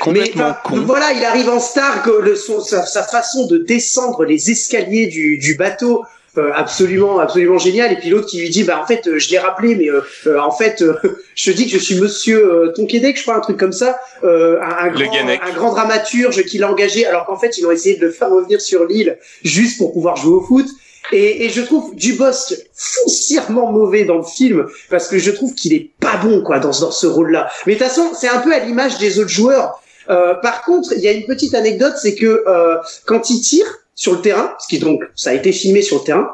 Complètement 0.00 0.48
Mais, 0.48 0.54
con. 0.78 0.82
Voilà, 0.86 1.12
il 1.12 1.24
arrive 1.24 1.48
en 1.48 1.58
star, 1.60 2.02
que 2.02 2.10
le, 2.10 2.36
son- 2.36 2.60
sa, 2.60 2.86
sa 2.86 3.02
façon 3.02 3.46
de 3.46 3.58
descendre 3.58 4.24
les 4.24 4.50
escaliers 4.50 5.06
du, 5.06 5.38
du 5.38 5.54
bateau, 5.56 6.04
absolument, 6.36 7.18
absolument 7.18 7.58
génial. 7.58 7.92
Et 7.92 7.96
puis 7.96 8.10
l'autre 8.10 8.26
qui 8.26 8.40
lui 8.40 8.50
dit, 8.50 8.64
bah 8.64 8.80
en 8.82 8.86
fait, 8.86 9.06
euh, 9.06 9.18
je 9.18 9.30
l'ai 9.30 9.38
rappelé, 9.38 9.74
mais 9.74 9.88
euh, 9.88 10.00
euh, 10.26 10.38
en 10.38 10.50
fait, 10.50 10.82
euh, 10.82 10.94
je 11.34 11.50
te 11.50 11.56
dis 11.56 11.66
que 11.66 11.72
je 11.72 11.78
suis 11.78 12.00
Monsieur 12.00 12.44
euh, 12.44 12.72
Tonquédec, 12.72 13.16
je 13.16 13.22
crois, 13.22 13.36
un 13.36 13.40
truc 13.40 13.58
comme 13.58 13.72
ça, 13.72 13.98
euh, 14.24 14.60
un, 14.60 14.88
grand, 14.88 15.12
un 15.12 15.52
grand 15.52 15.72
dramaturge 15.72 16.42
qui 16.44 16.58
l'a 16.58 16.70
engagé, 16.70 17.06
alors 17.06 17.26
qu'en 17.26 17.38
fait, 17.38 17.58
ils 17.58 17.66
ont 17.66 17.70
essayé 17.70 17.96
de 17.96 18.06
le 18.06 18.12
faire 18.12 18.30
revenir 18.30 18.60
sur 18.60 18.84
l'île 18.84 19.18
juste 19.42 19.78
pour 19.78 19.92
pouvoir 19.92 20.16
jouer 20.16 20.34
au 20.34 20.42
foot. 20.42 20.66
Et, 21.12 21.44
et 21.44 21.48
je 21.48 21.62
trouve 21.62 21.94
Dubosc 21.96 22.54
foncièrement 22.74 23.72
mauvais 23.72 24.04
dans 24.04 24.18
le 24.18 24.22
film 24.22 24.66
parce 24.90 25.08
que 25.08 25.18
je 25.18 25.32
trouve 25.32 25.54
qu'il 25.54 25.72
est 25.72 25.90
pas 25.98 26.18
bon 26.18 26.42
quoi 26.42 26.60
dans, 26.60 26.68
dans 26.68 26.92
ce 26.92 27.06
rôle-là. 27.06 27.50
Mais 27.66 27.74
de 27.74 27.78
toute 27.78 27.88
façon, 27.88 28.12
c'est 28.14 28.28
un 28.28 28.38
peu 28.38 28.54
à 28.54 28.60
l'image 28.60 28.98
des 28.98 29.18
autres 29.18 29.30
joueurs. 29.30 29.80
Euh, 30.08 30.34
par 30.34 30.62
contre, 30.62 30.92
il 30.92 31.00
y 31.00 31.08
a 31.08 31.12
une 31.12 31.24
petite 31.24 31.54
anecdote, 31.54 31.94
c'est 32.00 32.14
que 32.14 32.44
euh, 32.46 32.76
quand 33.06 33.30
il 33.30 33.40
tire 33.40 33.79
sur 33.94 34.12
le 34.14 34.20
terrain, 34.20 34.54
ce 34.58 34.68
qui 34.68 34.78
donc 34.78 35.02
ça 35.14 35.30
a 35.30 35.34
été 35.34 35.52
filmé 35.52 35.82
sur 35.82 35.98
le 35.98 36.04
terrain, 36.04 36.28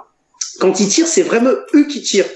quand 0.61 0.81
ils 0.81 0.89
tirent, 0.89 1.09
c'est 1.09 1.23
vraiment 1.23 1.51
eux 1.75 1.87
qui 1.87 2.03
tirent. 2.03 2.29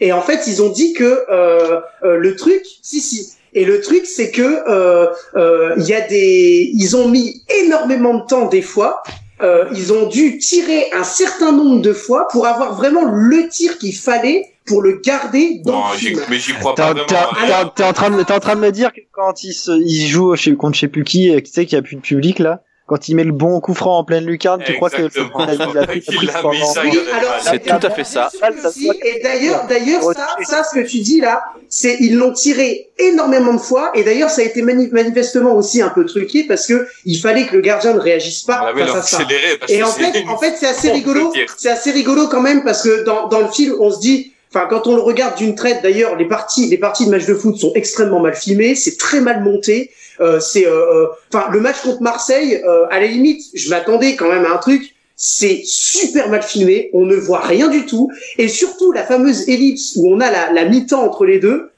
Et 0.00 0.12
en 0.12 0.22
fait, 0.22 0.46
ils 0.46 0.62
ont 0.62 0.70
dit 0.70 0.92
que 0.92 1.24
euh, 1.30 1.80
euh, 2.04 2.16
le 2.16 2.36
truc, 2.36 2.62
si 2.82 3.00
si. 3.00 3.30
Et 3.52 3.64
le 3.64 3.80
truc, 3.80 4.04
c'est 4.06 4.30
que 4.32 4.42
euh, 4.68 5.06
euh, 5.36 5.74
il 5.78 5.84
y 5.86 5.94
a 5.94 6.00
des, 6.00 6.70
ils 6.74 6.96
ont 6.96 7.08
mis 7.08 7.42
énormément 7.62 8.14
de 8.14 8.26
temps 8.26 8.46
des 8.48 8.62
fois. 8.62 9.02
Euh, 9.42 9.66
ils 9.72 9.92
ont 9.92 10.06
dû 10.08 10.38
tirer 10.38 10.90
un 10.92 11.04
certain 11.04 11.52
nombre 11.52 11.80
de 11.82 11.92
fois 11.92 12.28
pour 12.30 12.46
avoir 12.46 12.74
vraiment 12.76 13.04
le 13.04 13.48
tir 13.48 13.78
qu'il 13.78 13.94
fallait 13.96 14.46
pour 14.64 14.80
le 14.82 15.00
garder 15.04 15.60
dans 15.64 15.72
Non, 15.72 15.92
le 15.92 15.98
film. 15.98 16.20
mais 16.30 16.38
j'y 16.38 16.52
crois 16.54 16.74
pas 16.74 16.90
en- 16.90 16.94
vraiment. 16.94 17.06
t'es 17.06 17.52
en- 17.54 17.68
t'es- 17.68 17.84
en 17.84 17.92
train 17.92 18.10
de, 18.10 18.22
t'es 18.22 18.32
en 18.32 18.40
train 18.40 18.54
de 18.56 18.60
me 18.60 18.70
dire 18.72 18.92
que 18.92 19.00
quand 19.12 19.42
il, 19.44 19.52
se, 19.52 19.72
il 19.72 20.06
joue 20.06 20.34
chez, 20.36 20.54
contre 20.56 20.74
je 20.76 20.80
sais 20.82 20.88
plus 20.88 21.04
qui, 21.04 21.30
tu 21.44 21.50
sais 21.50 21.66
qu'il 21.66 21.76
y 21.76 21.78
a 21.78 21.82
plus 21.82 21.96
de 21.96 22.00
public 22.00 22.38
là, 22.38 22.62
quand 22.86 23.08
il 23.08 23.16
met 23.16 23.24
le 23.24 23.32
bon 23.32 23.60
coup 23.60 23.72
franc 23.72 23.98
en 23.98 24.04
pleine 24.04 24.26
lucarne, 24.26 24.62
tu 24.64 24.74
crois 24.74 24.90
que 24.90 25.08
C'est 27.42 27.60
tout 27.80 27.86
à 27.86 27.90
fait 27.90 28.04
ça. 28.04 28.28
Et 29.02 29.20
d'ailleurs, 29.22 29.66
d'ailleurs, 29.68 30.02
ça, 30.12 30.28
ça, 30.42 30.64
ce 30.64 30.78
que 30.78 30.86
tu 30.86 30.98
dis 30.98 31.20
là, 31.20 31.42
c'est 31.68 31.96
ils 32.00 32.14
l'ont 32.16 32.32
tiré 32.32 32.90
énormément 32.98 33.54
de 33.54 33.58
fois, 33.58 33.90
et 33.94 34.04
d'ailleurs, 34.04 34.28
ça 34.30 34.42
a 34.42 34.44
été 34.44 34.60
mani- 34.62 34.90
manifestement 34.92 35.54
aussi 35.54 35.80
un 35.82 35.88
peu 35.88 36.04
truqué 36.04 36.44
parce 36.44 36.66
que 36.66 36.86
il 37.06 37.18
fallait 37.18 37.46
que 37.46 37.56
le 37.56 37.62
gardien 37.62 37.94
ne 37.94 37.98
réagisse 38.00 38.42
pas 38.42 38.60
face 38.86 38.90
à 38.96 39.02
ça. 39.02 39.18
Et 39.68 39.82
en 39.82 39.86
fait, 40.12 40.24
en 40.28 40.38
fait, 40.38 40.54
c'est 40.60 40.66
assez 40.68 40.90
rigolo. 40.98 41.32
C'est 41.56 41.70
assez 41.70 41.90
rigolo 41.90 42.28
quand 42.28 42.42
même 42.42 42.62
parce 42.64 42.82
que 42.82 43.02
dans, 43.04 43.28
dans 43.28 43.40
le 43.40 43.48
film, 43.48 43.74
on 43.80 43.90
se 43.90 43.98
dit, 44.00 44.33
enfin, 44.54 44.66
quand 44.68 44.86
on 44.86 44.94
le 44.94 45.02
regarde 45.02 45.36
d'une 45.36 45.54
traite, 45.54 45.82
d'ailleurs, 45.82 46.16
les 46.16 46.26
parties, 46.26 46.66
les 46.68 46.78
parties 46.78 47.06
de 47.06 47.10
match 47.10 47.26
de 47.26 47.34
foot 47.34 47.56
sont 47.56 47.72
extrêmement 47.74 48.20
mal 48.20 48.34
filmées, 48.34 48.74
c'est 48.74 48.96
très 48.98 49.20
mal 49.20 49.42
monté. 49.42 49.90
Euh, 50.20 50.38
c'est, 50.38 50.66
euh, 50.66 50.70
euh, 50.70 51.06
enfin, 51.32 51.48
le 51.50 51.60
match 51.60 51.80
contre 51.82 52.02
Marseille, 52.02 52.62
euh, 52.64 52.86
à 52.90 53.00
la 53.00 53.06
limite, 53.06 53.42
je 53.54 53.68
m'attendais 53.70 54.14
quand 54.14 54.28
même 54.28 54.44
à 54.44 54.50
un 54.50 54.58
truc. 54.58 54.94
C'est 55.16 55.62
super 55.64 56.28
mal 56.28 56.42
filmé, 56.42 56.90
on 56.92 57.04
ne 57.06 57.14
voit 57.14 57.40
rien 57.40 57.68
du 57.68 57.86
tout, 57.86 58.10
et 58.36 58.48
surtout 58.48 58.90
la 58.92 59.04
fameuse 59.04 59.48
ellipse 59.48 59.94
où 59.96 60.12
on 60.12 60.20
a 60.20 60.30
la, 60.30 60.52
la 60.52 60.64
mi-temps 60.64 61.04
entre 61.04 61.24
les 61.24 61.38
deux. 61.38 61.70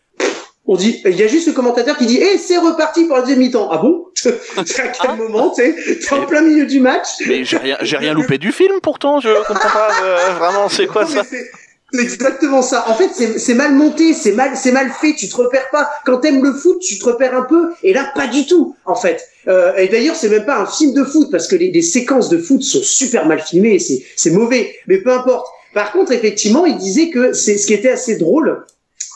On 0.68 0.74
dit, 0.74 1.00
il 1.04 1.14
y 1.14 1.22
a 1.22 1.28
juste 1.28 1.46
le 1.46 1.52
commentateur 1.52 1.96
qui 1.96 2.06
dit, 2.06 2.18
eh, 2.20 2.38
c'est 2.38 2.56
reparti 2.56 3.04
pour 3.04 3.14
la 3.16 3.22
deuxième 3.22 3.38
mi-temps. 3.38 3.68
Ah 3.70 3.78
bon? 3.78 4.06
C'est 4.14 4.30
à 4.56 4.88
quel 4.88 5.16
moment, 5.16 5.50
tu 5.50 5.62
sais 5.62 5.96
T'es 6.00 6.12
en 6.14 6.26
plein 6.26 6.40
milieu 6.40 6.66
du 6.66 6.80
match? 6.80 7.06
Mais 7.28 7.44
j'ai 7.44 7.58
rien, 7.58 7.76
j'ai 7.82 7.96
rien 7.96 8.14
loupé 8.14 8.38
du 8.38 8.50
film 8.50 8.80
pourtant, 8.82 9.20
je 9.20 9.28
comprends 9.46 9.68
pas 9.68 9.90
euh, 10.02 10.34
vraiment 10.38 10.68
c'est 10.68 10.86
quoi 10.92 11.04
Non, 11.04 11.10
ça? 11.10 11.22
C'est- 11.98 12.14
exactement 12.14 12.62
ça. 12.62 12.84
En 12.88 12.94
fait, 12.94 13.10
c'est 13.38 13.54
mal 13.54 13.74
monté, 13.74 14.12
c'est 14.14 14.32
mal, 14.32 14.56
c'est 14.56 14.72
mal 14.72 14.90
fait. 15.00 15.14
Tu 15.14 15.28
te 15.28 15.36
repères 15.36 15.68
pas. 15.70 15.88
Quand 16.04 16.18
t'aimes 16.18 16.42
le 16.42 16.52
foot, 16.52 16.78
tu 16.80 16.98
te 16.98 17.04
repères 17.04 17.34
un 17.36 17.42
peu. 17.42 17.70
Et 17.82 17.92
là, 17.92 18.10
pas 18.14 18.26
du 18.26 18.46
tout, 18.46 18.74
en 18.84 18.94
fait. 18.94 19.22
Euh, 19.48 19.74
et 19.76 19.88
d'ailleurs, 19.88 20.16
c'est 20.16 20.28
même 20.28 20.44
pas 20.44 20.58
un 20.58 20.66
film 20.66 20.92
de 20.94 21.04
foot 21.04 21.30
parce 21.30 21.46
que 21.48 21.56
les, 21.56 21.70
les 21.70 21.82
séquences 21.82 22.28
de 22.28 22.38
foot 22.38 22.62
sont 22.62 22.82
super 22.82 23.26
mal 23.26 23.40
filmées. 23.40 23.78
C'est 23.78 24.04
c'est 24.16 24.30
mauvais. 24.30 24.74
Mais 24.86 24.98
peu 24.98 25.12
importe. 25.12 25.46
Par 25.74 25.92
contre, 25.92 26.12
effectivement, 26.12 26.64
il 26.66 26.76
disait 26.78 27.10
que 27.10 27.32
c'est 27.32 27.58
ce 27.58 27.66
qui 27.66 27.74
était 27.74 27.90
assez 27.90 28.16
drôle, 28.16 28.64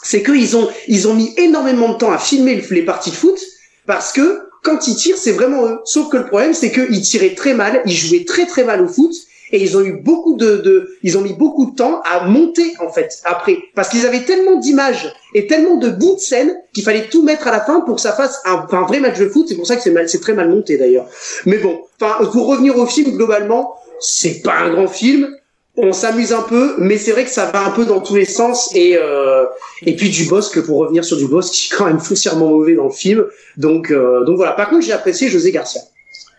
c'est 0.03 0.23
qu'ils 0.23 0.57
ont 0.57 0.69
ils 0.89 1.09
ont 1.09 1.15
mis 1.15 1.33
énormément 1.39 1.91
de 1.93 1.99
temps 1.99 2.13
à 2.13 2.19
filmer 2.19 2.57
le- 2.57 2.75
les 2.75 2.83
parties 2.85 3.11
de 3.11 3.17
foot 3.17 3.39
parce 3.87 4.13
que 4.13 4.41
quand 4.63 4.87
ils 4.89 4.95
tirent, 4.97 5.17
c'est 5.17 5.33
vraiment 5.33 5.67
eux. 5.67 5.79
Sauf 5.85 6.11
que 6.11 6.19
le 6.19 6.27
problème, 6.27 6.53
c'est 6.53 6.71
qu'ils 6.71 7.01
tiraient 7.01 7.35
très 7.35 7.55
mal, 7.55 7.81
ils 7.87 7.93
jouaient 7.97 8.27
très 8.27 8.45
très 8.45 8.63
mal 8.65 8.83
au 8.83 8.89
foot, 8.89 9.11
et 9.53 9.63
ils 9.63 9.77
ont 9.77 9.81
eu 9.81 9.93
beaucoup 9.93 10.37
de, 10.37 10.57
de 10.57 10.97
ils 11.03 11.19
ont 11.19 11.21
mis 11.21 11.33
beaucoup 11.33 11.71
de 11.71 11.77
temps 11.77 12.01
à 12.05 12.27
monter 12.27 12.73
en 12.81 12.91
fait 12.93 13.21
après, 13.25 13.59
parce 13.75 13.89
qu'ils 13.89 14.07
avaient 14.07 14.25
tellement 14.25 14.59
d'images 14.59 15.13
et 15.35 15.47
tellement 15.47 15.77
de 15.77 15.89
bouts 15.89 16.17
de 16.17 16.21
scène 16.21 16.55
qu'il 16.73 16.85
fallait 16.85 17.09
tout 17.09 17.23
mettre 17.23 17.49
à 17.49 17.51
la 17.51 17.61
fin 17.61 17.81
pour 17.81 17.97
que 17.97 18.01
ça 18.01 18.13
fasse 18.13 18.41
un, 18.45 18.67
un 18.71 18.83
vrai 18.83 19.01
match 19.01 19.19
de 19.19 19.29
foot. 19.29 19.47
C'est 19.49 19.57
pour 19.57 19.67
ça 19.67 19.77
que 19.77 19.83
c'est 19.83 19.91
mal, 19.91 20.09
c'est 20.09 20.21
très 20.21 20.35
mal 20.35 20.49
monté 20.49 20.77
d'ailleurs. 20.77 21.07
Mais 21.47 21.59
bon, 21.59 21.81
enfin 22.01 22.25
pour 22.31 22.47
revenir 22.47 22.77
au 22.79 22.87
film 22.87 23.17
globalement, 23.17 23.75
c'est 24.01 24.43
pas 24.43 24.59
un 24.59 24.71
grand 24.71 24.89
film. 24.89 25.29
On 25.77 25.93
s'amuse 25.93 26.33
un 26.33 26.43
peu, 26.43 26.75
mais 26.79 26.99
c'est 26.99 27.13
vrai 27.13 27.25
que 27.25 27.31
ça 27.31 27.47
va 27.47 27.65
un 27.65 27.71
peu 27.71 27.85
dans 27.87 28.01
tous 28.01 28.17
les 28.17 28.25
sens 28.25 28.75
et 28.75 28.97
euh, 28.97 29.45
et 29.87 29.95
puis 29.97 30.11
du 30.11 30.25
boss 30.25 30.51
que 30.51 30.61
pour 30.61 30.79
revenir 30.79 31.05
sur 31.05 31.17
du 31.17 31.27
boss 31.27 31.51
qui 31.51 31.73
est 31.73 31.77
quand 31.77 31.87
même 31.87 32.01
foncièrement 32.01 32.49
mauvais 32.49 32.75
dans 32.75 32.85
le 32.85 32.91
film. 32.91 33.25
Donc 33.57 33.91
euh, 33.91 34.25
donc 34.25 34.37
voilà. 34.37 34.53
Par 34.53 34.69
contre, 34.69 34.85
j'ai 34.85 34.93
apprécié 34.93 35.29
José 35.29 35.53
Garcia. 35.53 35.81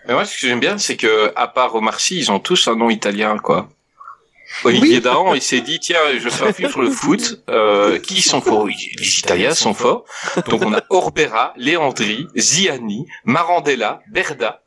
Mais 0.08 0.14
moi, 0.14 0.26
ce 0.26 0.34
que 0.40 0.48
j'aime 0.48 0.60
bien, 0.60 0.78
c'est 0.78 0.98
que, 0.98 1.32
à 1.36 1.48
part 1.48 1.76
Omar 1.76 2.00
Sy, 2.00 2.18
ils 2.18 2.32
ont 2.32 2.40
tous 2.40 2.68
un 2.68 2.76
nom 2.76 2.90
italien, 2.90 3.38
quoi. 3.38 3.70
Olivier 4.66 5.00
Dahan, 5.00 5.34
il 5.34 5.42
s'est 5.42 5.62
dit, 5.62 5.80
tiens, 5.80 5.98
je 6.22 6.28
fais 6.28 6.46
un 6.50 6.52
film 6.52 6.70
sur 6.70 6.82
le 6.82 6.90
foot, 7.02 7.42
euh, 7.50 8.00
qui 8.00 8.22
sont 8.22 8.42
forts? 8.42 8.68
Les 8.68 9.20
Italiens 9.20 9.54
sont 9.54 9.74
forts. 9.74 10.04
Donc 10.50 10.66
on 10.66 10.74
a 10.74 10.82
Orbera, 10.90 11.54
Leandri, 11.56 12.28
Ziani, 12.36 13.06
Marandella, 13.24 14.02
Berda. 14.12 14.62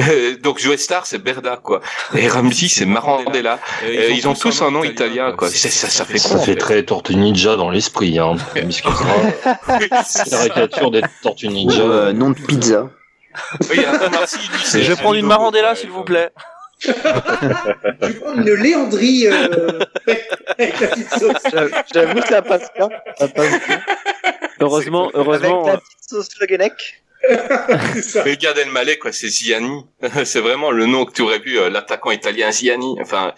Euh, 0.00 0.36
Donc 0.38 0.60
Joe 0.60 0.78
Star, 0.78 1.04
c'est 1.04 1.18
Berda, 1.18 1.58
quoi. 1.62 1.82
Et 2.16 2.26
Ramsey, 2.26 2.68
c'est 2.68 2.86
Marandella. 2.86 3.58
Euh, 3.84 4.08
ils 4.16 4.26
ont 4.28 4.34
tous 4.34 4.62
un 4.62 4.70
nom 4.70 4.82
italien, 4.82 5.32
quoi. 5.32 5.50
C'est- 5.50 5.68
Ça, 5.68 5.90
ça 5.90 6.06
fait 6.06 6.16
Ça 6.16 6.38
fait 6.38 6.44
fait 6.46 6.56
très 6.56 6.82
Tortue 6.84 7.16
Ninja 7.16 7.56
dans 7.56 7.68
l'esprit, 7.70 8.18
hein. 8.18 8.36
Caricature 10.30 10.90
des 10.90 11.02
Tortues 11.22 11.48
Ninja. 11.48 11.82
Euh, 11.82 12.12
nom 12.14 12.30
de 12.30 12.38
pizza. 12.40 12.88
Oui, 13.70 13.78
Omar 14.06 14.28
Sy, 14.28 14.38
lui, 14.38 14.60
c'est 14.64 14.82
Je 14.82 14.92
vais 14.92 14.96
prendre 14.96 15.16
une 15.16 15.26
marandella 15.26 15.74
s'il 15.74 15.90
vous 15.90 16.04
plaît. 16.04 16.30
Je 16.80 16.92
vais 16.92 18.14
prendre 18.14 18.38
une 18.38 18.54
Léandrie. 18.54 19.26
Euh... 19.26 19.80
avec 20.58 20.80
la 20.80 20.88
petite 20.88 21.10
sauce. 21.10 21.82
J'avoue 21.92 22.20
que 22.20 22.28
ça 22.28 22.42
passe 22.42 22.68
bien. 22.76 22.88
Ça 23.18 23.28
passe 23.28 23.66
bien. 23.66 23.82
Heureusement, 24.60 25.10
heureusement. 25.14 25.62
Avec 25.62 25.74
la 25.74 25.80
petite 25.80 26.08
sauce 26.08 26.28
Flugeneck. 26.34 27.02
Mais 28.24 28.36
Gad 28.40 28.58
Elmaleh, 28.58 28.98
quoi, 28.98 29.12
c'est 29.12 29.28
Ziani. 29.28 29.84
c'est 30.24 30.40
vraiment 30.40 30.70
le 30.70 30.86
nom 30.86 31.04
que 31.04 31.12
tu 31.12 31.22
aurais 31.22 31.40
pu, 31.40 31.58
euh, 31.58 31.68
l'attaquant 31.68 32.10
italien 32.10 32.50
Ziani. 32.52 32.96
Enfin, 33.00 33.34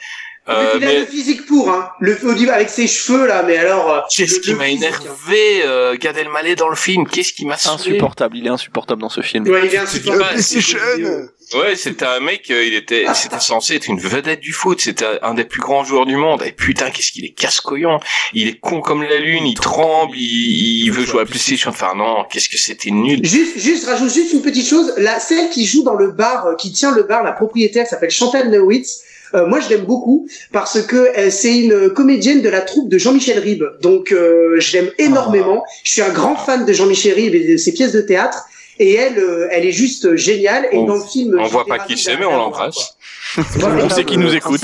euh, 0.48 0.72
il 0.76 0.84
a 0.84 0.86
mais 0.86 0.98
le 1.00 1.06
physique 1.06 1.46
pour, 1.46 1.70
hein. 1.70 1.90
Le 2.00 2.16
avec 2.50 2.70
ses 2.70 2.86
cheveux 2.88 3.26
là, 3.26 3.42
mais 3.42 3.56
alors. 3.58 3.92
euh, 3.92 4.00
qu'est-ce 4.14 4.40
qui 4.40 4.54
m'a 4.54 4.64
physique, 4.64 4.82
énervé, 4.84 5.62
euh, 5.64 5.96
Gad 5.96 6.16
Elmaleh 6.16 6.56
dans 6.56 6.68
le 6.68 6.76
film? 6.76 7.06
Qu'est-ce 7.06 7.32
qui 7.32 7.44
m'a 7.46 7.54
Insupportable, 7.54 8.36
il 8.38 8.46
est 8.46 8.50
insupportable 8.50 9.00
dans 9.02 9.08
ce 9.10 9.20
film. 9.20 9.46
Ouais, 9.48 9.66
il 9.66 9.74
est 9.74 9.78
insupportable. 9.78 10.42
c'était- 10.42 11.28
Ouais, 11.52 11.74
c'était 11.74 12.04
un 12.06 12.20
mec, 12.20 12.48
euh, 12.52 12.64
il 12.64 12.74
était, 12.74 13.04
c'était 13.14 13.40
censé 13.40 13.74
être 13.74 13.88
une 13.88 13.98
vedette 13.98 14.38
du 14.40 14.52
foot, 14.52 14.80
c'était 14.80 15.18
un 15.22 15.34
des 15.34 15.44
plus 15.44 15.60
grands 15.60 15.82
joueurs 15.84 16.06
du 16.06 16.14
monde. 16.16 16.42
Et 16.46 16.52
putain, 16.52 16.90
qu'est-ce 16.90 17.10
qu'il 17.10 17.24
est 17.24 17.30
casse-couillon. 17.34 17.98
Il 18.34 18.46
est 18.48 18.58
con 18.60 18.80
comme 18.80 19.02
la 19.02 19.18
lune, 19.18 19.44
il 19.46 19.54
tremble, 19.54 20.16
il, 20.16 20.84
il 20.84 20.92
veut 20.92 21.04
jouer 21.04 21.22
à 21.22 21.24
PlayStation. 21.24 21.70
Enfin 21.70 21.94
non, 21.96 22.24
qu'est-ce 22.30 22.48
que 22.48 22.56
c'était 22.56 22.90
nul. 22.92 23.20
Juste, 23.24 23.58
juste, 23.58 23.86
rajoute 23.86 24.12
juste 24.14 24.32
une 24.32 24.42
petite 24.42 24.68
chose. 24.68 24.94
La, 24.96 25.18
celle 25.18 25.50
qui 25.50 25.66
joue 25.66 25.82
dans 25.82 25.94
le 25.94 26.12
bar, 26.12 26.46
euh, 26.46 26.54
qui 26.54 26.70
tient 26.72 26.94
le 26.94 27.02
bar, 27.02 27.24
la 27.24 27.32
propriétaire 27.32 27.86
s'appelle 27.86 28.10
Chantal 28.10 28.48
Neuwitz. 28.50 29.02
Euh, 29.34 29.46
moi, 29.46 29.60
je 29.60 29.68
l'aime 29.68 29.84
beaucoup 29.84 30.26
parce 30.52 30.82
que 30.82 30.96
euh, 30.96 31.30
c'est 31.30 31.56
une 31.56 31.90
comédienne 31.90 32.42
de 32.42 32.48
la 32.48 32.60
troupe 32.60 32.88
de 32.88 32.98
Jean-Michel 32.98 33.38
Ribes. 33.38 33.64
Donc, 33.82 34.12
euh, 34.12 34.56
je 34.58 34.72
l'aime 34.76 34.90
énormément. 34.98 35.62
Je 35.84 35.92
suis 35.92 36.02
un 36.02 36.10
grand 36.12 36.36
fan 36.36 36.64
de 36.64 36.72
Jean-Michel 36.72 37.14
Ribes 37.14 37.34
et 37.34 37.52
de 37.52 37.56
ses 37.56 37.72
pièces 37.72 37.92
de 37.92 38.00
théâtre. 38.00 38.44
Et 38.78 38.94
elle, 38.94 39.18
euh, 39.18 39.48
elle 39.50 39.66
est 39.66 39.72
juste 39.72 40.16
géniale. 40.16 40.66
Et 40.72 40.78
On- 40.78 40.84
dans 40.86 40.94
le 40.96 41.04
film, 41.04 41.36
On 41.38 41.46
voit 41.46 41.64
pas 41.66 41.78
qui 41.80 41.98
c'est, 41.98 42.16
mais 42.16 42.24
on 42.24 42.36
l'embrasse. 42.36 42.96
On 43.36 43.88
sait 43.90 44.04
qui 44.04 44.16
nous 44.18 44.34
écoute. 44.34 44.60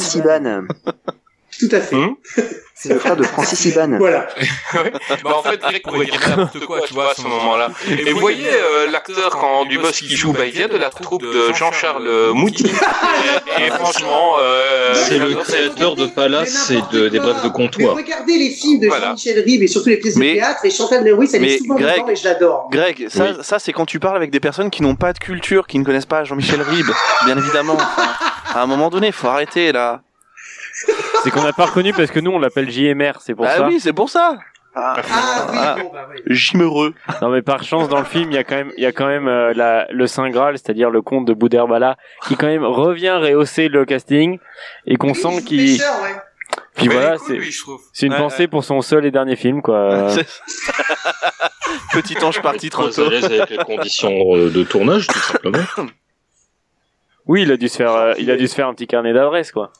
Tout 1.59 1.69
à 1.73 1.81
fait. 1.81 1.97
C'est 2.79 2.91
le 2.91 2.99
frère 2.99 3.17
de 3.17 3.23
Francis 3.23 3.65
Iban. 3.65 3.97
Voilà. 3.99 4.27
Ouais. 4.75 4.93
Bah, 5.25 5.37
en 5.39 5.43
fait, 5.43 5.59
Greg 5.59 5.83
pourrait 5.83 6.05
dire 6.05 6.21
n'importe 6.29 6.67
quoi, 6.67 6.81
tu 6.83 6.93
vois, 6.93 7.13
à 7.13 7.15
ce 7.15 7.23
moment-là. 7.23 7.71
Et 7.89 8.13
vous 8.13 8.21
voyez, 8.21 8.47
euh, 8.53 8.91
l'acteur, 8.91 9.31
quand 9.31 9.65
Dubos 9.65 9.91
qui 9.93 10.15
joue, 10.15 10.33
bah, 10.35 10.45
il 10.45 10.53
vient 10.53 10.69
de 10.69 10.77
la 10.77 10.91
troupe 10.91 11.23
de 11.23 11.53
Jean-Charles 11.55 12.33
Mouty. 12.35 12.67
Et, 12.67 13.63
et 13.63 13.71
franchement, 13.71 14.35
euh, 14.39 14.93
C'est 14.95 15.19
le 15.19 15.35
créateur 15.37 15.95
de 15.97 16.07
Palace 16.07 16.71
et 16.71 16.81
de, 16.95 17.09
des 17.09 17.19
brèves 17.19 17.37
de 17.43 17.47
Mais 17.47 17.53
comptoir. 17.53 17.95
regardez 17.97 18.37
les 18.37 18.51
films 18.51 18.81
de 18.81 18.89
Voilà. 18.89 19.07
Jean-Michel 19.07 19.41
Ribes 19.41 19.63
et 19.63 19.67
surtout 19.69 19.89
les 19.89 19.97
pièces 19.97 20.17
Mais- 20.17 20.33
de 20.35 20.39
théâtre. 20.41 20.61
Et 20.65 20.71
Chantal 20.71 21.03
Neuwitz, 21.05 21.33
elle 21.33 21.45
est 21.45 21.59
souvent 21.59 21.77
Greg- 21.77 21.95
dedans 22.01 22.09
et 22.11 22.17
je 22.17 22.25
l'adore. 22.25 22.69
Greg, 22.71 23.07
ça, 23.09 23.43
ça 23.43 23.59
c'est 23.59 23.73
quand 23.73 23.87
tu 23.87 23.99
parles 24.01 24.17
avec 24.17 24.31
des 24.31 24.41
personnes 24.41 24.69
qui 24.71 24.83
n'ont 24.83 24.97
pas 24.97 25.15
de 25.15 25.19
culture, 25.19 25.67
qui 25.67 25.79
ne 25.79 25.85
connaissent 25.85 26.05
pas 26.07 26.25
Jean-Michel 26.25 26.61
Ribes, 26.61 26.91
bien 27.25 27.39
évidemment. 27.39 27.75
Enfin, 27.77 28.09
à 28.55 28.61
un 28.63 28.67
moment 28.67 28.91
donné, 28.91 29.13
faut 29.13 29.29
arrêter 29.29 29.73
là. 29.73 30.03
C'est 31.25 31.31
qu'on 31.31 31.43
n'a 31.43 31.53
pas 31.53 31.67
reconnu 31.67 31.93
parce 31.93 32.11
que 32.11 32.21
nous 32.21 32.31
on 32.31 32.39
l'appelle 32.39 32.71
JMR, 32.71 33.13
c'est 33.21 33.35
pour 33.35 33.47
ah 33.47 33.57
ça. 33.57 33.67
oui, 33.67 33.81
c'est 33.81 33.93
pour 33.93 34.11
ça. 34.11 34.39
Ah, 34.79 34.95
Ah 35.11 35.47
oui, 35.51 35.59
ah, 35.59 35.77
bon, 35.81 35.91
bah 35.91 36.07
oui. 36.11 36.21
Jimereux. 36.27 36.93
Non 37.23 37.31
mais 37.31 37.41
par 37.41 37.63
chance 37.65 37.89
dans 37.89 37.99
le 37.99 38.05
film 38.05 38.31
il 38.31 38.35
y 38.35 38.39
a 38.39 38.45
quand 38.45 38.57
même 38.57 38.73
il 38.77 38.83
y 38.83 38.87
a 38.87 38.93
quand 38.93 39.07
même 39.07 39.27
euh, 39.27 39.55
la, 39.55 39.87
le 39.91 40.07
Saint 40.07 40.29
Graal, 40.29 40.59
c'est-à-dire 40.59 40.91
le 40.91 41.01
comte 41.01 41.25
de 41.27 41.33
Boudherbala 41.33 41.97
qui 42.29 42.37
quand 42.37 42.47
même 42.47 42.63
revient 42.65 43.13
rehausser 43.19 43.69
le 43.69 43.87
casting 43.87 44.39
et 44.87 44.97
qu'on 44.97 45.15
sent 45.15 45.43
qu'il 45.47 45.79
pêcheur, 45.79 45.95
ouais. 46.03 46.15
puis 46.75 46.89
Mais 46.89 46.95
voilà 46.95 47.17
cool, 47.17 47.27
c'est 47.27 47.37
lui, 47.39 47.51
je 47.51 47.63
trouve. 47.63 47.81
c'est 47.95 48.05
une 48.07 48.13
Ouais, 48.13 48.19
pensée 48.19 48.49
pour 48.49 48.65
son 48.65 48.83
seul 48.83 49.07
et 49.07 49.11
dernier 49.11 49.37
film 49.37 49.63
quoi. 49.63 50.11
C'est- 50.11 50.27
Petit 51.93 52.23
ange 52.23 52.43
parti 52.43 52.69
trop 52.69 52.89
Très 52.89 53.01
à 53.01 53.05
tôt. 53.05 53.11
l'aise 53.11 53.25
avec 53.25 53.49
les 53.49 53.57
conditions 53.57 54.13
euh, 54.37 54.51
de 54.51 54.63
tournage, 54.63 55.07
tout 55.07 55.19
simplement. 55.19 55.59
Oui 57.27 57.43
il 57.43 57.51
a 57.53 57.57
dû 57.57 57.69
se 57.69 57.77
faire 57.79 57.93
euh, 57.93 58.13
il 58.19 58.31
a 58.31 58.37
dû 58.37 58.47
se 58.47 58.55
faire 58.55 58.69
un 58.69 58.75
petit 58.75 58.87
carnet 58.87 59.13
d'adresses 59.15 59.53
quoi. 59.53 59.73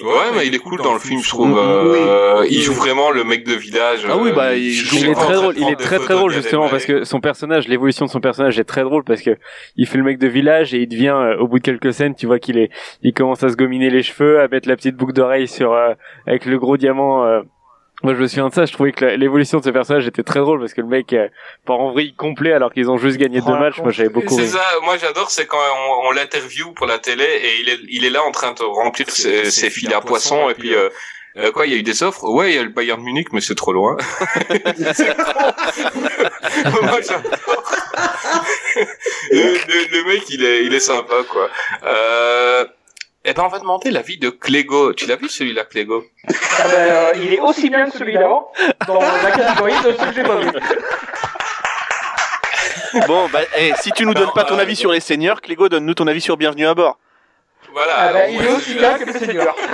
Ouais, 0.00 0.08
mais 0.34 0.46
il 0.48 0.54
est 0.54 0.58
cool 0.58 0.80
dans 0.82 0.92
le 0.92 0.98
film, 0.98 1.20
je 1.22 1.28
trouve. 1.28 1.56
Euh, 1.56 2.44
Il 2.50 2.60
joue 2.60 2.72
vraiment 2.72 3.12
le 3.12 3.22
mec 3.22 3.46
de 3.46 3.54
village. 3.54 4.00
Ah 4.08 4.16
oui, 4.16 4.30
euh, 4.30 4.34
bah, 4.34 4.56
il- 4.56 4.72
joue 4.72 4.96
Il 4.98 5.08
est 5.08 5.14
très 5.14 5.34
drôle, 5.34 5.54
il 5.56 5.68
est 5.68 5.76
très 5.76 5.98
très 6.00 6.14
drôle 6.14 6.32
justement 6.32 6.68
parce 6.68 6.84
que 6.84 7.04
son 7.04 7.20
personnage, 7.20 7.68
l'évolution 7.68 8.04
de 8.06 8.10
son 8.10 8.20
personnage 8.20 8.58
est 8.58 8.64
très 8.64 8.82
drôle 8.82 9.04
parce 9.04 9.22
que 9.22 9.36
il 9.76 9.86
fait 9.86 9.98
le 9.98 10.02
mec 10.04 10.18
de 10.18 10.26
village 10.26 10.74
et 10.74 10.78
il 10.78 10.88
devient 10.88 11.14
euh, 11.16 11.36
au 11.38 11.46
bout 11.46 11.58
de 11.60 11.64
quelques 11.64 11.92
scènes, 11.92 12.16
tu 12.16 12.26
vois 12.26 12.40
qu'il 12.40 12.58
est, 12.58 12.70
il 13.02 13.12
commence 13.12 13.44
à 13.44 13.48
se 13.50 13.54
gominer 13.56 13.88
les 13.88 14.02
cheveux, 14.02 14.40
à 14.40 14.48
mettre 14.48 14.68
la 14.68 14.74
petite 14.74 14.96
boucle 14.96 15.12
d'oreille 15.12 15.46
sur 15.46 15.72
euh, 15.72 15.92
avec 16.26 16.44
le 16.46 16.58
gros 16.58 16.76
diamant. 16.76 17.24
Euh. 18.04 18.06
Moi 18.06 18.14
je 18.14 18.20
me 18.20 18.26
souviens 18.28 18.48
de 18.48 18.54
ça, 18.54 18.64
je 18.66 18.72
trouvais 18.72 18.92
que 18.92 19.04
l'évolution 19.04 19.58
de 19.58 19.64
ce 19.64 19.70
personnage 19.70 20.06
était 20.06 20.22
très 20.22 20.40
drôle 20.40 20.60
parce 20.60 20.74
que 20.74 20.80
le 20.80 20.86
mec 20.86 21.12
euh, 21.12 21.28
part 21.66 21.80
en 21.80 21.92
vrille 21.92 22.14
complet 22.14 22.52
alors 22.52 22.72
qu'ils 22.72 22.90
ont 22.90 22.98
juste 22.98 23.16
gagné 23.18 23.40
deux 23.40 23.52
matchs. 23.58 23.78
Moi 23.78 23.90
j'avais 23.92 24.08
beaucoup 24.08 24.36
C'est 24.38 24.46
ça, 24.46 24.62
moi 24.82 24.96
j'adore, 24.98 25.30
c'est 25.30 25.46
quand 25.46 25.58
on, 25.58 26.08
on 26.08 26.10
l'interview 26.12 26.72
pour 26.72 26.86
la 26.86 26.98
télé 26.98 27.24
et 27.24 27.60
il 27.60 27.68
est, 27.68 27.78
il 27.88 28.04
est 28.04 28.10
là 28.10 28.22
en 28.24 28.30
train 28.30 28.52
de 28.52 28.62
remplir 28.62 29.10
ses, 29.10 29.50
ses 29.50 29.70
filets 29.70 29.94
à 29.94 30.00
poisson 30.00 30.48
et 30.50 30.54
puis 30.54 30.74
euh, 30.74 30.88
euh, 31.36 31.50
quoi, 31.50 31.66
il 31.66 31.72
y 31.72 31.74
a 31.74 31.78
eu 31.78 31.82
des 31.82 32.04
offres? 32.04 32.22
Ouais, 32.32 32.52
il 32.52 32.54
y 32.54 32.58
a 32.58 32.62
le 32.62 32.68
Bayern 32.68 33.02
Munich, 33.02 33.26
mais 33.32 33.40
c'est 33.40 33.56
trop 33.56 33.72
loin. 33.72 33.96
C'est 34.48 35.16
moi 36.82 37.00
j'adore. 37.02 37.64
le, 39.32 39.42
le- 39.42 39.88
le 39.98 40.04
mec, 40.12 40.22
il 40.30 40.44
est, 40.44 40.64
il 40.64 40.74
est 40.74 40.80
sympa 40.80 41.14
quoi. 41.28 41.48
Euh, 41.84 42.64
eh 43.24 43.32
ben 43.32 43.42
on 43.44 43.48
va 43.48 43.58
demander 43.58 43.90
l'avis 43.90 44.18
de 44.18 44.28
Clégo. 44.28 44.92
Tu 44.92 45.06
l'as 45.06 45.16
vu 45.16 45.28
celui-là, 45.28 45.64
Clégo? 45.64 46.04
Ah 46.28 46.68
ben, 46.68 46.74
euh, 46.74 47.12
il 47.16 47.32
est 47.32 47.40
aussi 47.40 47.70
bien 47.70 47.88
que 47.88 47.96
celui 47.96 48.14
d'avant, 48.14 48.52
dans 48.86 49.00
la 49.00 49.30
catégorie 49.30 49.72
de 49.82 49.92
ceux 49.92 50.06
que 50.06 50.14
j'ai 50.14 50.22
pas 50.22 50.36
vu. 50.36 50.50
Bon, 53.08 53.28
bah, 53.32 53.40
eh, 53.56 53.72
si 53.80 53.90
tu 53.92 54.06
nous 54.06 54.14
donnes 54.14 54.32
pas 54.34 54.44
ton 54.44 54.58
avis 54.58 54.76
sur 54.76 54.92
les 54.92 55.00
seigneurs, 55.00 55.40
Clégo, 55.40 55.68
donne-nous 55.68 55.94
ton 55.94 56.06
avis 56.06 56.20
sur 56.20 56.36
Bienvenue 56.36 56.66
à 56.66 56.74
bord. 56.74 56.98
Voilà. 57.72 57.94
Ah 57.96 58.12
ben, 58.12 58.16
alors, 58.16 58.28
il 58.28 58.44
est 58.44 58.52
aussi 58.52 58.74
bien 58.74 58.98
que 58.98 59.04
le 59.04 59.12
seigneur. 59.12 59.56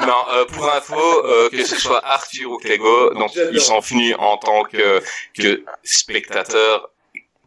Non, 0.00 0.24
euh, 0.32 0.44
pour 0.46 0.72
info, 0.72 1.24
euh, 1.24 1.48
que 1.50 1.64
ce 1.64 1.76
soit 1.76 2.04
Arthur 2.04 2.50
ou 2.50 2.58
Clégo, 2.58 3.14
donc 3.14 3.30
ils 3.52 3.60
sont 3.60 3.78
venus 3.78 4.16
en 4.18 4.36
tant 4.36 4.64
que, 4.64 5.00
que 5.38 5.64
spectateurs 5.84 6.90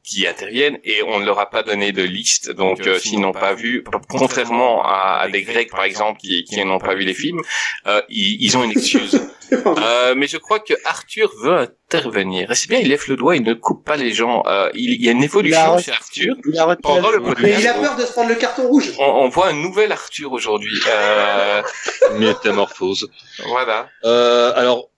qui 0.07 0.25
interviennent 0.25 0.79
et 0.84 1.03
on 1.03 1.19
ne 1.19 1.25
leur 1.25 1.39
a 1.39 1.49
pas 1.49 1.63
donné 1.63 1.91
de 1.91 2.03
liste, 2.03 2.51
donc 2.51 2.88
euh, 2.88 2.97
s'ils 2.97 3.19
n'ont 3.19 3.34
pas 3.34 3.53
vu, 3.53 3.84
contrairement 4.09 4.81
à, 4.84 5.19
à 5.23 5.27
des 5.29 5.43
Grecs 5.43 5.69
par 5.69 5.84
exemple 5.84 6.19
qui, 6.19 6.43
qui 6.45 6.63
n'ont 6.63 6.79
pas 6.79 6.95
vu 6.95 7.03
les 7.03 7.13
films, 7.13 7.41
euh, 7.88 8.01
ils, 8.09 8.38
ils 8.41 8.57
ont 8.57 8.63
une 8.63 8.71
excuse. 8.77 9.19
Euh, 9.51 10.13
mais 10.15 10.27
je 10.27 10.38
crois 10.38 10.59
que 10.59 10.73
Arthur 10.85 11.31
veut 11.41 11.57
intervenir. 11.59 12.51
Et 12.51 12.55
c'est 12.55 12.69
bien, 12.69 12.79
il 12.79 12.89
lève 12.89 13.03
le 13.07 13.15
doigt, 13.15 13.35
il 13.35 13.43
ne 13.43 13.53
coupe 13.53 13.85
pas 13.85 13.95
les 13.95 14.11
gens. 14.11 14.43
Euh, 14.45 14.69
il, 14.73 14.91
il 14.93 15.05
y 15.05 15.07
a 15.09 15.11
une 15.13 15.23
évolution 15.23 15.77
chez 15.79 15.91
Arthur. 15.91 16.35
Il 16.51 16.57
a 16.59 16.65
retenu 16.65 16.81
Pendant 16.84 17.11
le 17.11 17.21
podcast, 17.21 17.41
Mais 17.43 17.61
il 17.61 17.67
a 17.67 17.73
peur 17.73 17.95
de 17.95 18.05
se 18.05 18.11
prendre 18.11 18.29
le 18.29 18.35
carton 18.35 18.67
rouge. 18.67 18.91
on, 18.99 19.03
on 19.05 19.29
voit 19.29 19.47
un 19.47 19.53
nouvel 19.53 19.91
Arthur 19.93 20.31
aujourd'hui. 20.34 20.77
Euh, 20.89 21.61
Métamorphose. 22.19 23.09
voilà. 23.47 23.88
Euh, 24.03 24.51
alors, 24.55 24.79
euh, 24.79 24.96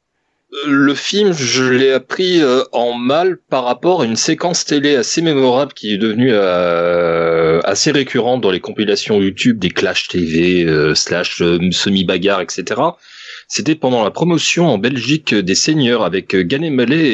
le 0.66 0.94
film, 0.96 1.32
je 1.32 1.64
l'ai 1.64 1.92
appris 1.92 2.42
euh, 2.42 2.64
en 2.72 2.94
mal 2.94 3.38
par 3.50 3.66
rapport 3.66 4.02
à 4.02 4.06
une 4.06 4.16
séquence 4.16 4.66
télé 4.66 4.96
assez 4.96 5.22
mémorable 5.22 5.74
qui 5.74 5.94
est 5.94 5.98
devenue 5.98 6.32
euh, 6.32 7.60
assez 7.64 7.92
récurrente 7.92 8.42
dans 8.42 8.50
les 8.52 8.60
compilations 8.60 9.22
YouTube 9.22 9.60
des 9.60 9.70
Clash 9.70 10.08
TV, 10.08 10.64
euh, 10.66 10.96
slash 10.96 11.42
euh, 11.42 11.60
semi-bagarre, 11.72 12.42
etc. 12.42 12.82
C'était 13.48 13.76
pendant 13.76 14.04
la 14.04 14.12
promotion 14.12 14.68
en 14.68 14.78
Belgique 14.78 15.34
des 15.36 15.56
Seigneurs 15.56 16.04
avec 16.04 16.34
euh, 16.36 16.70
Mallet 16.72 17.08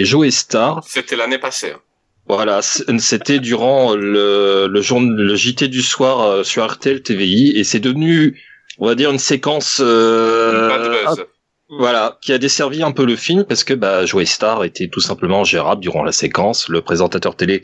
et 0.00 0.04
Joe 0.04 0.28
Star. 0.30 0.82
C'était 0.86 1.16
l'année 1.16 1.38
passée. 1.38 1.72
hein. 1.74 1.80
Voilà, 2.26 2.60
c'était 2.62 3.38
durant 3.38 3.94
le, 3.94 4.66
le, 4.66 4.80
jour, 4.80 5.00
le 5.00 5.34
JT 5.36 5.68
du 5.68 5.82
soir 5.82 6.22
euh, 6.22 6.42
sur 6.42 6.66
RTL 6.66 7.02
TVI 7.02 7.52
et 7.56 7.64
c'est 7.64 7.80
devenu, 7.80 8.40
on 8.78 8.86
va 8.86 8.94
dire, 8.94 9.10
une 9.10 9.18
séquence 9.18 9.82
euh, 9.84 10.68
buzz. 11.04 11.26
Voilà, 11.70 12.18
qui 12.20 12.32
a 12.32 12.38
desservi 12.38 12.82
un 12.82 12.92
peu 12.92 13.04
le 13.04 13.16
film 13.16 13.44
parce 13.44 13.64
que 13.64 13.74
bah, 13.74 14.04
Joey 14.04 14.26
Star 14.26 14.64
était 14.64 14.88
tout 14.88 15.00
simplement 15.00 15.44
gérable 15.44 15.80
durant 15.80 16.04
la 16.04 16.12
séquence. 16.12 16.68
Le 16.68 16.82
présentateur 16.82 17.36
télé 17.36 17.62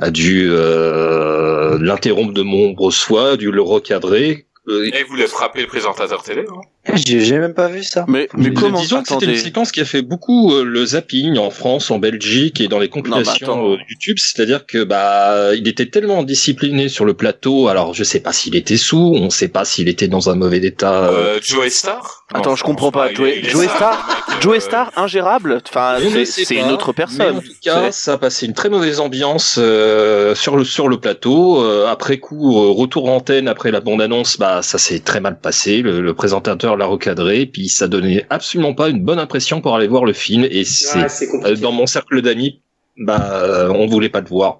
a 0.00 0.10
dû 0.10 0.48
euh, 0.48 1.78
l'interrompre 1.80 2.32
de 2.32 2.42
nombreuses 2.42 3.00
fois, 3.00 3.32
a 3.32 3.36
dû 3.36 3.50
le 3.50 3.62
recadrer. 3.62 4.46
Euh, 4.68 4.90
Et 4.92 5.02
vous 5.02 5.10
voulez 5.10 5.26
frapper 5.26 5.62
le 5.62 5.66
présentateur 5.66 6.22
télé 6.22 6.44
hein 6.48 6.60
J'ai 6.94 7.38
même 7.38 7.54
pas 7.54 7.68
vu 7.68 7.82
ça. 7.82 8.04
Mais, 8.08 8.28
mais 8.36 8.52
comment 8.52 8.80
Disons 8.80 9.02
que 9.02 9.08
c'était 9.08 9.26
une 9.26 9.36
séquence 9.36 9.72
qui 9.72 9.80
a 9.80 9.84
fait 9.84 10.02
beaucoup 10.02 10.52
euh, 10.52 10.64
le 10.64 10.84
zapping 10.86 11.36
en 11.38 11.50
France, 11.50 11.90
en 11.90 11.98
Belgique 11.98 12.60
et 12.60 12.68
dans 12.68 12.78
les 12.78 12.88
compilations 12.88 13.72
euh, 13.72 13.76
YouTube. 13.88 14.16
C'est-à-dire 14.18 14.66
que 14.66 14.84
bah 14.84 15.54
il 15.54 15.66
était 15.68 15.86
tellement 15.86 16.22
discipliné 16.22 16.88
sur 16.88 17.04
le 17.04 17.14
plateau. 17.14 17.68
Alors 17.68 17.94
je 17.94 18.04
sais 18.04 18.20
pas 18.20 18.32
s'il 18.32 18.56
était 18.56 18.76
sous, 18.76 19.14
on 19.16 19.30
sait 19.30 19.48
pas 19.48 19.64
s'il 19.64 19.88
était 19.88 20.08
dans 20.08 20.30
un 20.30 20.34
mauvais 20.36 20.58
état. 20.58 21.04
euh, 21.08 21.36
euh, 21.36 21.38
Joey 21.42 21.70
Star? 21.70 22.24
Attends, 22.34 22.50
Non, 22.50 22.56
je 22.56 22.64
comprends 22.64 22.90
pas. 22.90 23.12
Joey, 23.12 23.42
Joey 23.44 23.66
sale, 23.68 23.76
Star, 23.76 24.38
Joey 24.40 24.60
Star, 24.60 24.92
ingérable. 24.96 25.60
Enfin, 25.68 25.98
ne 26.00 26.24
c'est 26.24 26.44
pas, 26.44 26.60
une 26.60 26.70
autre 26.72 26.88
Mais 26.88 26.94
personne. 26.94 27.36
en 27.36 27.40
tout 27.40 27.46
cas, 27.62 27.92
ça 27.92 28.14
a 28.14 28.18
passé 28.18 28.46
une 28.46 28.52
très 28.54 28.68
mauvaise 28.68 28.98
ambiance 29.00 29.56
euh, 29.58 30.34
sur 30.34 30.56
le 30.56 30.64
sur 30.64 30.88
le 30.88 30.98
plateau. 30.98 31.62
Euh, 31.62 31.86
après 31.86 32.18
coup, 32.18 32.58
euh, 32.58 32.70
retour 32.70 33.08
antenne 33.08 33.46
après 33.48 33.70
la 33.70 33.80
bande 33.80 34.02
annonce, 34.02 34.38
bah 34.38 34.60
ça 34.62 34.78
s'est 34.78 34.98
très 35.00 35.20
mal 35.20 35.38
passé. 35.38 35.82
Le, 35.82 36.00
le 36.00 36.14
présentateur 36.14 36.75
l'a 36.76 36.86
recadré, 36.86 37.46
puis 37.46 37.68
ça 37.68 37.88
donnait 37.88 38.26
absolument 38.30 38.74
pas 38.74 38.88
une 38.88 39.00
bonne 39.02 39.18
impression 39.18 39.60
pour 39.60 39.74
aller 39.76 39.88
voir 39.88 40.04
le 40.04 40.12
film. 40.12 40.44
Et 40.50 40.64
c'est 40.64 40.98
Ouais, 41.00 41.08
c'est 41.08 41.28
euh, 41.44 41.56
dans 41.56 41.72
mon 41.72 41.86
cercle 41.86 42.22
d'amis, 42.22 42.60
bah 42.98 43.20
euh, 43.42 43.68
on 43.70 43.86
voulait 43.86 44.08
pas 44.08 44.20
le 44.20 44.28
voir. 44.28 44.58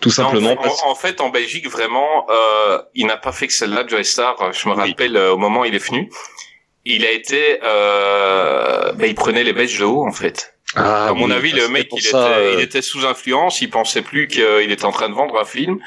Tout 0.00 0.08
Non, 0.08 0.14
simplement. 0.14 0.52
en, 0.52 0.56
parce- 0.56 0.82
en 0.84 0.94
fait, 0.94 1.20
en 1.20 1.28
Belgique, 1.28 1.68
vraiment, 1.68 2.26
euh, 2.30 2.78
il 2.94 3.06
n'a 3.06 3.18
pas 3.18 3.32
fait 3.32 3.46
que 3.48 3.52
celle-là, 3.52 3.84
Joey 3.86 4.04
Star. 4.04 4.36
Je 4.52 4.68
me 4.68 4.74
rappelle 4.74 5.16
euh, 5.16 5.32
au 5.34 5.36
moment 5.36 5.60
où 5.60 5.64
il 5.66 5.74
est 5.74 5.86
venu, 5.86 6.10
il 6.86 7.04
a 7.04 7.10
été, 7.12 7.58
euh, 7.62 8.92
ben, 8.92 9.06
il 9.06 9.14
prenait 9.14 9.44
les 9.44 9.52
Belges 9.52 9.78
de 9.78 9.84
haut, 9.84 10.06
en 10.06 10.12
fait. 10.12 10.54
Ah, 10.76 11.08
à 11.08 11.12
mon 11.12 11.26
oui, 11.26 11.32
avis, 11.32 11.52
bah, 11.52 11.58
le 11.62 11.68
mec, 11.68 11.88
pour 11.88 11.98
il, 11.98 12.02
ça, 12.02 12.30
était, 12.30 12.38
euh, 12.40 12.54
il 12.54 12.60
était 12.60 12.80
sous 12.82 13.04
influence, 13.04 13.60
il 13.60 13.68
pensait 13.70 14.02
plus 14.02 14.28
qu'il 14.28 14.70
était 14.70 14.84
en 14.84 14.92
train 14.92 15.08
de 15.08 15.14
vendre 15.14 15.38
un 15.38 15.44
film, 15.44 15.78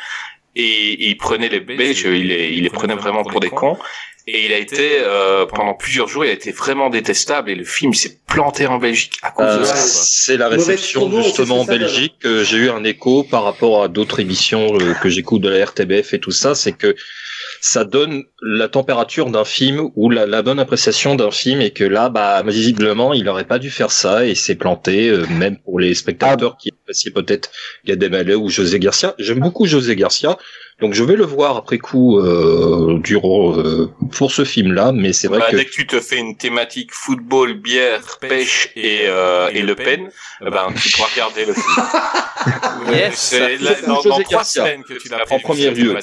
et 0.56 1.08
il 1.10 1.18
prenait 1.18 1.50
les 1.50 1.62
Belges, 1.62 2.02
il 2.04 2.28
les, 2.28 2.50
il 2.50 2.64
les 2.64 2.70
prenait 2.70 2.94
vraiment 2.96 3.24
pour 3.24 3.40
des 3.40 3.50
cons. 3.50 3.78
Et 4.26 4.46
il 4.46 4.54
a 4.54 4.58
été 4.58 5.00
euh, 5.02 5.46
pendant 5.46 5.74
plusieurs 5.74 6.08
jours, 6.08 6.24
il 6.24 6.30
a 6.30 6.34
été 6.34 6.52
vraiment 6.52 6.90
détestable 6.90 7.50
et 7.50 7.56
le 7.56 7.66
film 7.66 7.94
s'est 7.94 8.20
planté 8.26 8.66
en 8.68 8.78
Belgique 8.78 9.16
à 9.22 9.32
cause 9.32 9.46
Euh, 9.48 9.60
de 9.60 9.64
ça. 9.66 9.76
c'est 9.76 10.38
la 10.38 10.48
réception 10.48 11.02
promo, 11.02 11.22
justement 11.22 11.60
en. 11.60 11.66
Belgique. 11.66 12.16
que 12.20 12.44
J'ai 12.44 12.58
eu 12.58 12.70
un 12.70 12.86
écho 12.86 13.24
par 13.24 13.44
rapport 13.44 13.84
à 13.84 13.90
d'autres 13.90 14.22
émissions 14.22 14.78
euh, 14.80 14.94
que 14.94 15.10
j'écoute 15.10 15.42
de 15.42 15.50
la 15.50 15.66
RTBF 15.66 16.14
et 16.14 16.20
tout 16.20 16.32
ça, 16.32 16.56
c'est 16.56 16.72
que 16.72 16.96
ça 17.60 17.84
donne 17.84 18.24
la 18.42 18.68
température 18.70 19.30
d'un 19.30 19.46
film 19.46 19.90
ou 19.96 20.10
la, 20.10 20.26
la 20.26 20.42
bonne 20.42 20.60
appréciation 20.60 21.16
d'un 21.16 21.32
film 21.32 21.60
et 21.62 21.72
que 21.72 21.84
là, 21.84 22.10
bah 22.10 22.42
visiblement, 22.46 23.14
il 23.14 23.28
aurait 23.30 23.46
pas 23.48 23.60
dû 23.60 23.70
faire 23.70 23.92
ça 23.92 24.26
et 24.26 24.36
s'est 24.36 24.56
planté, 24.56 25.10
euh, 25.10 25.26
même 25.28 25.58
pour 25.58 25.80
les 25.80 25.94
spectateurs 25.96 26.58
qui 26.58 26.70
appréciaient 26.82 27.12
peut-être 27.12 27.52
Gad 27.86 28.02
Elmaleh 28.02 28.36
ou 28.36 28.50
José 28.50 28.80
Garcia. 28.80 29.16
J'aime 29.18 29.40
beaucoup 29.40 29.66
José 29.66 29.96
Garcia. 29.98 30.38
Donc 30.82 30.94
je 30.94 31.04
vais 31.04 31.16
le 31.16 31.24
voir 31.26 31.56
après 31.56 31.78
coup 31.78 32.18
euh, 32.20 33.00
durant 33.00 33.58
euh, 33.58 33.90
pour 34.12 34.32
ce 34.32 34.44
film-là, 34.44 34.92
mais 34.94 35.14
c'est 35.14 35.28
vrai 35.28 35.40
Bah, 35.40 35.48
que 35.52 35.56
Dès 35.56 35.66
que 35.66 35.72
tu 35.72 35.88
te 35.88 36.00
fais 36.00 36.18
une 36.18 36.36
thématique 36.36 36.90
football, 36.92 37.54
bière, 37.54 38.18
pêche 38.20 38.70
et, 38.76 39.02
euh, 39.06 39.50
et 39.54 39.62
Le 39.62 39.76
Pen, 39.76 40.10
ben, 40.42 40.68
tu 40.82 40.92
pourras 40.92 41.10
regarder 41.14 41.46
le 41.46 41.54
film. 41.54 41.66
Yes. 42.92 43.16
C'est 43.16 43.58
la- 43.58 43.80
dans, 43.88 44.02
dans 44.02 44.20
trois 44.20 44.44
semaines 44.44 44.84
que 44.84 44.96
tu 44.96 45.08
l'as 45.08 45.20
en 45.30 45.40
premier 45.40 45.70
lieu. 45.72 45.96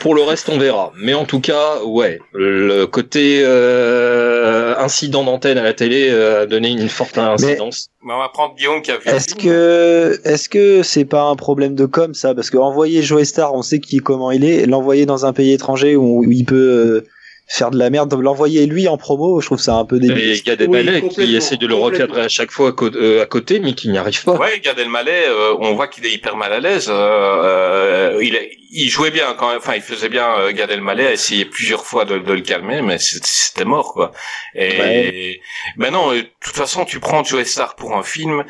Pour 0.00 0.14
le 0.14 0.22
reste, 0.22 0.48
on 0.48 0.56
verra. 0.58 0.92
Mais 0.96 1.12
en 1.12 1.26
tout 1.26 1.40
cas, 1.40 1.82
ouais, 1.84 2.18
le 2.32 2.86
côté 2.86 3.42
euh, 3.44 4.74
incident 4.78 5.24
d'antenne 5.24 5.58
à 5.58 5.62
la 5.62 5.74
télé 5.74 6.08
euh, 6.10 6.42
a 6.42 6.46
donné 6.46 6.70
une 6.70 6.88
forte 6.88 7.18
incidence. 7.18 7.90
Mais 8.04 8.12
on 8.12 8.18
va 8.18 8.28
prendre 8.28 8.54
Guillaume 8.54 8.82
qui 8.82 8.90
a 8.90 8.98
vu. 8.98 9.08
Est-ce 9.08 9.34
que 9.34 10.20
est-ce 10.24 10.50
que 10.50 10.82
c'est 10.82 11.06
pas 11.06 11.22
un 11.22 11.36
problème 11.36 11.74
de 11.74 11.86
com 11.86 12.12
ça? 12.12 12.34
Parce 12.34 12.50
que 12.50 12.58
envoyer 12.58 13.02
Joey 13.02 13.24
Star, 13.24 13.54
on 13.54 13.62
sait 13.62 13.80
qui 13.80 13.98
comment 13.98 14.30
il 14.30 14.44
est, 14.44 14.66
l'envoyer 14.66 15.06
dans 15.06 15.24
un 15.24 15.32
pays 15.32 15.52
étranger 15.52 15.96
où, 15.96 16.18
où 16.18 16.30
il 16.30 16.44
peut 16.44 16.54
euh, 16.54 17.06
faire 17.46 17.70
de 17.70 17.78
la 17.78 17.90
merde, 17.90 18.12
l'envoyer 18.20 18.66
lui 18.66 18.88
en 18.88 18.96
promo, 18.96 19.40
je 19.40 19.46
trouve 19.46 19.58
ça 19.60 19.74
un 19.74 19.84
peu 19.84 19.98
débile. 19.98 20.18
Et 20.18 20.36
il 20.38 20.46
y 20.46 20.50
a 20.50 20.56
des 20.56 20.66
balais 20.66 21.06
qui 21.08 21.36
essaient 21.36 21.56
de 21.58 21.66
le 21.66 21.74
recadrer 21.74 22.22
à 22.22 22.28
chaque 22.28 22.50
fois 22.50 22.70
à, 22.70 22.84
euh, 22.96 23.22
à 23.22 23.26
côté, 23.26 23.60
mais 23.60 23.74
qui 23.74 23.88
n'y 23.90 23.98
arrivent 23.98 24.24
pas. 24.24 24.36
Ouais, 24.36 24.60
Gad 24.60 24.78
Elmaleh, 24.78 25.26
euh, 25.28 25.54
on 25.60 25.74
voit 25.74 25.88
qu'il 25.88 26.06
est 26.06 26.12
hyper 26.12 26.36
mal 26.36 26.52
à 26.52 26.60
l'aise. 26.60 26.88
euh, 26.88 28.12
euh, 28.14 28.18
il, 28.24 28.38
il 28.76 28.88
jouait 28.88 29.10
bien 29.10 29.34
quand 29.38 29.48
même. 29.50 29.58
Enfin, 29.58 29.74
il 29.76 29.82
faisait 29.82 30.08
bien. 30.08 30.26
Euh, 30.38 30.52
Gad 30.52 30.70
Elmaleh 30.70 31.06
a 31.06 31.12
essayé 31.12 31.44
plusieurs 31.44 31.84
fois 31.84 32.04
de, 32.04 32.18
de 32.18 32.32
le 32.32 32.40
calmer, 32.40 32.80
mais 32.82 32.96
c'était 32.98 33.64
mort 33.64 33.92
quoi. 33.92 34.12
Et 34.54 34.78
Ouais. 34.78 35.40
ben 35.76 35.92
non, 35.92 36.12
de 36.12 36.24
toute 36.40 36.56
façon, 36.56 36.84
tu 36.84 36.98
prends 36.98 37.22
Joe 37.22 37.44
Star 37.44 37.76
pour 37.76 37.96
un 37.96 38.02
film, 38.02 38.44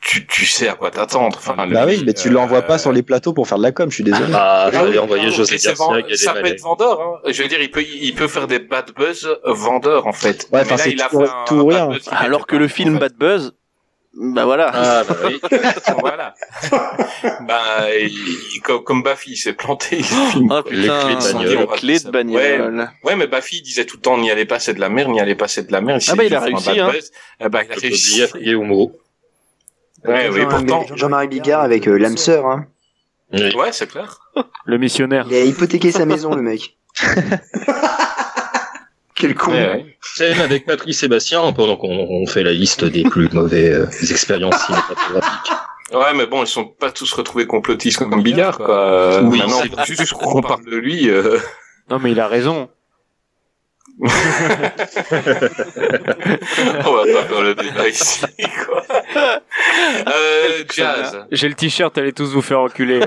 tu, 0.00 0.26
tu 0.26 0.46
sais 0.46 0.68
à 0.68 0.74
quoi 0.74 0.90
t'attendre. 0.90 1.36
Enfin, 1.38 1.54
Bah 1.56 1.84
lui, 1.86 1.96
oui, 1.96 2.02
mais 2.06 2.14
tu 2.14 2.28
euh, 2.28 2.32
l'envoies 2.32 2.62
pas 2.62 2.78
sur 2.78 2.92
les 2.92 3.02
plateaux 3.02 3.32
pour 3.32 3.46
faire 3.48 3.58
de 3.58 3.62
la 3.64 3.72
com, 3.72 3.90
je 3.90 3.94
suis 3.96 4.04
désolé. 4.04 4.32
Ah, 4.34 4.70
Ah 4.72 4.84
oui, 4.84 4.98
envoyer. 4.98 5.30
José 5.30 5.56
Garcia, 5.56 5.74
ça 6.16 6.32
peut 6.34 6.46
être 6.46 6.60
vendeur. 6.62 7.00
Hein. 7.00 7.20
Je 7.30 7.42
veux 7.42 7.48
dire, 7.48 7.60
il 7.60 7.70
peut, 7.70 7.82
il 7.82 8.14
peut 8.14 8.28
faire 8.28 8.46
des 8.46 8.58
bad 8.60 8.92
buzz 8.96 9.28
vendeurs 9.44 10.06
en 10.06 10.12
fait. 10.12 10.48
Ouais, 10.52 10.60
Mais 10.60 10.60
enfin, 10.60 10.76
là, 10.76 10.82
c'est 10.84 10.90
il 10.92 11.02
a 11.02 11.08
tout- 11.08 11.20
fait 11.20 11.28
un- 11.28 11.44
tout 11.46 11.66
rien. 11.66 11.88
buzz 11.88 12.08
Alors 12.12 12.46
que 12.46 12.56
le 12.56 12.66
pas- 12.68 12.72
film 12.74 12.98
Bad 12.98 13.14
Buzz, 13.18 13.52
Bah 14.20 14.44
voilà. 14.46 14.70
Ah, 14.74 15.04
bah 15.08 15.16
oui. 15.26 15.40
voilà. 16.00 16.34
bah, 17.46 17.86
il- 18.00 18.60
comme, 18.62 18.82
comme 18.82 19.02
Baffy, 19.02 19.32
il 19.32 19.36
s'est 19.36 19.52
planté. 19.52 20.00
Ah 20.50 20.62
putain, 20.62 20.62
clés 20.62 20.86
de 20.86 21.32
bagnole. 21.32 21.58
les 21.58 21.66
clés 21.78 21.98
de 22.00 22.10
bagnole. 22.10 22.40
Ouais, 23.04 23.10
ouais, 23.10 23.16
mais 23.16 23.26
Baffy 23.26 23.58
il 23.58 23.62
disait 23.62 23.84
tout 23.84 23.96
le 23.96 24.02
temps 24.02 24.18
n'y 24.18 24.30
allez 24.30 24.44
pas, 24.46 24.58
c'est 24.58 24.74
de 24.74 24.80
la 24.80 24.88
merde, 24.88 25.10
n'y 25.10 25.20
allez 25.20 25.34
pas, 25.34 25.46
c'est 25.48 25.66
de 25.66 25.72
la 25.72 25.80
merde. 25.80 26.00
Ah 26.08 26.14
bah, 26.16 26.24
il 26.24 26.34
a 26.34 26.40
réussi, 26.40 26.80
hein. 26.80 26.90
buzz. 26.90 27.10
Bah, 27.50 27.62
il 27.64 27.72
a 27.72 27.74
réussi. 27.76 28.14
Dire 28.14 28.28
et 28.40 28.54
au 28.54 28.62
mot. 28.62 28.92
Ouais, 30.04 30.28
oui, 30.30 30.40
Jean- 30.42 30.48
pourtant. 30.48 30.86
Jean-Marie 30.96 31.28
Bigard 31.28 31.60
avec 31.62 31.86
euh, 31.88 31.98
l'âme 31.98 32.16
sœur, 32.16 32.46
hein. 32.46 32.66
Ouais, 33.32 33.72
c'est 33.72 33.88
clair. 33.88 34.20
Le 34.64 34.78
missionnaire. 34.78 35.26
Il 35.28 35.34
a 35.36 35.40
hypothéqué 35.44 35.90
sa 35.92 36.06
maison, 36.06 36.34
le 36.34 36.42
mec. 36.42 36.78
Quel 39.14 39.34
con. 39.34 39.50
Ouais, 39.50 39.68
ouais. 39.68 39.96
Scène 40.00 40.40
avec 40.40 40.64
Patrice 40.64 41.00
Sébastien 41.00 41.52
pendant 41.52 41.76
qu'on 41.76 41.88
on 41.88 42.26
fait 42.26 42.44
la 42.44 42.52
liste 42.52 42.84
des 42.84 43.02
plus 43.02 43.28
mauvais 43.32 43.68
euh, 43.70 43.86
expériences 44.10 44.64
cinématographiques. 44.64 45.52
Ouais, 45.92 46.14
mais 46.14 46.26
bon, 46.26 46.44
ils 46.44 46.46
sont 46.46 46.66
pas 46.66 46.92
tous 46.92 47.12
retrouvés 47.14 47.46
complotistes 47.46 47.98
comme 47.98 48.22
Bigard, 48.22 48.58
quoi. 48.58 49.20
Oui, 49.22 49.38
Maintenant, 49.38 49.60
c'est 49.62 49.72
vrai. 49.72 49.84
juste 49.86 50.12
qu'on 50.12 50.40
parle 50.40 50.64
de 50.64 50.76
lui. 50.76 51.10
Euh... 51.10 51.38
Non, 51.90 51.98
mais 51.98 52.12
il 52.12 52.20
a 52.20 52.28
raison. 52.28 52.68
On 54.00 54.06
va 54.06 54.12
pas 57.12 57.24
faire 57.24 57.42
le 57.42 57.54
débat 57.54 57.88
ici, 57.88 58.24
quoi. 58.64 58.84
Euh, 60.06 60.62
jazz. 60.72 61.26
J'ai 61.32 61.48
le 61.48 61.54
t-shirt, 61.54 61.98
allez 61.98 62.12
tous 62.12 62.32
vous 62.32 62.42
faire 62.42 62.60
enculer. 62.60 63.00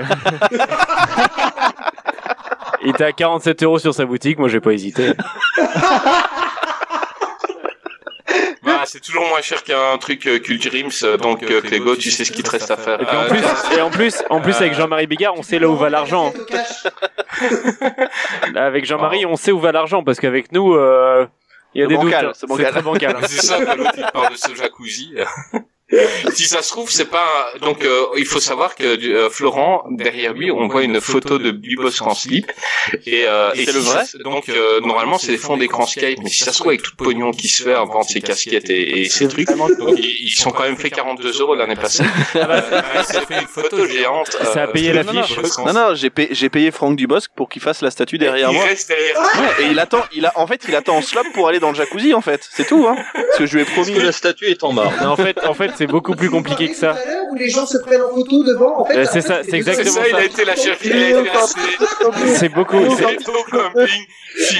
il 2.82 2.90
était 2.90 3.04
à 3.04 3.12
47 3.12 3.62
euros 3.62 3.78
sur 3.78 3.94
sa 3.94 4.04
boutique, 4.04 4.38
moi 4.38 4.48
j'ai 4.48 4.60
pas 4.60 4.72
hésité. 4.72 5.14
Bah, 8.82 8.88
c'est 8.90 8.98
toujours 9.00 9.24
moins 9.28 9.40
cher 9.42 9.62
qu'un 9.62 9.96
truc 9.98 10.26
euh, 10.26 10.40
Culturims, 10.40 10.88
euh, 11.04 11.16
donc 11.16 11.44
euh, 11.44 11.60
Clégo, 11.60 11.94
tu 11.94 12.10
sais 12.10 12.24
ce 12.24 12.32
qu'il 12.32 12.42
te 12.42 12.50
reste 12.50 12.68
à 12.72 12.76
faire. 12.76 13.00
Et 13.00 13.04
puis 13.04 13.16
en 13.16 13.20
Euh, 13.22 13.28
plus, 13.28 13.76
et 13.76 13.80
en 13.80 13.90
plus, 13.90 14.22
en 14.28 14.40
plus 14.40 14.56
avec 14.56 14.74
Jean-Marie 14.74 15.06
Bigard, 15.06 15.34
on 15.36 15.42
sait 15.44 15.60
là 15.60 15.68
où 15.68 15.76
va 15.76 15.88
l'argent. 15.88 16.32
Avec 18.56 18.84
Jean-Marie, 18.84 19.24
on 19.26 19.36
sait 19.36 19.52
où 19.52 19.60
va 19.60 19.70
l'argent 19.72 20.02
parce 20.02 20.18
qu'avec 20.18 20.50
nous, 20.50 20.74
euh, 20.74 21.26
il 21.74 21.80
y 21.80 21.84
a 21.84 21.86
des 21.86 21.94
bancal, 21.96 22.26
doutes. 22.26 22.34
c'est 22.36 22.46
bancal. 22.48 22.70
très 22.72 22.82
bancal. 22.82 23.16
C'est 23.28 23.46
ça 23.46 23.58
l'autre 23.76 23.92
il 23.96 24.06
parle 24.12 24.32
de 24.32 24.36
ce 24.36 24.52
jacuzzi. 24.54 25.14
si 26.32 26.44
ça 26.44 26.62
se 26.62 26.70
trouve, 26.70 26.90
c'est 26.90 27.04
pas 27.10 27.28
donc 27.60 27.84
euh, 27.84 28.04
il 28.16 28.24
faut 28.26 28.40
savoir 28.40 28.74
que 28.74 28.84
euh, 28.84 29.28
Florent 29.30 29.84
derrière 29.90 30.32
lui, 30.32 30.50
on 30.50 30.68
voit 30.68 30.82
une 30.82 31.00
photo 31.00 31.38
de 31.38 31.50
Dubosc 31.50 32.02
en 32.02 32.14
slip 32.14 32.50
et, 33.06 33.24
euh, 33.26 33.50
Et 33.54 33.62
et 33.62 33.66
c'est 33.66 33.72
le 33.72 33.78
vrai 33.80 34.04
ça- 34.04 34.18
Donc 34.18 34.48
euh, 34.48 34.80
normalement 34.80 35.18
c'est 35.18 35.32
des 35.32 35.36
fonds 35.38 35.56
d'écran 35.56 35.86
skate, 35.86 36.18
mais 36.22 36.28
si 36.30 36.44
ça 36.44 36.52
se 36.52 36.58
trouve 36.58 36.68
avec 36.70 36.82
tout 36.82 36.92
le 36.98 37.04
pognon 37.04 37.30
qui 37.32 37.48
se 37.48 37.62
fait 37.64 37.74
à 37.74 37.84
vendre 37.84 38.04
ses 38.04 38.20
casquettes 38.20 38.70
et, 38.70 39.00
et 39.02 39.08
ces 39.08 39.28
trucs, 39.28 39.48
donc, 39.48 39.70
ils, 39.98 40.26
ils 40.26 40.30
sont 40.30 40.50
quand 40.50 40.62
même 40.64 40.76
fait 40.76 40.90
42 40.90 41.40
euros 41.40 41.54
l'année 41.54 41.76
passée. 41.76 42.02
Euh, 42.36 42.60
il 42.98 43.04
s'est 43.04 43.20
fait 43.26 43.40
une 43.40 43.46
photo 43.46 43.86
géante. 43.86 44.36
euh, 44.40 44.44
Ça 44.52 44.62
a 44.64 44.66
payé 44.68 44.90
de 44.92 44.94
l'affiche. 45.00 45.36
Dubosc 45.36 45.58
en 45.58 45.66
Non, 45.66 45.72
non, 45.72 45.94
j'ai 45.94 46.10
payé, 46.10 46.28
j'ai 46.32 46.48
payé 46.48 46.70
Franck 46.70 46.96
Dubosc 46.96 47.30
pour 47.36 47.48
qu'il 47.48 47.60
fasse 47.62 47.82
la 47.82 47.90
statue 47.90 48.18
derrière 48.18 48.50
il 48.50 48.54
moi. 48.56 48.64
reste 48.64 48.88
derrière. 48.88 49.16
Ouais, 49.18 49.64
et 49.64 49.66
il 49.70 49.78
attend, 49.78 50.02
il 50.14 50.26
a, 50.26 50.32
en 50.36 50.46
fait, 50.46 50.62
il 50.68 50.74
attend 50.74 50.96
en 50.96 51.02
slop 51.02 51.22
pour 51.34 51.48
aller 51.48 51.60
dans 51.60 51.70
le 51.70 51.74
jacuzzi, 51.76 52.14
en 52.14 52.20
fait. 52.20 52.46
C'est 52.50 52.66
tout, 52.66 52.86
hein. 52.88 52.96
Parce 53.14 53.38
que 53.38 53.46
je 53.46 53.54
lui 53.56 53.62
ai 53.62 53.64
Parce 53.64 53.76
promis. 53.76 53.94
que 53.98 54.02
la 54.04 54.12
statue 54.12 54.46
est 54.46 54.62
en 54.64 54.72
marbre. 54.72 54.92
Non, 55.02 55.10
en 55.10 55.16
fait, 55.16 55.38
en 55.46 55.54
fait, 55.54 55.70
c'est 55.82 55.86
beaucoup 55.88 56.14
plus 56.14 56.30
compliqué 56.30 56.68
que 56.68 56.76
ça. 56.76 56.96
Où 57.30 57.34
les 57.34 57.48
gens 57.48 57.66
se 57.66 57.78
prennent 57.78 58.02
en 58.02 58.10
photo 58.10 58.44
devant, 58.44 58.80
en 58.80 58.84
fait. 58.84 58.96
Euh, 58.98 59.04
c'est 59.10 59.20
ça, 59.20 59.42
c'est 59.42 59.54
exactement 59.56 59.90
ça, 60.02 60.08
il 60.08 60.14
a 60.14 60.24
été 60.24 60.44
la 60.44 60.54
chercher, 60.54 60.88
il 60.90 60.92
a 61.16 61.20
été 61.20 61.30
assez. 61.30 61.60
C'est 62.34 62.48
beaucoup. 62.50 62.78
c'est- 62.96 63.02
camping. 63.24 64.06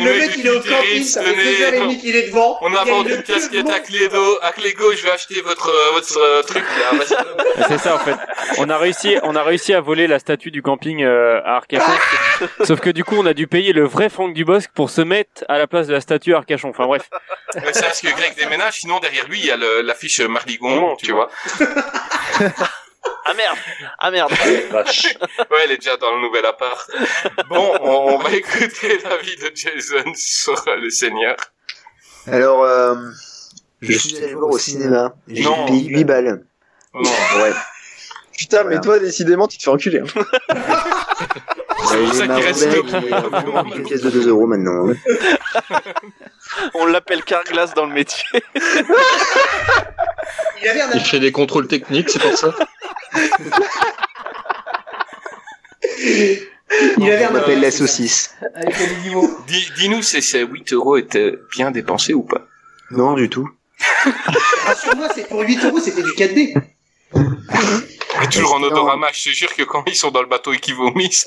Le 0.04 0.18
mec, 0.18 0.30
il 0.36 0.46
est 0.46 0.50
au 0.50 0.60
camping, 0.60 1.02
ça 1.04 1.22
fait 1.22 1.80
deux 1.80 1.94
qu'il 1.94 2.16
est 2.16 2.26
devant. 2.28 2.58
On 2.60 2.74
a 2.74 2.82
Il 2.84 2.90
vendu 2.90 3.14
une 3.14 3.22
casquette 3.22 3.70
à 3.70 3.80
Clédo, 3.80 4.38
à 4.42 4.52
Clégo, 4.52 4.92
je 4.94 5.02
vais 5.02 5.10
acheter 5.12 5.40
votre, 5.42 5.68
euh, 5.70 5.92
votre 5.92 6.18
euh, 6.18 6.42
truc, 6.42 6.62
là. 6.78 6.98
Vas-y. 6.98 7.64
C'est 7.68 7.78
ça 7.78 7.94
en 7.94 7.98
fait. 7.98 8.16
On 8.58 8.68
a 8.68 8.76
réussi, 8.78 9.16
on 9.22 9.34
a 9.36 9.42
réussi 9.42 9.72
à 9.74 9.80
voler 9.80 10.06
la 10.06 10.18
statue 10.18 10.50
du 10.50 10.60
camping 10.62 11.04
à 11.04 11.56
Arcachon. 11.56 11.92
Sauf 12.64 12.80
que 12.80 12.90
du 12.90 13.04
coup, 13.04 13.16
on 13.18 13.26
a 13.26 13.32
dû 13.34 13.46
payer 13.46 13.72
le 13.72 13.84
vrai 13.86 14.08
Franck 14.10 14.34
Dubosc 14.34 14.70
pour 14.74 14.90
se 14.90 15.00
mettre 15.00 15.44
à 15.48 15.56
la 15.58 15.66
place 15.66 15.86
de 15.86 15.92
la 15.92 16.00
statue 16.00 16.34
à 16.34 16.38
Arcachon. 16.38 16.68
Enfin 16.70 16.86
bref. 16.86 17.08
Mais 17.54 17.62
c'est 17.72 17.82
parce 17.82 18.00
que 18.00 18.08
Greg 18.08 18.34
déménage, 18.36 18.80
sinon 18.80 18.98
derrière 19.00 19.26
lui, 19.28 19.38
il 19.40 19.46
y 19.46 19.50
a 19.50 19.56
le- 19.56 19.80
l'affiche 19.82 20.20
Mardi 20.20 20.58
Tu 21.02 21.12
vois. 21.12 21.28
Ah 23.24 23.34
merde, 23.34 23.56
ah 23.98 24.10
merde. 24.10 24.32
Vache. 24.70 25.06
Ouais, 25.50 25.58
elle 25.64 25.72
est 25.72 25.76
déjà 25.78 25.96
dans 25.96 26.14
le 26.14 26.20
nouvel 26.20 26.44
appart. 26.44 26.90
Bon, 27.48 27.72
on, 27.80 28.14
on 28.14 28.18
va 28.18 28.30
écouter 28.30 28.98
l'avis 29.02 29.36
de 29.36 29.50
Jason 29.54 30.12
sur 30.14 30.62
le 30.76 30.90
Seigneur. 30.90 31.36
Alors, 32.26 32.62
euh, 32.64 32.94
je 33.80 33.92
suis 33.96 34.16
allé 34.18 34.34
voir 34.34 34.50
au 34.50 34.58
cinéma. 34.58 35.14
J'ai 35.28 35.42
Non. 35.44 35.66
payé 35.66 35.88
8 35.88 36.04
balles. 36.04 36.44
Non. 36.94 37.00
Ouais. 37.40 37.52
Putain, 38.36 38.64
mais 38.64 38.80
toi, 38.80 38.98
décidément, 38.98 39.46
tu 39.48 39.56
te 39.58 39.62
fais 39.64 39.70
enculer. 39.70 40.00
hein. 40.00 40.24
C'est 41.88 41.98
pour 41.98 42.14
ça 42.14 42.24
qu'il 42.28 42.44
reste 42.44 42.66
vraiment 42.68 43.64
une 43.74 43.82
pièce 43.84 44.02
de 44.02 44.10
2 44.10 44.28
euros 44.28 44.46
maintenant. 44.46 44.88
hein. 44.90 44.94
On 46.74 46.86
l'appelle 46.86 47.22
Carglass 47.24 47.72
dans 47.74 47.86
le 47.86 47.94
métier. 47.94 48.24
Il 50.62 50.68
avait 50.68 50.80
un 50.82 50.90
Il 50.94 51.00
fait 51.00 51.20
des 51.20 51.32
contrôles 51.32 51.66
techniques, 51.66 52.10
c'est 52.10 52.20
pour 52.20 52.36
ça. 52.36 52.54
Il 56.98 57.10
avait 57.10 57.26
On 57.26 57.30
un 57.30 57.32
m'appelle 57.32 57.60
la 57.60 57.70
saucisse. 57.70 58.34
avec 58.54 58.78
les 58.78 58.96
niveaux. 59.04 59.28
Dis- 59.46 59.70
Dis-nous 59.76 60.02
si 60.02 60.22
ces 60.22 60.40
8 60.44 60.72
euros 60.72 60.96
étaient 60.96 61.34
bien 61.56 61.70
dépensés 61.70 62.14
ou 62.14 62.22
pas? 62.22 62.46
Non, 62.90 63.14
du 63.14 63.28
tout. 63.28 63.48
Rassure-moi, 64.66 65.08
c'est 65.14 65.28
pour 65.28 65.40
8 65.42 65.64
euros, 65.64 65.78
c'était 65.80 66.02
du 66.02 66.10
4D. 66.12 66.54
Et 68.22 68.26
toujours 68.28 68.54
en 68.54 68.62
odorama, 68.62 69.06
je 69.12 69.24
te 69.30 69.34
jure 69.34 69.54
que 69.54 69.62
quand 69.62 69.84
ils 69.86 69.94
sont 69.94 70.10
dans 70.10 70.20
le 70.20 70.26
bateau 70.28 70.52
et 70.52 70.58
qu'ils 70.58 70.74
vomissent, 70.74 71.26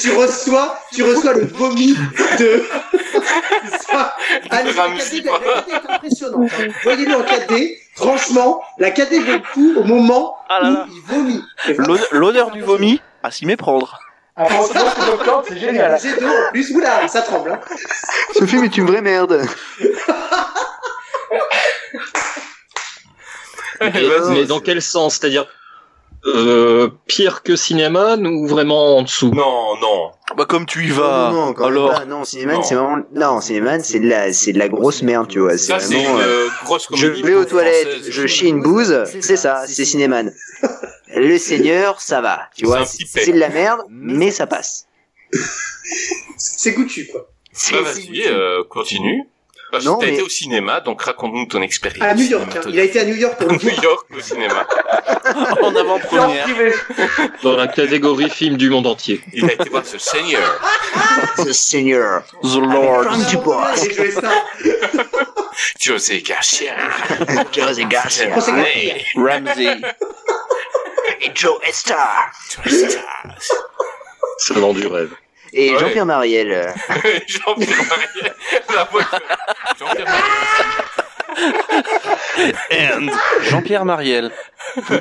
tu 0.00 0.10
reçois, 0.16 0.78
tu 0.92 1.02
reçois 1.02 1.34
le 1.34 1.46
vomi 1.46 1.94
de. 2.38 2.64
Ça- 3.90 4.14
4D, 4.50 4.74
la 4.74 4.88
4D 4.88 5.70
est 5.70 5.90
impressionnante. 5.90 6.50
hein. 6.60 6.66
Voyez-le 6.82 7.14
en 7.16 7.22
4D. 7.22 7.78
Franchement, 7.94 8.62
la 8.78 8.90
4D 8.90 9.18
vaut 9.20 9.32
le 9.32 9.38
coup 9.52 9.74
au 9.80 9.84
moment 9.84 10.36
Ah 10.48 10.60
là 10.62 10.70
là. 10.70 10.86
où 10.88 10.92
il 10.94 11.02
vomit. 11.02 11.44
L'odeur- 12.12 12.50
du 12.50 12.62
vomi, 12.62 13.00
à 13.22 13.30
s'y 13.30 13.44
méprendre. 13.46 13.98
Ah, 14.36 14.46
franchement, 14.46 15.42
c'est 15.46 15.58
génial. 15.58 16.00
Jet 16.00 16.18
d'eau 16.18 16.26
en 16.28 16.50
plus, 16.52 16.70
oula, 16.70 17.06
ça 17.08 17.20
tremble. 17.22 17.52
Hein. 17.52 17.60
Ce 18.38 18.46
film 18.46 18.64
est 18.64 18.76
une 18.78 18.86
vraie 18.86 19.02
merde. 19.02 19.44
Mais, 23.80 23.92
mais 24.30 24.44
dans 24.44 24.60
quel 24.60 24.82
sens? 24.82 25.16
C'est-à-dire 25.16 25.46
euh, 26.26 26.90
pire 27.06 27.42
que 27.42 27.56
cinéma 27.56 28.16
ou 28.16 28.46
vraiment 28.46 28.98
en 28.98 29.02
dessous? 29.02 29.30
Non, 29.34 29.76
non. 29.80 30.10
Bah 30.36 30.44
comme 30.44 30.66
tu 30.66 30.84
y 30.86 30.90
vas. 30.90 31.30
Non, 31.32 31.46
non, 31.54 31.64
Alors. 31.64 31.90
pas. 31.92 32.04
Non, 32.04 32.24
Cinéman, 32.24 32.56
Non. 32.56 32.62
c'est 32.62 32.74
vraiment, 32.74 32.98
non, 33.14 33.40
Cinéman, 33.40 33.80
c'est 33.82 34.00
de 34.00 34.08
la, 34.08 34.32
c'est 34.32 34.52
de 34.52 34.58
la 34.58 34.68
grosse 34.68 35.02
merde, 35.02 35.28
tu 35.28 35.40
vois. 35.40 35.52
C'est 35.56 35.66
Ça, 35.72 35.80
c'est 35.80 35.94
vraiment, 35.94 36.18
une 36.18 36.22
euh, 36.24 36.46
euh, 36.46 36.48
grosse 36.64 36.88
je 36.94 37.06
vais 37.06 37.34
aux 37.34 37.44
toilettes, 37.46 38.04
je 38.10 38.26
chie 38.26 38.48
une 38.48 38.62
bouse, 38.62 39.02
c'est 39.20 39.36
ça, 39.36 39.64
c'est 39.66 39.84
Cinéman. 39.84 40.30
Le 41.16 41.38
Seigneur, 41.38 42.00
ça 42.00 42.20
va, 42.20 42.42
tu 42.54 42.60
C'est 42.60 42.66
vois. 42.66 42.84
C'est 42.84 43.32
de 43.32 43.38
la 43.38 43.48
merde, 43.48 43.80
mais 43.88 44.30
ça 44.30 44.46
passe. 44.46 44.86
C'est 46.36 46.72
goûtu, 46.72 47.08
quoi. 47.10 47.28
C'est- 47.52 47.72
Bah, 47.74 47.82
vas-y, 47.82 48.22
euh, 48.26 48.62
continue. 48.68 49.24
Parce 49.70 49.84
que 49.84 49.88
Non, 49.88 49.98
t'as 49.98 50.06
mais- 50.06 50.12
été 50.14 50.22
au 50.22 50.28
cinéma, 50.28 50.80
donc 50.80 51.02
raconte-nous 51.02 51.46
ton 51.46 51.62
expérience. 51.62 52.02
À 52.02 52.14
New 52.14 52.24
York, 52.24 52.48
hein. 52.56 52.60
il 52.68 52.78
a 52.80 52.82
été 52.84 53.00
à 53.00 53.04
New 53.04 53.14
York 53.14 53.36
pour 53.38 53.48
le 53.50 53.56
New 53.62 53.82
York 53.82 54.06
au 54.16 54.20
cinéma. 54.20 54.66
En 55.62 55.74
avant-première. 55.76 56.46
Dans 57.42 57.54
la 57.54 57.68
catégorie 57.68 58.30
film 58.30 58.56
du 58.56 58.68
monde 58.70 58.86
entier. 58.86 59.20
Il 59.32 59.48
a 59.48 59.52
été 59.52 59.68
voir 59.68 59.84
ce 59.86 59.98
Seigneur. 59.98 60.60
The 61.36 61.52
Seigneur. 61.52 62.22
The 62.42 62.56
Lord. 62.56 63.04
Frank 63.04 63.26
Dubois. 63.28 63.68
J'ai 63.76 63.92
joué 63.94 64.10
ça. 64.10 64.32
José 65.78 66.22
Garcia. 66.22 66.74
José 67.54 67.84
Garcia. 67.84 68.34
Ramsey. 68.34 69.80
Et 71.20 71.30
Joe 71.34 71.58
Estar. 71.68 72.30
Ça 74.38 74.54
vend 74.54 74.72
du 74.72 74.86
rêve. 74.86 75.10
Et 75.52 75.72
Ouais. 75.72 75.78
Jean-Pierre 75.78 76.06
Mariel. 76.06 76.52
euh, 76.52 76.70
Jean-Pierre 77.26 77.84
Mariel. 77.88 78.34
La 78.74 78.84
voix 78.84 79.02
de- 79.02 79.78
Jean-Pierre 79.78 80.06
Mariel. 80.06 81.70
And 82.72 83.08
Jean-Pierre 83.42 83.84
Mariel. 83.84 84.32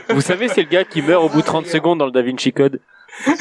Vous 0.10 0.22
savez, 0.22 0.48
c'est 0.48 0.62
le 0.62 0.70
gars 0.70 0.84
qui 0.84 1.02
meurt 1.02 1.24
au 1.24 1.30
bout 1.30 1.42
de 1.42 1.46
30 1.46 1.68
secondes 1.68 2.00
dans 2.00 2.06
le 2.06 2.12
Da 2.12 2.22
Vinci 2.22 2.52
Code. 2.54 2.80
oui, 3.28 3.36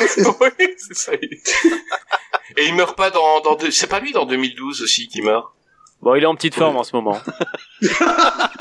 c'est 0.76 0.94
ça. 0.96 1.12
Et 1.14 2.64
il 2.66 2.74
meurt 2.74 2.96
pas 2.96 3.10
dans, 3.10 3.40
dans 3.40 3.54
deux- 3.54 3.70
c'est 3.70 3.86
pas 3.86 4.00
lui 4.00 4.12
dans 4.12 4.24
2012 4.24 4.82
aussi 4.82 5.08
qui 5.08 5.22
meurt? 5.22 5.46
Bon, 6.08 6.14
il 6.14 6.22
est 6.22 6.26
en 6.26 6.34
petite 6.34 6.54
forme 6.54 6.76
en 6.78 6.84
ce 6.84 6.96
moment. 6.96 7.20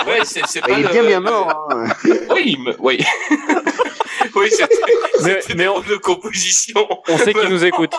Ouais, 0.06 0.20
c'est, 0.24 0.46
c'est 0.48 0.60
bah, 0.62 0.68
pas 0.68 0.74
il 0.74 0.80
est 0.80 0.88
le- 0.88 0.90
bien 0.94 1.04
bien 1.04 1.20
mort. 1.22 1.68
Hein. 1.72 1.86
Oui, 2.32 2.44
il 2.46 2.60
me- 2.62 2.76
oui. 2.80 3.04
oui, 4.36 4.50
c'était, 4.52 4.76
Mais, 5.24 5.40
c'était 5.42 5.56
mais 5.56 5.68
on, 5.70 5.80
de 5.80 5.96
composition. 5.96 6.88
on 7.08 7.18
sait 7.18 7.34
qu'il 7.34 7.48
nous 7.50 7.64
écoute. 7.66 7.92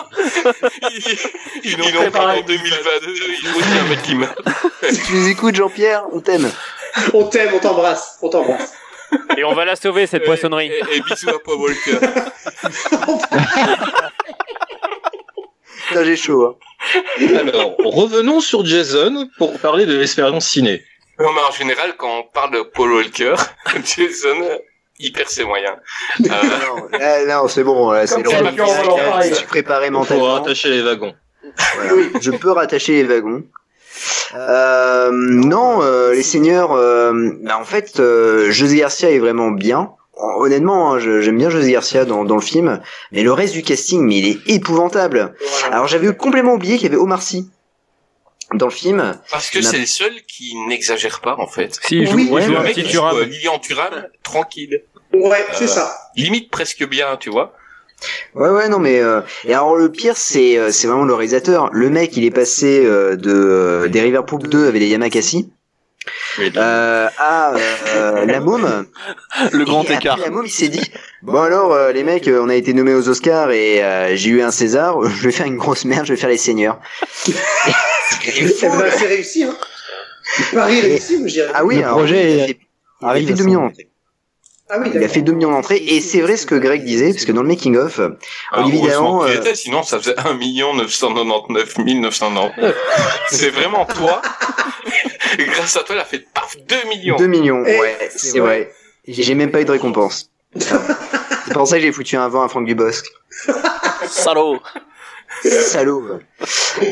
Ils, 0.91 1.17
ils 1.63 1.77
l'ont 1.77 1.91
préparé 1.91 2.39
en 2.39 2.43
2022, 2.43 3.13
il 3.15 3.47
faut 3.47 3.59
qu'il 3.59 3.73
y 3.73 3.75
ait 3.75 3.79
un 3.79 3.83
mec 3.89 4.01
qui 4.03 4.15
meurt. 4.15 4.39
Si 4.89 5.01
tu 5.01 5.13
nous 5.15 5.27
écoutes, 5.29 5.55
Jean-Pierre, 5.55 6.03
on 6.11 6.19
t'aime. 6.19 6.51
On 7.13 7.23
t'aime, 7.25 7.49
on 7.55 7.59
t'embrasse, 7.59 8.17
on 8.21 8.29
t'embrasse. 8.29 8.73
Et 9.37 9.43
on 9.43 9.53
va 9.53 9.65
la 9.65 9.75
sauver, 9.75 10.05
cette 10.07 10.25
poissonnerie. 10.25 10.71
Et, 10.71 10.97
et 10.97 11.01
bisous 11.01 11.29
à 11.29 11.39
Paul 11.43 11.57
Walker. 11.57 11.97
Là, 15.93 16.03
j'ai 16.03 16.15
chaud. 16.15 16.45
Hein. 16.45 16.55
Alors, 17.39 17.75
revenons 17.83 18.39
sur 18.39 18.65
Jason 18.65 19.27
pour 19.37 19.57
parler 19.59 19.85
de 19.85 19.97
l'expérience 19.97 20.47
ciné. 20.47 20.83
Non, 21.19 21.31
mais 21.33 21.41
en 21.41 21.51
général, 21.51 21.95
quand 21.97 22.19
on 22.19 22.23
parle 22.23 22.51
de 22.53 22.61
Paul 22.61 22.93
Walker, 22.93 23.35
Jason, 23.83 24.37
il 24.99 25.11
perd 25.11 25.27
ses 25.29 25.43
moyens. 25.43 25.75
Euh, 26.21 26.27
non, 26.27 26.97
là, 26.97 27.25
non, 27.25 27.47
c'est 27.47 27.63
bon, 27.63 27.91
là, 27.91 28.07
c'est 28.07 28.23
parle. 28.23 28.53
Je 29.27 29.33
suis 29.33 29.45
préparé 29.47 29.87
Pour 29.87 29.99
mentalement. 29.99 30.33
rattacher 30.35 30.69
les 30.69 30.81
wagons. 30.81 31.13
Voilà. 31.75 31.93
Je 32.21 32.31
peux 32.31 32.51
rattacher 32.51 32.93
les 32.93 33.03
wagons. 33.03 33.43
Euh, 34.35 35.09
non, 35.11 35.81
euh, 35.81 36.13
les 36.13 36.23
seigneurs. 36.23 36.71
euh, 36.73 37.11
bah, 37.41 37.57
en 37.59 37.65
fait, 37.65 37.99
euh, 37.99 38.51
José 38.51 38.77
Garcia 38.77 39.09
est 39.09 39.19
vraiment 39.19 39.51
bien. 39.51 39.91
Honnêtement, 40.21 40.93
hein, 40.93 40.99
je- 40.99 41.21
j'aime 41.21 41.37
bien 41.37 41.49
José 41.49 41.71
Garcia 41.71 42.05
dans, 42.05 42.25
dans 42.25 42.35
le 42.35 42.41
film, 42.41 42.81
mais 43.11 43.23
le 43.23 43.31
reste 43.31 43.53
du 43.53 43.61
casting, 43.63 44.01
mais 44.01 44.17
il 44.17 44.27
est 44.27 44.49
épouvantable. 44.55 45.33
Alors 45.71 45.87
j'avais 45.87 46.13
complètement 46.15 46.53
oublié 46.55 46.75
qu'il 46.77 46.83
y 46.83 46.87
avait 46.87 46.97
Omar 47.01 47.21
Sy 47.21 47.49
dans 48.53 48.65
le 48.67 48.71
film. 48.71 49.17
parce 49.31 49.49
que 49.49 49.61
c'est 49.61 49.77
le 49.77 49.85
seul 49.85 50.11
qui 50.27 50.55
n'exagère 50.67 51.21
pas, 51.21 51.35
en 51.37 51.47
fait. 51.47 51.79
Si, 51.85 52.05
joue, 52.05 52.15
Oui, 52.17 52.29
il 52.31 52.41
joue 52.43 52.51
le 52.51 52.57
un 52.57 52.63
mec, 52.63 52.75
il 52.77 52.83
joue, 52.85 52.89
Turam. 52.91 53.17
euh, 53.17 53.23
Lilian 53.25 53.59
Thuram, 53.59 54.07
tranquille. 54.23 54.81
Ouais, 55.13 55.45
c'est 55.53 55.65
Euh, 55.65 55.67
ça. 55.67 55.97
Limite 56.15 56.49
presque 56.51 56.87
bien, 56.87 57.15
tu 57.19 57.29
vois. 57.29 57.53
Ouais 58.33 58.47
ouais 58.49 58.69
non 58.69 58.79
mais 58.79 58.99
euh, 59.01 59.19
et 59.43 59.53
alors 59.53 59.75
le 59.75 59.91
pire 59.91 60.15
c'est 60.15 60.57
euh, 60.57 60.71
c'est 60.71 60.87
vraiment 60.87 61.03
le 61.03 61.13
réalisateur. 61.13 61.69
Le 61.73 61.89
mec 61.89 62.15
il 62.15 62.23
est 62.23 62.31
passé 62.31 62.85
euh, 62.85 63.17
de 63.17 63.29
euh, 63.33 63.87
des 63.89 63.99
Riverpool 63.99 64.41
2 64.43 64.67
avec 64.69 64.79
des 64.81 64.87
Yamakasi 64.87 65.51
euh, 66.57 67.07
à 67.17 67.53
euh, 67.95 68.25
la 68.25 68.39
môme. 68.39 68.85
Le 69.51 69.65
grand 69.65 69.83
Et 69.89 69.93
écart. 69.93 70.17
La 70.17 70.29
môme 70.29 70.45
il 70.45 70.51
s'est 70.51 70.67
dit 70.69 70.91
bon 71.21 71.41
alors 71.41 71.73
euh, 71.73 71.91
les 71.91 72.03
mecs 72.03 72.27
euh, 72.27 72.41
on 72.43 72.49
a 72.49 72.55
été 72.55 72.73
nommés 72.73 72.93
aux 72.93 73.09
Oscars 73.09 73.51
et 73.51 73.83
euh, 73.83 74.15
j'ai 74.15 74.29
eu 74.29 74.41
un 74.41 74.51
César. 74.51 74.97
Je 75.09 75.23
vais 75.23 75.31
faire 75.31 75.45
une 75.47 75.57
grosse 75.57 75.85
merde. 75.85 76.05
Je 76.05 76.13
vais 76.13 76.19
faire 76.19 76.29
les 76.29 76.37
seigneurs. 76.37 76.79
C'est 78.21 79.07
réussi, 79.07 79.43
hein. 79.43 79.55
Paris 80.53 80.81
réussi, 80.81 81.17
je 81.27 81.33
dirais. 81.33 81.51
Ah 81.53 81.65
oui 81.65 81.77
Le 81.77 81.83
alors, 81.83 81.97
projet 81.97 82.33
il 82.33 82.39
a 82.41 82.45
fait, 82.47 82.59
il 83.01 83.05
a 83.05 83.09
arrive 83.09 83.27
fait 83.27 83.33
à 83.33 83.35
2 83.35 83.41
son- 83.41 83.47
millions 83.47 83.61
d'entrées. 83.63 83.88
Ah 84.71 84.77
oui, 84.79 84.91
Il 84.93 85.03
a 85.03 85.07
fait 85.07 85.21
2 85.21 85.31
millions 85.33 85.51
d'entrées 85.51 85.77
et 85.77 85.99
c'est 85.99 86.21
vrai 86.21 86.37
ce 86.37 86.45
que 86.45 86.55
Greg 86.55 86.83
disait 86.83 87.11
parce 87.11 87.25
que 87.25 87.31
dans 87.31 87.41
le 87.41 87.47
making 87.47 87.75
of 87.75 87.99
Ah, 88.51 88.61
Olivier 88.61 88.89
Dahan, 88.89 89.25
qu'il 89.25 89.37
euh, 89.37 89.55
sinon 89.55 89.81
ça 89.83 89.97
faisait 89.99 90.15
1 90.19 90.33
999 90.75 91.77
999. 91.79 92.75
c'est 93.29 93.49
vraiment 93.49 93.85
toi. 93.85 94.21
Et 95.39 95.45
grâce 95.45 95.75
à 95.75 95.81
toi, 95.83 95.95
il 95.95 95.99
a 96.01 96.05
fait 96.05 96.25
paf, 96.33 96.55
2 96.67 96.75
millions. 96.89 97.15
2 97.15 97.27
millions, 97.27 97.61
ouais, 97.61 97.97
c'est 98.15 98.39
vrai. 98.39 98.71
J'ai 99.07 99.33
même 99.35 99.51
pas 99.51 99.61
eu 99.61 99.65
de 99.65 99.71
récompense. 99.71 100.29
c'est 100.55 101.53
pour 101.53 101.67
ça 101.67 101.77
que 101.77 101.81
j'ai 101.81 101.91
foutu 101.91 102.15
un 102.15 102.27
vent 102.27 102.43
à 102.43 102.49
Franck 102.49 102.65
Dubosc. 102.65 103.05
Salaud. 104.07 104.59
Salaud. 105.43 106.19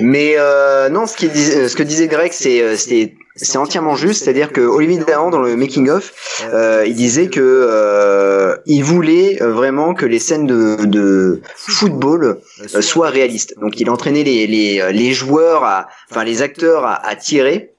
Mais 0.01 0.35
euh, 0.37 0.89
non, 0.89 1.05
ce, 1.07 1.15
qui 1.15 1.27
dis- 1.29 1.51
euh, 1.51 1.67
ce 1.67 1.75
que 1.75 1.83
disait 1.83 2.07
Greg, 2.07 2.31
c'est 2.33 2.61
euh, 2.61 2.75
c'était 2.75 3.15
c'est 3.37 3.57
entièrement 3.57 3.95
juste, 3.95 4.23
c'est-à-dire 4.23 4.51
que 4.51 4.61
Olivier 4.61 4.99
Dahan 5.05 5.29
dans 5.29 5.39
le 5.41 5.55
making 5.55 5.89
of, 5.89 6.13
euh, 6.53 6.83
il 6.85 6.95
disait 6.95 7.27
que 7.27 7.39
euh, 7.41 8.55
il 8.65 8.83
voulait 8.83 9.41
euh, 9.41 9.51
vraiment 9.53 9.93
que 9.93 10.05
les 10.05 10.19
scènes 10.19 10.47
de, 10.47 10.85
de 10.85 11.41
football 11.55 12.39
euh, 12.75 12.81
soient 12.81 13.09
réalistes. 13.09 13.55
Donc 13.61 13.79
il 13.79 13.89
entraînait 13.89 14.23
les 14.23 14.47
les, 14.47 14.81
euh, 14.81 14.91
les 14.91 15.13
joueurs 15.13 15.63
à 15.63 15.87
enfin 16.11 16.23
les 16.23 16.41
acteurs 16.41 16.85
à, 16.85 16.95
à 17.07 17.15
tirer 17.15 17.73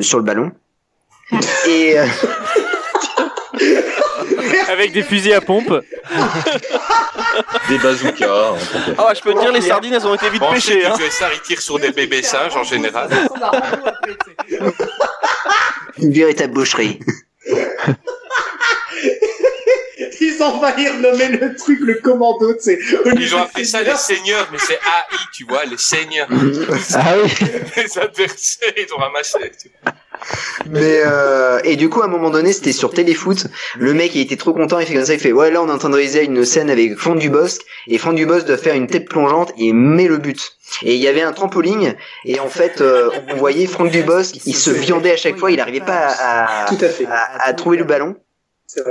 sur 0.00 0.18
le 0.18 0.24
ballon. 0.24 0.50
Et 1.68 1.94
Avec 4.68 4.92
des 4.92 5.02
fusils 5.02 5.32
à 5.32 5.40
pompe. 5.40 5.72
Des 7.68 7.78
bazookas. 7.78 8.54
Ah 8.98 9.06
ouais, 9.08 9.14
je 9.14 9.20
peux 9.20 9.34
te 9.34 9.40
dire, 9.40 9.52
les 9.52 9.60
sardines, 9.60 9.94
elles 9.94 10.06
ont 10.06 10.14
été 10.14 10.28
vite 10.30 10.40
Bon, 10.40 10.52
pêchées. 10.52 10.84
Hein. 10.86 10.94
les 10.98 11.06
USA, 11.06 11.26
ils 11.34 11.40
tirent 11.40 11.60
sur 11.60 11.78
des 11.78 11.90
bébés 11.90 12.22
singes 12.22 12.56
en 12.56 12.64
général. 12.64 13.08
une 15.98 16.12
véritable 16.12 16.52
boucherie. 16.54 17.00
Ils 20.20 20.42
ont 20.42 20.60
failli 20.60 20.88
renommer 20.88 21.28
le 21.28 21.56
truc 21.56 21.78
le 21.80 21.94
commando, 21.94 22.52
tu 22.54 22.60
sais. 22.60 22.78
Ils 23.16 23.34
ont 23.34 23.42
appelé 23.42 23.64
ça 23.64 23.82
les 23.82 23.96
seigneurs, 23.96 24.48
mais 24.52 24.58
c'est 24.58 24.74
AI, 24.74 25.16
tu 25.32 25.44
vois, 25.44 25.64
les 25.64 25.76
seigneurs. 25.78 26.28
Ah 26.94 27.14
oui. 27.22 27.30
les 27.76 27.98
adversaires, 27.98 28.72
ils 28.76 28.92
ont 28.94 28.98
ramassé. 28.98 29.38
tu 29.60 29.70
vois. 29.82 29.92
Mais 30.70 31.00
euh, 31.04 31.60
et 31.64 31.76
du 31.76 31.88
coup 31.88 32.02
à 32.02 32.04
un 32.06 32.08
moment 32.08 32.30
donné 32.30 32.52
c'était 32.52 32.72
sur 32.72 32.92
Téléfoot. 32.92 33.46
Le 33.78 33.94
mec 33.94 34.14
il 34.14 34.20
était 34.20 34.36
trop 34.36 34.52
content 34.52 34.78
il 34.78 34.86
fait 34.86 34.94
comme 34.94 35.04
ça 35.04 35.14
il 35.14 35.20
fait 35.20 35.32
ouais 35.32 35.50
là 35.50 35.62
on 35.62 35.68
est 35.68 35.72
en 35.72 35.78
train 35.78 35.90
de 35.90 35.94
réaliser 35.96 36.24
une 36.24 36.44
scène 36.44 36.70
avec 36.70 36.96
Franck 36.96 37.18
Dubosc 37.18 37.62
et 37.86 37.98
Franck 37.98 38.16
Dubosc 38.16 38.46
doit 38.46 38.56
faire 38.58 38.74
une 38.74 38.86
tête 38.86 39.08
plongeante 39.08 39.52
et 39.58 39.72
met 39.72 40.08
le 40.08 40.18
but. 40.18 40.52
Et 40.82 40.94
il 40.94 41.00
y 41.00 41.08
avait 41.08 41.22
un 41.22 41.32
trampoline 41.32 41.94
et 42.24 42.40
en 42.40 42.48
fait 42.48 42.80
euh, 42.80 43.10
on 43.32 43.36
voyait 43.36 43.66
Franck 43.66 43.90
Dubosc 43.90 44.44
il 44.46 44.54
se 44.54 44.70
viandait 44.70 45.12
à 45.12 45.16
chaque 45.16 45.36
fois 45.38 45.50
il 45.50 45.60
arrivait 45.60 45.80
pas 45.80 45.94
à, 46.08 46.44
à, 46.44 46.64
à 46.64 47.48
à- 47.48 47.52
trouver 47.54 47.78
le 47.78 47.84
ballon. 47.84 48.16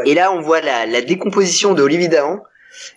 Et 0.05 0.15
là 0.15 0.31
on 0.31 0.41
voit 0.41 0.61
la, 0.61 0.85
la 0.87 1.01
décomposition 1.01 1.73
de 1.75 1.83
Olivier 1.83 2.07
Dahan 2.07 2.41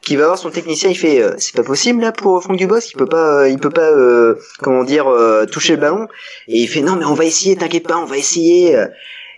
qui 0.02 0.16
va 0.16 0.26
voir 0.26 0.38
son 0.38 0.50
technicien 0.50 0.90
il 0.90 0.96
fait 0.96 1.22
euh, 1.22 1.34
c'est 1.38 1.54
pas 1.54 1.62
possible 1.62 2.00
là 2.00 2.12
pour 2.12 2.42
Franck 2.42 2.56
Dubosc 2.56 2.90
il 2.90 2.96
peut 2.96 3.06
pas 3.06 3.42
euh, 3.42 3.48
il 3.48 3.58
peut 3.58 3.70
pas 3.70 3.90
euh, 3.90 4.36
comment 4.60 4.84
dire 4.84 5.08
euh, 5.08 5.46
toucher 5.46 5.74
le 5.74 5.80
ballon 5.80 6.08
et 6.48 6.58
il 6.58 6.68
fait 6.68 6.80
non 6.80 6.96
mais 6.96 7.04
on 7.04 7.14
va 7.14 7.24
essayer 7.24 7.56
t'inquiète 7.56 7.86
pas 7.86 7.96
on 7.96 8.06
va 8.06 8.16
essayer 8.16 8.76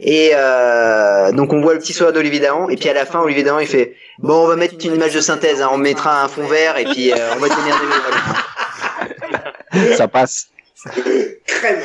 et 0.01 0.33
euh, 0.35 1.31
donc 1.33 1.53
on 1.53 1.61
voit 1.61 1.75
le 1.75 1.79
petit 1.79 1.93
sourire 1.93 2.13
d'Olivier 2.13 2.41
Dahan 2.41 2.69
et 2.69 2.77
puis 2.77 2.89
à 2.89 2.95
la 2.95 3.07
fin 3.07 3.21
Olivier 3.21 3.45
Dahan 3.45 3.61
il 3.61 3.69
fait 3.69 3.95
bon 4.19 4.45
on 4.45 4.47
va 4.49 4.57
mettre 4.57 4.75
une 4.85 4.95
image 4.95 5.15
de 5.15 5.21
synthèse 5.21 5.63
hein, 5.63 5.69
on 5.73 5.79
mettra 5.79 6.25
un 6.25 6.29
fond 6.29 6.47
vert 6.47 6.77
et 6.77 6.85
puis 6.85 7.13
euh, 7.13 7.17
on 7.37 7.39
va 7.39 7.49
tenir 7.49 7.77
des 9.73 9.97
Ça 9.97 10.09
passe. 10.09 10.49
Crème. 11.47 11.81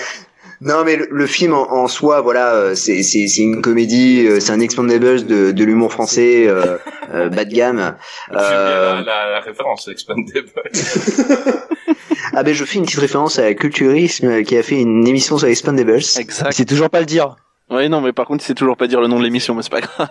Non 0.61 0.83
mais 0.83 0.95
le, 0.95 1.07
le 1.11 1.25
film 1.27 1.53
en, 1.53 1.71
en 1.71 1.87
soi 1.87 2.21
voilà 2.21 2.53
euh, 2.53 2.75
c'est 2.75 3.03
c'est 3.03 3.27
c'est 3.27 3.41
une 3.41 3.61
comédie 3.61 4.25
euh, 4.27 4.39
c'est 4.39 4.51
un 4.51 4.59
Expandables 4.59 5.25
de, 5.25 5.51
de 5.51 5.63
l'humour 5.63 5.91
français 5.91 6.47
euh, 6.47 6.77
euh, 7.13 7.29
bas 7.29 7.45
de 7.45 7.53
gamme 7.53 7.95
Euh, 8.31 8.35
la, 8.35 9.01
la, 9.01 9.29
la 9.31 9.39
référence, 9.41 9.87
Expandable. 9.87 10.49
ah 12.33 12.43
ben 12.43 12.53
je 12.53 12.65
fais 12.65 12.77
une 12.79 12.85
petite 12.85 12.99
référence 12.99 13.39
à 13.39 13.53
Culturisme 13.53 14.43
qui 14.43 14.57
a 14.57 14.63
fait 14.63 14.81
une 14.81 15.07
émission 15.07 15.37
sur 15.37 15.47
Expandables 15.47 15.95
Exact. 16.17 16.51
C'est 16.51 16.65
toujours 16.65 16.89
pas 16.89 16.99
le 16.99 17.05
dire. 17.05 17.35
Oui, 17.69 17.89
non, 17.89 18.01
mais 18.01 18.13
par 18.13 18.25
contre, 18.25 18.43
il 18.43 18.47
sait 18.47 18.53
toujours 18.53 18.77
pas 18.77 18.87
dire 18.87 19.01
le 19.01 19.07
nom 19.07 19.19
de 19.19 19.23
l'émission, 19.25 19.53
mais 19.53 19.61
c'est 19.61 19.71
pas 19.71 19.81
grave. 19.81 20.07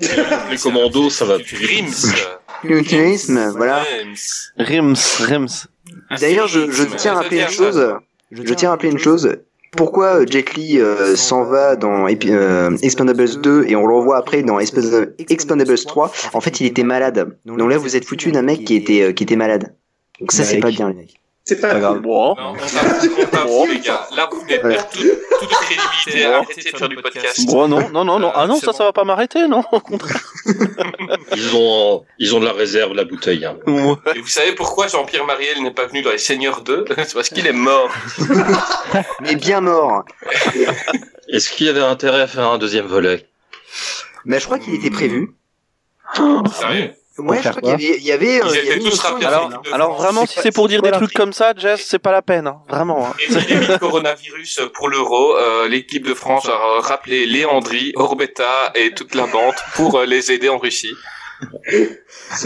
Les 0.50 0.58
commandos, 0.58 1.10
ça 1.10 1.24
va. 1.24 1.36
Rims. 1.36 2.12
Culturisme 2.62 3.52
voilà 3.56 3.82
Rims. 3.82 4.50
Rims, 4.58 4.94
Rims. 5.20 5.66
D'ailleurs, 6.20 6.48
je, 6.48 6.70
je 6.70 6.84
tiens 6.96 7.12
à 7.12 7.14
rappeler 7.22 7.40
une 7.42 7.48
chose. 7.48 7.94
Je 8.30 8.54
tiens 8.54 8.70
à 8.70 8.72
rappeler 8.72 8.90
une 8.90 8.98
chose. 8.98 9.36
Pourquoi 9.76 10.20
euh, 10.20 10.26
Jet 10.28 10.54
Li 10.54 10.80
euh, 10.80 11.16
s'en 11.16 11.44
va 11.44 11.76
dans 11.76 12.06
euh, 12.08 12.76
Expendables 12.82 13.40
2 13.40 13.66
et 13.68 13.76
on 13.76 13.86
le 13.86 13.94
revoit 13.94 14.16
après 14.16 14.42
dans 14.42 14.58
Expendables 14.58 15.14
Expendables 15.18 15.78
3 15.78 16.12
En 16.32 16.40
fait, 16.40 16.60
il 16.60 16.66
était 16.66 16.82
malade. 16.82 17.36
Donc 17.44 17.58
là, 17.58 17.78
vous 17.78 17.94
êtes 17.94 18.04
foutu 18.04 18.32
d'un 18.32 18.42
mec 18.42 18.64
qui 18.64 18.74
était 18.74 19.02
euh, 19.02 19.12
qui 19.12 19.24
était 19.24 19.36
malade. 19.36 19.74
Donc 20.20 20.32
ça, 20.32 20.44
c'est 20.44 20.60
pas 20.60 20.70
bien, 20.70 20.88
les 20.88 20.94
mecs. 20.94 21.20
C'est 21.48 21.60
pas 21.60 21.74
Pas 21.74 21.78
grave. 21.78 22.00
Bon. 22.00 22.34
Non, 22.34 22.54
on 22.54 22.56
t'a 22.56 22.64
on 23.22 23.26
t'a 23.26 23.44
vu, 23.44 23.74
les 23.74 23.80
gars. 23.80 24.08
Là, 24.16 24.28
vous 24.32 24.40
venez 24.40 24.56
de 24.58 24.62
perdre 24.62 24.88
toute, 24.90 25.38
toute 25.38 25.48
crédibilité. 25.48 26.24
Arrêtez 26.24 26.72
de 26.72 26.76
faire 26.76 26.88
du 26.88 26.96
podcast. 26.96 27.46
Bon, 27.46 27.68
non, 27.68 27.88
non, 27.90 28.04
non, 28.04 28.18
non. 28.18 28.32
Ah 28.34 28.48
non, 28.48 28.56
ça, 28.56 28.66
bon. 28.66 28.72
ça 28.72 28.84
va 28.84 28.92
pas 28.92 29.04
m'arrêter, 29.04 29.46
non, 29.46 29.62
au 29.70 29.78
contraire. 29.78 30.20
Ils 31.36 31.54
ont, 31.54 32.04
ils 32.18 32.34
ont 32.34 32.40
de 32.40 32.46
la 32.46 32.52
réserve, 32.52 32.94
la 32.94 33.04
bouteille. 33.04 33.44
Hein. 33.44 33.58
Et 34.16 34.20
vous 34.20 34.26
savez 34.26 34.56
pourquoi 34.56 34.88
Jean-Pierre 34.88 35.24
Mariel 35.24 35.62
n'est 35.62 35.70
pas 35.70 35.86
venu 35.86 36.02
dans 36.02 36.10
Les 36.10 36.18
Seigneurs 36.18 36.62
2 36.62 36.84
C'est 36.96 37.14
parce 37.14 37.28
qu'il 37.28 37.46
est 37.46 37.52
mort. 37.52 37.90
Mais 39.20 39.36
bien 39.36 39.60
mort. 39.60 40.04
Est-ce 41.28 41.50
qu'il 41.50 41.66
y 41.66 41.68
avait 41.68 41.80
intérêt 41.80 42.22
à 42.22 42.26
faire 42.26 42.48
un 42.48 42.58
deuxième 42.58 42.86
volet? 42.86 43.24
Mais 44.24 44.40
je 44.40 44.46
crois 44.46 44.58
qu'il 44.58 44.74
était 44.74 44.90
prévu. 44.90 45.30
Sérieux? 46.52 46.92
Ouais, 47.18 47.38
je 47.42 47.48
crois 47.48 47.60
qu'il 47.60 47.70
y 47.70 47.72
avait, 47.72 47.96
il 47.98 48.04
y 48.04 48.12
avait, 48.12 48.40
euh, 48.42 48.46
Ils 48.52 48.56
étaient 48.72 48.78
tous 48.78 49.02
y 49.02 49.06
avait- 49.06 49.24
Alors, 49.24 49.50
alors 49.72 49.96
vraiment, 50.02 50.26
si 50.26 50.38
c'est 50.40 50.52
pour 50.52 50.68
dire 50.68 50.82
des 50.82 50.90
trucs 50.90 51.12
comme 51.14 51.32
ça, 51.32 51.54
Jess, 51.56 51.84
c'est 51.86 51.98
pas 51.98 52.12
la 52.12 52.20
peine, 52.22 52.46
hein. 52.46 52.58
vraiment. 52.68 53.06
hein. 53.06 53.14
Épidémie 53.28 53.66
de 53.66 53.76
coronavirus 53.78 54.60
pour 54.74 54.88
l'euro, 54.88 55.34
euh, 55.36 55.66
l'équipe 55.68 56.06
de 56.06 56.14
France 56.14 56.46
a 56.48 56.80
rappelé 56.80 57.24
Léandri, 57.26 57.92
Orbetta 57.96 58.72
et 58.74 58.92
toute 58.92 59.14
la 59.14 59.26
bande 59.26 59.54
pour 59.74 59.98
euh, 59.98 60.04
les 60.06 60.30
aider 60.32 60.48
en 60.48 60.58
Russie. 60.58 60.92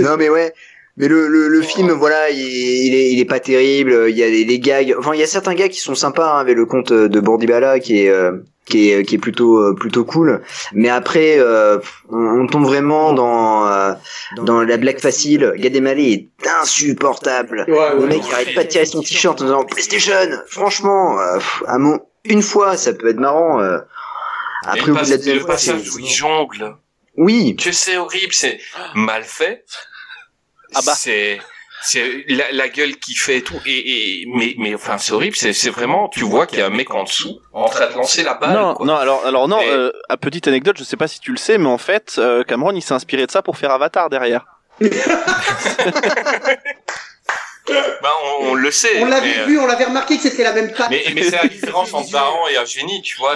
Non 0.00 0.16
mais 0.16 0.28
ouais. 0.28 0.52
Mais 0.96 1.08
le, 1.08 1.28
le, 1.28 1.48
le 1.48 1.62
film, 1.62 1.90
voilà, 1.92 2.28
il, 2.30 2.38
il 2.38 2.94
est, 2.94 3.12
il 3.12 3.20
est 3.20 3.24
pas 3.24 3.40
terrible. 3.40 4.06
Il 4.10 4.16
y 4.16 4.22
a 4.22 4.28
des, 4.28 4.44
des 4.44 4.58
gags. 4.58 4.94
Enfin, 4.98 5.12
il 5.14 5.20
y 5.20 5.22
a 5.22 5.26
certains 5.26 5.54
gags 5.54 5.70
qui 5.70 5.80
sont 5.80 5.94
sympas 5.94 6.34
hein, 6.34 6.40
avec 6.40 6.56
le 6.56 6.66
conte 6.66 6.92
de 6.92 7.20
Bordibala 7.20 7.78
qui 7.80 8.02
est, 8.04 8.08
euh, 8.10 8.32
qui 8.70 8.90
est, 8.90 9.04
qui 9.04 9.16
est 9.16 9.18
plutôt, 9.18 9.58
euh, 9.58 9.74
plutôt 9.74 10.04
cool. 10.04 10.40
Mais 10.72 10.88
après, 10.88 11.36
euh, 11.38 11.78
on, 12.08 12.40
on 12.42 12.46
tombe 12.46 12.64
vraiment 12.64 13.12
dans, 13.12 13.66
euh, 13.66 13.92
dans 14.36 14.62
la 14.62 14.76
blague 14.78 14.98
facile. 15.00 15.52
Gad 15.58 15.76
Elmaleh 15.76 16.12
est 16.12 16.48
insupportable. 16.62 17.66
Ouais, 17.68 17.94
le 17.94 18.00
ouais. 18.00 18.06
mec, 18.06 18.22
il 18.26 18.32
arrête 18.34 18.54
pas 18.54 18.64
de 18.64 18.68
tirer 18.68 18.86
son 18.86 19.02
t-shirt 19.02 19.40
en 19.42 19.44
disant 19.44 19.64
PlayStation. 19.64 20.14
Franchement, 20.46 21.20
euh, 21.20 21.38
à 21.66 21.76
mon, 21.78 22.00
une 22.24 22.42
fois, 22.42 22.76
ça 22.78 22.94
peut 22.94 23.10
être 23.10 23.20
marrant. 23.20 23.60
euh. 23.60 23.78
Après, 24.64 24.82
au 24.82 24.86
le, 24.86 24.92
bout 24.92 24.98
pas- 25.00 25.04
de 25.06 25.10
la 25.10 25.16
deuxième 25.16 25.36
le 25.36 25.40
fois, 25.42 25.50
passage 25.54 25.90
où 25.94 25.98
il 25.98 26.06
jongle. 26.08 26.76
Oui. 27.16 27.56
Que 27.56 27.72
c'est 27.72 27.96
horrible, 27.96 28.32
c'est 28.32 28.58
mal 28.94 29.24
fait. 29.24 29.64
Ah 30.74 30.80
bah. 30.86 30.92
C'est 30.96 31.40
c'est 31.82 32.24
la, 32.28 32.50
la 32.52 32.68
gueule 32.68 32.96
qui 32.96 33.14
fait 33.14 33.38
et 33.38 33.42
tout 33.42 33.58
et, 33.66 34.22
et 34.22 34.26
mais 34.34 34.54
mais 34.58 34.74
enfin 34.74 34.98
c'est 34.98 35.12
horrible 35.12 35.34
c'est 35.36 35.52
c'est 35.52 35.70
vraiment 35.70 36.08
tu 36.08 36.20
vois 36.24 36.46
qu'il 36.46 36.58
y 36.58 36.62
a 36.62 36.66
un 36.66 36.70
mec 36.70 36.92
en 36.94 37.04
dessous 37.04 37.40
en 37.52 37.66
train 37.68 37.88
de 37.88 37.94
lancer 37.94 38.22
la 38.22 38.34
balle 38.34 38.52
non, 38.52 38.74
quoi. 38.74 38.86
non, 38.86 38.96
alors, 38.96 39.24
alors 39.26 39.48
non. 39.48 39.60
Et- 39.60 39.68
Euh, 39.70 39.90
à 40.08 40.16
petite 40.16 40.46
anecdote, 40.48 40.76
je 40.78 40.84
sais 40.84 40.96
pas 40.96 41.08
si 41.08 41.20
tu 41.20 41.30
le 41.30 41.36
sais, 41.38 41.56
mais 41.58 41.68
en 41.68 41.78
fait, 41.78 42.16
euh, 42.18 42.42
Cameron, 42.44 42.72
il 42.74 42.82
s'est 42.82 42.92
inspiré 42.94 43.26
de 43.26 43.30
ça 43.30 43.40
pour 43.42 43.56
faire 43.56 43.70
Avatar 43.70 44.10
derrière. 44.10 44.44
Bah, 48.02 48.08
on, 48.40 48.46
on 48.48 48.54
le 48.54 48.70
sait 48.72 49.00
On 49.00 49.04
l'avait 49.06 49.28
mais, 49.28 49.38
euh, 49.40 49.44
vu, 49.46 49.58
on 49.60 49.66
l'avait 49.66 49.84
remarqué 49.84 50.16
que 50.16 50.22
c'était 50.22 50.42
la 50.42 50.52
même 50.52 50.72
patte. 50.72 50.90
mais 50.90 51.04
mais 51.14 51.22
c'est 51.22 51.36
la 51.42 51.46
différence 51.46 51.94
entre 51.94 52.10
Daran 52.12 52.48
et 52.48 52.56
un 52.56 52.64
génie 52.64 53.00
tu 53.02 53.16
vois 53.18 53.34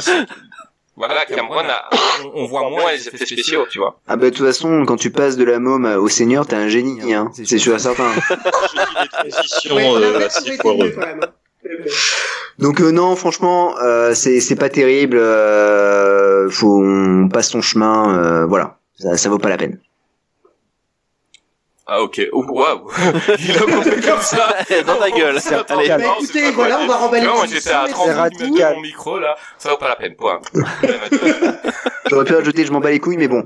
voilà 0.97 1.25
Cameron 1.27 1.59
a, 1.69 1.91
on, 2.25 2.43
on 2.43 2.47
voit 2.47 2.69
moins 2.71 2.93
les 2.93 3.09
effets 3.09 3.25
spéciaux 3.27 3.67
tu 3.71 3.79
vois 3.79 4.01
Ah 4.07 4.17
bah 4.17 4.31
de 4.31 4.37
toute 4.37 4.47
façon, 4.47 4.85
quand 4.87 4.97
tu 4.97 5.11
passes 5.11 5.37
de 5.37 5.45
la 5.45 5.59
môme 5.59 5.87
au 5.87 6.09
seigneur, 6.09 6.47
t'es 6.47 6.57
un 6.57 6.69
génie, 6.69 7.13
hein. 7.13 7.31
C'est 7.35 7.59
sûr 7.59 7.75
et 7.75 7.79
certain. 7.79 8.09
Euh, 9.71 10.29
hein. 11.01 11.21
Donc 12.59 12.81
euh, 12.81 12.91
non, 12.93 13.17
franchement, 13.17 13.75
euh, 13.83 14.15
c'est 14.15 14.41
c'est 14.41 14.55
pas 14.57 14.69
terrible. 14.69 15.17
Euh, 15.19 16.49
faut 16.51 16.81
on 16.83 17.29
passe 17.29 17.51
son 17.51 17.63
chemin. 17.63 18.17
euh, 18.19 18.47
voilà, 18.47 18.79
ça, 18.99 19.17
ça 19.17 19.29
vaut 19.29 19.39
pas 19.39 19.49
la 19.49 19.57
peine. 19.57 19.81
Ah 21.87 22.01
ok 22.03 22.21
Oh, 22.33 22.45
waouh 22.49 22.91
il 23.39 23.51
a 23.57 23.61
compris 23.61 24.01
comme 24.01 24.21
ça 24.21 24.55
Dans 24.87 24.97
ta 24.97 25.11
gueule. 25.11 25.37
Attends, 25.39 25.79
Allez. 25.79 25.89
non, 25.91 25.97
Bah, 25.99 26.05
écoutez, 26.21 26.51
voilà, 26.53 26.79
on 26.81 26.87
va 26.87 26.97
remballer 26.97 27.27
tout 27.27 27.47
j'étais 27.53 27.71
à 27.71 27.85
mais 27.85 27.91
30 27.91 28.07
c'est 28.09 28.41
minutes 28.45 28.59
de 28.61 28.75
mon 28.75 28.81
micro 28.81 29.19
là 29.19 29.37
ça 29.59 29.71
vaut 29.71 29.77
pas 29.77 29.89
la 29.89 29.97
peine 29.97 30.15
point 30.17 30.41
J'aurais 32.11 32.25
pu 32.25 32.35
rajouter, 32.35 32.65
je 32.67 32.73
m'en 32.73 32.81
bats 32.81 32.91
les 32.91 33.01
couilles, 33.01 33.17
mais 33.17 33.29
bon. 33.29 33.43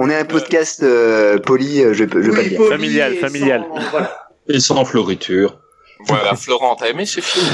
on 0.00 0.10
est 0.10 0.16
un 0.16 0.24
podcast 0.24 0.82
euh, 0.82 1.38
poli, 1.38 1.82
euh, 1.82 1.94
je, 1.94 2.04
peux- 2.04 2.22
je 2.22 2.30
vais 2.30 2.36
pas 2.36 2.42
le 2.42 2.48
dire. 2.50 2.68
Familial, 2.68 3.12
et 3.14 3.16
familial. 3.16 3.64
sans- 3.74 3.90
voilà. 3.90 4.28
Et 4.48 4.60
sans 4.60 4.84
floriture. 4.84 5.58
voilà 6.06 6.34
Florent 6.36 6.76
t'as 6.76 6.88
aimé 6.88 7.06
ce 7.06 7.20
film? 7.20 7.46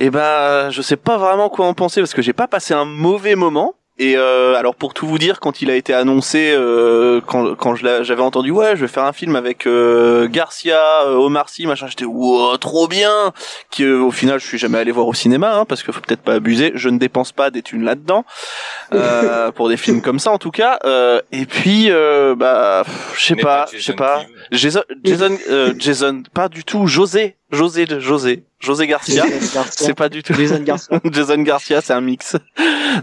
Eh 0.00 0.10
ben, 0.10 0.70
je 0.70 0.82
sais 0.82 0.96
pas 0.96 1.16
vraiment 1.18 1.48
quoi 1.50 1.66
en 1.66 1.74
penser 1.74 2.00
parce 2.00 2.14
que 2.14 2.22
j'ai 2.22 2.32
pas 2.32 2.48
passé 2.48 2.74
un 2.74 2.84
mauvais 2.86 3.34
moment. 3.36 3.74
Et 3.98 4.16
euh, 4.16 4.54
alors 4.56 4.74
pour 4.74 4.94
tout 4.94 5.06
vous 5.06 5.18
dire, 5.18 5.38
quand 5.38 5.60
il 5.60 5.70
a 5.70 5.76
été 5.76 5.92
annoncé, 5.92 6.52
euh, 6.56 7.20
quand, 7.26 7.54
quand 7.54 7.74
j'avais 7.74 8.22
entendu, 8.22 8.50
ouais, 8.50 8.74
je 8.74 8.80
vais 8.80 8.88
faire 8.88 9.04
un 9.04 9.12
film 9.12 9.36
avec 9.36 9.66
euh, 9.66 10.28
Garcia, 10.28 10.80
euh, 11.06 11.14
Omar 11.16 11.50
Sy, 11.50 11.66
machin, 11.66 11.86
j'étais 11.88 12.06
wow, 12.06 12.56
trop 12.56 12.88
bien. 12.88 13.32
Qui 13.70 13.84
euh, 13.84 14.00
au 14.00 14.10
final, 14.10 14.40
je 14.40 14.46
suis 14.46 14.56
jamais 14.56 14.78
allé 14.78 14.92
voir 14.92 15.06
au 15.06 15.14
cinéma, 15.14 15.58
hein, 15.58 15.64
parce 15.66 15.82
qu'il 15.82 15.92
faut 15.92 16.00
peut-être 16.00 16.22
pas 16.22 16.34
abuser. 16.34 16.72
Je 16.74 16.88
ne 16.88 16.98
dépense 16.98 17.32
pas 17.32 17.50
des 17.50 17.60
thunes 17.60 17.84
là-dedans 17.84 18.24
euh, 18.94 19.52
pour 19.52 19.68
des 19.68 19.76
films 19.76 20.00
comme 20.00 20.18
ça, 20.18 20.30
en 20.30 20.38
tout 20.38 20.50
cas. 20.50 20.78
Euh, 20.84 21.20
et 21.30 21.44
puis, 21.44 21.90
euh, 21.90 22.34
bah, 22.34 22.84
je 23.14 23.22
sais 23.22 23.36
pas, 23.36 23.66
je 23.70 23.76
sais 23.76 23.92
Jason 23.92 23.96
pas. 23.96 24.22
Jason, 24.52 24.82
Jason, 25.04 25.38
euh, 25.50 25.74
Jason, 25.78 26.22
pas 26.32 26.48
du 26.48 26.64
tout. 26.64 26.86
José, 26.86 27.36
José, 27.52 27.86
José, 27.98 28.44
José 28.60 28.86
Garcia. 28.86 29.24
C'est 29.70 29.94
pas 29.94 30.08
du 30.08 30.22
tout 30.22 30.32
Jason 30.34 30.60
Garcia. 30.62 31.00
Jason 31.12 31.42
Garcia, 31.42 31.80
c'est 31.82 31.92
un 31.92 32.00
mix. 32.00 32.36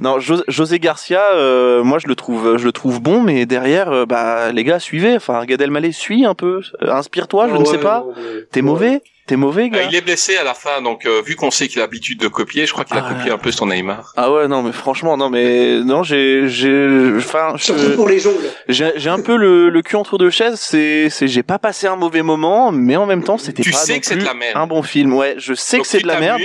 Non, 0.01 0.19
Jo- 0.19 0.43
José 0.47 0.79
Garcia, 0.79 1.21
euh, 1.35 1.83
moi 1.83 1.99
je 1.99 2.07
le 2.07 2.15
trouve, 2.15 2.57
je 2.57 2.65
le 2.65 2.71
trouve 2.71 2.99
bon, 3.01 3.21
mais 3.21 3.45
derrière, 3.45 3.91
euh, 3.91 4.05
bah 4.05 4.51
les 4.51 4.63
gars, 4.63 4.79
suivez. 4.79 5.15
Enfin, 5.15 5.45
Gad 5.45 5.61
Elmaleh, 5.61 5.91
suis 5.91 6.25
un 6.25 6.33
peu, 6.35 6.61
Euh, 6.81 6.91
inspire-toi. 6.91 7.47
Je 7.49 7.55
ne 7.55 7.65
sais 7.65 7.77
pas. 7.79 8.05
T'es 8.51 8.61
mauvais, 8.61 9.01
t'es 9.29 9.35
mauvais, 9.35 9.69
gars. 9.69 9.83
il 9.89 9.95
est 9.95 10.01
blessé 10.01 10.35
à 10.37 10.43
la 10.43 10.53
fin 10.53 10.81
donc 10.81 11.05
euh, 11.05 11.21
vu 11.25 11.35
qu'on 11.35 11.51
sait 11.51 11.67
qu'il 11.67 11.79
a 11.79 11.83
l'habitude 11.83 12.19
de 12.19 12.27
copier 12.27 12.65
je 12.65 12.73
crois 12.73 12.83
qu'il 12.83 12.97
a 12.97 13.05
Ah, 13.07 13.13
copié 13.13 13.31
un 13.31 13.37
peu 13.37 13.51
son 13.51 13.67
Neymar 13.67 14.11
Ah 14.17 14.31
ouais, 14.31 14.47
non, 14.47 14.61
mais 14.63 14.71
franchement, 14.71 15.15
non, 15.17 15.29
mais 15.29 15.79
non, 15.81 16.03
j'ai, 16.03 16.47
j'ai, 16.47 17.11
enfin, 17.17 17.53
je- 17.55 17.63
Surtout 17.63 17.95
pour 17.95 18.09
les 18.09 18.19
jongles. 18.19 18.49
j'ai, 18.67 18.91
j'ai 18.95 19.09
un 19.09 19.21
peu 19.21 19.35
le, 19.37 19.69
le 19.69 19.81
cul 19.81 19.95
entre 19.95 20.17
deux 20.17 20.29
chaises. 20.29 20.59
C'est, 20.59 21.09
c'est, 21.09 21.27
j'ai 21.27 21.43
pas 21.43 21.59
passé 21.59 21.87
un 21.87 21.95
mauvais 21.95 22.21
moment, 22.23 22.71
mais 22.71 22.95
en 22.97 23.05
même 23.05 23.23
temps, 23.23 23.37
c'était 23.37 23.63
Tu 23.63 23.71
pas 23.71 23.77
sais 23.77 23.93
non 23.93 23.99
que 23.99 24.05
c'est 24.05 24.15
de 24.15 24.19
plus 24.19 24.27
la 24.27 24.33
merde. 24.33 24.57
un 24.57 24.67
bon 24.67 24.81
film. 24.83 25.13
Ouais, 25.13 25.35
je 25.37 25.53
sais 25.53 25.77
Donc 25.77 25.85
que 25.85 25.91
c'est 25.91 26.01
de 26.01 26.07
la 26.07 26.19
merde, 26.19 26.41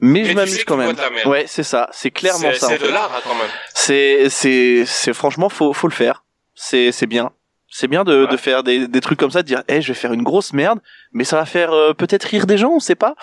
mais 0.00 0.24
je 0.24 0.32
m'amuse 0.34 0.64
quand 0.64 0.76
même. 0.76 0.94
Ouais, 1.26 1.44
c'est 1.46 1.62
ça, 1.62 1.88
c'est 1.92 2.10
clairement 2.10 2.52
ça. 2.54 2.68
c'est 2.68 2.82
de 2.82 2.88
l'art 2.88 3.12
hein, 3.16 3.20
quand 3.24 3.34
même 3.34 3.48
c'est 3.74 4.28
c'est 4.30 4.84
c'est 4.86 5.12
franchement 5.14 5.48
faut 5.48 5.72
faut 5.72 5.88
le 5.88 5.92
faire 5.94 6.24
c'est 6.54 6.92
c'est 6.92 7.06
bien 7.06 7.30
c'est 7.68 7.88
bien 7.88 8.04
de, 8.04 8.24
Ouais. 8.24 8.30
de 8.30 8.36
faire 8.36 8.62
des, 8.62 8.86
des 8.88 9.00
trucs 9.00 9.18
comme 9.18 9.30
ça 9.30 9.42
de 9.42 9.46
dire 9.46 9.62
eh 9.68 9.82
je 9.82 9.88
vais 9.88 9.94
faire 9.98 10.12
une 10.12 10.22
grosse 10.22 10.52
merde 10.52 10.78
mais 11.12 11.24
ça 11.24 11.36
va 11.36 11.44
faire 11.46 11.72
euh, 11.72 11.92
peut-être 11.94 12.24
rire 12.24 12.46
des 12.46 12.56
gens 12.58 12.70
on 12.70 12.80
sait 12.80 12.94
pas 12.94 13.14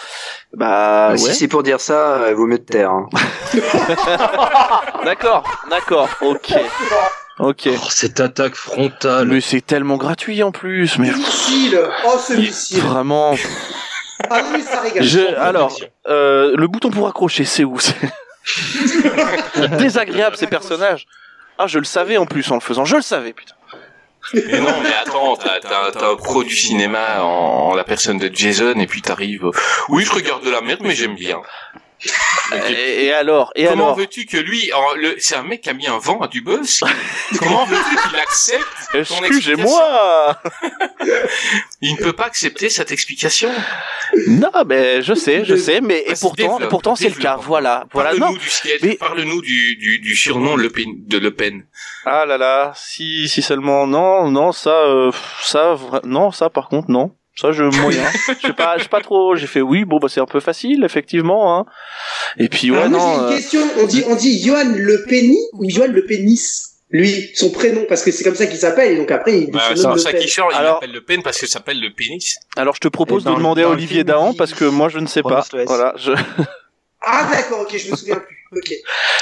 bah 0.53 1.09
Euh, 1.09 1.11
ouais 1.13 1.17
Si 1.17 1.33
c'est 1.35 1.47
pour 1.47 1.63
dire 1.63 1.79
ça, 1.79 2.15
euh, 2.17 2.33
vaut 2.35 2.45
mieux 2.45 2.59
te 2.59 2.71
taire. 2.71 2.91
Hein. 2.91 3.07
d'accord 5.05 5.43
d'accord 5.69 6.09
ok 6.21 6.53
ok 7.39 7.69
Oh, 7.73 7.87
cette 7.89 8.19
attaque 8.19 8.53
frontale. 8.55 9.27
mais 9.27 9.41
c'est 9.41 9.61
tellement 9.65 9.97
gratuit 9.97 10.43
en 10.43 10.51
plus 10.51 10.99
mais 10.99 11.09
Missile. 11.11 11.79
Oh, 12.05 12.17
ce 12.19 12.33
missile. 12.33 12.79
vraiment 12.81 13.35
Ah 14.29 14.41
non, 14.41 14.49
mais 14.53 14.61
ça 14.61 14.81
régale. 14.81 15.03
je 15.03 15.35
alors 15.37 15.75
euh, 16.07 16.53
le 16.55 16.67
bouton 16.67 16.91
pour 16.91 17.07
accrocher 17.07 17.43
c'est 17.45 17.63
où 17.63 17.79
c'est 17.79 17.95
désagréable 19.77 20.35
ces 20.37 20.47
personnages 20.47 21.05
ah 21.57 21.65
je 21.67 21.79
le 21.79 21.85
savais 21.85 22.17
en 22.17 22.25
plus 22.25 22.49
en 22.51 22.55
le 22.55 22.61
faisant 22.61 22.85
je 22.85 22.95
le 22.97 23.01
savais 23.01 23.33
putain 23.33 23.55
Mais 24.33 24.59
non, 24.59 24.79
mais 24.81 24.93
attends, 24.93 25.35
t'as, 25.35 26.11
un 26.11 26.15
pro 26.15 26.43
du 26.43 26.55
cinéma 26.55 27.23
en, 27.23 27.71
en 27.71 27.75
la 27.75 27.83
personne 27.83 28.17
de 28.17 28.29
Jason, 28.33 28.73
et 28.79 28.87
puis 28.87 29.01
t'arrives. 29.01 29.45
euh, 29.45 29.51
Oui, 29.89 30.03
je 30.05 30.11
regarde 30.11 30.43
de 30.45 30.49
la 30.49 30.61
merde, 30.61 30.79
mais 30.83 30.95
j'aime 30.95 31.15
bien. 31.15 31.41
Et, 32.69 33.05
et 33.05 33.13
alors 33.13 33.51
et 33.55 33.65
Comment 33.65 33.85
alors 33.85 33.97
veux-tu 33.97 34.25
que 34.25 34.37
lui, 34.37 34.71
c'est 35.19 35.35
un 35.35 35.43
mec 35.43 35.61
qui 35.61 35.69
a 35.69 35.73
mis 35.73 35.87
un 35.87 35.97
vent 35.97 36.19
à 36.21 36.27
du 36.27 36.41
buzz. 36.41 36.81
Comment 37.39 37.65
veux-tu 37.65 37.95
qu'il 38.09 38.15
accepte 38.19 38.67
excusez-moi 38.93 40.37
Il 41.81 41.93
ne 41.93 41.97
peut 41.97 42.13
pas 42.13 42.25
accepter 42.25 42.69
cette 42.69 42.91
explication. 42.91 43.51
Non, 44.27 44.51
mais 44.67 45.01
je 45.01 45.13
sais, 45.13 45.43
je 45.45 45.55
sais, 45.55 45.81
mais 45.81 46.03
et 46.07 46.13
pourtant, 46.19 46.59
et 46.59 46.67
pourtant 46.67 46.95
c'est 46.95 47.09
le 47.09 47.15
cas. 47.15 47.37
Voilà, 47.41 47.85
voilà. 47.91 48.11
Parle-nous 48.11 48.37
du 48.37 48.49
sketch, 48.49 48.81
mais- 48.83 48.95
parle-nous 48.95 49.41
du, 49.41 49.75
du, 49.77 49.99
du 49.99 50.15
surnom 50.15 50.55
Le 50.55 50.69
Pen, 50.69 50.85
de 51.07 51.17
Le 51.17 51.31
Pen. 51.31 51.65
Ah 52.05 52.25
là 52.25 52.37
là, 52.37 52.73
si 52.75 53.27
si 53.27 53.41
seulement 53.41 53.87
non, 53.87 54.29
non 54.29 54.51
ça, 54.51 54.69
euh, 54.85 55.11
ça, 55.41 55.77
non 56.03 56.31
ça 56.31 56.49
par 56.49 56.67
contre 56.69 56.91
non. 56.91 57.15
Ça 57.35 57.51
je 57.51 57.63
moyen. 57.63 58.03
Je 58.41 58.47
sais 58.47 58.53
pas, 58.53 58.77
je 58.77 58.83
sais 58.83 58.89
pas 58.89 59.01
trop. 59.01 59.35
J'ai 59.35 59.47
fait 59.47 59.61
oui, 59.61 59.85
bon 59.85 59.97
bah 59.97 60.07
c'est 60.09 60.19
un 60.21 60.25
peu 60.25 60.39
facile 60.39 60.83
effectivement. 60.83 61.57
Hein. 61.59 61.65
Et 62.37 62.47
puis 62.47 62.69
ouais 62.71 62.77
Alors, 62.77 62.89
moi, 62.91 62.99
non. 62.99 63.13
j'ai 63.13 63.17
une 63.17 63.23
euh, 63.25 63.35
question. 63.35 63.61
On 63.81 63.85
dit, 63.87 64.03
on 64.07 64.15
dit 64.15 64.39
Johan 64.45 64.71
Le 64.75 65.03
Penny 65.09 65.37
ou 65.53 65.67
Johan 65.69 65.87
Le 65.89 66.05
Pénis? 66.05 66.69
Lui, 66.91 67.31
son 67.33 67.49
prénom, 67.49 67.85
parce 67.89 68.03
que 68.03 68.11
c'est 68.11 68.23
comme 68.23 68.35
ça 68.35 68.45
qu'il 68.45 68.59
s'appelle, 68.59 68.91
et 68.91 68.97
donc 68.97 69.09
après, 69.09 69.39
il 69.39 69.49
Bah, 69.51 69.61
se 69.69 69.75
c'est 69.77 69.81
pour 69.81 69.93
Le 69.93 69.97
ça 69.99 70.13
qu'il 70.13 70.29
change, 70.29 70.53
il 70.53 70.57
Alors- 70.59 70.75
l'appelle 70.75 70.91
Le 70.91 71.01
Pen 71.03 71.23
parce 71.23 71.39
que 71.39 71.47
ça 71.47 71.53
s'appelle 71.53 71.79
le 71.81 71.89
pénis. 71.91 72.35
Alors 72.55 72.75
je 72.75 72.81
te 72.81 72.87
propose 72.87 73.23
de 73.23 73.31
demander 73.33 73.63
à 73.63 73.69
Olivier 73.69 74.03
Dahan 74.03 74.35
parce 74.35 74.53
que 74.53 74.65
moi 74.65 74.89
je 74.89 74.99
ne 74.99 75.07
sais 75.07 75.23
pas. 75.23 75.43
Voilà. 75.65 75.93
Je... 75.97 76.11
Ah, 77.01 77.27
d'accord, 77.31 77.61
ok, 77.61 77.75
je 77.77 77.89
me 77.91 77.95
souviens 77.97 78.17
plus. 78.17 78.42
Ok. 78.55 78.71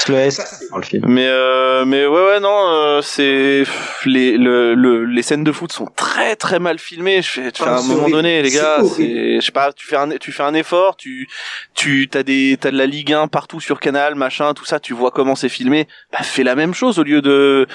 Le 0.09 0.15
S 0.15 0.35
Ça, 0.35 0.45
c'est- 0.45 0.69
dans 0.71 0.77
le 0.77 0.83
film. 0.83 1.05
Mais 1.07 1.27
euh, 1.27 1.85
mais 1.85 2.05
ouais 2.07 2.25
ouais 2.25 2.39
non 2.39 2.67
euh, 2.69 3.01
c'est 3.03 3.63
les 4.05 4.35
le, 4.37 4.73
le 4.73 5.05
les 5.05 5.21
scènes 5.21 5.43
de 5.43 5.51
foot 5.51 5.71
sont 5.71 5.85
très 5.95 6.35
très 6.35 6.59
mal 6.59 6.79
filmées. 6.79 7.21
Je 7.21 7.29
fais, 7.29 7.51
tu 7.51 7.61
fais 7.61 7.69
Ah, 7.69 7.73
à 7.73 7.75
un 7.75 7.81
c'est 7.81 7.87
moment 7.89 8.01
horrible. 8.03 8.17
donné 8.17 8.41
les 8.41 8.49
gars, 8.51 8.77
c'est 8.95 9.35
je 9.39 9.45
sais 9.45 9.51
pas, 9.51 9.71
tu 9.73 9.85
fais 9.87 9.95
un 9.97 10.09
tu 10.17 10.31
fais 10.31 10.43
un 10.43 10.53
effort, 10.55 10.95
tu 10.95 11.29
tu 11.75 12.07
t'as 12.09 12.23
des 12.23 12.57
t'as 12.59 12.71
de 12.71 12.77
la 12.77 12.87
Ligue 12.87 13.13
1 13.13 13.27
partout 13.27 13.59
sur 13.59 13.79
Canal 13.79 14.15
machin 14.15 14.53
tout 14.53 14.65
ça, 14.65 14.79
tu 14.79 14.93
vois 14.93 15.11
comment 15.11 15.35
c'est 15.35 15.49
filmé. 15.49 15.87
Bah 16.11 16.23
fais 16.23 16.43
la 16.43 16.55
même 16.55 16.73
chose 16.73 16.97
au 16.99 17.03
lieu 17.03 17.21
de 17.21 17.67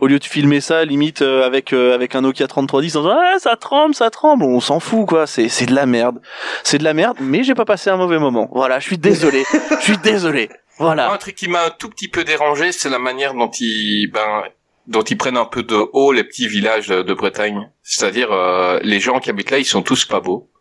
au 0.00 0.06
lieu 0.06 0.18
de 0.20 0.24
filmer 0.24 0.60
ça 0.60 0.84
limite 0.84 1.22
euh, 1.22 1.44
avec 1.44 1.72
euh, 1.72 1.94
avec 1.94 2.14
un 2.14 2.20
Nokia 2.20 2.46
3310 2.46 2.96
en 2.96 3.00
disant 3.02 3.16
ah, 3.20 3.38
ça 3.40 3.56
tremble 3.56 3.94
ça 3.96 4.10
tremble, 4.10 4.44
on 4.44 4.60
s'en 4.60 4.78
fout 4.80 5.06
quoi. 5.08 5.26
C'est 5.26 5.48
c'est 5.48 5.66
de 5.66 5.74
la 5.74 5.86
merde, 5.86 6.20
c'est 6.62 6.78
de 6.78 6.84
la 6.84 6.94
merde. 6.94 7.16
Mais 7.20 7.42
j'ai 7.42 7.54
pas 7.54 7.64
passé 7.64 7.90
un 7.90 7.96
mauvais 7.96 8.18
moment. 8.18 8.48
Voilà, 8.52 8.78
je 8.78 8.84
suis 8.86 8.98
désolé, 8.98 9.42
je 9.80 9.84
suis 9.84 9.98
désolé. 9.98 10.50
Voilà. 10.78 11.12
Un 11.12 11.16
truc 11.18 11.34
qui 11.36 11.48
m'a 11.48 11.66
un 11.66 11.70
tout 11.70 11.88
petit 11.88 12.08
peu 12.08 12.24
dérangé, 12.24 12.72
c'est 12.72 12.88
la 12.90 12.98
manière 12.98 13.34
dont 13.34 13.50
ils, 13.60 14.08
ben, 14.12 14.42
dont 14.86 15.02
ils 15.02 15.16
prennent 15.16 15.36
un 15.36 15.44
peu 15.44 15.62
de 15.62 15.76
haut 15.92 16.12
les 16.12 16.24
petits 16.24 16.48
villages 16.48 16.88
de, 16.88 17.02
de 17.02 17.14
Bretagne. 17.14 17.70
C'est-à-dire, 17.82 18.32
euh, 18.32 18.78
les 18.82 19.00
gens 19.00 19.20
qui 19.20 19.30
habitent 19.30 19.50
là, 19.50 19.58
ils 19.58 19.64
sont 19.64 19.82
tous 19.82 20.04
pas 20.04 20.20
beaux. 20.20 20.50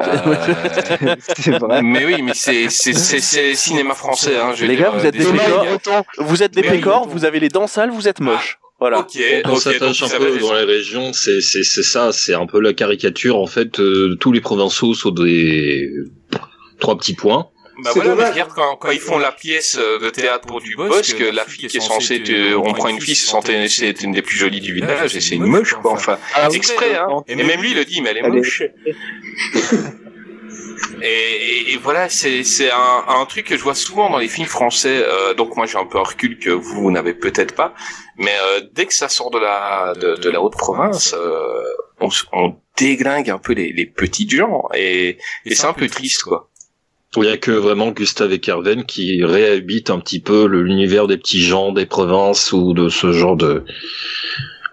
Euh, 0.00 1.56
vrai. 1.58 1.82
mais 1.82 2.04
oui, 2.04 2.20
mais 2.22 2.34
c'est 2.34 2.68
c'est 2.68 2.92
c'est 2.92 3.20
c'est 3.20 3.54
cinéma 3.54 3.94
français. 3.94 4.36
Hein, 4.38 4.52
Les 4.60 4.76
dire, 4.76 4.78
gars, 4.78 4.90
vous 4.90 5.04
euh, 5.04 5.08
êtes 5.08 5.16
des 5.16 5.24
gars. 5.24 6.04
Vous 6.18 6.42
êtes 6.42 6.52
des 6.52 6.62
pécores, 6.62 7.08
vous 7.08 7.24
avez 7.24 7.40
les 7.40 7.48
dents 7.48 7.66
sales, 7.66 7.90
vous 7.90 8.06
êtes 8.06 8.20
moches. 8.20 8.58
Voilà. 8.78 9.00
Ok, 9.00 9.16
On 9.16 9.38
ok, 9.38 9.44
donc 9.46 9.58
s'attache 9.58 10.02
un 10.02 10.06
vous 10.06 10.18
peu 10.18 10.38
dans 10.38 10.52
les 10.54 10.64
régions, 10.64 11.12
c'est 11.14 11.40
c'est 11.40 11.62
c'est 11.62 11.82
ça, 11.82 12.12
c'est 12.12 12.34
un 12.34 12.46
peu 12.46 12.60
la 12.60 12.74
caricature 12.74 13.38
en 13.38 13.46
fait. 13.46 13.80
euh, 13.80 14.16
tous 14.20 14.32
les 14.32 14.42
provençaux 14.42 14.92
sont 14.94 15.10
des 15.10 15.90
trois 16.78 16.96
petits 16.98 17.14
points. 17.14 17.48
Bah 17.78 17.90
voilà, 17.94 18.10
mais 18.10 18.16
dommage. 18.16 18.32
regarde 18.32 18.52
quand, 18.54 18.76
quand 18.76 18.90
ils 18.90 19.00
font 19.00 19.18
la 19.18 19.32
pièce 19.32 19.76
euh, 19.78 19.98
de 19.98 20.08
théâtre 20.10 20.46
pour 20.46 20.60
du 20.60 20.74
boss, 20.76 21.12
que 21.18 21.24
la 21.24 21.44
fille 21.44 21.68
qui 21.68 21.76
est 21.76 21.80
censée, 21.80 22.22
te- 22.22 22.54
on 22.54 22.72
prend 22.72 22.88
une 22.88 23.00
fille, 23.00 23.14
c'est 23.68 24.02
une 24.02 24.12
des 24.12 24.22
plus 24.22 24.36
jolies 24.36 24.60
du 24.60 24.72
village, 24.74 25.14
et 25.14 25.20
c'est 25.20 25.34
une 25.34 25.44
moche, 25.46 25.74
quoi, 25.74 25.92
enfin. 25.92 26.18
Ah 26.34 26.48
exprès, 26.52 26.96
hein. 26.96 27.22
Et 27.28 27.34
même 27.44 27.60
lui, 27.60 27.72
il 27.72 27.76
le 27.76 27.84
dit, 27.84 28.00
mais 28.00 28.10
elle 28.10 28.18
est 28.18 28.28
moche. 28.28 28.62
Et, 31.02 31.06
et- 31.06 31.72
et 31.72 31.76
voilà, 31.78 32.08
c'est 32.08 32.42
c'est 32.44 32.70
un, 32.70 33.04
un 33.08 33.24
truc 33.26 33.46
que 33.46 33.56
je 33.56 33.62
vois 33.62 33.74
souvent 33.74 34.10
dans 34.10 34.18
les 34.18 34.28
films 34.28 34.46
français. 34.46 35.02
euh, 35.04 35.34
donc 35.34 35.56
moi 35.56 35.66
j'ai 35.66 35.78
un 35.78 35.86
peu 35.86 35.98
un 35.98 36.02
recul 36.02 36.38
que 36.38 36.50
vous, 36.50 36.82
vous 36.82 36.90
n'avez 36.90 37.14
peut-être 37.14 37.54
pas, 37.54 37.74
mais 38.16 38.32
euh, 38.42 38.60
dès 38.72 38.86
que 38.86 38.94
ça 38.94 39.08
sort 39.08 39.30
de 39.30 39.38
la 39.38 39.94
de, 39.98 40.16
de 40.16 40.30
la 40.30 40.40
haute 40.42 40.52
province, 40.56 41.14
euh, 41.16 41.62
on, 42.00 42.08
on 42.32 42.56
déglingue 42.78 43.30
un 43.30 43.38
peu 43.38 43.52
les, 43.54 43.72
les 43.72 43.86
petites 43.86 44.30
gens 44.30 44.64
et, 44.74 45.18
et 45.46 45.54
c'est 45.54 45.66
un 45.66 45.72
peu 45.72 45.88
triste 45.88 46.22
quoi. 46.22 46.50
Il 47.22 47.28
y 47.28 47.32
a 47.32 47.36
que 47.36 47.50
vraiment 47.50 47.90
Gustave 47.90 48.32
Ekerven 48.32 48.84
qui 48.84 49.22
réhabite 49.24 49.90
un 49.90 49.98
petit 50.00 50.20
peu 50.20 50.46
le- 50.46 50.62
l'univers 50.62 51.06
des 51.06 51.16
petits 51.16 51.42
gens 51.42 51.72
des 51.72 51.86
provinces 51.86 52.52
ou 52.52 52.72
de 52.74 52.88
ce 52.88 53.12
genre 53.12 53.36
de 53.36 53.64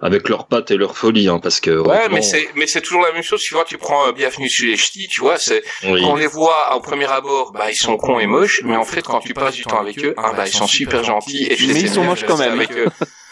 avec 0.02 0.28
leurs 0.28 0.48
pattes 0.48 0.70
et 0.72 0.76
leur 0.76 0.98
folie 0.98 1.30
hein, 1.30 1.40
parce 1.41 1.61
que 1.61 1.72
Ouais, 1.72 2.10
mais 2.11 2.22
c'est 2.22 2.49
mais 2.56 2.68
c'est 2.68 2.82
toujours 2.82 3.03
la 3.03 3.14
même 3.14 3.24
chose. 3.24 3.41
Tu 3.41 3.53
vois, 3.53 3.64
tu 3.64 3.78
prends 3.78 4.07
euh, 4.07 4.11
Bienvenue 4.11 4.49
chez 4.49 4.65
les 4.65 4.76
Ch'tis, 4.76 5.07
tu 5.07 5.22
vois, 5.22 5.38
c'est 5.38 5.64
Oui. 5.86 6.02
quand 6.02 6.11
on 6.11 6.15
les 6.18 6.28
voit 6.28 6.76
au 6.76 6.82
premier 6.82 7.06
abord, 7.10 7.53
bah 7.53 7.72
ils 7.72 7.76
sont 7.76 7.95
cons 7.95 8.20
et 8.20 8.28
moches, 8.28 8.61
mais 8.65 8.76
en 8.76 8.84
fait 8.84 9.02
quand 9.02 9.20
tu 9.22 9.34
passes 9.34 9.56
du 9.56 9.64
temps 9.64 9.80
avec 9.80 10.03
eux, 10.03 10.14
ah 10.18 10.34
bah 10.36 10.44
ils 10.45 10.52
sont 10.52 10.68
super 10.68 11.03
gentils 11.06 11.48
et 11.49 11.56
je 11.56 11.68
Mais 11.68 11.74
les 11.74 11.82
ils 11.84 11.90
sont 11.90 12.03
moches 12.03 12.26
quand 12.26 12.38
même. 12.38 12.52
Avec 12.53 12.72
eux. 12.74 12.88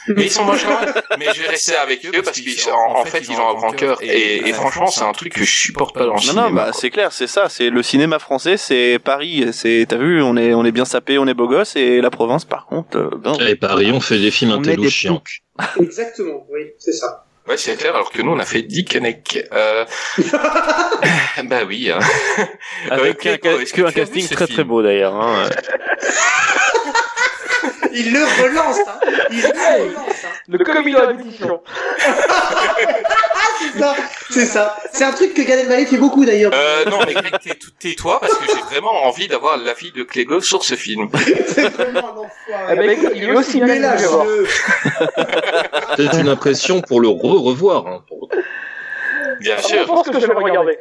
Mais 0.08 0.26
ils 0.26 0.32
sont 0.32 0.46
même. 0.46 0.58
Mais 1.20 1.28
je 1.34 1.42
vais 1.42 1.48
rester 1.50 1.76
avec 1.76 2.06
eux 2.06 2.22
parce 2.24 2.40
qu'ils 2.40 2.60
sont, 2.60 2.72
en, 2.72 3.00
en 3.02 3.06
fait, 3.06 3.20
ils 3.30 3.40
ont 3.40 3.50
un 3.50 3.54
grand 3.54 3.72
cœur. 3.72 4.00
Et, 4.02 4.48
et 4.48 4.54
franchement, 4.54 4.88
c'est 4.88 5.04
un 5.04 5.12
truc 5.12 5.34
que 5.34 5.44
je 5.44 5.52
supporte 5.52 5.94
pas 5.96 6.06
dans 6.06 6.14
le 6.14 6.14
Non, 6.14 6.20
cinéma. 6.20 6.50
non, 6.50 6.54
bah 6.54 6.72
c'est 6.74 6.90
clair, 6.90 7.12
c'est 7.12 7.28
ça, 7.28 7.50
c'est 7.50 7.70
le 7.70 7.84
cinéma 7.84 8.20
français, 8.20 8.58
c'est 8.58 9.00
Paris, 9.04 9.48
c'est 9.54 9.86
t'as 9.88 9.98
vu, 9.98 10.22
on 10.22 10.38
est 10.38 10.54
on 10.54 10.66
est 10.66 10.72
bien 10.72 10.86
sapé, 10.86 11.18
on 11.18 11.28
est 11.28 11.34
beau 11.34 11.48
gosse, 11.48 11.76
et 11.76 12.02
la 12.02 12.10
province 12.10 12.46
par 12.46 12.66
contre, 12.66 12.98
euh, 12.98 13.10
ben, 13.18 13.34
Et 13.48 13.56
Paris, 13.56 13.92
on 13.92 14.00
fait 14.00 14.20
des 14.20 14.32
films 14.32 14.52
intello 14.52 14.90
chiants. 14.90 15.22
Exactement, 15.80 16.46
oui, 16.50 16.72
c'est 16.78 16.94
ça. 16.94 17.26
Ouais, 17.48 17.58
c'est 17.58 17.76
clair, 17.76 17.96
alors 17.96 18.12
que 18.12 18.22
nous, 18.22 18.32
on 18.32 18.40
a 18.40 18.46
fait 18.46 18.62
Dick 18.62 18.96
Henneck. 18.96 19.48
Euh... 19.52 19.84
bah 21.46 21.62
oui. 21.68 21.90
Hein. 21.90 22.00
Avec 22.92 23.26
un, 23.26 23.38
casting 23.38 24.28
très 24.28 24.46
film 24.46 24.56
très 24.56 24.64
beau 24.64 24.84
d'ailleurs. 24.84 25.16
Hein. 25.16 25.50
Il 27.94 28.14
le 28.14 28.20
relance, 28.44 28.80
hein. 28.88 29.00
Il 29.32 29.42
le 29.42 29.48
relance, 29.48 30.26
hein. 30.26 30.30
Le 30.48 31.08
répétition. 31.08 31.62
c'est 33.60 33.80
ça, 33.80 33.96
c'est 34.30 34.46
ça. 34.46 34.78
C'est 34.92 35.04
un 35.04 35.12
truc 35.12 35.34
que 35.34 35.42
Gad 35.42 35.60
Elmaleh 35.60 35.86
fait 35.86 35.98
beaucoup 35.98 36.26
d'ailleurs. 36.26 36.52
Euh, 36.54 36.86
non, 36.86 37.00
mais 37.06 37.14
tais-toi 37.80 38.20
parce 38.20 38.36
que 38.38 38.46
j'ai 38.48 38.62
vraiment 38.62 39.06
envie 39.06 39.28
d'avoir 39.28 39.58
l'avis 39.58 39.92
de 39.92 40.04
Clégo 40.04 40.42
sur 40.42 40.64
ce 40.64 40.76
film. 40.76 41.10
Eh 42.70 42.76
ben, 42.76 42.90
écoute, 42.90 43.12
il 43.16 43.24
est 43.24 43.32
aussi 43.32 43.60
bien 43.62 43.80
là, 43.80 43.96
je... 43.98 44.06
C'est 45.98 46.14
une 46.20 46.30
impression 46.30 46.82
pour 46.82 47.00
le 47.02 47.08
re-revoir. 47.08 47.88
Hein, 47.88 48.04
pour- 48.08 48.30
Bien 49.40 49.58
Je 49.58 49.64
sûr. 49.64 49.86
pense 49.88 50.08
que 50.08 50.20
je 50.20 50.26
vais 50.28 50.34
le 50.34 50.40
regarder. 50.40 50.78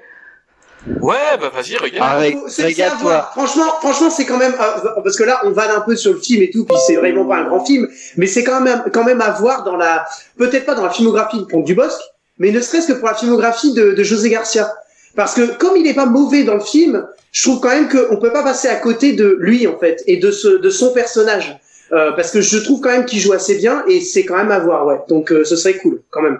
Ouais, 1.00 1.36
bah 1.38 1.50
vas-y, 1.54 1.76
regarde. 1.76 2.22
À 2.22 2.94
voir. 2.96 3.32
Franchement, 3.32 3.66
franchement, 3.80 4.10
c'est 4.10 4.24
quand 4.24 4.38
même 4.38 4.54
euh, 4.54 5.00
parce 5.02 5.16
que 5.16 5.24
là, 5.24 5.40
on 5.44 5.50
vanne 5.50 5.70
un 5.70 5.80
peu 5.80 5.94
sur 5.94 6.12
le 6.12 6.18
film 6.18 6.42
et 6.42 6.50
tout, 6.50 6.64
puis 6.64 6.76
c'est 6.86 6.96
vraiment 6.96 7.26
pas 7.26 7.36
un 7.36 7.44
grand 7.44 7.64
film, 7.64 7.88
mais 8.16 8.26
c'est 8.26 8.44
quand 8.44 8.60
même 8.60 8.84
quand 8.92 9.04
même 9.04 9.20
à 9.20 9.30
voir 9.30 9.64
dans 9.64 9.76
la 9.76 10.06
peut-être 10.38 10.64
pas 10.64 10.74
dans 10.74 10.84
la 10.84 10.90
filmographie 10.90 11.38
de 11.38 11.44
Comte 11.44 11.64
du 11.64 11.74
Bosque, 11.74 12.00
mais 12.38 12.50
ne 12.50 12.60
serait-ce 12.60 12.88
que 12.88 12.92
pour 12.94 13.08
la 13.08 13.14
filmographie 13.14 13.74
de, 13.74 13.92
de 13.92 14.02
José 14.02 14.30
Garcia. 14.30 14.72
Parce 15.16 15.34
que 15.34 15.56
comme 15.58 15.76
il 15.76 15.86
est 15.86 15.94
pas 15.94 16.06
mauvais 16.06 16.44
dans 16.44 16.54
le 16.54 16.60
film, 16.60 17.06
je 17.32 17.42
trouve 17.42 17.60
quand 17.60 17.68
même 17.70 17.88
qu'on 17.88 18.16
peut 18.16 18.32
pas 18.32 18.42
passer 18.42 18.68
à 18.68 18.76
côté 18.76 19.12
de 19.12 19.36
lui 19.38 19.66
en 19.66 19.78
fait 19.78 20.02
et 20.06 20.16
de 20.16 20.30
ce 20.30 20.48
de 20.48 20.70
son 20.70 20.92
personnage. 20.92 21.58
Euh, 21.92 22.12
parce 22.12 22.30
que 22.30 22.40
je 22.40 22.58
trouve 22.58 22.80
quand 22.80 22.90
même 22.90 23.04
qu'il 23.04 23.18
joue 23.18 23.32
assez 23.32 23.56
bien 23.56 23.82
et 23.88 24.00
c'est 24.00 24.24
quand 24.24 24.36
même 24.36 24.52
à 24.52 24.60
voir, 24.60 24.86
ouais. 24.86 25.00
Donc 25.08 25.32
euh, 25.32 25.44
ce 25.44 25.56
serait 25.56 25.76
cool, 25.76 26.02
quand 26.10 26.22
même. 26.22 26.38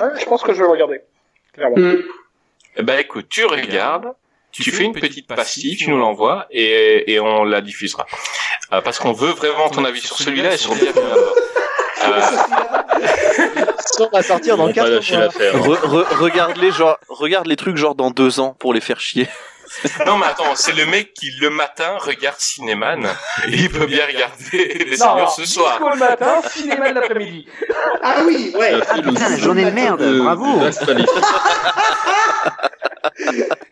Ouais, 0.00 0.08
je 0.18 0.24
pense 0.24 0.42
que 0.42 0.52
je 0.54 0.58
vais 0.58 0.64
le 0.64 0.70
regarder. 0.70 1.02
Clairement. 1.52 1.76
Mm. 1.76 2.02
Eh 2.78 2.82
ben 2.82 2.98
écoute, 2.98 3.26
tu 3.28 3.44
regardes, 3.44 4.12
tu 4.52 4.70
fais 4.70 4.84
une 4.84 4.92
petite 4.92 5.26
pastille, 5.26 5.76
tu 5.76 5.90
nous 5.90 5.98
l'envoies 5.98 6.46
et, 6.50 7.12
et 7.12 7.20
on 7.20 7.44
la 7.44 7.60
diffusera. 7.60 8.06
Euh, 8.72 8.80
parce 8.80 8.98
qu'on 8.98 9.12
veut 9.12 9.30
vraiment 9.32 9.68
ton 9.68 9.84
avis 9.84 10.00
sur 10.00 10.16
celui-là 10.16 10.54
et 10.54 10.56
sur 10.56 10.74
Bienvenue 10.74 11.04
à 11.06 11.14
bord. 11.14 11.34
Euh, 12.04 12.20
On 14.00 14.08
va 14.12 14.22
sortir 14.22 14.56
dans 14.56 14.66
vont 14.66 14.72
pas 14.72 14.82
4 14.82 14.88
lâcher 14.90 15.16
mois. 15.16 15.26
re- 15.28 16.16
regarde 16.20 16.56
les 16.58 16.70
genre, 16.70 16.96
regarde 17.08 17.46
les 17.48 17.56
trucs 17.56 17.76
genre 17.76 17.94
dans 17.96 18.10
deux 18.10 18.38
ans 18.40 18.54
pour 18.58 18.72
les 18.72 18.80
faire 18.80 19.00
chier. 19.00 19.26
non 20.06 20.18
mais 20.18 20.26
attends, 20.26 20.54
c'est 20.56 20.72
le 20.72 20.86
mec 20.86 21.12
qui 21.14 21.30
le 21.40 21.50
matin 21.50 21.96
regarde 21.98 22.38
Cinéman 22.38 23.04
et 23.46 23.50
il 23.54 23.70
peut 23.70 23.86
bien 23.86 24.06
regarder 24.06 24.84
les 24.88 24.96
seigneurs 24.96 25.30
ce 25.30 25.44
soir. 25.44 25.72
disco 25.78 25.90
le 25.90 25.96
matin, 25.98 26.40
cinéma 26.50 26.90
de 26.90 26.94
l'après-midi. 26.96 27.46
Ah 28.02 28.16
oui, 28.26 28.52
ouais. 28.58 28.80
Putain, 28.80 29.12
la 29.28 29.36
jeu 29.36 29.42
journée 29.42 29.64
de 29.64 29.70
merde, 29.70 30.00
de- 30.00 30.20
bravo. 30.20 30.58
de. 30.58 30.70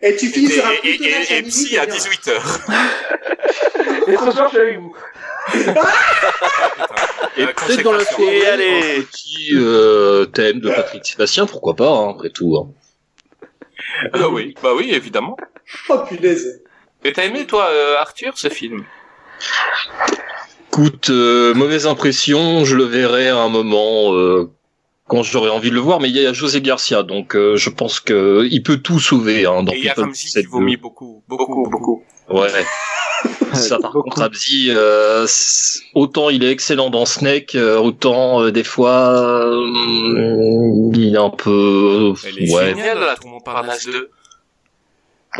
Et 0.03 0.17
tu 0.17 0.27
Et, 0.27 0.29
finis 0.29 0.51
sur 0.51 0.67
un 0.67 0.71
et, 0.85 0.89
et, 0.89 1.03
et, 1.05 1.33
et 1.39 1.43
midi, 1.43 1.51
Psy 1.67 1.79
à 1.79 1.83
c'est 1.91 2.09
bien. 2.09 2.39
18h. 2.39 2.61
Et 4.09 4.17
ce 4.17 4.31
soir, 4.31 4.45
je 4.47 4.51
suis 4.51 4.59
avec 4.59 4.79
vous. 4.79 4.95
Et 7.37 7.43
Euh, 7.43 7.47
peut-être 7.53 7.83
dans 7.83 7.93
la 7.93 8.05
soirée, 8.05 8.39
Et 8.39 8.47
allez. 8.47 8.99
un 8.99 9.03
petit 9.03 9.49
euh, 9.55 10.25
thème 10.27 10.61
de 10.61 10.71
Patrick 10.71 11.05
Sébastien, 11.07 11.47
pourquoi 11.47 11.75
pas, 11.75 11.89
hein, 11.91 12.11
après 12.11 12.31
tout. 12.31 12.57
hein. 12.57 12.69
Ah 14.13 14.29
oui, 14.29 14.55
bah 14.63 14.71
oui, 14.77 14.91
évidemment. 14.93 15.37
Oh 15.89 15.99
punaise. 16.09 16.63
Et 17.05 17.13
t'as 17.13 17.25
aimé 17.25 17.47
toi, 17.47 17.69
euh, 17.71 17.97
Arthur, 17.99 18.37
ce 18.37 18.49
film? 18.49 18.85
Écoute, 20.69 21.11
euh, 21.11 21.55
mauvaise 21.55 21.87
impression, 21.87 22.65
je 22.65 22.77
le 22.77 22.85
verrai 22.85 23.29
à 23.29 23.39
un 23.39 23.49
moment 23.49 24.15
euh, 24.15 24.51
quand 25.07 25.23
j'aurai 25.23 25.51
envie 25.51 25.71
de 25.71 25.75
le 25.75 25.81
voir, 25.81 26.01
mais 26.01 26.09
il 26.09 26.17
y 26.17 26.27
a 26.27 26.33
José 26.33 26.61
Garcia, 26.61 27.03
donc 27.03 27.37
euh, 27.37 27.57
je 27.57 27.71
pense 27.71 28.01
que 28.01 28.47
il 28.51 28.63
peut 28.63 28.79
tout 28.79 28.99
sauver 28.99 29.47
hein, 29.47 29.63
dans 29.63 29.73
Et 29.73 29.79
il 29.79 29.85
y 29.85 29.89
a 29.89 29.95
Ramsey 29.95 30.43
qui 30.43 30.47
vomit 30.47 30.77
beaucoup, 30.77 31.23
beaucoup, 31.29 31.69
beaucoup. 31.71 32.05
Ouais. 32.29 32.49
Ça, 33.55 33.79
par 33.79 33.93
contre, 33.93 34.21
Ramsey, 34.21 34.67
euh, 34.69 35.27
autant 35.95 36.29
il 36.29 36.45
est 36.45 36.51
excellent 36.51 36.91
dans 36.91 37.07
Snake, 37.07 37.55
euh, 37.55 37.79
autant 37.79 38.43
euh, 38.43 38.51
des 38.51 38.65
fois 38.65 39.47
euh, 39.47 40.91
il 40.95 41.15
est 41.15 41.19
un 41.19 41.31
peu. 41.31 42.13
Elle 42.27 42.43
est 42.43 42.53
ouais, 42.53 42.69
géniale, 42.71 42.99
la 43.01 43.17
Tour 43.17 43.31
Montparnasse 43.31 43.87
2. 43.87 44.11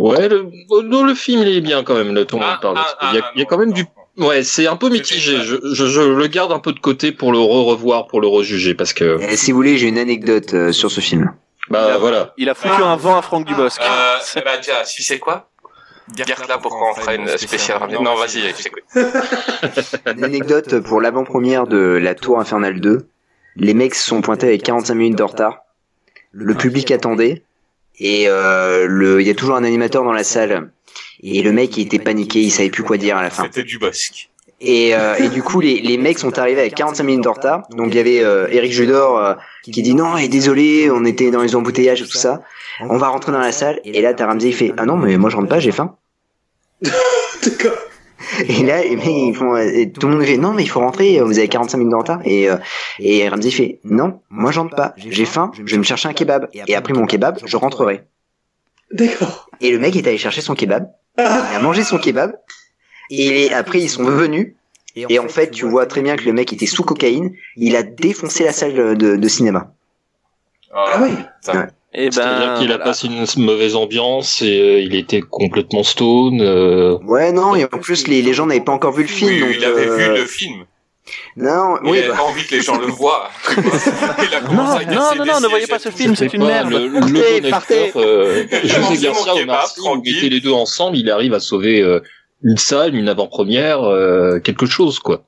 Ouais. 0.01 0.29
Le, 0.29 0.47
oh, 0.71 0.83
non, 0.83 1.05
le 1.05 1.15
film 1.15 1.43
il 1.43 1.49
est 1.57 1.61
bien 1.61 1.83
quand 1.85 1.95
même. 1.95 2.15
Le 2.15 2.27
monde 2.33 2.43
Ah, 2.45 2.59
parle. 2.61 2.77
ah, 2.79 3.11
il 3.13 3.17
y 3.17 3.21
a, 3.21 3.25
ah, 3.25 3.31
il 3.35 3.39
y 3.39 3.43
a 3.43 3.45
non, 3.45 3.49
quand 3.49 3.59
même 3.59 3.69
non, 3.71 3.75
du. 3.75 3.85
non. 4.17 4.27
Ouais, 4.29 4.43
c'est 4.45 4.67
un 4.67 4.77
peu 4.77 4.89
mitigé. 4.89 5.37
Je, 5.43 5.57
je, 5.75 5.87
je 5.87 6.01
le 6.01 6.27
garde 6.27 6.51
un 6.53 6.59
peu 6.59 6.73
de 6.73 6.79
côté 6.81 7.13
pour 7.13 7.33
le 7.33 7.39
re-revoir, 7.39 8.07
pour 8.07 8.21
le 8.21 8.27
rejuger, 8.29 8.75
parce 8.75 8.93
que 8.95 9.19
si 9.37 9.53
vous 9.53 9.57
voulez, 9.57 9.77
j'ai 9.77 9.89
une 9.89 9.99
anecdote 9.99 10.55
euh, 10.55 10.73
sur 10.73 10.91
ce 10.91 11.01
film. 11.03 11.33
bah 11.69 11.99
voilà. 11.99 12.33
Il 12.39 12.49
a 12.49 12.55
foutu 12.55 12.83
un 12.83 12.97
vent 12.97 13.17
à 13.19 13.23
Franck 13.23 13.47
Dubosc. 13.47 13.79
Euh, 13.83 14.41
ben, 14.43 14.57
déjà, 14.59 14.83
tu 14.85 15.03
sais 15.03 15.19
quoi? 15.19 15.51
Garde-la 16.15 16.59
pour 16.59 16.71
quand 16.71 16.93
on 16.93 16.95
fera 16.95 17.15
une 17.17 17.27
spéciale. 17.37 17.81
Non, 18.01 18.15
vas-y, 18.15 18.41
je 18.57 18.63
t'écoute. 18.63 18.85
Une 20.17 20.23
anecdote 20.25 20.79
pour 20.85 21.01
l'avant-première 21.01 21.67
de 21.67 21.79
La 21.79 22.15
Tour 22.15 22.39
Infernale 22.39 22.81
2. 22.81 23.09
Les 23.57 23.75
mecs 23.75 23.95
se 23.97 24.07
sont 24.09 24.21
pointés 24.21 24.47
avec 24.47 24.63
45 24.63 24.95
minutes 24.95 25.19
de 25.19 25.23
retard. 25.25 25.59
Le 26.31 26.55
public 26.55 26.91
attendait. 26.93 27.43
Et 27.99 28.29
euh, 28.29 28.87
le, 28.87 29.21
il 29.21 29.27
y 29.27 29.31
a 29.31 29.35
toujours 29.35 29.57
un 29.57 29.65
animateur 29.65 30.05
dans 30.05 30.13
la 30.13 30.25
salle. 30.25 30.71
Et 31.23 31.43
le 31.43 31.53
mec, 31.53 31.77
il 31.77 31.83
était 31.83 31.99
paniqué, 31.99 32.41
il 32.41 32.51
savait 32.51 32.71
plus 32.71 32.83
quoi 32.83 32.97
dire 32.99 33.17
à 33.17 33.23
la 33.23 33.31
fin. 33.31 33.45
C'était 33.45 33.65
du 33.65 33.79
bosque. 33.79 34.31
Et, 34.61 34.95
euh, 34.95 35.17
et 35.17 35.29
du 35.29 35.43
coup, 35.43 35.61
les, 35.61 35.81
les 35.81 35.99
mecs 35.99 36.19
sont 36.19 36.39
arrivés 36.39 36.61
avec 36.61 36.75
45 36.75 37.05
minutes 37.05 37.25
de 37.25 37.29
retard. 37.29 37.63
Donc 37.71 37.89
il 37.89 37.97
y 37.97 37.99
avait 37.99 38.25
euh, 38.25 38.49
Eric 38.51 38.73
Judor 38.73 39.19
euh, 39.19 39.35
qui 39.63 39.83
dit 39.83 39.95
non, 39.95 40.17
et 40.17 40.29
désolé, 40.29 40.91
on 40.91 41.05
était 41.05 41.31
dans 41.31 41.43
les 41.43 41.55
embouteillages 41.55 42.01
et 42.01 42.07
tout 42.07 42.17
ça. 42.17 42.43
On 42.81 42.97
va 42.97 43.09
rentrer 43.09 43.33
dans 43.33 43.39
la 43.39 43.53
salle. 43.53 43.81
Et 43.85 44.01
là, 44.01 44.15
t'as 44.15 44.27
Ramsey, 44.27 44.49
il 44.49 44.55
fait 44.55 44.73
ah 44.79 44.87
non, 44.87 44.97
mais 44.97 45.17
moi 45.19 45.29
je 45.29 45.37
rentre 45.37 45.49
pas, 45.49 45.59
j'ai 45.59 45.73
faim. 45.73 45.97
D'accord. 46.83 47.77
Et 48.49 48.63
là, 48.65 48.83
mecs, 48.83 49.29
ils 49.29 49.35
font, 49.35 49.55
euh, 49.55 49.61
et 49.63 49.91
tout 49.91 50.09
le 50.09 50.17
monde 50.17 50.25
fait 50.25 50.37
non, 50.37 50.53
mais 50.53 50.63
il 50.63 50.69
faut 50.69 50.81
rentrer, 50.81 51.21
vous 51.21 51.39
avez 51.39 51.49
45 51.49 51.79
minutes 51.79 51.93
de 51.93 51.97
retard. 51.97 52.21
Et, 52.25 52.51
euh, 52.51 52.57
et 52.99 53.29
Ramsey 53.29 53.51
fait 53.51 53.81
non, 53.85 54.21
moi 54.31 54.53
je 54.53 54.61
rentre 54.61 54.75
pas, 54.77 54.95
j'ai 54.97 55.25
faim, 55.25 55.51
je 55.55 55.63
vais 55.63 55.79
me 55.79 55.83
chercher 55.83 56.09
un 56.09 56.13
kebab. 56.13 56.49
Et 56.67 56.75
après 56.75 56.93
mon 56.93 57.07
kebab, 57.07 57.39
je 57.45 57.57
rentrerai. 57.57 58.05
D'accord. 58.93 59.51
Et 59.61 59.71
le 59.71 59.79
mec 59.79 59.97
est 59.97 60.07
allé 60.07 60.19
chercher 60.19 60.41
son 60.41 60.55
kebab, 60.55 60.89
il 61.19 61.23
a 61.25 61.59
mangé 61.61 61.83
son 61.83 61.99
kebab, 61.99 62.37
et 63.11 63.53
après 63.53 63.81
ils 63.81 63.89
sont 63.89 64.05
revenus. 64.05 64.55
Et 64.97 65.19
en 65.19 65.29
fait, 65.29 65.51
tu 65.51 65.67
vois 65.67 65.85
très 65.85 66.01
bien 66.01 66.17
que 66.17 66.25
le 66.25 66.33
mec 66.33 66.53
était 66.53 66.67
sous 66.67 66.83
cocaïne, 66.83 67.33
il 67.57 67.77
a 67.77 67.83
défoncé 67.83 68.45
la 68.45 68.53
salle 68.53 68.97
de, 68.97 69.17
de 69.17 69.29
cinéma. 69.29 69.73
Ah 70.73 70.99
oui. 71.03 71.11
putain. 71.43 71.69
Et 71.99 72.11
C'est-à-dire 72.13 72.49
ben, 72.49 72.55
qu'il 72.59 72.71
a 72.73 72.77
voilà. 72.77 72.85
passé 72.85 73.07
une 73.09 73.25
mauvaise 73.45 73.75
ambiance 73.75 74.43
et 74.43 74.61
euh, 74.61 74.81
il 74.81 74.95
était 74.95 75.23
complètement 75.23 75.83
stone. 75.83 76.41
euh, 76.43 76.99
Ouais, 77.05 77.33
non, 77.33 77.57
et 77.57 77.65
en 77.65 77.79
plus 77.79 78.07
les, 78.07 78.21
les 78.21 78.35
gens 78.35 78.45
n'avaient 78.47 78.61
pas 78.61 78.73
encore 78.73 78.93
vu 78.93 79.03
le 79.03 79.09
film. 79.09 79.31
Oui, 79.33 79.41
donc, 79.41 79.51
il 79.57 79.65
avait 79.65 79.89
euh, 79.89 79.97
vu 79.97 80.09
le 80.21 80.27
film. 80.27 80.65
Non, 81.37 81.77
Il 81.85 81.91
oui, 81.91 81.99
avait 82.01 82.09
bah, 82.09 82.15
pas 82.17 82.23
envie 82.25 82.45
que 82.45 82.55
les 82.55 82.61
gens 82.63 82.79
le 82.79 82.87
voient. 82.89 83.31
il 83.57 84.35
a 84.35 84.41
Non, 84.43 84.47
commencé 84.49 84.85
à 84.85 84.91
non, 84.91 84.97
casser 84.97 85.19
non, 85.19 85.25
des 85.25 85.31
non, 85.31 85.41
ne 85.41 85.47
voyez 85.49 85.67
pas 85.69 85.79
ce 85.79 85.89
tout. 85.89 85.97
film, 85.97 86.17
c'est 86.17 86.35
une 86.35 86.45
merde. 86.45 86.69
Le, 86.71 86.89
le 86.89 87.01
Partez, 87.01 87.41
bon 87.41 87.51
partez. 87.51 87.83
acteur, 87.85 88.03
euh, 88.03 88.45
José 88.65 89.07
Garcia 89.07 89.13
au 89.13 89.37
kebab, 89.37 89.47
Marseille, 89.47 89.75
vous 89.79 89.85
tranquille. 89.85 90.15
mettez 90.17 90.29
les 90.29 90.41
deux 90.41 90.53
ensemble, 90.53 90.97
il 90.99 91.09
arrive 91.11 91.33
à 91.33 91.41
sauver 91.41 91.81
euh, 91.81 92.01
une 92.43 92.57
salle, 92.59 92.95
une 92.95 93.09
avant-première, 93.09 93.85
euh, 93.85 94.39
quelque 94.41 94.67
chose 94.67 94.99
quoi. 94.99 95.23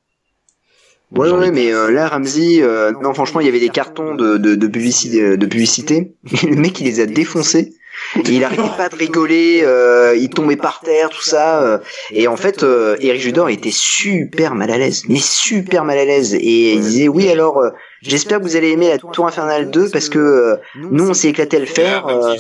Ouais, 1.13 1.31
ouais, 1.31 1.51
mais 1.51 1.73
euh, 1.73 1.91
là, 1.91 2.09
Ramsey, 2.09 2.61
euh, 2.63 2.93
non, 3.03 3.15
franchement, 3.15 3.41
il 3.41 3.47
y 3.47 3.49
avait 3.49 3.61
des 3.61 3.71
cartons 3.71 4.15
de, 4.15 4.37
de, 4.37 4.55
de, 4.55 4.67
publicité, 4.67 5.37
de 5.37 5.47
publicité. 5.47 6.13
Et 6.43 6.47
le 6.51 6.57
mec, 6.57 6.79
il 6.81 6.85
les 6.85 7.01
a 7.01 7.07
défoncés. 7.07 7.73
Et 8.17 8.31
il 8.31 8.45
arrêtait 8.45 8.63
pas 8.77 8.89
de 8.89 8.95
rigoler, 8.95 9.63
euh, 9.65 10.15
il 10.17 10.31
tombait 10.31 10.57
par 10.57 10.81
terre, 10.81 11.09
tout 11.11 11.23
ça. 11.23 11.63
euh, 11.63 11.79
et 12.13 12.29
en 12.29 12.37
fait, 12.37 12.63
euh, 12.63 12.97
Eric 13.01 13.21
Judor 13.21 13.49
était 13.49 13.73
super 13.73 14.55
mal 14.55 14.71
à 14.71 14.79
l'aise, 14.79 15.03
mais 15.09 15.19
super 15.19 15.85
mal 15.85 15.99
à 15.99 16.05
l'aise. 16.05 16.35
Et 16.35 16.75
il 16.75 16.81
disait 16.81 17.09
oui 17.09 17.29
alors, 17.29 17.59
euh, 17.59 17.71
j'espère 18.03 18.39
que 18.39 18.45
vous 18.45 18.55
allez 18.55 18.71
aimer 18.71 18.89
la 18.89 18.99
Tour 18.99 19.27
Infernale 19.27 19.71
2 19.71 19.91
parce 19.91 20.09
que 20.09 20.19
euh, 20.19 20.57
nous 20.77 21.11
on 21.11 21.15
s'est 21.15 21.29
éclaté 21.29 21.57
à 21.57 21.61
le 21.61 21.67
faire. 21.67 22.05
Ah, 22.09 22.13
non, 22.15 22.37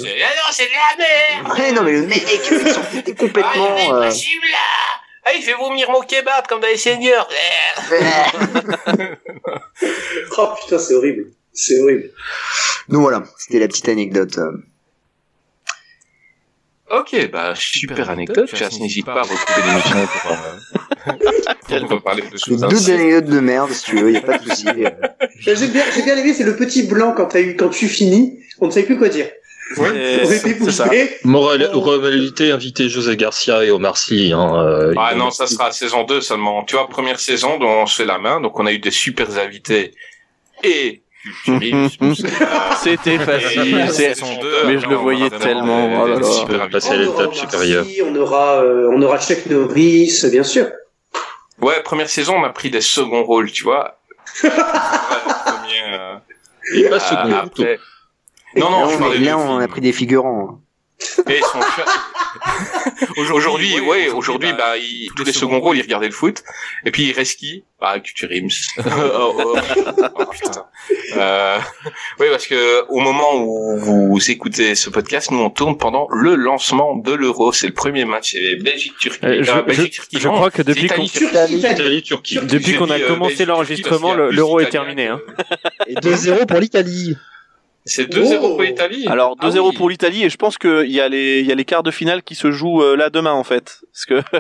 c'est 0.53 0.65
de 0.65 0.69
la 0.71 1.43
merde 1.45 1.59
Ouais 1.59 1.73
non 1.73 1.83
mais 1.83 1.93
le 1.93 2.07
mec, 2.07 2.25
il 2.29 2.71
s'en 2.71 2.81
foutait 2.83 3.15
complètement. 3.15 4.01
Ah, 5.29 5.35
il 5.37 5.43
fait 5.43 5.53
vomir 5.53 5.91
mon 5.91 6.01
kebab 6.01 6.47
comme 6.49 6.61
dans 6.61 6.69
les 6.69 6.79
seigneurs 6.79 7.29
Oh 10.39 10.49
putain, 10.63 10.79
c'est 10.79 10.95
horrible. 10.95 11.27
C'est 11.53 11.79
horrible. 11.83 12.11
Donc 12.89 13.03
voilà, 13.03 13.25
c'était 13.37 13.59
la 13.59 13.69
petite 13.69 13.91
anecdote. 13.91 14.39
euh. 14.39 14.53
Ok, 16.91 17.31
bah 17.31 17.53
super 17.55 18.09
anecdote. 18.09 18.49
Jazz, 18.55 18.81
n'hésite 18.81 19.05
pas 19.05 19.21
à 19.21 19.23
retrouver 19.23 19.63
l'émission 19.67 20.07
pour, 20.07 20.33
euh, 20.33 21.81
pour 21.89 22.03
parler 22.03 22.23
de 22.23 22.39
choses 22.39 22.63
Deux 22.63 22.91
anecdotes 22.91 23.27
de 23.27 23.41
merde 23.41 23.71
si 23.73 23.85
tu 23.85 23.97
veux, 23.97 24.11
y 24.13 24.17
a 24.17 24.23
pas 24.23 24.39
de 24.39 24.49
souci. 24.49 24.65
J'ai 25.41 25.67
bien, 25.69 25.85
j'ai 25.95 26.03
bien 26.03 26.17
aimé, 26.17 26.33
c'est 26.33 26.45
le 26.45 26.57
petit 26.57 26.85
blanc 26.85 27.13
quand 27.15 27.27
t'as 27.27 27.41
eu, 27.41 27.57
quand 27.57 27.69
tu 27.69 27.89
finis, 27.89 28.39
on 28.61 28.67
ne 28.67 28.71
sait 28.71 28.85
plus 28.85 28.97
quoi 28.97 29.11
dire. 29.11 29.29
Morale, 31.25 31.71
moralité, 31.75 32.53
inviter 32.53 32.89
José 32.89 33.17
Garcia 33.17 33.65
et 33.65 33.71
Omar 33.71 33.97
Sy. 33.99 34.33
Hein, 34.35 34.55
euh, 34.57 34.95
Ah 34.97 35.15
non, 35.15 35.31
ça 35.31 35.47
sera 35.47 35.71
saison 35.73 36.05
2 36.05 36.21
seulement. 36.21 36.65
Tu 36.65 36.75
vois, 36.77 36.89
première 36.89 37.21
saison 37.21 37.59
dont 37.59 37.83
on 37.83 37.87
se 37.87 37.97
fait 37.97 38.07
la 38.07 38.19
main, 38.19 38.41
donc 38.41 38.59
on 38.59 38.67
a 38.67 38.73
eu 38.73 38.79
des 38.79 38.91
super 38.91 39.27
invités 39.39 39.95
et 40.65 41.03
culturisme. 41.45 42.15
C'était 42.83 43.19
facile, 43.19 43.87
mais 44.67 44.79
je 44.79 44.87
le 44.87 44.97
on 44.97 45.03
voyais 45.03 45.31
tellement, 45.31 46.05
oh 46.05 46.19
passer 46.71 46.91
à 46.93 46.97
l'étape 46.97 47.35
supérieure. 47.35 47.85
On 48.07 48.17
aura, 48.17 48.63
euh, 48.63 48.91
on 48.93 49.03
aura 49.03 49.19
Chuck 49.21 49.47
Norris, 49.47 50.23
bien 50.31 50.45
sûr. 50.45 50.69
Ouais, 51.61 51.83
première 51.83 52.09
saison, 52.09 52.37
on 52.37 52.45
a 52.45 52.51
pris 52.51 52.71
des 52.71 52.81
seconds 52.81 53.25
rôles, 53.25 53.51
tu 53.51 53.65
vois. 53.65 53.99
Ouais, 54.45 54.51
premier, 54.51 55.95
euh, 55.95 56.17
Et 56.75 56.89
pas 56.89 56.97
euh, 56.97 56.99
second, 56.99 57.33
après- 57.35 57.79
Non, 58.57 58.71
non, 58.71 58.81
Là, 58.81 58.89
je 58.91 58.95
on, 58.97 58.99
parlais 58.99 59.19
là, 59.19 59.33
de 59.33 59.37
on 59.37 59.59
a 59.59 59.69
pris 59.69 59.81
des 59.81 59.93
figurants. 59.93 60.61
Et 61.29 61.41
son 61.53 61.61
chat. 61.61 61.85
aujourd'hui, 63.33 63.79
ouais, 63.81 64.09
aujourd'hui, 64.09 64.53
bah, 64.53 64.77
il- 64.77 65.09
tous 65.17 65.23
les 65.25 65.33
seconds 65.33 65.61
rôles, 65.61 65.77
il 65.77 65.83
regardait 65.83 66.09
le 66.09 66.13
foot. 66.13 66.43
Et 66.85 66.91
puis, 66.91 67.15
qui? 67.39 67.63
Bah, 67.81 68.01
Culturims. 68.01 68.49
oh, 68.79 68.83
oh, 69.39 69.57
oh, 70.19 70.25
putain. 70.33 70.65
Euh, 71.17 71.59
oui, 72.19 72.27
parce 72.31 72.47
que, 72.49 72.85
au 72.89 72.99
moment 72.99 73.37
où 73.37 73.79
vous 73.79 74.31
écoutez 74.31 74.75
ce 74.75 74.91
podcast, 74.91 75.31
nous, 75.31 75.39
on 75.39 75.51
tourne 75.51 75.79
pendant 75.79 76.09
le 76.11 76.35
lancement 76.35 76.97
de 76.97 77.13
l'Euro. 77.13 77.53
C'est 77.53 77.69
le 77.69 77.75
premier 77.75 78.05
match. 78.05 78.33
C'est 78.33 78.57
Belgique-Turquie. 78.57 79.25
Euh, 79.25 79.43
je- 79.45 79.51
Euh, 79.53 79.55
je- 79.59 79.61
Belgique-Turquie, 79.67 80.19
je 80.19 80.27
non, 80.29 80.35
crois 80.35 80.51
que 80.51 80.63
depuis 80.63 80.89
qu'on- 82.77 82.91
a 82.91 82.99
commencé 82.99 83.45
l'enregistrement, 83.45 84.15
l'euro 84.15 84.59
est 84.59 84.71
terminé. 84.71 85.07
Hein. 85.07 85.21
Et 85.87 85.95
2-0 85.95 86.45
pour 86.47 86.59
l'Italie. 86.59 87.17
C'est 87.89 88.05
2-0 88.05 88.39
Oh. 88.41 88.49
pour 88.51 88.63
l'Italie. 88.63 89.07
Alors 89.09 89.35
Ah 89.41 89.49
2-0 89.49 89.59
oui. 89.71 89.77
pour 89.77 89.89
l'Italie 89.91 90.25
et 90.25 90.31
je 90.31 90.37
pense 90.37 90.57
qu'il 90.59 90.91
y 90.91 91.01
a 91.01 91.09
les 91.09 91.41
il 91.41 91.47
y 91.47 91.53
a 91.53 91.55
les 91.55 91.65
quarts 91.65 91.83
de 91.83 91.91
finale 91.91 92.23
qui 92.23 92.35
se 92.37 92.51
jouent 92.53 92.83
euh, 92.83 92.95
là 92.97 93.11
demain 93.11 93.33
en 93.33 93.43
fait 93.45 93.81
parce 93.93 94.05
que 94.07 94.23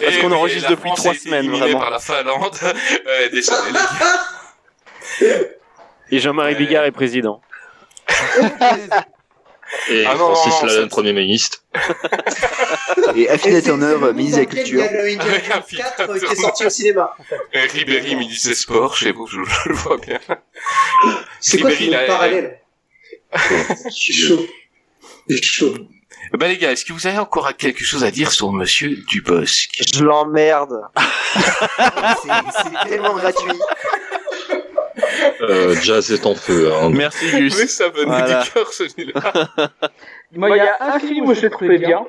parce 0.00 0.16
qu'on 0.18 0.28
oui, 0.28 0.34
enregistre 0.34 0.70
depuis 0.70 0.88
France 0.88 1.00
trois 1.00 1.14
semaines, 1.14 1.48
vraiment. 1.50 1.78
par 1.80 1.90
la 1.90 1.98
Finlande. 1.98 2.54
Euh, 3.06 3.28
désolé, 3.30 3.58
les 5.20 5.26
gars. 5.26 5.40
Et 6.10 6.18
Jean-Marie. 6.18 6.54
Bigard 6.54 6.84
est 6.84 6.92
président. 6.92 7.40
Et 9.90 10.04
Ah 10.06 10.14
non, 10.14 10.34
Francis 10.34 10.62
Lalanne, 10.62 10.88
Premier 10.88 11.12
ministre. 11.12 11.58
Et 13.16 13.28
Affida 13.28 13.56
c'est- 13.56 13.62
Turner, 13.62 13.94
c'est 13.98 14.06
le 14.06 14.12
ministre 14.12 14.38
de 14.38 14.42
la 14.42 14.46
Culture. 14.46 14.80
Il 14.80 14.84
y 14.84 14.88
a 14.88 14.92
le 14.92 15.08
Indiana 15.08 15.24
Avec 15.24 15.50
un 15.50 15.54
Jones 15.54 15.62
film 15.66 15.82
4 15.96 16.10
euh, 16.10 16.18
qui 16.18 16.24
est 16.24 16.40
sorti 16.40 16.66
au 16.66 16.70
cinéma. 16.70 17.16
Et 17.52 17.60
Ribéry, 17.60 18.16
ministre 18.16 18.48
des 18.48 18.54
Sports, 18.54 18.96
chez 18.96 19.12
vous, 19.12 19.26
je, 19.26 19.38
le 19.38 19.74
vois 19.74 19.98
bien. 19.98 20.20
C'est 21.40 21.58
quoi 21.58 21.70
là, 21.70 22.06
parallèle 22.06 22.60
Je 23.86 23.90
suis 23.90 24.12
chaud. 24.12 24.46
Je 25.28 25.36
suis 25.36 25.44
chaud. 25.46 25.74
Bah 26.34 26.48
les 26.48 26.56
gars, 26.56 26.72
est-ce 26.72 26.84
que 26.84 26.92
vous 26.92 27.06
avez 27.06 27.18
encore 27.18 27.54
quelque 27.56 27.84
chose 27.84 28.04
à 28.04 28.10
dire 28.10 28.32
sur 28.32 28.52
Monsieur 28.52 28.96
Dubosc? 29.08 29.70
Je 29.94 30.02
l'emmerde. 30.02 30.80
C'est 31.34 32.28
c'est 32.28 32.88
tellement 32.88 33.14
gratuit. 33.14 33.52
Euh, 35.42 35.74
Jazz 35.82 36.12
est 36.12 36.26
en 36.26 36.34
feu. 36.34 36.72
Hein. 36.72 36.90
merci 36.90 37.30
Gus. 37.30 37.58
Mais 37.58 37.66
ça 37.66 37.88
venait 37.88 38.04
Voilà. 38.06 38.42
du 38.42 38.50
cœur, 38.50 38.72
celui-là. 38.72 39.32
Moi, 40.32 40.50
il 40.50 40.56
y 40.56 40.60
a 40.60 40.76
un 40.80 40.98
film 40.98 41.26
où 41.26 41.34
je 41.34 41.42
l'ai 41.42 41.50
trouvé 41.50 41.78
bien. 41.78 42.04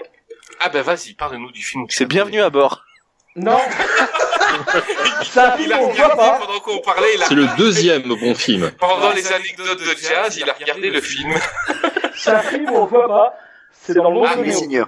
Ah 0.60 0.70
bah 0.70 0.82
vas-y, 0.82 1.14
parle-nous 1.14 1.52
du 1.52 1.62
film. 1.64 1.86
C'est 1.90 2.06
bienvenu 2.06 2.42
à 2.42 2.50
bord. 2.50 2.84
Non. 3.36 3.58
C'est 5.24 5.40
un 5.40 5.56
Il 5.58 5.64
film 5.64 5.72
a 5.74 5.78
qu'on 5.80 5.90
voit 5.94 6.16
pas. 6.16 6.40
pendant 6.46 6.60
qu'on 6.60 6.78
parlait, 6.80 7.08
il 7.16 7.24
a... 7.24 7.26
C'est 7.26 7.36
le 7.36 7.48
deuxième 7.58 8.04
bon 8.04 8.36
film. 8.36 8.72
pendant 8.80 9.12
les 9.12 9.32
anecdotes 9.34 9.80
de 9.80 9.98
jazz, 10.00 10.38
il 10.38 10.48
a 10.50 10.54
regardé 10.54 10.90
le 10.92 11.02
film. 11.02 11.34
C'est 12.16 12.32
un 12.32 12.40
film 12.40 12.70
où 12.70 12.76
on 12.76 12.86
voit 12.86 13.08
pas. 13.08 13.34
C'est 13.82 13.94
dans 13.96 14.10
le 14.10 14.16
monde 14.16 14.28
Ah. 14.30 14.88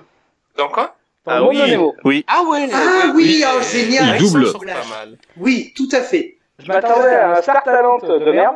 Dans 0.58 0.70
quoi 0.70 0.96
Ah 1.26 1.44
oui. 1.44 1.60
Oui. 2.04 2.24
Ah 2.28 2.44
ouais 2.48 2.70
Ah 2.72 3.12
oui, 3.16 3.44
oh, 3.48 3.60
Il 3.62 3.80
génial. 3.80 4.18
double. 4.20 4.54
Pas 4.54 4.60
mal. 4.90 5.18
Oui, 5.38 5.74
tout 5.76 5.90
à 5.92 6.02
fait. 6.02 6.35
Je 6.60 6.68
m'attendais 6.68 7.16
à 7.16 7.38
un 7.38 7.42
Star 7.42 7.64
Talent 7.64 7.98
de 8.00 8.32
merde. 8.32 8.56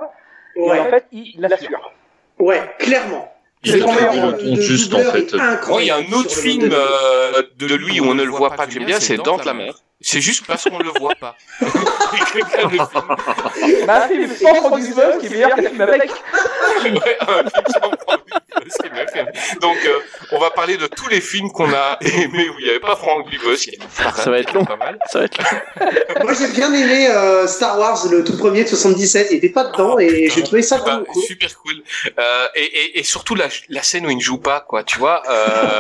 Et 0.55 0.61
Ouais. 0.61 0.79
en 0.79 0.85
fait, 0.85 1.05
il 1.11 1.35
l'assure. 1.39 1.91
Ouais, 2.39 2.61
clairement. 2.79 3.31
Il 3.63 3.71
C'est 3.73 4.55
juste 4.61 4.93
en 4.93 4.99
fait. 4.99 5.33
Moi, 5.67 5.81
il 5.81 5.87
y 5.87 5.91
a 5.91 5.97
un 5.97 6.11
autre 6.13 6.31
film 6.31 6.69
euh, 6.71 7.41
de 7.57 7.75
lui 7.75 7.99
où 7.99 8.05
on 8.05 8.15
ne 8.15 8.23
le 8.23 8.31
voit 8.31 8.51
pas 8.51 8.65
que 8.65 8.71
j'aime 8.71 8.85
bien, 8.85 8.99
c'est 8.99 9.17
Dante 9.17 9.45
la 9.45 9.53
mer. 9.53 9.73
C'est 10.01 10.21
juste 10.21 10.45
parce 10.47 10.63
qu'on 10.63 10.79
le 10.79 10.91
voit 10.97 11.15
pas. 11.19 11.35
Quelqu'un 11.59 12.63
le 12.63 12.69
film. 12.69 13.85
Bah, 13.85 14.05
un 14.05 14.07
film 14.07 14.29
sans 14.33 14.55
Franck 14.55 14.79
Dubosc 14.81 15.17
qui 15.19 15.25
est 15.25 15.29
meilleur 15.29 15.55
qu'un 15.55 15.69
film 15.69 15.81
avec. 15.81 16.09
Ouais, 16.83 17.17
un 17.21 17.49
film 17.49 17.65
sans 17.67 17.79
problème, 17.89 18.69
c'est 18.69 18.93
bien 18.93 19.05
fait. 19.07 19.57
Donc, 19.59 19.75
euh, 19.85 19.99
on 20.31 20.39
va 20.39 20.51
parler 20.51 20.77
de 20.77 20.87
tous 20.87 21.09
les 21.09 21.19
films 21.19 21.51
qu'on 21.51 21.73
a 21.73 21.97
aimés 22.01 22.49
où 22.49 22.53
il 22.59 22.63
n'y 22.63 22.69
avait 22.69 22.79
pas 22.79 22.95
Franck 22.95 23.29
Dubosc. 23.29 23.69
Ça 24.15 24.29
va 24.31 24.39
être 24.39 24.53
long. 24.53 24.63
Pas 24.63 24.77
mal. 24.77 24.97
Ça 25.11 25.19
va 25.19 25.25
être 25.25 25.37
Moi, 26.23 26.33
j'ai 26.33 26.47
bien 26.47 26.73
aimé 26.73 27.09
euh, 27.09 27.45
Star 27.47 27.77
Wars, 27.77 27.99
le 28.09 28.23
tout 28.23 28.37
premier 28.37 28.63
de 28.63 28.69
77. 28.69 29.27
Il 29.31 29.37
était 29.37 29.49
pas 29.49 29.65
dedans 29.65 29.99
et 29.99 30.29
j'ai 30.29 30.43
trouvé 30.43 30.61
ça 30.61 30.77
Bah, 30.77 31.01
cool. 31.09 31.23
super 31.23 31.49
cool. 31.59 31.83
Euh, 32.17 32.47
et, 32.55 32.63
et, 32.63 32.99
et 32.99 33.03
surtout 33.03 33.35
la, 33.35 33.47
la 33.67 33.83
scène 33.83 34.05
où 34.05 34.09
il 34.09 34.15
ne 34.17 34.21
joue 34.21 34.37
pas, 34.39 34.61
quoi. 34.61 34.83
Tu 34.85 34.97
vois, 34.97 35.23
euh, 35.29 35.79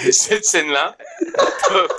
cette 0.12 0.46
scène-là. 0.46 0.96
top. 1.68 1.92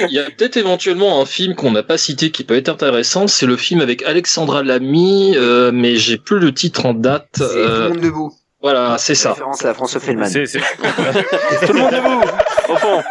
Il 0.00 0.12
y 0.12 0.18
a 0.18 0.24
peut-être 0.24 0.56
éventuellement 0.56 1.20
un 1.20 1.26
film 1.26 1.54
qu'on 1.54 1.70
n'a 1.72 1.82
pas 1.82 1.98
cité 1.98 2.30
qui 2.30 2.44
peut 2.44 2.56
être 2.56 2.68
intéressant. 2.68 3.26
C'est 3.26 3.46
le 3.46 3.56
film 3.56 3.80
avec 3.80 4.02
Alexandra 4.02 4.62
Lamy, 4.62 5.34
euh, 5.36 5.70
mais 5.72 5.96
j'ai 5.96 6.18
plus 6.18 6.38
le 6.38 6.52
titre 6.54 6.86
en 6.86 6.94
date. 6.94 7.28
C'est 7.34 7.44
tout 7.44 7.50
Euh, 7.54 7.82
le 7.84 7.94
monde 7.94 8.00
debout. 8.00 8.32
voilà, 8.62 8.96
c'est 8.98 9.14
ça. 9.14 9.30
Référence 9.32 9.64
à 9.64 9.74
François 9.74 10.00
Fellman. 10.00 10.26
C'est 10.28 10.46
c'est- 10.46 10.58
tout 11.66 11.72
le 11.72 11.80
monde 11.80 11.90
debout 11.92 12.22
au 12.68 12.76
fond. 12.76 13.02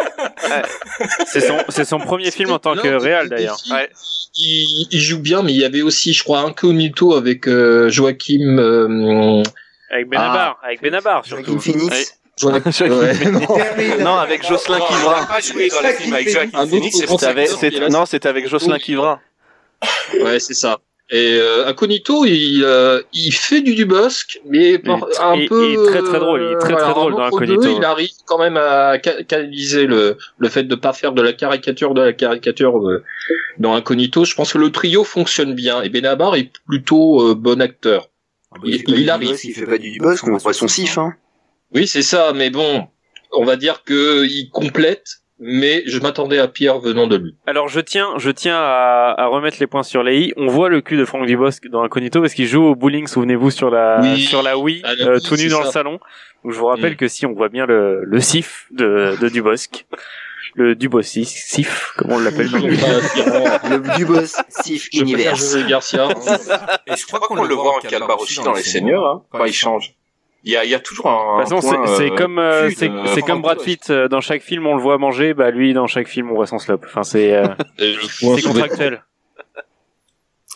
c'est 1.25 1.41
son, 1.41 1.57
c'est 1.69 1.85
son 1.85 1.99
premier 1.99 2.32
film 2.32 2.51
en 2.51 2.59
tant 2.59 2.75
que 2.75 2.88
réal 2.88 3.30
d'ailleurs. 3.30 3.59
films, 3.59 3.77
Il, 4.40 4.88
il 4.91 4.99
joue 5.01 5.19
bien, 5.19 5.41
mais 5.41 5.51
il 5.53 5.59
y 5.59 5.66
avait 5.66 5.82
aussi, 5.82 6.14
je 6.14 6.24
crois, 6.24 6.41
Incognito 6.41 7.16
avec 7.16 7.48
euh, 7.48 7.90
Joachim. 7.90 8.57
euh, 8.59 9.41
Avec 9.91 10.07
Benabar, 10.09 10.59
avec 10.64 10.82
Benabar 10.82 11.25
surtout. 11.25 11.43
Joaquin 11.59 11.59
Phoenix. 11.59 12.19
Non. 12.43 14.03
Non, 14.03 14.16
avec 14.17 14.48
Jocelyn 14.48 14.80
pas 14.80 15.40
joué 15.41 15.69
dans 15.69 15.82
le 15.82 15.90
film 15.93 16.14
avec 16.14 16.30
Joaquin 16.30 16.67
Phoenix, 16.67 17.90
non, 17.90 18.06
c'était 18.06 18.30
avec 18.30 18.48
Jocelyn 18.48 18.77
Quivra. 18.80 19.19
Ouais, 20.22 20.40
c'est 20.40 20.53
ça. 20.53 20.80
Et 21.09 21.38
euh, 21.40 21.67
Incognito, 21.67 22.25
il, 22.25 22.61
euh, 22.66 23.01
il 23.14 23.32
fait 23.32 23.61
du 23.61 23.75
Dubosc, 23.75 24.41
mais 24.45 24.77
par- 24.77 24.98
Il 25.07 25.14
est- 25.14 25.19
un 25.22 25.35
il- 25.35 25.48
peu. 25.48 25.69
il 25.69 25.74
est 25.74 25.85
très, 25.85 26.01
très 26.01 26.19
drôle, 26.19 26.41
il 26.41 26.51
est 26.51 26.59
très, 26.59 26.74
euh, 26.74 26.77
très 26.77 26.90
drôle 26.90 27.14
dans 27.14 27.22
Incognito. 27.24 27.61
deux, 27.61 27.72
il 27.77 27.85
arrive 27.85 28.09
quand 28.25 28.38
même 28.38 28.57
à 28.57 28.98
ca- 29.01 29.24
canaliser 29.24 29.85
le, 29.85 30.17
le 30.38 30.49
fait 30.49 30.64
de 30.64 30.75
pas 30.75 30.91
faire 30.91 31.14
de 31.14 31.22
la 31.22 31.32
caricature 31.32 31.93
de 31.93 32.01
la 32.01 32.11
caricature 32.11 32.77
euh, 32.85 33.03
dans 33.57 33.74
Incognito. 33.75 34.25
Je 34.25 34.35
pense 34.35 34.51
que 34.51 34.57
le 34.57 34.69
trio 34.69 35.06
fonctionne 35.06 35.53
bien 35.56 35.82
et 35.82 35.88
Benabar 35.88 36.35
est 36.35 36.51
plutôt 36.67 37.22
euh, 37.30 37.35
bon 37.35 37.61
acteur. 37.61 38.09
Il, 38.66 38.77
fait 38.80 38.83
pas 38.83 38.91
il 38.91 39.09
arrive. 39.09 39.27
Dubosc, 39.30 39.43
Il 39.45 39.53
fait 39.53 39.66
pas 39.66 39.77
du 39.77 39.91
Dubosc, 39.91 40.27
on 40.27 40.35
voit 40.35 40.51
son 40.53 40.67
sif, 40.67 40.98
hein. 40.98 41.14
Oui, 41.73 41.87
c'est 41.87 42.01
ça, 42.01 42.33
mais 42.33 42.49
bon, 42.49 42.87
on 43.33 43.43
va 43.45 43.55
dire 43.55 43.83
que 43.83 44.25
il 44.25 44.49
complète, 44.51 45.05
mais 45.39 45.83
je 45.85 45.99
m'attendais 45.99 46.39
à 46.39 46.47
pire 46.47 46.79
venant 46.79 47.07
de 47.07 47.17
lui. 47.17 47.35
Alors 47.45 47.67
je 47.67 47.79
tiens, 47.79 48.13
je 48.17 48.31
tiens 48.31 48.55
à, 48.57 49.13
à 49.17 49.27
remettre 49.27 49.57
les 49.59 49.67
points 49.67 49.83
sur 49.83 50.01
les 50.01 50.19
i. 50.19 50.33
On 50.37 50.47
voit 50.47 50.69
le 50.69 50.81
cul 50.81 50.97
de 50.97 51.05
Franck 51.05 51.25
Dubosc 51.27 51.67
dans 51.67 51.83
Incognito 51.83 52.21
parce 52.21 52.33
qu'il 52.33 52.47
joue 52.47 52.63
au 52.63 52.75
bowling, 52.75 53.05
souvenez-vous, 53.07 53.51
sur 53.51 53.69
la 53.69 53.99
Oui. 54.01 54.21
sur 54.21 54.41
la 54.41 54.57
Wii, 54.57 54.81
Ah, 54.83 54.95
la 54.97 55.05
euh, 55.07 55.19
tout 55.19 55.35
nu 55.35 55.49
dans 55.49 55.59
ça. 55.59 55.65
le 55.65 55.71
salon. 55.71 55.99
Donc 56.43 56.53
je 56.53 56.57
vous 56.57 56.65
rappelle 56.67 56.93
Mm. 56.93 56.97
que 56.97 57.07
si 57.07 57.25
on 57.25 57.33
voit 57.33 57.49
bien 57.49 57.65
le, 57.65 58.03
le 58.05 58.19
sif 58.21 58.67
de, 58.71 59.15
de 59.21 59.27
Dubosc, 59.29 59.85
le 60.55 60.73
Dubosc 60.75 61.19
sif, 61.25 61.91
comme 61.97 62.13
on 62.13 62.19
l'appelle. 62.19 62.49
Le 62.49 63.97
Dubosc 63.97 64.37
Sif 64.49 64.85
Je 64.91 64.99
préfère 65.01 65.03
Univers. 65.03 65.35
José 65.35 65.63
Garcia. 65.67 66.07
Et 66.87 66.95
je 66.95 67.05
crois 67.05 67.19
qu'on 67.19 67.43
le 67.43 67.53
voit 67.53 67.75
en 67.75 67.79
calbar 67.79 68.19
aussi 68.19 68.41
dans 68.43 68.53
les 68.53 68.61
seigneurs, 68.63 69.05
hein, 69.05 69.23
quand 69.31 69.45
il 69.45 69.53
change. 69.53 69.93
Il 70.48 70.51
y 70.51 70.56
a, 70.56 70.64
il 70.64 70.72
y 70.72 70.76
a 70.76 70.80
toujours 70.80 71.08
un. 71.08 71.40
De 71.40 71.43
toute 71.43 71.56
façon, 71.56 71.85
c'est 71.85 71.98
c'est 71.98 72.11
euh, 72.14 72.16
comme 72.16 72.40
euh, 72.40 72.69
c'est 72.74 72.88
comme 72.88 73.06
Franck 73.06 73.42
Brad 73.42 73.61
Pitt 73.61 73.90
euh, 73.90 74.08
dans 74.08 74.22
chaque 74.22 74.42
film 74.42 74.66
on 74.66 74.76
le 74.77 74.82
voit 74.82 74.98
manger, 74.98 75.34
bah 75.34 75.51
lui 75.51 75.74
dans 75.74 75.88
chaque 75.88 76.08
film 76.08 76.32
on 76.32 76.35
voit 76.35 76.48
son 76.48 76.58
slop. 76.58 76.80
Enfin 76.85 77.03
c'est 77.03 77.34
euh, 77.34 77.48
c'est 77.77 78.42
contractuel. 78.43 79.03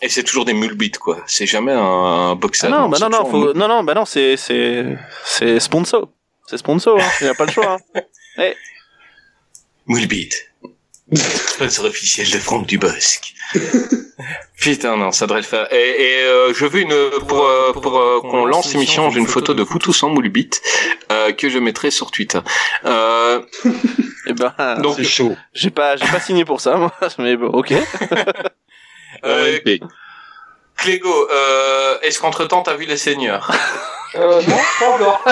Et 0.00 0.08
c'est 0.08 0.22
toujours 0.22 0.46
des 0.46 0.54
mulbits, 0.54 0.92
quoi. 0.92 1.18
C'est 1.26 1.44
jamais 1.44 1.72
un, 1.72 1.78
un 1.78 2.34
boxer. 2.36 2.68
Ah 2.68 2.70
non, 2.70 2.88
bah 2.88 2.96
c'est 2.98 3.04
non, 3.04 3.10
non, 3.10 3.26
faut... 3.26 3.52
non, 3.52 3.68
non, 3.68 3.84
bah 3.84 3.92
non, 3.92 4.06
c'est, 4.06 4.38
c'est, 4.38 4.98
c'est 5.24 5.60
sponsor. 5.60 6.08
C'est 6.46 6.56
sponsor, 6.56 6.98
hein. 6.98 7.08
Il 7.20 7.24
n'y 7.24 7.30
a 7.30 7.34
pas 7.34 7.44
le 7.44 7.52
choix, 7.52 7.76
hein. 7.94 8.00
Eh. 8.38 8.54
Mulbit. 9.86 10.30
Sponsor 11.14 11.86
officiel 11.86 12.30
de 12.30 12.38
Franck 12.38 12.66
Dubosc. 12.66 13.34
Putain, 14.58 14.96
non, 14.96 15.10
ça 15.10 15.26
devrait 15.26 15.40
le 15.40 15.46
faire. 15.46 15.72
Et, 15.72 15.90
et 16.02 16.22
euh, 16.22 16.54
je 16.54 16.64
veux 16.64 16.80
une 16.80 16.94
pour 17.26 17.44
euh, 17.44 17.72
pour 17.72 17.98
euh, 17.98 18.20
qu'on 18.20 18.44
lance 18.46 18.72
l'émission, 18.72 19.10
j'ai 19.10 19.18
une 19.18 19.26
photo 19.26 19.52
de 19.54 19.62
vous 19.62 19.78
tous 19.78 20.02
en 20.04 20.10
Mulbit 20.10 20.50
euh, 21.10 21.32
que 21.32 21.48
je 21.48 21.58
mettrai 21.58 21.90
sur 21.90 22.10
Twitter. 22.10 22.40
Euh, 22.84 23.40
Eh 24.24 24.34
ben, 24.34 24.54
donc 24.80 24.94
C'est 24.98 25.04
chaud. 25.04 25.36
j'ai 25.52 25.70
pas, 25.70 25.96
j'ai 25.96 26.06
pas 26.06 26.20
signé 26.20 26.44
pour 26.44 26.60
ça, 26.60 26.76
moi. 26.76 26.92
Mais 27.18 27.36
bon, 27.36 27.48
ok. 27.48 27.72
euh, 29.24 29.58
OMP. 29.58 29.80
Clégo, 30.76 31.28
euh, 31.32 31.98
est-ce 32.02 32.20
qu'entre 32.20 32.44
temps 32.44 32.62
t'as 32.62 32.74
vu 32.74 32.84
les 32.84 32.96
seigneurs? 32.96 33.50
Euh, 34.14 34.40
non, 34.46 34.56
pas 34.78 34.88
encore. 34.90 35.24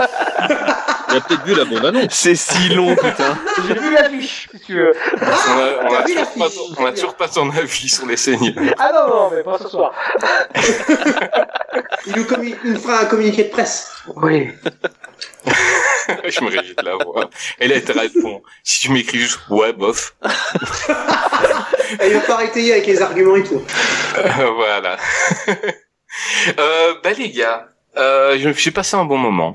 Il 1.10 1.16
a 1.16 1.20
peut-être 1.20 1.44
vu 1.44 1.54
la 1.54 1.64
bande 1.64 1.84
annonce. 1.86 2.06
C'est 2.10 2.34
si 2.34 2.68
long, 2.70 2.94
putain. 2.94 3.38
J'ai 3.68 3.74
vu 3.74 3.92
l'affiche, 3.94 4.48
si 4.52 4.60
tu 4.60 4.74
veux. 4.76 4.92
On 5.20 5.26
a, 5.26 5.90
on 5.90 5.94
a 5.94 6.02
toujours 6.02 6.32
pas, 6.32 6.48
on 6.78 6.86
a 6.86 6.92
toujours 6.92 7.14
pas 7.16 7.28
ton 7.28 7.50
avis 7.50 7.88
sur 7.88 8.06
les 8.06 8.16
seigneurs. 8.16 8.54
Ah 8.78 8.90
non, 8.94 9.08
non, 9.08 9.30
mais 9.34 9.42
pas 9.42 9.58
ce 9.58 9.68
soir. 9.68 9.92
Il 12.06 12.16
nous, 12.16 12.24
commu- 12.24 12.56
il 12.64 12.72
nous 12.72 12.80
fera 12.80 13.00
un 13.00 13.04
communiqué 13.04 13.44
de 13.44 13.50
presse. 13.50 13.92
Oui. 14.16 14.48
je 16.24 16.40
me 16.44 16.48
réjouis 16.50 16.74
de 16.76 16.84
la 16.84 16.96
voix. 16.96 17.28
Et 17.60 17.68
là, 17.68 17.76
elle 17.76 17.84
te 17.84 17.92
répond. 17.96 18.42
Si 18.64 18.80
tu 18.80 18.90
m'écris 18.90 19.18
juste 19.18 19.38
ouais, 19.50 19.72
bof. 19.72 20.14
Il 22.02 22.12
va 22.14 22.20
pas 22.20 22.44
étayer 22.44 22.72
avec 22.72 22.86
les 22.86 23.02
arguments 23.02 23.36
et 23.36 23.44
tout. 23.44 23.62
Euh, 24.16 24.50
voilà. 24.56 24.96
euh, 26.58 26.94
bah 27.04 27.12
les 27.12 27.30
gars, 27.30 27.66
euh, 27.96 28.36
je- 28.38 28.52
j'ai 28.52 28.70
passé 28.70 28.96
un 28.96 29.04
bon 29.04 29.18
moment. 29.18 29.54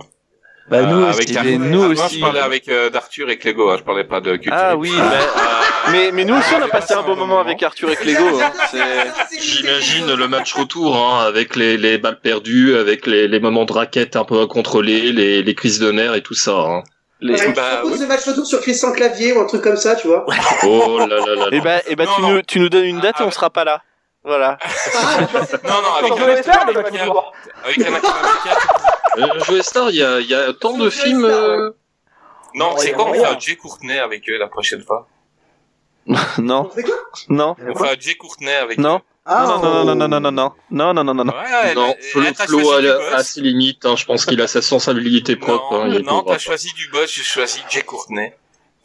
Bah, 0.67 0.81
nous 0.81 1.03
Euh, 1.03 1.09
aussi. 1.09 1.37
avec 1.37 1.59
nous 1.59 1.83
Ah, 1.83 1.87
moi, 1.93 2.05
aussi. 2.05 2.15
je 2.15 2.21
parlais 2.21 2.39
avec 2.39 2.67
euh, 2.69 2.89
d'Arthur 2.89 3.29
et 3.29 3.37
Clégo, 3.37 3.69
hein, 3.69 3.75
je 3.77 3.83
parlais 3.83 4.03
pas 4.03 4.19
de 4.19 4.31
culture. 4.35 4.53
Ah 4.55 4.75
oui, 4.75 4.91
bah, 4.97 5.03
Euh, 5.13 5.91
mais, 5.91 6.11
mais 6.11 6.25
nous 6.25 6.35
aussi, 6.35 6.53
on 6.59 6.63
a 6.63 6.67
passé 6.67 6.93
un 6.95 7.03
bon 7.03 7.15
moment 7.15 7.39
avec 7.39 7.61
Arthur 7.61 7.91
et 7.91 7.95
Clégo, 7.95 8.39
hein. 8.41 8.51
C'est, 8.71 9.39
J'imagine 9.41 10.13
le 10.15 10.27
match 10.27 10.53
retour, 10.53 10.95
hein, 10.97 11.23
avec 11.27 11.55
les, 11.55 11.77
les 11.77 11.97
balles 11.99 12.19
perdues, 12.19 12.75
avec 12.75 13.05
les, 13.05 13.27
les 13.27 13.39
moments 13.39 13.65
de 13.65 13.73
raquette 13.73 14.15
un 14.15 14.23
peu 14.25 14.39
incontrôlés, 14.41 15.11
les, 15.11 15.43
les 15.43 15.55
crises 15.55 15.79
de 15.79 15.91
nerfs 15.91 16.15
et 16.15 16.21
tout 16.23 16.33
ça. 16.33 16.53
Hein. 16.57 16.83
les... 17.21 17.35
Ouais, 17.39 17.53
Bah, 17.53 17.81
oui. 17.85 17.99
le 17.99 18.07
match 18.07 18.25
retour 18.25 18.45
sur 18.47 18.59
Christian 18.61 18.91
Clavier 18.91 19.33
ou 19.33 19.41
un 19.41 19.45
truc 19.45 19.61
comme 19.61 19.77
ça, 19.77 19.95
tu 19.95 20.07
vois? 20.07 20.25
Oh 20.63 20.97
là 20.99 21.05
là 21.07 21.35
là 21.35 21.45
Eh 21.51 21.57
là. 21.57 21.61
ben, 21.63 21.81
eh 21.87 21.95
ben, 21.95 22.05
Non, 22.05 22.11
tu 22.15 22.21
non. 22.21 22.29
nous, 22.31 22.41
tu 22.41 22.59
nous 22.59 22.69
donnes 22.69 22.85
une 22.85 22.99
date 23.01 23.19
et 23.19 23.23
on 23.23 23.27
Ah, 23.27 23.31
sera 23.31 23.49
pas 23.51 23.63
là. 23.65 23.81
Voilà. 24.25 24.57
non, 25.63 25.81
non, 25.81 25.93
avec 25.99 26.11
un 26.11 27.03
retour. 27.05 27.33
Avec 27.63 27.79
un 27.79 27.93
acteur. 27.93 28.15
Euh, 29.17 29.27
Joe 29.45 29.61
Star, 29.61 29.89
il 29.91 29.97
y 29.97 30.03
a, 30.03 30.19
il 30.19 30.27
y 30.27 30.33
a 30.33 30.51
tant 30.53 30.75
de 30.77 30.89
films. 30.89 31.23
euh, 31.25 31.71
Non, 32.55 32.75
c'est 32.77 32.91
a 32.91 32.95
quoi 32.95 33.05
On 33.09 33.13
fait 33.13 33.23
un 33.25 33.39
Jay 33.39 33.55
Courtenay 33.55 33.99
avec 33.99 34.27
eux 34.29 34.37
la 34.37 34.47
prochaine 34.47 34.81
fois. 34.83 35.07
non, 36.37 36.69
non, 37.29 37.55
On 37.67 37.75
fait 37.75 37.89
un 37.91 37.99
Jay 37.99 38.15
Courtenay 38.15 38.55
avec 38.55 38.77
non. 38.79 38.97
eux. 38.97 39.01
Ah, 39.27 39.45
non, 39.47 39.57
non, 39.59 39.85
non, 39.85 39.95
non, 39.95 40.07
non, 40.07 40.19
non, 40.19 40.31
non, 40.31 40.51
non, 40.69 40.93
non, 40.93 41.03
non, 41.03 41.13
non, 41.15 41.23
non. 41.25 41.33
Ouais, 41.33 41.73
non, 41.73 41.95
elle- 41.97 42.03
Flo, 42.11 42.21
elle 42.23 42.35
Flo 42.35 42.71
a, 42.73 42.77
a 42.77 43.15
boss. 43.17 43.27
ses 43.27 43.41
limites. 43.41 43.83
Hein, 43.85 43.95
je 43.95 44.05
pense 44.05 44.23
qu'il 44.25 44.39
a 44.39 44.47
sa 44.47 44.61
sensibilité 44.61 45.35
propre. 45.35 45.73
Non, 45.85 45.95
hein, 45.95 45.99
non 46.03 46.21
t'as 46.23 46.37
choisi 46.37 46.71
du 46.73 46.89
boss, 46.89 47.11
j'ai 47.11 47.23
choisi 47.23 47.63
Jay 47.69 47.81
Courtenay. 47.81 48.35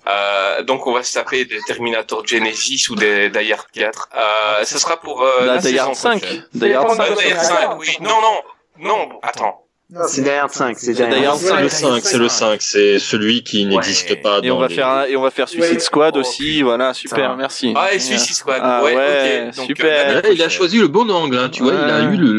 Euh, 0.07 0.63
donc 0.63 0.87
on 0.87 0.93
va 0.93 1.03
se 1.03 1.15
taper 1.15 1.45
des 1.45 1.59
Terminator 1.67 2.27
Genesis 2.27 2.87
ou 2.91 2.95
des 2.95 3.29
Die 3.31 3.53
Hard 3.53 3.67
4. 3.73 4.09
Euh, 4.15 4.65
ce 4.65 4.79
sera 4.79 4.97
pour 4.99 5.23
euh, 5.23 5.41
La 5.47 5.55
la 5.57 5.59
Die 5.59 5.79
Hard 5.79 5.95
saison 5.95 6.11
5. 6.11 6.21
prochaine. 6.21 6.45
Die 6.55 6.73
Hard 6.73 6.87
Euh, 6.89 6.93
Euh, 6.93 6.97
5. 6.97 7.19
Die 7.27 7.33
Hard 7.33 7.45
5, 7.45 7.79
oui. 7.79 7.89
Non, 8.01 8.09
non, 8.21 8.89
non, 8.89 9.09
attends. 9.23 9.67
C'est 10.07 10.23
derrière 10.23 10.49
5, 10.49 10.79
c'est 10.79 10.95
C'est 10.95 11.03
le 11.11 11.69
5, 11.69 12.01
c'est 12.01 12.19
le 12.19 12.29
5, 12.29 12.63
c'est 12.63 13.01
celui 13.01 13.43
qui 13.43 13.67
n'existe 13.67 14.23
pas 14.23 14.39
Et 14.41 14.47
dans 14.47 14.59
on 14.59 14.61
va 14.61 14.69
les- 14.69 14.75
faire 14.77 14.87
un, 14.87 15.05
et 15.07 15.17
on 15.17 15.21
va 15.23 15.33
faire 15.33 15.49
Suicide 15.49 15.73
Ouais. 15.75 15.81
Squad 15.81 16.15
Oh, 16.17 16.21
aussi, 16.21 16.63
voilà, 16.63 16.95
super, 16.95 17.37
merci. 17.37 17.75
Ah, 17.77 17.93
et 17.93 17.99
Suicide 17.99 18.37
Squad. 18.37 18.61
Ah 18.63 18.85
ouais, 18.85 18.95
ouais. 18.95 19.51
Donc, 19.57 19.67
super. 19.67 20.25
euh, 20.25 20.31
il 20.33 20.41
a 20.45 20.49
choisi 20.49 20.79
le 20.79 20.87
bon 20.87 21.11
angle, 21.11 21.37
hein, 21.37 21.49
tu 21.49 21.65
vois, 21.65 21.73
il 21.75 21.91
a 21.91 22.03
eu 22.03 22.17
le, 22.17 22.33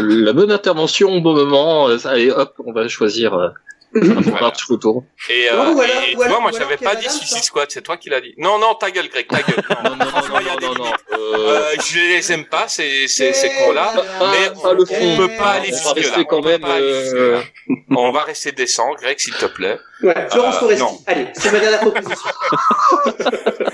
le- 0.00 0.20
la 0.24 0.32
bonne 0.32 0.52
intervention 0.52 1.08
au 1.10 1.20
bon 1.20 1.34
moment. 1.34 1.88
euh, 1.88 1.98
Allez, 2.04 2.30
hop, 2.30 2.54
on 2.64 2.72
va 2.72 2.86
choisir 2.86 3.34
euh, 3.34 3.48
Voilà. 3.94 4.52
retour. 4.68 5.04
Et, 5.28 5.48
euh, 5.50 5.56
Non, 5.56 5.74
ou 5.74 5.80
alors- 5.80 5.94
et 6.02 6.16
ou 6.16 6.22
tu 6.22 6.28
vois, 6.28 6.40
moi, 6.40 6.50
j'avais 6.56 6.76
pas 6.78 6.94
dit 6.94 7.08
Suicide 7.10 7.36
hein. 7.38 7.42
Squad, 7.42 7.70
c'est 7.70 7.82
toi 7.82 7.96
qui 7.98 8.08
l'as 8.08 8.20
dit. 8.20 8.34
Non, 8.38 8.58
non, 8.58 8.74
ta 8.74 8.90
gueule, 8.90 9.08
Greg, 9.08 9.26
ta 9.28 9.42
gueule. 9.42 9.62
Non, 9.84 9.90
non, 9.90 9.96
non, 9.96 10.40
non, 10.40 10.74
non, 10.74 10.84
non. 10.84 10.92
Euh, 11.12 11.74
je 11.86 11.98
les 11.98 12.32
aime 12.32 12.46
pas, 12.46 12.68
ces, 12.68 13.06
ces, 13.08 13.32
ces 13.32 13.48
cons-là. 13.50 13.92
pas, 14.18 14.30
mais 14.32 14.48
le 14.48 14.82
on 14.82 14.86
fond. 14.86 15.16
peut 15.16 15.36
pas 15.36 15.50
aller 15.52 15.68
on 15.68 15.76
va 15.76 15.76
jusque 15.76 15.94
rester 15.96 16.18
là. 16.20 16.24
quand 16.28 16.38
On 16.38 16.42
peut 16.42 16.48
même. 16.48 16.64
aller 16.64 16.82
euh, 16.82 17.02
jusque-là. 17.40 17.76
On 17.96 18.12
va 18.12 18.22
rester 18.22 18.52
décent, 18.52 18.92
Greg, 18.94 19.18
s'il 19.18 19.34
te 19.34 19.46
plaît. 19.46 19.78
Ouais, 20.02 20.14
Florence 20.30 20.56
Euh, 20.56 20.58
Foresti. 20.60 20.84
Allez, 21.06 21.26
c'est 21.34 21.52
ma 21.52 21.60
dernière 21.60 21.80
proposition. 21.80 22.30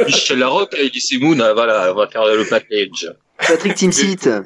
Michel 0.07 0.39
Larocque 0.39 0.75
et 0.77 0.87
Elise 0.87 1.19
Moon, 1.21 1.39
ah, 1.41 1.53
voilà, 1.55 1.93
on 1.93 1.97
va 1.97 2.09
faire 2.09 2.25
le 2.27 2.45
package. 2.45 3.13
Patrick 3.47 3.75
Timsit. 3.75 4.27
Oh 4.27 4.43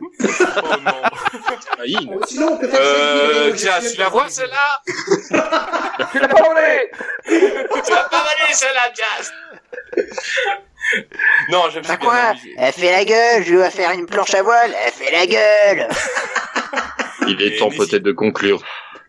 non. 0.85 0.93
Ah, 1.03 1.83
Sinon, 2.27 2.53
on 2.53 2.57
peut 2.59 2.69
Euh, 2.73 3.57
Jazz, 3.57 3.93
tu 3.93 3.99
la 3.99 4.09
vois, 4.09 4.29
celle-là? 4.29 4.83
Tu 6.13 6.19
l'as 6.19 6.29
pas 6.29 6.43
volé 6.43 6.91
Tu 7.27 7.91
l'as 7.91 8.09
pas 8.09 8.25
valé, 8.25 8.53
celle-là, 8.53 8.91
Jazz? 8.97 9.33
Non, 11.51 11.71
je 11.71 11.79
me 11.79 11.85
suis 11.85 11.93
amusé. 11.93 12.55
Elle 12.59 12.73
fait 12.73 12.93
la 12.93 13.05
gueule, 13.05 13.45
je 13.45 13.55
dois 13.55 13.71
faire 13.71 13.91
une 13.93 14.07
planche 14.07 14.35
à 14.35 14.43
voile, 14.43 14.73
elle 14.85 14.93
fait 14.93 15.11
la 15.11 15.27
gueule 15.27 15.89
Il 17.29 17.41
est 17.43 17.59
temps 17.59 17.71
peut-être 17.71 18.03
de 18.03 18.13
conclure. 18.13 18.63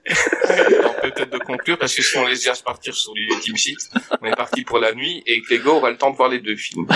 On 0.09 0.93
peut 1.01 1.11
peut-être 1.11 1.29
de 1.31 1.37
conclure 1.37 1.77
parce 1.77 1.95
que 1.95 2.01
si 2.01 2.17
on 2.17 2.25
laisse 2.27 2.43
Jazz 2.43 2.61
partir 2.61 2.93
sur 2.93 3.13
les 3.15 3.39
Team 3.39 3.55
Six, 3.55 3.89
on 4.21 4.25
est 4.25 4.35
parti 4.35 4.63
pour 4.63 4.79
la 4.79 4.93
nuit 4.93 5.23
et 5.25 5.41
Clégo 5.41 5.71
aura 5.75 5.89
le 5.91 5.97
temps 5.97 6.11
de 6.11 6.17
voir 6.17 6.29
les 6.29 6.39
deux 6.39 6.55
films. 6.57 6.87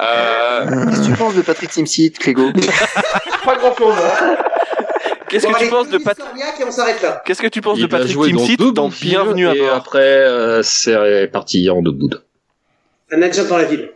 Euh, 0.00 0.66
Qu'est-ce 0.88 1.00
que 1.00 1.06
tu 1.06 1.12
penses 1.12 1.34
de 1.34 1.42
Patrick 1.42 1.70
Timsit, 1.70 2.12
Clégo? 2.18 2.52
Pas 3.44 3.56
grand 3.56 3.76
chose. 3.76 3.94
Hein. 3.98 4.36
Qu'est-ce 5.28 5.46
Bon, 5.46 5.52
que 5.52 5.58
tu 5.64 5.68
penses 5.68 5.88
de 5.90 5.98
Pat... 5.98 6.16
Patrick 6.16 6.42
et 6.60 6.64
on 6.64 6.70
s'arrête 6.70 7.02
là. 7.02 7.22
Qu'est-ce 7.26 7.42
que 7.42 7.48
tu 7.48 7.60
penses 7.60 7.78
de 7.78 7.86
Patrick 7.86 8.16
dans 8.16 8.24
Timsit 8.24 8.56
deux 8.56 8.72
dans 8.72 8.90
films 8.90 9.10
Bienvenue 9.10 9.48
à 9.48 9.54
et 9.54 9.58
bord 9.58 9.74
après, 9.74 9.98
euh, 10.00 10.62
c'est 10.62 11.28
parti 11.32 11.68
en 11.68 11.82
debout. 11.82 12.10
Un 13.10 13.20
adjoint 13.22 13.44
dans 13.44 13.58
la 13.58 13.64
ville. 13.64 13.90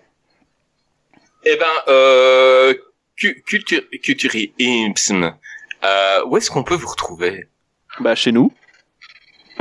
eh 1.45 1.57
ben, 1.57 1.65
euh, 1.89 2.75
Cu- 3.17 3.43
Culture, 3.47 3.81
Culturisme, 4.03 5.35
euh, 5.85 6.25
où 6.27 6.37
est-ce 6.37 6.51
qu'on 6.51 6.63
peut 6.65 6.75
vous 6.75 6.89
retrouver? 6.89 7.49
Bah 8.01 8.15
chez 8.15 8.33
nous. 8.33 8.53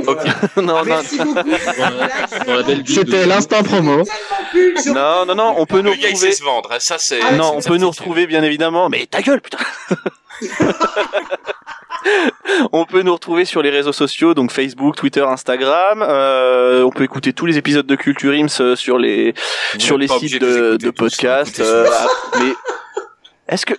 Ok. 0.06 0.24
non, 0.56 0.84
non, 0.84 1.00
beaucoup. 1.18 2.84
C'était 2.86 3.26
l'instant 3.26 3.62
promo. 3.62 4.04
non, 4.86 5.26
non, 5.26 5.34
non, 5.34 5.54
on 5.58 5.66
peut 5.66 5.80
nous 5.80 5.90
Le 5.90 5.96
gars, 5.96 6.08
il 6.08 6.14
retrouver. 6.14 6.30
sait 6.30 6.38
se 6.38 6.44
vendre, 6.44 6.70
hein, 6.72 6.78
ça 6.78 6.98
c'est... 6.98 7.20
Ah, 7.20 7.32
non, 7.32 7.54
on 7.56 7.60
peut 7.60 7.76
nous 7.78 7.90
retrouver 7.90 8.26
bien 8.26 8.42
évidemment, 8.42 8.88
mais 8.88 9.06
ta 9.06 9.22
gueule, 9.22 9.40
putain. 9.40 9.58
on 12.72 12.84
peut 12.84 13.02
nous 13.02 13.12
retrouver 13.12 13.44
sur 13.44 13.62
les 13.62 13.70
réseaux 13.70 13.92
sociaux, 13.92 14.34
donc 14.34 14.52
Facebook, 14.52 14.96
Twitter, 14.96 15.22
Instagram. 15.22 16.02
Euh, 16.02 16.82
on 16.84 16.90
peut 16.90 17.04
écouter 17.04 17.32
tous 17.32 17.46
les 17.46 17.58
épisodes 17.58 17.86
de 17.86 17.96
Culture 17.96 18.32
Ims 18.32 18.60
euh, 18.60 18.76
sur 18.76 18.98
les 18.98 19.32
Vous 19.74 19.80
sur 19.80 19.98
n'êtes 19.98 20.02
les 20.02 20.14
pas 20.14 20.20
sites 20.20 20.22
obligé 20.22 20.38
les 20.38 20.46
de, 20.46 20.68
écouter 20.68 20.86
de 20.86 20.90
tous, 20.90 21.04
podcast. 21.04 21.58
écoutez 21.60 21.68
euh, 21.68 21.86
ah, 21.92 22.06
mais 22.38 22.52
est-ce 23.48 23.66
que 23.66 23.74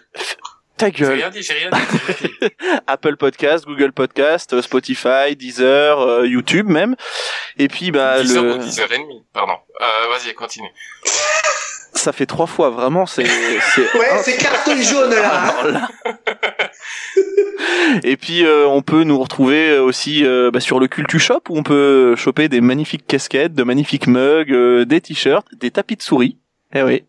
ta 0.80 0.88
J'ai 0.88 0.92
gueule 1.04 1.14
rien 1.14 1.30
dit, 1.30 1.44
j'ai 1.44 1.54
rien 1.54 1.70
dit. 1.70 1.78
j'ai 2.20 2.28
rien 2.28 2.50
dit. 2.50 2.56
Apple 2.88 3.18
Podcast, 3.18 3.66
Google 3.66 3.92
Podcast, 3.92 4.54
euh, 4.54 4.62
Spotify, 4.62 5.36
Deezer, 5.36 6.00
euh, 6.00 6.26
YouTube 6.28 6.68
même. 6.68 6.96
Et 7.58 7.68
puis 7.68 7.92
bah 7.92 8.22
10 8.22 8.38
heures 8.38 8.44
le 8.44 8.56
ou 8.56 8.58
10h30, 8.60 9.24
pardon. 9.34 9.54
Euh, 9.82 9.86
vas-y, 10.10 10.34
continue. 10.34 10.70
ça 11.94 12.14
fait 12.14 12.26
trois 12.26 12.48
fois 12.48 12.70
vraiment 12.70 13.06
c'est 13.06 13.26
c'est 13.76 13.94
Ouais, 13.98 14.08
c'est 14.24 14.38
carton 14.38 14.76
jaune 14.82 15.10
là. 15.12 15.30
Alors 15.30 15.72
là. 15.72 15.90
Et 18.04 18.16
puis 18.16 18.46
euh, 18.46 18.66
on 18.68 18.82
peut 18.82 19.04
nous 19.04 19.20
retrouver 19.20 19.78
aussi 19.78 20.24
euh, 20.26 20.50
bah, 20.52 20.60
sur 20.60 20.80
le 20.80 20.88
Cultu 20.88 21.20
Shop 21.20 21.42
où 21.50 21.58
on 21.58 21.64
peut 21.64 22.16
choper 22.16 22.48
des 22.48 22.62
magnifiques 22.62 23.06
casquettes, 23.08 23.54
de 23.54 23.64
magnifiques 23.64 24.08
mugs, 24.08 24.52
euh, 24.52 24.86
des 24.86 25.02
t-shirts, 25.02 25.48
des 25.56 25.72
tapis 25.72 25.96
de 25.98 26.02
souris. 26.02 26.38
Eh 26.74 26.84
oui. 26.84 27.04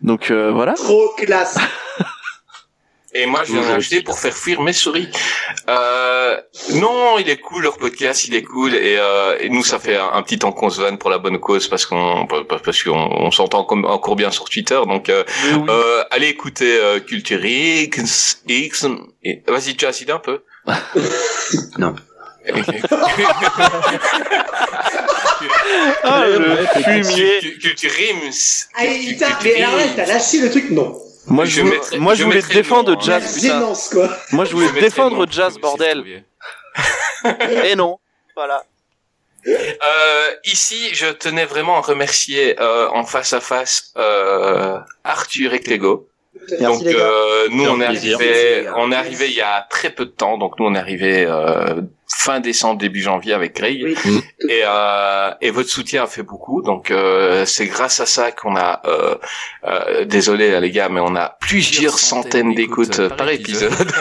Donc 0.00 0.30
euh, 0.30 0.50
voilà. 0.50 0.72
Trop 0.74 1.08
classe. 1.16 1.58
Et 3.14 3.26
moi, 3.26 3.42
je 3.44 3.52
viens 3.52 3.60
l'acheter 3.68 3.96
aussi. 3.96 4.04
pour 4.04 4.18
faire 4.18 4.34
fuir 4.34 4.62
mes 4.62 4.72
souris. 4.72 5.08
Euh, 5.68 6.40
non, 6.74 7.18
il 7.18 7.28
est 7.28 7.36
cool, 7.36 7.62
leur 7.64 7.76
podcast, 7.76 8.26
il 8.26 8.34
est 8.34 8.42
cool. 8.42 8.74
Et, 8.74 8.96
euh, 8.98 9.36
et 9.38 9.50
nous, 9.50 9.62
ça 9.62 9.78
fait 9.78 9.96
un, 9.96 10.10
un 10.14 10.22
petit 10.22 10.38
temps 10.38 10.50
qu'on 10.52 10.70
se 10.70 10.80
vanne 10.80 10.96
pour 10.96 11.10
la 11.10 11.18
bonne 11.18 11.38
cause 11.38 11.68
parce 11.68 11.84
qu'on 11.84 12.26
parce 12.26 12.82
qu'on 12.82 12.92
on 12.96 13.30
s'entend 13.30 13.64
comme- 13.64 13.84
encore 13.84 14.16
bien 14.16 14.30
sur 14.30 14.44
Twitter. 14.48 14.80
Donc, 14.86 15.10
euh, 15.10 15.24
euh, 15.68 16.02
allez 16.10 16.28
écouter 16.28 16.78
euh, 16.80 17.00
Culture 17.00 17.44
X. 17.44 18.42
X 18.48 18.86
et- 19.22 19.42
Vas-y, 19.46 19.76
tu 19.76 19.84
as 19.84 19.92
un 20.14 20.18
peu. 20.18 20.40
Non. 21.78 21.94
Ah, 26.02 26.24
le 26.26 26.66
fumier. 26.82 27.40
Rimes. 27.84 28.32
Ah, 28.74 28.82
putain, 29.06 29.28
mais 29.44 29.62
alors 29.62 29.76
là, 29.76 29.82
t'as 29.94 30.06
lâché 30.06 30.40
le 30.40 30.50
truc, 30.50 30.70
non. 30.70 30.98
Moi, 31.26 31.44
je, 31.44 31.50
Je 31.56 31.60
voulais- 31.62 31.76
mettrai- 31.76 31.98
moi, 31.98 32.14
je 32.14 32.18
je 32.20 32.24
voulais 32.24 32.40
le 32.40 32.54
défendre 32.54 32.92
nom, 32.92 32.98
hein. 32.98 33.02
Jazz, 33.04 33.34
putain. 33.34 33.46
gênance, 33.60 33.88
quoi. 33.90 34.08
Moi, 34.32 34.44
je 34.44 34.52
voulais 34.52 34.66
Je 34.68 34.72
mettrai 34.72 34.88
défendre 34.88 35.16
le 35.20 35.26
nom, 35.26 35.30
Jazz, 35.30 35.54
si 35.54 35.60
bordel. 35.60 36.24
Et 37.64 37.76
non. 37.76 37.98
Voilà. 38.34 38.64
Euh, 39.46 40.30
ici, 40.44 40.90
je 40.94 41.06
tenais 41.06 41.44
vraiment 41.44 41.76
à 41.78 41.80
remercier 41.80 42.60
euh, 42.60 42.88
en 42.90 43.04
face 43.04 43.32
à 43.32 43.40
face 43.40 43.92
euh, 43.96 44.78
Arthur 45.04 45.52
et 45.54 45.60
Clégo. 45.60 46.08
Merci, 46.48 46.64
donc 46.64 46.82
les 46.84 46.92
gars. 46.94 46.98
euh, 47.00 47.48
nous 47.50 47.64
on 47.68 47.80
est 47.80 47.86
plaisir. 47.86 48.16
arrivé, 48.18 48.68
on 48.76 48.90
est 48.92 48.94
arrivé 48.96 49.26
il 49.28 49.34
y 49.34 49.40
a 49.40 49.66
très 49.68 49.90
peu 49.90 50.06
de 50.06 50.10
temps, 50.10 50.38
donc 50.38 50.58
nous 50.58 50.66
on 50.66 50.74
est 50.74 50.78
arrivé 50.78 51.24
euh, 51.28 51.82
fin 52.14 52.40
décembre 52.40 52.78
début 52.78 53.00
janvier 53.02 53.32
avec 53.32 53.56
Greg 53.56 53.82
Oui. 53.84 53.96
et 54.48 54.60
euh, 54.64 55.30
et 55.40 55.50
votre 55.50 55.68
soutien 55.68 56.04
a 56.04 56.06
fait 56.06 56.22
beaucoup, 56.22 56.62
donc 56.62 56.90
euh, 56.90 57.44
c'est 57.46 57.66
grâce 57.66 58.00
à 58.00 58.06
ça 58.06 58.32
qu'on 58.32 58.56
a 58.56 58.80
euh, 58.86 59.14
euh, 59.64 60.04
désolé 60.04 60.50
là, 60.50 60.60
les 60.60 60.70
gars, 60.70 60.88
mais 60.88 61.00
on 61.00 61.16
a 61.16 61.36
plusieurs 61.40 61.98
centaines 61.98 62.54
d'écoutes 62.54 63.08
par 63.16 63.28
épisode. 63.30 63.72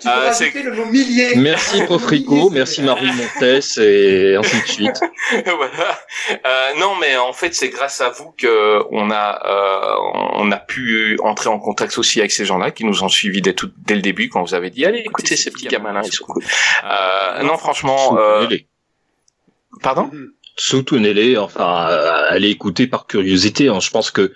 Tu 0.00 0.06
Euh, 0.08 0.28
rajouter 0.28 0.62
le 0.62 0.72
mot 0.72 0.84
millier. 0.86 1.34
Merci 1.36 1.82
Pofrico, 1.82 2.50
merci 2.50 2.82
Marie 2.82 3.06
Montes 3.12 3.78
et 3.78 4.36
ainsi 4.36 4.60
de 4.60 4.66
suite. 4.66 5.00
voilà. 5.44 5.98
Euh, 6.46 6.70
non, 6.78 6.94
mais 7.00 7.16
en 7.16 7.32
fait, 7.32 7.54
c'est 7.54 7.68
grâce 7.70 8.00
à 8.00 8.10
vous 8.10 8.32
que 8.36 8.82
on 8.90 9.10
a 9.10 9.40
euh, 9.46 10.30
on 10.34 10.52
a 10.52 10.56
pu 10.58 11.18
entrer 11.22 11.48
en 11.48 11.58
contact 11.58 11.96
aussi 11.98 12.20
avec 12.20 12.30
ces 12.32 12.44
gens-là 12.44 12.70
qui 12.70 12.84
nous 12.84 13.02
ont 13.02 13.08
suivis 13.08 13.40
dès, 13.42 13.54
tout, 13.54 13.70
dès 13.78 13.94
le 13.94 14.02
début 14.02 14.28
quand 14.28 14.42
vous 14.42 14.54
avez 14.54 14.70
dit 14.70 14.84
allez 14.84 14.98
écoutez 15.00 15.36
ces 15.36 15.50
petits 15.50 15.66
gamins-là, 15.68 16.02
ils 16.04 16.12
sont 16.12 16.24
cool. 16.26 16.44
Euh, 16.84 17.42
non, 17.42 17.56
franchement, 17.56 18.16
euh, 18.18 18.46
pardon? 19.82 20.10
Soutenez-les, 20.56 21.36
enfin, 21.36 21.86
allez 22.28 22.48
écouter 22.50 22.86
par 22.86 23.06
curiosité. 23.06 23.68
hein. 23.68 23.80
Je 23.80 23.90
pense 23.90 24.10
que 24.10 24.32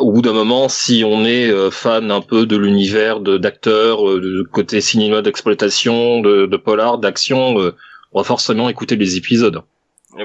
au 0.00 0.10
bout 0.10 0.22
d'un 0.22 0.32
moment, 0.32 0.68
si 0.68 1.04
on 1.06 1.24
est 1.24 1.48
euh, 1.48 1.70
fan 1.70 2.10
un 2.10 2.20
peu 2.20 2.46
de 2.46 2.56
l'univers 2.56 3.20
de- 3.20 3.38
d'acteurs, 3.38 4.08
euh, 4.08 4.20
de 4.20 4.42
côté 4.42 4.80
cinéma 4.80 5.22
d'exploitation, 5.22 6.20
de, 6.20 6.46
de 6.46 6.56
polar, 6.56 6.98
d'action, 6.98 7.60
euh, 7.60 7.76
on 8.12 8.20
va 8.20 8.24
forcément 8.24 8.68
écouter 8.68 8.96
les 8.96 9.16
épisodes. 9.16 9.62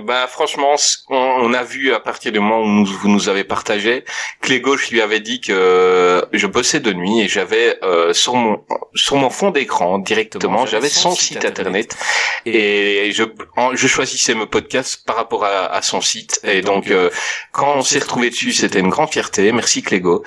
Ben 0.06 0.28
franchement, 0.28 0.76
on, 1.10 1.16
on 1.18 1.54
a 1.54 1.64
vu 1.64 1.94
à 1.94 2.00
partir 2.00 2.32
du 2.32 2.40
moment 2.40 2.62
où 2.62 2.68
nous- 2.68 2.86
vous 2.86 3.10
nous 3.10 3.28
avez 3.28 3.44
partagé, 3.44 4.06
Clégo, 4.42 4.78
je 4.78 4.92
lui 4.92 5.02
avais 5.02 5.20
dit 5.20 5.42
que 5.42 6.24
je 6.32 6.46
bossais 6.48 6.80
de 6.80 6.94
nuit 6.94 7.22
et 7.22 7.28
j'avais 7.28 7.78
euh, 7.84 8.14
sur 8.14 8.36
mon 8.36 8.64
sur 8.94 9.16
mon 9.16 9.30
fond 9.32 9.50
d'écran 9.50 9.98
directement, 9.98 10.66
j'avais 10.68 10.90
son 10.90 11.10
site 11.16 11.38
internet 11.48 11.98
et 12.46 13.12
je 13.14 13.24
en- 13.58 13.76
je 13.76 13.88
choisissais 13.88 14.36
mes 14.36 14.46
podcasts 14.46 15.04
par 15.06 15.16
rapport 15.16 15.44
à, 15.46 15.66
à 15.74 15.82
son 15.82 16.02
site 16.02 16.40
et 16.44 16.62
donc 16.62 16.92
euh, 16.92 17.10
quand 17.52 17.74
on 17.76 17.82
s'est 17.82 18.00
retrouvé 18.00 18.30
dessus, 18.30 18.52
c'était 18.54 18.80
une 18.80 18.90
grande 18.90 19.10
fierté. 19.10 19.52
Merci 19.52 19.82
Clégo. 19.82 20.24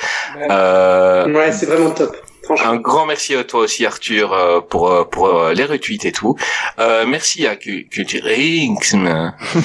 Euh, 0.51 1.33
Ouais, 1.33 1.53
c'est 1.53 1.67
vraiment 1.67 1.91
top. 1.93 2.17
Un 2.65 2.77
grand 2.77 3.07
merci 3.07 3.35
à 3.37 3.45
toi 3.45 3.61
aussi 3.61 3.87
Arthur 3.87 4.33
euh, 4.33 4.61
pour 4.61 4.91
euh, 4.91 5.05
pour 5.05 5.27
euh, 5.29 5.53
les 5.53 5.65
retweets 5.65 6.05
et 6.05 6.13
tout. 6.13 6.35
Euh, 6.81 7.05
merci 7.07 7.47
à 7.47 7.55
Cu- 7.57 7.87
Culture 7.91 8.25
Inc 8.27 8.81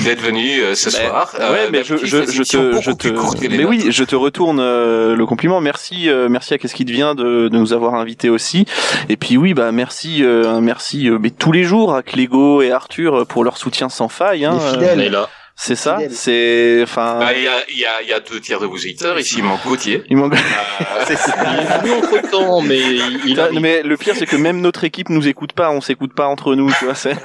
d'être 0.03 0.21
venu 0.21 0.61
euh, 0.61 0.75
ce 0.75 0.89
soir. 0.91 1.33
Euh, 1.39 1.51
ouais, 1.53 1.69
mais 1.71 1.83
je, 1.83 1.97
je, 1.97 2.05
je 2.25 2.43
te, 2.43 2.79
je 2.79 2.91
te, 2.91 3.47
mais 3.47 3.65
oui, 3.65 3.87
je 3.89 4.03
te 4.03 4.15
retourne 4.15 4.59
euh, 4.59 5.15
le 5.15 5.25
compliment. 5.25 5.59
Merci, 5.59 6.07
euh, 6.09 6.29
merci 6.29 6.53
à 6.53 6.57
qu'est-ce 6.59 6.75
qui 6.75 6.85
devient 6.85 7.13
de, 7.17 7.47
de 7.47 7.57
nous 7.57 7.73
avoir 7.73 7.95
invités 7.95 8.29
aussi. 8.29 8.65
Et 9.09 9.17
puis 9.17 9.37
oui, 9.37 9.53
bah 9.55 9.71
merci, 9.71 10.23
euh, 10.23 10.61
merci, 10.61 11.09
euh, 11.09 11.17
mais 11.19 11.31
tous 11.31 11.51
les 11.51 11.63
jours 11.63 11.95
à 11.95 12.03
Clégo 12.03 12.61
et 12.61 12.71
Arthur 12.71 13.25
pour 13.27 13.43
leur 13.43 13.57
soutien 13.57 13.89
sans 13.89 14.07
faille. 14.07 14.45
Hein, 14.45 14.57
Les 14.63 14.71
fidèles. 14.73 14.99
On 14.99 15.01
est 15.01 15.09
là. 15.09 15.29
C'est 15.59 15.75
ça, 15.75 15.97
c'est, 16.11 16.81
enfin, 16.83 17.17
Bah, 17.19 17.33
Il 17.35 17.43
y, 17.43 17.47
a, 17.47 17.69
il 17.69 17.77
y, 17.79 17.85
a, 17.85 18.01
il 18.03 18.07
y 18.09 18.13
a 18.13 18.19
deux 18.19 18.39
tiers 18.39 18.59
de 18.59 18.67
vos 18.67 18.77
éditeurs 18.77 19.19
ici, 19.19 19.35
il 19.39 19.43
manque 19.43 19.63
Gauthier. 19.65 20.03
il 20.09 20.15
manque- 20.15 20.33
Euh, 20.35 20.37
c'est 21.07 21.15
ça. 21.17 21.33
Il 21.35 21.59
est 21.59 21.79
venu 21.81 21.91
entre 21.93 22.29
temps, 22.29 22.61
mais 22.61 22.79
il, 22.79 23.19
Putain, 23.21 23.49
mais 23.59 23.81
le 23.81 23.97
pire, 23.97 24.15
c'est 24.15 24.27
que 24.27 24.35
même 24.35 24.61
notre 24.61 24.83
équipe 24.83 25.09
nous 25.09 25.27
écoute 25.27 25.53
pas, 25.53 25.71
on 25.71 25.81
s'écoute 25.81 26.13
pas 26.13 26.27
entre 26.27 26.53
nous, 26.55 26.71
tu 26.77 26.85
vois. 26.85 26.93
C'est... 26.95 27.15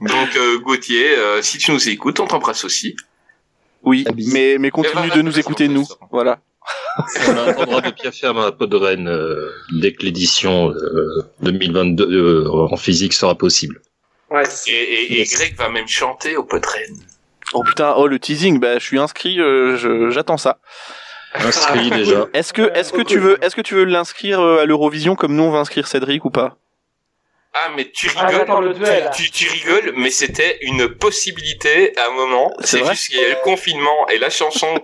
donc 0.00 0.36
euh, 0.36 0.58
Gauthier, 0.58 1.16
euh, 1.16 1.40
si 1.42 1.58
tu 1.58 1.70
nous 1.72 1.88
écoutes, 1.88 2.20
on 2.20 2.26
t'embrasse 2.26 2.64
aussi. 2.64 2.96
Oui, 3.82 4.04
bise. 4.14 4.32
mais 4.32 4.56
mais 4.58 4.70
continue 4.70 5.10
de 5.10 5.22
nous 5.22 5.38
écouter 5.38 5.68
nous. 5.68 5.86
Voilà. 6.10 6.40
On 7.28 7.36
attendra 7.48 7.80
de 7.80 7.90
piaffer 7.90 8.26
à 8.26 8.32
ma 8.32 8.50
peau 8.50 8.66
de 8.66 8.76
reine 8.76 9.06
euh, 9.08 9.50
dès 9.80 9.92
que 9.92 10.02
l'édition 10.04 10.70
euh, 10.72 11.22
2022 11.42 12.04
euh, 12.10 12.48
en 12.50 12.76
physique 12.76 13.12
sera 13.12 13.36
possible. 13.36 13.80
Ouais, 14.30 14.42
Et, 14.66 14.70
et, 14.72 15.12
et 15.12 15.18
Yes. 15.18 15.34
Greg 15.34 15.54
va 15.56 15.68
même 15.68 15.86
chanter 15.88 16.36
au 16.36 16.42
Podren. 16.44 16.94
Oh 17.52 17.62
putain, 17.62 17.94
oh 17.96 18.06
le 18.08 18.18
teasing, 18.18 18.58
bah 18.58 18.78
je 18.78 18.84
suis 18.84 18.98
inscrit, 18.98 19.40
euh, 19.40 19.76
je- 19.76 20.10
j'attends 20.10 20.36
ça. 20.36 20.58
Inscrit 21.34 21.90
Ah, 21.92 21.96
déjà. 21.96 22.26
Est-ce 22.34 22.52
que 22.52 22.72
est-ce 22.76 22.92
que 22.92 23.02
tu 23.02 23.18
veux 23.18 23.38
est-ce 23.44 23.54
que 23.54 23.60
tu 23.60 23.74
veux 23.74 23.84
l'inscrire 23.84 24.40
euh, 24.40 24.62
à 24.62 24.64
l'Eurovision 24.64 25.14
comme 25.16 25.34
nous 25.36 25.44
on 25.44 25.50
va 25.50 25.58
inscrire 25.58 25.86
Cédric 25.86 26.24
ou 26.24 26.30
pas? 26.30 26.56
Ah 27.54 27.70
mais 27.76 27.90
tu 27.90 28.10
Ah, 28.16 28.26
rigoles, 28.26 28.64
le 28.64 28.74
duel. 28.74 29.10
tu, 29.14 29.30
tu 29.30 29.48
rigoles, 29.48 29.92
mais 29.96 30.10
c'était 30.10 30.58
une 30.62 30.88
possibilité 30.88 31.96
à 31.98 32.08
un 32.08 32.10
moment. 32.14 32.52
C'est 32.60 32.84
juste 32.84 33.08
qu'il 33.08 33.16
y 33.18 33.24
a 33.24 33.28
eu 33.28 33.30
le 33.32 33.42
confinement 33.44 34.08
et 34.08 34.18
la 34.18 34.28
chanson 34.30 34.74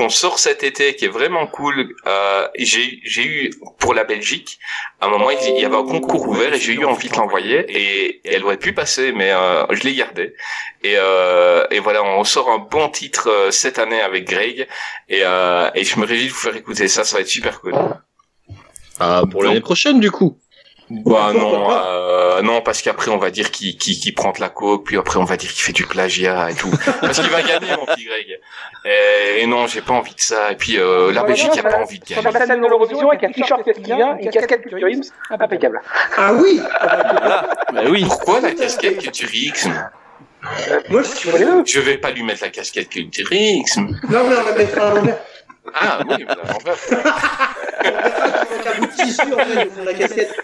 qu'on 0.00 0.08
sort 0.08 0.38
cet 0.38 0.64
été 0.64 0.96
qui 0.96 1.04
est 1.04 1.08
vraiment 1.08 1.46
cool. 1.46 1.94
Euh, 2.06 2.48
j'ai 2.56 3.00
j'ai 3.04 3.26
eu 3.26 3.50
pour 3.78 3.92
la 3.92 4.04
Belgique 4.04 4.58
à 5.00 5.06
un 5.06 5.10
moment 5.10 5.28
il 5.30 5.60
y 5.60 5.64
avait 5.64 5.76
un 5.76 5.84
concours 5.84 6.26
ouvert 6.26 6.54
et 6.54 6.58
j'ai 6.58 6.72
eu 6.72 6.86
envie 6.86 7.10
de 7.10 7.16
l'envoyer 7.16 7.58
et, 7.68 8.20
et 8.24 8.34
elle 8.34 8.44
aurait 8.44 8.56
pu 8.56 8.72
passer 8.72 9.12
mais 9.12 9.30
euh, 9.30 9.66
je 9.70 9.82
l'ai 9.82 9.94
gardé 9.94 10.34
et 10.82 10.94
euh, 10.96 11.66
et 11.70 11.80
voilà 11.80 12.02
on 12.02 12.24
sort 12.24 12.48
un 12.48 12.58
bon 12.58 12.88
titre 12.88 13.28
euh, 13.28 13.50
cette 13.50 13.78
année 13.78 14.00
avec 14.00 14.26
Greg 14.26 14.66
et 15.10 15.20
euh, 15.22 15.70
et 15.74 15.84
je 15.84 16.00
me 16.00 16.06
réjouis 16.06 16.28
de 16.28 16.32
vous 16.32 16.38
faire 16.38 16.56
écouter 16.56 16.88
ça 16.88 17.04
ça 17.04 17.16
va 17.16 17.20
être 17.20 17.28
super 17.28 17.60
cool. 17.60 17.74
Ah, 19.02 19.22
pour 19.30 19.42
l'année 19.42 19.62
prochaine, 19.62 19.98
du 19.98 20.10
coup. 20.10 20.36
Bah 20.90 21.32
non, 21.32 21.70
euh, 21.70 22.42
non 22.42 22.62
parce 22.62 22.82
qu'après 22.82 23.10
on 23.12 23.16
va 23.18 23.30
dire 23.30 23.50
qu'il 23.52 23.76
qui 23.78 23.98
qui 24.00 24.10
prend 24.10 24.32
de 24.32 24.40
la 24.40 24.48
coke, 24.48 24.86
puis 24.86 24.98
après 24.98 25.18
on 25.18 25.24
va 25.24 25.36
dire 25.36 25.48
qu'il 25.50 25.62
fait 25.62 25.72
du 25.72 25.86
plagiat 25.86 26.50
et 26.50 26.54
tout. 26.54 26.70
Parce 27.00 27.20
qu'il 27.20 27.30
va 27.30 27.42
gagner 27.42 27.68
mon 27.78 27.86
petit 27.86 28.04
Greg. 28.04 28.40
Et, 28.84 29.42
et 29.42 29.46
non, 29.46 29.66
j'ai 29.68 29.82
pas 29.82 29.92
envie 29.92 30.14
de 30.14 30.20
ça. 30.20 30.50
Et 30.50 30.56
puis 30.56 30.78
euh, 30.78 31.12
la 31.12 31.22
Belgique 31.22 31.56
a 31.58 31.62
pas 31.62 31.76
envie 31.78 32.00
de 32.00 32.06
Sur 32.06 32.22
la 32.22 32.32
gagner. 32.32 32.46
scène 32.46 32.60
de 32.62 32.66
l'Eurovision 32.66 33.08
avec 33.10 33.22
un 33.22 33.30
t-shirt 33.30 33.62
qui 33.72 33.82
vient, 33.82 34.16
une 34.18 34.30
casquette 34.30 34.62
Culture 34.62 34.88
Ims, 34.88 35.02
impeccable. 35.30 35.80
Ah 36.16 36.32
oui 36.34 36.60
Bah 37.72 37.82
oui. 37.88 38.04
Pourquoi 38.08 38.40
la 38.40 38.50
casquette 38.52 38.98
Culture 38.98 39.28
X 39.32 39.68
Moi, 40.88 41.02
je. 41.02 41.62
Je 41.66 41.80
vais 41.80 41.98
pas 41.98 42.10
lui 42.10 42.22
mettre 42.24 42.42
la 42.42 42.48
casquette 42.50 42.88
Culture 42.88 43.28
X. 43.30 43.76
Non, 43.76 43.86
mais 44.08 44.18
on 44.18 44.44
la 44.44 44.52
mettra 44.56 44.88
à 44.90 44.94
l'envers. 44.94 45.18
Ah 45.74 46.00
oui, 46.08 46.24
un 46.26 46.34
bout 48.80 48.86
de 48.86 48.92
tissu, 48.92 49.32
en 49.32 49.38
fait, 49.38 49.66
au 49.66 49.70
fond 49.70 49.80
de 49.82 49.86
la 49.86 49.94
casquette. 49.94 50.34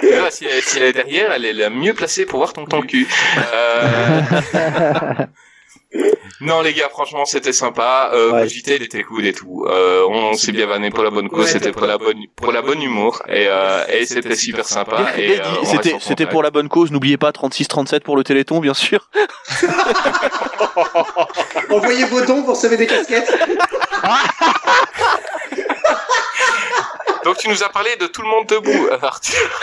Tu 0.00 0.12
vois, 0.14 0.30
si, 0.30 0.46
elle- 0.46 0.62
si 0.62 0.78
elle 0.78 0.84
est 0.84 0.92
derrière, 0.92 1.32
elle 1.32 1.44
est 1.44 1.52
la 1.52 1.70
mieux 1.70 1.94
placée 1.94 2.26
pour 2.26 2.38
voir 2.38 2.52
ton 2.52 2.64
ton 2.66 2.82
cul. 2.82 3.06
Euh... 3.54 4.20
non 6.40 6.60
les 6.62 6.72
gars, 6.74 6.88
franchement 6.90 7.24
c'était 7.24 7.52
sympa. 7.52 8.10
Euh, 8.12 8.32
Ouais. 8.32 8.48
JT 8.48 8.76
il 8.76 8.82
était 8.82 9.02
cool 9.04 9.24
et 9.26 9.32
tout. 9.32 9.64
Euh, 9.68 10.04
on 10.08 10.34
s'est 10.34 10.50
bien 10.52 10.66
vanné 10.66 10.90
pour 10.90 11.04
la 11.04 11.10
bonne 11.10 11.28
cause, 11.28 11.44
Ouais, 11.44 11.50
c'était 11.50 11.70
pour 11.72 11.86
la 11.86 11.98
bonne 11.98 12.18
pour 12.36 12.50
la 12.52 12.62
bonne 12.62 12.82
humour 12.82 13.22
et, 13.28 13.46
euh, 13.48 13.84
et 13.88 14.04
c'était 14.06 14.34
super 14.34 14.64
sympa. 14.64 15.12
Et, 15.16 15.38
euh, 15.40 15.44
C'était 16.00 16.26
pour 16.26 16.42
la 16.42 16.50
bonne 16.50 16.68
cause, 16.68 16.90
n'oubliez 16.90 17.16
pas 17.16 17.30
36 17.32 17.68
37 17.68 18.02
pour 18.02 18.16
le 18.16 18.24
Téléthon 18.24 18.58
bien 18.60 18.74
sûr. 18.74 19.08
Envoyez 21.70 22.04
vos 22.06 22.20
dons 22.22 22.42
pour 22.42 22.56
sauver 22.56 22.76
des 22.76 22.86
casquettes. 22.86 23.32
Donc 27.24 27.38
tu 27.38 27.48
nous 27.48 27.62
as 27.62 27.68
parlé 27.70 27.96
de 27.96 28.06
tout 28.06 28.20
le 28.22 28.28
monde 28.28 28.46
debout, 28.46 28.88
Arthur. 29.02 29.60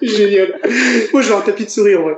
Génial. 0.00 0.60
Moi, 1.12 1.22
j'ai 1.22 1.32
un 1.34 1.40
tapis 1.40 1.64
de 1.66 1.70
souris, 1.70 1.96
en 1.96 2.02
vrai. 2.02 2.14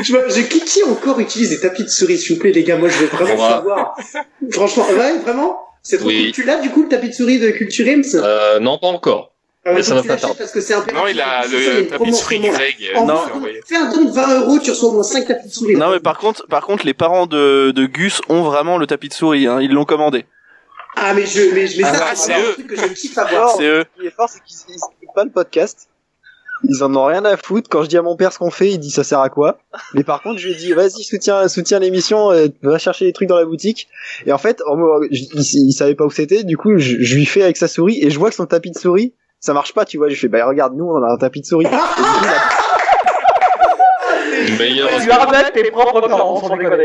Je 0.04 0.12
vois, 0.12 0.28
j'ai 0.28 0.46
qui, 0.48 0.60
qui 0.60 0.82
encore 0.84 1.18
utilise 1.20 1.50
des 1.50 1.60
tapis 1.60 1.84
de 1.84 1.88
souris, 1.88 2.18
s'il 2.18 2.34
vous 2.36 2.40
plaît, 2.40 2.52
les 2.52 2.64
gars. 2.64 2.76
Moi, 2.76 2.88
je 2.88 2.98
veux 2.98 3.06
vraiment 3.06 3.36
Moi. 3.36 3.48
savoir. 3.48 3.96
Franchement, 4.52 4.86
ouais, 4.90 5.18
vraiment? 5.18 5.60
C'est 5.82 5.98
trop 5.98 6.08
Oui. 6.08 6.24
cool. 6.26 6.32
Tu 6.32 6.42
l'as, 6.44 6.56
du 6.60 6.70
coup, 6.70 6.82
le 6.82 6.88
tapis 6.88 7.08
de 7.08 7.14
souris 7.14 7.38
de 7.38 7.50
Culture 7.50 7.86
Ims 7.86 8.14
Euh, 8.14 8.58
non, 8.60 8.78
pas 8.78 8.88
encore. 8.88 9.32
Ah 9.66 9.72
mais 9.74 9.82
ça 9.82 9.94
va 9.94 10.00
pas 10.00 10.08
l'achètes 10.08 10.22
tarder. 10.22 10.38
parce 10.38 10.52
que 10.52 10.60
c'est 10.62 10.72
un. 10.72 10.80
Non, 10.94 11.06
il 11.06 11.20
a 11.20 11.42
le 11.46 11.86
tapis 11.86 12.10
de 12.10 12.16
souris. 12.16 12.40
Greg. 12.40 12.76
euh, 12.94 12.98
envoyé. 12.98 13.60
Fais 13.66 13.76
un 13.76 13.90
don 13.92 14.04
de 14.06 14.10
20 14.10 14.40
euros, 14.40 14.58
tu 14.58 14.70
reçois 14.70 14.88
au 14.88 14.92
moins 14.92 15.02
5 15.02 15.26
tapis 15.26 15.48
de 15.48 15.52
souris. 15.52 15.76
Non 15.76 15.90
mais 15.90 16.00
par 16.00 16.16
contre 16.16 16.46
par 16.46 16.64
contre 16.64 16.86
les 16.86 16.94
parents 16.94 17.26
de, 17.26 17.70
de 17.70 17.84
Gus 17.84 18.22
ont 18.30 18.40
vraiment 18.42 18.78
le 18.78 18.86
tapis 18.86 19.08
de 19.10 19.12
souris, 19.12 19.46
hein, 19.46 19.60
ils 19.60 19.70
l'ont 19.70 19.84
commandé. 19.84 20.24
Ah, 20.96 21.12
mais 21.12 21.26
je, 21.26 21.54
mais, 21.54 21.66
mais 21.76 21.84
Ah, 21.84 21.94
ça, 21.94 22.06
ah, 22.10 22.14
c'est 22.16 22.32
un 22.32 22.40
eux. 22.40 22.52
truc 22.54 22.68
que 22.68 22.76
je 22.76 22.86
kiffe 22.86 23.18
avoir. 23.18 23.54
C'est 23.54 23.64
eux. 23.64 23.84
Ce 23.96 24.00
qui 24.00 24.06
est 24.08 24.10
fort, 24.16 24.30
c'est 24.30 24.40
qu'ils 24.42 24.56
ils 24.70 24.74
écoutent 25.02 25.14
pas 25.14 25.24
le 25.24 25.30
podcast. 25.30 25.88
Ils 26.64 26.84
en 26.84 26.94
ont 26.94 27.04
rien 27.06 27.24
à 27.24 27.36
foutre. 27.36 27.68
Quand 27.70 27.82
je 27.82 27.88
dis 27.88 27.96
à 27.96 28.02
mon 28.02 28.16
père 28.16 28.32
ce 28.32 28.38
qu'on 28.38 28.50
fait, 28.50 28.68
il 28.70 28.78
dit 28.78 28.90
ça 28.90 29.02
sert 29.04 29.20
à 29.20 29.28
quoi? 29.30 29.58
Mais 29.94 30.04
par 30.04 30.20
contre, 30.22 30.38
je 30.38 30.48
lui 30.48 30.54
dis 30.56 30.72
vas-y, 30.72 31.02
soutiens, 31.02 31.48
soutiens 31.48 31.78
l'émission, 31.78 32.30
euh, 32.32 32.48
va 32.62 32.78
chercher 32.78 33.06
les 33.06 33.12
trucs 33.12 33.28
dans 33.28 33.38
la 33.38 33.44
boutique. 33.46 33.88
Et 34.26 34.32
en 34.32 34.38
fait, 34.38 34.60
en- 34.66 34.76
je- 35.10 35.24
il, 35.32 35.68
il 35.68 35.72
savait 35.72 35.94
pas 35.94 36.04
où 36.04 36.10
c'était. 36.10 36.44
Du 36.44 36.56
coup, 36.56 36.76
je, 36.76 36.96
je 37.00 37.14
lui 37.14 37.24
fais 37.26 37.42
avec 37.42 37.56
sa 37.56 37.66
souris 37.68 37.98
et 38.04 38.10
je 38.10 38.18
vois 38.18 38.28
que 38.28 38.36
son 38.36 38.46
tapis 38.46 38.70
de 38.70 38.78
souris, 38.78 39.14
ça 39.40 39.54
marche 39.54 39.72
pas. 39.72 39.84
Tu 39.86 39.96
vois, 39.98 40.08
je 40.10 40.14
fais 40.16 40.28
bah 40.28 40.44
regarde, 40.46 40.74
nous 40.76 40.84
on 40.84 41.02
a 41.02 41.12
un 41.12 41.16
tapis 41.16 41.40
de 41.40 41.46
souris. 41.46 41.66
Et 41.66 41.68
du 41.70 41.76
coup. 41.76 41.80
Tu 45.02 45.10
arnaques 45.10 45.52
tes 45.52 45.70
propres 45.70 46.00
parents, 46.08 46.40
sans 46.40 46.56
déconner. 46.56 46.76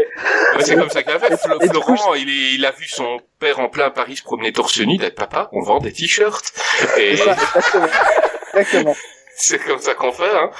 Ouais, 0.55 0.61
c'est 0.63 0.75
comme 0.75 0.89
ça 0.89 1.03
qu'il 1.03 1.11
a 1.13 1.19
fait. 1.19 1.33
Flo- 1.35 1.59
Florent, 1.83 2.13
il, 2.15 2.29
est, 2.29 2.53
il 2.55 2.65
a 2.65 2.71
vu 2.71 2.85
son 2.87 3.19
père 3.39 3.59
en 3.59 3.69
plein 3.69 3.89
Paris 3.89 4.15
se 4.17 4.23
promener 4.23 4.51
torse 4.51 4.79
nu, 4.79 4.97
d'être 4.97 5.15
papa, 5.15 5.49
on 5.53 5.61
vend 5.61 5.79
des 5.79 5.91
t-shirts. 5.91 6.53
Et. 6.97 7.17
Exactement. 8.53 8.95
c'est 9.37 9.59
comme 9.59 9.79
ça 9.79 9.93
qu'on 9.93 10.11
fait, 10.11 10.35
hein. 10.35 10.51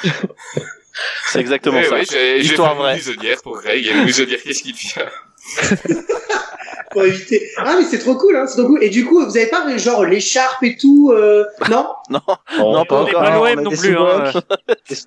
C'est 1.28 1.40
exactement 1.42 1.80
Eh 1.82 1.86
ça. 1.86 1.96
ouais, 1.96 2.06
j'ai 2.06 2.38
j'ai 2.38 2.44
fait 2.44 2.54
Histoire 2.54 2.72
une 2.74 2.78
vraie. 2.80 2.96
muselière 2.96 3.42
pour 3.42 3.60
Greg, 3.62 3.86
et 3.86 3.92
une 3.92 4.04
muselière, 4.06 4.40
qu'est-ce 4.44 4.64
qu'il 4.64 4.76
fait 4.76 5.06
Pour 6.92 7.04
éviter. 7.04 7.50
Ah, 7.58 7.76
mais 7.78 7.84
c'est 7.84 8.00
trop 8.00 8.16
cool, 8.16 8.38
hein, 8.38 8.46
c'est 8.48 8.56
trop 8.56 8.68
cool. 8.68 8.82
Et 8.82 8.90
du 8.90 9.06
coup, 9.06 9.26
vous 9.26 9.36
avez 9.38 9.48
pas 9.48 9.66
genre 9.78 10.06
l'écharpe 10.06 10.64
et 10.64 10.78
tout, 10.78 11.12
euh... 11.14 11.44
non? 11.70 11.88
Non, 12.10 12.22
Oh, 12.60 12.72
non, 12.74 12.86
pas 12.86 12.96
On 12.96 13.02
encore. 13.04 13.22
pas 13.22 13.32
on 13.32 13.44
l'OM 13.44 13.60
a 13.60 13.62
non 13.62 13.72
plus. 13.72 13.98
Hein. 13.98 14.32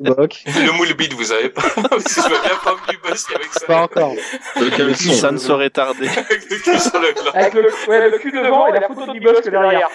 Le 0.05 0.73
moule 0.77 0.93
bide, 0.95 1.15
vous 1.15 1.33
avez 1.33 1.49
pas 1.49 1.63
que 1.63 1.79
je 1.79 2.23
veux 2.23 2.43
bien 2.43 2.57
prendre 2.63 2.81
du 2.91 2.99
bosser 2.99 3.35
avec 3.35 3.53
ça. 3.55 3.67
Pas 3.67 3.83
encore. 3.83 4.13
Le 4.61 4.69
caleçon. 4.77 5.13
Ça 5.15 5.31
ne 5.31 5.39
saurait 5.39 5.71
tarder. 5.71 6.09
Avec 6.09 6.51
le 6.51 6.57
cul 6.59 6.79
sur 6.79 7.01
le 7.01 7.13
gland. 7.13 7.33
Avec 7.33 7.55
le, 7.55 7.71
ouais, 7.89 8.11
le 8.11 8.19
cul 8.19 8.33
devant 8.33 8.67
et 8.67 8.73
la 8.73 8.87
photo 8.87 9.11
du 9.13 9.21
boss 9.21 9.41
derrière. 9.43 9.89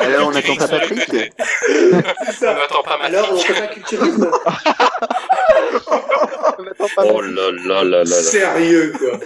Alors 0.00 0.28
on 0.28 0.34
attend 0.34 0.56
pas 0.56 0.68
Patrick 0.68 1.10
On 1.10 2.44
n'attend 2.44 2.82
pas 2.82 2.98
ma 2.98 3.04
Alors, 3.06 3.32
on 3.32 3.36
fait 3.38 3.54
pas 3.54 3.66
culturisme? 3.68 4.30
Oh 6.98 7.20
là 7.20 7.50
là 7.50 7.84
là 7.84 7.84
là 7.84 8.04
là. 8.04 8.04
Sérieux, 8.38 8.92
quoi. 8.98 9.18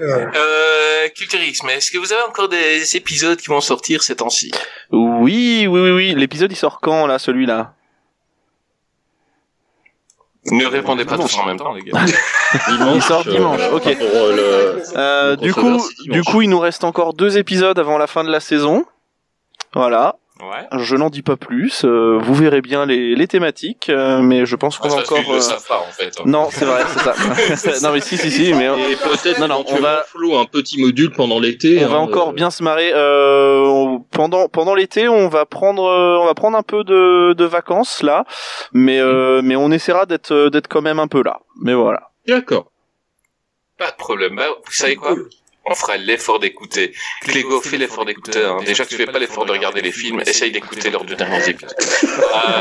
Euh, 0.00 1.08
Culturisme, 1.14 1.68
est-ce 1.70 1.90
que 1.90 1.98
vous 1.98 2.12
avez 2.12 2.22
encore 2.22 2.48
des 2.48 2.96
épisodes 2.96 3.38
qui 3.38 3.48
vont 3.48 3.60
sortir 3.60 4.02
ces 4.02 4.16
temps-ci? 4.16 4.50
Oui, 4.90 5.66
oui, 5.68 5.80
oui, 5.80 5.90
oui. 5.90 6.14
L'épisode 6.14 6.50
il 6.52 6.56
sort 6.56 6.80
quand 6.80 7.06
là, 7.06 7.18
celui-là? 7.18 7.74
Ne 10.46 10.64
répondez 10.66 11.04
pas 11.04 11.18
tous 11.18 11.36
en 11.38 11.46
même 11.46 11.58
temps, 11.58 11.74
les 11.74 11.82
gars. 11.82 12.00
Dimanche, 12.68 12.94
Il 12.96 13.02
sort 13.02 13.26
euh, 13.26 13.30
dimanche, 13.32 13.60
ok. 13.72 13.98
Pour 13.98 14.06
euh, 14.14 14.36
le... 14.36 14.82
Euh, 14.96 15.30
Le 15.32 15.36
du 15.36 15.52
coup, 15.52 15.82
du 16.06 16.22
coup, 16.22 16.42
il 16.42 16.48
nous 16.48 16.60
reste 16.60 16.84
encore 16.84 17.12
deux 17.12 17.36
épisodes 17.36 17.78
avant 17.78 17.98
la 17.98 18.06
fin 18.06 18.24
de 18.24 18.30
la 18.30 18.40
saison. 18.40 18.86
Voilà. 19.74 20.16
Ouais. 20.40 20.66
Je 20.80 20.94
n'en 20.96 21.10
dis 21.10 21.22
pas 21.22 21.36
plus. 21.36 21.84
euh, 21.84 22.18
vous 22.22 22.34
verrez 22.34 22.60
bien 22.60 22.86
les, 22.86 23.14
les 23.16 23.26
thématiques, 23.26 23.88
euh, 23.88 24.20
mais 24.20 24.46
je 24.46 24.54
pense 24.56 24.78
qu'on 24.78 24.88
Ah, 24.88 24.96
va 24.96 25.00
encore. 25.02 25.18
ils 25.18 25.28
le 25.30 25.36
euh, 25.36 25.40
savent 25.40 25.66
pas, 25.66 25.78
en 25.80 25.90
fait. 25.92 26.12
hein. 26.18 26.22
Non, 26.26 26.48
c'est 26.50 26.64
vrai, 26.64 26.82
c'est 27.56 27.70
ça. 27.80 27.80
non, 27.88 27.92
mais 27.92 28.00
si, 28.00 28.16
si, 28.16 28.30
si, 28.30 28.54
mais 28.54 28.66
Et 28.66 28.96
peut-être 28.96 29.40
Non, 29.40 29.48
non, 29.48 29.64
on 29.68 29.76
va- 29.76 30.04
un 30.40 30.44
petit 30.44 30.80
module 30.80 31.10
pendant 31.10 31.40
l'été. 31.40 31.84
on 31.84 31.88
va 31.88 31.96
hein, 31.96 32.00
encore 32.00 32.28
euh, 32.28 32.32
bien 32.32 32.50
se 32.50 32.62
marrer. 32.62 32.92
Euh, 32.94 33.64
on- 33.66 34.00
pendant 34.00 34.48
pendant 34.48 34.74
l'été, 34.74 35.08
on 35.08 35.28
va 35.28 35.44
prendre 35.46 35.84
euh, 35.84 36.18
on 36.20 36.26
va 36.26 36.34
prendre 36.34 36.56
un 36.56 36.62
peu 36.62 36.84
de, 36.84 37.32
de 37.32 37.44
vacances 37.44 38.02
là, 38.02 38.24
mais 38.72 39.00
euh, 39.00 39.40
mais 39.42 39.56
on 39.56 39.70
essaiera 39.72 40.06
d'être 40.06 40.32
euh, 40.32 40.50
d'être 40.50 40.68
quand 40.68 40.82
même 40.82 40.98
un 41.00 41.08
peu 41.08 41.22
là. 41.22 41.40
Mais 41.60 41.74
voilà. 41.74 42.10
D'accord. 42.26 42.70
Pas 43.78 43.90
de 43.90 43.96
problème. 43.96 44.36
Bah, 44.36 44.46
vous 44.64 44.72
savez 44.72 44.96
quoi? 44.96 45.14
On 45.70 45.74
fera 45.74 45.96
l'effort 45.96 46.38
d'écouter. 46.40 46.92
Clégo, 47.22 47.60
fais 47.60 47.76
l'effort 47.76 48.04
d'écouter. 48.04 48.42
hein. 48.42 48.58
Déjà 48.64 48.84
que 48.84 48.88
tu 48.90 48.96
fais 48.96 49.06
pas 49.06 49.18
l'effort 49.18 49.44
de 49.46 49.52
regarder 49.52 49.80
les 49.82 49.92
films, 49.92 50.20
essaye 50.20 50.50
d'écouter 50.50 50.90
leurs 50.90 51.04
deux 51.04 51.16
derniers 51.16 51.48
épisodes. 51.48 51.74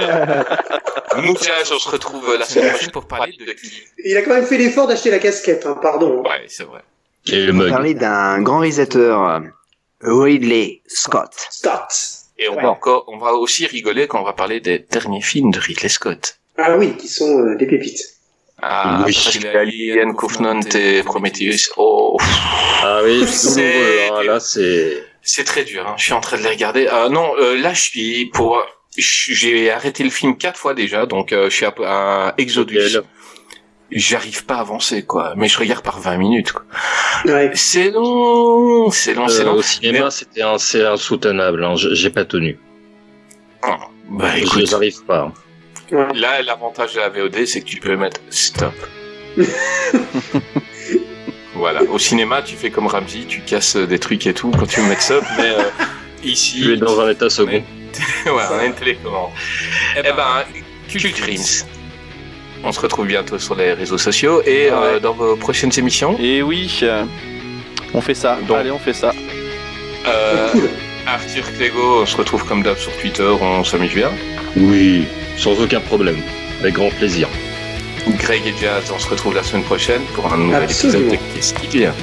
Euh, 0.10 0.44
Mouchage, 1.22 1.72
on 1.72 1.80
se 1.80 1.90
retrouve 1.90 2.36
la 2.38 2.46
semaine 2.46 2.70
prochaine 2.70 2.92
pour 2.92 3.08
parler 3.08 3.34
de 3.40 3.52
qui 3.54 3.84
Il 4.04 4.16
a 4.18 4.22
quand 4.22 4.34
même 4.34 4.46
fait 4.46 4.58
l'effort 4.58 4.88
d'acheter 4.88 5.10
la 5.10 5.20
casquette, 5.20 5.66
hein, 5.66 5.78
pardon. 5.82 6.22
Ouais, 6.24 6.44
c'est 6.48 6.64
vrai. 6.64 6.82
Et 7.28 7.46
le 7.46 7.54
On 7.54 7.58
va 7.58 7.64
mug. 7.64 7.72
parler 7.72 7.94
d'un 7.94 8.42
grand 8.42 8.60
réalisateur, 8.60 9.28
euh, 9.30 9.40
Ridley 10.02 10.82
Scott. 10.88 11.32
Start. 11.50 11.92
Et 12.38 12.50
on 12.50 12.56
Ouais. 12.56 12.62
va 12.64 12.70
encore, 12.70 13.06
on 13.08 13.18
va 13.18 13.34
aussi 13.34 13.66
rigoler 13.66 14.08
quand 14.08 14.22
on 14.22 14.26
va 14.26 14.34
parler 14.34 14.60
des 14.60 14.80
derniers 14.80 15.22
films 15.22 15.52
de 15.52 15.60
Ridley 15.60 15.90
Scott. 15.90 16.38
Ah 16.58 16.76
oui, 16.78 16.96
qui 16.98 17.08
sont 17.08 17.40
euh, 17.40 17.56
des 17.56 17.66
pépites. 17.68 18.17
Ah, 18.62 19.06
Alien, 19.56 20.16
Covenant 20.16 20.60
et 20.76 21.04
Prometheus. 21.04 21.70
Oh, 21.78 22.18
Ah 22.84 23.02
oui, 23.04 23.26
C'est 23.28 24.10
hein. 24.10 24.24
Là, 24.24 24.40
c'est. 24.40 25.04
c'est 25.22 25.44
très 25.44 25.64
dur. 25.64 25.86
Hein. 25.88 25.94
Je 25.98 26.04
suis 26.06 26.14
en 26.14 26.22
train 26.22 26.38
de 26.38 26.44
les 26.44 26.50
regarder. 26.50 26.88
Euh, 26.92 27.10
non, 27.10 27.34
euh, 27.40 27.56
là, 27.60 27.74
je 27.74 27.82
suis 27.82 28.26
pour. 28.28 28.60
J'ai 28.98 29.70
arrêté 29.70 30.04
le 30.04 30.10
film 30.10 30.38
quatre 30.38 30.58
fois 30.60 30.74
déjà, 30.74 31.06
donc 31.06 31.32
euh, 31.32 31.50
je 31.52 31.56
suis 31.56 31.66
à, 31.66 31.74
à 31.84 32.34
Exodus. 32.40 32.98
J'arrive 33.92 34.44
pas 34.46 34.56
à 34.56 34.60
avancer, 34.62 35.06
quoi. 35.06 35.34
Mais 35.38 35.48
je 35.48 35.58
regarde 35.60 35.84
par 35.84 36.00
20 36.00 36.18
minutes. 36.18 36.52
Quoi. 36.52 36.64
Ouais. 37.26 37.52
C'est 37.54 37.92
long, 37.92 38.90
c'est 38.90 39.14
long, 39.14 39.28
c'est 39.28 39.42
Euh, 39.42 39.46
long. 39.46 39.54
au 39.54 39.62
cinéma, 39.62 40.10
c'était 40.12 40.42
c'est 40.58 40.84
insoutenable. 40.84 41.64
Hein. 41.64 41.76
J'ai 41.76 42.10
pas 42.10 42.26
tenu. 42.26 42.60
Bah 44.10 44.32
Je 44.36 44.44
écoute, 44.44 44.72
n'arrive 44.72 45.04
pas. 45.06 45.32
Là, 45.92 46.42
l'avantage 46.42 46.94
de 46.94 47.00
la 47.00 47.10
VOD, 47.10 47.46
c'est 47.46 47.62
que 47.62 47.66
tu 47.66 47.80
peux 47.80 47.96
mettre 47.96 48.20
stop. 48.30 48.74
voilà. 51.56 51.84
Au 51.84 52.00
cinéma, 52.00 52.42
tu 52.42 52.56
fais 52.56 52.70
comme 52.70 52.88
Ramsey, 52.88 53.26
tu 53.28 53.42
casses 53.42 53.76
des 53.76 54.00
trucs 54.00 54.26
et 54.28 54.34
tout 54.34 54.52
quand 54.52 54.66
tu 54.66 54.80
veux 54.82 54.88
mettre 54.88 55.02
stop, 55.02 55.24
mais 55.38 55.50
euh, 55.50 55.64
ici. 56.24 56.62
Tu 56.62 56.74
es 56.74 56.78
dans 56.78 57.00
un 57.00 57.10
état 57.10 57.30
second. 57.30 57.52
ouais, 58.26 58.32
on 58.52 58.60
a 58.60 58.66
une 58.66 58.74
télécommande. 58.74 59.32
Eh 59.98 60.04
ben, 60.04 60.44
Culturins. 60.88 61.66
On 62.64 62.72
se 62.72 62.80
retrouve 62.80 63.08
bientôt 63.08 63.38
sur 63.38 63.56
les 63.56 63.74
réseaux 63.74 63.98
sociaux 63.98 64.42
et 64.46 64.70
euh, 64.72 65.00
dans 65.00 65.14
vos 65.14 65.36
prochaines 65.36 65.72
émissions. 65.78 66.18
Et 66.20 66.42
oui, 66.42 66.80
euh, 66.84 67.04
on 67.94 68.02
fait 68.02 68.16
ça. 68.16 68.38
Donc. 68.48 68.58
Allez, 68.58 68.72
on 68.72 68.80
fait 68.80 68.94
ça. 68.94 69.14
Euh, 70.08 70.48
Arthur 71.06 71.46
Clégo, 71.54 72.02
on 72.02 72.06
se 72.06 72.18
retrouve 72.18 72.46
comme 72.46 72.64
d'hab 72.64 72.78
sur 72.78 72.96
Twitter, 72.98 73.30
on 73.42 73.64
s'amuse 73.64 73.94
bien. 73.94 74.12
Oui, 74.56 75.06
sans 75.38 75.60
aucun 75.62 75.80
problème. 75.80 76.22
Avec 76.62 76.74
grand 76.76 76.90
plaisir. 76.90 77.28
Greg 78.18 78.42
et 78.48 78.54
Jazz, 78.60 78.92
on 78.96 79.00
se 79.00 79.10
retrouve 79.10 79.36
la 79.36 79.44
semaine 79.44 79.64
prochaine 79.64 80.02
pour 80.16 80.32
un 80.32 80.38
nouvel 80.38 80.64
Absolument. 80.64 81.00
épisode 81.10 81.20
de 81.20 81.36
Qu'est-ce 81.36 81.54
qui 81.54 81.68
vient? 81.78 81.94